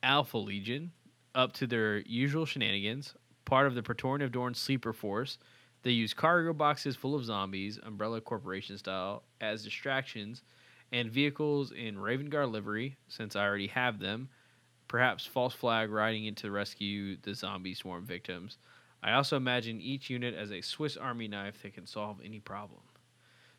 Alpha 0.04 0.38
Legion, 0.38 0.92
up 1.34 1.54
to 1.54 1.66
their 1.66 2.00
usual 2.02 2.46
shenanigans, 2.46 3.16
part 3.46 3.66
of 3.66 3.74
the 3.74 3.82
Praetorian 3.82 4.22
of 4.22 4.32
Dorn 4.32 4.54
sleeper 4.54 4.94
force. 4.94 5.40
They 5.84 5.92
use 5.92 6.14
cargo 6.14 6.54
boxes 6.54 6.96
full 6.96 7.14
of 7.14 7.26
zombies, 7.26 7.78
Umbrella 7.84 8.22
Corporation 8.22 8.78
style, 8.78 9.24
as 9.42 9.64
distractions, 9.64 10.42
and 10.92 11.12
vehicles 11.12 11.72
in 11.72 12.00
Raven 12.00 12.30
Guard 12.30 12.50
livery, 12.50 12.96
since 13.10 13.36
I 13.36 13.46
already 13.46 13.68
have 13.68 14.00
them. 14.00 14.30
Perhaps 14.88 15.26
false 15.26 15.54
flag 15.54 15.92
riding 15.92 16.26
in 16.26 16.36
to 16.36 16.52
rescue 16.52 17.18
the 17.22 17.34
zombie 17.34 17.74
swarm 17.74 18.06
victims. 18.06 18.58
I 19.04 19.14
also 19.14 19.36
imagine 19.36 19.82
each 19.82 20.10
unit 20.10 20.34
as 20.36 20.52
a 20.52 20.62
Swiss 20.62 20.96
Army 20.96 21.28
knife 21.28 21.62
that 21.64 21.74
can 21.74 21.86
solve 21.86 22.20
any 22.24 22.40
problem. 22.40 22.80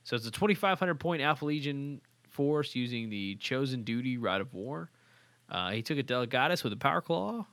So 0.04 0.16
it's 0.16 0.26
a 0.26 0.30
2,500 0.30 0.98
point 0.98 1.20
Alpha 1.20 1.44
Legion 1.44 2.00
force 2.30 2.74
using 2.74 3.10
the 3.10 3.34
Chosen 3.36 3.84
Duty 3.84 4.16
Rite 4.16 4.40
of 4.40 4.54
War. 4.54 4.90
Uh, 5.50 5.70
he 5.72 5.82
took 5.82 5.98
a 5.98 6.02
Delegatus 6.02 6.64
with 6.64 6.72
a 6.72 6.76
Power 6.76 7.02
Claw. 7.02 7.46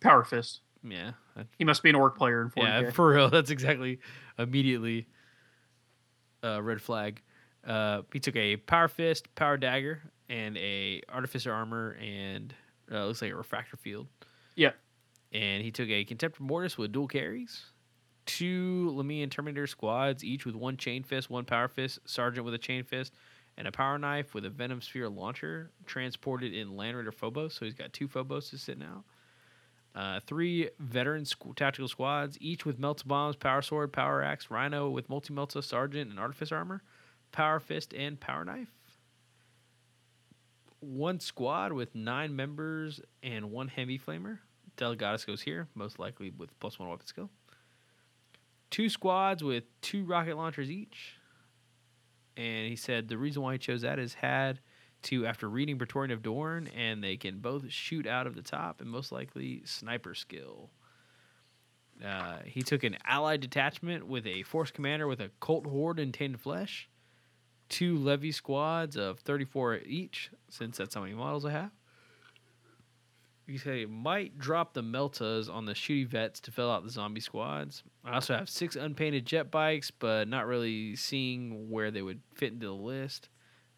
Power 0.00 0.24
Fist. 0.24 0.60
Yeah, 0.90 1.12
He 1.58 1.64
must 1.64 1.82
be 1.82 1.90
an 1.90 1.94
orc 1.96 2.16
player 2.16 2.42
in 2.42 2.50
40K. 2.50 2.82
yeah, 2.82 2.90
for 2.92 3.08
real. 3.10 3.30
That's 3.30 3.50
exactly 3.50 4.00
immediately 4.38 5.06
uh, 6.42 6.62
red 6.62 6.80
flag. 6.80 7.22
Uh, 7.66 8.02
he 8.12 8.20
took 8.20 8.36
a 8.36 8.56
power 8.56 8.88
fist, 8.88 9.34
power 9.34 9.56
dagger, 9.56 10.00
and 10.28 10.56
a 10.56 11.02
artificer 11.08 11.52
armor, 11.52 11.96
and 12.00 12.54
uh, 12.90 13.04
looks 13.06 13.20
like 13.22 13.32
a 13.32 13.36
refractor 13.36 13.76
field. 13.76 14.06
Yeah. 14.54 14.72
And 15.32 15.62
he 15.62 15.70
took 15.70 15.88
a 15.88 16.04
contemptor 16.04 16.40
mortis 16.40 16.78
with 16.78 16.92
dual 16.92 17.08
carries, 17.08 17.64
two 18.24 18.92
Lernaean 18.96 19.30
Terminator 19.30 19.66
squads, 19.66 20.24
each 20.24 20.46
with 20.46 20.54
one 20.54 20.76
chain 20.76 21.02
fist, 21.02 21.28
one 21.28 21.44
power 21.44 21.68
fist, 21.68 21.98
sergeant 22.06 22.44
with 22.44 22.54
a 22.54 22.58
chain 22.58 22.84
fist, 22.84 23.12
and 23.58 23.66
a 23.68 23.72
power 23.72 23.98
knife 23.98 24.32
with 24.34 24.44
a 24.46 24.50
venom 24.50 24.80
sphere 24.80 25.08
launcher, 25.08 25.70
transported 25.84 26.54
in 26.54 26.76
Land 26.76 26.96
Raider 26.96 27.12
Phobos. 27.12 27.54
So 27.54 27.64
he's 27.64 27.74
got 27.74 27.92
two 27.92 28.08
Phobos 28.08 28.50
sitting 28.58 28.84
out. 28.84 29.04
Uh, 29.94 30.20
three 30.26 30.68
veteran 30.78 31.24
squ- 31.24 31.56
tactical 31.56 31.88
squads, 31.88 32.38
each 32.40 32.64
with 32.64 32.80
melta 32.80 33.06
bombs, 33.06 33.34
power 33.34 33.62
sword, 33.62 33.92
power 33.92 34.22
axe, 34.22 34.50
rhino 34.50 34.88
with 34.90 35.08
multi 35.08 35.34
melta, 35.34 35.62
sergeant, 35.62 36.10
and 36.10 36.20
artifice 36.20 36.52
armor, 36.52 36.82
power 37.32 37.58
fist, 37.58 37.92
and 37.94 38.20
power 38.20 38.44
knife. 38.44 38.68
One 40.80 41.18
squad 41.18 41.72
with 41.72 41.94
nine 41.94 42.36
members 42.36 43.00
and 43.22 43.50
one 43.50 43.66
heavy 43.68 43.98
flamer. 43.98 44.38
Delegatus 44.76 45.26
goes 45.26 45.42
here, 45.42 45.66
most 45.74 45.98
likely 45.98 46.30
with 46.30 46.56
plus 46.60 46.78
one 46.78 46.88
weapon 46.88 47.06
skill. 47.06 47.30
Two 48.70 48.88
squads 48.88 49.42
with 49.42 49.64
two 49.80 50.04
rocket 50.04 50.36
launchers 50.36 50.70
each. 50.70 51.14
And 52.36 52.68
he 52.68 52.76
said 52.76 53.08
the 53.08 53.18
reason 53.18 53.42
why 53.42 53.54
he 53.54 53.58
chose 53.58 53.82
that 53.82 53.98
is 53.98 54.14
had 54.14 54.60
to 55.02 55.26
after 55.26 55.48
reading 55.48 55.78
Praetorian 55.78 56.10
of 56.10 56.22
Dorn, 56.22 56.68
and 56.76 57.02
they 57.02 57.16
can 57.16 57.38
both 57.38 57.70
shoot 57.70 58.06
out 58.06 58.26
of 58.26 58.34
the 58.34 58.42
top 58.42 58.80
and 58.80 58.90
most 58.90 59.12
likely 59.12 59.62
sniper 59.64 60.14
skill. 60.14 60.70
Uh, 62.04 62.38
he 62.44 62.62
took 62.62 62.84
an 62.84 62.96
allied 63.04 63.40
detachment 63.40 64.06
with 64.06 64.26
a 64.26 64.42
force 64.44 64.70
commander 64.70 65.06
with 65.06 65.20
a 65.20 65.30
Colt 65.40 65.66
Horde 65.66 65.98
and 65.98 66.14
Tainted 66.14 66.40
Flesh, 66.40 66.88
two 67.68 67.98
levy 67.98 68.32
squads 68.32 68.96
of 68.96 69.18
34 69.20 69.80
each, 69.84 70.30
since 70.48 70.76
that's 70.76 70.94
how 70.94 71.00
many 71.00 71.14
models 71.14 71.44
I 71.44 71.50
have. 71.50 71.70
You 73.46 73.56
say 73.56 73.86
might 73.86 74.38
drop 74.38 74.74
the 74.74 74.82
Meltas 74.82 75.52
on 75.52 75.64
the 75.64 75.72
shooty 75.72 76.06
vets 76.06 76.38
to 76.40 76.50
fill 76.50 76.70
out 76.70 76.84
the 76.84 76.90
zombie 76.90 77.22
squads. 77.22 77.82
I 78.04 78.12
also 78.12 78.36
have 78.36 78.50
six 78.50 78.76
unpainted 78.76 79.24
jet 79.24 79.50
bikes, 79.50 79.90
but 79.90 80.28
not 80.28 80.46
really 80.46 80.96
seeing 80.96 81.70
where 81.70 81.90
they 81.90 82.02
would 82.02 82.20
fit 82.34 82.52
into 82.52 82.66
the 82.66 82.74
list. 82.74 83.30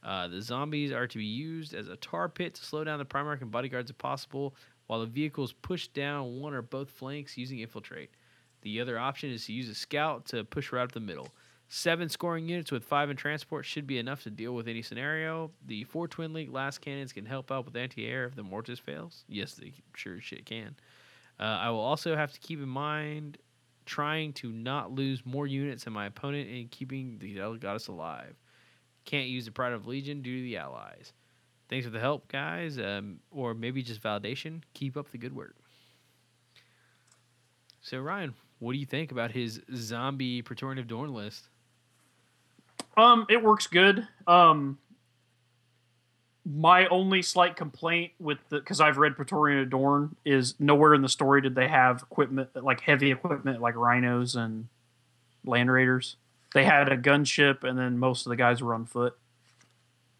Uh, 0.03 0.29
the 0.29 0.41
zombies 0.41 0.93
are 0.93 1.07
to 1.07 1.19
be 1.19 1.25
used 1.25 1.75
as 1.75 1.89
a 1.89 1.97
tar 1.97 2.29
pit 2.29 2.55
to 2.55 2.65
slow 2.65 2.85
down 2.85 2.99
the 2.99 3.05
Primarch 3.05 3.43
and 3.43 3.51
bodyguards 3.51 3.91
if 3.91 3.99
possible, 3.99 4.55
while 4.87 5.01
the 5.01 5.07
vehicles 5.07 5.53
push 5.53 5.89
down 5.89 6.41
one 6.41 6.55
or 6.55 6.63
both 6.63 6.91
flanks 6.91 7.37
using 7.37 7.59
infiltrate. 7.59 8.11
The 8.63 8.81
other 8.81 8.99
option 8.99 9.31
is 9.31 9.47
to 9.47 9.53
use 9.53 9.69
a 9.69 9.75
scout 9.75 10.27
to 10.27 10.45
push 10.45 10.73
right 10.73 10.83
up 10.83 10.93
the 10.93 11.01
middle. 11.01 11.29
Seven 11.69 12.09
scoring 12.09 12.49
units 12.49 12.73
with 12.73 12.85
five 12.85 13.11
in 13.11 13.17
transport 13.17 13.65
should 13.65 13.87
be 13.87 13.99
enough 13.99 14.25
to 14.25 14.31
deal 14.31 14.55
with 14.55 14.67
any 14.67 14.83
scenario. 14.83 15.53
The 15.67 15.85
four 15.85 16.09
twin 16.09 16.33
link 16.33 16.51
las 16.53 16.79
cannons 16.79 17.13
can 17.13 17.25
help 17.25 17.53
out 17.53 17.65
with 17.65 17.77
anti 17.77 18.07
air 18.07 18.25
if 18.25 18.35
the 18.35 18.43
mortis 18.43 18.81
fails. 18.81 19.25
Yes, 19.29 19.55
they 19.55 19.73
sure 19.95 20.21
shit 20.21 20.45
can. 20.45 20.75
Uh, 21.39 21.45
I 21.45 21.71
will 21.71 21.79
also 21.79 22.17
have 22.17 22.33
to 22.33 22.41
keep 22.41 22.61
in 22.61 22.69
mind 22.69 23.39
trying 23.87 24.33
to 24.33 24.51
not 24.51 24.91
lose 24.91 25.25
more 25.25 25.47
units 25.47 25.85
than 25.85 25.93
my 25.93 26.07
opponent 26.07 26.51
and 26.51 26.71
keeping 26.71 27.19
the 27.19 27.37
Delegatus 27.37 27.89
alive. 27.89 28.35
Can't 29.11 29.27
use 29.27 29.45
the 29.45 29.51
Pride 29.51 29.73
of 29.73 29.89
Legion 29.89 30.23
due 30.23 30.37
to 30.37 30.43
the 30.45 30.57
allies. 30.57 31.13
Thanks 31.69 31.85
for 31.85 31.91
the 31.91 31.99
help, 31.99 32.29
guys. 32.29 32.79
Um, 32.79 33.19
or 33.33 33.55
maybe 33.55 33.83
just 33.83 34.01
validation. 34.01 34.63
Keep 34.73 34.97
up 34.97 35.11
the 35.11 35.19
good 35.19 35.35
work. 35.35 35.57
So, 37.83 37.99
Ryan, 37.99 38.35
what 38.61 38.73
do 38.73 38.79
you 38.79 38.87
think 38.87 39.11
about 39.11 39.33
his 39.33 39.63
zombie 39.75 40.43
Praetorian 40.43 40.79
of 40.79 40.87
Dorn 40.87 41.13
list? 41.13 41.49
Um, 42.97 43.27
it 43.29 43.43
works 43.43 43.67
good. 43.67 44.07
Um, 44.29 44.79
my 46.45 46.87
only 46.87 47.21
slight 47.21 47.57
complaint 47.57 48.13
with 48.21 48.39
the 48.49 48.61
because 48.61 48.81
I've 48.81 48.97
read 48.97 49.17
Praetorian 49.17 49.59
of 49.59 49.71
Dorn 49.71 50.15
is 50.25 50.55
nowhere 50.61 50.95
in 50.95 51.03
the 51.03 51.09
story 51.09 51.41
did 51.41 51.57
they 51.57 51.67
have 51.67 52.03
equipment 52.03 52.51
like 52.55 52.83
heavy 52.83 53.11
equipment 53.11 53.61
like 53.61 53.75
rhinos 53.75 54.37
and 54.37 54.69
land 55.45 55.69
raiders. 55.69 56.15
They 56.55 56.65
had 56.65 56.91
a 56.91 56.97
gunship, 56.97 57.65
and 57.65 57.79
then 57.79 57.99
most 57.99 58.27
of 58.27 58.31
the 58.31 58.37
guys 58.37 58.63
were 58.63 58.75
on 58.75 58.87
foot. 58.87 59.17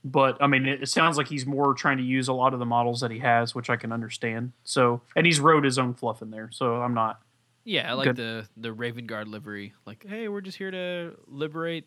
But 0.05 0.39
I 0.41 0.47
mean, 0.47 0.67
it, 0.67 0.83
it 0.83 0.89
sounds 0.89 1.17
like 1.19 1.29
he's 1.29 1.45
more 1.45 1.75
trying 1.75 1.99
to 1.99 2.03
use 2.03 2.29
a 2.29 2.33
lot 2.33 2.53
of 2.55 2.59
the 2.59 2.67
models 2.67 3.01
that 3.01 3.11
he 3.11 3.19
has, 3.19 3.55
which 3.55 3.69
I 3.69 3.77
can 3.77 3.93
understand. 3.93 4.53
So, 4.65 5.03
and 5.15 5.27
he's 5.27 5.41
wrote 5.41 5.65
his 5.65 5.79
own 5.79 5.95
fluff 5.95 6.23
in 6.23 6.31
there, 6.31 6.49
so 6.53 6.77
I'm 6.77 6.95
not. 6.95 7.21
Yeah, 7.65 7.91
I 7.91 7.95
like 7.95 8.07
Good. 8.07 8.17
the 8.17 8.49
the 8.57 8.73
Raven 8.73 9.07
Guard 9.07 9.29
livery. 9.29 9.75
Like, 9.85 10.07
hey, 10.09 10.29
we're 10.29 10.41
just 10.41 10.57
here 10.57 10.71
to 10.71 11.17
liberate 11.27 11.87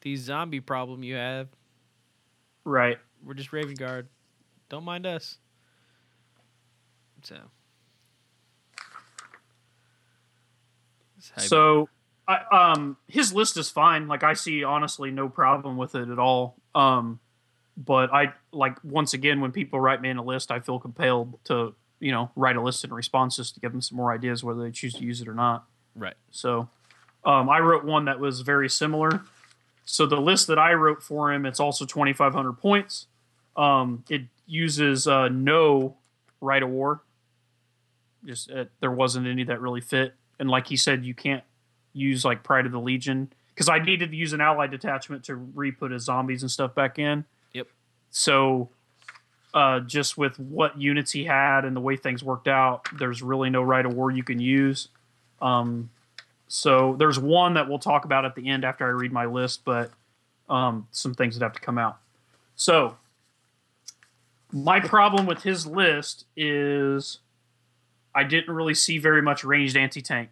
the 0.00 0.16
zombie 0.16 0.60
problem 0.60 1.02
you 1.02 1.14
have. 1.16 1.48
Right. 2.64 2.98
We're 3.24 3.34
just 3.34 3.52
Raven 3.52 3.74
Guard. 3.74 4.08
Don't 4.68 4.84
mind 4.84 5.06
us. 5.06 5.38
So. 7.22 7.36
So, 11.36 11.88
I, 12.26 12.72
um, 12.72 12.96
his 13.08 13.32
list 13.32 13.56
is 13.56 13.68
fine. 13.68 14.06
Like 14.08 14.22
I 14.22 14.34
see, 14.34 14.64
honestly, 14.64 15.10
no 15.10 15.28
problem 15.28 15.76
with 15.76 15.94
it 15.94 16.08
at 16.08 16.18
all. 16.18 16.56
Um, 16.74 17.20
but 17.76 18.12
I 18.12 18.34
like 18.52 18.76
once 18.84 19.14
again 19.14 19.40
when 19.40 19.52
people 19.52 19.80
write 19.80 20.00
me 20.00 20.10
in 20.10 20.18
a 20.18 20.22
list, 20.22 20.50
I 20.50 20.60
feel 20.60 20.78
compelled 20.78 21.38
to 21.44 21.74
you 22.00 22.12
know 22.12 22.30
write 22.36 22.56
a 22.56 22.60
list 22.60 22.84
in 22.84 22.92
responses 22.92 23.50
to 23.52 23.60
give 23.60 23.72
them 23.72 23.80
some 23.80 23.96
more 23.96 24.12
ideas 24.12 24.44
whether 24.44 24.62
they 24.62 24.70
choose 24.70 24.94
to 24.94 25.04
use 25.04 25.20
it 25.20 25.28
or 25.28 25.34
not. 25.34 25.64
right. 25.96 26.14
So, 26.30 26.68
um, 27.24 27.48
I 27.48 27.60
wrote 27.60 27.84
one 27.84 28.04
that 28.06 28.20
was 28.20 28.40
very 28.40 28.68
similar. 28.68 29.22
So 29.84 30.06
the 30.06 30.20
list 30.20 30.46
that 30.46 30.58
I 30.58 30.74
wrote 30.74 31.02
for 31.02 31.32
him, 31.32 31.44
it's 31.44 31.58
also 31.58 31.84
2,500 31.84 32.52
points. 32.52 33.06
Um, 33.56 34.04
it 34.08 34.22
uses 34.46 35.08
uh, 35.08 35.28
no 35.28 35.96
right 36.40 36.62
of 36.62 36.68
war. 36.68 37.02
Just 38.24 38.50
uh, 38.50 38.66
there 38.80 38.92
wasn't 38.92 39.26
any 39.26 39.44
that 39.44 39.60
really 39.60 39.80
fit, 39.80 40.14
and 40.38 40.48
like 40.48 40.68
he 40.68 40.76
said, 40.76 41.04
you 41.04 41.14
can't 41.14 41.42
use 41.92 42.24
like 42.24 42.42
Pride 42.42 42.66
of 42.66 42.72
the 42.72 42.80
Legion 42.80 43.32
because 43.54 43.68
I 43.68 43.78
needed 43.78 44.10
to 44.10 44.16
use 44.16 44.32
an 44.32 44.40
allied 44.40 44.70
detachment 44.70 45.24
to 45.24 45.34
re-put 45.34 45.90
his 45.90 46.04
zombies 46.04 46.42
and 46.42 46.50
stuff 46.50 46.74
back 46.74 46.98
in. 46.98 47.24
Yep. 47.52 47.68
So, 48.10 48.70
uh, 49.54 49.80
just 49.80 50.16
with 50.16 50.38
what 50.38 50.80
units 50.80 51.12
he 51.12 51.24
had 51.24 51.64
and 51.64 51.76
the 51.76 51.80
way 51.80 51.96
things 51.96 52.24
worked 52.24 52.48
out, 52.48 52.86
there's 52.98 53.22
really 53.22 53.50
no 53.50 53.62
rite 53.62 53.84
of 53.84 53.94
war 53.94 54.10
you 54.10 54.22
can 54.22 54.40
use. 54.40 54.88
Um, 55.42 55.90
so 56.48 56.96
there's 56.98 57.18
one 57.18 57.54
that 57.54 57.68
we'll 57.68 57.78
talk 57.78 58.04
about 58.04 58.24
at 58.24 58.34
the 58.34 58.48
end 58.48 58.64
after 58.64 58.86
I 58.86 58.90
read 58.90 59.12
my 59.12 59.26
list, 59.26 59.64
but 59.64 59.90
um, 60.48 60.86
some 60.90 61.14
things 61.14 61.38
that 61.38 61.44
have 61.44 61.54
to 61.54 61.60
come 61.60 61.78
out. 61.78 61.98
So 62.56 62.96
my 64.52 64.80
problem 64.80 65.26
with 65.26 65.42
his 65.42 65.66
list 65.66 66.26
is 66.36 67.18
I 68.14 68.24
didn't 68.24 68.54
really 68.54 68.74
see 68.74 68.98
very 68.98 69.22
much 69.22 69.44
ranged 69.44 69.76
anti 69.76 70.02
tank. 70.02 70.30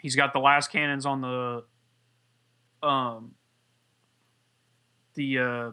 He's 0.00 0.16
got 0.16 0.32
the 0.32 0.38
las 0.38 0.66
cannons 0.68 1.06
on 1.06 1.20
the 1.20 1.64
um 2.86 3.34
the 5.14 5.38
uh, 5.38 5.70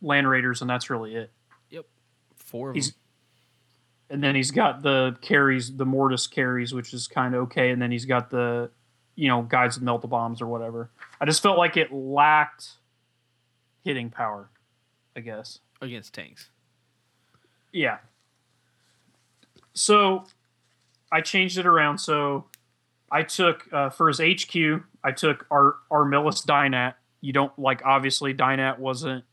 land 0.00 0.28
raiders, 0.28 0.60
and 0.62 0.70
that's 0.70 0.88
really 0.88 1.14
it. 1.14 1.32
Yep, 1.70 1.86
Four 2.36 2.70
of 2.70 2.74
He's 2.76 2.92
them. 2.92 3.00
and 4.10 4.24
then 4.24 4.34
he's 4.34 4.50
got 4.52 4.82
the 4.82 5.16
carries, 5.20 5.74
the 5.76 5.84
mortis 5.84 6.26
carries, 6.26 6.72
which 6.72 6.94
is 6.94 7.06
kind 7.08 7.34
of 7.34 7.42
okay. 7.42 7.70
And 7.70 7.82
then 7.82 7.90
he's 7.90 8.04
got 8.04 8.30
the, 8.30 8.70
you 9.16 9.28
know, 9.28 9.42
guys 9.42 9.74
with 9.74 9.82
melt 9.82 10.00
the 10.02 10.08
bombs 10.08 10.40
or 10.40 10.46
whatever. 10.46 10.90
I 11.20 11.24
just 11.26 11.42
felt 11.42 11.58
like 11.58 11.76
it 11.76 11.92
lacked 11.92 12.68
hitting 13.84 14.10
power. 14.10 14.48
I 15.14 15.20
guess. 15.20 15.58
against 15.82 16.14
tanks. 16.14 16.48
Yeah. 17.72 17.98
So 19.74 20.24
I 21.10 21.20
changed 21.20 21.58
it 21.58 21.66
around. 21.66 21.98
So 21.98 22.46
I 23.12 23.22
took 23.22 23.70
uh, 23.72 23.90
for 23.90 24.08
his 24.08 24.18
HQ, 24.18 24.82
I 25.04 25.12
took 25.12 25.46
our 25.50 25.76
Armillus 25.90 26.44
Dynat. 26.44 26.94
You 27.20 27.34
don't 27.34 27.56
like 27.58 27.82
obviously 27.84 28.32
Dynat 28.32 28.78
wasn't 28.78 29.24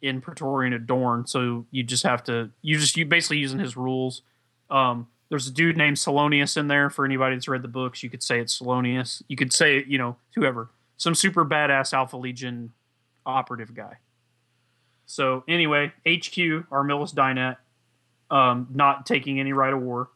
in 0.00 0.22
Praetorian 0.22 0.72
of 0.72 0.86
Dorn, 0.86 1.26
so 1.26 1.66
you 1.70 1.82
just 1.82 2.02
have 2.04 2.24
to 2.24 2.50
you 2.62 2.78
just 2.78 2.96
you 2.96 3.04
basically 3.04 3.38
using 3.38 3.58
his 3.58 3.76
rules. 3.76 4.22
Um, 4.70 5.08
there's 5.28 5.46
a 5.46 5.52
dude 5.52 5.76
named 5.76 5.98
Salonius 5.98 6.56
in 6.56 6.68
there 6.68 6.88
for 6.88 7.04
anybody 7.04 7.36
that's 7.36 7.46
read 7.46 7.62
the 7.62 7.68
books. 7.68 8.02
You 8.02 8.08
could 8.08 8.22
say 8.22 8.40
it's 8.40 8.58
Salonius. 8.58 9.22
You 9.28 9.36
could 9.36 9.52
say 9.52 9.84
you 9.86 9.98
know 9.98 10.16
whoever 10.34 10.70
some 10.96 11.14
super 11.14 11.44
badass 11.44 11.92
Alpha 11.92 12.16
Legion 12.16 12.72
operative 13.26 13.74
guy. 13.74 13.98
So 15.04 15.44
anyway, 15.46 15.92
HQ 16.06 16.34
Armillus 16.70 17.14
Dynat 17.14 17.58
um, 18.30 18.68
not 18.72 19.06
taking 19.06 19.38
any 19.38 19.52
rite 19.52 19.72
of 19.72 19.82
war. 19.82 20.08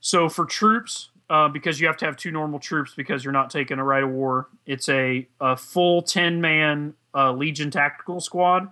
So 0.00 0.28
for 0.28 0.46
troops, 0.46 1.10
uh, 1.30 1.48
because 1.48 1.80
you 1.80 1.86
have 1.86 1.96
to 1.96 2.04
have 2.04 2.16
two 2.16 2.32
normal 2.32 2.58
troops 2.58 2.92
because 2.94 3.24
you're 3.24 3.32
not 3.32 3.50
taking 3.50 3.78
a 3.78 3.84
rite 3.84 4.02
of 4.02 4.10
war, 4.10 4.48
it's 4.66 4.88
a, 4.88 5.26
a 5.40 5.56
full 5.56 6.02
10 6.02 6.40
man 6.40 6.94
uh, 7.14 7.32
Legion 7.32 7.70
tactical 7.70 8.20
squad, 8.20 8.68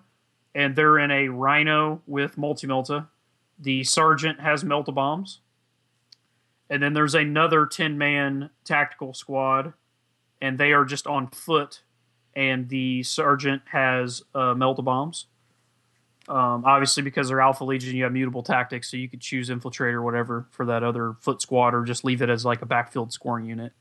and 0.56 0.74
they're 0.74 0.98
in 0.98 1.12
a 1.12 1.28
Rhino 1.28 2.02
with 2.06 2.36
multi 2.36 2.66
melta. 2.66 3.06
The 3.60 3.84
sergeant 3.84 4.40
has 4.40 4.64
melta 4.64 4.92
bombs. 4.92 5.38
And 6.68 6.82
then 6.82 6.92
there's 6.92 7.14
another 7.14 7.64
10 7.64 7.96
man 7.96 8.50
tactical 8.64 9.14
squad, 9.14 9.72
and 10.42 10.58
they 10.58 10.72
are 10.72 10.84
just 10.84 11.06
on 11.06 11.28
foot, 11.28 11.82
and 12.34 12.68
the 12.68 13.04
sergeant 13.04 13.62
has 13.70 14.22
uh, 14.34 14.54
melta 14.54 14.84
bombs. 14.84 15.26
Um, 16.28 16.64
obviously, 16.66 17.02
because 17.02 17.28
they're 17.28 17.40
Alpha 17.40 17.64
Legion, 17.64 17.96
you 17.96 18.04
have 18.04 18.12
mutable 18.12 18.42
tactics, 18.42 18.90
so 18.90 18.98
you 18.98 19.08
could 19.08 19.22
choose 19.22 19.48
Infiltrate 19.48 19.94
or 19.94 20.02
whatever 20.02 20.46
for 20.50 20.66
that 20.66 20.82
other 20.82 21.14
foot 21.20 21.40
squad, 21.40 21.74
or 21.74 21.84
just 21.84 22.04
leave 22.04 22.20
it 22.20 22.28
as 22.28 22.44
like 22.44 22.60
a 22.60 22.66
backfield 22.66 23.12
scoring 23.12 23.46
unit. 23.46 23.72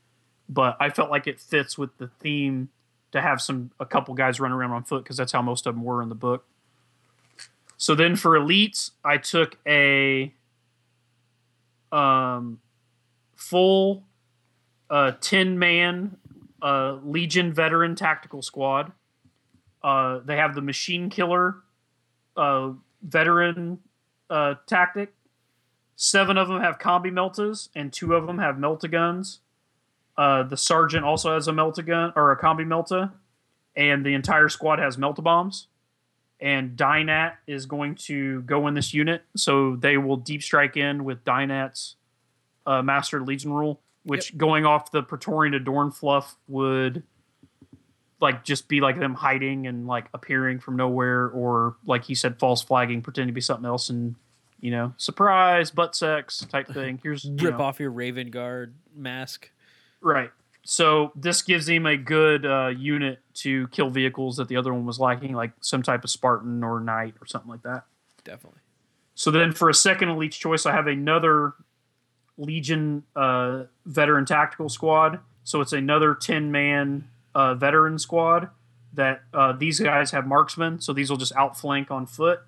But 0.48 0.78
I 0.80 0.90
felt 0.90 1.12
like 1.12 1.28
it 1.28 1.42
fits 1.42 1.78
with 1.78 1.98
the 1.98 2.08
theme 2.08 2.70
to 3.12 3.22
have 3.22 3.42
some 3.42 3.72
a 3.82 3.86
couple 3.86 4.14
guys 4.14 4.40
run 4.40 4.54
around 4.54 4.72
on 4.72 4.84
foot 4.84 5.04
because 5.04 5.18
that's 5.18 5.34
how 5.34 5.42
most 5.42 5.68
of 5.68 5.76
them 5.76 5.84
were 5.84 6.02
in 6.02 6.08
the 6.08 6.16
book. 6.16 6.46
So 7.76 7.96
then 7.96 8.16
for 8.16 8.32
elites, 8.32 8.92
I 9.04 9.18
took 9.18 9.58
a 9.68 10.34
um, 11.92 12.62
full 13.36 14.04
uh, 14.90 15.12
ten 15.20 15.60
man 15.60 16.16
uh, 16.62 16.98
Legion 17.04 17.52
veteran 17.52 17.96
tactical 17.96 18.42
squad. 18.42 18.94
Uh, 19.84 20.20
they 20.24 20.38
have 20.38 20.56
the 20.56 20.62
machine 20.62 21.10
killer 21.10 21.58
uh, 22.38 22.72
veteran 23.02 23.80
uh, 24.30 24.56
tactic. 24.66 25.14
Seven 25.96 26.38
of 26.38 26.48
them 26.48 26.62
have 26.62 26.78
combi 26.78 27.12
meltas, 27.12 27.70
and 27.76 27.92
two 27.92 28.14
of 28.14 28.28
them 28.28 28.38
have 28.38 28.56
melta 28.56 28.90
guns. 28.90 29.40
Uh, 30.16 30.44
the 30.44 30.58
sergeant 30.58 31.04
also 31.04 31.34
has 31.34 31.48
a 31.48 31.52
melta 31.52 31.86
gun 31.86 32.14
or 32.16 32.32
a 32.32 32.40
combi 32.40 32.66
melta, 32.66 33.12
and 33.76 34.06
the 34.06 34.14
entire 34.14 34.50
squad 34.50 34.80
has 34.80 34.98
melta 34.98 35.24
bombs. 35.24 35.68
And 36.40 36.78
Dynat 36.78 37.34
is 37.48 37.66
going 37.66 37.96
to 37.96 38.42
go 38.44 38.68
in 38.68 38.76
this 38.76 38.94
unit, 38.94 39.24
so 39.36 39.76
they 39.76 39.98
will 39.98 40.18
deep 40.18 40.44
strike 40.44 40.78
in 40.78 41.04
with 41.04 41.24
Dynat's 41.24 41.96
uh, 42.68 42.84
Master 42.84 43.22
Legion 43.22 43.52
rule, 43.52 43.82
which 44.04 44.38
going 44.38 44.64
off 44.66 44.92
the 44.92 45.02
Praetorian 45.02 45.56
of 45.56 45.66
Dorn 45.66 45.90
fluff 45.90 46.36
would 46.48 47.02
like 48.20 48.44
just 48.44 48.68
be 48.68 48.82
like 48.82 49.00
them 49.00 49.14
hiding 49.14 49.68
and 49.68 49.88
like 49.88 50.08
appearing 50.14 50.60
from 50.60 50.76
nowhere, 50.76 51.28
or 51.28 51.76
like 51.86 52.04
he 52.06 52.16
said, 52.16 52.40
false 52.40 52.62
flagging, 52.62 53.02
pretending 53.02 53.28
to 53.28 53.34
be 53.34 53.42
something 53.42 53.66
else, 53.66 53.90
and 53.90 54.16
you 54.60 54.72
know, 54.72 54.94
surprise, 54.98 55.72
butt 55.72 55.96
sex 55.96 56.46
type 56.50 56.68
thing. 56.68 57.00
Here's 57.04 57.26
you 57.26 57.36
Rip 57.40 57.58
know. 57.58 57.64
off 57.64 57.80
your 57.80 57.92
Raven 57.92 58.32
Guard 58.32 58.74
mask. 58.96 59.52
Right. 60.02 60.32
So 60.64 61.14
this 61.16 61.42
gives 61.44 61.70
him 61.70 61.86
a 61.86 61.96
good 61.96 62.46
uh, 62.46 62.68
unit 62.76 63.20
to 63.36 63.68
kill 63.70 63.90
vehicles 63.90 64.38
that 64.38 64.50
the 64.50 64.58
other 64.58 64.74
one 64.74 64.86
was 64.86 65.00
lacking, 65.00 65.34
like 65.34 65.52
some 65.62 65.82
type 65.82 66.04
of 66.04 66.10
Spartan 66.10 66.64
or 66.64 66.82
Knight 66.82 67.16
or 67.22 67.26
something 67.26 67.50
like 67.50 67.64
that. 67.64 67.86
Definitely. 68.26 68.60
So 69.16 69.32
then 69.32 69.54
for 69.54 69.70
a 69.70 69.74
second 69.74 70.10
elite 70.10 70.34
choice, 70.34 70.66
I 70.66 70.74
have 70.74 70.88
another 70.88 71.54
Legion 72.38 73.04
uh, 73.16 73.64
veteran 73.86 74.26
tactical 74.26 74.68
squad. 74.68 75.20
So 75.44 75.62
it's 75.62 75.72
another 75.72 76.14
10 76.14 76.52
man 76.52 77.08
uh, 77.38 77.54
veteran 77.54 78.00
squad 78.00 78.50
that 78.94 79.22
uh, 79.32 79.52
these 79.52 79.80
guys 79.80 80.10
have 80.10 80.26
marksmen. 80.26 80.82
So 80.82 80.92
these 80.92 81.12
will 81.12 81.18
just 81.18 81.36
outflank 81.36 81.92
on 81.92 82.08
foot. 82.08 82.42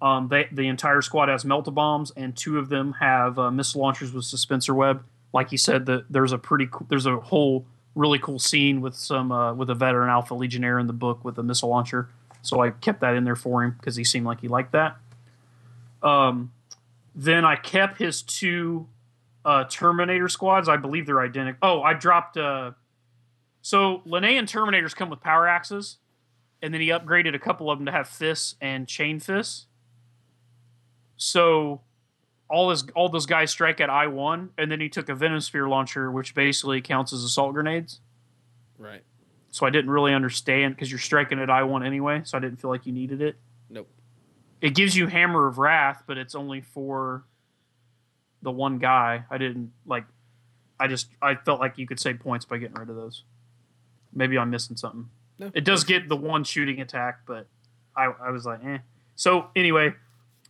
Um, 0.00 0.26
they, 0.26 0.48
the 0.50 0.66
entire 0.66 1.00
squad 1.00 1.28
has 1.28 1.44
melta 1.44 1.72
bombs, 1.72 2.10
and 2.16 2.36
two 2.36 2.58
of 2.58 2.68
them 2.68 2.94
have 2.98 3.38
uh, 3.38 3.52
missile 3.52 3.80
launchers 3.80 4.12
with 4.12 4.24
suspensor 4.24 4.74
web. 4.74 5.04
Like 5.32 5.52
you 5.52 5.58
said, 5.58 5.86
there's 6.10 6.32
a 6.32 6.38
pretty 6.38 6.66
cool, 6.70 6.88
there's 6.90 7.06
a 7.06 7.20
whole 7.20 7.66
really 7.94 8.18
cool 8.18 8.40
scene 8.40 8.80
with 8.80 8.96
some 8.96 9.30
uh, 9.30 9.54
with 9.54 9.70
a 9.70 9.76
veteran 9.76 10.10
Alpha 10.10 10.34
Legionnaire 10.34 10.80
in 10.80 10.88
the 10.88 10.92
book 10.92 11.24
with 11.24 11.38
a 11.38 11.42
missile 11.44 11.68
launcher. 11.68 12.08
So 12.42 12.60
I 12.60 12.70
kept 12.70 13.00
that 13.02 13.14
in 13.14 13.22
there 13.22 13.36
for 13.36 13.62
him 13.62 13.76
because 13.78 13.94
he 13.94 14.02
seemed 14.02 14.26
like 14.26 14.40
he 14.40 14.48
liked 14.48 14.72
that. 14.72 14.96
Um, 16.02 16.50
then 17.14 17.44
I 17.44 17.54
kept 17.54 17.98
his 17.98 18.22
two 18.22 18.88
uh, 19.44 19.64
Terminator 19.70 20.28
squads. 20.28 20.68
I 20.68 20.78
believe 20.78 21.06
they're 21.06 21.20
identical. 21.20 21.58
Oh, 21.62 21.82
I 21.82 21.94
dropped. 21.94 22.36
So 23.62 24.02
Lernaean 24.06 24.42
Terminators 24.42 24.94
come 24.94 25.08
with 25.08 25.20
power 25.20 25.48
axes, 25.48 25.98
and 26.60 26.74
then 26.74 26.80
he 26.80 26.88
upgraded 26.88 27.34
a 27.34 27.38
couple 27.38 27.70
of 27.70 27.78
them 27.78 27.86
to 27.86 27.92
have 27.92 28.08
fists 28.08 28.56
and 28.60 28.86
chain 28.86 29.20
fists. 29.20 29.66
So 31.16 31.80
all 32.50 32.70
his 32.70 32.84
all 32.94 33.08
those 33.08 33.26
guys 33.26 33.50
strike 33.50 33.80
at 33.80 33.88
I 33.88 34.08
one, 34.08 34.50
and 34.58 34.70
then 34.70 34.80
he 34.80 34.88
took 34.88 35.08
a 35.08 35.14
venom 35.14 35.40
spear 35.40 35.68
launcher, 35.68 36.10
which 36.10 36.34
basically 36.34 36.82
counts 36.82 37.12
as 37.12 37.22
assault 37.22 37.54
grenades. 37.54 38.00
Right. 38.78 39.02
So 39.50 39.64
I 39.64 39.70
didn't 39.70 39.90
really 39.90 40.12
understand 40.12 40.74
because 40.74 40.90
you're 40.90 40.98
striking 40.98 41.38
at 41.38 41.48
I 41.48 41.62
one 41.62 41.84
anyway, 41.84 42.22
so 42.24 42.36
I 42.36 42.40
didn't 42.40 42.60
feel 42.60 42.70
like 42.70 42.84
you 42.84 42.92
needed 42.92 43.22
it. 43.22 43.36
Nope. 43.70 43.88
It 44.60 44.74
gives 44.74 44.96
you 44.96 45.06
Hammer 45.06 45.46
of 45.46 45.58
Wrath, 45.58 46.02
but 46.06 46.18
it's 46.18 46.34
only 46.34 46.62
for 46.62 47.24
the 48.42 48.50
one 48.50 48.78
guy. 48.78 49.24
I 49.30 49.38
didn't 49.38 49.72
like. 49.86 50.04
I 50.80 50.88
just 50.88 51.08
I 51.22 51.36
felt 51.36 51.60
like 51.60 51.78
you 51.78 51.86
could 51.86 52.00
save 52.00 52.18
points 52.18 52.44
by 52.44 52.58
getting 52.58 52.74
rid 52.74 52.90
of 52.90 52.96
those. 52.96 53.24
Maybe 54.12 54.38
I'm 54.38 54.50
missing 54.50 54.76
something. 54.76 55.08
No. 55.38 55.50
It 55.54 55.64
does 55.64 55.84
get 55.84 56.08
the 56.08 56.16
one 56.16 56.44
shooting 56.44 56.80
attack, 56.80 57.20
but 57.26 57.46
I, 57.96 58.04
I 58.04 58.30
was 58.30 58.44
like, 58.46 58.64
eh. 58.64 58.78
So 59.16 59.48
anyway, 59.56 59.94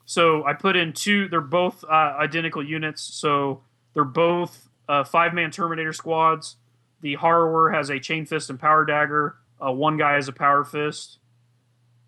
so 0.05 0.45
I 0.45 0.53
put 0.55 0.77
in 0.77 0.93
two. 0.93 1.29
They're 1.29 1.41
both 1.41 1.85
uh, 1.85 2.17
identical 2.19 2.63
units. 2.65 3.03
So 3.03 3.63
they're 3.95 4.05
both 4.05 4.69
uh, 4.89 5.05
five 5.05 5.35
man 5.35 5.51
Terminator 5.51 5.93
squads. 5.93 6.57
The 7.01 7.15
Horror 7.15 7.73
has 7.73 7.91
a 7.91 7.99
chain 7.99 8.27
fist 8.27 8.51
and 8.51 8.59
power 8.61 8.85
dagger. 8.85 9.37
Uh, 9.65 9.73
one 9.73 9.97
guy 9.97 10.15
has 10.15 10.29
a 10.29 10.33
power 10.33 10.65
fist. 10.65 11.19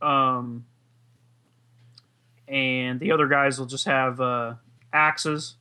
Um, 0.03 0.67
and 2.47 3.01
the 3.01 3.13
other 3.13 3.27
guys 3.27 3.59
will 3.59 3.67
just 3.67 3.87
have 3.87 4.21
uh, 4.21 4.55
axes. 4.93 5.57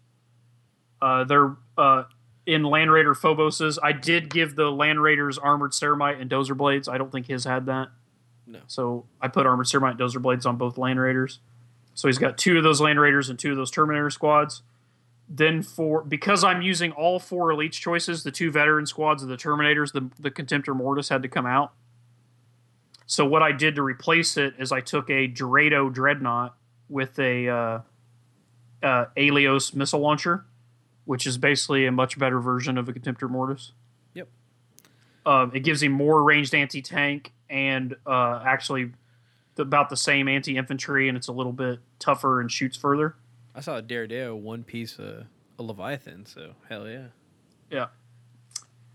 Uh, 1.02 1.24
they're 1.24 1.56
uh, 1.78 2.04
in 2.46 2.64
Land 2.64 2.92
Raider 2.92 3.14
Phobos's. 3.14 3.80
I 3.82 3.92
did 3.92 4.30
give 4.30 4.56
the 4.56 4.70
Land 4.72 5.02
Raiders 5.02 5.38
armored 5.38 5.72
ceramite 5.72 6.20
and 6.22 6.30
dozer 6.30 6.56
blades. 6.56 6.88
I 6.88 6.98
don't 6.98 7.12
think 7.12 7.28
his 7.28 7.46
had 7.46 7.66
that. 7.68 7.90
No. 8.46 8.60
So 8.68 9.06
I 9.22 9.28
put 9.28 9.46
armored 9.46 9.68
ceramite 9.68 9.92
and 9.92 10.00
dozer 10.00 10.22
blades 10.22 10.46
on 10.46 10.58
both 10.58 10.78
Land 10.78 11.00
Raiders. 11.00 11.40
So 11.96 12.08
he's 12.08 12.18
got 12.18 12.38
two 12.38 12.58
of 12.58 12.64
those 12.64 12.82
Land 12.82 13.00
Raiders 13.00 13.30
and 13.30 13.38
two 13.38 13.52
of 13.52 13.58
those 13.58 13.72
Terminator 13.72 14.10
squads. 14.10 14.62
Then 15.30 15.62
for 15.62 16.04
because 16.04 16.44
I'm 16.44 16.62
using 16.62 16.92
all 16.92 17.20
four 17.20 17.50
elites 17.50 17.74
choices, 17.74 18.24
the 18.24 18.32
two 18.32 18.52
veteran 18.52 18.86
squads 18.86 19.24
of 19.24 19.30
the 19.30 19.38
Terminators, 19.38 19.94
the 19.94 20.10
the 20.20 20.30
Contemptor 20.30 20.76
Mortis 20.76 21.10
had 21.10 21.24
to 21.24 21.30
come 21.30 21.46
out. 21.46 21.72
So 23.06 23.26
what 23.26 23.42
I 23.42 23.52
did 23.52 23.76
to 23.76 23.82
replace 23.82 24.38
it 24.38 24.56
is 24.58 24.72
I 24.72 24.82
took 24.82 25.10
a 25.10 25.28
Deredeo 25.28 25.94
Dreadnought 25.94 26.56
with 26.90 27.18
a 27.20 27.48
uh, 27.48 27.80
uh, 28.82 29.06
Aiolos 29.16 29.74
missile 29.74 30.00
launcher, 30.00 30.46
which 31.06 31.28
is 31.28 31.38
basically 31.38 31.86
a 31.86 31.92
much 31.92 32.18
better 32.18 32.40
version 32.40 32.78
of 32.78 32.88
a 32.88 32.94
Contemptor 32.94 33.30
Mortis. 33.30 33.74
Yep. 34.14 34.28
Um, 35.26 35.52
it 35.54 35.62
gives 35.62 35.84
him 35.84 35.92
more 35.92 36.24
ranged 36.24 36.54
anti 36.54 36.82
tank 36.82 37.34
and 37.50 37.96
uh, 38.06 38.42
actually 38.46 38.92
about 39.58 39.90
the 39.90 39.98
same 39.98 40.28
anti 40.28 40.58
infantry, 40.58 41.08
and 41.08 41.18
it's 41.18 41.28
a 41.28 41.34
little 41.34 41.54
bit 41.54 41.80
tougher 42.00 42.42
and 42.42 42.52
shoots 42.52 42.78
further. 42.78 43.16
I 43.56 43.62
saw 43.62 43.78
a 43.78 43.82
Daredevil 43.82 44.42
one 44.42 44.64
piece 44.64 45.00
uh, 45.00 45.26
a 45.60 45.64
Leviathan, 45.64 46.26
so 46.26 46.54
hell 46.70 46.88
yeah. 46.88 47.08
Yeah. 47.70 47.88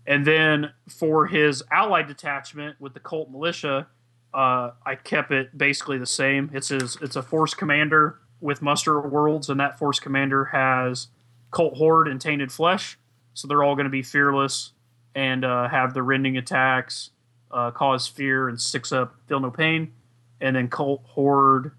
And 0.05 0.25
then 0.25 0.71
for 0.87 1.27
his 1.27 1.63
allied 1.71 2.07
detachment 2.07 2.79
with 2.79 2.93
the 2.93 2.99
Cult 2.99 3.29
Militia, 3.29 3.87
uh, 4.33 4.71
I 4.85 4.95
kept 4.95 5.31
it 5.31 5.57
basically 5.57 5.97
the 5.97 6.05
same. 6.05 6.49
It's 6.53 6.69
his, 6.69 6.97
it's 7.01 7.15
a 7.15 7.21
force 7.21 7.53
commander 7.53 8.19
with 8.41 8.61
muster 8.61 8.99
worlds, 8.99 9.49
and 9.49 9.59
that 9.59 9.77
force 9.77 9.99
commander 9.99 10.45
has 10.45 11.07
Cult 11.51 11.75
Horde 11.77 12.07
and 12.07 12.19
Tainted 12.19 12.51
Flesh. 12.51 12.97
So 13.33 13.47
they're 13.47 13.63
all 13.63 13.75
going 13.75 13.85
to 13.85 13.91
be 13.91 14.03
fearless 14.03 14.73
and 15.15 15.43
uh, 15.43 15.67
have 15.69 15.93
the 15.93 16.03
rending 16.03 16.37
attacks, 16.37 17.11
uh, 17.51 17.71
cause 17.71 18.07
fear, 18.07 18.49
and 18.49 18.59
six 18.59 18.91
up, 18.91 19.15
feel 19.27 19.39
no 19.39 19.51
pain. 19.51 19.93
And 20.41 20.55
then 20.55 20.69
Cult 20.69 21.03
Horde, 21.05 21.71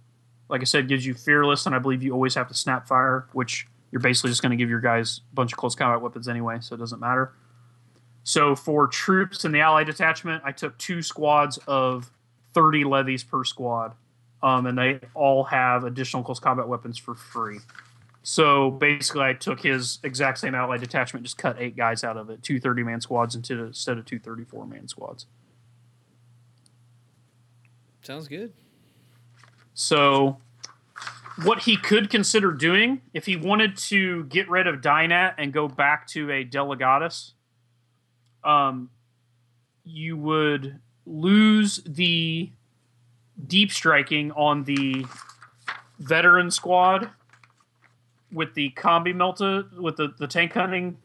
like 0.48 0.60
I 0.60 0.64
said, 0.64 0.88
gives 0.88 1.06
you 1.06 1.14
fearless, 1.14 1.66
and 1.66 1.74
I 1.74 1.78
believe 1.78 2.02
you 2.02 2.12
always 2.12 2.34
have 2.34 2.48
to 2.48 2.54
snap 2.54 2.88
fire, 2.88 3.26
which 3.32 3.66
you're 3.90 4.00
basically 4.00 4.30
just 4.30 4.42
going 4.42 4.50
to 4.50 4.56
give 4.56 4.68
your 4.68 4.80
guys 4.80 5.20
a 5.32 5.34
bunch 5.34 5.52
of 5.52 5.58
close 5.58 5.74
combat 5.74 6.00
weapons 6.00 6.28
anyway, 6.28 6.58
so 6.60 6.74
it 6.74 6.78
doesn't 6.78 7.00
matter. 7.00 7.32
So 8.22 8.54
for 8.54 8.86
troops 8.86 9.44
in 9.44 9.52
the 9.52 9.60
allied 9.60 9.86
detachment, 9.86 10.42
I 10.44 10.52
took 10.52 10.76
two 10.78 11.02
squads 11.02 11.58
of 11.66 12.10
30 12.54 12.84
levies 12.84 13.24
per 13.24 13.44
squad, 13.44 13.94
um, 14.42 14.66
and 14.66 14.76
they 14.76 15.00
all 15.14 15.44
have 15.44 15.84
additional 15.84 16.22
close 16.22 16.40
combat 16.40 16.68
weapons 16.68 16.98
for 16.98 17.14
free. 17.14 17.58
So 18.22 18.70
basically, 18.70 19.22
I 19.22 19.32
took 19.32 19.60
his 19.60 19.98
exact 20.02 20.38
same 20.38 20.54
allied 20.54 20.80
detachment, 20.80 21.24
just 21.24 21.38
cut 21.38 21.56
eight 21.58 21.76
guys 21.76 22.04
out 22.04 22.16
of 22.16 22.28
it, 22.28 22.42
two 22.42 22.60
30 22.60 22.82
man 22.82 23.00
squads 23.00 23.34
instead 23.34 23.58
of, 23.58 23.68
instead 23.68 23.98
of 23.98 24.04
two 24.04 24.18
34 24.18 24.66
man 24.66 24.88
squads. 24.88 25.26
Sounds 28.02 28.28
good. 28.28 28.52
So, 29.72 30.38
what 31.44 31.60
he 31.60 31.76
could 31.76 32.10
consider 32.10 32.52
doing 32.52 33.00
if 33.14 33.24
he 33.24 33.36
wanted 33.36 33.76
to 33.76 34.24
get 34.24 34.50
rid 34.50 34.66
of 34.66 34.82
Dynat 34.82 35.34
and 35.38 35.52
go 35.52 35.68
back 35.68 36.06
to 36.08 36.30
a 36.30 36.44
Delegatus, 36.44 37.32
um, 38.44 38.90
you 39.84 40.16
would 40.18 40.78
lose 41.06 41.82
the 41.86 42.50
deep 43.46 43.72
striking 43.72 44.32
on 44.32 44.64
the 44.64 45.06
veteran 45.98 46.50
squad 46.50 47.10
with 48.32 48.54
the 48.54 48.70
combi 48.76 49.14
melta 49.14 49.72
with 49.78 49.96
the, 49.96 50.14
the 50.18 50.26
tank 50.26 50.52
hunting 50.52 50.98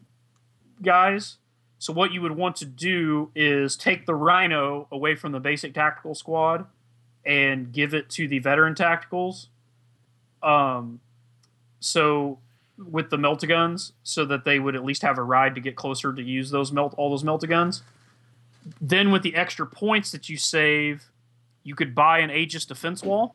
guys. 0.82 1.36
So 1.78 1.92
what 1.92 2.12
you 2.12 2.22
would 2.22 2.32
want 2.32 2.56
to 2.56 2.64
do 2.64 3.30
is 3.34 3.76
take 3.76 4.06
the 4.06 4.14
rhino 4.14 4.88
away 4.90 5.14
from 5.14 5.32
the 5.32 5.40
basic 5.40 5.74
tactical 5.74 6.14
squad 6.14 6.66
and 7.24 7.72
give 7.72 7.92
it 7.92 8.08
to 8.10 8.28
the 8.28 8.38
veteran 8.38 8.74
tacticals. 8.74 9.48
Um, 10.42 11.00
so 11.80 12.38
with 12.78 13.10
the 13.10 13.16
melta 13.16 13.48
guns, 13.48 13.92
so 14.02 14.24
that 14.26 14.44
they 14.44 14.58
would 14.58 14.76
at 14.76 14.84
least 14.84 15.02
have 15.02 15.18
a 15.18 15.22
ride 15.22 15.54
to 15.54 15.60
get 15.60 15.76
closer 15.76 16.12
to 16.12 16.22
use 16.22 16.50
those 16.50 16.72
melt 16.72 16.94
all 16.96 17.10
those 17.10 17.24
melta 17.24 17.48
guns. 17.48 17.82
Then 18.80 19.10
with 19.10 19.22
the 19.22 19.34
extra 19.34 19.66
points 19.66 20.10
that 20.12 20.28
you 20.28 20.36
save, 20.36 21.10
you 21.62 21.74
could 21.74 21.94
buy 21.94 22.18
an 22.18 22.30
Aegis 22.30 22.64
defense 22.64 23.02
wall 23.02 23.34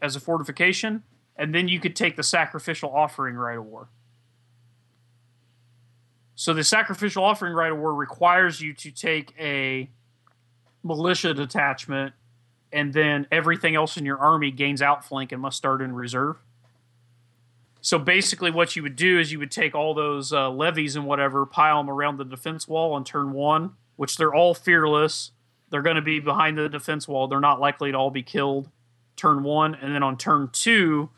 as 0.00 0.16
a 0.16 0.20
fortification, 0.20 1.02
and 1.36 1.54
then 1.54 1.68
you 1.68 1.80
could 1.80 1.94
take 1.94 2.16
the 2.16 2.22
sacrificial 2.22 2.90
offering 2.90 3.34
rite 3.34 3.58
of 3.58 3.64
war. 3.64 3.88
So 6.34 6.52
the 6.52 6.64
sacrificial 6.64 7.24
offering 7.24 7.54
rite 7.54 7.72
of 7.72 7.78
war 7.78 7.94
requires 7.94 8.60
you 8.60 8.74
to 8.74 8.90
take 8.90 9.34
a 9.38 9.88
militia 10.82 11.34
detachment 11.34 12.14
and 12.72 12.92
then 12.92 13.26
everything 13.32 13.74
else 13.74 13.96
in 13.96 14.04
your 14.04 14.18
army 14.18 14.50
gains 14.50 14.82
outflank 14.82 15.32
and 15.32 15.40
must 15.40 15.56
start 15.56 15.80
in 15.80 15.94
reserve. 15.94 16.36
So 17.80 17.98
basically, 17.98 18.50
what 18.50 18.74
you 18.74 18.82
would 18.82 18.96
do 18.96 19.18
is 19.20 19.30
you 19.30 19.38
would 19.38 19.50
take 19.50 19.74
all 19.74 19.94
those 19.94 20.32
uh, 20.32 20.50
levies 20.50 20.96
and 20.96 21.06
whatever, 21.06 21.46
pile 21.46 21.78
them 21.78 21.88
around 21.88 22.16
the 22.16 22.24
defense 22.24 22.66
wall 22.66 22.92
on 22.94 23.04
turn 23.04 23.32
one, 23.32 23.74
which 23.94 24.16
they're 24.16 24.34
all 24.34 24.54
fearless. 24.54 25.30
They're 25.70 25.82
going 25.82 25.96
to 25.96 26.02
be 26.02 26.18
behind 26.18 26.58
the 26.58 26.68
defense 26.68 27.06
wall. 27.06 27.28
They're 27.28 27.40
not 27.40 27.60
likely 27.60 27.92
to 27.92 27.96
all 27.96 28.10
be 28.10 28.22
killed. 28.22 28.68
Turn 29.14 29.44
one, 29.44 29.74
and 29.76 29.94
then 29.94 30.02
on 30.02 30.18
turn 30.18 30.50
two, 30.52 31.10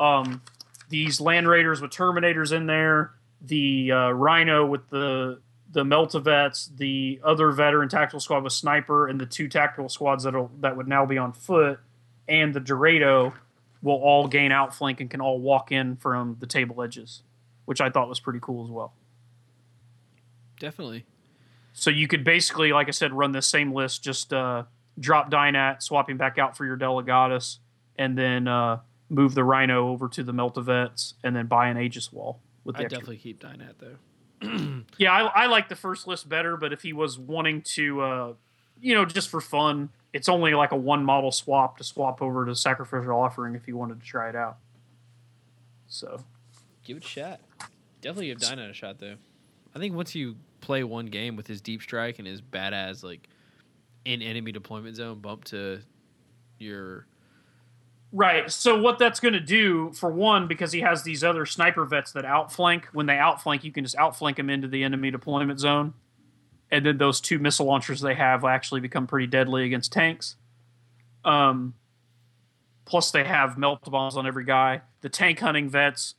um, 0.00 0.42
these 0.88 1.20
land 1.20 1.46
raiders 1.46 1.80
with 1.80 1.90
terminators 1.92 2.52
in 2.52 2.66
there, 2.66 3.12
the 3.40 3.92
uh, 3.92 4.10
rhino 4.10 4.66
with 4.66 4.88
the 4.88 5.40
the 5.72 5.84
Meltavets, 5.84 6.76
the 6.76 7.20
other 7.22 7.52
veteran 7.52 7.88
tactical 7.88 8.18
squad 8.18 8.42
with 8.42 8.52
sniper, 8.52 9.06
and 9.06 9.20
the 9.20 9.26
two 9.26 9.48
tactical 9.48 9.88
squads 9.88 10.24
that 10.24 10.48
that 10.60 10.76
would 10.76 10.88
now 10.88 11.06
be 11.06 11.16
on 11.16 11.32
foot, 11.32 11.78
and 12.26 12.52
the 12.52 12.60
Deredeo 12.60 13.32
will 13.82 13.94
all 13.94 14.26
gain 14.26 14.50
outflank 14.50 15.00
and 15.00 15.10
can 15.10 15.20
all 15.20 15.38
walk 15.38 15.70
in 15.70 15.96
from 15.96 16.36
the 16.40 16.46
table 16.46 16.82
edges, 16.82 17.22
which 17.66 17.80
I 17.80 17.88
thought 17.88 18.08
was 18.08 18.20
pretty 18.20 18.40
cool 18.42 18.64
as 18.64 18.70
well. 18.70 18.94
Definitely. 20.58 21.06
So 21.72 21.88
you 21.88 22.08
could 22.08 22.24
basically, 22.24 22.72
like 22.72 22.88
I 22.88 22.90
said, 22.90 23.12
run 23.12 23.32
this 23.32 23.46
same 23.46 23.72
list, 23.72 24.02
just 24.02 24.32
uh, 24.32 24.64
drop 24.98 25.30
Dynat, 25.30 25.82
swapping 25.82 26.16
back 26.16 26.36
out 26.36 26.56
for 26.56 26.66
your 26.66 26.76
Delegatus, 26.76 27.58
and 27.96 28.18
then 28.18 28.48
uh, 28.48 28.80
move 29.10 29.34
the 29.34 29.44
Rhino 29.44 29.88
over 29.88 30.08
to 30.08 30.22
the 30.22 30.32
Meltavets, 30.32 31.14
and 31.22 31.36
then 31.36 31.46
buy 31.46 31.68
an 31.68 31.76
Aegis 31.76 32.12
wall. 32.12 32.40
With 32.64 32.76
the 32.76 32.84
I 32.84 32.88
definitely 32.88 33.18
keep 33.18 33.40
Dynat 33.40 33.74
though. 33.78 34.82
yeah, 34.96 35.12
I, 35.12 35.44
I 35.44 35.46
like 35.46 35.68
the 35.68 35.76
first 35.76 36.06
list 36.06 36.28
better, 36.28 36.56
but 36.56 36.72
if 36.72 36.82
he 36.82 36.92
was 36.92 37.18
wanting 37.18 37.60
to, 37.62 38.00
uh, 38.00 38.32
you 38.80 38.94
know, 38.94 39.04
just 39.04 39.28
for 39.28 39.40
fun, 39.40 39.90
it's 40.14 40.28
only 40.28 40.54
like 40.54 40.72
a 40.72 40.76
one 40.76 41.04
model 41.04 41.30
swap 41.30 41.76
to 41.78 41.84
swap 41.84 42.22
over 42.22 42.46
to 42.46 42.54
Sacrificial 42.54 43.20
Offering 43.20 43.54
if 43.54 43.66
he 43.66 43.72
wanted 43.72 44.00
to 44.00 44.06
try 44.06 44.28
it 44.30 44.36
out. 44.36 44.56
So, 45.88 46.24
Give 46.84 46.96
it 46.96 47.04
a 47.04 47.08
shot. 47.08 47.40
Definitely 48.00 48.28
give 48.28 48.38
Dynat 48.38 48.70
a 48.70 48.72
shot 48.72 48.98
though. 48.98 49.16
I 49.74 49.78
think 49.78 49.94
once 49.94 50.14
you 50.14 50.36
play 50.60 50.82
one 50.84 51.06
game 51.06 51.36
with 51.36 51.46
his 51.46 51.60
deep 51.60 51.82
strike 51.82 52.18
and 52.18 52.26
his 52.26 52.40
badass 52.40 53.04
like 53.04 53.28
in 54.04 54.22
enemy 54.22 54.52
deployment 54.52 54.96
zone 54.96 55.20
bump 55.20 55.44
to 55.44 55.80
your 56.58 57.06
right. 58.12 58.50
So, 58.50 58.80
what 58.80 58.98
that's 58.98 59.20
going 59.20 59.34
to 59.34 59.40
do, 59.40 59.92
for 59.92 60.10
one, 60.10 60.46
because 60.46 60.72
he 60.72 60.80
has 60.80 61.02
these 61.02 61.24
other 61.24 61.46
sniper 61.46 61.84
vets 61.84 62.12
that 62.12 62.24
outflank, 62.24 62.86
when 62.92 63.06
they 63.06 63.18
outflank, 63.18 63.64
you 63.64 63.72
can 63.72 63.84
just 63.84 63.96
outflank 63.96 64.36
them 64.36 64.50
into 64.50 64.68
the 64.68 64.82
enemy 64.84 65.10
deployment 65.10 65.60
zone. 65.60 65.94
And 66.70 66.86
then 66.86 66.98
those 66.98 67.20
two 67.20 67.38
missile 67.38 67.66
launchers 67.66 68.00
they 68.00 68.14
have 68.14 68.44
actually 68.44 68.80
become 68.80 69.06
pretty 69.06 69.26
deadly 69.26 69.64
against 69.64 69.92
tanks. 69.92 70.36
Um, 71.24 71.74
plus, 72.84 73.10
they 73.10 73.24
have 73.24 73.58
melt 73.58 73.82
bombs 73.90 74.16
on 74.16 74.26
every 74.26 74.44
guy. 74.44 74.82
The 75.00 75.08
tank 75.08 75.40
hunting 75.40 75.68
vets, 75.68 76.14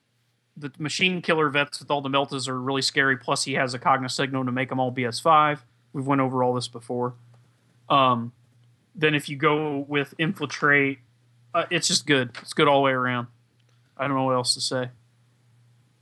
the 0.58 0.72
machine 0.78 1.22
killer 1.22 1.50
vets 1.50 1.80
with 1.80 1.90
all 1.90 2.02
the 2.02 2.10
meltas 2.10 2.48
are 2.48 2.60
really 2.60 2.82
scary. 2.82 3.18
Plus, 3.18 3.44
he 3.44 3.54
has 3.54 3.74
a 3.74 3.80
cognis-signum 3.80 4.46
to 4.46 4.52
make 4.52 4.70
them 4.70 4.80
all 4.80 4.92
BS5. 4.92 5.60
We've 5.94 6.08
went 6.08 6.22
over 6.22 6.44
all 6.44 6.54
this 6.54 6.68
before. 6.68 7.14
Um, 7.90 8.32
then 8.96 9.16
if 9.16 9.30
you 9.30 9.38
go 9.38 9.86
with 9.88 10.14
infiltrate, 10.18 11.00
uh, 11.54 11.66
it's 11.70 11.88
just 11.88 12.06
good. 12.06 12.32
It's 12.42 12.54
good 12.54 12.68
all 12.68 12.80
the 12.80 12.86
way 12.86 12.92
around. 12.92 13.28
I 13.98 14.08
don't 14.08 14.16
know 14.16 14.24
what 14.24 14.36
else 14.36 14.54
to 14.56 14.62
say. 14.62 14.90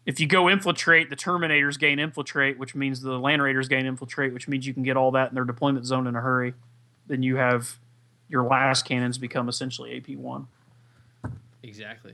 If 0.05 0.19
you 0.19 0.27
go 0.27 0.49
infiltrate, 0.49 1.09
the 1.09 1.15
Terminators 1.15 1.77
gain 1.77 1.99
infiltrate, 1.99 2.57
which 2.57 2.73
means 2.73 3.01
the 3.01 3.19
Land 3.19 3.43
Raiders 3.43 3.67
gain 3.67 3.85
infiltrate, 3.85 4.33
which 4.33 4.47
means 4.47 4.65
you 4.65 4.73
can 4.73 4.83
get 4.83 4.97
all 4.97 5.11
that 5.11 5.29
in 5.29 5.35
their 5.35 5.43
deployment 5.43 5.85
zone 5.85 6.07
in 6.07 6.15
a 6.15 6.21
hurry. 6.21 6.53
Then 7.07 7.21
you 7.21 7.35
have 7.35 7.77
your 8.27 8.43
las 8.43 8.81
cannons 8.81 9.17
become 9.17 9.49
essentially 9.49 9.97
AP 9.97 10.15
one. 10.17 10.47
Exactly. 11.61 12.13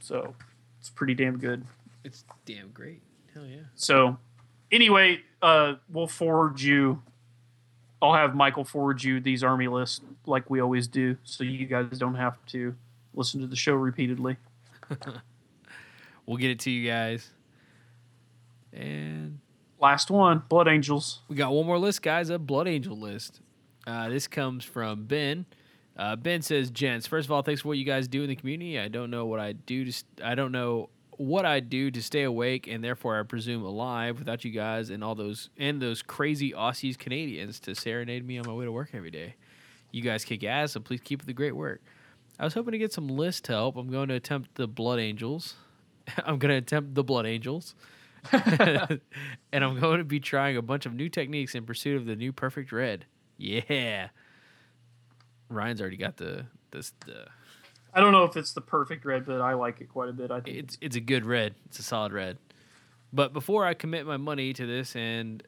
So 0.00 0.34
it's 0.78 0.90
pretty 0.90 1.14
damn 1.14 1.38
good. 1.38 1.64
It's 2.04 2.24
damn 2.44 2.70
great. 2.70 3.02
Hell 3.34 3.46
yeah. 3.46 3.62
So 3.74 4.18
anyway, 4.70 5.20
uh, 5.42 5.74
we'll 5.88 6.06
forward 6.06 6.60
you. 6.60 7.02
I'll 8.00 8.14
have 8.14 8.34
Michael 8.34 8.64
forward 8.64 9.02
you 9.02 9.20
these 9.20 9.42
army 9.42 9.68
lists 9.68 10.00
like 10.26 10.48
we 10.50 10.60
always 10.60 10.86
do, 10.86 11.16
so 11.24 11.42
you 11.44 11.66
guys 11.66 11.98
don't 11.98 12.14
have 12.14 12.36
to 12.46 12.74
listen 13.14 13.40
to 13.40 13.46
the 13.46 13.56
show 13.56 13.74
repeatedly. 13.74 14.36
We'll 16.28 16.36
get 16.36 16.50
it 16.50 16.58
to 16.60 16.70
you 16.70 16.86
guys. 16.86 17.30
And 18.70 19.38
Last 19.80 20.10
one, 20.10 20.42
Blood 20.50 20.68
Angels. 20.68 21.20
we 21.26 21.36
got 21.36 21.52
one 21.52 21.64
more 21.64 21.78
list, 21.78 22.02
guys. 22.02 22.28
A 22.28 22.38
Blood 22.38 22.68
Angel 22.68 22.94
list. 22.98 23.40
Uh, 23.86 24.10
this 24.10 24.26
comes 24.26 24.62
from 24.62 25.06
Ben. 25.06 25.46
Uh, 25.96 26.16
ben 26.16 26.42
says, 26.42 26.70
"Gents, 26.70 27.06
first 27.06 27.26
of 27.26 27.32
all, 27.32 27.40
thanks 27.40 27.62
for 27.62 27.68
what 27.68 27.78
you 27.78 27.84
guys 27.86 28.08
do 28.08 28.22
in 28.24 28.28
the 28.28 28.36
community. 28.36 28.78
I 28.78 28.88
don't 28.88 29.10
know 29.10 29.24
what 29.24 29.40
I 29.40 29.52
do 29.52 29.86
to. 29.86 29.92
St- 29.92 30.20
I 30.22 30.34
don't 30.34 30.52
know 30.52 30.90
what 31.18 31.44
I 31.44 31.60
do 31.60 31.90
to 31.90 32.02
stay 32.02 32.22
awake, 32.22 32.66
and 32.66 32.82
therefore 32.82 33.18
I 33.18 33.22
presume 33.24 33.62
alive 33.64 34.18
without 34.18 34.44
you 34.44 34.50
guys 34.50 34.88
and 34.88 35.04
all 35.04 35.14
those 35.14 35.50
and 35.58 35.82
those 35.82 36.00
crazy 36.00 36.52
Aussies 36.52 36.96
Canadians 36.96 37.60
to 37.60 37.74
serenade 37.74 38.26
me 38.26 38.38
on 38.38 38.46
my 38.46 38.52
way 38.52 38.64
to 38.64 38.72
work 38.72 38.90
every 38.94 39.10
day. 39.10 39.34
You 39.90 40.02
guys 40.02 40.24
kick 40.24 40.44
ass, 40.44 40.72
so 40.72 40.80
please 40.80 41.00
keep 41.00 41.26
the 41.26 41.32
great 41.32 41.56
work. 41.56 41.82
I 42.38 42.44
was 42.44 42.54
hoping 42.54 42.72
to 42.72 42.78
get 42.78 42.92
some 42.92 43.08
list 43.08 43.46
help. 43.48 43.76
I'm 43.76 43.90
going 43.90 44.08
to 44.08 44.14
attempt 44.14 44.54
the 44.54 44.68
Blood 44.68 45.00
Angels. 45.00 45.54
I'm 46.24 46.38
going 46.38 46.50
to 46.50 46.56
attempt 46.56 46.94
the 46.94 47.04
Blood 47.04 47.26
Angels." 47.26 47.74
and 48.32 49.00
I'm 49.52 49.78
going 49.78 49.98
to 49.98 50.04
be 50.04 50.20
trying 50.20 50.56
a 50.56 50.62
bunch 50.62 50.86
of 50.86 50.94
new 50.94 51.08
techniques 51.08 51.54
in 51.54 51.64
pursuit 51.64 51.96
of 51.96 52.06
the 52.06 52.16
new 52.16 52.32
perfect 52.32 52.72
red. 52.72 53.06
Yeah. 53.36 54.08
Ryan's 55.48 55.80
already 55.80 55.96
got 55.96 56.16
the 56.16 56.46
this 56.70 56.92
the 57.06 57.26
I 57.92 58.00
don't 58.00 58.12
know 58.12 58.24
if 58.24 58.36
it's 58.36 58.52
the 58.52 58.60
perfect 58.60 59.04
red, 59.04 59.26
but 59.26 59.40
I 59.40 59.54
like 59.54 59.80
it 59.80 59.88
quite 59.88 60.08
a 60.08 60.12
bit. 60.12 60.30
I 60.30 60.40
think 60.40 60.56
it's 60.56 60.78
it's 60.80 60.96
a 60.96 61.00
good 61.00 61.24
red. 61.24 61.54
It's 61.66 61.78
a 61.78 61.82
solid 61.82 62.12
red. 62.12 62.38
But 63.12 63.32
before 63.32 63.64
I 63.64 63.74
commit 63.74 64.06
my 64.06 64.18
money 64.18 64.52
to 64.52 64.66
this 64.66 64.94
and 64.94 65.42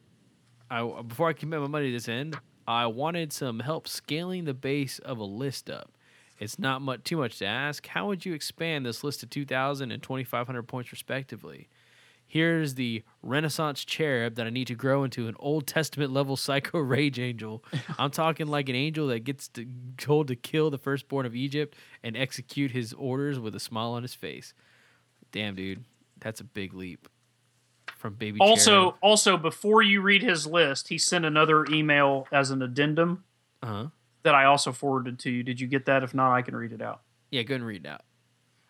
I 0.71 0.83
before 1.03 1.29
I 1.29 1.33
commit 1.33 1.61
my 1.61 1.67
money 1.67 1.87
to 1.87 1.93
this 1.93 2.09
end, 2.09 2.39
I 2.67 2.87
wanted 2.87 3.33
some 3.33 3.61
help 3.61 3.89
scaling 3.89 4.45
the 4.45 4.55
base 4.55 4.99
of 5.01 5.19
a 5.19 5.25
list 5.25 5.69
up. 5.69 5.93
It's 6.39 6.59
not 6.59 6.81
much 6.81 7.05
too 7.05 7.19
much 7.19 7.39
to 7.39 7.47
ask. 7.47 7.87
How 7.87 8.07
would 8.07 8.25
you 8.25 8.33
expand 8.33 8.87
this 8.87 9.05
list 9.05 9.21
to 9.21 9.27
2000 9.27 9.93
and 9.93 10.03
2500 10.03 10.63
points 10.63 10.91
respectively? 10.91 11.69
Here's 12.31 12.75
the 12.75 13.03
Renaissance 13.25 13.85
cherub 13.85 14.37
that 14.37 14.47
I 14.47 14.51
need 14.51 14.69
to 14.69 14.77
grow 14.77 15.03
into 15.03 15.27
an 15.27 15.35
Old 15.41 15.67
Testament 15.67 16.13
level 16.13 16.37
psycho 16.37 16.79
rage 16.79 17.19
angel. 17.19 17.65
I'm 17.99 18.13
talking 18.13 18.47
like 18.47 18.69
an 18.69 18.77
angel 18.77 19.09
that 19.09 19.25
gets 19.25 19.49
to, 19.49 19.67
told 19.99 20.29
to 20.29 20.37
kill 20.37 20.71
the 20.71 20.79
firstborn 20.79 21.27
of 21.27 21.35
Egypt 21.35 21.75
and 22.05 22.17
execute 22.17 22.71
his 22.71 22.93
orders 22.93 23.41
with 23.41 23.57
a 23.57 23.59
smile 23.59 23.91
on 23.91 24.03
his 24.03 24.15
face. 24.15 24.55
Damn, 25.33 25.57
dude, 25.57 25.83
that's 26.21 26.41
a 26.41 26.45
big 26.45 26.73
leap 26.73 27.09
from 27.97 28.15
baby. 28.15 28.39
also 28.41 28.97
also 29.03 29.37
before 29.37 29.83
you 29.83 30.01
read 30.01 30.23
his 30.23 30.47
list, 30.47 30.87
he 30.87 30.99
sent 30.99 31.25
another 31.25 31.67
email 31.67 32.29
as 32.31 32.53
an 32.53 32.63
addendum 32.63 33.25
uh 33.61 33.67
huh. 33.67 33.87
that 34.23 34.37
I 34.37 34.45
also 34.45 34.71
forwarded 34.71 35.19
to 35.19 35.31
you. 35.31 35.43
Did 35.43 35.61
you 35.61 35.67
get 35.67 35.87
that? 35.87 36.05
If 36.05 36.15
not, 36.15 36.33
I 36.33 36.43
can 36.43 36.55
read 36.55 36.73
it 36.73 36.81
out. 36.81 37.01
Yeah, 37.33 37.43
go 37.43 37.55
ahead 37.55 37.63
and 37.63 37.67
read 37.67 37.85
it 37.85 37.89
out. 37.89 38.03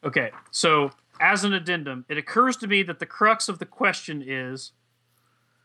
Okay, 0.02 0.30
so 0.50 0.90
as 1.20 1.44
an 1.44 1.52
addendum, 1.52 2.04
it 2.08 2.18
occurs 2.18 2.56
to 2.58 2.66
me 2.66 2.82
that 2.82 2.98
the 2.98 3.06
crux 3.06 3.48
of 3.48 3.58
the 3.58 3.66
question 3.66 4.24
is 4.26 4.72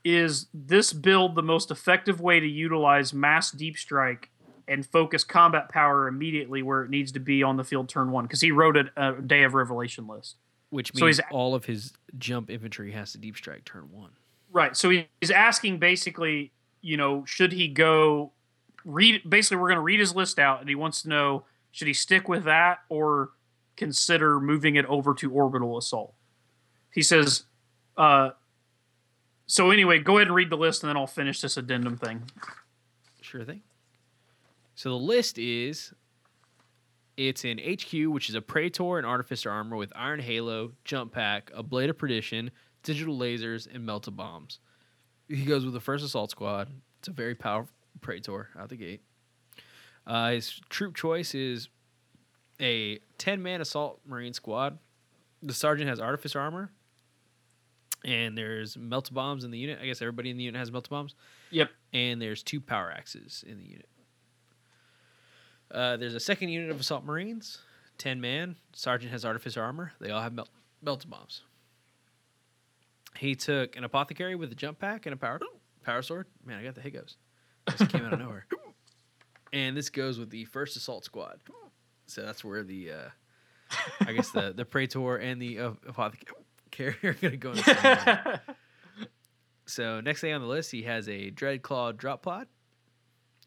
is 0.04 0.46
this 0.54 0.94
build 0.94 1.34
the 1.34 1.42
most 1.42 1.72
effective 1.72 2.22
way 2.22 2.40
to 2.40 2.48
utilize 2.48 3.12
mass 3.12 3.50
deep 3.50 3.76
strike 3.76 4.30
and 4.68 4.86
focus 4.86 5.24
combat 5.24 5.68
power 5.70 6.08
immediately 6.08 6.62
where 6.62 6.84
it 6.84 6.92
needs 6.92 7.12
to 7.14 7.20
be 7.20 7.42
on 7.42 7.58
the 7.58 7.64
field 7.64 7.90
turn 7.90 8.12
one? 8.12 8.26
Because 8.26 8.42
he 8.42 8.52
wrote 8.52 8.78
a, 8.78 8.86
a 8.96 9.02
uh, 9.02 9.12
Day 9.14 9.44
of 9.44 9.56
Revelation 9.56 10.06
list. 10.08 10.36
Which 10.70 10.92
So 10.94 11.06
means 11.06 11.18
he's- 11.18 11.28
all 11.32 11.56
of 11.56 11.66
his 11.66 11.94
jump 12.20 12.52
infantry 12.52 12.92
has 12.92 13.14
to 13.14 13.18
deep 13.18 13.36
strike 13.36 13.66
turn 13.66 13.90
one. 13.92 14.12
Right. 14.52 14.78
So 14.78 14.90
he's 14.90 15.32
asking 15.32 15.80
basically, 15.80 16.52
you 16.82 16.98
know, 16.98 17.26
should 17.26 17.52
he 17.52 17.68
go 17.68 18.32
read? 18.86 19.28
Basically, 19.28 19.58
we're 19.58 19.68
going 19.70 19.78
to 19.78 19.82
read 19.82 20.00
his 20.00 20.16
list 20.16 20.38
out, 20.40 20.60
and 20.62 20.70
he 20.70 20.76
wants 20.76 21.02
to 21.02 21.10
know 21.10 21.46
should 21.72 21.88
he 21.88 21.94
stick 21.94 22.30
with 22.30 22.46
that 22.46 22.80
or 22.90 23.32
consider 23.76 24.40
moving 24.40 24.76
it 24.76 24.86
over 24.86 25.14
to 25.16 25.32
orbital 25.32 25.78
assault. 25.78 26.14
He 26.92 27.02
says, 27.02 27.44
uh, 27.98 28.32
so 29.48 29.72
anyway, 29.72 30.00
go 30.00 30.18
ahead 30.18 30.28
and 30.28 30.36
read 30.36 30.50
the 30.50 30.58
list, 30.58 30.84
and 30.84 30.90
then 30.90 30.98
I'll 30.98 31.08
finish 31.08 31.42
this 31.42 31.58
addendum 31.58 31.98
thing. 31.98 32.24
Sure 33.22 33.44
thing. 33.44 33.62
So 34.76 34.90
the 34.90 34.96
list 34.96 35.38
is 35.38 35.94
it's 37.18 37.46
in 37.46 37.60
HQ, 37.60 38.12
which 38.12 38.30
is 38.30 38.36
a 38.36 38.42
Praetor 38.42 38.98
and 38.98 39.06
Artificer 39.06 39.50
armor 39.50 39.78
with 39.78 39.92
Iron 39.96 40.20
Halo, 40.20 40.74
Jump 40.84 41.14
Pack, 41.14 41.52
a 41.56 41.64
Blade 41.64 41.90
of 41.90 41.98
Perdition, 41.98 42.52
digital 42.84 43.18
lasers, 43.18 43.74
and 43.74 43.88
melta 43.88 44.14
bombs. 44.14 44.60
He 45.28 45.46
goes 45.46 45.64
with 45.64 45.74
the 45.74 45.80
first 45.80 46.04
assault 46.04 46.32
squad. 46.32 46.70
It's 47.00 47.08
a 47.08 47.12
very 47.12 47.36
powerful 47.36 47.74
Praetor 48.02 48.50
out 48.60 48.70
the 48.70 48.76
gate. 48.76 49.02
Uh, 50.06 50.32
his 50.32 50.62
troop 50.70 50.96
choice 50.96 51.34
is 51.34 51.70
a 52.62 53.00
10 53.18 53.42
man 53.42 53.62
assault 53.62 54.00
marine 54.06 54.34
squad. 54.34 54.78
The 55.44 55.54
sergeant 55.54 55.90
has 55.90 56.00
artificer 56.00 56.40
armor, 56.40 56.72
and 58.04 58.38
there's 58.38 58.78
melt 58.78 59.14
bombs 59.14 59.44
in 59.44 59.52
the 59.52 59.58
unit. 59.60 59.80
I 59.82 59.86
guess 59.86 60.02
everybody 60.02 60.30
in 60.32 60.38
the 60.38 60.44
unit 60.44 60.58
has 60.60 60.72
melt 60.72 60.90
bombs 60.90 61.16
Yep. 61.52 61.70
and 61.94 62.22
there's 62.22 62.42
two 62.44 62.60
power 62.62 62.92
axes 62.92 63.44
in 63.48 63.58
the 63.58 63.66
unit. 63.66 63.90
Uh, 65.72 65.98
there's 65.98 66.16
a 66.16 66.20
second 66.20 66.50
unit 66.50 66.70
of 66.70 66.80
assault 66.80 67.04
marines, 67.04 67.60
ten 67.98 68.22
man. 68.22 68.56
Sergeant 68.74 69.12
has 69.12 69.26
artificer 69.26 69.62
armor. 69.62 69.92
They 70.00 70.12
all 70.12 70.22
have 70.22 70.34
melt 70.34 70.50
melta 70.84 71.10
bombs. 71.10 71.42
He 73.18 73.36
took 73.36 73.76
an 73.76 73.84
apothecary 73.84 74.36
with 74.36 74.52
a 74.52 74.56
jump 74.56 74.80
pack 74.80 75.06
and 75.06 75.14
a 75.14 75.18
power 75.18 75.40
power 75.84 76.02
sword. 76.02 76.28
Man, 76.46 76.60
I 76.60 76.64
got 76.64 76.76
the 76.76 76.82
hiccups. 76.82 77.18
This 77.78 77.88
came 77.88 78.06
out 78.06 78.14
of 78.14 78.20
nowhere. 78.26 78.46
And 79.54 79.76
this 79.76 79.90
goes 79.90 80.20
with 80.20 80.30
the 80.30 80.46
first 80.46 80.76
assault 80.76 81.04
squad. 81.06 81.40
So 82.08 82.22
that's 82.22 82.44
where 82.44 82.64
the, 82.64 82.92
uh, 82.92 83.10
I 84.02 84.14
guess 84.14 84.30
the 84.32 84.54
the 84.56 84.66
praetor 84.66 85.18
and 85.18 85.42
the 85.42 85.60
uh, 85.60 85.72
apothecary 85.88 86.96
are 87.04 87.14
gonna 87.14 87.38
go 87.38 87.52
in 87.52 87.58
the. 87.58 88.42
So 89.68 90.00
next 90.00 90.22
thing 90.22 90.32
on 90.32 90.42
the 90.42 90.48
list, 90.48 90.72
he 90.72 90.84
has 90.84 91.10
a 91.10 91.32
Dreadclaw 91.32 91.98
drop 91.98 92.22
pod 92.22 92.46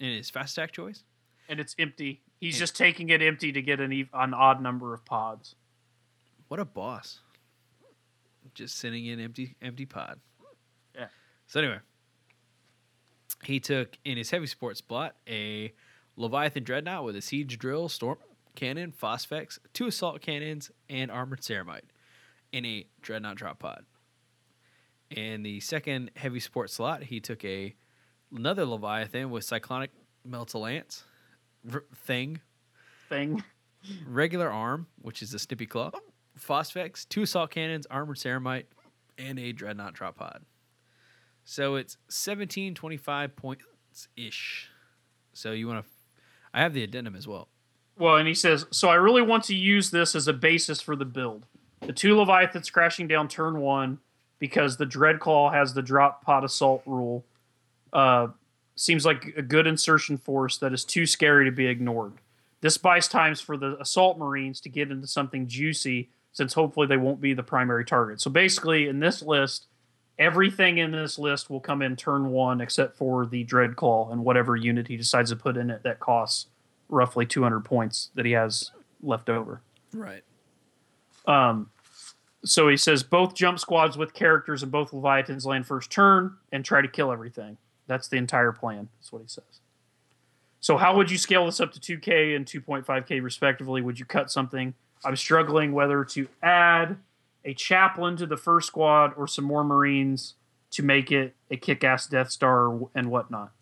in 0.01 0.11
his 0.11 0.29
fast 0.31 0.59
attack 0.59 0.73
choice. 0.73 1.05
and 1.49 1.61
it's 1.61 1.77
empty. 1.79 2.23
He's 2.41 2.59
just 2.59 2.77
taking 2.77 3.09
it 3.11 3.23
empty 3.23 3.53
to 3.53 3.63
get 3.63 3.79
an, 3.81 3.93
ev- 3.93 4.09
an 4.13 4.35
odd 4.35 4.61
number 4.61 4.93
of 4.93 5.05
pods. 5.05 5.55
What 6.49 6.59
a 6.59 6.65
boss! 6.65 7.21
Just 8.55 8.79
sending 8.79 9.07
in 9.07 9.21
empty 9.21 9.55
empty 9.63 9.87
pod. 9.87 10.19
Yeah. 10.95 11.07
So 11.47 11.61
anyway, 11.61 11.79
he 13.45 13.61
took 13.61 13.97
in 14.05 14.17
his 14.17 14.31
heavy 14.31 14.47
sports 14.49 14.79
spot 14.79 15.15
a 15.29 15.73
Leviathan 16.17 16.65
dreadnought 16.65 17.05
with 17.05 17.15
a 17.15 17.23
siege 17.23 17.59
drill, 17.59 17.89
storm 17.89 18.19
cannon, 18.59 18.93
phosphex, 18.93 19.59
two 19.73 19.87
assault 19.87 20.21
cannons, 20.21 20.71
and 20.91 21.11
armored 21.13 21.41
ceramite 21.43 21.85
in 22.53 22.65
a 22.65 22.87
dreadnought 23.01 23.37
drop 23.37 23.61
pod. 23.61 23.85
In 25.11 25.43
the 25.45 25.61
second 25.61 26.11
heavy 26.17 26.41
support 26.41 26.69
slot, 26.69 27.05
he 27.05 27.21
took 27.21 27.45
a 27.45 27.75
another 28.35 28.65
Leviathan 28.67 29.31
with 29.31 29.45
cyclonic 29.45 29.91
melta 30.29 30.57
lance 30.61 31.05
r- 31.73 31.85
thing, 31.95 32.41
Thing. 33.09 33.43
regular 34.07 34.51
arm, 34.51 34.89
which 35.01 35.23
is 35.23 35.33
a 35.33 35.39
snippy 35.39 35.65
claw, 35.67 35.93
phosphex, 36.39 37.09
two 37.09 37.23
assault 37.23 37.51
cannons, 37.53 37.87
armored 37.87 38.17
ceramite, 38.19 38.65
and 39.17 39.39
a 39.39 39.53
dreadnought 39.53 39.95
drop 39.95 40.17
pod. 40.17 40.43
So 41.45 41.77
it's 41.77 41.97
1725 42.09 43.37
points 43.37 43.65
ish. 44.17 44.69
So 45.33 45.53
you 45.53 45.69
want 45.69 45.85
to 45.85 45.91
I 46.53 46.61
have 46.61 46.75
the 46.75 46.83
addendum 46.83 47.15
as 47.15 47.29
well. 47.29 47.49
Well, 47.99 48.17
and 48.17 48.29
he 48.29 48.35
says, 48.35 48.65
so 48.71 48.89
I 48.89 48.95
really 48.95 49.23
want 49.23 49.45
to 49.45 49.55
use 49.55 49.91
this 49.91 50.15
as 50.15 50.29
a 50.29 50.33
basis 50.33 50.81
for 50.81 50.95
the 50.95 51.05
build. 51.05 51.45
The 51.81 51.93
two 51.93 52.15
Leviathans 52.17 52.71
crashing 52.71 53.09
down 53.09 53.29
turn 53.29 53.61
one 53.61 53.99
because 54.39 54.77
the 54.77 54.87
Dreadclaw 54.87 55.53
has 55.53 55.75
the 55.75 55.83
drop 55.83 56.25
pot 56.25 56.45
assault 56.45 56.83
rule. 56.87 57.25
Uh, 57.93 58.29
seems 58.77 59.05
like 59.05 59.35
a 59.37 59.43
good 59.43 59.67
insertion 59.67 60.17
force 60.17 60.59
that 60.59 60.73
is 60.73 60.85
too 60.85 61.07
scary 61.07 61.45
to 61.45 61.51
be 61.51 61.67
ignored. 61.67 62.13
This 62.61 62.79
buys 62.79 63.09
times 63.09 63.41
for 63.41 63.57
the 63.57 63.77
assault 63.81 64.19
marines 64.19 64.61
to 64.61 64.69
get 64.69 64.91
into 64.91 65.07
something 65.07 65.49
juicy, 65.49 66.11
since 66.33 66.53
hopefully 66.53 66.87
they 66.87 66.97
won't 66.97 67.21
be 67.21 67.35
the 67.35 67.43
primary 67.43 67.85
target. 67.85 68.21
So 68.21 68.31
basically, 68.31 68.87
in 68.87 69.01
this 69.01 69.23
list, 69.23 69.67
everything 70.19 70.79
in 70.79 70.93
this 70.93 71.19
list 71.19 71.51
will 71.51 71.61
come 71.61 71.83
in 71.83 71.97
turn 71.97 72.31
one 72.31 72.61
except 72.61 72.97
for 72.97 73.27
the 73.27 73.45
Dreadclaw 73.45 74.13
and 74.13 74.25
whatever 74.25 74.55
unit 74.55 74.87
he 74.87 74.97
decides 74.97 75.31
to 75.31 75.37
put 75.37 75.57
in 75.57 75.71
it 75.71 75.83
that 75.83 75.99
costs 75.99 76.47
roughly 76.89 77.27
200 77.27 77.61
points 77.61 78.11
that 78.15 78.25
he 78.25 78.33
has 78.33 78.73
left 79.03 79.29
over. 79.29 79.63
Right. 79.93 80.23
Um, 81.27 81.71
so 82.45 82.69
he 82.69 82.77
says 82.77 83.03
both 83.03 83.35
jump 83.35 83.59
squads 83.59 83.97
with 83.97 84.15
characters 84.15 84.63
and 84.63 84.73
both 84.73 84.93
Leviathans 84.93 85.45
land 85.45 85.67
first 85.67 85.91
turn 85.91 86.37
and 86.53 86.65
try 86.65 86.81
to 86.81 86.89
kill 86.89 87.13
everything. 87.13 87.59
That's 87.87 88.09
the 88.09 88.17
entire 88.17 88.53
plan. 88.53 88.89
That's 88.99 89.13
what 89.13 89.23
he 89.23 89.29
says. 89.29 89.61
So 90.61 90.77
how 90.77 90.97
would 90.97 91.11
you 91.11 91.19
scale 91.19 91.47
this 91.47 91.61
up 91.61 91.73
to 91.73 91.81
2K 91.81 92.35
and 92.35 92.45
2.5K 92.45 93.23
respectively? 93.23 93.81
Would 93.81 93.99
you 93.99 94.05
cut 94.05 94.31
something? 94.31 94.75
I'm 95.05 95.17
struggling 95.17 95.73
whether 95.73 96.05
to 96.05 96.29
add 96.43 96.99
a 97.45 97.55
chaplain 97.55 98.17
to 98.17 98.27
the 98.27 98.37
first 98.37 98.67
squad 98.67 99.13
or 99.17 99.27
some 99.27 99.45
more 99.45 99.65
Marines 99.65 100.35
to 100.73 100.83
make 100.83 101.11
it 101.13 101.35
a 101.51 101.57
kick-ass 101.57 102.07
Death 102.09 102.31
Star 102.31 102.79
and 102.95 103.11
whatnot. 103.11 103.53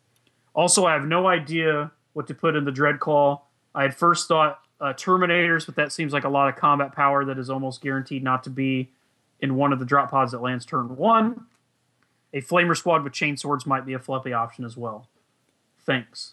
Also, 0.55 0.87
I 0.87 0.95
have 0.95 1.07
no 1.07 1.27
idea 1.27 1.93
what 2.17 2.27
to 2.29 2.35
put 2.35 2.57
in 2.57 2.65
the 2.65 2.73
Dreadclaw. 2.73 3.39
I 3.75 3.83
had 3.83 3.95
first 3.95 4.27
thought 4.27 4.61
uh, 4.81 4.95
Terminators, 4.95 5.67
but 5.67 5.77
that 5.77 5.93
seems 5.93 6.15
like 6.15 6.25
a 6.25 6.31
lot 6.31 6.49
of 6.49 6.57
combat 6.57 6.95
power 6.95 7.27
that 7.27 7.37
is 7.37 7.51
almost 7.51 7.83
guaranteed 7.83 8.25
not 8.25 8.43
to 8.45 8.51
be 8.51 8.89
in 9.41 9.55
one 9.55 9.71
of 9.71 9.79
the 9.79 9.85
drop 9.85 10.11
pods 10.11 10.33
that 10.33 10.41
lands 10.41 10.65
turn 10.65 10.97
one. 10.97 11.45
A 12.33 12.41
Flamer 12.41 12.75
squad 12.75 13.05
with 13.05 13.13
chain 13.13 13.37
swords 13.37 13.67
might 13.67 13.85
be 13.85 13.93
a 13.93 13.99
fluffy 13.99 14.33
option 14.33 14.65
as 14.65 14.79
well. 14.79 15.09
Thanks. 15.85 16.33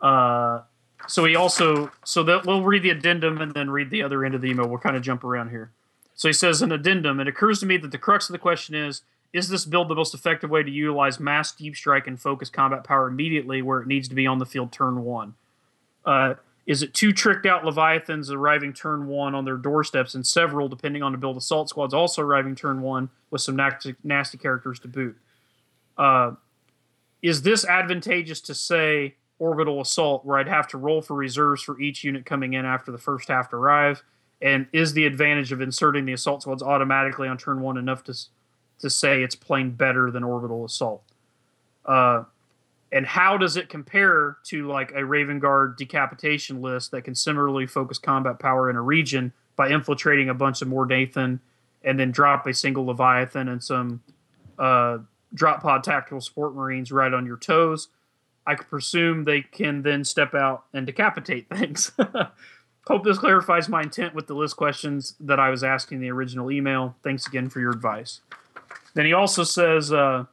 Uh, 0.00 0.60
so 1.08 1.24
he 1.24 1.34
also 1.34 1.90
so 2.04 2.22
that 2.22 2.46
we'll 2.46 2.62
read 2.62 2.84
the 2.84 2.90
addendum 2.90 3.40
and 3.40 3.52
then 3.54 3.70
read 3.70 3.90
the 3.90 4.04
other 4.04 4.24
end 4.24 4.36
of 4.36 4.40
the 4.40 4.50
email. 4.50 4.68
We'll 4.68 4.78
kind 4.78 4.94
of 4.94 5.02
jump 5.02 5.24
around 5.24 5.50
here. 5.50 5.72
So 6.14 6.28
he 6.28 6.32
says 6.32 6.62
an 6.62 6.70
addendum. 6.70 7.18
It 7.18 7.26
occurs 7.26 7.58
to 7.58 7.66
me 7.66 7.76
that 7.78 7.90
the 7.90 7.98
crux 7.98 8.28
of 8.28 8.34
the 8.34 8.38
question 8.38 8.76
is: 8.76 9.02
Is 9.32 9.48
this 9.48 9.64
build 9.64 9.88
the 9.88 9.94
most 9.94 10.14
effective 10.14 10.50
way 10.50 10.62
to 10.62 10.70
utilize 10.70 11.18
mass 11.18 11.52
deep 11.52 11.74
strike 11.74 12.06
and 12.06 12.20
focus 12.20 12.50
combat 12.50 12.84
power 12.84 13.08
immediately 13.08 13.62
where 13.62 13.80
it 13.80 13.86
needs 13.86 14.08
to 14.08 14.14
be 14.14 14.26
on 14.26 14.38
the 14.38 14.46
field 14.46 14.72
turn 14.72 15.04
one? 15.04 15.34
Uh, 16.04 16.34
is 16.66 16.82
it 16.82 16.94
two 16.94 17.12
tricked 17.12 17.46
out 17.46 17.64
leviathans 17.64 18.30
arriving 18.30 18.72
turn 18.72 19.06
one 19.06 19.34
on 19.34 19.44
their 19.44 19.56
doorsteps 19.56 20.14
and 20.14 20.26
several, 20.26 20.68
depending 20.68 21.02
on 21.02 21.12
the 21.12 21.18
build, 21.18 21.36
assault 21.36 21.68
squads 21.68 21.94
also 21.94 22.22
arriving 22.22 22.54
turn 22.54 22.82
one 22.82 23.08
with 23.30 23.40
some 23.40 23.56
nasty, 23.56 23.96
nasty 24.04 24.38
characters 24.38 24.78
to 24.80 24.88
boot? 24.88 25.16
Uh, 25.96 26.32
is 27.20 27.42
this 27.42 27.64
advantageous 27.64 28.40
to 28.42 28.54
say 28.54 29.14
orbital 29.38 29.80
assault 29.80 30.24
where 30.24 30.38
I'd 30.38 30.48
have 30.48 30.68
to 30.68 30.78
roll 30.78 31.02
for 31.02 31.14
reserves 31.14 31.62
for 31.62 31.80
each 31.80 32.04
unit 32.04 32.24
coming 32.26 32.52
in 32.52 32.64
after 32.64 32.92
the 32.92 32.98
first 32.98 33.28
half 33.28 33.50
to 33.50 33.56
arrive? 33.56 34.02
And 34.40 34.66
is 34.72 34.92
the 34.92 35.06
advantage 35.06 35.52
of 35.52 35.60
inserting 35.60 36.04
the 36.04 36.12
assault 36.12 36.42
squads 36.42 36.62
automatically 36.62 37.28
on 37.28 37.38
turn 37.38 37.60
one 37.60 37.76
enough 37.76 38.04
to 38.04 38.14
to 38.82 38.90
say 38.90 39.22
it's 39.22 39.34
playing 39.34 39.72
better 39.72 40.10
than 40.10 40.22
orbital 40.22 40.64
assault? 40.64 41.02
Uh, 41.84 42.24
and 42.92 43.06
how 43.06 43.38
does 43.38 43.56
it 43.56 43.70
compare 43.70 44.36
to 44.44 44.68
like 44.68 44.92
a 44.94 45.04
Raven 45.04 45.38
Guard 45.38 45.76
decapitation 45.76 46.60
list 46.60 46.90
that 46.90 47.02
can 47.02 47.14
similarly 47.14 47.66
focus 47.66 47.98
combat 47.98 48.38
power 48.38 48.68
in 48.68 48.76
a 48.76 48.82
region 48.82 49.32
by 49.56 49.70
infiltrating 49.70 50.28
a 50.28 50.34
bunch 50.34 50.60
of 50.60 50.68
Mor 50.68 50.86
Deythan 50.86 51.40
and 51.82 51.98
then 51.98 52.10
drop 52.10 52.46
a 52.46 52.52
single 52.52 52.84
Leviathan 52.84 53.48
and 53.48 53.64
some 53.64 54.02
uh, 54.58 54.98
drop 55.32 55.62
pod 55.62 55.82
tactical 55.82 56.20
support 56.20 56.54
marines 56.54 56.92
right 56.92 57.12
on 57.12 57.24
your 57.24 57.38
toes? 57.38 57.88
I 58.46 58.56
could 58.56 58.68
presume 58.68 59.24
they 59.24 59.42
can 59.42 59.82
then 59.82 60.04
step 60.04 60.34
out 60.34 60.64
and 60.74 60.84
decapitate 60.84 61.48
things. 61.54 61.92
Hope 62.86 63.04
this 63.04 63.18
clarifies 63.18 63.68
my 63.68 63.82
intent 63.82 64.14
with 64.14 64.26
the 64.26 64.34
list 64.34 64.56
questions 64.56 65.14
that 65.20 65.38
I 65.38 65.50
was 65.50 65.62
asking 65.62 65.96
in 65.96 66.02
the 66.02 66.10
original 66.10 66.50
email. 66.50 66.96
Thanks 67.02 67.26
again 67.26 67.48
for 67.48 67.60
your 67.60 67.70
advice. 67.70 68.20
Then 68.94 69.06
he 69.06 69.12
also 69.12 69.44
says, 69.44 69.92
uh, 69.92 70.24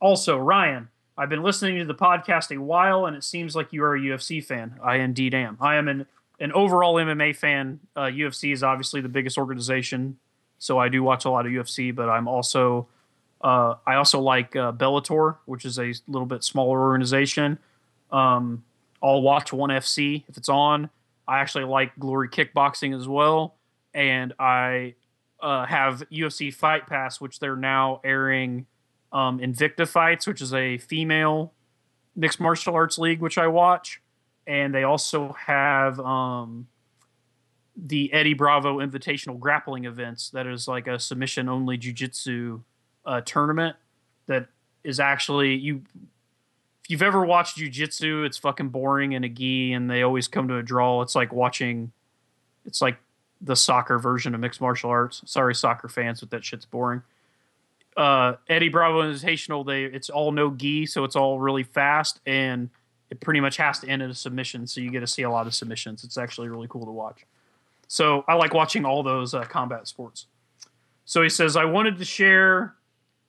also, 0.00 0.36
Ryan, 0.36 0.88
I've 1.16 1.28
been 1.28 1.42
listening 1.42 1.78
to 1.78 1.84
the 1.84 1.94
podcast 1.94 2.54
a 2.54 2.60
while, 2.60 3.06
and 3.06 3.16
it 3.16 3.24
seems 3.24 3.54
like 3.54 3.72
you 3.72 3.82
are 3.84 3.94
a 3.94 4.00
UFC 4.00 4.44
fan. 4.44 4.78
I 4.82 4.96
indeed 4.96 5.34
am. 5.34 5.56
I 5.60 5.76
am 5.76 5.88
an, 5.88 6.06
an 6.40 6.52
overall 6.52 6.94
MMA 6.94 7.36
fan. 7.36 7.80
Uh, 7.94 8.02
UFC 8.02 8.52
is 8.52 8.62
obviously 8.62 9.00
the 9.00 9.08
biggest 9.08 9.38
organization, 9.38 10.18
so 10.58 10.78
I 10.78 10.88
do 10.88 11.02
watch 11.02 11.24
a 11.24 11.30
lot 11.30 11.46
of 11.46 11.52
UFC, 11.52 11.94
but 11.94 12.08
I'm 12.08 12.28
also 12.28 12.88
uh, 13.44 13.74
I 13.86 13.96
also 13.96 14.20
like 14.20 14.56
uh, 14.56 14.72
Bellator, 14.72 15.36
which 15.44 15.66
is 15.66 15.78
a 15.78 15.92
little 16.08 16.26
bit 16.26 16.42
smaller 16.42 16.80
organization. 16.80 17.58
Um, 18.10 18.64
I'll 19.02 19.20
watch 19.20 19.52
ONE 19.52 19.68
FC 19.68 20.24
if 20.28 20.38
it's 20.38 20.48
on. 20.48 20.88
I 21.28 21.40
actually 21.40 21.64
like 21.64 21.92
Glory 21.98 22.30
Kickboxing 22.30 22.96
as 22.98 23.06
well, 23.06 23.54
and 23.92 24.32
I 24.38 24.94
uh, 25.44 25.66
have 25.66 26.02
UFC 26.10 26.52
Fight 26.52 26.86
Pass, 26.86 27.20
which 27.20 27.38
they're 27.38 27.54
now 27.54 28.00
airing 28.02 28.64
um, 29.12 29.38
Invicta 29.38 29.86
Fights, 29.86 30.26
which 30.26 30.40
is 30.40 30.54
a 30.54 30.78
female 30.78 31.52
mixed 32.16 32.40
martial 32.40 32.74
arts 32.74 32.96
league, 32.96 33.20
which 33.20 33.36
I 33.36 33.46
watch, 33.46 34.00
and 34.46 34.74
they 34.74 34.84
also 34.84 35.36
have 35.46 36.00
um, 36.00 36.66
the 37.76 38.10
Eddie 38.12 38.32
Bravo 38.32 38.78
Invitational 38.78 39.38
Grappling 39.38 39.84
events. 39.84 40.30
That 40.30 40.46
is 40.46 40.66
like 40.66 40.86
a 40.86 40.98
submission 40.98 41.50
only 41.50 41.76
jujitsu 41.76 42.62
uh, 43.04 43.20
tournament 43.20 43.76
that 44.26 44.46
is 44.82 44.98
actually 44.98 45.56
you. 45.56 45.82
If 46.84 46.90
you've 46.90 47.02
ever 47.02 47.24
watched 47.24 47.58
jujitsu, 47.58 48.24
it's 48.24 48.38
fucking 48.38 48.70
boring 48.70 49.14
and 49.14 49.26
a 49.26 49.28
gi, 49.28 49.74
and 49.74 49.90
they 49.90 50.02
always 50.02 50.26
come 50.26 50.48
to 50.48 50.56
a 50.56 50.62
draw. 50.62 51.02
It's 51.02 51.14
like 51.14 51.34
watching. 51.34 51.92
It's 52.64 52.80
like 52.80 52.96
the 53.44 53.54
soccer 53.54 53.98
version 53.98 54.34
of 54.34 54.40
mixed 54.40 54.60
martial 54.60 54.90
arts. 54.90 55.22
Sorry, 55.26 55.54
soccer 55.54 55.88
fans, 55.88 56.20
but 56.20 56.30
that 56.30 56.44
shit's 56.44 56.64
boring. 56.64 57.02
Uh, 57.96 58.34
Eddie 58.48 58.70
Bravo 58.70 59.02
Invitational, 59.02 59.64
they 59.64 59.84
it's 59.84 60.10
all 60.10 60.32
no 60.32 60.50
gi, 60.50 60.86
so 60.86 61.04
it's 61.04 61.14
all 61.14 61.38
really 61.38 61.62
fast, 61.62 62.20
and 62.26 62.70
it 63.10 63.20
pretty 63.20 63.40
much 63.40 63.58
has 63.58 63.78
to 63.80 63.88
end 63.88 64.02
in 64.02 64.10
a 64.10 64.14
submission. 64.14 64.66
So 64.66 64.80
you 64.80 64.90
get 64.90 65.00
to 65.00 65.06
see 65.06 65.22
a 65.22 65.30
lot 65.30 65.46
of 65.46 65.54
submissions. 65.54 66.02
It's 66.02 66.18
actually 66.18 66.48
really 66.48 66.66
cool 66.68 66.86
to 66.86 66.90
watch. 66.90 67.24
So 67.86 68.24
I 68.26 68.34
like 68.34 68.54
watching 68.54 68.84
all 68.84 69.02
those 69.02 69.34
uh, 69.34 69.44
combat 69.44 69.86
sports. 69.86 70.26
So 71.04 71.22
he 71.22 71.28
says, 71.28 71.54
I 71.54 71.66
wanted 71.66 71.98
to 71.98 72.04
share 72.04 72.74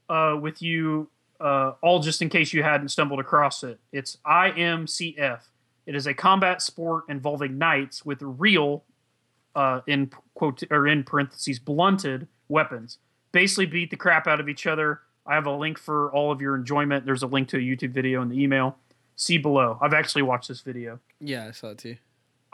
uh, 0.09 0.37
with 0.41 0.61
you 0.61 1.09
uh, 1.39 1.73
all 1.81 1.99
just 1.99 2.21
in 2.21 2.29
case 2.29 2.53
you 2.53 2.63
hadn't 2.63 2.89
stumbled 2.89 3.19
across 3.19 3.63
it. 3.63 3.79
It's 3.91 4.17
IMCF. 4.25 5.39
It 5.85 5.95
is 5.95 6.07
a 6.07 6.13
combat 6.13 6.61
sport 6.61 7.03
involving 7.09 7.57
knights 7.57 8.05
with 8.05 8.19
real, 8.21 8.83
uh, 9.55 9.81
in 9.87 10.11
quote 10.33 10.63
or 10.69 10.87
in 10.87 11.03
parentheses, 11.03 11.59
blunted 11.59 12.27
weapons. 12.49 12.97
Basically, 13.31 13.65
beat 13.65 13.89
the 13.89 13.97
crap 13.97 14.27
out 14.27 14.39
of 14.39 14.49
each 14.49 14.67
other. 14.67 15.01
I 15.25 15.35
have 15.35 15.45
a 15.45 15.55
link 15.55 15.79
for 15.79 16.11
all 16.11 16.31
of 16.31 16.41
your 16.41 16.55
enjoyment. 16.55 17.05
There's 17.05 17.23
a 17.23 17.27
link 17.27 17.49
to 17.49 17.57
a 17.57 17.59
YouTube 17.59 17.91
video 17.91 18.21
in 18.21 18.29
the 18.29 18.41
email. 18.41 18.77
See 19.15 19.37
below. 19.37 19.77
I've 19.81 19.93
actually 19.93 20.21
watched 20.21 20.47
this 20.47 20.61
video. 20.61 20.99
Yeah, 21.19 21.47
I 21.47 21.51
saw 21.51 21.69
it 21.69 21.77
too. 21.79 21.97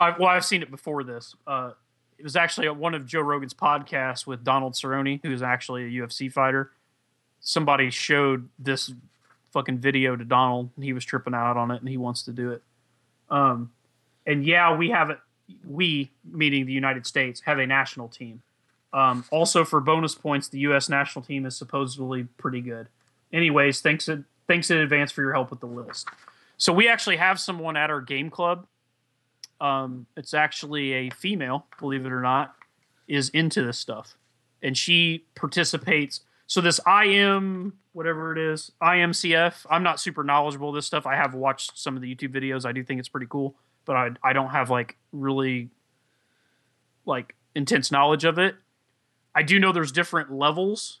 I, 0.00 0.16
well, 0.18 0.28
I've 0.28 0.44
seen 0.44 0.62
it 0.62 0.70
before 0.70 1.04
this. 1.04 1.34
Uh, 1.46 1.72
it 2.18 2.22
was 2.22 2.36
actually 2.36 2.66
at 2.68 2.76
one 2.76 2.94
of 2.94 3.04
Joe 3.04 3.20
Rogan's 3.20 3.54
podcasts 3.54 4.26
with 4.26 4.44
Donald 4.44 4.74
Cerrone, 4.74 5.20
who's 5.22 5.42
actually 5.42 5.84
a 5.84 6.02
UFC 6.02 6.32
fighter 6.32 6.70
somebody 7.42 7.90
showed 7.90 8.48
this 8.58 8.90
fucking 9.50 9.78
video 9.78 10.16
to 10.16 10.24
Donald 10.24 10.70
and 10.76 10.84
he 10.84 10.94
was 10.94 11.04
tripping 11.04 11.34
out 11.34 11.58
on 11.58 11.70
it 11.70 11.80
and 11.80 11.88
he 11.88 11.98
wants 11.98 12.22
to 12.22 12.32
do 12.32 12.52
it. 12.52 12.62
Um, 13.28 13.72
and 14.26 14.46
yeah, 14.46 14.74
we 14.74 14.90
have 14.90 15.10
it. 15.10 15.18
We, 15.64 16.10
meaning 16.24 16.66
the 16.66 16.72
United 16.72 17.06
States, 17.06 17.42
have 17.46 17.58
a 17.58 17.66
national 17.66 18.08
team. 18.08 18.42
Um, 18.92 19.24
also, 19.30 19.64
for 19.64 19.80
bonus 19.80 20.14
points, 20.14 20.48
the 20.48 20.58
U.S. 20.60 20.88
national 20.88 21.24
team 21.24 21.46
is 21.46 21.56
supposedly 21.56 22.24
pretty 22.36 22.60
good. 22.60 22.88
Anyways, 23.32 23.80
thanks 23.80 24.08
in, 24.08 24.24
thanks 24.46 24.70
in 24.70 24.78
advance 24.78 25.12
for 25.12 25.22
your 25.22 25.32
help 25.32 25.50
with 25.50 25.60
the 25.60 25.66
list. 25.66 26.08
So 26.58 26.72
we 26.72 26.88
actually 26.88 27.16
have 27.16 27.40
someone 27.40 27.76
at 27.76 27.90
our 27.90 28.00
game 28.00 28.30
club. 28.30 28.66
Um, 29.60 30.06
it's 30.16 30.34
actually 30.34 30.92
a 30.92 31.10
female, 31.10 31.66
believe 31.78 32.04
it 32.04 32.12
or 32.12 32.20
not, 32.20 32.54
is 33.08 33.28
into 33.30 33.62
this 33.64 33.78
stuff, 33.78 34.14
and 34.62 34.76
she 34.76 35.24
participates 35.34 36.20
so 36.46 36.60
this 36.60 36.80
IM 36.86 37.74
whatever 37.92 38.32
it 38.32 38.38
is 38.38 38.72
IMCF. 38.82 39.66
I'm 39.70 39.82
not 39.82 40.00
super 40.00 40.24
knowledgeable 40.24 40.70
of 40.70 40.74
this 40.74 40.86
stuff. 40.86 41.06
I 41.06 41.16
have 41.16 41.34
watched 41.34 41.78
some 41.78 41.96
of 41.96 42.02
the 42.02 42.14
YouTube 42.14 42.34
videos. 42.34 42.64
I 42.64 42.72
do 42.72 42.82
think 42.82 43.00
it's 43.00 43.08
pretty 43.08 43.26
cool, 43.28 43.54
but 43.84 43.96
I 43.96 44.10
I 44.22 44.32
don't 44.32 44.50
have 44.50 44.70
like 44.70 44.96
really 45.12 45.70
like 47.06 47.34
intense 47.54 47.90
knowledge 47.90 48.24
of 48.24 48.38
it. 48.38 48.54
I 49.34 49.42
do 49.42 49.58
know 49.58 49.72
there's 49.72 49.92
different 49.92 50.32
levels 50.32 51.00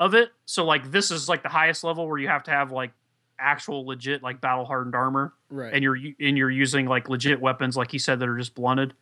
of 0.00 0.14
it. 0.14 0.30
So 0.44 0.64
like 0.64 0.90
this 0.90 1.10
is 1.10 1.28
like 1.28 1.42
the 1.42 1.48
highest 1.48 1.84
level 1.84 2.06
where 2.08 2.18
you 2.18 2.28
have 2.28 2.42
to 2.44 2.50
have 2.50 2.72
like 2.72 2.92
actual 3.38 3.86
legit 3.86 4.22
like 4.22 4.40
battle 4.40 4.64
hardened 4.64 4.94
armor, 4.94 5.34
Right. 5.50 5.72
and 5.74 5.82
you're 5.82 5.96
and 5.96 6.36
you're 6.38 6.50
using 6.50 6.86
like 6.86 7.08
legit 7.08 7.40
weapons, 7.40 7.76
like 7.76 7.90
he 7.90 7.98
said, 7.98 8.18
that 8.20 8.28
are 8.28 8.38
just 8.38 8.54
blunted. 8.54 8.94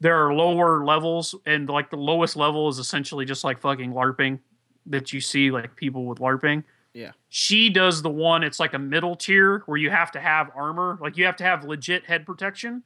There 0.00 0.24
are 0.26 0.32
lower 0.32 0.84
levels, 0.84 1.34
and 1.44 1.68
like 1.68 1.90
the 1.90 1.96
lowest 1.96 2.36
level 2.36 2.68
is 2.68 2.78
essentially 2.78 3.24
just 3.24 3.42
like 3.44 3.58
fucking 3.60 3.92
LARPing 3.92 4.38
that 4.86 5.12
you 5.12 5.20
see 5.20 5.50
like 5.50 5.74
people 5.76 6.06
with 6.06 6.18
LARPing. 6.18 6.62
Yeah. 6.98 7.12
She 7.28 7.70
does 7.70 8.02
the 8.02 8.10
one, 8.10 8.42
it's 8.42 8.58
like 8.58 8.74
a 8.74 8.78
middle 8.78 9.14
tier 9.14 9.62
where 9.66 9.76
you 9.78 9.88
have 9.88 10.10
to 10.12 10.20
have 10.20 10.50
armor, 10.56 10.98
like 11.00 11.16
you 11.16 11.24
have 11.26 11.36
to 11.36 11.44
have 11.44 11.64
legit 11.64 12.04
head 12.04 12.26
protection. 12.26 12.82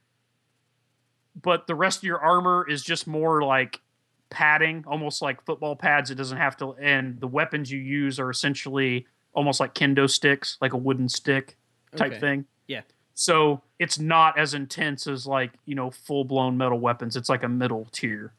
But 1.41 1.65
the 1.65 1.73
rest 1.73 1.97
of 1.97 2.03
your 2.03 2.19
armor 2.19 2.63
is 2.69 2.83
just 2.83 3.07
more 3.07 3.41
like 3.41 3.81
padding, 4.29 4.83
almost 4.87 5.23
like 5.23 5.43
football 5.45 5.75
pads. 5.75 6.11
It 6.11 6.15
doesn't 6.15 6.37
have 6.37 6.55
to, 6.57 6.73
and 6.73 7.19
the 7.19 7.27
weapons 7.27 7.71
you 7.71 7.79
use 7.79 8.19
are 8.19 8.29
essentially 8.29 9.07
almost 9.33 9.59
like 9.59 9.73
kendo 9.73 10.07
sticks, 10.07 10.57
like 10.61 10.73
a 10.73 10.77
wooden 10.77 11.09
stick 11.09 11.57
type 11.95 12.11
Okay. 12.11 12.19
thing. 12.19 12.45
Yeah. 12.67 12.81
So 13.15 13.63
it's 13.79 13.97
not 13.97 14.37
as 14.37 14.53
intense 14.53 15.07
as 15.07 15.25
like, 15.25 15.53
you 15.65 15.73
know, 15.73 15.89
full 15.89 16.23
blown 16.23 16.55
metal 16.55 16.79
weapons. 16.79 17.15
It's 17.15 17.29
like 17.29 17.41
a 17.41 17.49
middle 17.49 17.87
tier. 17.91 18.33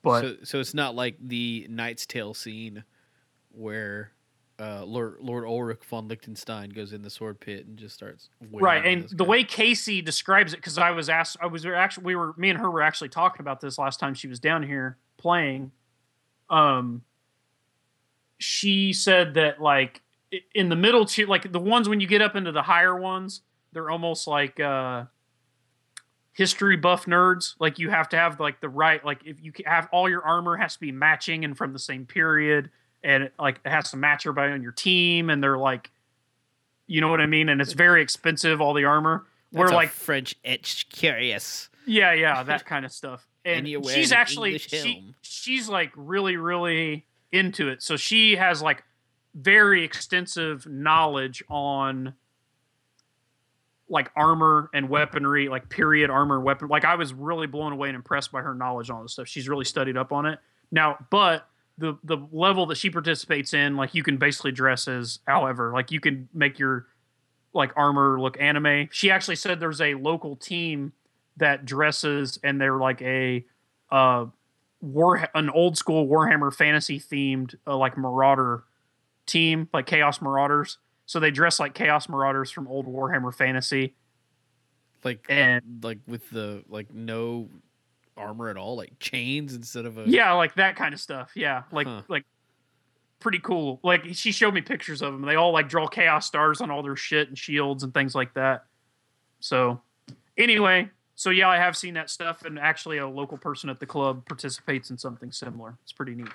But 0.00 0.22
so, 0.22 0.36
so 0.44 0.60
it's 0.60 0.72
not 0.72 0.94
like 0.94 1.16
the 1.20 1.66
Knight's 1.68 2.06
Tale 2.06 2.32
scene 2.32 2.84
where 3.50 4.12
uh, 4.58 4.84
Lord 4.84 5.18
Lord 5.20 5.44
Ulrich 5.44 5.84
von 5.84 6.08
Liechtenstein 6.08 6.70
goes 6.70 6.92
in 6.92 7.02
the 7.02 7.10
sword 7.10 7.38
pit 7.40 7.66
and 7.66 7.76
just 7.76 7.94
starts 7.94 8.28
right 8.52 8.84
and 8.84 9.08
the 9.10 9.24
guy. 9.24 9.24
way 9.24 9.44
casey 9.44 10.02
describes 10.02 10.52
it 10.52 10.56
because 10.56 10.78
i 10.78 10.90
was 10.90 11.08
asked 11.08 11.36
i 11.40 11.46
was 11.46 11.64
actually 11.64 12.04
we 12.04 12.16
were 12.16 12.34
me 12.36 12.50
and 12.50 12.58
her 12.58 12.70
were 12.70 12.82
actually 12.82 13.08
talking 13.08 13.40
about 13.40 13.60
this 13.60 13.78
last 13.78 14.00
time 14.00 14.14
she 14.14 14.28
was 14.28 14.40
down 14.40 14.62
here 14.62 14.98
playing. 15.16 15.70
Um 16.50 17.02
she 18.38 18.92
said 18.92 19.34
that 19.34 19.60
like 19.60 20.02
in 20.54 20.68
the 20.68 20.76
middle 20.76 21.04
tier 21.04 21.26
like 21.26 21.50
the 21.50 21.60
ones 21.60 21.88
when 21.88 22.00
you 22.00 22.06
get 22.06 22.22
up 22.22 22.36
into 22.36 22.52
the 22.52 22.62
higher 22.62 22.98
ones 22.98 23.42
they're 23.72 23.90
almost 23.90 24.26
like 24.26 24.58
uh 24.60 25.04
history 26.32 26.76
buff 26.76 27.06
nerds. 27.06 27.54
Like 27.58 27.80
you 27.80 27.90
have 27.90 28.08
to 28.10 28.16
have 28.16 28.38
like 28.38 28.60
the 28.60 28.68
right 28.68 29.04
like 29.04 29.22
if 29.24 29.42
you 29.42 29.52
have 29.66 29.88
all 29.90 30.08
your 30.08 30.24
armor 30.24 30.56
has 30.56 30.74
to 30.74 30.80
be 30.80 30.92
matching 30.92 31.44
and 31.44 31.56
from 31.56 31.72
the 31.72 31.80
same 31.80 32.06
period 32.06 32.70
and 33.02 33.24
it, 33.24 33.34
like 33.38 33.60
it 33.64 33.70
has 33.70 33.90
to 33.90 33.96
match 33.96 34.26
everybody 34.26 34.52
on 34.52 34.62
your 34.62 34.72
team 34.72 35.30
and 35.30 35.42
they're 35.42 35.58
like 35.58 35.90
you 36.86 37.00
know 37.00 37.08
what 37.08 37.20
i 37.20 37.26
mean 37.26 37.48
and 37.48 37.60
it's 37.60 37.72
very 37.72 38.02
expensive 38.02 38.60
all 38.60 38.74
the 38.74 38.84
armor 38.84 39.26
That's 39.52 39.58
where 39.58 39.68
a 39.68 39.74
like 39.74 39.90
French 39.90 40.34
etched 40.44 40.94
cuirass. 40.96 41.68
yeah, 41.86 42.12
yeah, 42.12 42.42
that 42.44 42.66
kind 42.66 42.84
of 42.84 42.92
stuff. 42.92 43.26
And, 43.44 43.66
And 43.66 43.86
she's 43.94 44.12
actually 44.12 44.58
she, 44.58 45.14
she's 45.22 45.68
like 45.68 45.92
really 45.96 46.36
really 46.36 47.06
into 47.32 47.68
it. 47.68 47.82
So 47.82 47.96
she 47.96 48.36
has 48.36 48.60
like 48.62 48.82
very 49.34 49.84
extensive 49.84 50.66
knowledge 50.66 51.42
on 51.48 52.14
like 53.88 54.10
armor 54.16 54.68
and 54.74 54.88
weaponry, 54.88 55.48
like 55.48 55.68
period 55.70 56.10
armor 56.10 56.36
and 56.36 56.44
weapon. 56.44 56.68
Like 56.68 56.84
I 56.84 56.96
was 56.96 57.14
really 57.14 57.46
blown 57.46 57.72
away 57.72 57.88
and 57.88 57.96
impressed 57.96 58.32
by 58.32 58.42
her 58.42 58.54
knowledge 58.54 58.90
on 58.90 58.96
all 58.96 59.02
this 59.02 59.12
stuff. 59.12 59.28
She's 59.28 59.48
really 59.48 59.64
studied 59.64 59.96
up 59.96 60.12
on 60.12 60.26
it. 60.26 60.38
Now, 60.70 60.98
but 61.10 61.48
the 61.78 61.96
the 62.02 62.18
level 62.32 62.66
that 62.66 62.76
she 62.76 62.90
participates 62.90 63.54
in, 63.54 63.76
like 63.76 63.94
you 63.94 64.02
can 64.02 64.16
basically 64.16 64.52
dress 64.52 64.88
as 64.88 65.20
however, 65.26 65.72
like 65.72 65.90
you 65.90 66.00
can 66.00 66.28
make 66.34 66.58
your 66.58 66.86
like 67.54 67.72
armor 67.76 68.20
look 68.20 68.38
anime. 68.40 68.88
She 68.92 69.10
actually 69.10 69.36
said 69.36 69.60
there's 69.60 69.80
a 69.80 69.94
local 69.94 70.36
team 70.36 70.92
that 71.36 71.64
dresses 71.64 72.38
and 72.42 72.60
they're 72.60 72.78
like 72.78 73.00
a 73.00 73.44
uh 73.90 74.26
war 74.80 75.28
an 75.34 75.50
old 75.50 75.78
school 75.78 76.06
Warhammer 76.06 76.52
fantasy 76.52 77.00
themed 77.00 77.54
uh, 77.66 77.76
like 77.76 77.96
marauder 77.96 78.64
team, 79.26 79.68
like 79.72 79.86
Chaos 79.86 80.20
Marauders. 80.20 80.78
So 81.06 81.20
they 81.20 81.30
dress 81.30 81.58
like 81.58 81.74
Chaos 81.74 82.08
Marauders 82.08 82.50
from 82.50 82.68
old 82.68 82.86
Warhammer 82.86 83.32
fantasy 83.32 83.94
Like 85.04 85.24
and 85.28 85.62
like 85.82 85.98
with 86.06 86.28
the 86.30 86.64
like 86.68 86.92
no 86.92 87.48
armor 88.18 88.48
at 88.48 88.56
all, 88.56 88.76
like 88.76 88.98
chains 88.98 89.54
instead 89.54 89.86
of 89.86 89.96
a 89.98 90.04
yeah, 90.06 90.32
like 90.32 90.54
that 90.56 90.76
kind 90.76 90.92
of 90.92 91.00
stuff. 91.00 91.32
Yeah, 91.34 91.62
like 91.72 91.86
Huh. 91.86 92.02
like 92.08 92.24
pretty 93.20 93.38
cool. 93.38 93.80
Like 93.82 94.04
she 94.12 94.32
showed 94.32 94.54
me 94.54 94.60
pictures 94.60 95.02
of 95.02 95.12
them. 95.12 95.22
They 95.22 95.34
all 95.36 95.52
like 95.52 95.68
draw 95.68 95.86
chaos 95.86 96.26
stars 96.26 96.60
on 96.60 96.70
all 96.70 96.82
their 96.82 96.96
shit 96.96 97.28
and 97.28 97.38
shields 97.38 97.82
and 97.82 97.94
things 97.94 98.14
like 98.14 98.34
that. 98.34 98.64
So 99.40 99.80
anyway, 100.36 100.90
so 101.14 101.30
yeah, 101.30 101.48
I 101.48 101.56
have 101.56 101.76
seen 101.76 101.94
that 101.94 102.10
stuff, 102.10 102.44
and 102.44 102.58
actually, 102.58 102.98
a 102.98 103.08
local 103.08 103.38
person 103.38 103.70
at 103.70 103.80
the 103.80 103.86
club 103.86 104.24
participates 104.26 104.90
in 104.90 104.98
something 104.98 105.32
similar. 105.32 105.76
It's 105.82 105.92
pretty 105.92 106.14
neat. 106.14 106.28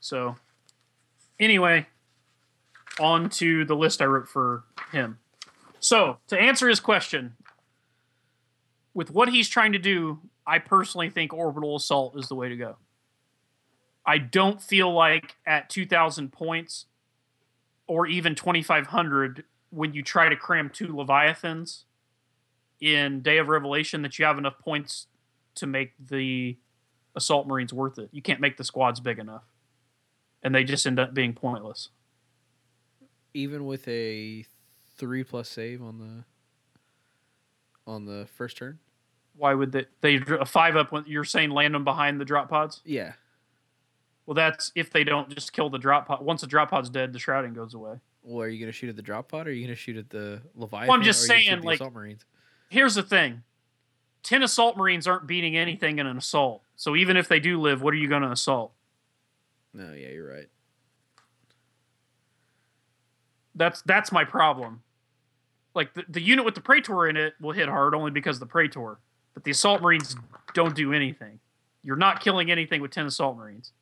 So 0.00 0.36
anyway, 1.40 1.86
on 3.00 3.30
to 3.30 3.64
the 3.64 3.74
list 3.74 4.02
I 4.02 4.04
wrote 4.04 4.28
for 4.28 4.64
him. 4.92 5.18
So 5.80 6.18
to 6.28 6.38
answer 6.38 6.68
his 6.68 6.80
question, 6.80 7.36
with 8.92 9.10
what 9.10 9.28
he's 9.30 9.48
trying 9.48 9.72
to 9.72 9.78
do, 9.78 10.20
I 10.46 10.58
personally 10.58 11.10
think 11.10 11.32
orbital 11.32 11.76
assault 11.76 12.18
is 12.18 12.28
the 12.28 12.34
way 12.34 12.48
to 12.48 12.56
go. 12.56 12.76
I 14.06 14.18
don't 14.18 14.60
feel 14.62 14.92
like 14.92 15.36
at 15.46 15.70
2,000 15.70 16.32
points 16.32 16.86
or 17.86 18.06
even 18.06 18.34
2,500, 18.34 19.44
when 19.70 19.94
you 19.94 20.02
try 20.02 20.28
to 20.28 20.36
cram 20.36 20.70
two 20.70 20.88
Leviathans 20.94 21.84
in 22.80 23.22
Day 23.22 23.38
of 23.38 23.48
Revelation, 23.48 24.02
that 24.02 24.18
you 24.18 24.24
have 24.24 24.38
enough 24.38 24.58
points 24.58 25.06
to 25.56 25.66
make 25.66 25.92
the 25.98 26.58
Assault 27.16 27.46
Marines 27.46 27.72
worth 27.72 27.98
it. 27.98 28.08
You 28.12 28.22
can't 28.22 28.40
make 28.40 28.56
the 28.56 28.64
squads 28.64 29.00
big 29.00 29.18
enough. 29.18 29.44
And 30.42 30.54
they 30.54 30.64
just 30.64 30.86
end 30.86 30.98
up 30.98 31.14
being 31.14 31.32
pointless. 31.32 31.88
even 33.34 33.66
with 33.66 33.86
a 33.88 34.44
three 34.96 35.24
plus 35.24 35.48
save 35.48 35.82
on 35.82 35.98
the 35.98 36.24
on 37.86 38.06
the 38.06 38.26
first 38.36 38.56
turn. 38.56 38.78
Why 39.36 39.54
would 39.54 39.72
they? 39.72 39.86
They 40.00 40.16
a 40.38 40.44
five 40.46 40.76
up 40.76 40.92
when 40.92 41.04
you're 41.06 41.24
saying 41.24 41.50
land 41.50 41.74
them 41.74 41.84
behind 41.84 42.20
the 42.20 42.24
drop 42.24 42.48
pods? 42.48 42.80
Yeah. 42.84 43.12
Well, 44.26 44.34
that's 44.34 44.72
if 44.74 44.90
they 44.90 45.04
don't 45.04 45.28
just 45.28 45.52
kill 45.52 45.68
the 45.70 45.78
drop 45.78 46.06
pod. 46.06 46.24
Once 46.24 46.40
the 46.40 46.46
drop 46.46 46.70
pod's 46.70 46.88
dead, 46.90 47.12
the 47.12 47.18
shrouding 47.18 47.52
goes 47.52 47.74
away. 47.74 48.00
Well, 48.22 48.42
are 48.44 48.48
you 48.48 48.58
gonna 48.58 48.72
shoot 48.72 48.88
at 48.88 48.96
the 48.96 49.02
drop 49.02 49.28
pod 49.28 49.46
or 49.46 49.50
are 49.50 49.52
you 49.52 49.66
gonna 49.66 49.74
shoot 49.76 49.96
at 49.96 50.08
the 50.08 50.40
Leviathan? 50.54 50.88
Well, 50.88 50.96
I'm 50.96 51.02
just 51.04 51.28
or 51.28 51.34
are 51.34 51.36
shoot 51.38 51.44
saying, 51.46 51.62
like- 51.62 51.74
assault 51.80 51.92
marines. 51.92 52.24
here's 52.70 52.94
the 52.94 53.02
thing 53.02 53.42
10 54.22 54.42
assault 54.42 54.78
marines 54.78 55.06
aren't 55.06 55.26
beating 55.26 55.56
anything 55.58 55.98
in 55.98 56.06
an 56.06 56.16
assault 56.16 56.62
so 56.76 56.96
even 56.96 57.18
if 57.18 57.28
they 57.28 57.38
do 57.38 57.60
live 57.60 57.82
what 57.82 57.92
are 57.92 57.98
you 57.98 58.08
going 58.08 58.22
to 58.22 58.30
assault 58.30 58.72
No, 59.74 59.92
yeah, 59.92 60.08
you're 60.08 60.26
right. 60.26 60.48
that's 63.54 63.82
that's 63.82 64.10
my 64.10 64.24
problem 64.24 64.82
like 65.74 65.92
the, 65.94 66.04
the 66.08 66.20
unit 66.22 66.44
with 66.44 66.54
the 66.54 66.60
praetor 66.60 67.06
in 67.06 67.16
it 67.18 67.34
will 67.40 67.52
hit 67.52 67.68
hard 67.68 67.94
only 67.94 68.10
because 68.10 68.36
of 68.36 68.40
the 68.40 68.46
praetor 68.46 68.98
but 69.34 69.44
the 69.44 69.50
assault 69.50 69.82
marines 69.82 70.16
don't 70.54 70.74
do 70.74 70.92
anything. 70.92 71.40
You're 71.82 71.96
not 71.96 72.20
killing 72.22 72.50
anything 72.50 72.80
with 72.80 72.92
10 72.92 73.06
assault 73.06 73.36
marines. 73.36 73.72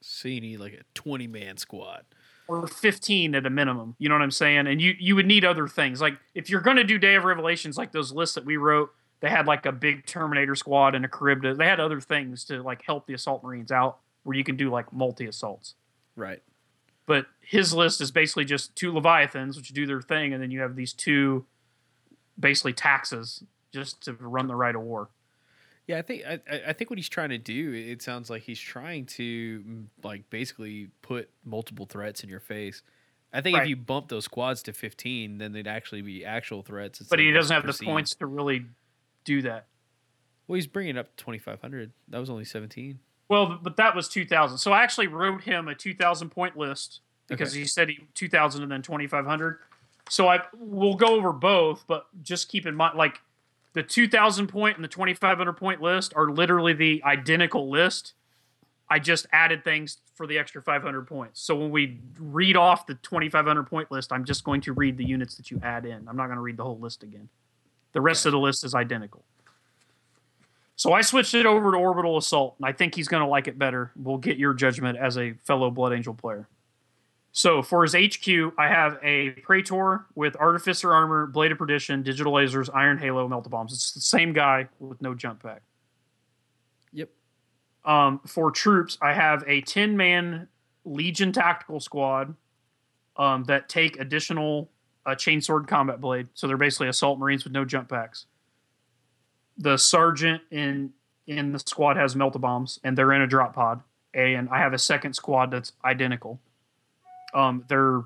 So 0.00 0.28
you 0.28 0.40
need 0.40 0.58
like 0.60 0.74
a 0.74 0.82
twenty 0.94 1.26
man 1.26 1.56
squad. 1.56 2.04
or 2.46 2.66
15 2.66 3.34
at 3.34 3.44
a 3.44 3.50
minimum 3.50 3.94
you 3.98 4.08
know 4.08 4.14
what 4.14 4.22
i'm 4.22 4.30
saying? 4.30 4.66
And 4.66 4.80
you 4.80 4.94
you 4.98 5.16
would 5.16 5.26
need 5.26 5.44
other 5.44 5.66
things. 5.66 6.00
Like 6.00 6.14
if 6.34 6.48
you're 6.48 6.60
going 6.60 6.76
to 6.76 6.84
do 6.84 6.98
day 6.98 7.14
of 7.16 7.24
revelations 7.24 7.76
like 7.76 7.92
those 7.92 8.12
lists 8.12 8.34
that 8.36 8.44
we 8.44 8.56
wrote 8.56 8.90
they 9.20 9.28
had 9.28 9.46
like 9.48 9.66
a 9.66 9.72
big 9.72 10.06
terminator 10.06 10.54
squad 10.54 10.94
and 10.94 11.04
a 11.04 11.08
charybdis 11.08 11.58
they 11.58 11.66
had 11.66 11.80
other 11.80 12.00
things 12.00 12.44
to 12.44 12.62
like 12.62 12.82
help 12.82 13.06
the 13.08 13.14
assault 13.14 13.42
marines 13.42 13.72
out 13.72 13.98
where 14.22 14.36
you 14.36 14.44
can 14.44 14.56
do 14.56 14.70
like 14.70 14.92
multi 14.92 15.26
assaults 15.26 15.74
Right. 16.14 16.40
but 17.06 17.26
his 17.40 17.74
list 17.74 18.00
is 18.00 18.10
basically 18.12 18.44
just 18.44 18.74
two 18.76 18.92
leviathans 18.92 19.56
which 19.56 19.68
do 19.70 19.86
their 19.86 20.00
thing 20.00 20.32
and 20.32 20.40
then 20.42 20.50
you 20.52 20.60
have 20.60 20.76
these 20.76 20.92
two 20.92 21.44
basically 22.38 22.72
taxes 22.72 23.42
just 23.72 24.02
to 24.04 24.12
run 24.14 24.46
the 24.46 24.54
rite 24.54 24.74
of 24.74 24.82
war 24.82 25.08
Yeah, 25.86 25.98
I 25.98 26.02
think 26.02 26.22
I, 26.26 26.40
I- 26.68 26.72
think 26.72 26.90
what 26.90 26.98
he's 26.98 27.08
trying 27.08 27.30
to 27.30 27.38
do. 27.38 27.72
It 27.72 28.02
sounds 28.02 28.28
like 28.30 28.42
he's 28.42 28.60
trying 28.60 29.06
to 29.06 29.60
mm, 29.66 29.84
like 30.02 30.28
basically 30.30 30.88
put 31.02 31.30
multiple 31.44 31.86
threats 31.86 32.22
in 32.22 32.28
your 32.28 32.40
face. 32.40 32.82
I 33.32 33.40
think 33.42 33.56
Right. 33.56 33.64
if 33.64 33.68
you 33.68 33.76
bump 33.76 34.08
those 34.08 34.24
squads 34.24 34.62
to 34.64 34.72
fifteen, 34.72 35.38
then 35.38 35.52
they'd 35.52 35.66
actually 35.68 36.02
be 36.02 36.24
actual 36.24 36.62
threats. 36.62 36.98
but 37.00 37.18
he 37.18 37.30
doesn't 37.30 37.54
have 37.54 37.66
the 37.66 37.84
points 37.84 38.14
to 38.16 38.26
really 38.26 38.64
do 39.24 39.42
that 39.42 39.66
Well, 40.46 40.54
he's 40.54 40.66
bringing 40.66 40.96
up 40.96 41.14
twenty 41.16 41.38
five 41.38 41.60
hundred. 41.60 41.92
That 42.08 42.18
was 42.18 42.30
only 42.30 42.44
seventeen. 42.44 43.00
Well, 43.28 43.58
but 43.62 43.76
that 43.76 43.94
was 43.94 44.08
2000. 44.08 44.56
So 44.56 44.72
I 44.72 44.82
actually 44.82 45.06
wrote 45.08 45.42
him 45.42 45.68
a 45.68 45.74
2000 45.74 46.30
point 46.30 46.56
list 46.56 47.00
because 47.26 47.50
Okay. 47.52 47.58
he 47.60 47.66
said 47.66 47.90
he 47.90 47.98
2000 48.14 48.62
and 48.62 48.72
then 48.72 48.80
2500. 48.80 49.58
So 50.08 50.28
I 50.28 50.40
we'll 50.56 50.94
go 50.94 51.14
over 51.16 51.32
both, 51.34 51.84
but 51.86 52.06
just 52.22 52.48
keep 52.48 52.64
in 52.66 52.74
mind 52.74 52.96
like 52.96 53.20
the 53.74 53.82
2000 53.82 54.46
point 54.46 54.76
and 54.76 54.84
the 54.84 54.88
2500 54.88 55.52
point 55.54 55.80
list 55.80 56.12
are 56.16 56.30
literally 56.30 56.72
the 56.72 57.02
identical 57.04 57.70
list. 57.70 58.14
I 58.90 58.98
just 58.98 59.26
added 59.32 59.64
things 59.64 59.98
for 60.14 60.26
the 60.26 60.38
extra 60.38 60.62
500 60.62 61.06
points. 61.06 61.40
So 61.40 61.54
when 61.54 61.70
we 61.70 62.00
read 62.18 62.56
off 62.56 62.86
the 62.86 62.94
2500 62.94 63.64
point 63.64 63.90
list, 63.90 64.12
I'm 64.12 64.24
just 64.24 64.44
going 64.44 64.62
to 64.62 64.72
read 64.72 64.96
the 64.96 65.04
units 65.04 65.36
that 65.36 65.50
you 65.50 65.60
add 65.62 65.84
in. 65.84 66.08
I'm 66.08 66.16
not 66.16 66.26
going 66.26 66.36
to 66.36 66.42
read 66.42 66.56
the 66.56 66.64
whole 66.64 66.78
list 66.78 67.02
again. 67.02 67.28
The 67.92 68.00
rest 68.00 68.26
of 68.26 68.32
the 68.32 68.38
list 68.38 68.64
is 68.64 68.74
identical. 68.74 69.24
So 70.76 70.92
I 70.92 71.00
switched 71.00 71.34
it 71.34 71.44
over 71.44 71.72
to 71.72 71.76
Orbital 71.76 72.16
Assault, 72.18 72.54
and 72.58 72.66
I 72.66 72.72
think 72.72 72.94
he's 72.94 73.08
going 73.08 73.22
to 73.22 73.28
like 73.28 73.48
it 73.48 73.58
better. 73.58 73.90
We'll 73.96 74.18
get 74.18 74.38
your 74.38 74.54
judgment 74.54 74.96
as 74.96 75.18
a 75.18 75.32
fellow 75.44 75.70
Blood 75.72 75.92
Angel 75.92 76.14
player. 76.14 76.48
So 77.38 77.62
for 77.62 77.84
his 77.84 77.94
HQ, 77.94 78.28
I 78.58 78.66
have 78.66 78.98
a 79.00 79.30
Praetor 79.42 80.06
with 80.16 80.34
Artificer 80.36 80.92
Armor, 80.92 81.28
Blade 81.28 81.52
of 81.52 81.58
Perdition, 81.58 82.02
Digital 82.02 82.32
Lasers, 82.32 82.68
Iron 82.74 82.98
Halo, 82.98 83.28
Melt 83.28 83.48
Bombs. 83.48 83.72
It's 83.72 83.92
the 83.92 84.00
same 84.00 84.32
guy 84.32 84.68
with 84.80 85.00
no 85.00 85.14
jump 85.14 85.44
pack. 85.44 85.62
Yep. 86.92 87.10
Um, 87.84 88.20
for 88.26 88.50
troops, 88.50 88.98
I 89.00 89.12
have 89.12 89.44
a 89.46 89.60
10 89.60 89.96
man 89.96 90.48
Legion 90.84 91.30
Tactical 91.30 91.78
Squad 91.78 92.34
um, 93.16 93.44
that 93.44 93.68
take 93.68 94.00
additional 94.00 94.68
uh, 95.06 95.10
Chainsword 95.10 95.68
Combat 95.68 96.00
Blade. 96.00 96.26
So 96.34 96.48
they're 96.48 96.56
basically 96.56 96.88
Assault 96.88 97.20
Marines 97.20 97.44
with 97.44 97.52
no 97.52 97.64
jump 97.64 97.88
packs 97.88 98.26
the 99.58 99.76
sergeant 99.76 100.40
in 100.50 100.92
in 101.26 101.52
the 101.52 101.58
squad 101.58 101.96
has 101.96 102.14
melta 102.14 102.40
bombs 102.40 102.78
and 102.84 102.96
they're 102.96 103.12
in 103.12 103.20
a 103.20 103.26
drop 103.26 103.54
pod 103.54 103.82
and 104.14 104.48
i 104.50 104.58
have 104.58 104.72
a 104.72 104.78
second 104.78 105.12
squad 105.12 105.50
that's 105.50 105.72
identical 105.84 106.40
um 107.34 107.64
they're 107.68 108.02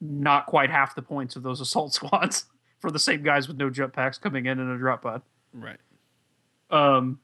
not 0.00 0.46
quite 0.46 0.70
half 0.70 0.94
the 0.94 1.02
points 1.02 1.36
of 1.36 1.42
those 1.42 1.60
assault 1.66 1.92
squads 1.94 2.46
for 2.80 2.90
the 2.90 2.98
same 2.98 3.22
guys 3.22 3.48
with 3.48 3.56
no 3.56 3.70
jump 3.70 3.92
packs 3.94 4.18
coming 4.18 4.46
in 4.46 4.58
in 4.58 4.68
a 4.70 4.78
drop 4.78 5.02
pod 5.02 5.22
Right. 5.52 5.78
um 6.70 7.20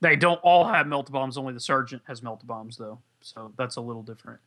they 0.00 0.16
don't 0.16 0.40
all 0.42 0.64
have 0.66 0.86
melt 0.86 1.10
bombs 1.12 1.36
only 1.38 1.52
the 1.54 1.60
sergeant 1.60 2.02
has 2.06 2.22
melt 2.22 2.46
bombs 2.46 2.76
though 2.76 2.98
so 3.20 3.52
that's 3.56 3.76
a 3.76 3.80
little 3.80 4.02
different 4.02 4.40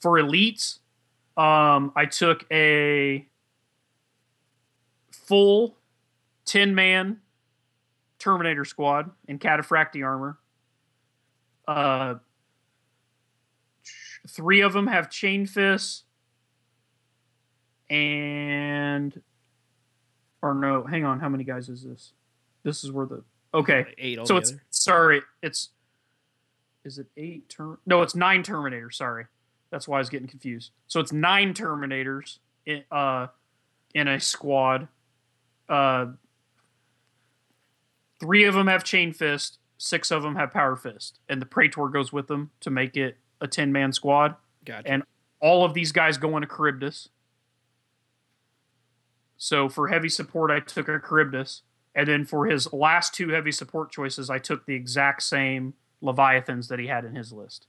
for 0.00 0.12
elites, 0.12 0.78
um, 1.36 1.92
I 1.94 2.06
took 2.06 2.46
a 2.50 3.26
full 5.12 5.76
ten 6.46 6.74
man 6.74 7.18
Terminator 8.18 8.64
squad 8.64 9.10
in 9.28 9.38
cataphracti 9.38 10.04
armor. 10.04 10.38
Uh, 11.68 12.14
three 14.30 14.60
of 14.60 14.72
them 14.72 14.86
have 14.86 15.10
chain 15.10 15.46
fists, 15.46 16.04
and 17.88 19.20
or 20.42 20.54
no, 20.54 20.84
hang 20.84 21.04
on, 21.04 21.20
how 21.20 21.28
many 21.28 21.44
guys 21.44 21.68
is 21.68 21.84
this? 21.84 22.12
This 22.62 22.84
is 22.84 22.92
where 22.92 23.06
the 23.06 23.22
okay. 23.52 23.86
Eight 23.98 24.26
So 24.26 24.36
it's 24.36 24.54
sorry, 24.70 25.22
it's 25.42 25.70
is 26.84 26.98
it 26.98 27.06
eight 27.16 27.48
term? 27.48 27.78
No, 27.86 28.02
it's 28.02 28.14
nine 28.14 28.42
Terminators. 28.42 28.94
Sorry, 28.94 29.26
that's 29.70 29.86
why 29.86 29.96
I 29.96 30.00
was 30.00 30.08
getting 30.08 30.28
confused. 30.28 30.72
So 30.86 31.00
it's 31.00 31.12
nine 31.12 31.54
Terminators 31.54 32.38
in 32.66 32.84
uh 32.90 33.28
in 33.94 34.08
a 34.08 34.20
squad. 34.20 34.88
Uh, 35.68 36.06
three 38.18 38.44
of 38.44 38.54
them 38.54 38.66
have 38.66 38.84
chain 38.84 39.12
fist. 39.12 39.58
Six 39.78 40.10
of 40.10 40.22
them 40.22 40.36
have 40.36 40.52
power 40.52 40.76
fist, 40.76 41.20
and 41.28 41.40
the 41.40 41.46
Praetor 41.46 41.88
goes 41.88 42.12
with 42.12 42.26
them 42.26 42.50
to 42.60 42.70
make 42.70 42.96
it 42.96 43.16
a 43.40 43.48
ten 43.48 43.72
man 43.72 43.92
squad. 43.92 44.36
gotcha. 44.64 44.88
and- 44.88 45.02
All 45.40 45.64
of 45.64 45.72
these 45.74 45.90
guys 45.92 46.18
go 46.18 46.36
into 46.36 46.48
Charybdis. 46.48 47.08
So 49.36 49.68
for 49.70 49.88
heavy 49.88 50.10
support, 50.10 50.50
I 50.50 50.60
took 50.60 50.86
a 50.88 51.00
Charybdis. 51.00 51.62
And 51.94 52.06
then 52.06 52.24
for 52.26 52.46
his 52.46 52.72
last 52.72 53.14
two 53.14 53.30
heavy 53.30 53.50
support 53.50 53.90
choices, 53.90 54.28
I 54.30 54.38
took 54.38 54.66
the 54.66 54.74
exact 54.74 55.22
same 55.22 55.74
Leviathans 56.02 56.68
that 56.68 56.78
he 56.78 56.86
had 56.88 57.04
in 57.04 57.14
his 57.16 57.32
list. 57.32 57.66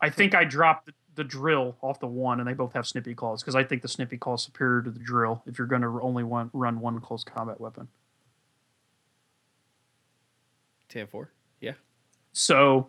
I 0.00 0.10
think 0.10 0.34
I 0.34 0.44
dropped 0.44 0.90
the, 1.14 1.24
drill 1.24 1.76
off 1.80 1.98
the 1.98 2.06
one, 2.06 2.38
and 2.40 2.46
they 2.48 2.52
both 2.52 2.74
have 2.74 2.86
snippy 2.86 3.14
claws 3.14 3.42
because 3.42 3.54
I 3.54 3.64
think 3.64 3.80
the 3.80 3.88
snippy 3.88 4.18
claw 4.18 4.34
is 4.34 4.42
superior 4.42 4.82
to 4.82 4.90
the 4.90 4.98
drill 5.00 5.42
if 5.46 5.56
you're 5.58 5.66
going 5.66 5.80
to 5.80 5.98
only 6.02 6.22
one, 6.22 6.50
run 6.52 6.78
one 6.80 7.00
close 7.00 7.24
combat 7.24 7.58
weapon. 7.58 7.88
10 10.90 11.06
4. 11.06 11.30
Yeah. 11.60 11.72
So 12.32 12.88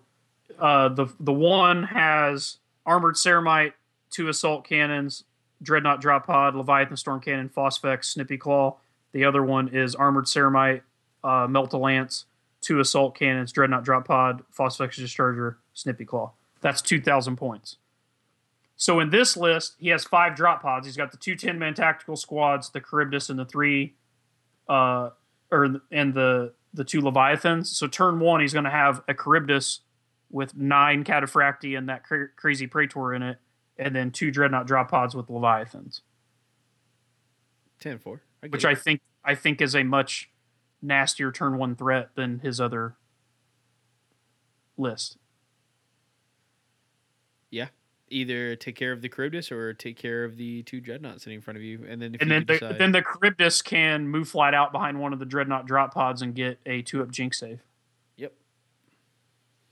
uh, 0.59 0.89
the 0.89 1.07
the 1.19 1.33
one 1.33 1.83
has 1.83 2.57
armored 2.85 3.15
ceramite, 3.15 3.73
two 4.09 4.29
assault 4.29 4.67
cannons, 4.67 5.23
dreadnought 5.61 6.01
drop 6.01 6.25
pod, 6.27 6.55
leviathan 6.55 6.97
storm 6.97 7.19
cannon, 7.19 7.49
phosphex, 7.49 8.05
snippy 8.05 8.37
claw. 8.37 8.77
The 9.11 9.25
other 9.25 9.43
one 9.43 9.69
is 9.69 9.95
armored 9.95 10.25
ceramite, 10.25 10.81
uh, 11.23 11.47
lance, 11.77 12.25
two 12.61 12.79
assault 12.79 13.15
cannons, 13.15 13.51
dreadnought 13.51 13.83
drop 13.83 14.07
pod, 14.07 14.43
phosphex 14.57 14.99
discharger, 14.99 15.55
snippy 15.73 16.05
claw. 16.05 16.33
That's 16.61 16.81
two 16.81 17.01
thousand 17.01 17.37
points. 17.37 17.77
So 18.77 18.99
in 18.99 19.09
this 19.09 19.35
list, 19.35 19.75
he 19.79 19.89
has 19.89 20.03
five 20.03 20.35
drop 20.35 20.61
pods. 20.61 20.85
He's 20.85 20.95
got 20.95 21.11
the 21.11 21.17
two 21.17 21.35
10 21.35 21.57
man 21.57 21.73
tactical 21.73 22.15
squads, 22.15 22.69
the 22.69 22.79
Charybdis, 22.79 23.29
and 23.29 23.39
the 23.39 23.45
three, 23.45 23.95
uh, 24.69 25.09
or 25.51 25.81
and 25.91 26.13
the 26.13 26.53
the 26.73 26.83
two 26.83 27.01
Leviathans. 27.01 27.75
So 27.75 27.87
turn 27.87 28.19
one, 28.19 28.39
he's 28.39 28.53
going 28.53 28.65
to 28.65 28.71
have 28.71 29.01
a 29.07 29.15
Charybdis 29.15 29.79
with 30.29 30.55
nine 30.55 31.03
Cataphracti 31.03 31.77
and 31.77 31.89
that 31.89 32.03
cra- 32.03 32.29
crazy 32.35 32.67
Praetor 32.67 33.13
in 33.13 33.23
it, 33.23 33.37
and 33.77 33.95
then 33.95 34.11
two 34.11 34.31
Dreadnought 34.31 34.67
drop 34.67 34.91
pods 34.91 35.15
with 35.15 35.29
Leviathans, 35.29 36.01
10 37.79 37.99
4. 37.99 38.21
I 38.43 38.47
which 38.47 38.63
it. 38.63 38.69
I 38.69 38.75
think 38.75 39.01
I 39.23 39.35
think 39.35 39.61
is 39.61 39.75
a 39.75 39.83
much 39.83 40.29
nastier 40.81 41.31
turn 41.31 41.57
one 41.57 41.75
threat 41.75 42.11
than 42.15 42.39
his 42.39 42.61
other 42.61 42.95
list. 44.77 45.17
Yeah, 47.49 47.69
either 48.09 48.55
take 48.55 48.75
care 48.75 48.91
of 48.91 49.01
the 49.01 49.09
Charybdis 49.09 49.51
or 49.51 49.73
take 49.73 49.97
care 49.97 50.23
of 50.23 50.37
the 50.37 50.63
two 50.63 50.81
dreadnoughts 50.81 51.23
sitting 51.23 51.37
in 51.37 51.41
front 51.41 51.57
of 51.57 51.63
you. 51.63 51.85
And 51.87 52.01
then 52.01 52.15
and 52.19 52.29
then 52.29 52.45
the, 52.45 52.53
decide, 52.53 52.77
then 52.77 52.91
the 52.91 53.01
Charybdis 53.01 53.61
can 53.61 54.07
move 54.07 54.29
flat 54.29 54.53
out 54.53 54.71
behind 54.71 54.99
one 54.99 55.13
of 55.13 55.19
the 55.19 55.25
Dreadnought 55.25 55.65
drop 55.65 55.93
pods 55.93 56.21
and 56.21 56.35
get 56.35 56.59
a 56.65 56.81
two 56.81 57.01
up 57.01 57.11
Jink 57.11 57.33
save. 57.33 57.61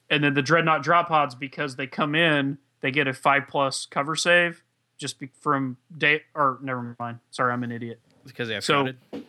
And 0.10 0.24
then 0.24 0.34
the 0.34 0.42
Dreadnought 0.42 0.84
drop 0.84 1.08
pods, 1.08 1.36
because 1.36 1.76
they 1.76 1.88
come 1.88 2.16
in, 2.16 2.58
they 2.82 2.92
get 2.92 3.08
a 3.08 3.14
five 3.14 3.48
plus 3.48 3.86
cover 3.86 4.16
save 4.16 4.64
just 4.98 5.20
be, 5.20 5.30
from 5.40 5.78
day 5.96 6.22
or 6.34 6.60
never 6.62 6.96
mind. 7.00 7.20
Sorry, 7.32 7.52
I'm 7.52 7.64
an 7.64 7.72
idiot. 7.72 8.00
because 8.26 8.48
they 8.48 8.56
have 8.56 8.64
so- 8.64 8.86
shrouded. 8.86 9.26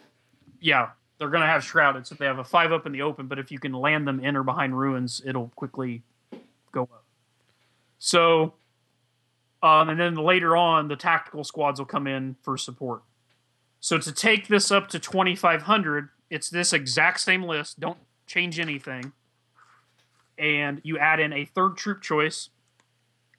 Yeah, 0.61 0.91
they're 1.19 1.29
gonna 1.29 1.47
have 1.47 1.63
shrouded, 1.63 2.07
so 2.07 2.15
they 2.15 2.25
have 2.25 2.39
a 2.39 2.45
five 2.45 2.73
up 2.73 2.87
in 2.87 2.93
the 2.93 3.03
open. 3.03 3.27
But 3.27 3.39
if 3.39 3.51
you 3.53 3.59
can 3.59 3.73
land 3.73 4.09
them 4.09 4.21
in 4.21 4.37
or 4.37 4.43
behind 4.43 4.79
ruins, 4.79 5.21
it'll 5.25 5.49
quickly 5.55 6.03
go 6.73 6.85
up. 6.85 7.05
So, 7.99 8.55
um, 9.63 9.91
and 9.91 10.01
then 10.01 10.15
later 10.15 10.57
on, 10.57 10.89
the 10.89 10.97
tactical 10.97 11.45
squads 11.45 11.79
will 11.79 11.87
come 11.87 12.07
in 12.07 12.37
for 12.43 12.57
support. 12.57 13.03
So 13.81 13.99
to 13.99 14.13
take 14.13 14.49
this 14.49 14.71
up 14.71 14.89
to 14.89 14.99
2,500, 14.99 16.09
it's 16.31 16.49
this 16.49 16.73
exact 16.73 17.21
same 17.21 17.43
list. 17.43 17.79
Don't 17.79 17.99
change 18.27 18.59
anything. 18.59 19.13
And 20.39 20.81
you 20.85 20.99
add 20.99 21.21
in 21.21 21.33
a 21.33 21.45
third 21.45 21.77
troop 21.77 22.03
choice, 22.03 22.51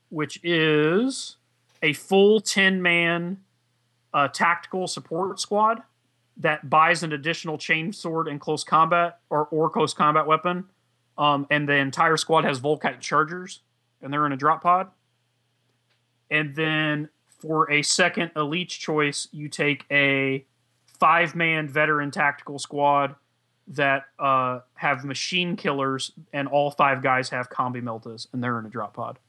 which 0.09 0.39
is 0.43 1.37
a 1.81 1.93
full 1.93 2.39
10 2.39 2.81
man 2.81 3.37
uh, 4.13 4.27
tactical 4.29 4.87
support 4.87 5.39
squad 5.39 5.81
that 6.37 6.69
buys 6.69 7.03
an 7.03 7.13
additional 7.13 7.57
chain 7.57 7.91
sword 7.91 8.27
in 8.27 8.39
close 8.39 8.63
combat 8.63 9.19
or, 9.29 9.45
or 9.47 9.69
close 9.69 9.93
combat 9.93 10.25
weapon. 10.25 10.65
Um, 11.17 11.47
and 11.49 11.67
the 11.67 11.73
entire 11.73 12.17
squad 12.17 12.45
has 12.45 12.59
Volkite 12.59 12.99
chargers, 12.99 13.61
and 14.01 14.13
they're 14.13 14.25
in 14.25 14.31
a 14.31 14.37
drop 14.37 14.61
pod. 14.61 14.91
And 16.29 16.55
then 16.55 17.09
for 17.39 17.71
a 17.71 17.81
second 17.81 18.31
elite 18.35 18.69
choice, 18.69 19.27
you 19.31 19.49
take 19.49 19.85
a 19.91 20.45
five 20.99 21.35
man 21.35 21.67
veteran 21.67 22.11
tactical 22.11 22.59
squad 22.59 23.15
that 23.67 24.05
uh, 24.17 24.59
have 24.75 25.03
machine 25.03 25.55
killers, 25.55 26.11
and 26.33 26.47
all 26.47 26.71
five 26.71 27.03
guys 27.03 27.29
have 27.29 27.49
combi 27.49 27.81
meltas, 27.81 28.27
and 28.31 28.43
they're 28.43 28.59
in 28.59 28.65
a 28.65 28.69
drop 28.69 28.93
pod. 28.93 29.19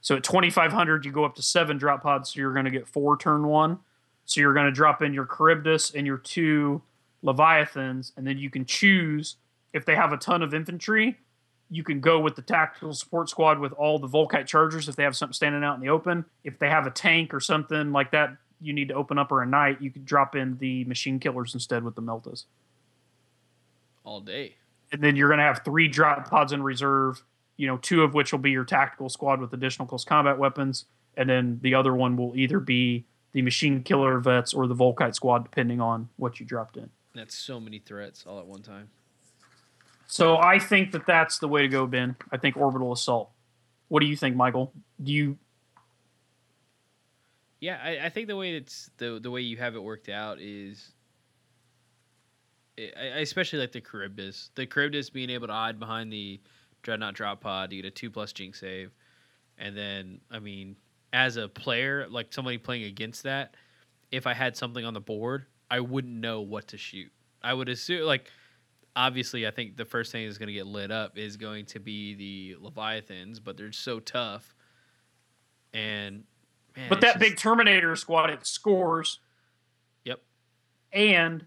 So 0.00 0.16
at 0.16 0.24
2,500, 0.24 1.04
you 1.04 1.12
go 1.12 1.24
up 1.24 1.36
to 1.36 1.42
seven 1.42 1.78
drop 1.78 2.02
pods, 2.02 2.32
so 2.32 2.40
you're 2.40 2.52
going 2.52 2.64
to 2.64 2.70
get 2.70 2.88
four 2.88 3.16
turn 3.16 3.46
one. 3.46 3.78
So 4.24 4.40
you're 4.40 4.54
going 4.54 4.66
to 4.66 4.72
drop 4.72 5.02
in 5.02 5.14
your 5.14 5.26
Charybdis 5.26 5.94
and 5.94 6.06
your 6.06 6.18
two 6.18 6.82
Leviathans, 7.22 8.12
and 8.16 8.26
then 8.26 8.38
you 8.38 8.50
can 8.50 8.64
choose 8.64 9.36
if 9.72 9.84
they 9.84 9.94
have 9.94 10.12
a 10.12 10.16
ton 10.16 10.42
of 10.42 10.54
infantry. 10.54 11.18
You 11.70 11.84
can 11.84 12.00
go 12.00 12.20
with 12.20 12.36
the 12.36 12.42
tactical 12.42 12.92
support 12.94 13.30
squad 13.30 13.58
with 13.58 13.72
all 13.72 13.98
the 13.98 14.08
Volkite 14.08 14.46
chargers 14.46 14.88
if 14.88 14.96
they 14.96 15.04
have 15.04 15.16
something 15.16 15.32
standing 15.32 15.64
out 15.64 15.74
in 15.74 15.80
the 15.80 15.88
open. 15.88 16.24
If 16.44 16.58
they 16.58 16.68
have 16.68 16.86
a 16.86 16.90
tank 16.90 17.32
or 17.32 17.40
something 17.40 17.92
like 17.92 18.10
that, 18.10 18.36
you 18.60 18.72
need 18.72 18.88
to 18.88 18.94
open 18.94 19.18
up 19.18 19.32
or 19.32 19.42
a 19.42 19.46
knight. 19.46 19.80
You 19.80 19.90
could 19.90 20.04
drop 20.04 20.36
in 20.36 20.58
the 20.58 20.84
machine 20.84 21.18
killers 21.18 21.54
instead 21.54 21.84
with 21.84 21.94
the 21.94 22.02
Meltas, 22.02 22.44
all 24.04 24.20
day. 24.20 24.56
and 24.92 25.02
then 25.02 25.16
you're 25.16 25.28
going 25.28 25.38
to 25.38 25.44
have 25.44 25.62
three 25.64 25.88
drop 25.88 26.28
pods 26.28 26.52
in 26.52 26.62
reserve. 26.62 27.22
You 27.56 27.66
know, 27.66 27.76
two 27.76 28.02
of 28.02 28.14
which 28.14 28.32
will 28.32 28.40
be 28.40 28.50
your 28.50 28.64
tactical 28.64 29.08
squad 29.08 29.40
with 29.40 29.52
additional 29.52 29.86
close 29.86 30.04
combat 30.04 30.38
weapons, 30.38 30.86
and 31.16 31.28
then 31.28 31.60
the 31.62 31.74
other 31.74 31.94
one 31.94 32.16
will 32.16 32.36
either 32.36 32.58
be 32.60 33.04
the 33.32 33.42
machine 33.42 33.82
killer 33.82 34.18
vets 34.18 34.52
or 34.52 34.66
the 34.66 34.74
Volkite 34.74 35.14
squad, 35.14 35.44
depending 35.44 35.80
on 35.80 36.08
what 36.16 36.40
you 36.40 36.46
dropped 36.46 36.76
in. 36.76 36.90
That's 37.14 37.34
so 37.34 37.60
many 37.60 37.78
threats 37.78 38.24
all 38.26 38.38
at 38.38 38.46
one 38.46 38.62
time. 38.62 38.90
So 40.06 40.36
I 40.36 40.58
think 40.58 40.92
that 40.92 41.06
that's 41.06 41.38
the 41.38 41.48
way 41.48 41.62
to 41.62 41.68
go, 41.68 41.86
Ben. 41.86 42.16
I 42.30 42.36
think 42.36 42.56
orbital 42.56 42.92
assault. 42.92 43.30
What 43.88 44.00
do 44.00 44.06
you 44.06 44.16
think, 44.16 44.36
Michael? 44.36 44.72
Do 45.02 45.12
you? 45.12 45.38
Yeah, 47.60 47.78
I, 47.82 48.06
I 48.06 48.08
think 48.08 48.26
the 48.28 48.36
way 48.36 48.54
it's 48.54 48.90
the 48.98 49.20
the 49.22 49.30
way 49.30 49.42
you 49.42 49.56
have 49.58 49.76
it 49.76 49.82
worked 49.82 50.08
out 50.08 50.40
is, 50.40 50.92
I, 52.98 53.04
I 53.04 53.18
especially 53.20 53.58
like 53.60 53.72
the 53.72 53.80
Charybdis. 53.80 54.50
The 54.54 54.66
Charybdis 54.66 55.10
being 55.10 55.30
able 55.30 55.46
to 55.48 55.52
hide 55.52 55.78
behind 55.78 56.12
the 56.12 56.40
Dreadnought 56.82 57.14
drop 57.14 57.40
pod 57.40 57.70
to 57.70 57.76
get 57.76 57.84
a 57.84 57.90
two 57.90 58.10
plus 58.10 58.32
Jink 58.32 58.54
save, 58.54 58.90
and 59.58 59.76
then 59.76 60.20
I 60.30 60.38
mean, 60.38 60.76
as 61.12 61.36
a 61.36 61.48
player, 61.48 62.06
like 62.08 62.32
somebody 62.32 62.58
playing 62.58 62.84
against 62.84 63.22
that, 63.24 63.56
if 64.10 64.26
I 64.26 64.34
had 64.34 64.56
something 64.56 64.84
on 64.84 64.94
the 64.94 65.00
board, 65.00 65.46
I 65.70 65.80
wouldn't 65.80 66.14
know 66.14 66.40
what 66.40 66.68
to 66.68 66.78
shoot. 66.78 67.10
I 67.42 67.54
would 67.54 67.68
assume 67.68 68.06
like. 68.06 68.30
Obviously, 68.94 69.46
I 69.46 69.50
think 69.50 69.78
the 69.78 69.86
first 69.86 70.12
thing 70.12 70.26
that's 70.26 70.36
going 70.36 70.48
to 70.48 70.52
get 70.52 70.66
lit 70.66 70.90
up 70.90 71.16
is 71.16 71.38
going 71.38 71.64
to 71.64 71.80
be 71.80 72.12
the 72.14 72.56
Leviathans, 72.60 73.40
but 73.40 73.56
they're 73.56 73.72
so 73.72 74.00
tough. 74.00 74.54
And 75.72 76.24
man, 76.76 76.88
But 76.90 77.00
that 77.00 77.14
just- 77.14 77.18
big 77.20 77.36
Terminator 77.38 77.96
squad, 77.96 78.28
it 78.28 78.46
scores. 78.46 79.20
Yep. 80.04 80.20
And 80.92 81.46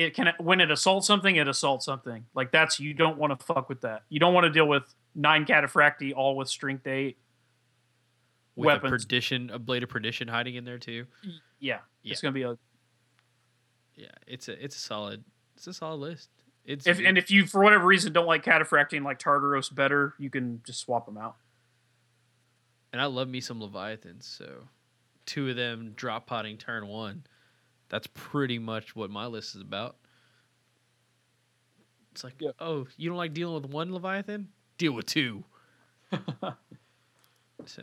it 0.00 0.14
can 0.14 0.32
when 0.38 0.60
it 0.60 0.70
assaults 0.70 1.06
something, 1.06 1.36
it 1.36 1.46
assaults 1.48 1.84
something. 1.84 2.24
Like 2.34 2.50
that's 2.52 2.80
you 2.80 2.94
don't 2.94 3.18
want 3.18 3.38
to 3.38 3.44
fuck 3.44 3.68
with 3.68 3.80
that. 3.82 4.02
You 4.08 4.18
don't 4.20 4.34
want 4.34 4.44
to 4.44 4.50
deal 4.50 4.66
with 4.66 4.82
nine 5.14 5.44
cataphracti 5.44 6.14
all 6.14 6.36
with 6.36 6.48
strength 6.48 6.86
eight. 6.86 7.18
with 8.56 8.66
weapons. 8.66 8.90
a 8.90 9.06
perdition, 9.06 9.50
a 9.50 9.58
blade 9.58 9.82
of 9.82 9.88
perdition 9.88 10.28
hiding 10.28 10.54
in 10.54 10.64
there 10.64 10.78
too. 10.78 11.06
Yeah, 11.58 11.78
Yeah. 12.02 12.12
it's 12.12 12.20
gonna 12.20 12.32
be 12.32 12.42
a. 12.42 12.56
Yeah, 13.94 14.08
it's 14.26 14.48
a 14.48 14.62
it's 14.64 14.76
a 14.76 14.80
solid 14.80 15.24
it's 15.56 15.66
a 15.66 15.74
solid 15.74 15.96
list. 15.96 16.30
It's 16.64 16.86
If 16.86 16.98
and 17.00 17.18
if 17.18 17.30
you 17.30 17.46
for 17.46 17.62
whatever 17.62 17.86
reason 17.86 18.12
don't 18.12 18.26
like 18.26 18.44
cataphracti 18.44 18.94
and 18.96 19.04
like 19.04 19.18
Tartaros 19.18 19.74
better, 19.74 20.14
you 20.18 20.30
can 20.30 20.62
just 20.64 20.80
swap 20.80 21.06
them 21.06 21.18
out. 21.18 21.36
And 22.92 23.00
I 23.00 23.06
love 23.06 23.28
me 23.28 23.40
some 23.40 23.60
Leviathans, 23.60 24.26
so 24.26 24.64
two 25.26 25.48
of 25.50 25.56
them 25.56 25.92
drop 25.96 26.26
potting 26.26 26.56
turn 26.58 26.86
one. 26.86 27.24
That's 27.90 28.06
pretty 28.14 28.58
much 28.58 28.96
what 28.96 29.10
my 29.10 29.26
list 29.26 29.54
is 29.56 29.60
about. 29.60 29.96
It's 32.12 32.24
like, 32.24 32.34
Yeah. 32.40 32.50
oh, 32.58 32.86
you 32.96 33.08
don't 33.08 33.18
like 33.18 33.34
dealing 33.34 33.60
with 33.62 33.70
one 33.70 33.92
Leviathan? 33.92 34.48
Deal 34.78 34.92
with 34.92 35.06
two. 35.06 35.44
so 37.66 37.82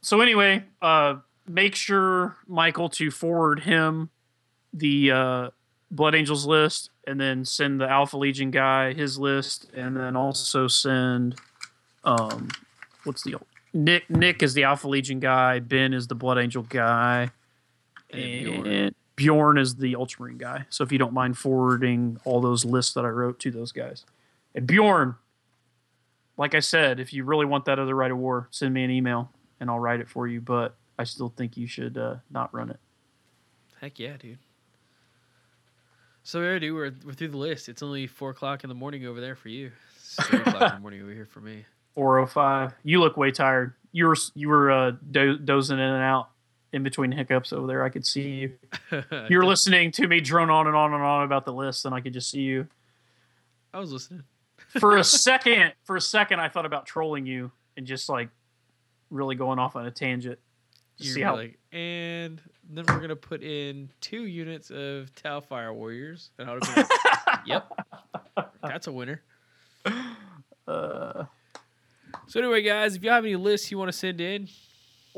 So 0.00 0.20
anyway, 0.20 0.64
uh, 0.80 1.16
make 1.46 1.74
sure 1.74 2.36
Michael 2.46 2.88
to 2.90 3.10
forward 3.10 3.60
him 3.60 4.10
the 4.72 5.10
uh, 5.10 5.50
Blood 5.90 6.14
Angels 6.14 6.46
list, 6.46 6.90
and 7.06 7.20
then 7.20 7.44
send 7.44 7.80
the 7.80 7.88
Alpha 7.88 8.16
Legion 8.16 8.50
guy 8.50 8.92
his 8.92 9.18
list, 9.18 9.68
and 9.74 9.96
then 9.96 10.14
also 10.16 10.68
send 10.68 11.36
um, 12.04 12.48
what's 13.04 13.22
the 13.24 13.34
old? 13.34 13.46
Nick? 13.74 14.08
Nick 14.10 14.42
is 14.42 14.54
the 14.54 14.64
Alpha 14.64 14.88
Legion 14.88 15.20
guy. 15.20 15.58
Ben 15.60 15.92
is 15.94 16.06
the 16.06 16.14
Blood 16.14 16.38
Angel 16.38 16.62
guy, 16.62 17.30
And 18.10 18.66
and, 18.66 18.94
Bjorn. 19.18 19.58
Is 19.58 19.76
the 19.76 19.94
Ultramarine 19.96 20.38
guy. 20.38 20.66
So 20.70 20.82
if 20.84 20.90
you 20.92 20.98
don't 20.98 21.12
mind 21.12 21.36
forwarding 21.36 22.18
all 22.24 22.40
those 22.40 22.64
lists 22.64 22.94
that 22.94 23.04
I 23.04 23.08
wrote 23.08 23.38
to 23.40 23.50
those 23.50 23.72
guys, 23.72 24.04
and 24.54 24.66
Bjorn. 24.66 25.16
Like 26.36 26.54
I 26.54 26.60
said, 26.60 27.00
if 27.00 27.12
you 27.12 27.24
really 27.24 27.46
want 27.46 27.64
that 27.64 27.80
other 27.80 27.96
rite 27.96 28.12
of 28.12 28.18
war, 28.18 28.46
send 28.52 28.72
me 28.72 28.84
an 28.84 28.92
email 28.92 29.32
and 29.58 29.68
I'll 29.68 29.80
write 29.80 29.98
it 29.98 30.08
for 30.08 30.28
you. 30.28 30.40
But 30.40 30.76
I 30.96 31.02
still 31.02 31.32
think 31.36 31.56
you 31.56 31.66
should 31.66 31.98
uh, 31.98 32.16
not 32.30 32.54
run 32.54 32.70
it. 32.70 32.78
heck 33.80 33.98
yeah, 33.98 34.16
dude. 34.16 34.38
So 36.22 36.40
we 36.40 36.46
already 36.46 36.70
we're 36.70 36.92
we're 37.04 37.12
through 37.14 37.28
the 37.28 37.38
list. 37.38 37.68
It's 37.68 37.82
only 37.82 38.06
four 38.06 38.30
o'clock 38.30 38.62
in 38.62 38.68
the 38.68 38.74
morning 38.74 39.04
over 39.06 39.20
there 39.20 39.34
for 39.34 39.48
you. 39.48 39.72
It's 39.96 40.14
three 40.26 40.38
o'clock 40.46 40.62
in 40.62 40.76
the 40.76 40.80
morning 40.80 41.02
over 41.02 41.12
here 41.12 41.26
for 41.26 41.40
me. 41.40 41.64
405. 41.94 42.74
You 42.84 43.00
look 43.00 43.16
way 43.16 43.30
tired. 43.32 43.74
You 43.92 44.06
were 44.06 44.16
you 44.34 44.48
were 44.48 44.70
uh, 44.70 44.92
do- 45.10 45.38
dozing 45.38 45.78
in 45.78 45.84
and 45.84 46.02
out 46.02 46.28
in 46.72 46.82
between 46.82 47.12
hiccups 47.12 47.52
over 47.52 47.66
there. 47.66 47.82
I 47.84 47.88
could 47.88 48.04
see 48.06 48.28
you. 48.90 49.02
You're 49.28 49.44
listening 49.44 49.90
to 49.92 50.06
me 50.06 50.20
drone 50.20 50.50
on 50.50 50.66
and 50.66 50.76
on 50.76 50.92
and 50.94 51.02
on 51.02 51.24
about 51.24 51.44
the 51.44 51.52
list, 51.52 51.84
and 51.84 51.94
I 51.94 52.00
could 52.00 52.12
just 52.12 52.30
see 52.30 52.40
you. 52.42 52.66
I 53.72 53.78
was 53.80 53.92
listening. 53.92 54.22
For 54.78 54.96
a 54.96 55.04
second, 55.04 55.72
for 55.84 55.96
a 55.96 56.00
second, 56.00 56.40
I 56.40 56.48
thought 56.48 56.66
about 56.66 56.86
trolling 56.86 57.26
you 57.26 57.50
and 57.76 57.86
just 57.86 58.08
like 58.08 58.28
really 59.10 59.34
going 59.34 59.58
off 59.58 59.76
on 59.76 59.86
a 59.86 59.90
tangent. 59.90 60.38
see 60.98 61.20
how 61.22 61.36
like, 61.36 61.58
and 61.72 62.40
then 62.70 62.84
we're 62.88 63.00
gonna 63.00 63.16
put 63.16 63.42
in 63.42 63.88
two 64.00 64.24
units 64.26 64.70
of 64.70 65.14
Tau 65.14 65.40
Fire 65.40 65.72
Warriors, 65.72 66.30
and 66.38 66.50
I 66.50 66.54
would 66.54 66.68
like, 66.76 66.86
"Yep, 67.46 67.72
that's 68.62 68.86
a 68.88 68.92
winner." 68.92 69.22
uh, 70.66 71.24
So 72.26 72.40
anyway, 72.40 72.62
guys, 72.62 72.96
if 72.96 73.02
you 73.04 73.10
have 73.10 73.24
any 73.24 73.36
lists 73.36 73.70
you 73.70 73.78
want 73.78 73.90
to 73.90 73.96
send 73.96 74.20
in, 74.20 74.48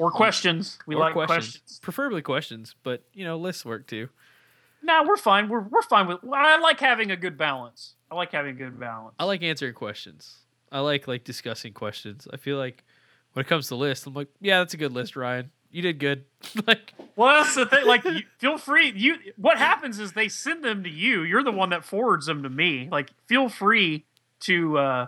or 0.00 0.10
questions. 0.10 0.78
We 0.86 0.94
or 0.94 1.00
like 1.00 1.12
questions, 1.12 1.50
questions. 1.58 1.80
preferably 1.82 2.22
questions, 2.22 2.74
but 2.82 3.02
you 3.12 3.24
know, 3.24 3.36
lists 3.36 3.64
work 3.64 3.86
too. 3.86 4.08
No, 4.82 5.04
we're 5.06 5.18
fine. 5.18 5.48
We're 5.48 5.60
we're 5.60 5.82
fine 5.82 6.06
with. 6.06 6.18
I 6.32 6.58
like 6.58 6.80
having 6.80 7.10
a 7.10 7.16
good 7.16 7.36
balance. 7.36 7.94
I 8.10 8.14
like 8.14 8.32
having 8.32 8.52
a 8.56 8.58
good 8.58 8.80
balance. 8.80 9.14
I 9.18 9.24
like 9.24 9.42
answering 9.42 9.74
questions. 9.74 10.38
I 10.72 10.80
like 10.80 11.06
like 11.06 11.24
discussing 11.24 11.74
questions. 11.74 12.26
I 12.32 12.38
feel 12.38 12.56
like 12.56 12.82
when 13.34 13.44
it 13.44 13.48
comes 13.48 13.68
to 13.68 13.74
lists, 13.74 14.06
I'm 14.06 14.14
like, 14.14 14.28
yeah, 14.40 14.60
that's 14.60 14.72
a 14.72 14.78
good 14.78 14.92
list, 14.92 15.16
Ryan. 15.16 15.50
You 15.70 15.82
did 15.82 15.98
good. 15.98 16.24
like, 16.66 16.94
Well, 17.14 17.42
that's 17.42 17.54
the 17.54 17.66
thing. 17.66 17.86
Like, 17.86 18.04
you, 18.04 18.22
feel 18.38 18.58
free. 18.58 18.92
You. 18.96 19.16
What 19.36 19.58
happens 19.58 19.98
is 19.98 20.12
they 20.12 20.28
send 20.28 20.64
them 20.64 20.82
to 20.82 20.90
you. 20.90 21.22
You're 21.22 21.44
the 21.44 21.52
one 21.52 21.70
that 21.70 21.84
forwards 21.84 22.26
them 22.26 22.42
to 22.42 22.48
me. 22.48 22.88
Like, 22.90 23.10
feel 23.26 23.48
free 23.48 24.06
to 24.40 24.78
uh, 24.78 25.06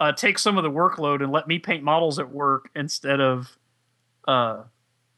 uh, 0.00 0.12
take 0.12 0.38
some 0.38 0.58
of 0.58 0.64
the 0.64 0.70
workload 0.70 1.22
and 1.22 1.30
let 1.32 1.46
me 1.46 1.58
paint 1.58 1.84
models 1.84 2.18
at 2.18 2.30
work 2.30 2.68
instead 2.74 3.20
of 3.20 3.56
uh, 4.26 4.64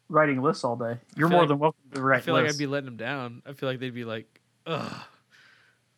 writing 0.08 0.42
lists 0.42 0.64
all 0.64 0.76
day. 0.76 0.98
You're 1.16 1.28
more 1.28 1.40
like- 1.40 1.48
than 1.48 1.58
welcome 1.58 1.80
to 1.92 2.00
write 2.00 2.18
I 2.18 2.20
feel 2.20 2.34
like 2.34 2.44
lists. 2.44 2.58
I'd 2.58 2.62
be 2.62 2.66
letting 2.66 2.86
them 2.86 2.96
down. 2.96 3.42
I 3.46 3.52
feel 3.52 3.68
like 3.68 3.80
they'd 3.80 3.94
be 3.94 4.04
like, 4.04 4.40
ugh. 4.66 4.92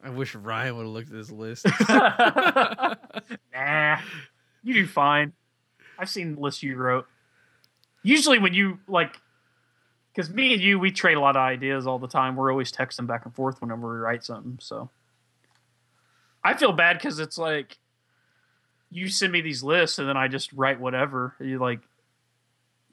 I 0.02 0.10
wish 0.10 0.35
Ryan 0.35 0.76
would 0.76 0.83
have 0.85 0.93
looked 0.93 1.09
at 1.09 1.15
this 1.15 1.31
list. 1.31 1.67
nah, 3.52 3.99
you 4.62 4.75
do 4.75 4.86
fine. 4.86 5.33
I've 5.99 6.10
seen 6.10 6.36
lists 6.36 6.62
you 6.62 6.76
wrote. 6.76 7.07
Usually, 8.02 8.39
when 8.39 8.55
you 8.55 8.78
like, 8.86 9.17
because 10.15 10.31
me 10.31 10.52
and 10.52 10.62
you, 10.62 10.78
we 10.78 10.93
trade 10.93 11.17
a 11.17 11.20
lot 11.20 11.35
of 11.36 11.41
ideas 11.43 11.86
all 11.86 11.99
the 11.99 12.07
time. 12.07 12.36
We're 12.36 12.52
always 12.52 12.70
texting 12.70 13.07
back 13.07 13.25
and 13.25 13.35
forth 13.35 13.60
whenever 13.60 13.93
we 13.93 13.99
write 13.99 14.23
something. 14.23 14.59
So 14.60 14.91
I 16.44 16.55
feel 16.55 16.73
bad 16.73 16.99
because 16.99 17.18
it's 17.18 17.39
like 17.39 17.78
you 18.91 19.09
send 19.09 19.33
me 19.33 19.41
these 19.41 19.62
lists 19.65 19.99
and 19.99 20.09
then 20.09 20.17
I 20.17 20.28
just 20.28 20.52
write 20.52 20.78
whatever. 20.78 21.35
You 21.41 21.59
like, 21.59 21.81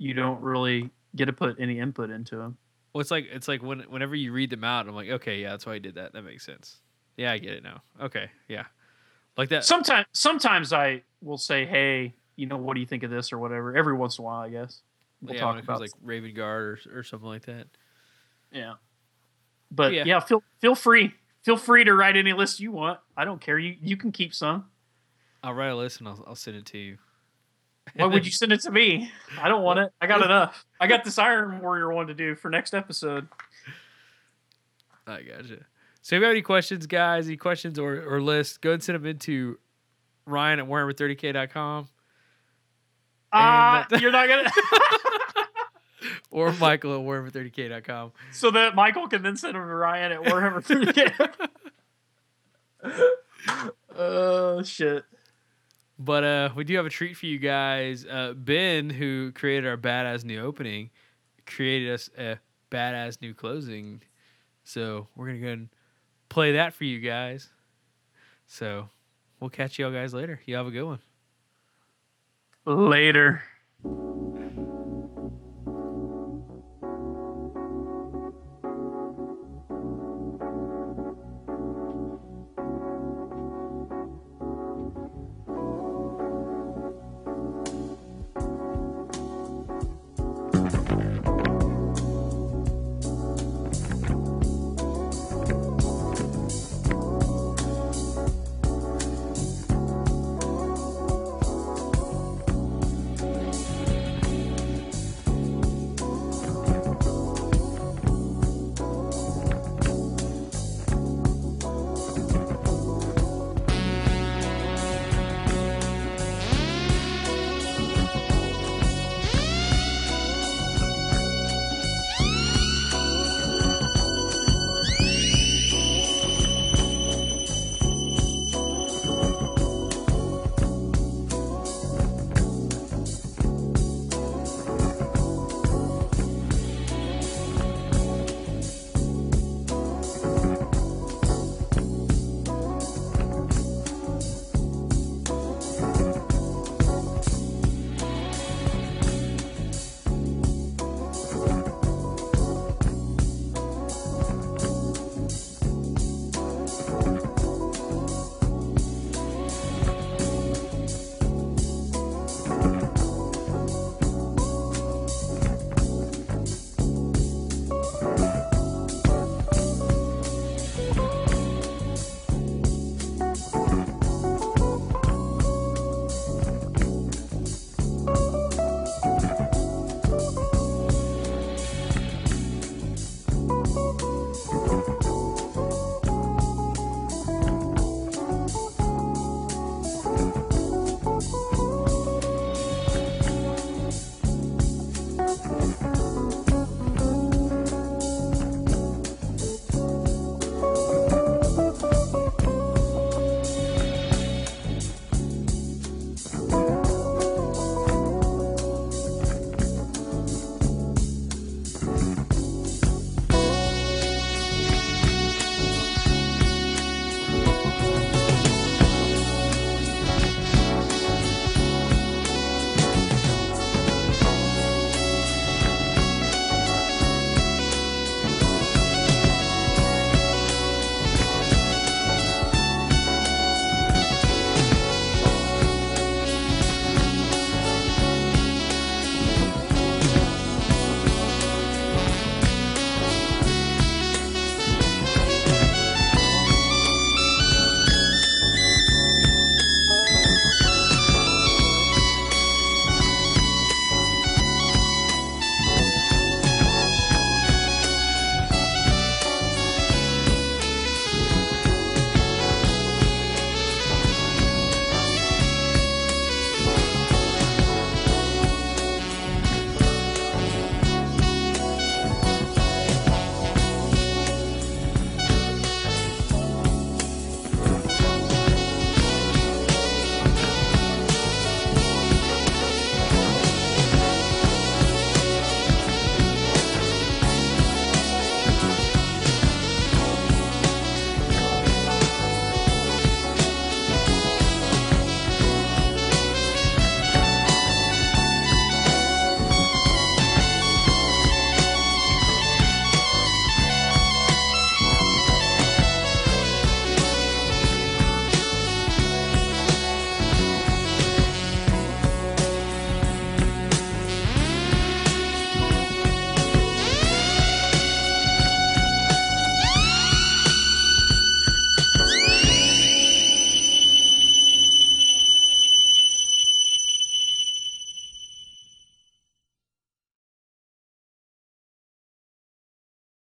you 0.03 0.13
don't 0.13 0.41
really 0.41 0.89
get 1.15 1.25
to 1.25 1.33
put 1.33 1.55
any 1.59 1.79
input 1.79 2.09
into 2.09 2.35
them. 2.35 2.57
well, 2.93 2.99
it's 3.01 3.11
like 3.11 3.27
it's 3.31 3.47
like 3.47 3.63
when 3.63 3.79
whenever 3.81 4.15
you 4.15 4.33
read 4.33 4.49
them 4.49 4.63
out, 4.63 4.87
I'm 4.87 4.95
like, 4.95 5.09
okay, 5.09 5.39
yeah, 5.41 5.51
that's 5.51 5.65
why 5.65 5.75
I 5.75 5.79
did 5.79 5.95
that. 5.95 6.11
That 6.13 6.23
makes 6.23 6.45
sense. 6.45 6.77
Yeah, 7.15 7.31
I 7.31 7.37
get 7.37 7.53
it 7.53 7.63
now. 7.63 7.81
Okay, 8.01 8.29
yeah, 8.47 8.65
like 9.37 9.49
that. 9.49 9.63
Sometimes, 9.63 10.07
sometimes 10.13 10.73
I 10.73 11.03
will 11.21 11.37
say, 11.37 11.65
"Hey, 11.65 12.15
you 12.35 12.47
know, 12.47 12.57
what 12.57 12.73
do 12.73 12.81
you 12.81 12.85
think 12.87 13.03
of 13.03 13.11
this 13.11 13.31
or 13.31 13.37
whatever?" 13.37 13.77
Every 13.77 13.93
once 13.93 14.17
in 14.17 14.23
a 14.23 14.25
while, 14.25 14.41
I 14.41 14.49
guess. 14.49 14.81
We'll 15.21 15.35
yeah, 15.35 15.41
talk 15.41 15.61
about 15.63 15.79
like 15.79 15.91
Raven 16.01 16.33
Guard 16.33 16.79
or, 16.87 16.99
or 16.99 17.03
something 17.03 17.29
like 17.29 17.45
that. 17.45 17.67
Yeah. 18.51 18.73
But 19.71 19.93
Yeah. 19.93 20.03
yeah. 20.05 20.19
feel 20.19 20.43
feel 20.59 20.75
free. 20.75 21.13
Feel 21.43 21.55
free 21.57 21.83
to 21.85 21.93
write 21.93 22.17
any 22.17 22.33
list 22.33 22.59
you 22.59 22.71
want. 22.71 22.99
I 23.15 23.23
don't 23.25 23.39
care. 23.39 23.57
You 23.57 23.77
you 23.81 23.95
can 23.95 24.11
keep 24.11 24.33
some. 24.33 24.65
I'll 25.41 25.53
write 25.53 25.69
a 25.69 25.75
list 25.75 25.99
and 25.99 26.07
I'll, 26.09 26.23
I'll 26.27 26.35
send 26.35 26.57
it 26.57 26.65
to 26.67 26.77
you. 26.77 26.97
Why 27.95 28.05
would 28.07 28.25
you 28.25 28.31
send 28.33 28.51
it 28.51 28.61
to 28.61 28.71
me? 28.71 29.11
I 29.41 29.47
don't 29.49 29.63
want 29.63 29.79
it. 29.79 29.91
I 30.01 30.07
got 30.07 30.21
enough. 30.25 30.65
I 30.79 30.87
got 30.87 31.03
this 31.03 31.17
Iron 31.17 31.59
Warrior 31.61 31.93
one 31.93 32.07
to 32.07 32.13
do 32.13 32.35
for 32.35 32.49
next 32.49 32.73
episode. 32.73 33.27
I 35.05 35.21
gotcha. 35.21 35.65
So 36.01 36.15
if 36.15 36.19
you 36.19 36.23
have 36.25 36.31
any 36.31 36.41
questions, 36.41 36.85
guys, 36.87 37.27
any 37.27 37.37
questions 37.37 37.77
or, 37.79 38.01
or 38.07 38.21
lists, 38.21 38.57
go 38.57 38.71
and 38.73 38.83
send 38.83 38.95
them 38.95 39.05
into 39.05 39.57
Ryan 40.25 40.59
at 40.59 40.65
Warhammer30k.com 40.65 41.87
Ah, 43.31 43.87
that- 43.89 44.01
you're 44.01 44.11
not 44.11 44.27
gonna. 44.27 44.49
or 46.31 46.51
Michael 46.53 46.93
at 46.95 47.01
Warhammer30k.com. 47.05 48.11
so 48.31 48.51
that 48.51 48.75
Michael 48.75 49.07
can 49.07 49.23
then 49.23 49.35
send 49.37 49.55
them 49.55 49.61
to 49.67 49.73
Ryan 49.73 50.11
at 50.13 50.19
Warhammer 50.21 50.63
3K. 50.63 51.49
Oh 53.97 54.63
shit. 54.63 55.03
But 56.03 56.23
uh, 56.25 56.49
we 56.53 56.65
do 56.65 56.75
have 56.75 56.85
a 56.85 56.89
treat 56.89 57.15
for 57.15 57.27
you 57.27 57.39
guys. 57.39 58.05
Uh, 58.05 58.33
ben, 58.35 58.89
who 58.89 59.31
created 59.31 59.65
our 59.65 59.77
badass 59.77 60.25
new 60.25 60.41
opening, 60.41 60.89
created 61.45 61.93
us 61.93 62.09
a 62.17 62.39
badass 62.69 63.21
new 63.21 63.33
closing. 63.33 64.01
So 64.65 65.07
we're 65.15 65.27
gonna 65.27 65.39
go 65.39 65.47
and 65.47 65.69
play 66.27 66.53
that 66.53 66.73
for 66.73 66.83
you 66.83 66.99
guys. 66.99 67.49
So 68.47 68.89
we'll 69.39 69.49
catch 69.49 69.79
y'all 69.79 69.91
guys 69.91 70.13
later. 70.13 70.41
You 70.45 70.57
have 70.57 70.67
a 70.67 70.71
good 70.71 70.83
one. 70.83 70.99
Later. 72.65 73.41